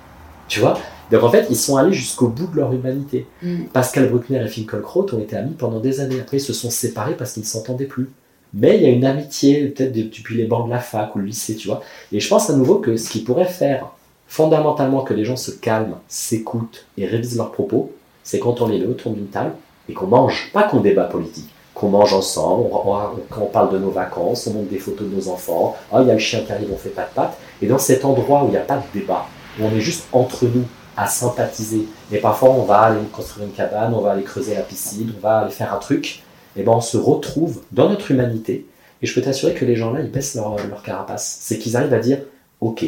Tu 0.47 0.59
vois? 0.59 0.79
Donc 1.11 1.23
en 1.23 1.29
fait, 1.29 1.47
ils 1.49 1.55
sont 1.55 1.77
allés 1.77 1.93
jusqu'au 1.93 2.27
bout 2.27 2.47
de 2.47 2.55
leur 2.57 2.71
humanité. 2.73 3.27
Mmh. 3.41 3.65
Pascal 3.73 4.09
Bruckner 4.09 4.43
et 4.43 4.47
Finkielkraut 4.47 5.07
ont 5.13 5.19
été 5.19 5.35
amis 5.35 5.55
pendant 5.57 5.79
des 5.79 5.99
années. 5.99 6.19
Après, 6.19 6.37
ils 6.37 6.41
se 6.41 6.53
sont 6.53 6.69
séparés 6.69 7.15
parce 7.15 7.33
qu'ils 7.33 7.43
ne 7.43 7.47
s'entendaient 7.47 7.85
plus. 7.85 8.09
Mais 8.53 8.77
il 8.77 8.83
y 8.83 8.85
a 8.87 8.89
une 8.89 9.05
amitié, 9.05 9.67
peut-être 9.67 9.91
de- 9.91 10.03
depuis 10.03 10.35
les 10.35 10.45
bancs 10.45 10.65
de 10.65 10.71
la 10.71 10.79
fac 10.79 11.15
ou 11.15 11.19
le 11.19 11.25
lycée, 11.25 11.55
tu 11.55 11.67
vois. 11.67 11.81
Et 12.11 12.19
je 12.19 12.27
pense 12.27 12.49
à 12.49 12.55
nouveau 12.55 12.75
que 12.75 12.97
ce 12.97 13.09
qui 13.09 13.19
pourrait 13.21 13.45
faire 13.45 13.87
fondamentalement 14.27 15.01
que 15.01 15.13
les 15.13 15.25
gens 15.25 15.35
se 15.35 15.51
calment, 15.51 15.97
s'écoutent 16.07 16.85
et 16.97 17.05
révisent 17.05 17.37
leurs 17.37 17.51
propos, 17.51 17.91
c'est 18.23 18.39
quand 18.39 18.61
on 18.61 18.67
les 18.67 18.79
met 18.79 18.85
autour 18.85 19.13
d'une 19.13 19.27
table 19.27 19.53
et 19.87 19.93
qu'on 19.93 20.07
mange, 20.07 20.49
pas 20.53 20.63
qu'on 20.63 20.81
débat 20.81 21.05
politique, 21.05 21.49
qu'on 21.79 21.89
mange 21.89 22.13
ensemble, 22.13 22.65
on, 22.71 23.41
on- 23.41 23.45
parle 23.45 23.71
de 23.71 23.77
nos 23.77 23.89
vacances, 23.89 24.47
on 24.47 24.53
montre 24.53 24.69
des 24.69 24.79
photos 24.79 25.07
de 25.07 25.15
nos 25.15 25.29
enfants, 25.29 25.75
ah, 25.91 26.01
il 26.01 26.07
y 26.07 26.11
a 26.11 26.13
le 26.13 26.19
chien 26.19 26.41
qui 26.41 26.51
arrive, 26.51 26.69
on 26.73 26.77
fait 26.77 26.89
pas 26.89 27.03
de 27.03 27.13
pattes. 27.15 27.37
Et 27.61 27.67
dans 27.67 27.77
cet 27.79 28.03
endroit 28.05 28.43
où 28.43 28.47
il 28.47 28.51
n'y 28.51 28.57
a 28.57 28.61
pas 28.61 28.77
de 28.77 28.99
débat, 28.99 29.25
où 29.59 29.63
on 29.65 29.71
est 29.75 29.79
juste 29.79 30.05
entre 30.11 30.45
nous 30.45 30.65
à 30.97 31.07
sympathiser, 31.07 31.85
et 32.11 32.17
parfois 32.17 32.49
on 32.49 32.63
va 32.63 32.79
aller 32.81 32.99
construire 33.13 33.47
une 33.47 33.53
cabane, 33.53 33.93
on 33.93 34.01
va 34.01 34.11
aller 34.11 34.23
creuser 34.23 34.55
la 34.55 34.61
piscine, 34.61 35.13
on 35.17 35.21
va 35.21 35.39
aller 35.39 35.51
faire 35.51 35.73
un 35.73 35.77
truc, 35.77 36.23
et 36.57 36.63
ben 36.63 36.73
on 36.73 36.81
se 36.81 36.97
retrouve 36.97 37.61
dans 37.71 37.89
notre 37.89 38.11
humanité. 38.11 38.65
Et 39.01 39.05
je 39.05 39.13
peux 39.15 39.21
t'assurer 39.21 39.53
que 39.53 39.63
les 39.63 39.77
gens 39.77 39.93
là, 39.93 40.01
ils 40.01 40.11
baissent 40.11 40.35
leur, 40.35 40.57
leur 40.67 40.83
carapace. 40.83 41.37
C'est 41.39 41.57
qu'ils 41.57 41.77
arrivent 41.77 41.93
à 41.93 41.99
dire, 41.99 42.19
ok, 42.59 42.85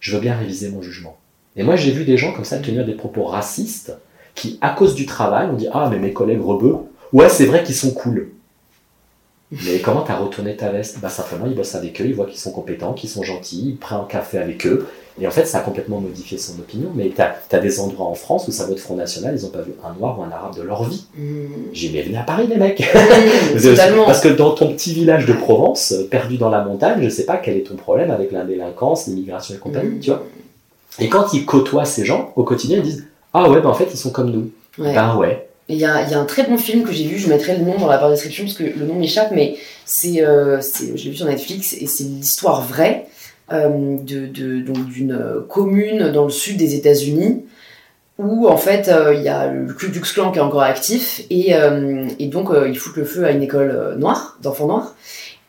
je 0.00 0.14
veux 0.14 0.20
bien 0.20 0.34
réviser 0.34 0.70
mon 0.70 0.80
jugement. 0.80 1.16
Et 1.56 1.62
moi 1.62 1.76
j'ai 1.76 1.90
vu 1.90 2.04
des 2.04 2.16
gens 2.16 2.32
comme 2.32 2.46
ça 2.46 2.58
tenir 2.58 2.86
des 2.86 2.94
propos 2.94 3.24
racistes, 3.24 3.94
qui 4.34 4.58
à 4.62 4.70
cause 4.70 4.94
du 4.94 5.04
travail, 5.04 5.48
on 5.52 5.56
dit, 5.56 5.68
ah 5.72 5.88
mais 5.90 5.98
mes 5.98 6.14
collègues 6.14 6.40
rebeux, 6.42 6.76
ouais 7.12 7.28
c'est 7.28 7.46
vrai 7.46 7.62
qu'ils 7.62 7.74
sont 7.74 7.90
cool. 7.92 8.28
Mais 9.66 9.80
comment 9.80 10.00
t'as 10.00 10.16
retourné 10.16 10.56
ta 10.56 10.70
veste? 10.70 10.98
Bah 11.00 11.10
simplement, 11.10 11.44
ils 11.46 11.54
bossent 11.54 11.74
avec 11.74 12.00
eux, 12.00 12.06
ils 12.06 12.14
voient 12.14 12.24
qu'ils 12.24 12.40
sont 12.40 12.52
compétents, 12.52 12.94
qu'ils 12.94 13.10
sont 13.10 13.22
gentils, 13.22 13.68
ils 13.72 13.76
prennent 13.76 13.98
un 13.98 14.04
café 14.04 14.38
avec 14.38 14.66
eux. 14.66 14.86
Et 15.20 15.26
en 15.26 15.30
fait, 15.30 15.44
ça 15.44 15.58
a 15.58 15.60
complètement 15.60 16.00
modifié 16.00 16.38
son 16.38 16.54
opinion. 16.58 16.88
Mais 16.94 17.12
t'as 17.14 17.32
as 17.50 17.58
des 17.58 17.78
endroits 17.78 18.06
en 18.06 18.14
France 18.14 18.48
où 18.48 18.50
ça 18.50 18.64
vote 18.64 18.78
Front 18.80 18.96
National, 18.96 19.36
ils 19.38 19.42
n'ont 19.44 19.50
pas 19.50 19.60
vu 19.60 19.72
un 19.84 19.92
noir 19.92 20.18
ou 20.18 20.22
un 20.22 20.30
arabe 20.30 20.56
de 20.56 20.62
leur 20.62 20.84
vie. 20.84 21.04
Mmh. 21.18 21.22
J'ai 21.74 21.88
dit, 21.88 21.94
mais 21.94 22.02
venez 22.02 22.16
à 22.16 22.22
Paris, 22.22 22.46
les 22.48 22.56
mecs 22.56 22.78
Totalement. 23.62 24.06
Parce 24.06 24.22
que 24.22 24.28
dans 24.28 24.52
ton 24.52 24.72
petit 24.72 24.94
village 24.94 25.26
de 25.26 25.34
Provence, 25.34 25.92
perdu 26.10 26.38
dans 26.38 26.48
la 26.48 26.64
montagne, 26.64 27.02
je 27.02 27.10
sais 27.10 27.26
pas 27.26 27.36
quel 27.36 27.58
est 27.58 27.64
ton 27.64 27.76
problème 27.76 28.10
avec 28.10 28.32
la 28.32 28.44
délinquance, 28.44 29.06
l'immigration 29.06 29.54
et 29.54 29.58
compagnie, 29.58 29.96
Mm. 29.96 30.00
tu 30.00 30.10
vois. 30.12 30.22
Et 30.98 31.10
quand 31.10 31.34
ils 31.34 31.44
côtoient 31.44 31.84
ces 31.84 32.06
gens 32.06 32.32
au 32.36 32.44
quotidien, 32.44 32.78
ils 32.78 32.84
disent 32.84 33.06
Ah 33.34 33.50
ouais, 33.50 33.60
ben 33.60 33.68
en 33.68 33.74
fait, 33.74 33.88
ils 33.92 33.98
sont 33.98 34.10
comme 34.12 34.30
nous. 34.30 34.50
Ouais. 34.78 34.94
Ben 34.94 35.14
ouais. 35.16 35.46
Il 35.68 35.76
y, 35.76 35.84
a, 35.84 35.96
un 35.96 36.24
très 36.24 36.42
bon 36.42 36.58
film 36.58 36.82
que 36.82 36.92
j'ai 36.92 37.04
vu, 37.04 37.18
je 37.18 37.28
mettrai 37.28 37.56
le 37.56 37.64
nom 37.64 37.78
dans 37.78 37.86
la 37.86 37.96
barre 37.96 38.10
de 38.10 38.14
description 38.14 38.44
parce 38.44 38.56
que 38.56 38.64
le 38.64 38.84
nom 38.84 38.94
m'échappe, 38.94 39.30
mais 39.32 39.56
c'est, 39.84 40.22
euh, 40.22 40.60
je 40.60 41.04
l'ai 41.04 41.10
vu 41.10 41.16
sur 41.16 41.26
Netflix 41.26 41.74
et 41.80 41.86
c'est 41.86 42.04
l'histoire 42.04 42.62
vraie 42.62 43.06
euh, 43.52 43.96
d'une 44.02 45.44
commune 45.48 46.10
dans 46.10 46.24
le 46.24 46.30
sud 46.30 46.56
des 46.56 46.74
États-Unis 46.74 47.44
où 48.18 48.48
en 48.48 48.56
fait 48.56 48.88
euh, 48.88 49.14
il 49.14 49.22
y 49.22 49.28
a 49.28 49.48
le 49.48 49.72
Ku 49.72 49.90
Klux 49.90 50.00
Klan 50.12 50.30
qui 50.32 50.38
est 50.38 50.42
encore 50.42 50.62
actif 50.62 51.22
et, 51.30 51.54
euh, 51.54 52.06
donc 52.20 52.50
euh, 52.50 52.68
ils 52.68 52.78
foutent 52.78 52.96
le 52.96 53.04
feu 53.04 53.24
à 53.24 53.30
une 53.30 53.42
école 53.42 53.70
euh, 53.70 53.96
noire, 53.96 54.38
d'enfants 54.42 54.66
noirs. 54.66 54.94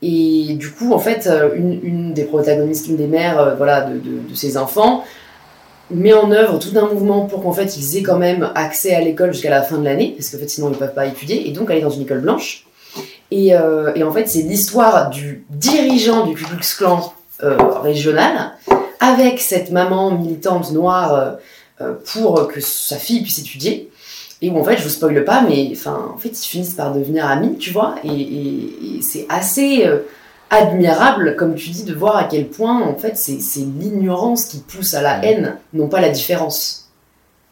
Et 0.06 0.56
du 0.56 0.70
coup, 0.70 0.92
en 0.92 1.00
fait, 1.00 1.28
euh, 1.28 1.52
une, 1.56 2.14
des 2.14 2.26
protagonistes, 2.26 2.88
une 2.88 2.98
des 2.98 3.08
mères 3.08 3.40
euh, 3.40 3.56
voilà, 3.56 3.82
de 3.82 4.36
ces 4.36 4.58
enfants, 4.58 5.06
met 5.92 6.14
en 6.14 6.32
œuvre 6.32 6.60
tout 6.60 6.78
un 6.78 6.88
mouvement 6.88 7.26
pour 7.26 7.44
qu'en 7.44 7.52
fait 7.52 7.78
ils 7.78 7.98
aient 7.98 8.04
quand 8.04 8.18
même 8.18 8.52
accès 8.56 8.94
à 8.94 9.02
l'école 9.02 9.34
jusqu'à 9.34 9.50
la 9.50 9.62
fin 9.62 9.78
de 9.78 9.84
l'année, 9.84 10.14
parce 10.18 10.30
qu'en 10.30 10.38
fait 10.38 10.50
sinon 10.50 10.70
ils 10.72 10.78
peuvent 10.78 10.94
pas 10.94 11.06
étudier, 11.06 11.48
et 11.48 11.52
donc 11.52 11.70
aller 11.72 11.82
dans 11.82 11.90
une 11.90 12.04
école 12.04 12.22
blanche. 12.22 12.66
Et, 13.32 13.56
euh, 13.56 13.92
et 13.96 14.04
en 14.04 14.12
fait 14.12 14.28
c'est 14.28 14.42
l'histoire 14.42 15.10
du 15.10 15.46
dirigeant 15.50 16.26
du 16.26 16.36
Ku 16.36 16.46
Klux 16.46 16.76
Klan 16.78 17.14
euh, 17.44 17.58
régional 17.82 18.52
avec 19.00 19.40
cette 19.40 19.72
maman 19.72 20.12
militante 20.12 20.72
noire 20.72 21.38
euh, 21.82 21.94
pour 22.14 22.48
que 22.48 22.62
sa 22.62 22.98
fille 22.98 23.22
puisse 23.22 23.40
étudier. 23.40 23.90
Et 24.42 24.50
où 24.50 24.60
en 24.60 24.64
fait 24.64 24.78
je 24.78 24.84
vous 24.84 24.90
spoile 24.90 25.24
pas, 25.24 25.42
mais 25.42 25.70
enfin 25.72 26.12
en 26.14 26.18
fait 26.18 26.30
ils 26.30 26.48
finissent 26.48 26.76
par 26.76 26.94
devenir 26.94 27.26
amis, 27.26 27.58
tu 27.58 27.72
vois, 27.72 27.96
et, 28.04 29.00
c'est 29.02 29.26
assez 29.30 29.90
admirable, 30.54 31.36
comme 31.36 31.56
tu 31.56 31.70
dis, 31.70 31.84
de 31.84 31.94
voir 31.94 32.16
à 32.16 32.26
quel 32.26 32.48
point 32.48 32.82
en 32.82 32.96
fait 32.96 33.18
c'est 33.18 33.40
c'est 33.40 33.66
l'ignorance 33.80 34.46
qui 34.46 34.60
pousse 34.60 34.94
à 34.94 35.02
la 35.02 35.24
haine, 35.24 35.58
non 35.74 35.88
pas 35.88 36.02
la 36.02 36.10
différence. 36.10 36.90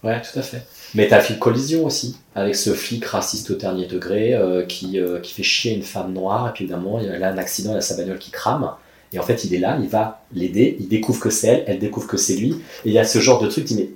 Ouais, 0.03 0.19
tout 0.21 0.39
à 0.39 0.41
fait. 0.41 0.65
Mais 0.95 1.07
t'as 1.07 1.19
fait 1.19 1.37
collision 1.37 1.85
aussi 1.85 2.17
avec 2.35 2.55
ce 2.55 2.73
flic 2.73 3.05
raciste 3.05 3.51
au 3.51 3.55
dernier 3.55 3.85
degré 3.85 4.33
euh, 4.33 4.65
qui, 4.65 4.99
euh, 4.99 5.19
qui 5.19 5.33
fait 5.33 5.43
chier 5.43 5.73
une 5.73 5.83
femme 5.83 6.11
noire 6.11 6.49
et 6.49 6.53
puis 6.53 6.63
évidemment 6.63 6.99
il 6.99 7.23
a 7.23 7.29
un 7.29 7.37
accident, 7.37 7.73
il 7.73 7.77
a 7.77 7.81
sa 7.81 7.95
bagnole 7.95 8.17
qui 8.17 8.31
crame 8.31 8.71
et 9.13 9.19
en 9.19 9.23
fait 9.23 9.43
il 9.43 9.53
est 9.53 9.59
là, 9.59 9.77
il 9.81 9.87
va 9.87 10.23
l'aider, 10.33 10.75
il 10.79 10.87
découvre 10.87 11.19
que 11.19 11.29
c'est 11.29 11.47
elle, 11.47 11.63
elle 11.67 11.79
découvre 11.79 12.07
que 12.07 12.17
c'est 12.17 12.35
lui 12.35 12.51
et 12.85 12.89
il 12.89 12.93
y 12.93 12.99
a 12.99 13.05
ce 13.05 13.19
genre 13.19 13.41
de 13.41 13.47
truc, 13.47 13.69
il 13.69 13.75
dit 13.75 13.83
mais 13.83 13.89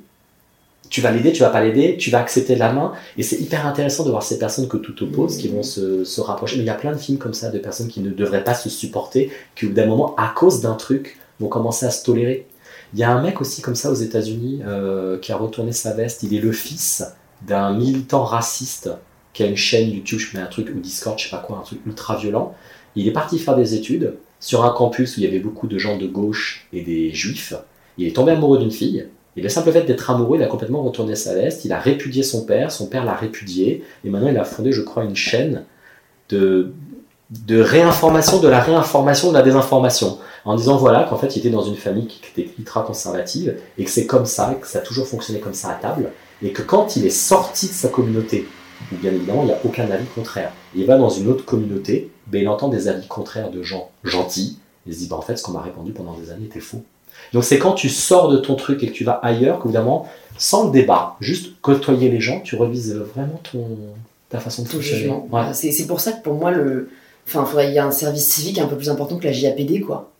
tu 0.89 1.01
vas 1.01 1.11
l'aider, 1.11 1.31
tu 1.31 1.41
vas 1.41 1.49
pas 1.49 1.63
l'aider, 1.63 1.97
tu 1.97 2.09
vas 2.09 2.19
accepter 2.19 2.55
la 2.55 2.71
main 2.71 2.93
et 3.17 3.23
c'est 3.23 3.37
hyper 3.37 3.65
intéressant 3.65 4.03
de 4.03 4.09
voir 4.09 4.23
ces 4.23 4.39
personnes 4.39 4.67
que 4.67 4.77
tout 4.77 5.03
oppose 5.03 5.37
qui 5.37 5.47
vont 5.47 5.63
se, 5.63 6.03
se 6.03 6.21
rapprocher. 6.21 6.57
Mais 6.57 6.63
il 6.63 6.67
y 6.67 6.71
a 6.71 6.75
plein 6.75 6.91
de 6.91 6.97
films 6.97 7.17
comme 7.17 7.33
ça 7.33 7.49
de 7.49 7.59
personnes 7.59 7.87
qui 7.87 8.01
ne 8.01 8.09
devraient 8.09 8.43
pas 8.43 8.53
se 8.53 8.69
supporter, 8.69 9.31
qui 9.55 9.65
au 9.65 9.69
bout 9.69 9.75
d'un 9.75 9.87
moment 9.87 10.15
à 10.15 10.33
cause 10.35 10.61
d'un 10.61 10.75
truc 10.75 11.17
vont 11.39 11.47
commencer 11.47 11.85
à 11.85 11.91
se 11.91 12.03
tolérer. 12.03 12.47
Il 12.93 12.99
y 12.99 13.03
a 13.03 13.11
un 13.11 13.21
mec 13.21 13.41
aussi 13.41 13.61
comme 13.61 13.75
ça 13.75 13.91
aux 13.91 13.95
États-Unis 13.95 14.61
euh, 14.65 15.19
qui 15.19 15.31
a 15.31 15.37
retourné 15.37 15.71
sa 15.71 15.93
veste. 15.93 16.23
Il 16.23 16.33
est 16.33 16.39
le 16.39 16.51
fils 16.51 17.03
d'un 17.45 17.73
militant 17.73 18.23
raciste 18.23 18.89
qui 19.33 19.43
a 19.43 19.47
une 19.47 19.57
chaîne 19.57 19.89
YouTube, 19.89 20.19
je 20.19 20.37
mets 20.37 20.43
un 20.43 20.47
truc, 20.47 20.69
ou 20.73 20.79
Discord, 20.79 21.19
je 21.19 21.25
sais 21.25 21.29
pas 21.29 21.43
quoi, 21.45 21.57
un 21.57 21.61
truc 21.61 21.79
ultra 21.85 22.15
violent. 22.15 22.55
Il 22.95 23.07
est 23.07 23.11
parti 23.11 23.37
faire 23.37 23.57
des 23.57 23.75
études 23.75 24.13
sur 24.39 24.63
un 24.63 24.69
campus 24.71 25.17
où 25.17 25.19
il 25.19 25.23
y 25.23 25.27
avait 25.27 25.39
beaucoup 25.39 25.67
de 25.67 25.77
gens 25.77 25.97
de 25.97 26.07
gauche 26.07 26.67
et 26.71 26.81
des 26.81 27.11
juifs. 27.11 27.53
Il 27.97 28.07
est 28.07 28.15
tombé 28.15 28.31
amoureux 28.31 28.59
d'une 28.59 28.71
fille. 28.71 29.07
Et 29.37 29.41
le 29.41 29.49
simple 29.49 29.71
fait 29.71 29.83
d'être 29.83 30.09
amoureux, 30.09 30.37
il 30.37 30.43
a 30.43 30.47
complètement 30.47 30.81
retourné 30.81 31.15
sa 31.15 31.33
veste. 31.35 31.65
Il 31.65 31.73
a 31.73 31.79
répudié 31.79 32.23
son 32.23 32.45
père, 32.45 32.71
son 32.71 32.87
père 32.87 33.03
l'a 33.03 33.15
répudié. 33.15 33.83
Et 34.05 34.09
maintenant, 34.09 34.29
il 34.29 34.37
a 34.37 34.45
fondé, 34.45 34.71
je 34.71 34.81
crois, 34.81 35.03
une 35.03 35.15
chaîne 35.15 35.65
de, 36.29 36.71
réinformation, 37.49 38.39
de 38.39 38.47
la 38.47 38.61
réinformation, 38.61 39.29
de 39.29 39.33
la 39.33 39.41
désinformation 39.41 40.19
en 40.45 40.55
disant 40.55 40.77
voilà 40.77 41.03
qu'en 41.03 41.17
fait 41.17 41.35
il 41.35 41.39
était 41.39 41.49
dans 41.49 41.63
une 41.63 41.75
famille 41.75 42.07
qui 42.07 42.21
était 42.31 42.51
ultra 42.57 42.83
conservative 42.83 43.57
et 43.77 43.83
que 43.83 43.89
c'est 43.89 44.05
comme 44.05 44.25
ça, 44.25 44.55
que 44.59 44.67
ça 44.67 44.79
a 44.79 44.81
toujours 44.81 45.07
fonctionné 45.07 45.39
comme 45.39 45.53
ça 45.53 45.69
à 45.69 45.73
table, 45.73 46.11
et 46.41 46.51
que 46.51 46.61
quand 46.61 46.95
il 46.95 47.05
est 47.05 47.09
sorti 47.09 47.67
de 47.67 47.73
sa 47.73 47.89
communauté, 47.89 48.47
bien 48.91 49.11
évidemment 49.11 49.41
il 49.41 49.47
n'y 49.47 49.53
a 49.53 49.59
aucun 49.65 49.89
avis 49.89 50.05
contraire, 50.13 50.51
il 50.75 50.85
va 50.85 50.97
dans 50.97 51.09
une 51.09 51.27
autre 51.27 51.45
communauté, 51.45 52.11
ben, 52.27 52.41
il 52.41 52.47
entend 52.47 52.69
des 52.69 52.87
avis 52.87 53.07
contraires 53.07 53.49
de 53.49 53.63
gens 53.63 53.89
gentils, 54.03 54.59
et 54.85 54.89
il 54.89 54.93
se 54.93 54.99
dit 54.99 55.07
bah, 55.07 55.15
en 55.17 55.21
fait 55.21 55.35
ce 55.35 55.43
qu'on 55.43 55.53
m'a 55.53 55.61
répondu 55.61 55.91
pendant 55.91 56.13
des 56.13 56.31
années 56.31 56.45
était 56.45 56.59
faux. 56.59 56.83
Donc 57.33 57.43
c'est 57.43 57.57
quand 57.59 57.73
tu 57.73 57.89
sors 57.89 58.29
de 58.29 58.37
ton 58.37 58.55
truc 58.55 58.83
et 58.83 58.87
que 58.87 58.93
tu 58.93 59.03
vas 59.03 59.13
ailleurs, 59.23 59.61
qu'évidemment, 59.61 60.07
sans 60.37 60.65
le 60.65 60.71
débat, 60.71 61.15
juste 61.21 61.53
côtoyer 61.61 62.09
les 62.09 62.19
gens, 62.19 62.39
tu 62.41 62.55
revises 62.55 62.93
vraiment 63.15 63.39
ton, 63.51 63.65
ta 64.29 64.39
façon 64.39 64.63
de 64.63 64.67
jugement. 64.81 65.27
Ouais. 65.31 65.53
C'est 65.53 65.87
pour 65.87 65.99
ça 65.99 66.11
que 66.11 66.21
pour 66.23 66.33
moi, 66.33 66.51
le... 66.51 66.89
enfin, 67.27 67.45
il 67.63 67.71
y 67.73 67.79
a 67.79 67.85
un 67.85 67.91
service 67.91 68.25
civique 68.27 68.59
un 68.59 68.67
peu 68.67 68.75
plus 68.75 68.89
important 68.89 69.17
que 69.17 69.25
la 69.25 69.31
JAPD, 69.31 69.81
quoi. 69.81 70.11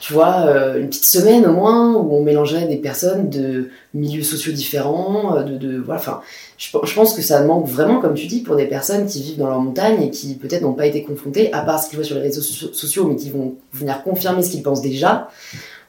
Tu 0.00 0.14
vois, 0.14 0.46
euh, 0.46 0.80
une 0.80 0.88
petite 0.88 1.04
semaine 1.04 1.44
au 1.46 1.52
moins 1.52 1.92
où 1.94 2.14
on 2.16 2.22
mélangerait 2.22 2.66
des 2.66 2.78
personnes 2.78 3.28
de 3.28 3.68
milieux 3.92 4.22
sociaux 4.22 4.50
différents, 4.50 5.36
euh, 5.36 5.42
de, 5.42 5.58
de 5.58 5.76
voilà. 5.76 6.00
Enfin, 6.00 6.22
je, 6.56 6.70
pe- 6.72 6.86
je 6.86 6.94
pense 6.94 7.12
que 7.12 7.20
ça 7.20 7.42
manque 7.44 7.66
vraiment, 7.68 8.00
comme 8.00 8.14
tu 8.14 8.26
dis, 8.26 8.40
pour 8.40 8.56
des 8.56 8.64
personnes 8.64 9.06
qui 9.06 9.20
vivent 9.22 9.36
dans 9.36 9.48
leur 9.50 9.60
montagne 9.60 10.00
et 10.04 10.10
qui 10.10 10.36
peut-être 10.36 10.62
n'ont 10.62 10.72
pas 10.72 10.86
été 10.86 11.02
confrontées, 11.02 11.52
à 11.52 11.60
part 11.60 11.82
ce 11.82 11.90
qu'ils 11.90 11.98
voient 11.98 12.06
sur 12.06 12.14
les 12.16 12.22
réseaux 12.22 12.40
so- 12.40 12.72
sociaux, 12.72 13.06
mais 13.06 13.16
qui 13.16 13.28
vont 13.28 13.56
venir 13.74 14.02
confirmer 14.02 14.42
ce 14.42 14.50
qu'ils 14.52 14.62
pensent 14.62 14.80
déjà. 14.80 15.28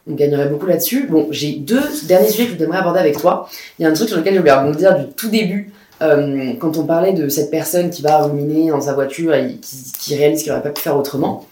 On 0.10 0.16
gagnerait 0.16 0.48
beaucoup 0.48 0.66
là-dessus. 0.66 1.08
Bon, 1.08 1.28
j'ai 1.30 1.54
deux 1.54 1.84
derniers 2.04 2.30
sujets 2.30 2.46
que 2.48 2.54
je 2.54 2.58
voudrais 2.64 2.80
aborder 2.80 3.00
avec 3.00 3.18
toi. 3.18 3.48
Il 3.78 3.84
y 3.84 3.86
a 3.86 3.90
un 3.90 3.94
truc 3.94 4.10
sur 4.10 4.18
lequel 4.18 4.34
je 4.34 4.40
voulais 4.40 4.52
rebondir 4.52 4.98
du 4.98 5.06
tout 5.14 5.30
début 5.30 5.72
euh, 6.02 6.54
quand 6.60 6.78
on 6.78 6.86
parlait 6.86 7.14
de 7.14 7.30
cette 7.30 7.52
personne 7.52 7.90
qui 7.90 8.02
va 8.02 8.24
ruminer 8.24 8.72
dans 8.72 8.82
sa 8.82 8.94
voiture 8.94 9.34
et 9.36 9.58
qui, 9.62 10.16
réalise 10.16 10.42
qu'elle 10.44 10.54
n'aurait 10.54 10.64
pas 10.64 10.72
pu 10.72 10.82
faire 10.82 10.98
autrement, 10.98 11.46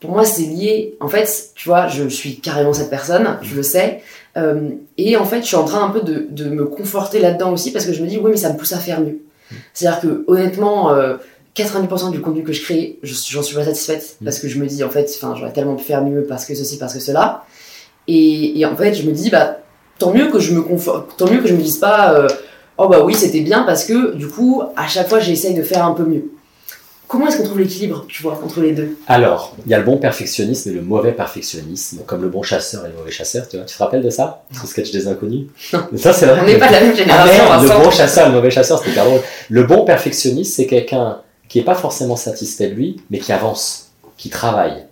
pour 0.00 0.10
moi 0.10 0.24
c'est 0.24 0.42
lié. 0.42 0.96
En 1.00 1.08
fait, 1.08 1.50
tu 1.54 1.68
vois, 1.68 1.88
je 1.88 2.06
suis 2.08 2.40
carrément 2.40 2.74
cette 2.74 2.90
personne, 2.90 3.38
tu 3.42 3.54
le 3.54 3.62
sais. 3.62 4.02
Euh, 4.36 4.70
et 4.98 5.16
en 5.16 5.24
fait, 5.24 5.40
je 5.40 5.46
suis 5.46 5.56
en 5.56 5.64
train 5.64 5.82
un 5.82 5.90
peu 5.90 6.02
de, 6.02 6.44
me 6.50 6.66
conforter 6.66 7.18
là-dedans 7.18 7.52
aussi 7.52 7.72
parce 7.72 7.86
que 7.86 7.92
je 7.92 8.02
me 8.02 8.06
dis, 8.06 8.18
oui, 8.18 8.32
mais 8.32 8.36
ça 8.36 8.52
me 8.52 8.58
pousse 8.58 8.72
à 8.72 8.78
faire 8.78 9.00
mieux. 9.00 9.18
C'est-à-dire 9.72 10.00
que 10.00 10.24
honnêtement, 10.26 10.92
euh, 10.92 11.16
90% 11.56 12.10
du 12.10 12.20
contenu 12.20 12.44
que 12.44 12.52
je 12.52 12.62
crée, 12.62 12.98
je- 13.02 13.14
j'en 13.30 13.42
suis 13.42 13.56
pas 13.56 13.64
satisfaite 13.64 14.16
parce 14.22 14.38
que 14.38 14.46
je 14.46 14.58
me 14.58 14.66
dis, 14.66 14.84
en 14.84 14.90
fait, 14.90 15.10
j'aurais 15.20 15.52
tellement 15.52 15.74
pu 15.74 15.84
faire 15.84 16.04
mieux 16.04 16.24
parce 16.28 16.44
que 16.44 16.54
ceci, 16.54 16.78
parce 16.78 16.92
que 16.94 17.00
cela. 17.00 17.44
Et, 18.10 18.58
et 18.58 18.66
en 18.66 18.76
fait, 18.76 18.94
je 18.94 19.06
me 19.06 19.12
dis, 19.12 19.30
bah, 19.30 19.58
tant 19.98 20.12
mieux 20.12 20.28
que 20.28 20.40
je 20.40 20.52
me 20.52 20.62
conforte, 20.62 21.16
tant 21.16 21.30
mieux 21.30 21.38
que 21.38 21.46
je 21.46 21.54
me 21.54 21.62
dise 21.62 21.76
pas, 21.76 22.12
euh, 22.14 22.26
oh 22.76 22.88
bah 22.88 23.02
oui, 23.04 23.14
c'était 23.14 23.40
bien 23.40 23.62
parce 23.62 23.84
que 23.84 24.16
du 24.16 24.26
coup, 24.26 24.62
à 24.76 24.88
chaque 24.88 25.08
fois, 25.08 25.20
j'essaye 25.20 25.54
de 25.54 25.62
faire 25.62 25.84
un 25.84 25.92
peu 25.92 26.04
mieux. 26.04 26.24
Comment 27.06 27.26
est-ce 27.26 27.38
qu'on 27.38 27.44
trouve 27.44 27.58
l'équilibre, 27.58 28.04
tu 28.08 28.22
vois, 28.22 28.40
entre 28.44 28.60
les 28.60 28.72
deux? 28.72 28.96
Alors, 29.08 29.56
il 29.66 29.70
y 29.70 29.74
a 29.74 29.78
le 29.78 29.84
bon 29.84 29.96
perfectionnisme 29.96 30.70
et 30.70 30.72
le 30.72 30.80
mauvais 30.80 31.10
perfectionnisme, 31.10 32.02
comme 32.06 32.22
le 32.22 32.28
bon 32.28 32.42
chasseur 32.42 32.86
et 32.86 32.88
le 32.88 32.94
mauvais 32.94 33.10
chasseur. 33.10 33.48
Tu, 33.48 33.56
vois. 33.56 33.66
tu 33.66 33.76
te 33.76 33.82
rappelles 33.82 34.02
de 34.02 34.10
ça? 34.10 34.44
Ce 34.52 34.66
sketch 34.66 34.92
des 34.92 35.08
inconnus? 35.08 35.48
Non. 35.72 35.80
Ça, 35.96 36.12
c'est 36.12 36.26
vrai. 36.26 36.38
On 36.40 36.46
n'est 36.46 36.56
pas 36.56 36.68
de 36.68 36.72
la 36.72 36.80
même 36.80 36.92
Ah 36.92 36.96
génération, 36.96 37.44
merde, 37.44 37.62
le 37.64 37.84
bon 37.84 37.90
chasseur 37.90 38.26
et 38.26 38.28
le 38.28 38.34
mauvais 38.36 38.50
chasseur, 38.52 38.78
c'était 38.78 38.92
hyper 38.92 39.06
drôle. 39.06 39.20
Le 39.48 39.64
bon 39.64 39.84
perfectionniste, 39.84 40.54
c'est 40.54 40.66
quelqu'un 40.66 41.18
qui 41.48 41.58
n'est 41.58 41.64
pas 41.64 41.74
forcément 41.74 42.14
satisfait 42.14 42.68
de 42.68 42.74
lui, 42.74 43.00
mais 43.10 43.18
qui 43.18 43.32
avance, 43.32 43.90
qui 44.16 44.30
travaille. 44.30 44.84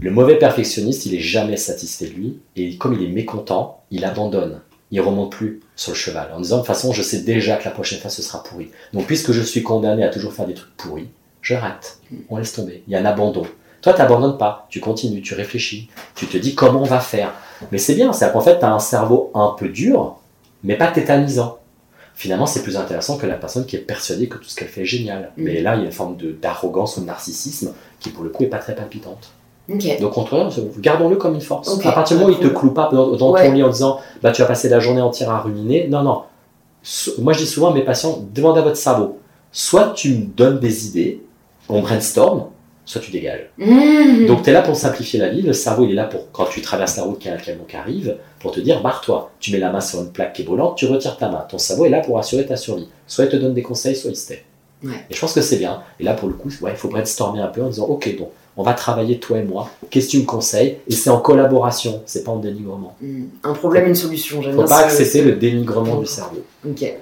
Le 0.00 0.10
mauvais 0.10 0.38
perfectionniste, 0.38 1.06
il 1.06 1.14
est 1.14 1.20
jamais 1.20 1.56
satisfait 1.56 2.06
de 2.06 2.14
lui, 2.14 2.38
et 2.56 2.76
comme 2.76 2.94
il 2.94 3.02
est 3.02 3.12
mécontent, 3.12 3.82
il 3.90 4.04
abandonne. 4.04 4.60
Il 4.90 5.00
remonte 5.00 5.32
plus 5.32 5.60
sur 5.76 5.92
le 5.92 5.96
cheval, 5.96 6.30
en 6.34 6.40
disant 6.40 6.56
de 6.56 6.60
toute 6.60 6.68
façon, 6.68 6.92
je 6.92 7.02
sais 7.02 7.22
déjà 7.22 7.56
que 7.56 7.64
la 7.64 7.70
prochaine 7.70 8.00
fois 8.00 8.10
ce 8.10 8.22
sera 8.22 8.42
pourri. 8.42 8.70
Donc, 8.92 9.06
puisque 9.06 9.32
je 9.32 9.40
suis 9.40 9.62
condamné 9.62 10.04
à 10.04 10.08
toujours 10.08 10.32
faire 10.32 10.46
des 10.46 10.54
trucs 10.54 10.76
pourris, 10.76 11.08
je 11.40 11.54
rate. 11.54 11.98
On 12.28 12.38
laisse 12.38 12.52
tomber. 12.52 12.82
Il 12.86 12.92
y 12.92 12.96
a 12.96 13.00
un 13.00 13.04
abandon. 13.04 13.46
Toi, 13.82 13.92
tu 13.92 13.98
n'abandonnes 13.98 14.38
pas. 14.38 14.66
Tu 14.70 14.80
continues, 14.80 15.20
tu 15.20 15.34
réfléchis. 15.34 15.90
Tu 16.14 16.26
te 16.26 16.38
dis 16.38 16.54
comment 16.54 16.80
on 16.80 16.86
va 16.86 17.00
faire. 17.00 17.34
Mais 17.70 17.78
c'est 17.78 17.94
bien, 17.94 18.12
c'est 18.12 18.32
qu'en 18.32 18.40
fait, 18.40 18.58
tu 18.58 18.64
as 18.64 18.72
un 18.72 18.78
cerveau 18.78 19.30
un 19.34 19.54
peu 19.58 19.68
dur, 19.68 20.16
mais 20.62 20.76
pas 20.76 20.90
tétanisant. 20.90 21.58
Finalement, 22.14 22.46
c'est 22.46 22.62
plus 22.62 22.76
intéressant 22.76 23.18
que 23.18 23.26
la 23.26 23.34
personne 23.34 23.66
qui 23.66 23.76
est 23.76 23.80
persuadée 23.80 24.28
que 24.28 24.38
tout 24.38 24.48
ce 24.48 24.54
qu'elle 24.54 24.68
fait 24.68 24.82
est 24.82 24.86
génial. 24.86 25.32
Mm. 25.36 25.42
Mais 25.42 25.60
là, 25.60 25.74
il 25.74 25.80
y 25.80 25.82
a 25.82 25.86
une 25.86 25.92
forme 25.92 26.16
d'arrogance 26.16 26.96
ou 26.96 27.00
de 27.00 27.06
narcissisme 27.06 27.74
qui, 28.00 28.10
pour 28.10 28.24
le 28.24 28.30
coup, 28.30 28.44
est 28.44 28.48
pas 28.48 28.58
très 28.58 28.74
palpitante. 28.74 29.32
Ok. 29.68 30.00
Donc, 30.00 30.12
contre 30.12 30.48
gardons-le 30.80 31.16
comme 31.16 31.34
une 31.34 31.40
force. 31.40 31.78
À 31.86 31.92
partir 31.92 32.16
du 32.18 32.22
moment 32.22 32.36
où 32.36 32.38
il 32.40 32.46
te 32.46 32.52
cloue 32.52 32.72
pas 32.72 32.90
dans, 32.92 33.16
dans 33.16 33.30
Ouais. 33.32 33.46
ton 33.46 33.52
lit 33.52 33.62
en 33.62 33.70
disant 33.70 33.98
bah, 34.22 34.30
tu 34.32 34.42
vas 34.42 34.48
passer 34.48 34.68
la 34.68 34.78
journée 34.80 35.00
entière 35.00 35.30
à 35.30 35.40
ruminer, 35.40 35.88
non, 35.88 36.02
non. 36.02 36.22
So- 36.82 37.12
Moi, 37.18 37.32
je 37.32 37.38
dis 37.38 37.46
souvent 37.46 37.70
à 37.70 37.74
mes 37.74 37.82
patients 37.82 38.24
demandez 38.34 38.60
à 38.60 38.62
votre 38.62 38.76
cerveau 38.76 39.18
soit 39.56 39.92
tu 39.94 40.10
me 40.10 40.24
donnes 40.26 40.58
des 40.58 40.88
idées, 40.88 41.22
on 41.68 41.80
brainstorm, 41.80 42.46
soit 42.84 43.00
tu 43.00 43.12
dégages. 43.12 43.48
Mmh. 43.56 44.26
Donc 44.26 44.42
tu 44.42 44.50
es 44.50 44.52
là 44.52 44.62
pour 44.62 44.74
simplifier 44.74 45.20
la 45.20 45.28
vie, 45.28 45.42
le 45.42 45.52
cerveau 45.52 45.84
il 45.84 45.92
est 45.92 45.94
là 45.94 46.04
pour, 46.06 46.30
quand 46.32 46.46
tu 46.46 46.60
traverses 46.60 46.96
la 46.96 47.04
route, 47.04 47.20
qu'il 47.20 47.30
y 47.30 47.34
a 47.34 47.36
un 47.36 47.40
camion 47.40 47.62
qui 47.66 47.76
arrive, 47.76 48.16
pour 48.40 48.50
te 48.50 48.58
dire 48.60 48.82
barre-toi. 48.82 49.30
Tu 49.38 49.52
mets 49.52 49.58
la 49.58 49.70
main 49.70 49.80
sur 49.80 50.00
une 50.00 50.10
plaque 50.10 50.32
qui 50.34 50.42
est 50.42 50.44
brûlante, 50.44 50.76
tu 50.76 50.86
retires 50.86 51.16
ta 51.16 51.28
main. 51.30 51.46
Ton 51.48 51.58
cerveau 51.58 51.86
est 51.86 51.88
là 51.88 52.00
pour 52.00 52.18
assurer 52.18 52.44
ta 52.44 52.56
survie. 52.56 52.88
Soit 53.06 53.26
il 53.26 53.30
te 53.30 53.36
donne 53.36 53.54
des 53.54 53.62
conseils, 53.62 53.94
soit 53.96 54.10
il 54.10 54.16
se 54.16 54.26
tait. 54.28 54.44
Ouais. 54.82 54.90
Et 55.08 55.14
je 55.14 55.20
pense 55.20 55.32
que 55.32 55.40
c'est 55.40 55.56
bien. 55.56 55.80
Et 56.00 56.02
là 56.04 56.14
pour 56.14 56.28
le 56.28 56.34
coup, 56.34 56.50
ouais, 56.60 56.72
il 56.72 56.76
faut 56.76 56.88
brainstormer 56.88 57.40
un 57.40 57.46
peu 57.46 57.62
en 57.62 57.68
disant 57.68 57.86
ok, 57.86 58.18
donc 58.18 58.30
on 58.56 58.62
va 58.62 58.72
travailler 58.74 59.18
toi 59.18 59.38
et 59.38 59.42
moi, 59.42 59.70
qu'est-ce 59.90 60.06
que 60.06 60.10
tu 60.12 60.18
me 60.20 60.24
conseilles 60.24 60.76
Et 60.88 60.92
c'est 60.94 61.10
en 61.10 61.18
collaboration, 61.20 62.02
c'est 62.06 62.22
pas 62.24 62.32
en 62.32 62.38
dénigrement. 62.38 62.96
Mmh. 63.00 63.22
Un 63.42 63.52
problème, 63.52 63.86
une 63.88 63.94
solution. 63.94 64.42
J'aime 64.42 64.52
Faut 64.52 64.58
bien 64.58 64.68
pas 64.68 64.78
ce- 64.80 64.84
accepter 64.84 65.20
ce- 65.20 65.24
le 65.24 65.32
dénigrement 65.32 65.96
du 65.98 66.06
cerveau. 66.06 66.42
Ok. 66.68 66.82
Et 66.82 66.98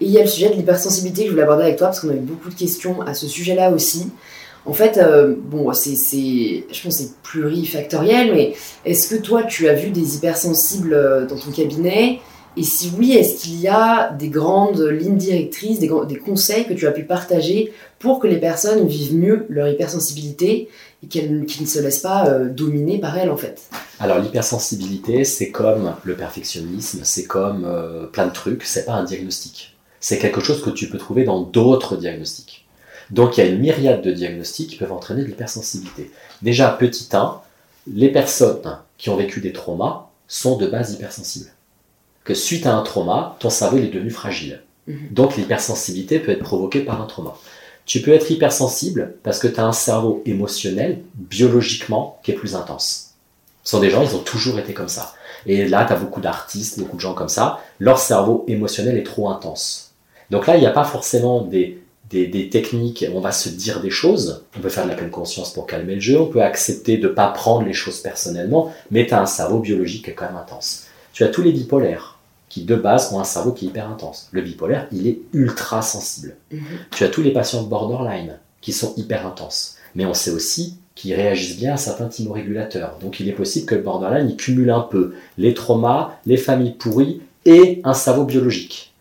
il 0.00 0.10
y 0.10 0.18
a 0.18 0.22
le 0.22 0.28
sujet 0.28 0.48
de 0.50 0.54
l'hypersensibilité 0.54 1.22
que 1.22 1.26
je 1.28 1.32
voulais 1.32 1.42
aborder 1.44 1.64
avec 1.64 1.76
toi 1.76 1.88
parce 1.88 2.00
qu'on 2.00 2.08
a 2.10 2.14
eu 2.14 2.20
beaucoup 2.20 2.48
de 2.48 2.54
questions 2.54 3.00
à 3.02 3.14
ce 3.14 3.26
sujet-là 3.28 3.70
aussi. 3.70 4.06
En 4.66 4.72
fait, 4.74 4.98
euh, 4.98 5.34
bon, 5.38 5.72
c'est, 5.72 5.94
je 5.94 6.82
pense 6.82 6.96
que 6.98 7.02
c'est 7.02 7.12
plurifactoriel, 7.22 8.32
mais 8.34 8.54
est-ce 8.84 9.14
que 9.14 9.20
toi, 9.20 9.42
tu 9.44 9.68
as 9.68 9.74
vu 9.74 9.90
des 9.90 10.16
hypersensibles 10.16 10.92
euh, 10.94 11.26
dans 11.26 11.36
ton 11.36 11.50
cabinet? 11.50 12.18
Et 12.56 12.62
si 12.62 12.90
oui, 12.98 13.12
est-ce 13.12 13.42
qu'il 13.42 13.60
y 13.60 13.68
a 13.68 14.10
des 14.12 14.28
grandes 14.28 14.80
lignes 14.80 15.16
directrices, 15.16 15.78
des, 15.78 15.90
des, 16.08 16.16
conseils 16.16 16.66
que 16.66 16.72
tu 16.74 16.86
as 16.86 16.90
pu 16.90 17.04
partager 17.04 17.72
pour 17.98 18.18
que 18.18 18.26
les 18.26 18.38
personnes 18.38 18.86
vivent 18.86 19.14
mieux 19.14 19.46
leur 19.48 19.68
hypersensibilité? 19.68 20.68
Et 21.02 21.08
qu'elles 21.08 21.40
ne 21.40 21.46
se 21.46 21.80
laissent 21.80 22.00
pas 22.00 22.28
euh, 22.28 22.48
dominer 22.48 22.98
par 22.98 23.16
elle 23.16 23.30
en 23.30 23.36
fait 23.36 23.62
Alors 23.98 24.18
l'hypersensibilité, 24.18 25.24
c'est 25.24 25.50
comme 25.50 25.94
le 26.04 26.14
perfectionnisme, 26.14 27.00
c'est 27.04 27.24
comme 27.24 27.64
euh, 27.64 28.06
plein 28.06 28.26
de 28.26 28.32
trucs, 28.32 28.64
c'est 28.64 28.84
pas 28.84 28.94
un 28.94 29.04
diagnostic. 29.04 29.76
C'est 30.00 30.18
quelque 30.18 30.40
chose 30.40 30.62
que 30.62 30.70
tu 30.70 30.88
peux 30.88 30.98
trouver 30.98 31.24
dans 31.24 31.42
d'autres 31.42 31.96
diagnostics. 31.96 32.66
Donc 33.10 33.36
il 33.36 33.40
y 33.40 33.42
a 33.42 33.46
une 33.46 33.58
myriade 33.58 34.02
de 34.02 34.12
diagnostics 34.12 34.70
qui 34.70 34.76
peuvent 34.76 34.92
entraîner 34.92 35.22
de 35.22 35.26
l'hypersensibilité. 35.26 36.10
Déjà, 36.42 36.68
petit 36.70 37.08
1, 37.12 37.40
les 37.92 38.10
personnes 38.10 38.78
qui 38.98 39.10
ont 39.10 39.16
vécu 39.16 39.40
des 39.40 39.52
traumas 39.52 40.10
sont 40.28 40.56
de 40.56 40.66
base 40.66 40.92
hypersensibles. 40.92 41.50
Que 42.24 42.34
suite 42.34 42.66
à 42.66 42.74
un 42.74 42.82
trauma, 42.82 43.36
ton 43.40 43.50
cerveau 43.50 43.78
est 43.78 43.88
devenu 43.88 44.10
fragile. 44.10 44.62
Mhm. 44.86 45.08
Donc 45.10 45.36
l'hypersensibilité 45.36 46.20
peut 46.20 46.32
être 46.32 46.44
provoquée 46.44 46.80
par 46.80 47.00
un 47.02 47.06
trauma. 47.06 47.34
Tu 47.86 48.02
peux 48.02 48.12
être 48.12 48.30
hypersensible 48.30 49.14
parce 49.22 49.38
que 49.38 49.48
tu 49.48 49.58
as 49.58 49.64
un 49.64 49.72
cerveau 49.72 50.22
émotionnel, 50.26 51.02
biologiquement, 51.14 52.20
qui 52.22 52.30
est 52.30 52.34
plus 52.34 52.54
intense. 52.54 53.14
Ce 53.64 53.72
sont 53.72 53.80
des 53.80 53.90
gens, 53.90 54.02
ils 54.02 54.14
ont 54.14 54.20
toujours 54.20 54.58
été 54.58 54.72
comme 54.72 54.88
ça. 54.88 55.14
Et 55.46 55.66
là, 55.66 55.84
tu 55.84 55.92
as 55.92 55.96
beaucoup 55.96 56.20
d'artistes, 56.20 56.78
beaucoup 56.78 56.96
de 56.96 57.00
gens 57.00 57.14
comme 57.14 57.28
ça, 57.28 57.60
leur 57.78 57.98
cerveau 57.98 58.44
émotionnel 58.48 58.96
est 58.96 59.04
trop 59.04 59.28
intense. 59.28 59.92
Donc 60.30 60.46
là, 60.46 60.56
il 60.56 60.60
n'y 60.60 60.66
a 60.66 60.72
pas 60.72 60.84
forcément 60.84 61.42
des, 61.42 61.82
des, 62.10 62.48
techniques, 62.48 63.04
on 63.14 63.20
va 63.20 63.32
se 63.32 63.48
dire 63.48 63.80
des 63.80 63.90
choses, 63.90 64.44
on 64.56 64.60
peut 64.60 64.68
faire 64.68 64.84
de 64.84 64.90
la 64.90 64.96
pleine 64.96 65.10
conscience 65.10 65.52
pour 65.52 65.66
calmer 65.66 65.94
le 65.94 66.00
jeu, 66.00 66.20
on 66.20 66.26
peut 66.26 66.42
accepter 66.42 66.98
de 66.98 67.08
ne 67.08 67.12
pas 67.12 67.28
prendre 67.28 67.66
les 67.66 67.72
choses 67.72 68.00
personnellement, 68.00 68.72
mais 68.90 69.06
tu 69.06 69.14
as 69.14 69.20
un 69.20 69.26
cerveau 69.26 69.60
biologique 69.60 70.04
qui 70.04 70.10
est 70.10 70.14
quand 70.14 70.26
même 70.26 70.36
intense. 70.36 70.86
Tu 71.12 71.24
as 71.24 71.28
tous 71.28 71.42
les 71.42 71.52
bipolaires 71.52 72.18
qui 72.50 72.64
de 72.64 72.74
base 72.74 73.14
ont 73.14 73.20
un 73.20 73.24
cerveau 73.24 73.52
qui 73.52 73.64
est 73.64 73.68
hyper 73.68 73.88
intense. 73.88 74.28
Le 74.32 74.42
bipolaire, 74.42 74.86
il 74.92 75.06
est 75.06 75.20
ultra 75.32 75.80
sensible. 75.80 76.36
Mhm. 76.52 76.60
Tu 76.90 77.04
as 77.04 77.08
tous 77.08 77.22
les 77.22 77.32
patients 77.32 77.62
de 77.62 77.68
borderline 77.68 78.38
qui 78.60 78.72
sont 78.72 78.92
hyper 78.98 79.26
intenses. 79.26 79.76
Mais 79.94 80.04
on 80.04 80.12
sait 80.12 80.32
aussi 80.32 80.76
qu'ils 80.94 81.14
réagissent 81.14 81.56
bien 81.56 81.74
à 81.74 81.76
certains 81.78 82.08
thymorégulateurs. 82.08 82.98
Donc 83.00 83.20
il 83.20 83.28
est 83.28 83.32
possible 83.32 83.64
que 83.64 83.76
le 83.76 83.82
borderline, 83.82 84.28
il 84.28 84.36
cumule 84.36 84.70
un 84.70 84.80
peu 84.80 85.14
les 85.38 85.54
traumas, 85.54 86.18
les 86.26 86.36
familles 86.36 86.74
pourries 86.74 87.22
et 87.46 87.80
un 87.84 87.94
cerveau 87.94 88.24
biologique. 88.24 88.92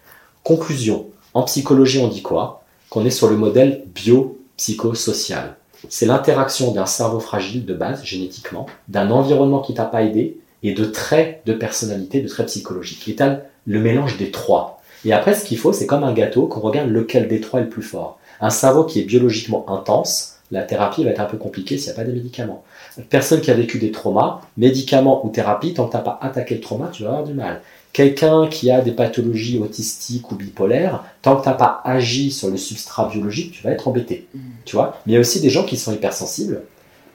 Conclusion, 0.43 1.07
en 1.34 1.43
psychologie, 1.43 1.99
on 1.99 2.07
dit 2.07 2.21
quoi? 2.21 2.63
Qu'on 2.89 3.05
est 3.05 3.09
sur 3.09 3.30
le 3.30 3.35
modèle 3.35 3.84
biopsychosocial. 3.93 5.55
C'est 5.89 6.05
l'interaction 6.05 6.71
d'un 6.71 6.85
cerveau 6.85 7.19
fragile 7.19 7.65
de 7.65 7.73
base, 7.73 8.03
génétiquement, 8.03 8.65
d'un 8.88 9.11
environnement 9.11 9.59
qui 9.59 9.73
t'a 9.73 9.85
pas 9.85 10.03
aidé, 10.03 10.39
et 10.64 10.73
de 10.73 10.86
traits 10.86 11.41
de 11.45 11.53
personnalité, 11.53 12.22
de 12.22 12.27
traits 12.27 12.48
psychologiques. 12.48 13.07
Il 13.07 13.14
est 13.14 13.41
le 13.65 13.80
mélange 13.80 14.18
des 14.18 14.31
trois. 14.31 14.81
Et 15.06 15.14
après, 15.14 15.34
ce 15.34 15.45
qu'il 15.45 15.57
faut, 15.57 15.72
c'est 15.72 15.86
comme 15.86 16.03
un 16.03 16.14
gâteau, 16.14 16.48
qu'on 16.48 16.60
regarde 16.60 16.90
lequel 16.90 17.27
des 17.27 17.40
trois 17.40 17.61
est 17.61 17.64
le 17.64 17.69
plus 17.69 17.81
fort. 17.81 18.19
Un 18.41 18.49
cerveau 18.49 18.84
qui 18.84 18.99
est 18.99 19.03
biologiquement 19.03 19.69
intense, 19.69 20.40
la 20.52 20.64
thérapie 20.64 21.03
va 21.03 21.11
être 21.11 21.19
un 21.19 21.26
peu 21.26 21.38
compliquée 21.38 21.77
s'il 21.77 21.88
n'y 21.88 21.99
a 21.99 22.02
pas 22.02 22.07
de 22.07 22.11
médicaments. 22.11 22.64
personne 23.10 23.40
qui 23.40 23.52
a 23.52 23.53
vécu 23.53 23.77
des 23.77 23.91
traumas, 23.91 24.41
médicaments 24.57 25.26
ou 25.26 25.30
thérapie, 25.30 25.73
tant 25.73 25.86
que 25.86 25.91
tu 25.91 25.98
n'as 25.98 26.03
pas 26.03 26.19
attaqué 26.22 26.56
le 26.56 26.61
trauma, 26.61 26.90
tu 26.91 27.03
vas 27.03 27.10
avoir 27.10 27.23
du 27.23 27.34
mal. 27.34 27.61
Quelqu'un 27.94 28.48
qui 28.48 28.69
a 28.72 28.81
des 28.81 28.91
pathologies 28.91 29.60
autistiques 29.60 30.31
ou 30.31 30.36
bipolaires, 30.36 31.03
tant 31.22 31.36
que 31.36 31.44
tu 31.44 31.49
n'as 31.49 31.56
pas 31.56 31.81
agi 31.86 32.31
sur 32.31 32.49
le 32.49 32.57
substrat 32.57 33.10
biologique, 33.10 33.52
tu 33.52 33.64
vas 33.64 33.72
être 33.72 33.88
embêté. 33.88 34.27
Mm. 34.34 34.40
Tu 34.65 34.76
vois? 34.76 34.99
Mais 35.06 35.14
il 35.14 35.15
y 35.15 35.18
a 35.18 35.22
aussi 35.22 35.41
des 35.41 35.49
gens 35.49 35.64
qui 35.64 35.77
sont 35.77 35.94
hypersensibles 35.94 36.61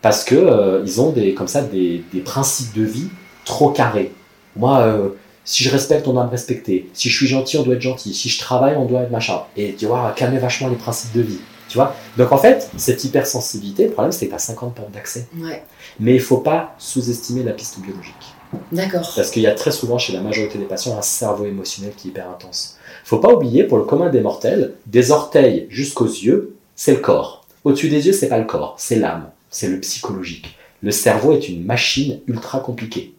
parce 0.03 0.25
que 0.25 0.35
euh, 0.35 0.83
ils 0.85 1.01
ont 1.01 1.11
des, 1.11 1.35
comme 1.35 1.49
ça 1.49 1.63
des, 1.63 2.05
des 2.13 2.21
principes 2.21 2.75
de 2.77 2.83
vie 2.83 3.09
trop 3.45 3.71
carré. 3.71 4.13
Moi, 4.57 4.81
euh, 4.81 5.09
si 5.45 5.63
je 5.63 5.71
respecte, 5.71 6.09
on 6.09 6.15
doit 6.15 6.25
me 6.25 6.31
respecter. 6.31 6.89
Si 6.95 7.11
je 7.11 7.17
suis 7.17 7.27
gentil, 7.27 7.59
on 7.59 7.63
doit 7.63 7.75
être 7.75 7.83
gentil. 7.83 8.15
Si 8.15 8.29
je 8.29 8.39
travaille, 8.39 8.77
on 8.77 8.87
doit 8.87 9.03
être 9.03 9.11
machin. 9.11 9.43
Et 9.57 9.75
tu 9.75 9.87
vois, 9.87 10.13
calmer 10.17 10.39
vachement 10.39 10.69
les 10.69 10.77
principes 10.77 11.13
de 11.13 11.21
vie. 11.21 11.39
Tu 11.69 11.77
vois? 11.77 11.95
Donc 12.17 12.33
en 12.33 12.39
fait, 12.39 12.71
cette 12.77 13.05
hypersensibilité, 13.05 13.85
le 13.87 13.91
problème, 13.91 14.13
c'est 14.13 14.27
que 14.27 14.31
tu 14.31 14.37
as 14.37 14.41
50 14.41 14.75
portes 14.75 14.91
d'accès. 14.93 15.27
Mais 16.01 16.15
il 16.15 16.21
faut 16.21 16.39
pas 16.39 16.75
sous-estimer 16.79 17.43
la 17.43 17.53
piste 17.53 17.81
biologique. 17.81 18.15
D'accord. 18.71 19.13
Parce 19.17 19.31
qu'il 19.31 19.43
y 19.43 19.47
a 19.47 19.55
très 19.55 19.73
souvent 19.73 19.99
chez 19.99 20.13
la 20.13 20.21
majorité 20.21 20.59
des 20.59 20.65
patients 20.65 20.97
un 20.97 21.03
cerveau 21.03 21.45
émotionnel 21.45 21.93
qui 21.97 22.09
est 22.09 22.11
hyper 22.13 22.31
intense. 22.31 22.79
faut 23.05 23.19
pas 23.19 23.33
oublier, 23.33 23.65
pour 23.65 23.79
le 23.79 23.85
commun 23.85 24.11
des 24.11 24.21
mortels, 24.21 24.75
des 24.87 25.11
orteils 25.11 25.67
jusqu'aux 25.69 26.07
yeux, 26.07 26.55
c'est 26.77 26.93
le 26.93 27.01
corps. 27.01 27.45
Au-dessus 27.65 27.89
des 27.89 28.07
yeux, 28.07 28.13
c'est 28.13 28.29
pas 28.29 28.39
le 28.39 28.45
corps, 28.45 28.77
c'est 28.79 28.97
l'âme, 28.97 29.31
c'est 29.51 29.69
le 29.69 29.81
psychologique. 29.81 30.57
Le 30.83 30.91
cerveau 30.91 31.33
est 31.33 31.49
une 31.49 31.65
machine 31.65 32.21
ultra 32.29 32.61
compliquée 32.61 33.14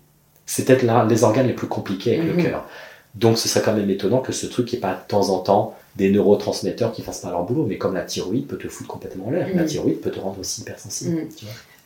c'est 0.45 0.65
peut-être 0.65 0.84
les 1.09 1.23
organes 1.23 1.47
les 1.47 1.53
plus 1.53 1.67
compliqués 1.67 2.15
avec 2.15 2.27
le 2.27 2.34
mhm. 2.34 2.43
cœur. 2.43 2.69
Donc 3.15 3.38
ce 3.38 3.47
serait 3.47 3.63
quand 3.63 3.73
même 3.73 3.89
étonnant 3.89 4.19
que 4.19 4.34
ce 4.34 4.45
truc 4.45 4.72
n'ait 4.73 4.80
pas 4.80 4.93
de 4.93 5.07
temps 5.07 5.30
en 5.30 5.39
temps 5.39 5.76
des 5.95 6.11
neurotransmetteurs 6.11 6.91
qui 6.91 7.01
fassent 7.01 7.22
pas 7.22 7.30
leur 7.30 7.43
boulot, 7.45 7.65
mais 7.65 7.77
comme 7.77 7.93
la 7.93 8.01
thyroïde 8.01 8.47
peut 8.47 8.57
te 8.57 8.67
foutre 8.67 8.89
complètement 8.89 9.27
en 9.27 9.31
l'air, 9.31 9.47
la 9.53 9.61
mhm. 9.61 9.67
thyroïde 9.67 10.01
peut 10.01 10.11
te 10.11 10.19
rendre 10.19 10.39
aussi 10.39 10.61
hypersensible. 10.61 11.22
Mhm. 11.22 11.27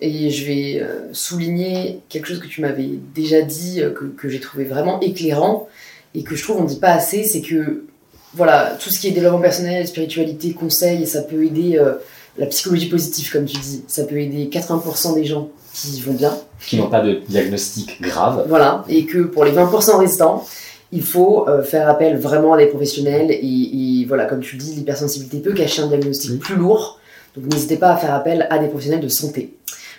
Et 0.01 0.31
je 0.31 0.45
vais 0.45 0.81
euh, 0.81 1.13
souligner 1.13 1.99
quelque 2.09 2.27
chose 2.27 2.39
que 2.39 2.47
tu 2.47 2.61
m'avais 2.61 2.89
déjà 3.13 3.41
dit, 3.41 3.81
euh, 3.81 3.91
que, 3.91 4.29
j'ai 4.29 4.39
trouvé 4.39 4.63
vraiment 4.63 4.99
éclairant, 5.01 5.67
et 6.15 6.23
que 6.23 6.35
je 6.35 6.43
trouve 6.43 6.57
on 6.57 6.63
ne 6.63 6.69
dit 6.69 6.79
pas 6.79 6.93
assez, 6.93 7.23
c'est 7.23 7.41
que 7.41 7.83
voilà, 8.33 8.77
tout 8.79 8.89
ce 8.89 8.99
qui 8.99 9.07
est 9.07 9.11
développement 9.11 9.41
personnel, 9.41 9.87
spiritualité, 9.87 10.53
conseil, 10.53 11.05
ça 11.05 11.21
peut 11.21 11.43
aider 11.43 11.77
euh, 11.77 11.93
la 12.37 12.45
psychologie 12.47 12.87
positive, 12.87 13.31
comme 13.31 13.45
tu 13.45 13.57
dis, 13.57 13.83
ça 13.87 14.05
peut 14.05 14.19
aider 14.19 14.49
80% 14.51 15.15
des 15.15 15.25
gens 15.25 15.49
qui 15.73 16.01
vont 16.01 16.13
bien. 16.13 16.35
Qui 16.65 16.77
n'ont 16.77 16.89
pas 16.89 17.01
de 17.01 17.21
diagnostic 17.27 18.01
grave. 18.01 18.45
Voilà, 18.47 18.83
et 18.89 19.05
que 19.05 19.19
pour 19.19 19.43
les 19.45 19.51
20% 19.51 19.97
restants, 19.97 20.45
il 20.91 21.03
faut 21.03 21.47
euh, 21.47 21.63
faire 21.63 21.89
appel 21.89 22.17
vraiment 22.17 22.53
à 22.53 22.57
des 22.57 22.67
professionnels. 22.67 23.31
Et, 23.31 24.05
voilà, 24.07 24.25
comme 24.25 24.41
tu 24.41 24.55
le 24.55 24.61
dis, 24.61 24.73
l'hypersensibilité 24.75 25.39
peut 25.39 25.53
cacher 25.53 25.81
un 25.81 25.87
diagnostic 25.87 26.39
plus 26.39 26.55
lourd. 26.55 26.99
Donc 27.35 27.45
n'hésitez 27.45 27.77
pas 27.77 27.91
à 27.91 27.97
faire 27.97 28.13
appel 28.13 28.47
à 28.49 28.57
des 28.57 28.67
professionnels 28.67 29.01
de 29.01 29.07
santé. 29.07 29.53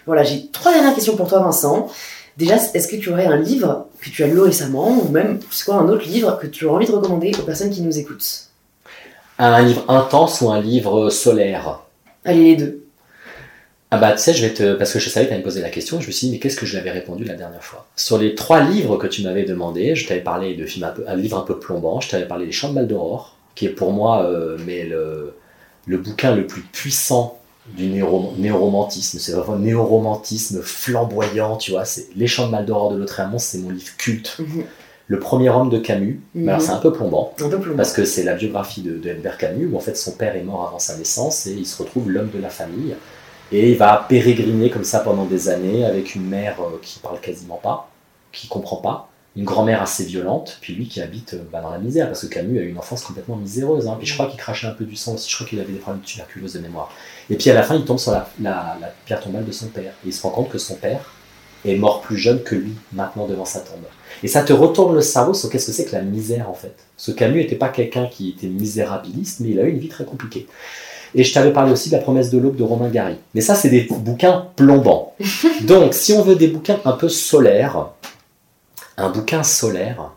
Voilà, 0.06 0.24
j'ai 0.24 0.48
trois 0.48 0.72
dernières 0.72 0.94
questions 0.94 1.16
pour 1.16 1.28
toi, 1.28 1.40
Vincent. 1.40 1.88
Déjà, 2.36 2.56
est-ce 2.56 2.88
que 2.88 2.96
tu 2.96 3.10
aurais 3.10 3.26
un 3.26 3.36
livre 3.36 3.86
que 4.00 4.08
tu 4.08 4.24
as 4.24 4.26
lu 4.26 4.40
récemment, 4.40 4.88
ou 4.88 5.08
même, 5.10 5.40
c'est 5.50 5.64
quoi, 5.64 5.76
un 5.76 5.88
autre 5.88 6.06
livre 6.06 6.38
que 6.40 6.46
tu 6.46 6.64
aurais 6.64 6.76
envie 6.76 6.86
de 6.86 6.92
recommander 6.92 7.32
aux 7.38 7.42
personnes 7.42 7.70
qui 7.70 7.82
nous 7.82 7.98
écoutent? 7.98 8.48
Un 9.38 9.62
livre 9.62 9.84
intense 9.88 10.40
ou 10.40 10.50
un 10.50 10.60
livre 10.60 11.10
solaire? 11.10 11.80
Allez, 12.24 12.44
les 12.44 12.56
deux. 12.56 12.84
Ah 13.90 13.98
bah 13.98 14.12
tu 14.12 14.18
sais, 14.18 14.34
je 14.34 14.46
vais 14.46 14.54
te... 14.54 14.74
Parce 14.74 14.92
que 14.92 14.98
je 14.98 15.08
savais 15.08 15.26
que 15.26 15.30
tu 15.30 15.34
allais 15.34 15.42
me 15.42 15.44
poser 15.44 15.62
la 15.62 15.70
question, 15.70 16.00
je 16.00 16.06
me 16.06 16.12
suis 16.12 16.28
dit, 16.28 16.32
mais 16.32 16.38
qu'est-ce 16.38 16.56
que 16.56 16.66
je 16.66 16.76
l'avais 16.76 16.92
répondu 16.92 17.24
la 17.24 17.34
dernière 17.34 17.64
fois? 17.64 17.86
Sur 17.96 18.18
les 18.18 18.34
trois 18.34 18.60
livres 18.60 18.96
que 18.96 19.06
tu 19.06 19.22
m'avais 19.22 19.44
demandé, 19.44 19.96
je 19.96 20.06
t'avais 20.06 20.20
parlé 20.20 20.54
de 20.54 20.64
films 20.64 20.84
un, 20.84 20.90
peu... 20.90 21.04
un 21.08 21.16
livre 21.16 21.38
un 21.38 21.42
peu 21.42 21.58
plombant, 21.58 22.00
je 22.00 22.08
t'avais 22.08 22.26
parlé 22.26 22.46
des 22.46 22.68
Mal 22.72 22.86
d'Aurore, 22.86 23.36
qui 23.54 23.66
est 23.66 23.70
pour 23.70 23.92
moi 23.92 24.24
euh, 24.24 24.56
mais 24.64 24.84
le... 24.84 25.34
le 25.86 25.98
bouquin 25.98 26.36
le 26.36 26.46
plus 26.46 26.62
puissant 26.62 27.40
du 27.76 27.86
néo-romantisme. 27.86 29.18
C'est 29.18 29.32
vraiment 29.32 29.54
un 29.54 29.58
néo-romantisme 29.60 30.62
flamboyant, 30.62 31.56
tu 31.56 31.72
vois. 31.72 31.84
C'est 31.84 32.08
Les 32.16 32.26
Champs 32.26 32.46
de 32.46 32.52
Mal 32.52 32.66
d'Aurore 32.66 32.92
de 32.92 33.06
c'est 33.38 33.58
mon 33.58 33.70
livre 33.70 33.96
culte. 33.96 34.36
Mhm. 34.38 34.64
Le 35.08 35.18
premier 35.18 35.48
homme 35.48 35.70
de 35.70 35.78
Camus, 35.78 36.20
mhm. 36.36 36.48
alors 36.48 36.62
c'est 36.62 36.70
un 36.70 36.76
peu 36.76 36.92
plombant, 36.92 37.34
parce 37.76 37.92
que 37.92 38.04
c'est 38.04 38.22
la 38.22 38.34
biographie 38.34 38.82
de, 38.82 38.96
de 38.96 39.28
Camus, 39.36 39.66
où 39.66 39.76
en 39.76 39.80
fait 39.80 39.96
son 39.96 40.12
père 40.12 40.36
est 40.36 40.42
mort 40.44 40.68
avant 40.68 40.78
sa 40.78 40.96
naissance 40.96 41.48
et 41.48 41.52
il 41.52 41.66
se 41.66 41.82
retrouve 41.82 42.08
l'homme 42.08 42.30
de 42.32 42.40
la 42.40 42.48
famille. 42.48 42.94
Et 43.52 43.72
il 43.72 43.76
va 43.76 44.06
pérégriner 44.08 44.70
comme 44.70 44.84
ça 44.84 45.00
pendant 45.00 45.24
des 45.24 45.48
années 45.48 45.84
avec 45.84 46.14
une 46.14 46.26
mère 46.26 46.60
euh, 46.60 46.78
qui 46.80 47.00
parle 47.00 47.20
quasiment 47.20 47.60
pas, 47.62 47.90
qui 48.32 48.46
comprend 48.48 48.76
pas, 48.76 49.10
une 49.36 49.44
grand-mère 49.44 49.80
assez 49.82 50.04
violente, 50.04 50.58
puis 50.60 50.74
lui 50.74 50.88
qui 50.88 51.00
habite 51.00 51.34
euh, 51.34 51.42
bah, 51.50 51.60
dans 51.60 51.70
la 51.70 51.78
misère, 51.78 52.06
parce 52.06 52.22
que 52.22 52.26
Camus 52.26 52.58
a 52.58 52.62
eu 52.62 52.68
une 52.68 52.78
enfance 52.78 53.02
complètement 53.02 53.36
miséreuse. 53.36 53.86
Hein. 53.86 53.96
Puis 53.98 54.06
je 54.06 54.14
crois 54.14 54.26
qu'il 54.26 54.38
crachait 54.38 54.66
un 54.66 54.72
peu 54.72 54.84
du 54.84 54.96
sang 54.96 55.14
aussi, 55.14 55.30
je 55.30 55.34
crois 55.34 55.46
qu'il 55.46 55.60
avait 55.60 55.72
des 55.72 55.78
problèmes 55.78 56.02
de 56.02 56.06
tuberculose 56.06 56.54
de 56.54 56.60
mémoire. 56.60 56.92
Et 57.28 57.36
puis 57.36 57.50
à 57.50 57.54
la 57.54 57.62
fin, 57.62 57.76
il 57.76 57.84
tombe 57.84 57.98
sur 57.98 58.12
la, 58.12 58.78
pierre 59.04 59.20
tombale 59.20 59.44
de 59.44 59.52
son 59.52 59.66
père. 59.66 59.92
Et 60.04 60.08
il 60.08 60.12
se 60.12 60.22
rend 60.22 60.30
compte 60.30 60.48
que 60.48 60.58
son 60.58 60.74
père 60.74 61.12
est 61.64 61.76
mort 61.76 62.00
plus 62.00 62.16
jeune 62.16 62.42
que 62.42 62.54
lui, 62.54 62.72
maintenant 62.92 63.26
devant 63.26 63.44
sa 63.44 63.60
tombe. 63.60 63.84
Et 64.22 64.28
ça 64.28 64.42
te 64.42 64.52
retourne 64.52 64.94
le 64.94 65.00
cerveau 65.00 65.34
sur 65.34 65.50
qu'est-ce 65.50 65.66
que 65.66 65.72
c'est 65.72 65.84
que 65.84 65.92
la 65.92 66.02
misère 66.02 66.48
en 66.48 66.54
fait. 66.54 66.74
Ce 66.96 67.10
Camus 67.10 67.40
n'était 67.40 67.56
pas 67.56 67.68
quelqu'un 67.68 68.06
qui 68.06 68.30
était 68.30 68.48
misérabiliste, 68.48 69.40
mais 69.40 69.50
il 69.50 69.60
a 69.60 69.64
eu 69.64 69.70
une 69.70 69.78
vie 69.78 69.88
très 69.88 70.04
compliquée. 70.04 70.46
Et 71.14 71.24
je 71.24 71.32
t'avais 71.32 71.52
parlé 71.52 71.72
aussi 71.72 71.90
de 71.90 71.96
La 71.96 72.00
promesse 72.00 72.30
de 72.30 72.38
l'aube 72.38 72.56
de 72.56 72.62
Romain 72.62 72.88
Gary. 72.88 73.16
Mais 73.34 73.40
ça, 73.40 73.54
c'est 73.54 73.70
des 73.70 73.82
bouquins 73.82 74.46
plombants. 74.56 75.14
Donc, 75.62 75.94
si 75.94 76.12
on 76.12 76.22
veut 76.22 76.36
des 76.36 76.48
bouquins 76.48 76.78
un 76.84 76.92
peu 76.92 77.08
solaires, 77.08 77.88
un 78.96 79.10
bouquin 79.10 79.42
solaire. 79.42 80.12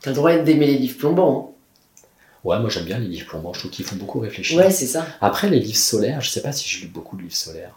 T'as 0.00 0.10
le 0.10 0.16
droit 0.16 0.36
d'aimer 0.36 0.66
les 0.66 0.78
livres 0.78 0.98
plombants. 0.98 1.50
Hein. 1.50 1.54
Ouais, 2.44 2.58
moi 2.60 2.70
j'aime 2.70 2.84
bien 2.84 2.98
les 2.98 3.08
livres 3.08 3.26
plombants, 3.26 3.52
je 3.52 3.58
trouve 3.60 3.70
qu'ils 3.70 3.84
font 3.84 3.96
beaucoup 3.96 4.20
réfléchir. 4.20 4.58
Ouais, 4.58 4.70
c'est 4.70 4.86
ça. 4.86 5.04
Après, 5.20 5.50
les 5.50 5.58
livres 5.58 5.76
solaires, 5.76 6.20
je 6.20 6.30
sais 6.30 6.40
pas 6.40 6.52
si 6.52 6.68
j'ai 6.68 6.82
lu 6.82 6.86
beaucoup 6.86 7.16
de 7.16 7.22
livres 7.22 7.34
solaires. 7.34 7.74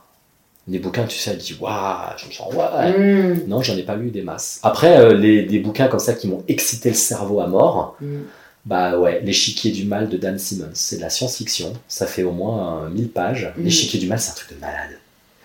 Les 0.67 0.77
bouquins, 0.77 1.05
tu 1.05 1.17
sais, 1.17 1.31
elle 1.31 1.37
dit 1.37 1.57
waouh, 1.59 2.17
je 2.17 2.27
me 2.27 2.31
sens 2.31 2.53
waouh. 2.53 2.97
Hmm. 2.97 3.39
Non, 3.47 3.61
j'en 3.61 3.75
ai 3.75 3.83
pas 3.83 3.95
lu 3.95 4.11
des 4.11 4.21
masses. 4.21 4.59
Après, 4.61 4.97
euh, 4.97 5.15
les, 5.15 5.43
des 5.43 5.59
bouquins 5.59 5.87
comme 5.87 5.99
ça 5.99 6.13
qui 6.13 6.27
m'ont 6.27 6.43
excité 6.47 6.89
le 6.89 6.95
cerveau 6.95 7.41
à 7.41 7.47
mort. 7.47 7.97
Hmm. 7.99 8.21
Bah 8.65 8.97
ouais, 8.99 9.21
L'échiquier 9.23 9.71
du 9.71 9.85
mal 9.85 10.07
de 10.09 10.17
Dan 10.17 10.37
Simmons. 10.37 10.69
C'est 10.73 10.97
de 10.97 11.01
la 11.01 11.09
science-fiction. 11.09 11.73
Ça 11.87 12.05
fait 12.05 12.23
au 12.23 12.31
moins 12.31 12.89
1000 12.89 13.09
pages. 13.09 13.51
Mhm. 13.57 13.63
L'échiquier 13.65 13.99
du 13.99 14.07
mal, 14.07 14.19
c'est 14.19 14.31
un 14.31 14.35
truc 14.35 14.55
de 14.55 14.61
malade. 14.61 14.97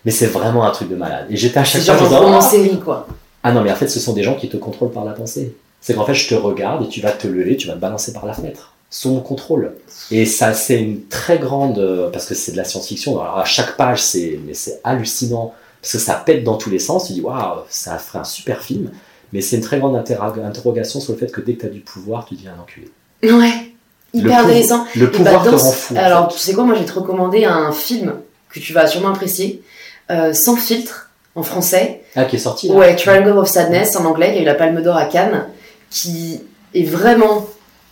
Mais 0.04 0.10
c'est 0.10 0.26
vraiment 0.26 0.64
un 0.64 0.70
truc 0.70 0.88
de 0.88 0.96
malade. 0.96 1.26
Et 1.30 1.36
j'étais 1.36 1.58
à 1.58 1.64
chaque 1.64 1.82
fois. 1.82 1.94
C'est 1.98 2.04
genre 2.04 2.28
en 2.28 2.40
série, 2.40 2.78
quoi. 2.78 3.06
Ah 3.42 3.52
non, 3.52 3.62
mais 3.62 3.72
en 3.72 3.76
fait, 3.76 3.88
ce 3.88 4.00
sont 4.00 4.12
des 4.12 4.22
gens 4.22 4.34
qui 4.34 4.48
te 4.48 4.56
contrôlent 4.56 4.90
par 4.92 5.04
la 5.04 5.12
pensée. 5.12 5.56
C'est 5.80 5.94
qu'en 5.94 6.04
fait, 6.04 6.14
je 6.14 6.28
te 6.28 6.34
regarde 6.34 6.84
et 6.84 6.88
tu 6.88 7.00
vas 7.00 7.12
te 7.12 7.26
lever, 7.26 7.56
tu 7.56 7.66
vas 7.68 7.74
te 7.74 7.78
balancer 7.78 8.12
par 8.12 8.26
la 8.26 8.32
fenêtre, 8.34 8.72
sous 8.90 9.10
mon 9.10 9.20
contrôle. 9.20 9.74
Et 10.10 10.26
ça, 10.26 10.52
c'est 10.52 10.80
une 10.80 11.06
très 11.06 11.38
grande. 11.38 11.78
euh, 11.78 12.10
Parce 12.10 12.26
que 12.26 12.34
c'est 12.34 12.52
de 12.52 12.56
la 12.56 12.64
science-fiction. 12.64 13.20
Alors, 13.20 13.38
à 13.38 13.44
chaque 13.44 13.76
page, 13.76 14.02
c'est 14.02 14.38
mais 14.46 14.54
c'est 14.54 14.80
hallucinant. 14.84 15.54
Parce 15.80 15.92
que 15.92 15.98
ça 15.98 16.14
pète 16.14 16.44
dans 16.44 16.56
tous 16.56 16.70
les 16.70 16.80
sens. 16.80 17.06
Tu 17.06 17.12
dis, 17.14 17.20
waouh, 17.20 17.60
ça 17.70 17.98
ferait 17.98 18.18
un 18.18 18.24
super 18.24 18.60
film. 18.62 18.90
Mais 19.32 19.40
c'est 19.40 19.56
une 19.56 19.62
très 19.62 19.78
grande 19.78 19.94
interro- 19.96 20.40
interrogation 20.44 21.00
sur 21.00 21.12
le 21.12 21.18
fait 21.18 21.30
que 21.32 21.40
dès 21.40 21.54
que 21.54 21.60
tu 21.62 21.66
as 21.66 21.70
du 21.70 21.80
pouvoir, 21.80 22.26
tu 22.26 22.34
deviens 22.34 22.54
un 22.56 22.60
enculé. 22.62 22.90
Ouais. 23.22 23.72
Hyper 24.14 24.40
intéressant. 24.40 24.86
Le 24.94 25.06
bah, 25.06 25.12
pouvoir 25.12 25.44
te 25.44 25.48
rend 25.50 25.70
fou. 25.70 25.94
Alors, 25.96 26.28
tu 26.28 26.38
sais 26.38 26.54
quoi, 26.54 26.64
moi, 26.64 26.74
je 26.74 26.80
vais 26.80 26.86
te 26.86 26.92
recommander 26.92 27.44
un 27.44 27.72
film 27.72 28.14
que 28.48 28.60
tu 28.60 28.72
vas 28.72 28.86
sûrement 28.86 29.10
apprécier, 29.10 29.62
euh, 30.10 30.32
Sans 30.32 30.56
filtre, 30.56 31.10
en 31.34 31.42
français. 31.42 32.02
Ah, 32.14 32.24
qui 32.24 32.36
est 32.36 32.40
sorti 32.40 32.68
là 32.68 32.74
Ouais, 32.74 32.96
Triangle 32.96 33.36
of 33.36 33.48
Sadness 33.48 33.96
en 33.96 34.04
anglais, 34.04 34.32
qui 34.32 34.38
a 34.38 34.42
eu 34.42 34.44
la 34.44 34.54
Palme 34.54 34.82
d'Or 34.82 34.96
à 34.96 35.04
Cannes, 35.04 35.46
qui 35.90 36.40
est 36.74 36.84
vraiment 36.84 37.46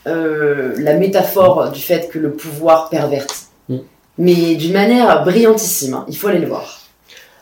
euh, 0.07 0.75
la 0.79 0.95
métaphore 0.95 1.71
du 1.71 1.81
fait 1.81 2.09
que 2.11 2.19
le 2.19 2.33
pouvoir 2.33 2.89
pervertit. 2.89 3.45
Mm. 3.69 3.79
Mais 4.19 4.55
d'une 4.55 4.73
manière 4.73 5.25
brillantissime, 5.25 5.95
hein. 5.95 6.07
il 6.09 6.17
faut 6.17 6.29
aller 6.29 6.39
le 6.39 6.47
voir. 6.47 6.81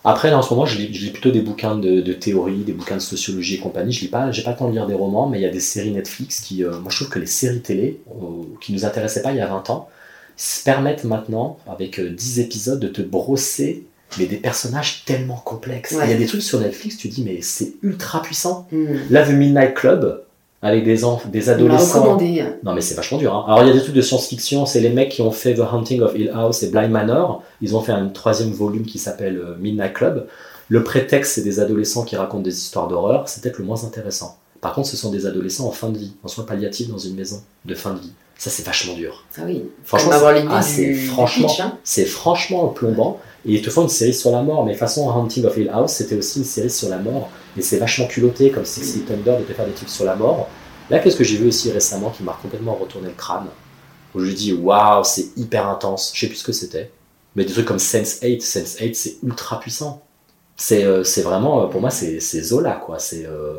Après, 0.04 0.30
là, 0.30 0.38
en 0.38 0.42
ce 0.42 0.52
moment, 0.52 0.66
je 0.66 0.78
lis, 0.78 0.92
je 0.92 1.04
lis 1.04 1.10
plutôt 1.10 1.30
des 1.30 1.40
bouquins 1.40 1.76
de, 1.76 2.00
de 2.00 2.12
théorie, 2.12 2.58
des 2.64 2.72
bouquins 2.72 2.96
de 2.96 3.00
sociologie 3.00 3.56
et 3.56 3.58
compagnie. 3.58 3.92
Je 3.92 4.00
lis 4.00 4.08
pas, 4.08 4.32
j'ai 4.32 4.42
pas 4.42 4.50
le 4.50 4.56
temps 4.56 4.68
de 4.68 4.72
lire 4.72 4.86
des 4.86 4.94
romans, 4.94 5.28
mais 5.28 5.38
il 5.38 5.42
y 5.42 5.46
a 5.46 5.50
des 5.50 5.60
séries 5.60 5.92
Netflix 5.92 6.40
qui, 6.40 6.64
euh, 6.64 6.72
moi, 6.80 6.90
je 6.90 6.96
trouve 6.96 7.08
que 7.08 7.18
les 7.18 7.26
séries 7.26 7.60
télé, 7.60 8.00
euh, 8.10 8.42
qui 8.60 8.72
nous 8.72 8.84
intéressaient 8.84 9.22
pas 9.22 9.30
il 9.30 9.38
y 9.38 9.40
a 9.40 9.46
20 9.46 9.70
ans, 9.70 9.88
se 10.36 10.64
permettent 10.64 11.04
maintenant, 11.04 11.58
avec 11.68 12.00
euh, 12.00 12.10
10 12.10 12.40
épisodes, 12.40 12.80
de 12.80 12.88
te 12.88 13.02
brosser 13.02 13.86
mais 14.18 14.26
des 14.26 14.36
personnages 14.36 15.04
tellement 15.04 15.36
complexes. 15.36 15.92
Ouais. 15.92 16.04
Il 16.06 16.10
y 16.10 16.14
a 16.14 16.18
des 16.18 16.26
trucs 16.26 16.42
sur 16.42 16.60
Netflix, 16.60 16.96
tu 16.96 17.08
dis, 17.08 17.22
mais 17.24 17.40
c'est 17.40 17.72
ultra 17.82 18.20
puissant. 18.20 18.66
Mm. 18.70 18.86
Là, 19.10 19.26
The 19.26 19.30
Midnight 19.32 19.74
Club, 19.74 20.22
avec 20.62 20.84
des, 20.84 21.02
enf- 21.04 21.28
des 21.28 21.48
adolescents. 21.50 22.00
recommandé. 22.02 22.44
Non, 22.64 22.72
mais 22.72 22.80
c'est 22.80 22.94
vachement 22.94 23.18
dur. 23.18 23.34
hein. 23.34 23.44
Alors, 23.48 23.62
il 23.62 23.68
y 23.68 23.70
a 23.70 23.74
des 23.74 23.80
trucs 23.82 23.94
de 23.94 24.00
science-fiction. 24.00 24.64
C'est 24.64 24.80
les 24.80 24.90
mecs 24.90 25.10
qui 25.10 25.20
ont 25.22 25.32
fait 25.32 25.54
The 25.54 25.60
Haunting 25.72 26.00
of 26.02 26.14
Hill 26.16 26.30
House 26.34 26.62
et 26.62 26.68
Blind 26.70 26.90
Manor. 26.90 27.42
Ils 27.60 27.74
ont 27.76 27.80
fait 27.80 27.92
un 27.92 28.06
troisième 28.08 28.52
volume 28.52 28.84
qui 28.86 28.98
s'appelle 28.98 29.38
euh, 29.38 29.56
Midnight 29.58 29.92
Club. 29.92 30.26
Le 30.68 30.84
prétexte, 30.84 31.34
c'est 31.34 31.42
des 31.42 31.60
adolescents 31.60 32.04
qui 32.04 32.16
racontent 32.16 32.42
des 32.44 32.56
histoires 32.56 32.88
d'horreur. 32.88 33.28
C'est 33.28 33.42
peut-être 33.42 33.58
le 33.58 33.64
moins 33.64 33.84
intéressant. 33.84 34.38
Par 34.60 34.72
contre, 34.74 34.88
ce 34.88 34.96
sont 34.96 35.10
des 35.10 35.26
adolescents 35.26 35.66
en 35.66 35.72
fin 35.72 35.88
de 35.90 35.98
vie, 35.98 36.12
en 36.22 36.28
soins 36.28 36.44
palliatifs 36.44 36.88
dans 36.88 36.98
une 36.98 37.16
maison 37.16 37.42
de 37.64 37.74
fin 37.74 37.92
de 37.94 37.98
vie. 37.98 38.12
Ça, 38.38 38.48
c'est 38.48 38.64
vachement 38.64 38.94
dur. 38.94 39.24
Ah 39.36 39.42
oui, 39.46 39.64
Franchement, 39.84 40.10
c'est- 40.62 40.82
ah, 40.88 40.92
du, 40.92 41.06
franchement- 41.06 41.48
hein. 41.60 41.78
C'est 41.84 42.04
franchement 42.04 42.68
plombant. 42.68 43.18
Et 43.46 43.54
ils 43.54 43.62
te 43.62 43.70
font 43.70 43.82
une 43.82 43.88
série 43.88 44.14
sur 44.14 44.30
la 44.30 44.42
mort. 44.42 44.64
Mais 44.64 44.74
façon 44.74 45.08
Haunting 45.08 45.44
of 45.44 45.56
Hill 45.56 45.70
House, 45.72 45.92
c'était 45.92 46.16
aussi 46.16 46.38
une 46.40 46.44
série 46.44 46.70
sur 46.70 46.88
la 46.88 46.98
mort. 46.98 47.30
Et 47.56 47.62
c'est 47.62 47.78
vachement 47.78 48.06
culotté, 48.06 48.50
comme 48.50 48.64
Six 48.64 48.92
Feet 48.92 49.10
Under, 49.10 49.38
de 49.38 49.44
te 49.44 49.52
faire 49.52 49.66
des 49.66 49.72
trucs 49.72 49.88
sur 49.88 50.04
la 50.04 50.14
mort. 50.14 50.48
Là, 50.90 50.98
qu'est-ce 50.98 51.16
que 51.16 51.24
j'ai 51.24 51.36
vu 51.36 51.48
aussi 51.48 51.70
récemment 51.70 52.10
qui 52.10 52.22
m'a 52.22 52.38
complètement 52.40 52.74
retourné 52.74 53.08
le 53.08 53.14
crâne 53.14 53.46
Où 54.14 54.20
je 54.20 54.26
lui 54.26 54.34
dis, 54.34 54.52
waouh, 54.52 55.04
c'est 55.04 55.36
hyper 55.36 55.68
intense. 55.68 56.12
Je 56.14 56.20
sais 56.20 56.26
plus 56.28 56.36
ce 56.36 56.44
que 56.44 56.52
c'était. 56.52 56.90
Mais 57.34 57.44
des 57.44 57.52
trucs 57.52 57.66
comme 57.66 57.78
Sense8, 57.78 58.40
Sense8, 58.40 58.94
c'est 58.94 59.16
ultra 59.22 59.58
puissant. 59.58 60.02
C'est 60.56 60.84
euh, 60.84 61.02
vraiment, 61.24 61.64
euh, 61.64 61.66
pour 61.66 61.80
moi, 61.80 61.90
c'est 61.90 62.20
Zola, 62.20 62.72
quoi. 62.72 62.98
C'est 62.98 63.24
euh, 63.26 63.54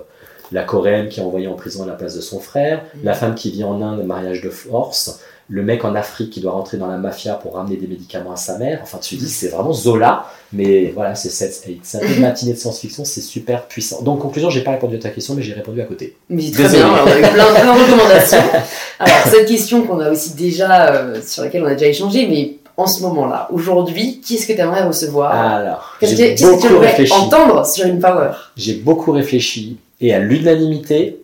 la 0.51 0.63
Coréenne 0.63 1.09
qui 1.09 1.19
est 1.19 1.23
envoyée 1.23 1.47
en 1.47 1.55
prison 1.55 1.83
à 1.83 1.87
la 1.87 1.93
place 1.93 2.15
de 2.15 2.21
son 2.21 2.39
frère, 2.39 2.83
Mm. 2.95 2.99
la 3.03 3.13
femme 3.13 3.35
qui 3.35 3.51
vit 3.51 3.63
en 3.63 3.81
Inde, 3.81 4.05
mariage 4.05 4.41
de 4.41 4.49
force, 4.49 5.19
le 5.49 5.61
mec 5.61 5.83
en 5.83 5.93
Afrique 5.95 6.29
qui 6.31 6.39
doit 6.39 6.53
rentrer 6.53 6.77
dans 6.77 6.87
la 6.87 6.97
mafia 6.97 7.33
pour 7.35 7.55
ramener 7.55 7.75
des 7.75 7.85
médicaments 7.87 8.31
à 8.31 8.35
sa 8.37 8.57
mère. 8.57 8.79
Enfin, 8.81 8.97
tu 8.99 9.17
te 9.17 9.23
dis, 9.23 9.29
c'est 9.29 9.49
vraiment 9.49 9.73
Zola, 9.73 10.25
mais 10.53 10.91
voilà, 10.95 11.15
c'est 11.15 11.29
Sense8. 11.29 11.79
C'est 11.83 12.05
une 12.15 12.21
matinée 12.21 12.53
de 12.53 12.57
science-fiction, 12.57 13.03
c'est 13.05 13.21
super 13.21 13.67
puissant. 13.67 14.01
Donc, 14.01 14.19
conclusion, 14.19 14.49
j'ai 14.49 14.61
pas 14.61 14.71
répondu 14.71 14.95
à 14.95 14.99
ta 14.99 15.09
question, 15.09 15.33
mais 15.35 15.41
j'ai 15.43 15.53
répondu 15.53 15.81
à 15.81 15.85
côté. 15.85 16.15
Mais 16.29 16.49
très 16.49 16.63
Désolé. 16.63 16.83
bien, 16.83 16.91
on 16.91 17.07
a 17.07 17.17
eu 17.17 17.21
plein, 17.21 17.53
plein 17.53 17.65
de 17.75 17.79
recommandations. 17.81 18.37
Alors, 18.99 19.17
cette 19.29 19.47
question 19.47 19.83
qu'on 19.85 19.99
a 19.99 20.09
aussi 20.09 20.33
déjà, 20.33 20.93
euh, 20.93 21.21
sur 21.21 21.43
laquelle 21.43 21.63
on 21.63 21.67
a 21.67 21.73
déjà 21.75 21.87
échangé, 21.87 22.25
mais 22.27 22.55
en 22.77 22.87
ce 22.87 23.01
moment-là, 23.03 23.49
aujourd'hui, 23.51 24.21
qui 24.21 24.35
est-ce 24.35 24.47
que 24.47 24.53
tu 24.53 24.59
aimerais 24.59 24.83
recevoir? 24.83 25.31
Alors, 25.35 25.95
Qu'est-ce 25.99 26.13
que 26.13 26.17
qu'est-ce 26.17 26.43
tu 26.43 26.49
beaucoup 26.49 26.67
aimerais 26.67 26.87
réfléchi. 26.87 27.13
entendre 27.13 27.65
sur 27.67 27.85
une 27.85 27.99
power? 27.99 28.31
J'ai 28.57 28.75
beaucoup 28.75 29.11
réfléchi, 29.11 29.77
et 30.01 30.13
à 30.13 30.19
l'unanimité, 30.19 31.19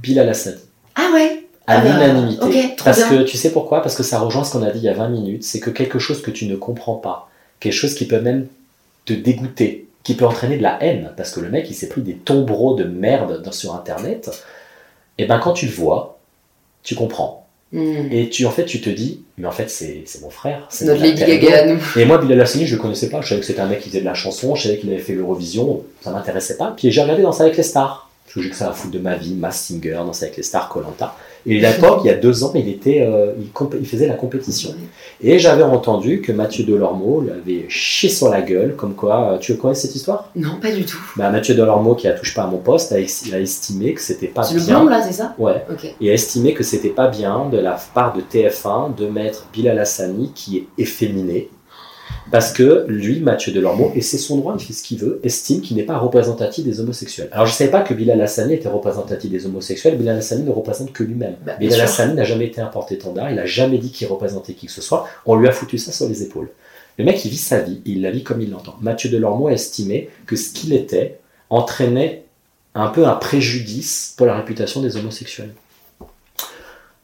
Bilal 0.00 0.28
Hassani. 0.30 0.56
Ah 0.94 1.10
ouais? 1.12 1.37
À 1.68 1.78
Ah 1.78 1.80
bah, 1.80 1.90
l'unanimité. 2.06 2.42
ok, 2.42 2.76
trop 2.76 2.84
Parce 2.86 2.98
bien. 2.98 3.08
que 3.18 3.22
tu 3.24 3.36
sais 3.36 3.50
pourquoi? 3.52 3.82
Parce 3.82 3.94
que 3.94 4.02
ça 4.02 4.18
rejoint 4.18 4.42
ce 4.42 4.52
qu'on 4.52 4.62
a 4.62 4.70
dit 4.70 4.78
il 4.78 4.84
y 4.84 4.88
a 4.88 4.94
20 4.94 5.08
minutes, 5.08 5.44
c'est 5.44 5.60
que 5.60 5.70
quelque 5.70 5.98
chose 5.98 6.22
que 6.22 6.30
tu 6.30 6.46
ne 6.46 6.56
comprends 6.56 6.96
pas, 6.96 7.28
quelque 7.60 7.72
chose 7.74 7.94
qui 7.94 8.06
peut 8.06 8.20
même 8.20 8.46
te 9.04 9.12
dégoûter, 9.12 9.86
qui 10.02 10.14
peut 10.14 10.24
entraîner 10.26 10.56
de 10.56 10.62
la 10.62 10.82
haine, 10.82 11.12
parce 11.16 11.30
que 11.30 11.40
le 11.40 11.50
mec 11.50 11.66
il 11.70 11.74
s'est 11.74 11.88
pris 11.88 12.00
des 12.02 12.14
tombereaux 12.14 12.74
de 12.74 12.84
merde 12.84 13.42
dans- 13.42 13.52
sur 13.52 13.74
internet, 13.74 14.30
et 15.18 15.26
ben 15.26 15.38
quand 15.38 15.52
tu 15.52 15.66
le 15.66 15.72
vois, 15.72 16.18
tu 16.82 16.94
comprends. 16.94 17.46
Hmm. 17.72 18.08
Et 18.10 18.30
tu 18.30 18.46
en 18.46 18.50
fait 18.50 18.64
tu 18.64 18.80
te 18.80 18.88
dis, 18.88 19.22
mais 19.36 19.46
en 19.46 19.50
fait 19.52 19.68
c'est 19.68 20.04
mon 20.22 20.30
frère, 20.30 20.66
c'est 20.70 20.86
Notre 20.86 21.02
Lady. 21.02 21.22
Gaga. 21.22 21.66
Et 21.96 22.06
moi, 22.06 22.16
Bilal 22.16 22.40
Hassani, 22.40 22.64
je 22.66 22.76
le 22.76 22.80
connaissais 22.80 23.10
pas. 23.10 23.20
Je 23.20 23.28
savais 23.28 23.40
que 23.42 23.46
c'était 23.46 23.60
un 23.60 23.66
mec 23.66 23.80
qui 23.80 23.90
faisait 23.90 24.00
de 24.00 24.06
la 24.06 24.14
chanson, 24.14 24.54
je 24.54 24.62
savais 24.62 24.78
qu'il 24.78 24.88
avait 24.90 24.98
fait 25.02 25.12
l'Eurovision, 25.12 25.82
ça 26.00 26.10
m'intéressait 26.12 26.56
pas. 26.56 26.72
Puis 26.74 26.90
j'ai 26.90 27.02
regardé 27.02 27.22
Danser 27.22 27.42
avec 27.42 27.58
les 27.58 27.62
stars. 27.62 28.08
Parce 28.34 28.46
que 28.46 28.54
ça 28.54 28.70
à 28.70 28.72
foutre 28.72 28.92
de 28.92 28.98
ma 28.98 29.16
vie, 29.16 29.34
Mass 29.34 29.60
Singer, 29.62 29.92
Danser 30.06 30.24
avec 30.26 30.36
les 30.38 30.42
stars, 30.42 30.68
Colanta. 30.70 31.14
Et 31.46 31.64
à 31.64 31.70
l'époque, 31.72 32.00
il 32.04 32.08
y 32.08 32.10
a 32.10 32.14
deux 32.14 32.44
ans, 32.44 32.52
il, 32.54 32.68
était, 32.68 33.00
euh, 33.02 33.32
il, 33.38 33.48
il 33.80 33.86
faisait 33.86 34.06
la 34.06 34.14
compétition. 34.14 34.70
Et 35.20 35.38
j'avais 35.38 35.62
entendu 35.62 36.20
que 36.20 36.32
Mathieu 36.32 36.64
Delormeau 36.64 37.22
lui 37.22 37.30
avait 37.30 37.66
chié 37.68 38.08
sur 38.08 38.28
la 38.28 38.42
gueule, 38.42 38.76
comme 38.76 38.94
quoi. 38.94 39.32
euh, 39.32 39.38
Tu 39.38 39.56
connais 39.56 39.74
cette 39.74 39.94
histoire? 39.94 40.30
Non, 40.36 40.58
pas 40.60 40.70
du 40.72 40.84
tout. 40.84 40.98
bah, 41.16 41.30
Mathieu 41.30 41.54
Delormeau, 41.54 41.94
qui 41.94 42.06
a 42.08 42.12
touche 42.12 42.34
pas 42.34 42.42
à 42.42 42.46
mon 42.46 42.58
poste, 42.58 42.92
a, 42.92 42.98
il 43.00 43.34
a 43.34 43.40
estimé 43.40 43.94
que 43.94 44.00
c'était 44.00 44.26
pas 44.28 44.42
C'est 44.42 44.54
le 44.54 44.60
bien. 44.60 44.80
blond 44.80 44.88
là, 44.88 45.02
c'est 45.02 45.12
ça? 45.12 45.34
Ouais 45.38 45.64
a 46.10 46.12
estimé 46.12 46.54
que 46.54 46.62
c'était 46.62 46.88
pas 46.90 47.08
bien 47.08 47.48
de 47.50 47.58
la 47.58 47.78
part 47.94 48.14
de 48.14 48.20
TF1 48.20 48.94
de 48.94 49.06
mettre 49.06 49.46
Bilal 49.52 49.78
Hassani 49.78 50.32
qui 50.34 50.58
est 50.58 50.66
efféminé 50.76 51.48
parce 52.30 52.52
que 52.52 52.84
lui, 52.88 53.20
Mathieu 53.20 53.52
Delormeau, 53.52 53.92
et 53.94 54.00
c'est 54.00 54.18
son 54.18 54.36
droit, 54.36 54.56
il 54.58 54.64
fait 54.64 54.72
ce 54.72 54.82
qu'il 54.82 54.98
veut, 54.98 55.20
estime 55.22 55.60
qu'il 55.60 55.76
n'est 55.76 55.84
pas 55.84 55.98
représentatif 55.98 56.64
des 56.64 56.80
homosexuels. 56.80 57.28
Alors 57.32 57.46
je 57.46 57.52
savais 57.52 57.70
pas 57.70 57.82
que 57.82 57.94
Bilal 57.94 58.20
Hassani 58.20 58.54
était 58.54 58.68
représentatif 58.68 59.30
des 59.30 59.46
homosexuels, 59.46 59.96
Bilal 59.96 60.18
Hassani 60.18 60.44
ne 60.44 60.50
représente 60.50 60.92
que 60.92 61.02
lui-même. 61.02 61.36
Bah, 61.44 61.54
Bilal. 61.58 61.80
Hassani 61.80 62.14
n'a 62.14 62.24
jamais 62.24 62.46
été 62.46 62.60
un 62.60 62.66
porte-étendard, 62.66 63.30
il 63.30 63.38
a 63.38 63.46
jamais 63.46 63.78
dit 63.78 63.90
qu'il 63.90 64.06
représentait 64.08 64.54
qui 64.54 64.66
que 64.66 64.72
ce 64.72 64.82
soit, 64.82 65.08
on 65.26 65.36
lui 65.36 65.48
a 65.48 65.52
foutu 65.52 65.78
ça 65.78 65.92
sur 65.92 66.08
les 66.08 66.22
épaules. 66.22 66.50
Le 66.98 67.04
mec, 67.04 67.24
il 67.24 67.30
vit 67.30 67.36
sa 67.36 67.60
vie, 67.60 67.80
il 67.84 68.02
la 68.02 68.10
vit 68.10 68.24
comme 68.24 68.40
il 68.40 68.50
l'entend. 68.50 68.76
Mathieu 68.80 69.08
Delormeau 69.08 69.46
a 69.46 69.52
estimé 69.52 70.10
que 70.26 70.34
ce 70.34 70.52
qu'il 70.52 70.72
était 70.72 71.20
entraînait 71.48 72.24
un 72.74 72.88
peu 72.88 73.06
un 73.06 73.14
préjudice 73.14 74.14
pour 74.16 74.26
la 74.26 74.36
réputation 74.36 74.82
des 74.82 74.96
homosexuels. 74.96 75.54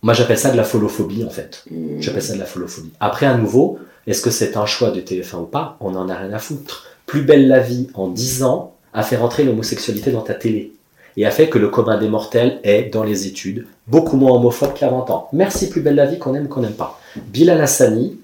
Moi, 0.02 0.12
j'appelle 0.12 0.38
ça 0.38 0.50
de 0.50 0.56
la 0.56 0.64
folophobie, 0.64 1.24
en 1.24 1.30
fait. 1.30 1.64
Hmm. 1.70 2.00
J'appelle 2.00 2.22
ça 2.22 2.34
de 2.34 2.38
la 2.38 2.44
folophobie. 2.44 2.92
Après, 3.00 3.24
à 3.24 3.38
nouveau, 3.38 3.78
est-ce 4.06 4.22
que 4.22 4.30
c'est 4.30 4.56
un 4.56 4.66
choix 4.66 4.90
de 4.90 5.00
TF1 5.00 5.42
ou 5.42 5.46
pas? 5.46 5.76
On 5.80 5.94
en 5.94 6.08
a 6.08 6.14
rien 6.14 6.32
à 6.32 6.38
foutre. 6.38 6.86
Plus 7.06 7.22
belle 7.22 7.48
la 7.48 7.60
vie, 7.60 7.88
en 7.94 8.08
10 8.08 8.42
ans, 8.42 8.74
a 8.92 9.02
fait 9.02 9.16
rentrer 9.16 9.44
l'homosexualité 9.44 10.10
dans 10.10 10.20
ta 10.20 10.34
télé. 10.34 10.72
Et 11.16 11.26
a 11.26 11.30
fait 11.30 11.48
que 11.48 11.58
le 11.58 11.68
commun 11.68 11.98
des 11.98 12.08
mortels 12.08 12.60
est, 12.64 12.92
dans 12.92 13.04
les 13.04 13.26
études, 13.26 13.66
beaucoup 13.86 14.16
moins 14.16 14.32
homophobe 14.32 14.74
qu'il 14.74 14.86
y 14.86 14.90
a 14.90 14.92
20 14.92 15.10
ans. 15.10 15.28
Merci, 15.32 15.70
plus 15.70 15.80
belle 15.80 15.94
la 15.94 16.06
vie, 16.06 16.18
qu'on 16.18 16.34
aime 16.34 16.46
ou 16.46 16.48
qu'on 16.48 16.60
n'aime 16.60 16.72
pas. 16.72 17.00
Bilal 17.16 17.60
Hassani, 17.60 18.18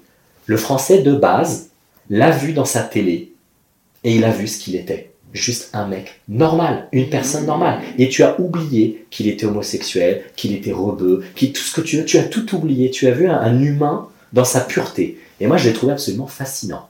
le 0.47 0.57
français 0.57 1.03
de 1.03 1.13
base, 1.13 1.71
l'a 2.11 2.31
vu 2.31 2.53
dans 2.53 2.65
sa 2.65 2.83
télé. 2.83 3.33
Et 4.03 4.17
il 4.17 4.25
a 4.25 4.31
vu 4.31 4.49
ce 4.49 4.59
qu'il 4.59 4.77
était. 4.77 5.13
Juste 5.33 5.71
un 5.75 5.87
mec 5.87 6.21
normal, 6.29 6.89
une 6.91 7.09
personne 7.09 7.47
normale. 7.47 7.81
Et 7.99 8.09
tu 8.09 8.25
as 8.25 8.41
oublié 8.41 9.07
qu'il 9.11 9.29
était 9.29 9.47
homosexuel, 9.47 10.25
qu'il 10.35 10.53
était 10.53 10.73
rebeu, 10.73 11.23
qu'il 11.37 11.53
tout 11.53 11.63
ce 11.63 11.73
que 11.73 11.81
tu 11.81 11.99
veux. 11.99 12.05
Tu 12.05 12.19
as 12.19 12.25
tout 12.25 12.57
oublié. 12.57 12.91
Tu 12.91 13.07
as 13.07 13.13
vu 13.13 13.29
un 13.29 13.61
humain 13.61 14.09
dans 14.33 14.45
sa 14.45 14.61
pureté. 14.61 15.19
Et 15.41 15.47
moi, 15.47 15.57
je 15.57 15.69
l'ai 15.69 15.75
trouvé 15.75 15.93
absolument 15.93 16.27
fascinant. 16.27 16.89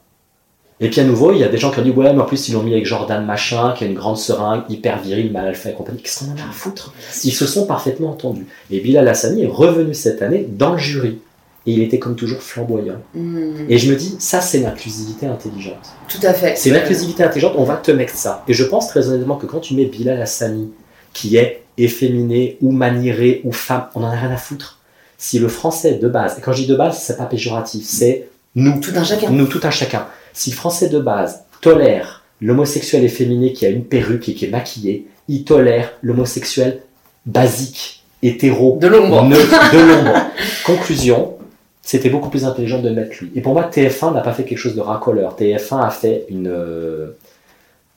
Et 0.82 0.88
puis 0.88 1.00
à 1.00 1.04
nouveau, 1.04 1.32
il 1.32 1.38
y 1.38 1.44
a 1.44 1.48
des 1.48 1.58
gens 1.58 1.70
qui 1.70 1.78
ont 1.78 1.82
dit 1.82 1.90
Ouais, 1.90 2.12
mais 2.12 2.20
en 2.20 2.24
plus, 2.24 2.48
ils 2.48 2.54
l'ont 2.54 2.62
mis 2.62 2.72
avec 2.72 2.86
Jordan 2.86 3.24
Machin, 3.24 3.74
qui 3.76 3.84
a 3.84 3.86
une 3.86 3.94
grande 3.94 4.16
seringue, 4.16 4.62
hyper 4.70 5.00
viril, 5.02 5.30
mal 5.30 5.46
alpha 5.46 5.70
et 5.70 5.74
compagnie. 5.74 6.00
Qu'est-ce 6.00 6.24
qu'on 6.24 6.32
en 6.32 6.36
a 6.36 6.48
à 6.48 6.52
foutre? 6.52 6.94
Ils 7.22 7.32
se 7.32 7.46
sont 7.46 7.66
parfaitement 7.66 8.10
entendus. 8.10 8.46
Et 8.70 8.80
Bilal 8.80 9.06
Hassani 9.06 9.44
est 9.44 9.48
revenu 9.48 9.92
cette 9.92 10.22
année 10.22 10.46
dans 10.48 10.72
le 10.72 10.78
jury. 10.78 11.18
Et 11.66 11.72
il 11.72 11.82
était 11.82 11.98
comme 11.98 12.16
toujours 12.16 12.40
flamboyant. 12.40 12.96
Hmm. 13.14 13.66
Et 13.68 13.76
je 13.76 13.92
me 13.92 13.96
dis, 13.96 14.16
ça, 14.18 14.40
c'est 14.40 14.60
l'inclusivité 14.60 15.26
intelligente. 15.26 15.92
Tout 16.08 16.26
à 16.26 16.32
fait. 16.32 16.56
C'est 16.56 16.70
l'inclusivité 16.70 17.22
intelligente, 17.22 17.52
on 17.56 17.64
va 17.64 17.76
te 17.76 17.90
mettre 17.90 18.14
ça. 18.14 18.42
Et 18.48 18.54
je 18.54 18.64
pense 18.64 18.88
très 18.88 19.08
honnêtement 19.08 19.36
que 19.36 19.44
quand 19.44 19.60
tu 19.60 19.74
mets 19.74 19.84
Bilal 19.84 20.22
Hassani, 20.22 20.70
qui 21.12 21.36
est 21.36 21.62
efféminé 21.76 22.56
ou 22.62 22.72
manieré 22.72 23.42
ou 23.44 23.52
femme, 23.52 23.86
on 23.94 24.02
en 24.02 24.06
a 24.06 24.16
rien 24.16 24.30
à 24.30 24.38
foutre. 24.38 24.78
Si 25.18 25.38
le 25.38 25.48
français 25.48 25.96
de 25.96 26.08
base, 26.08 26.38
et 26.38 26.40
quand 26.40 26.52
je 26.52 26.62
dis 26.62 26.66
de 26.66 26.76
base, 26.76 26.98
c'est 26.98 27.18
pas 27.18 27.26
péjoratif, 27.26 27.84
c'est 27.84 28.28
nous, 28.54 28.80
Tout 28.80 28.92
un 28.96 29.04
chacun. 29.04 29.30
nous, 29.30 29.46
tout 29.46 29.60
un 29.62 29.70
chacun. 29.70 30.06
Si 30.32 30.50
le 30.50 30.56
français 30.56 30.88
de 30.88 30.98
base 30.98 31.44
tolère 31.60 32.22
l'homosexuel 32.40 33.04
efféminé 33.04 33.52
qui 33.52 33.66
a 33.66 33.68
une 33.68 33.84
perruque 33.84 34.28
et 34.28 34.34
qui 34.34 34.46
est 34.46 34.50
maquillé, 34.50 35.06
il 35.28 35.44
tolère 35.44 35.92
l'homosexuel 36.02 36.80
basique, 37.26 38.02
hétéro, 38.22 38.78
De 38.80 38.86
l'ombre. 38.88 39.24
neutre, 39.24 39.72
de 39.72 39.78
l'ombre. 39.78 40.18
Conclusion, 40.64 41.34
c'était 41.82 42.08
beaucoup 42.10 42.30
plus 42.30 42.44
intelligent 42.44 42.80
de 42.80 42.90
mettre 42.90 43.16
lui. 43.20 43.30
Et 43.34 43.40
pour 43.40 43.52
moi, 43.52 43.68
TF1 43.72 44.14
n'a 44.14 44.20
pas 44.22 44.32
fait 44.32 44.44
quelque 44.44 44.58
chose 44.58 44.74
de 44.74 44.80
racoleur. 44.80 45.36
TF1 45.38 45.86
a 45.86 45.90
fait 45.90 46.26
une, 46.30 46.48
euh, 46.48 47.16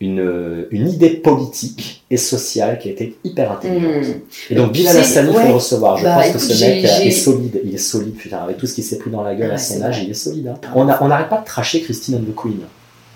une, 0.04 0.66
une 0.72 0.88
idée 0.90 1.10
politique 1.12 2.04
et 2.10 2.18
sociale 2.18 2.78
qui 2.80 2.90
a 2.90 2.92
été 2.92 3.16
hyper 3.24 3.52
intelligente. 3.54 4.06
Hmm. 4.08 4.52
Et 4.52 4.56
donc, 4.56 4.72
Bilal 4.72 4.98
Hassani, 4.98 5.30
il 5.30 5.34
faut 5.34 5.40
ouais. 5.40 5.48
le 5.48 5.54
recevoir. 5.54 5.98
Je 5.98 6.04
Bah, 6.04 6.18
pense 6.24 6.34
que 6.34 6.40
ce 6.40 6.64
mec 6.66 6.86
euh, 6.86 7.00
est 7.04 7.12
solide. 7.12 7.62
Il 7.64 7.74
est 7.74 7.78
solide, 7.78 8.16
putain, 8.16 8.38
avec 8.40 8.58
tout 8.58 8.68
ce 8.68 8.74
qui 8.74 8.84
s'est 8.84 8.98
pris 8.98 9.10
dans 9.12 9.24
la 9.24 9.34
gueule 9.36 9.50
Ouais, 9.50 9.56
à 9.56 9.58
son 9.58 9.82
âge, 9.82 9.96
vrai. 9.96 10.06
il 10.06 10.12
est 10.12 10.14
solide. 10.14 10.48
hein. 10.48 10.56
On 10.76 10.88
a- 10.90 11.02
on 11.04 11.08
n'arrête 11.08 11.30
pas 11.30 11.40
de 11.40 11.46
tracher 11.46 11.82
Christine 11.82 12.16
and 12.16 12.32
the 12.32 12.36
Queen. 12.36 12.60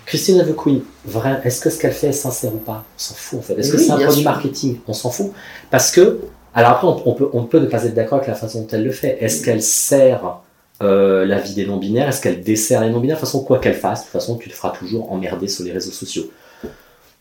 Christine 0.06 0.40
and 0.40 0.44
the 0.50 0.56
Queen, 0.56 0.80
vrai, 1.04 1.38
est-ce 1.44 1.60
que 1.60 1.68
ce 1.68 1.78
qu'elle 1.78 1.92
fait 1.92 2.08
est 2.08 2.12
sincère 2.12 2.54
ou 2.54 2.58
pas? 2.58 2.84
On 2.96 2.98
s'en 2.98 3.14
fout 3.14 3.38
en 3.40 3.42
fait. 3.42 3.58
Est-ce 3.58 3.72
que 3.72 3.78
c'est 3.78 3.90
un 3.90 3.96
produit 3.98 4.22
sûr. 4.22 4.30
marketing? 4.30 4.76
On 4.88 4.94
s'en 4.94 5.10
fout. 5.10 5.32
Parce 5.70 5.90
que, 5.90 6.20
alors 6.54 6.70
après, 6.70 6.86
on, 6.86 7.02
on 7.10 7.12
peut, 7.12 7.28
on 7.34 7.44
peut 7.44 7.58
ne 7.60 7.66
pas 7.66 7.84
être 7.84 7.94
d'accord 7.94 8.16
avec 8.18 8.28
la 8.28 8.34
façon 8.34 8.62
dont 8.62 8.68
elle 8.72 8.84
le 8.84 8.90
fait. 8.92 9.18
Est-ce 9.20 9.44
qu'elle 9.44 9.62
sert 9.62 10.38
euh, 10.82 11.26
la 11.26 11.38
vie 11.38 11.52
des 11.54 11.66
non-binaires? 11.66 12.08
Est-ce 12.08 12.22
qu'elle 12.22 12.42
dessert 12.42 12.80
les 12.80 12.88
non-binaires? 12.90 13.16
De 13.16 13.20
toute 13.20 13.28
façon, 13.28 13.44
quoi 13.44 13.58
qu'elle 13.58 13.74
fasse, 13.74 14.00
de 14.00 14.04
toute 14.04 14.12
façon, 14.12 14.36
tu 14.36 14.48
te 14.48 14.54
feras 14.54 14.70
toujours 14.70 15.12
emmerder 15.12 15.46
sur 15.46 15.62
les 15.64 15.72
réseaux 15.72 15.90
sociaux. 15.90 16.30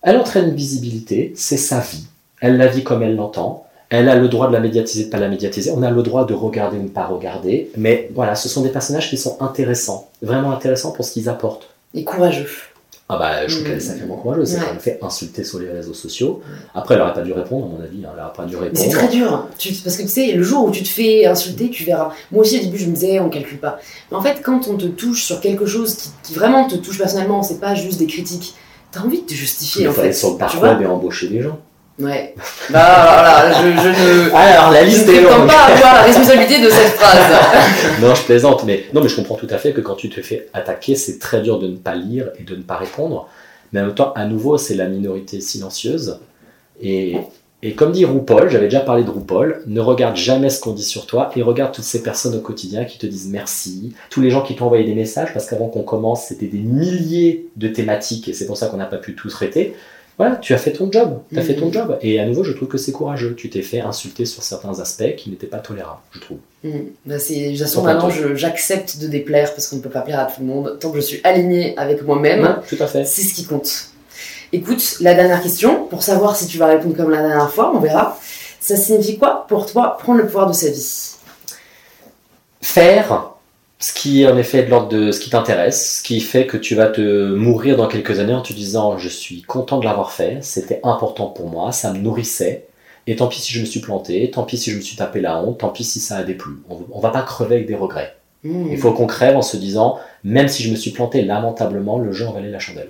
Elle 0.02 0.18
entraîne 0.18 0.50
une 0.50 0.56
visibilité, 0.56 1.34
c'est 1.36 1.58
sa 1.58 1.80
vie. 1.80 2.06
Elle 2.42 2.58
la 2.58 2.68
vit 2.68 2.84
comme 2.84 3.04
elle 3.04 3.16
l'entend. 3.16 3.66
Elle 3.90 4.10
a 4.10 4.16
le 4.16 4.28
droit 4.28 4.48
de 4.48 4.54
la 4.54 4.60
médiatiser, 4.60 5.06
de 5.06 5.10
pas 5.10 5.18
la 5.18 5.30
médiatiser. 5.30 5.72
On 5.72 5.82
a 5.82 5.90
le 5.90 6.04
droit 6.04 6.26
de 6.26 6.34
regarder 6.34 6.78
ou 6.78 6.84
ne 6.84 6.88
pas 6.90 7.06
regarder. 7.06 7.72
Mais 7.78 8.10
voilà, 8.14 8.36
ce 8.36 8.50
sont 8.50 8.62
des 8.62 8.70
personnages 8.70 9.10
qui 9.10 9.18
sont 9.18 9.38
intéressants, 9.42 10.10
vraiment 10.22 10.52
intéressants 10.52 10.92
pour 10.92 11.06
ce 11.06 11.14
qu'ils 11.14 11.30
apportent. 11.30 11.70
Et 11.94 12.04
courageux. 12.04 12.48
Ah 13.10 13.18
bah, 13.18 13.48
je 13.48 13.54
trouve 13.54 13.62
Mm. 13.64 13.70
qu'elle 13.70 13.78
est 13.78 13.80
sacrément 13.80 14.18
courageuse. 14.18 14.54
Ouais. 14.54 14.60
quand 14.60 14.72
même 14.72 14.80
fait 14.82 15.00
insulter 15.02 15.46
sur 15.46 15.60
les 15.60 15.70
réseaux 15.72 15.94
sociaux. 15.94 16.42
Après, 16.76 16.96
elle 16.96 17.02
aurait 17.02 17.14
pas 17.14 17.22
dû 17.22 17.32
répondre, 17.32 17.66
à 17.68 17.70
mon 17.70 17.82
avis. 17.82 18.06
hein. 18.06 18.10
Elle 18.14 18.22
aurait 18.22 18.34
pas 18.34 18.44
dû 18.44 18.58
Mais 18.58 18.70
c'est 18.74 18.88
répondre. 18.90 18.98
très 18.98 19.08
dur. 19.08 19.48
Tu- 19.58 19.74
parce 19.76 19.96
que 19.96 20.02
tu 20.02 20.10
sais, 20.10 20.34
le 20.34 20.44
jour 20.44 20.66
où 20.66 20.72
tu 20.72 20.84
te 20.84 20.90
fais 20.90 21.26
insulter, 21.26 21.70
tu 21.70 21.86
verras. 21.86 22.12
Moi 22.34 22.42
aussi, 22.42 22.60
au 22.60 22.64
début, 22.64 22.78
je 22.78 22.88
me 22.88 22.94
disais, 22.94 23.22
on 23.22 23.30
calcule 23.30 23.60
pas. 23.60 23.80
Mais 24.12 24.18
en 24.18 24.22
fait, 24.22 24.42
quand 24.44 24.68
on 24.68 24.76
te 24.76 24.86
touche 24.88 25.24
sur 25.24 25.40
quelque 25.40 25.66
chose 25.66 25.96
qui, 25.96 26.10
qui 26.24 26.34
vraiment 26.34 26.68
te 26.68 26.76
touche 26.76 26.98
personnellement, 26.98 27.42
c'est 27.44 27.62
pas 27.62 27.74
juste 27.76 27.98
des 28.00 28.08
critiques. 28.08 28.56
T'as 28.92 29.02
envie 29.02 29.22
de 29.22 29.26
te 29.28 29.34
justifier, 29.34 29.84
Il 29.84 29.90
en 29.90 29.94
fait. 29.94 30.12
vois 30.12 30.70
web 30.70 30.82
et 30.82 30.86
embaucher 30.86 31.28
des 31.28 31.42
gens. 31.42 31.60
Ouais. 32.00 32.36
Bah 32.70 33.50
voilà, 33.50 33.54
je, 33.54 33.68
je 33.82 33.88
ne. 33.90 34.32
Alors, 34.36 34.72
la 34.72 34.86
Je 34.86 34.90
liste 34.90 35.08
ne 35.08 35.14
est 35.14 35.22
longue. 35.22 35.48
pas 35.48 35.64
avoir 35.66 35.94
la 35.96 36.02
responsabilité 36.04 36.62
de 36.62 36.70
cette 36.70 36.94
phrase. 36.94 38.00
Non, 38.02 38.14
je 38.14 38.22
plaisante, 38.22 38.64
mais 38.66 38.86
non, 38.94 39.02
mais 39.02 39.10
je 39.10 39.16
comprends 39.16 39.36
tout 39.36 39.48
à 39.50 39.58
fait 39.58 39.74
que 39.74 39.82
quand 39.82 39.96
tu 39.96 40.10
te 40.10 40.22
fais 40.22 40.48
attaquer, 40.54 40.96
c'est 40.96 41.18
très 41.18 41.42
dur 41.42 41.58
de 41.60 41.68
ne 41.68 41.76
pas 41.76 41.96
lire 41.96 42.30
et 42.40 42.44
de 42.44 42.56
ne 42.56 42.62
pas 42.62 42.76
répondre. 42.78 43.28
Mais 43.74 43.82
en 43.82 43.88
même 43.88 43.96
temps, 43.96 44.14
à 44.14 44.26
nouveau, 44.26 44.58
c'est 44.60 44.76
la 44.76 44.86
minorité 44.86 45.42
silencieuse. 45.42 46.20
Et, 46.82 47.18
et 47.64 47.74
comme 47.74 47.92
dit 47.92 48.06
RuPaul, 48.06 48.50
j'avais 48.50 48.66
déjà 48.66 48.82
parlé 48.82 49.04
de 49.04 49.10
RuPaul, 49.10 49.64
ne 49.66 49.80
regarde 49.82 50.16
jamais 50.16 50.50
ce 50.50 50.60
qu'on 50.62 50.74
dit 50.74 50.84
sur 50.84 51.06
toi 51.08 51.32
et 51.36 51.42
regarde 51.42 51.74
toutes 51.74 51.86
ces 51.86 52.04
personnes 52.04 52.36
au 52.36 52.40
quotidien 52.42 52.86
qui 52.86 52.98
te 53.00 53.06
disent 53.08 53.28
merci, 53.30 53.94
tous 54.12 54.22
les 54.22 54.30
gens 54.30 54.44
qui 54.44 54.56
t'ont 54.56 54.66
envoyé 54.66 54.84
des 54.84 54.94
messages, 54.96 55.34
parce 55.34 55.48
qu'avant 55.48 55.68
qu'on 55.68 55.82
commence, 55.84 56.26
c'était 56.28 56.46
des 56.48 56.60
milliers 56.60 57.48
de 57.56 57.68
thématiques 57.68 58.28
et 58.28 58.34
c'est 58.34 58.46
pour 58.46 58.58
ça 58.58 58.68
qu'on 58.68 58.78
n'a 58.78 58.86
pas 58.86 58.98
pu 58.98 59.16
tout 59.16 59.30
traiter. 59.30 59.74
Voilà, 60.20 60.36
tu 60.38 60.56
as 60.56 60.58
fait 60.58 60.72
ton 60.72 60.92
job, 60.92 61.20
tu 61.32 61.38
as 61.38 61.44
fait 61.44 61.54
ton 61.56 61.68
Mhm. 61.68 61.74
job. 61.74 61.98
Et 62.02 62.20
à 62.20 62.26
nouveau, 62.26 62.44
je 62.44 62.52
trouve 62.52 62.68
que 62.68 62.80
c'est 62.80 62.92
courageux. 62.92 63.36
Tu 63.36 63.52
t'es 63.52 63.62
fait 63.62 63.82
insulter 63.82 64.26
sur 64.26 64.42
certains 64.42 64.80
aspects 64.80 65.16
qui 65.16 65.30
n'étaient 65.30 65.46
pas 65.46 65.60
tolérables, 65.60 66.00
je 66.12 66.20
trouve. 66.20 66.38
Bah, 67.06 67.20
c'est, 67.20 67.36
de 67.46 67.50
toute 67.52 67.60
façon, 67.60 67.84
maintenant, 67.84 68.10
j'accepte 68.34 68.98
de 69.00 69.08
déplaire 69.08 69.54
parce 69.54 69.68
qu'on 69.68 69.76
ne 69.76 69.82
peut 69.82 69.92
pas 69.92 70.02
plaire 70.02 70.20
à 70.20 70.26
tout 70.26 70.42
le 70.42 70.48
monde. 70.48 70.78
Tant 70.80 70.90
que 70.90 70.96
je 70.96 71.02
suis 71.06 71.20
alignée 71.24 71.78
avec 71.78 72.02
moi-même, 72.04 72.42
Non, 72.42 72.56
tout 72.68 72.78
à 72.80 72.88
fait. 72.88 73.06
c'est 73.06 73.22
ce 73.22 73.34
qui 73.36 73.46
compte. 73.46 73.90
Écoute, 74.54 74.98
la 75.02 75.14
dernière 75.14 75.44
question, 75.44 75.86
pour 75.86 76.04
savoir 76.04 76.38
si 76.38 76.48
tu 76.48 76.58
vas 76.58 76.68
répondre 76.68 76.96
comme 76.96 77.10
la 77.10 77.22
dernière 77.22 77.52
fois, 77.52 77.74
on 77.76 77.80
verra. 77.80 78.18
Ça 78.62 78.78
signifie 78.78 79.18
quoi 79.18 79.46
pour 79.48 79.66
toi 79.66 79.98
prendre 79.98 80.20
le 80.20 80.26
pouvoir 80.26 80.48
de 80.48 80.54
sa 80.54 80.70
vie? 80.70 81.16
Faire 82.62 83.32
ce 83.80 83.94
qui 83.94 84.24
est 84.24 84.28
en 84.28 84.38
effet 84.38 84.64
de 84.64 84.70
l'ordre 84.70 84.90
de 84.90 85.12
ce 85.12 85.20
qui 85.20 85.30
t'intéresse, 85.30 85.98
ce 85.98 86.04
qui 86.04 86.20
fait 86.22 86.48
que 86.48 86.58
tu 86.58 86.76
vas 86.76 86.88
te 86.88 87.34
mourir 87.36 87.78
dans 87.78 87.88
quelques 87.88 88.20
années 88.20 88.34
en 88.34 88.42
te 88.42 88.54
disant 88.54 88.98
je 88.98 89.10
suis 89.10 89.42
content 89.44 89.80
de 89.80 89.86
l'avoir 89.86 90.12
fait, 90.12 90.40
c'était 90.42 90.80
important 90.84 91.28
pour 91.28 91.50
moi, 91.50 91.72
ça 91.72 91.94
me 91.94 92.00
nourrissait, 92.00 92.66
et 93.06 93.16
tant 93.16 93.28
pis 93.28 93.40
si 93.40 93.54
je 93.54 93.62
me 93.62 93.66
suis 93.66 93.80
planté, 93.80 94.32
tant 94.32 94.44
pis 94.44 94.58
si 94.58 94.72
je 94.72 94.78
me 94.78 94.82
suis 94.82 94.96
tapé 94.96 95.22
la 95.22 95.38
honte, 95.38 95.60
tant 95.60 95.70
pis 95.70 95.84
si 95.84 96.00
ça 96.00 96.18
a 96.18 96.24
déplu. 96.24 96.54
On, 96.70 96.80
on 96.92 97.00
va 97.00 97.10
pas 97.10 97.22
crever 97.22 97.56
avec 97.56 97.68
des 97.68 97.76
regrets. 97.76 98.16
Hmm. 98.44 98.68
Il 98.72 98.78
faut 98.80 98.94
qu'on 98.94 99.08
crève 99.08 99.38
en 99.38 99.42
se 99.42 99.58
disant 99.58 100.00
même 100.24 100.48
si 100.48 100.64
je 100.64 100.72
me 100.72 100.76
suis 100.76 100.92
planté 100.92 101.22
lamentablement, 101.22 102.00
le 102.00 102.12
jeu 102.14 102.26
en 102.26 102.32
valait 102.32 102.50
la 102.50 102.60
chandelle. 102.60 102.90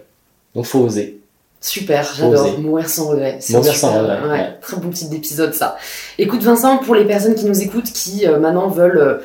Donc 0.55 0.65
faut 0.65 0.79
oser. 0.79 1.19
Super, 1.67 2.09
j'adore. 2.15 2.59
Mourir 2.59 2.87
sans 2.87 3.09
regret. 3.09 3.39
Mourir 3.49 3.75
sans 3.75 3.99
regret, 3.99 4.21
ouais. 4.23 4.29
ouais. 4.29 4.57
Très 4.61 4.77
bon 4.77 4.89
petit 4.89 5.13
épisode, 5.13 5.53
ça. 5.53 5.75
Écoute, 6.17 6.41
Vincent, 6.41 6.77
pour 6.77 6.95
les 6.95 7.03
personnes 7.03 7.35
qui 7.35 7.43
nous 7.43 7.61
écoutent, 7.61 7.91
qui 7.91 8.25
euh, 8.25 8.39
maintenant 8.39 8.69
veulent 8.69 8.97
euh, 8.97 9.17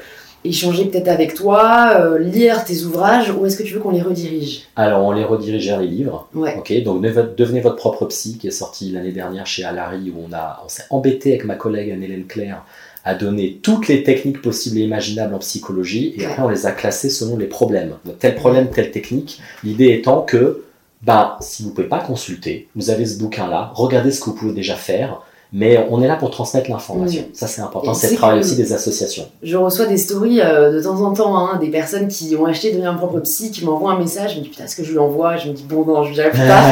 échanger 0.45 0.87
peut-être 0.87 1.07
avec 1.07 1.35
toi, 1.35 1.95
euh, 2.01 2.19
lire 2.19 2.65
tes 2.65 2.83
ouvrages, 2.83 3.31
où 3.31 3.47
est-ce 3.47 3.57
que 3.57 3.63
tu 3.63 3.75
veux 3.75 3.79
qu'on 3.79 3.93
les 3.93 4.03
redirige? 4.03 4.63
Alors 4.75 5.05
on 5.05 5.13
les 5.13 5.23
redirige 5.23 5.67
vers 5.67 5.81
les 5.81 5.87
livres. 5.87 6.29
Ouais. 6.35 6.57
Ok, 6.59 6.73
donc 6.83 7.01
devenez 7.01 7.61
votre 7.61 7.77
propre 7.77 8.07
psy, 8.07 8.39
qui 8.39 8.49
est 8.49 8.51
sorti 8.51 8.91
l'année 8.91 9.13
dernière 9.13 9.47
chez 9.47 9.63
Alary, 9.63 10.11
où 10.11 10.25
on, 10.29 10.33
a, 10.35 10.63
on 10.65 10.69
s'est 10.69 10.83
embêté 10.91 11.35
avec 11.35 11.45
ma 11.45 11.55
collègue 11.55 11.93
Anne-Hélène 11.93 12.27
Claire 12.27 12.65
à 13.05 13.15
donner 13.15 13.61
toutes 13.63 13.87
les 13.87 14.03
techniques 14.03 14.43
possibles 14.43 14.79
et 14.79 14.83
imaginables 14.83 15.35
en 15.35 15.39
psychologie, 15.39 16.15
et 16.17 16.27
après 16.27 16.43
on 16.43 16.49
les 16.49 16.67
a 16.67 16.73
classées 16.73 17.11
selon 17.11 17.37
les 17.37 17.47
problèmes. 17.47 17.95
Donc, 18.05 18.19
tel 18.19 18.35
problème, 18.35 18.69
telle 18.69 18.91
technique. 18.91 19.41
L'idée 19.63 19.93
étant 19.93 20.23
que, 20.23 20.65
bah, 21.03 21.37
si 21.41 21.63
vous 21.65 21.71
pouvez 21.71 21.89
pas 21.89 22.01
consulter, 22.01 22.69
vous 22.77 22.91
avez 22.91 23.07
ce 23.07 23.19
bouquin-là, 23.19 23.73
regardez 23.75 24.13
ce 24.13 24.21
que 24.21 24.27
vous 24.27 24.37
pouvez 24.37 24.53
déjà 24.53 24.77
faire, 24.77 25.23
mais 25.53 25.87
on 25.91 26.03
est 26.03 26.09
là 26.09 26.17
pour 26.17 26.31
transmettre 26.31 26.71
l'information. 26.71 27.25
Ça 27.33 27.47
c'est 27.47 27.61
important, 27.61 27.95
c'est 27.95 28.11
le 28.11 28.17
travail 28.17 28.41
aussi 28.41 28.57
des 28.57 28.73
associations. 28.73 29.29
Je 29.43 29.57
reçois 29.57 29.87
des 29.87 29.99
stories 29.99 30.41
euh, 30.41 30.73
de 30.73 30.83
temps 30.83 31.01
en 31.03 31.13
temps, 31.13 31.37
hein, 31.37 31.59
des 31.59 31.69
personnes 31.69 32.09
qui 32.09 32.35
ont 32.37 32.47
acheté 32.47 32.71
devenir 32.71 32.91
un 32.91 32.95
propre 32.95 33.21
psy, 33.21 33.51
qui 33.51 33.65
m'envoient 33.65 33.93
un 33.93 33.99
message, 33.99 34.35
je 34.35 34.39
me 34.39 34.43
dis 34.45 34.49
putain, 34.49 34.65
est-ce 34.65 34.77
que 34.77 34.85
je 34.85 34.93
lui 34.93 34.99
envoie 34.99 35.37
Je 35.37 35.49
me 35.49 35.55
dis 35.55 35.65
bon, 35.65 35.85
non, 35.85 36.03
je 36.03 36.09
lui 36.09 36.15
dirai 36.15 36.31
plus 36.31 36.39
tard. 36.39 36.65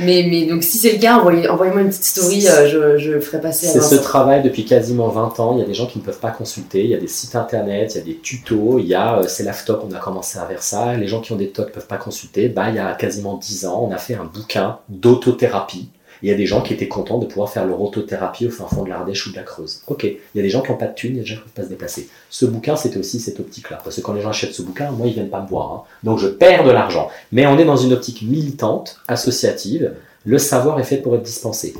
mais, 0.00 0.26
mais 0.28 0.46
donc 0.46 0.62
si 0.62 0.78
c'est 0.78 0.92
le 0.92 0.98
cas, 0.98 1.18
envoyez, 1.18 1.48
envoyez-moi 1.48 1.82
une 1.82 1.88
petite 1.88 2.04
story, 2.04 2.46
euh, 2.48 2.68
je, 2.68 2.98
je 2.98 3.20
ferai 3.20 3.40
passer 3.40 3.68
à 3.68 3.70
C'est 3.70 3.80
ce 3.80 3.94
travail 3.96 4.42
depuis 4.42 4.64
quasiment 4.64 5.08
20 5.08 5.40
ans. 5.40 5.54
Il 5.56 5.60
y 5.60 5.62
a 5.62 5.66
des 5.66 5.74
gens 5.74 5.86
qui 5.86 5.98
ne 5.98 6.04
peuvent 6.04 6.18
pas 6.18 6.30
consulter. 6.30 6.84
Il 6.84 6.90
y 6.90 6.94
a 6.94 6.98
des 6.98 7.08
sites 7.08 7.36
internet, 7.36 7.94
il 7.94 7.98
y 7.98 8.00
a 8.00 8.04
des 8.04 8.16
tutos. 8.18 8.78
Il 8.78 8.86
y 8.86 8.94
a, 8.94 9.18
euh, 9.18 9.24
c'est 9.28 9.44
on 9.70 9.94
a 9.94 9.98
commencé 9.98 10.38
à 10.38 10.46
faire 10.46 10.62
ça. 10.62 10.94
Les 10.94 11.06
gens 11.06 11.20
qui 11.20 11.32
ont 11.32 11.36
des 11.36 11.48
TOC 11.48 11.68
ne 11.68 11.72
peuvent 11.72 11.86
pas 11.86 11.96
consulter. 11.96 12.48
Bah, 12.48 12.70
il 12.70 12.76
y 12.76 12.78
a 12.78 12.92
quasiment 12.94 13.36
10 13.36 13.66
ans, 13.66 13.86
on 13.88 13.92
a 13.92 13.98
fait 13.98 14.14
un 14.14 14.24
bouquin 14.24 14.78
d'autothérapie. 14.88 15.88
Il 16.22 16.28
y 16.28 16.32
a 16.32 16.34
des 16.36 16.46
gens 16.46 16.62
qui 16.62 16.72
étaient 16.72 16.88
contents 16.88 17.18
de 17.18 17.26
pouvoir 17.26 17.50
faire 17.50 17.66
leur 17.66 17.80
autothérapie 17.82 18.46
au 18.46 18.50
fin 18.50 18.66
fond 18.66 18.84
de 18.84 18.88
l'Ardèche 18.88 19.26
ou 19.26 19.30
de 19.32 19.36
la 19.36 19.42
Creuse. 19.42 19.82
Ok, 19.86 20.04
il 20.04 20.18
y 20.34 20.40
a 20.40 20.42
des 20.42 20.50
gens 20.50 20.62
qui 20.62 20.70
n'ont 20.70 20.78
pas 20.78 20.86
de 20.86 20.94
thunes, 20.94 21.12
il 21.12 21.16
y 21.16 21.20
a 21.20 21.22
des 21.22 21.28
gens 21.28 21.34
qui 21.36 21.40
ne 21.40 21.44
peuvent 21.46 21.54
pas 21.54 21.62
se 21.64 21.68
déplacer. 21.68 22.08
Ce 22.30 22.46
bouquin, 22.46 22.76
c'était 22.76 22.98
aussi 22.98 23.20
cette 23.20 23.40
optique-là. 23.40 23.80
Parce 23.82 23.96
que 23.96 24.00
quand 24.00 24.12
les 24.14 24.20
gens 24.22 24.30
achètent 24.30 24.54
ce 24.54 24.62
bouquin, 24.62 24.90
moi, 24.90 25.06
ils 25.06 25.12
viennent 25.12 25.28
pas 25.30 25.42
me 25.42 25.48
voir. 25.48 25.72
hein. 25.72 25.82
Donc, 26.02 26.18
je 26.18 26.28
perds 26.28 26.64
de 26.64 26.70
l'argent. 26.70 27.10
Mais 27.32 27.46
on 27.46 27.58
est 27.58 27.64
dans 27.64 27.76
une 27.76 27.92
optique 27.92 28.22
militante, 28.22 29.00
associative. 29.08 29.92
Le 30.24 30.38
savoir 30.38 30.80
est 30.80 30.84
fait 30.84 30.98
pour 30.98 31.14
être 31.14 31.22
dispensé. 31.22 31.74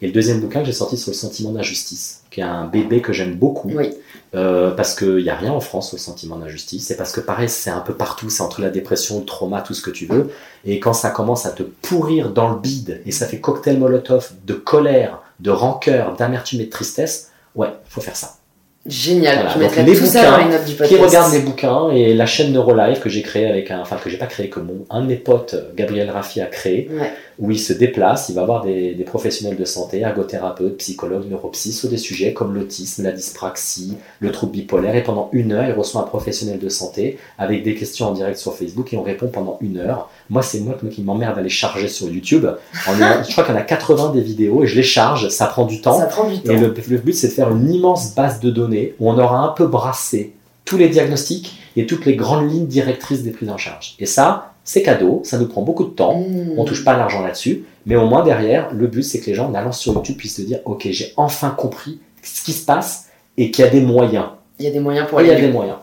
Et 0.00 0.06
le 0.06 0.12
deuxième 0.12 0.40
bouquin 0.40 0.60
que 0.60 0.66
j'ai 0.66 0.72
sorti 0.72 0.96
sur 0.96 1.10
le 1.12 1.16
sentiment 1.16 1.52
d'injustice, 1.52 2.22
qui 2.30 2.40
est 2.40 2.44
un 2.44 2.66
bébé 2.66 3.00
que 3.00 3.12
j'aime 3.12 3.34
beaucoup, 3.36 3.70
Oui. 3.72 3.90
Euh, 4.34 4.70
parce 4.70 4.94
qu'il 4.94 5.16
n'y 5.16 5.30
a 5.30 5.36
rien 5.36 5.52
en 5.52 5.60
France 5.60 5.92
le 5.92 5.98
sentiment 5.98 6.36
d'injustice, 6.36 6.90
et 6.90 6.96
parce 6.96 7.12
que 7.12 7.20
pareil, 7.20 7.48
c'est 7.48 7.70
un 7.70 7.80
peu 7.80 7.94
partout, 7.94 8.30
c'est 8.30 8.42
entre 8.42 8.60
la 8.60 8.70
dépression, 8.70 9.20
le 9.20 9.24
trauma, 9.24 9.60
tout 9.60 9.74
ce 9.74 9.82
que 9.82 9.90
tu 9.90 10.06
veux, 10.06 10.30
et 10.64 10.80
quand 10.80 10.94
ça 10.94 11.10
commence 11.10 11.46
à 11.46 11.50
te 11.50 11.62
pourrir 11.62 12.30
dans 12.30 12.50
le 12.50 12.58
bide, 12.58 13.02
et 13.04 13.12
ça 13.12 13.26
fait 13.26 13.40
cocktail 13.40 13.78
molotov 13.78 14.32
de 14.44 14.54
colère, 14.54 15.20
de 15.40 15.50
rancœur, 15.50 16.16
d'amertume 16.16 16.60
et 16.60 16.66
de 16.66 16.70
tristesse, 16.70 17.30
ouais, 17.54 17.72
faut 17.88 18.00
faire 18.00 18.16
ça. 18.16 18.36
Génial, 18.84 19.36
Voilà, 19.36 19.50
je 19.54 19.58
mettrai 19.60 19.82
les 19.84 19.96
tout 19.96 20.04
ça 20.06 20.24
bouquins 20.24 20.30
dans 20.38 20.44
les 20.44 20.50
notes 20.56 20.64
du 20.64 20.72
Qui 20.72 20.76
podcast. 20.78 21.02
regarde 21.04 21.32
mes 21.32 21.38
bouquins 21.38 21.90
et 21.92 22.14
la 22.14 22.26
chaîne 22.26 22.52
Neurolife 22.52 22.98
que 22.98 23.08
j'ai 23.08 23.22
créée 23.22 23.46
avec 23.46 23.70
un, 23.70 23.80
enfin 23.80 23.96
que 24.02 24.10
j'ai 24.10 24.16
pas 24.16 24.26
créé, 24.26 24.48
que 24.50 24.58
mon, 24.58 24.84
un 24.90 25.02
de 25.02 25.06
mes 25.06 25.14
potes, 25.16 25.54
Gabriel 25.76 26.10
Raffi, 26.10 26.40
a 26.40 26.46
créé, 26.46 26.88
Ouais. 26.90 27.12
où 27.38 27.52
il 27.52 27.60
se 27.60 27.72
déplace, 27.72 28.28
il 28.28 28.34
va 28.34 28.44
voir 28.44 28.64
des, 28.64 28.94
des 28.94 29.04
professionnels 29.04 29.56
de 29.56 29.64
santé, 29.64 30.00
ergothérapeutes, 30.00 30.78
psychologues, 30.78 31.30
neuropsy, 31.30 31.72
sur 31.72 31.88
des 31.90 31.96
sujets 31.96 32.32
comme 32.32 32.54
l'autisme, 32.54 33.04
la 33.04 33.12
dyspraxie, 33.12 33.96
le 34.18 34.32
trouble 34.32 34.50
bipolaire, 34.52 34.96
et 34.96 35.04
pendant 35.04 35.28
une 35.32 35.52
heure, 35.52 35.64
il 35.68 35.72
reçoit 35.74 36.00
un 36.00 36.04
professionnel 36.04 36.58
de 36.58 36.68
santé 36.68 37.18
avec 37.38 37.62
des 37.62 37.76
questions 37.76 38.06
en 38.08 38.12
direct 38.12 38.36
sur 38.36 38.56
Facebook 38.56 38.92
et 38.92 38.96
on 38.96 39.02
répond 39.02 39.28
pendant 39.28 39.58
une 39.60 39.78
heure. 39.78 40.10
Moi, 40.32 40.40
c'est 40.42 40.60
moi 40.60 40.74
qui 40.90 41.02
m'emmerde 41.02 41.38
à 41.38 41.42
les 41.42 41.50
charger 41.50 41.88
sur 41.88 42.08
YouTube. 42.08 42.46
On 42.88 42.92
est- 43.00 43.24
je 43.28 43.32
crois 43.32 43.44
qu'il 43.44 43.54
y 43.54 43.56
en 43.56 43.60
a 43.60 43.64
80 43.64 44.12
des 44.12 44.22
vidéos 44.22 44.64
et 44.64 44.66
je 44.66 44.74
les 44.74 44.82
charge, 44.82 45.28
ça 45.28 45.44
prend 45.46 45.66
du 45.66 45.80
temps. 45.82 45.98
Ça 45.98 46.06
prend 46.06 46.26
du 46.28 46.40
temps. 46.40 46.52
Et 46.52 46.56
le, 46.56 46.74
le 46.88 46.96
but, 46.98 47.12
c'est 47.12 47.28
de 47.28 47.32
faire 47.34 47.50
une 47.50 47.70
immense 47.70 48.14
base 48.14 48.40
de 48.40 48.50
données 48.50 48.94
où 48.98 49.10
on 49.10 49.18
aura 49.18 49.38
un 49.40 49.48
peu 49.48 49.66
brassé 49.66 50.32
tous 50.64 50.78
les 50.78 50.88
diagnostics 50.88 51.58
et 51.76 51.86
toutes 51.86 52.06
les 52.06 52.16
grandes 52.16 52.50
lignes 52.50 52.66
directrices 52.66 53.22
des 53.22 53.30
prises 53.30 53.50
en 53.50 53.58
charge. 53.58 53.94
Et 53.98 54.06
ça, 54.06 54.52
c'est 54.64 54.82
cadeau, 54.82 55.20
ça 55.24 55.36
nous 55.38 55.48
prend 55.48 55.60
beaucoup 55.62 55.84
de 55.84 55.90
temps. 55.90 56.18
Mmh. 56.20 56.54
On 56.56 56.64
touche 56.64 56.82
pas 56.84 56.96
l'argent 56.96 57.20
là-dessus, 57.20 57.64
mais 57.84 57.96
au 57.96 58.06
moins 58.06 58.24
derrière, 58.24 58.72
le 58.72 58.86
but 58.86 59.02
c'est 59.02 59.20
que 59.20 59.26
les 59.26 59.34
gens 59.34 59.50
en 59.50 59.54
allant 59.54 59.72
sur 59.72 59.92
YouTube 59.92 60.16
puissent 60.16 60.36
se 60.36 60.42
dire 60.42 60.60
Ok, 60.64 60.86
j'ai 60.90 61.12
enfin 61.18 61.50
compris 61.50 61.98
ce 62.22 62.42
qui 62.42 62.52
se 62.52 62.64
passe 62.64 63.08
et 63.36 63.50
qu'il 63.50 63.64
y 63.64 63.68
a 63.68 63.70
des 63.70 63.80
moyens. 63.82 64.26
Il 64.58 64.64
y 64.64 64.68
a 64.68 64.70
des 64.70 64.80
moyens 64.80 65.08
pour 65.08 65.20
Il 65.20 65.26
y 65.26 65.30
a 65.30 65.34
aller. 65.34 65.42
des 65.48 65.52
moyens. 65.52 65.76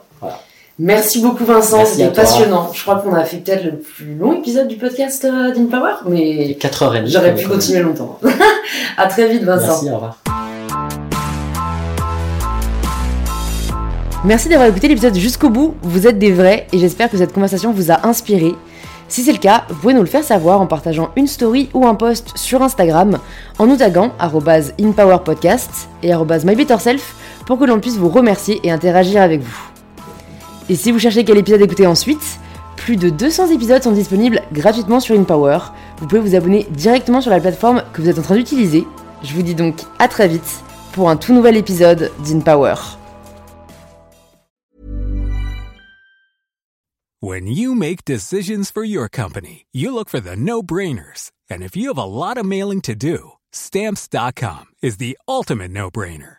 Merci 0.81 1.21
beaucoup 1.21 1.43
Vincent, 1.43 1.83
c'était 1.83 2.09
passionnant. 2.09 2.71
Je 2.73 2.81
crois 2.81 2.95
qu'on 2.95 3.13
a 3.13 3.25
fait 3.25 3.37
peut-être 3.37 3.65
le 3.65 3.77
plus 3.79 4.15
long 4.15 4.31
épisode 4.31 4.69
du 4.69 4.77
podcast 4.77 5.25
euh, 5.25 5.53
d'InPower, 5.53 5.95
mais 6.07 6.57
4h30. 6.57 7.11
j'aurais 7.11 7.35
pu 7.35 7.49
continuer 7.49 7.81
longtemps. 7.81 8.17
à 8.97 9.07
très 9.07 9.27
vite 9.27 9.43
Vincent. 9.43 9.83
Merci, 9.83 9.89
au 9.89 9.95
revoir. 9.95 10.17
Merci 14.23 14.47
d'avoir 14.47 14.69
écouté 14.69 14.87
l'épisode 14.87 15.15
jusqu'au 15.15 15.49
bout, 15.49 15.75
vous 15.81 16.07
êtes 16.07 16.17
des 16.17 16.31
vrais 16.31 16.65
et 16.71 16.79
j'espère 16.79 17.09
que 17.09 17.17
cette 17.17 17.33
conversation 17.33 17.73
vous 17.73 17.91
a 17.91 18.07
inspiré. 18.07 18.55
Si 19.09 19.23
c'est 19.23 19.33
le 19.33 19.37
cas, 19.37 19.65
vous 19.67 19.75
pouvez 19.75 19.93
nous 19.93 20.01
le 20.01 20.07
faire 20.07 20.23
savoir 20.23 20.61
en 20.61 20.67
partageant 20.67 21.09
une 21.17 21.27
story 21.27 21.67
ou 21.73 21.87
un 21.87 21.95
post 21.95 22.37
sur 22.37 22.61
Instagram 22.61 23.17
en 23.57 23.67
nous 23.67 23.75
taguant 23.75 24.13
@inpowerpodcast 24.19 25.89
et 26.03 26.13
@mybetterself 26.15 27.15
pour 27.45 27.59
que 27.59 27.65
l'on 27.65 27.81
puisse 27.81 27.97
vous 27.97 28.09
remercier 28.09 28.61
et 28.63 28.71
interagir 28.71 29.21
avec 29.21 29.41
vous. 29.41 29.68
Et 30.69 30.75
si 30.75 30.91
vous 30.91 30.99
cherchez 30.99 31.25
quel 31.25 31.37
épisode 31.37 31.61
écouter 31.61 31.87
ensuite, 31.87 32.39
plus 32.77 32.95
de 32.95 33.09
200 33.09 33.47
épisodes 33.47 33.81
sont 33.81 33.91
disponibles 33.91 34.41
gratuitement 34.53 34.99
sur 34.99 35.19
InPower. 35.19 35.57
Vous 35.97 36.07
pouvez 36.07 36.21
vous 36.21 36.35
abonner 36.35 36.67
directement 36.69 37.21
sur 37.21 37.31
la 37.31 37.39
plateforme 37.39 37.83
que 37.91 38.01
vous 38.01 38.07
êtes 38.07 38.19
en 38.19 38.21
train 38.21 38.35
d'utiliser. 38.35 38.85
Je 39.23 39.33
vous 39.33 39.41
dis 39.41 39.55
donc 39.55 39.75
à 39.97 40.07
très 40.07 40.27
vite 40.27 40.63
pour 40.93 41.09
un 41.09 41.17
tout 41.17 41.33
nouvel 41.33 41.57
épisode 41.57 42.11
d'InPower. 42.23 42.75
When 47.21 47.47
you 47.47 47.75
make 47.75 48.05
decisions 48.05 48.71
for 48.71 48.85
your 48.85 49.09
company, 49.09 49.65
you 49.73 49.91
look 49.91 50.07
for 50.07 50.21
the 50.21 50.37
no-brainers. 50.37 51.31
And 51.49 51.61
if 51.61 51.75
you 51.75 51.89
have 51.89 51.97
a 51.97 52.05
lot 52.05 52.37
of 52.37 52.45
mailing 52.45 52.79
to 52.81 52.95
do, 52.95 53.33
stamps.com 53.51 54.67
is 54.81 54.97
the 54.97 55.17
ultimate 55.27 55.71
no-brainer. 55.71 56.38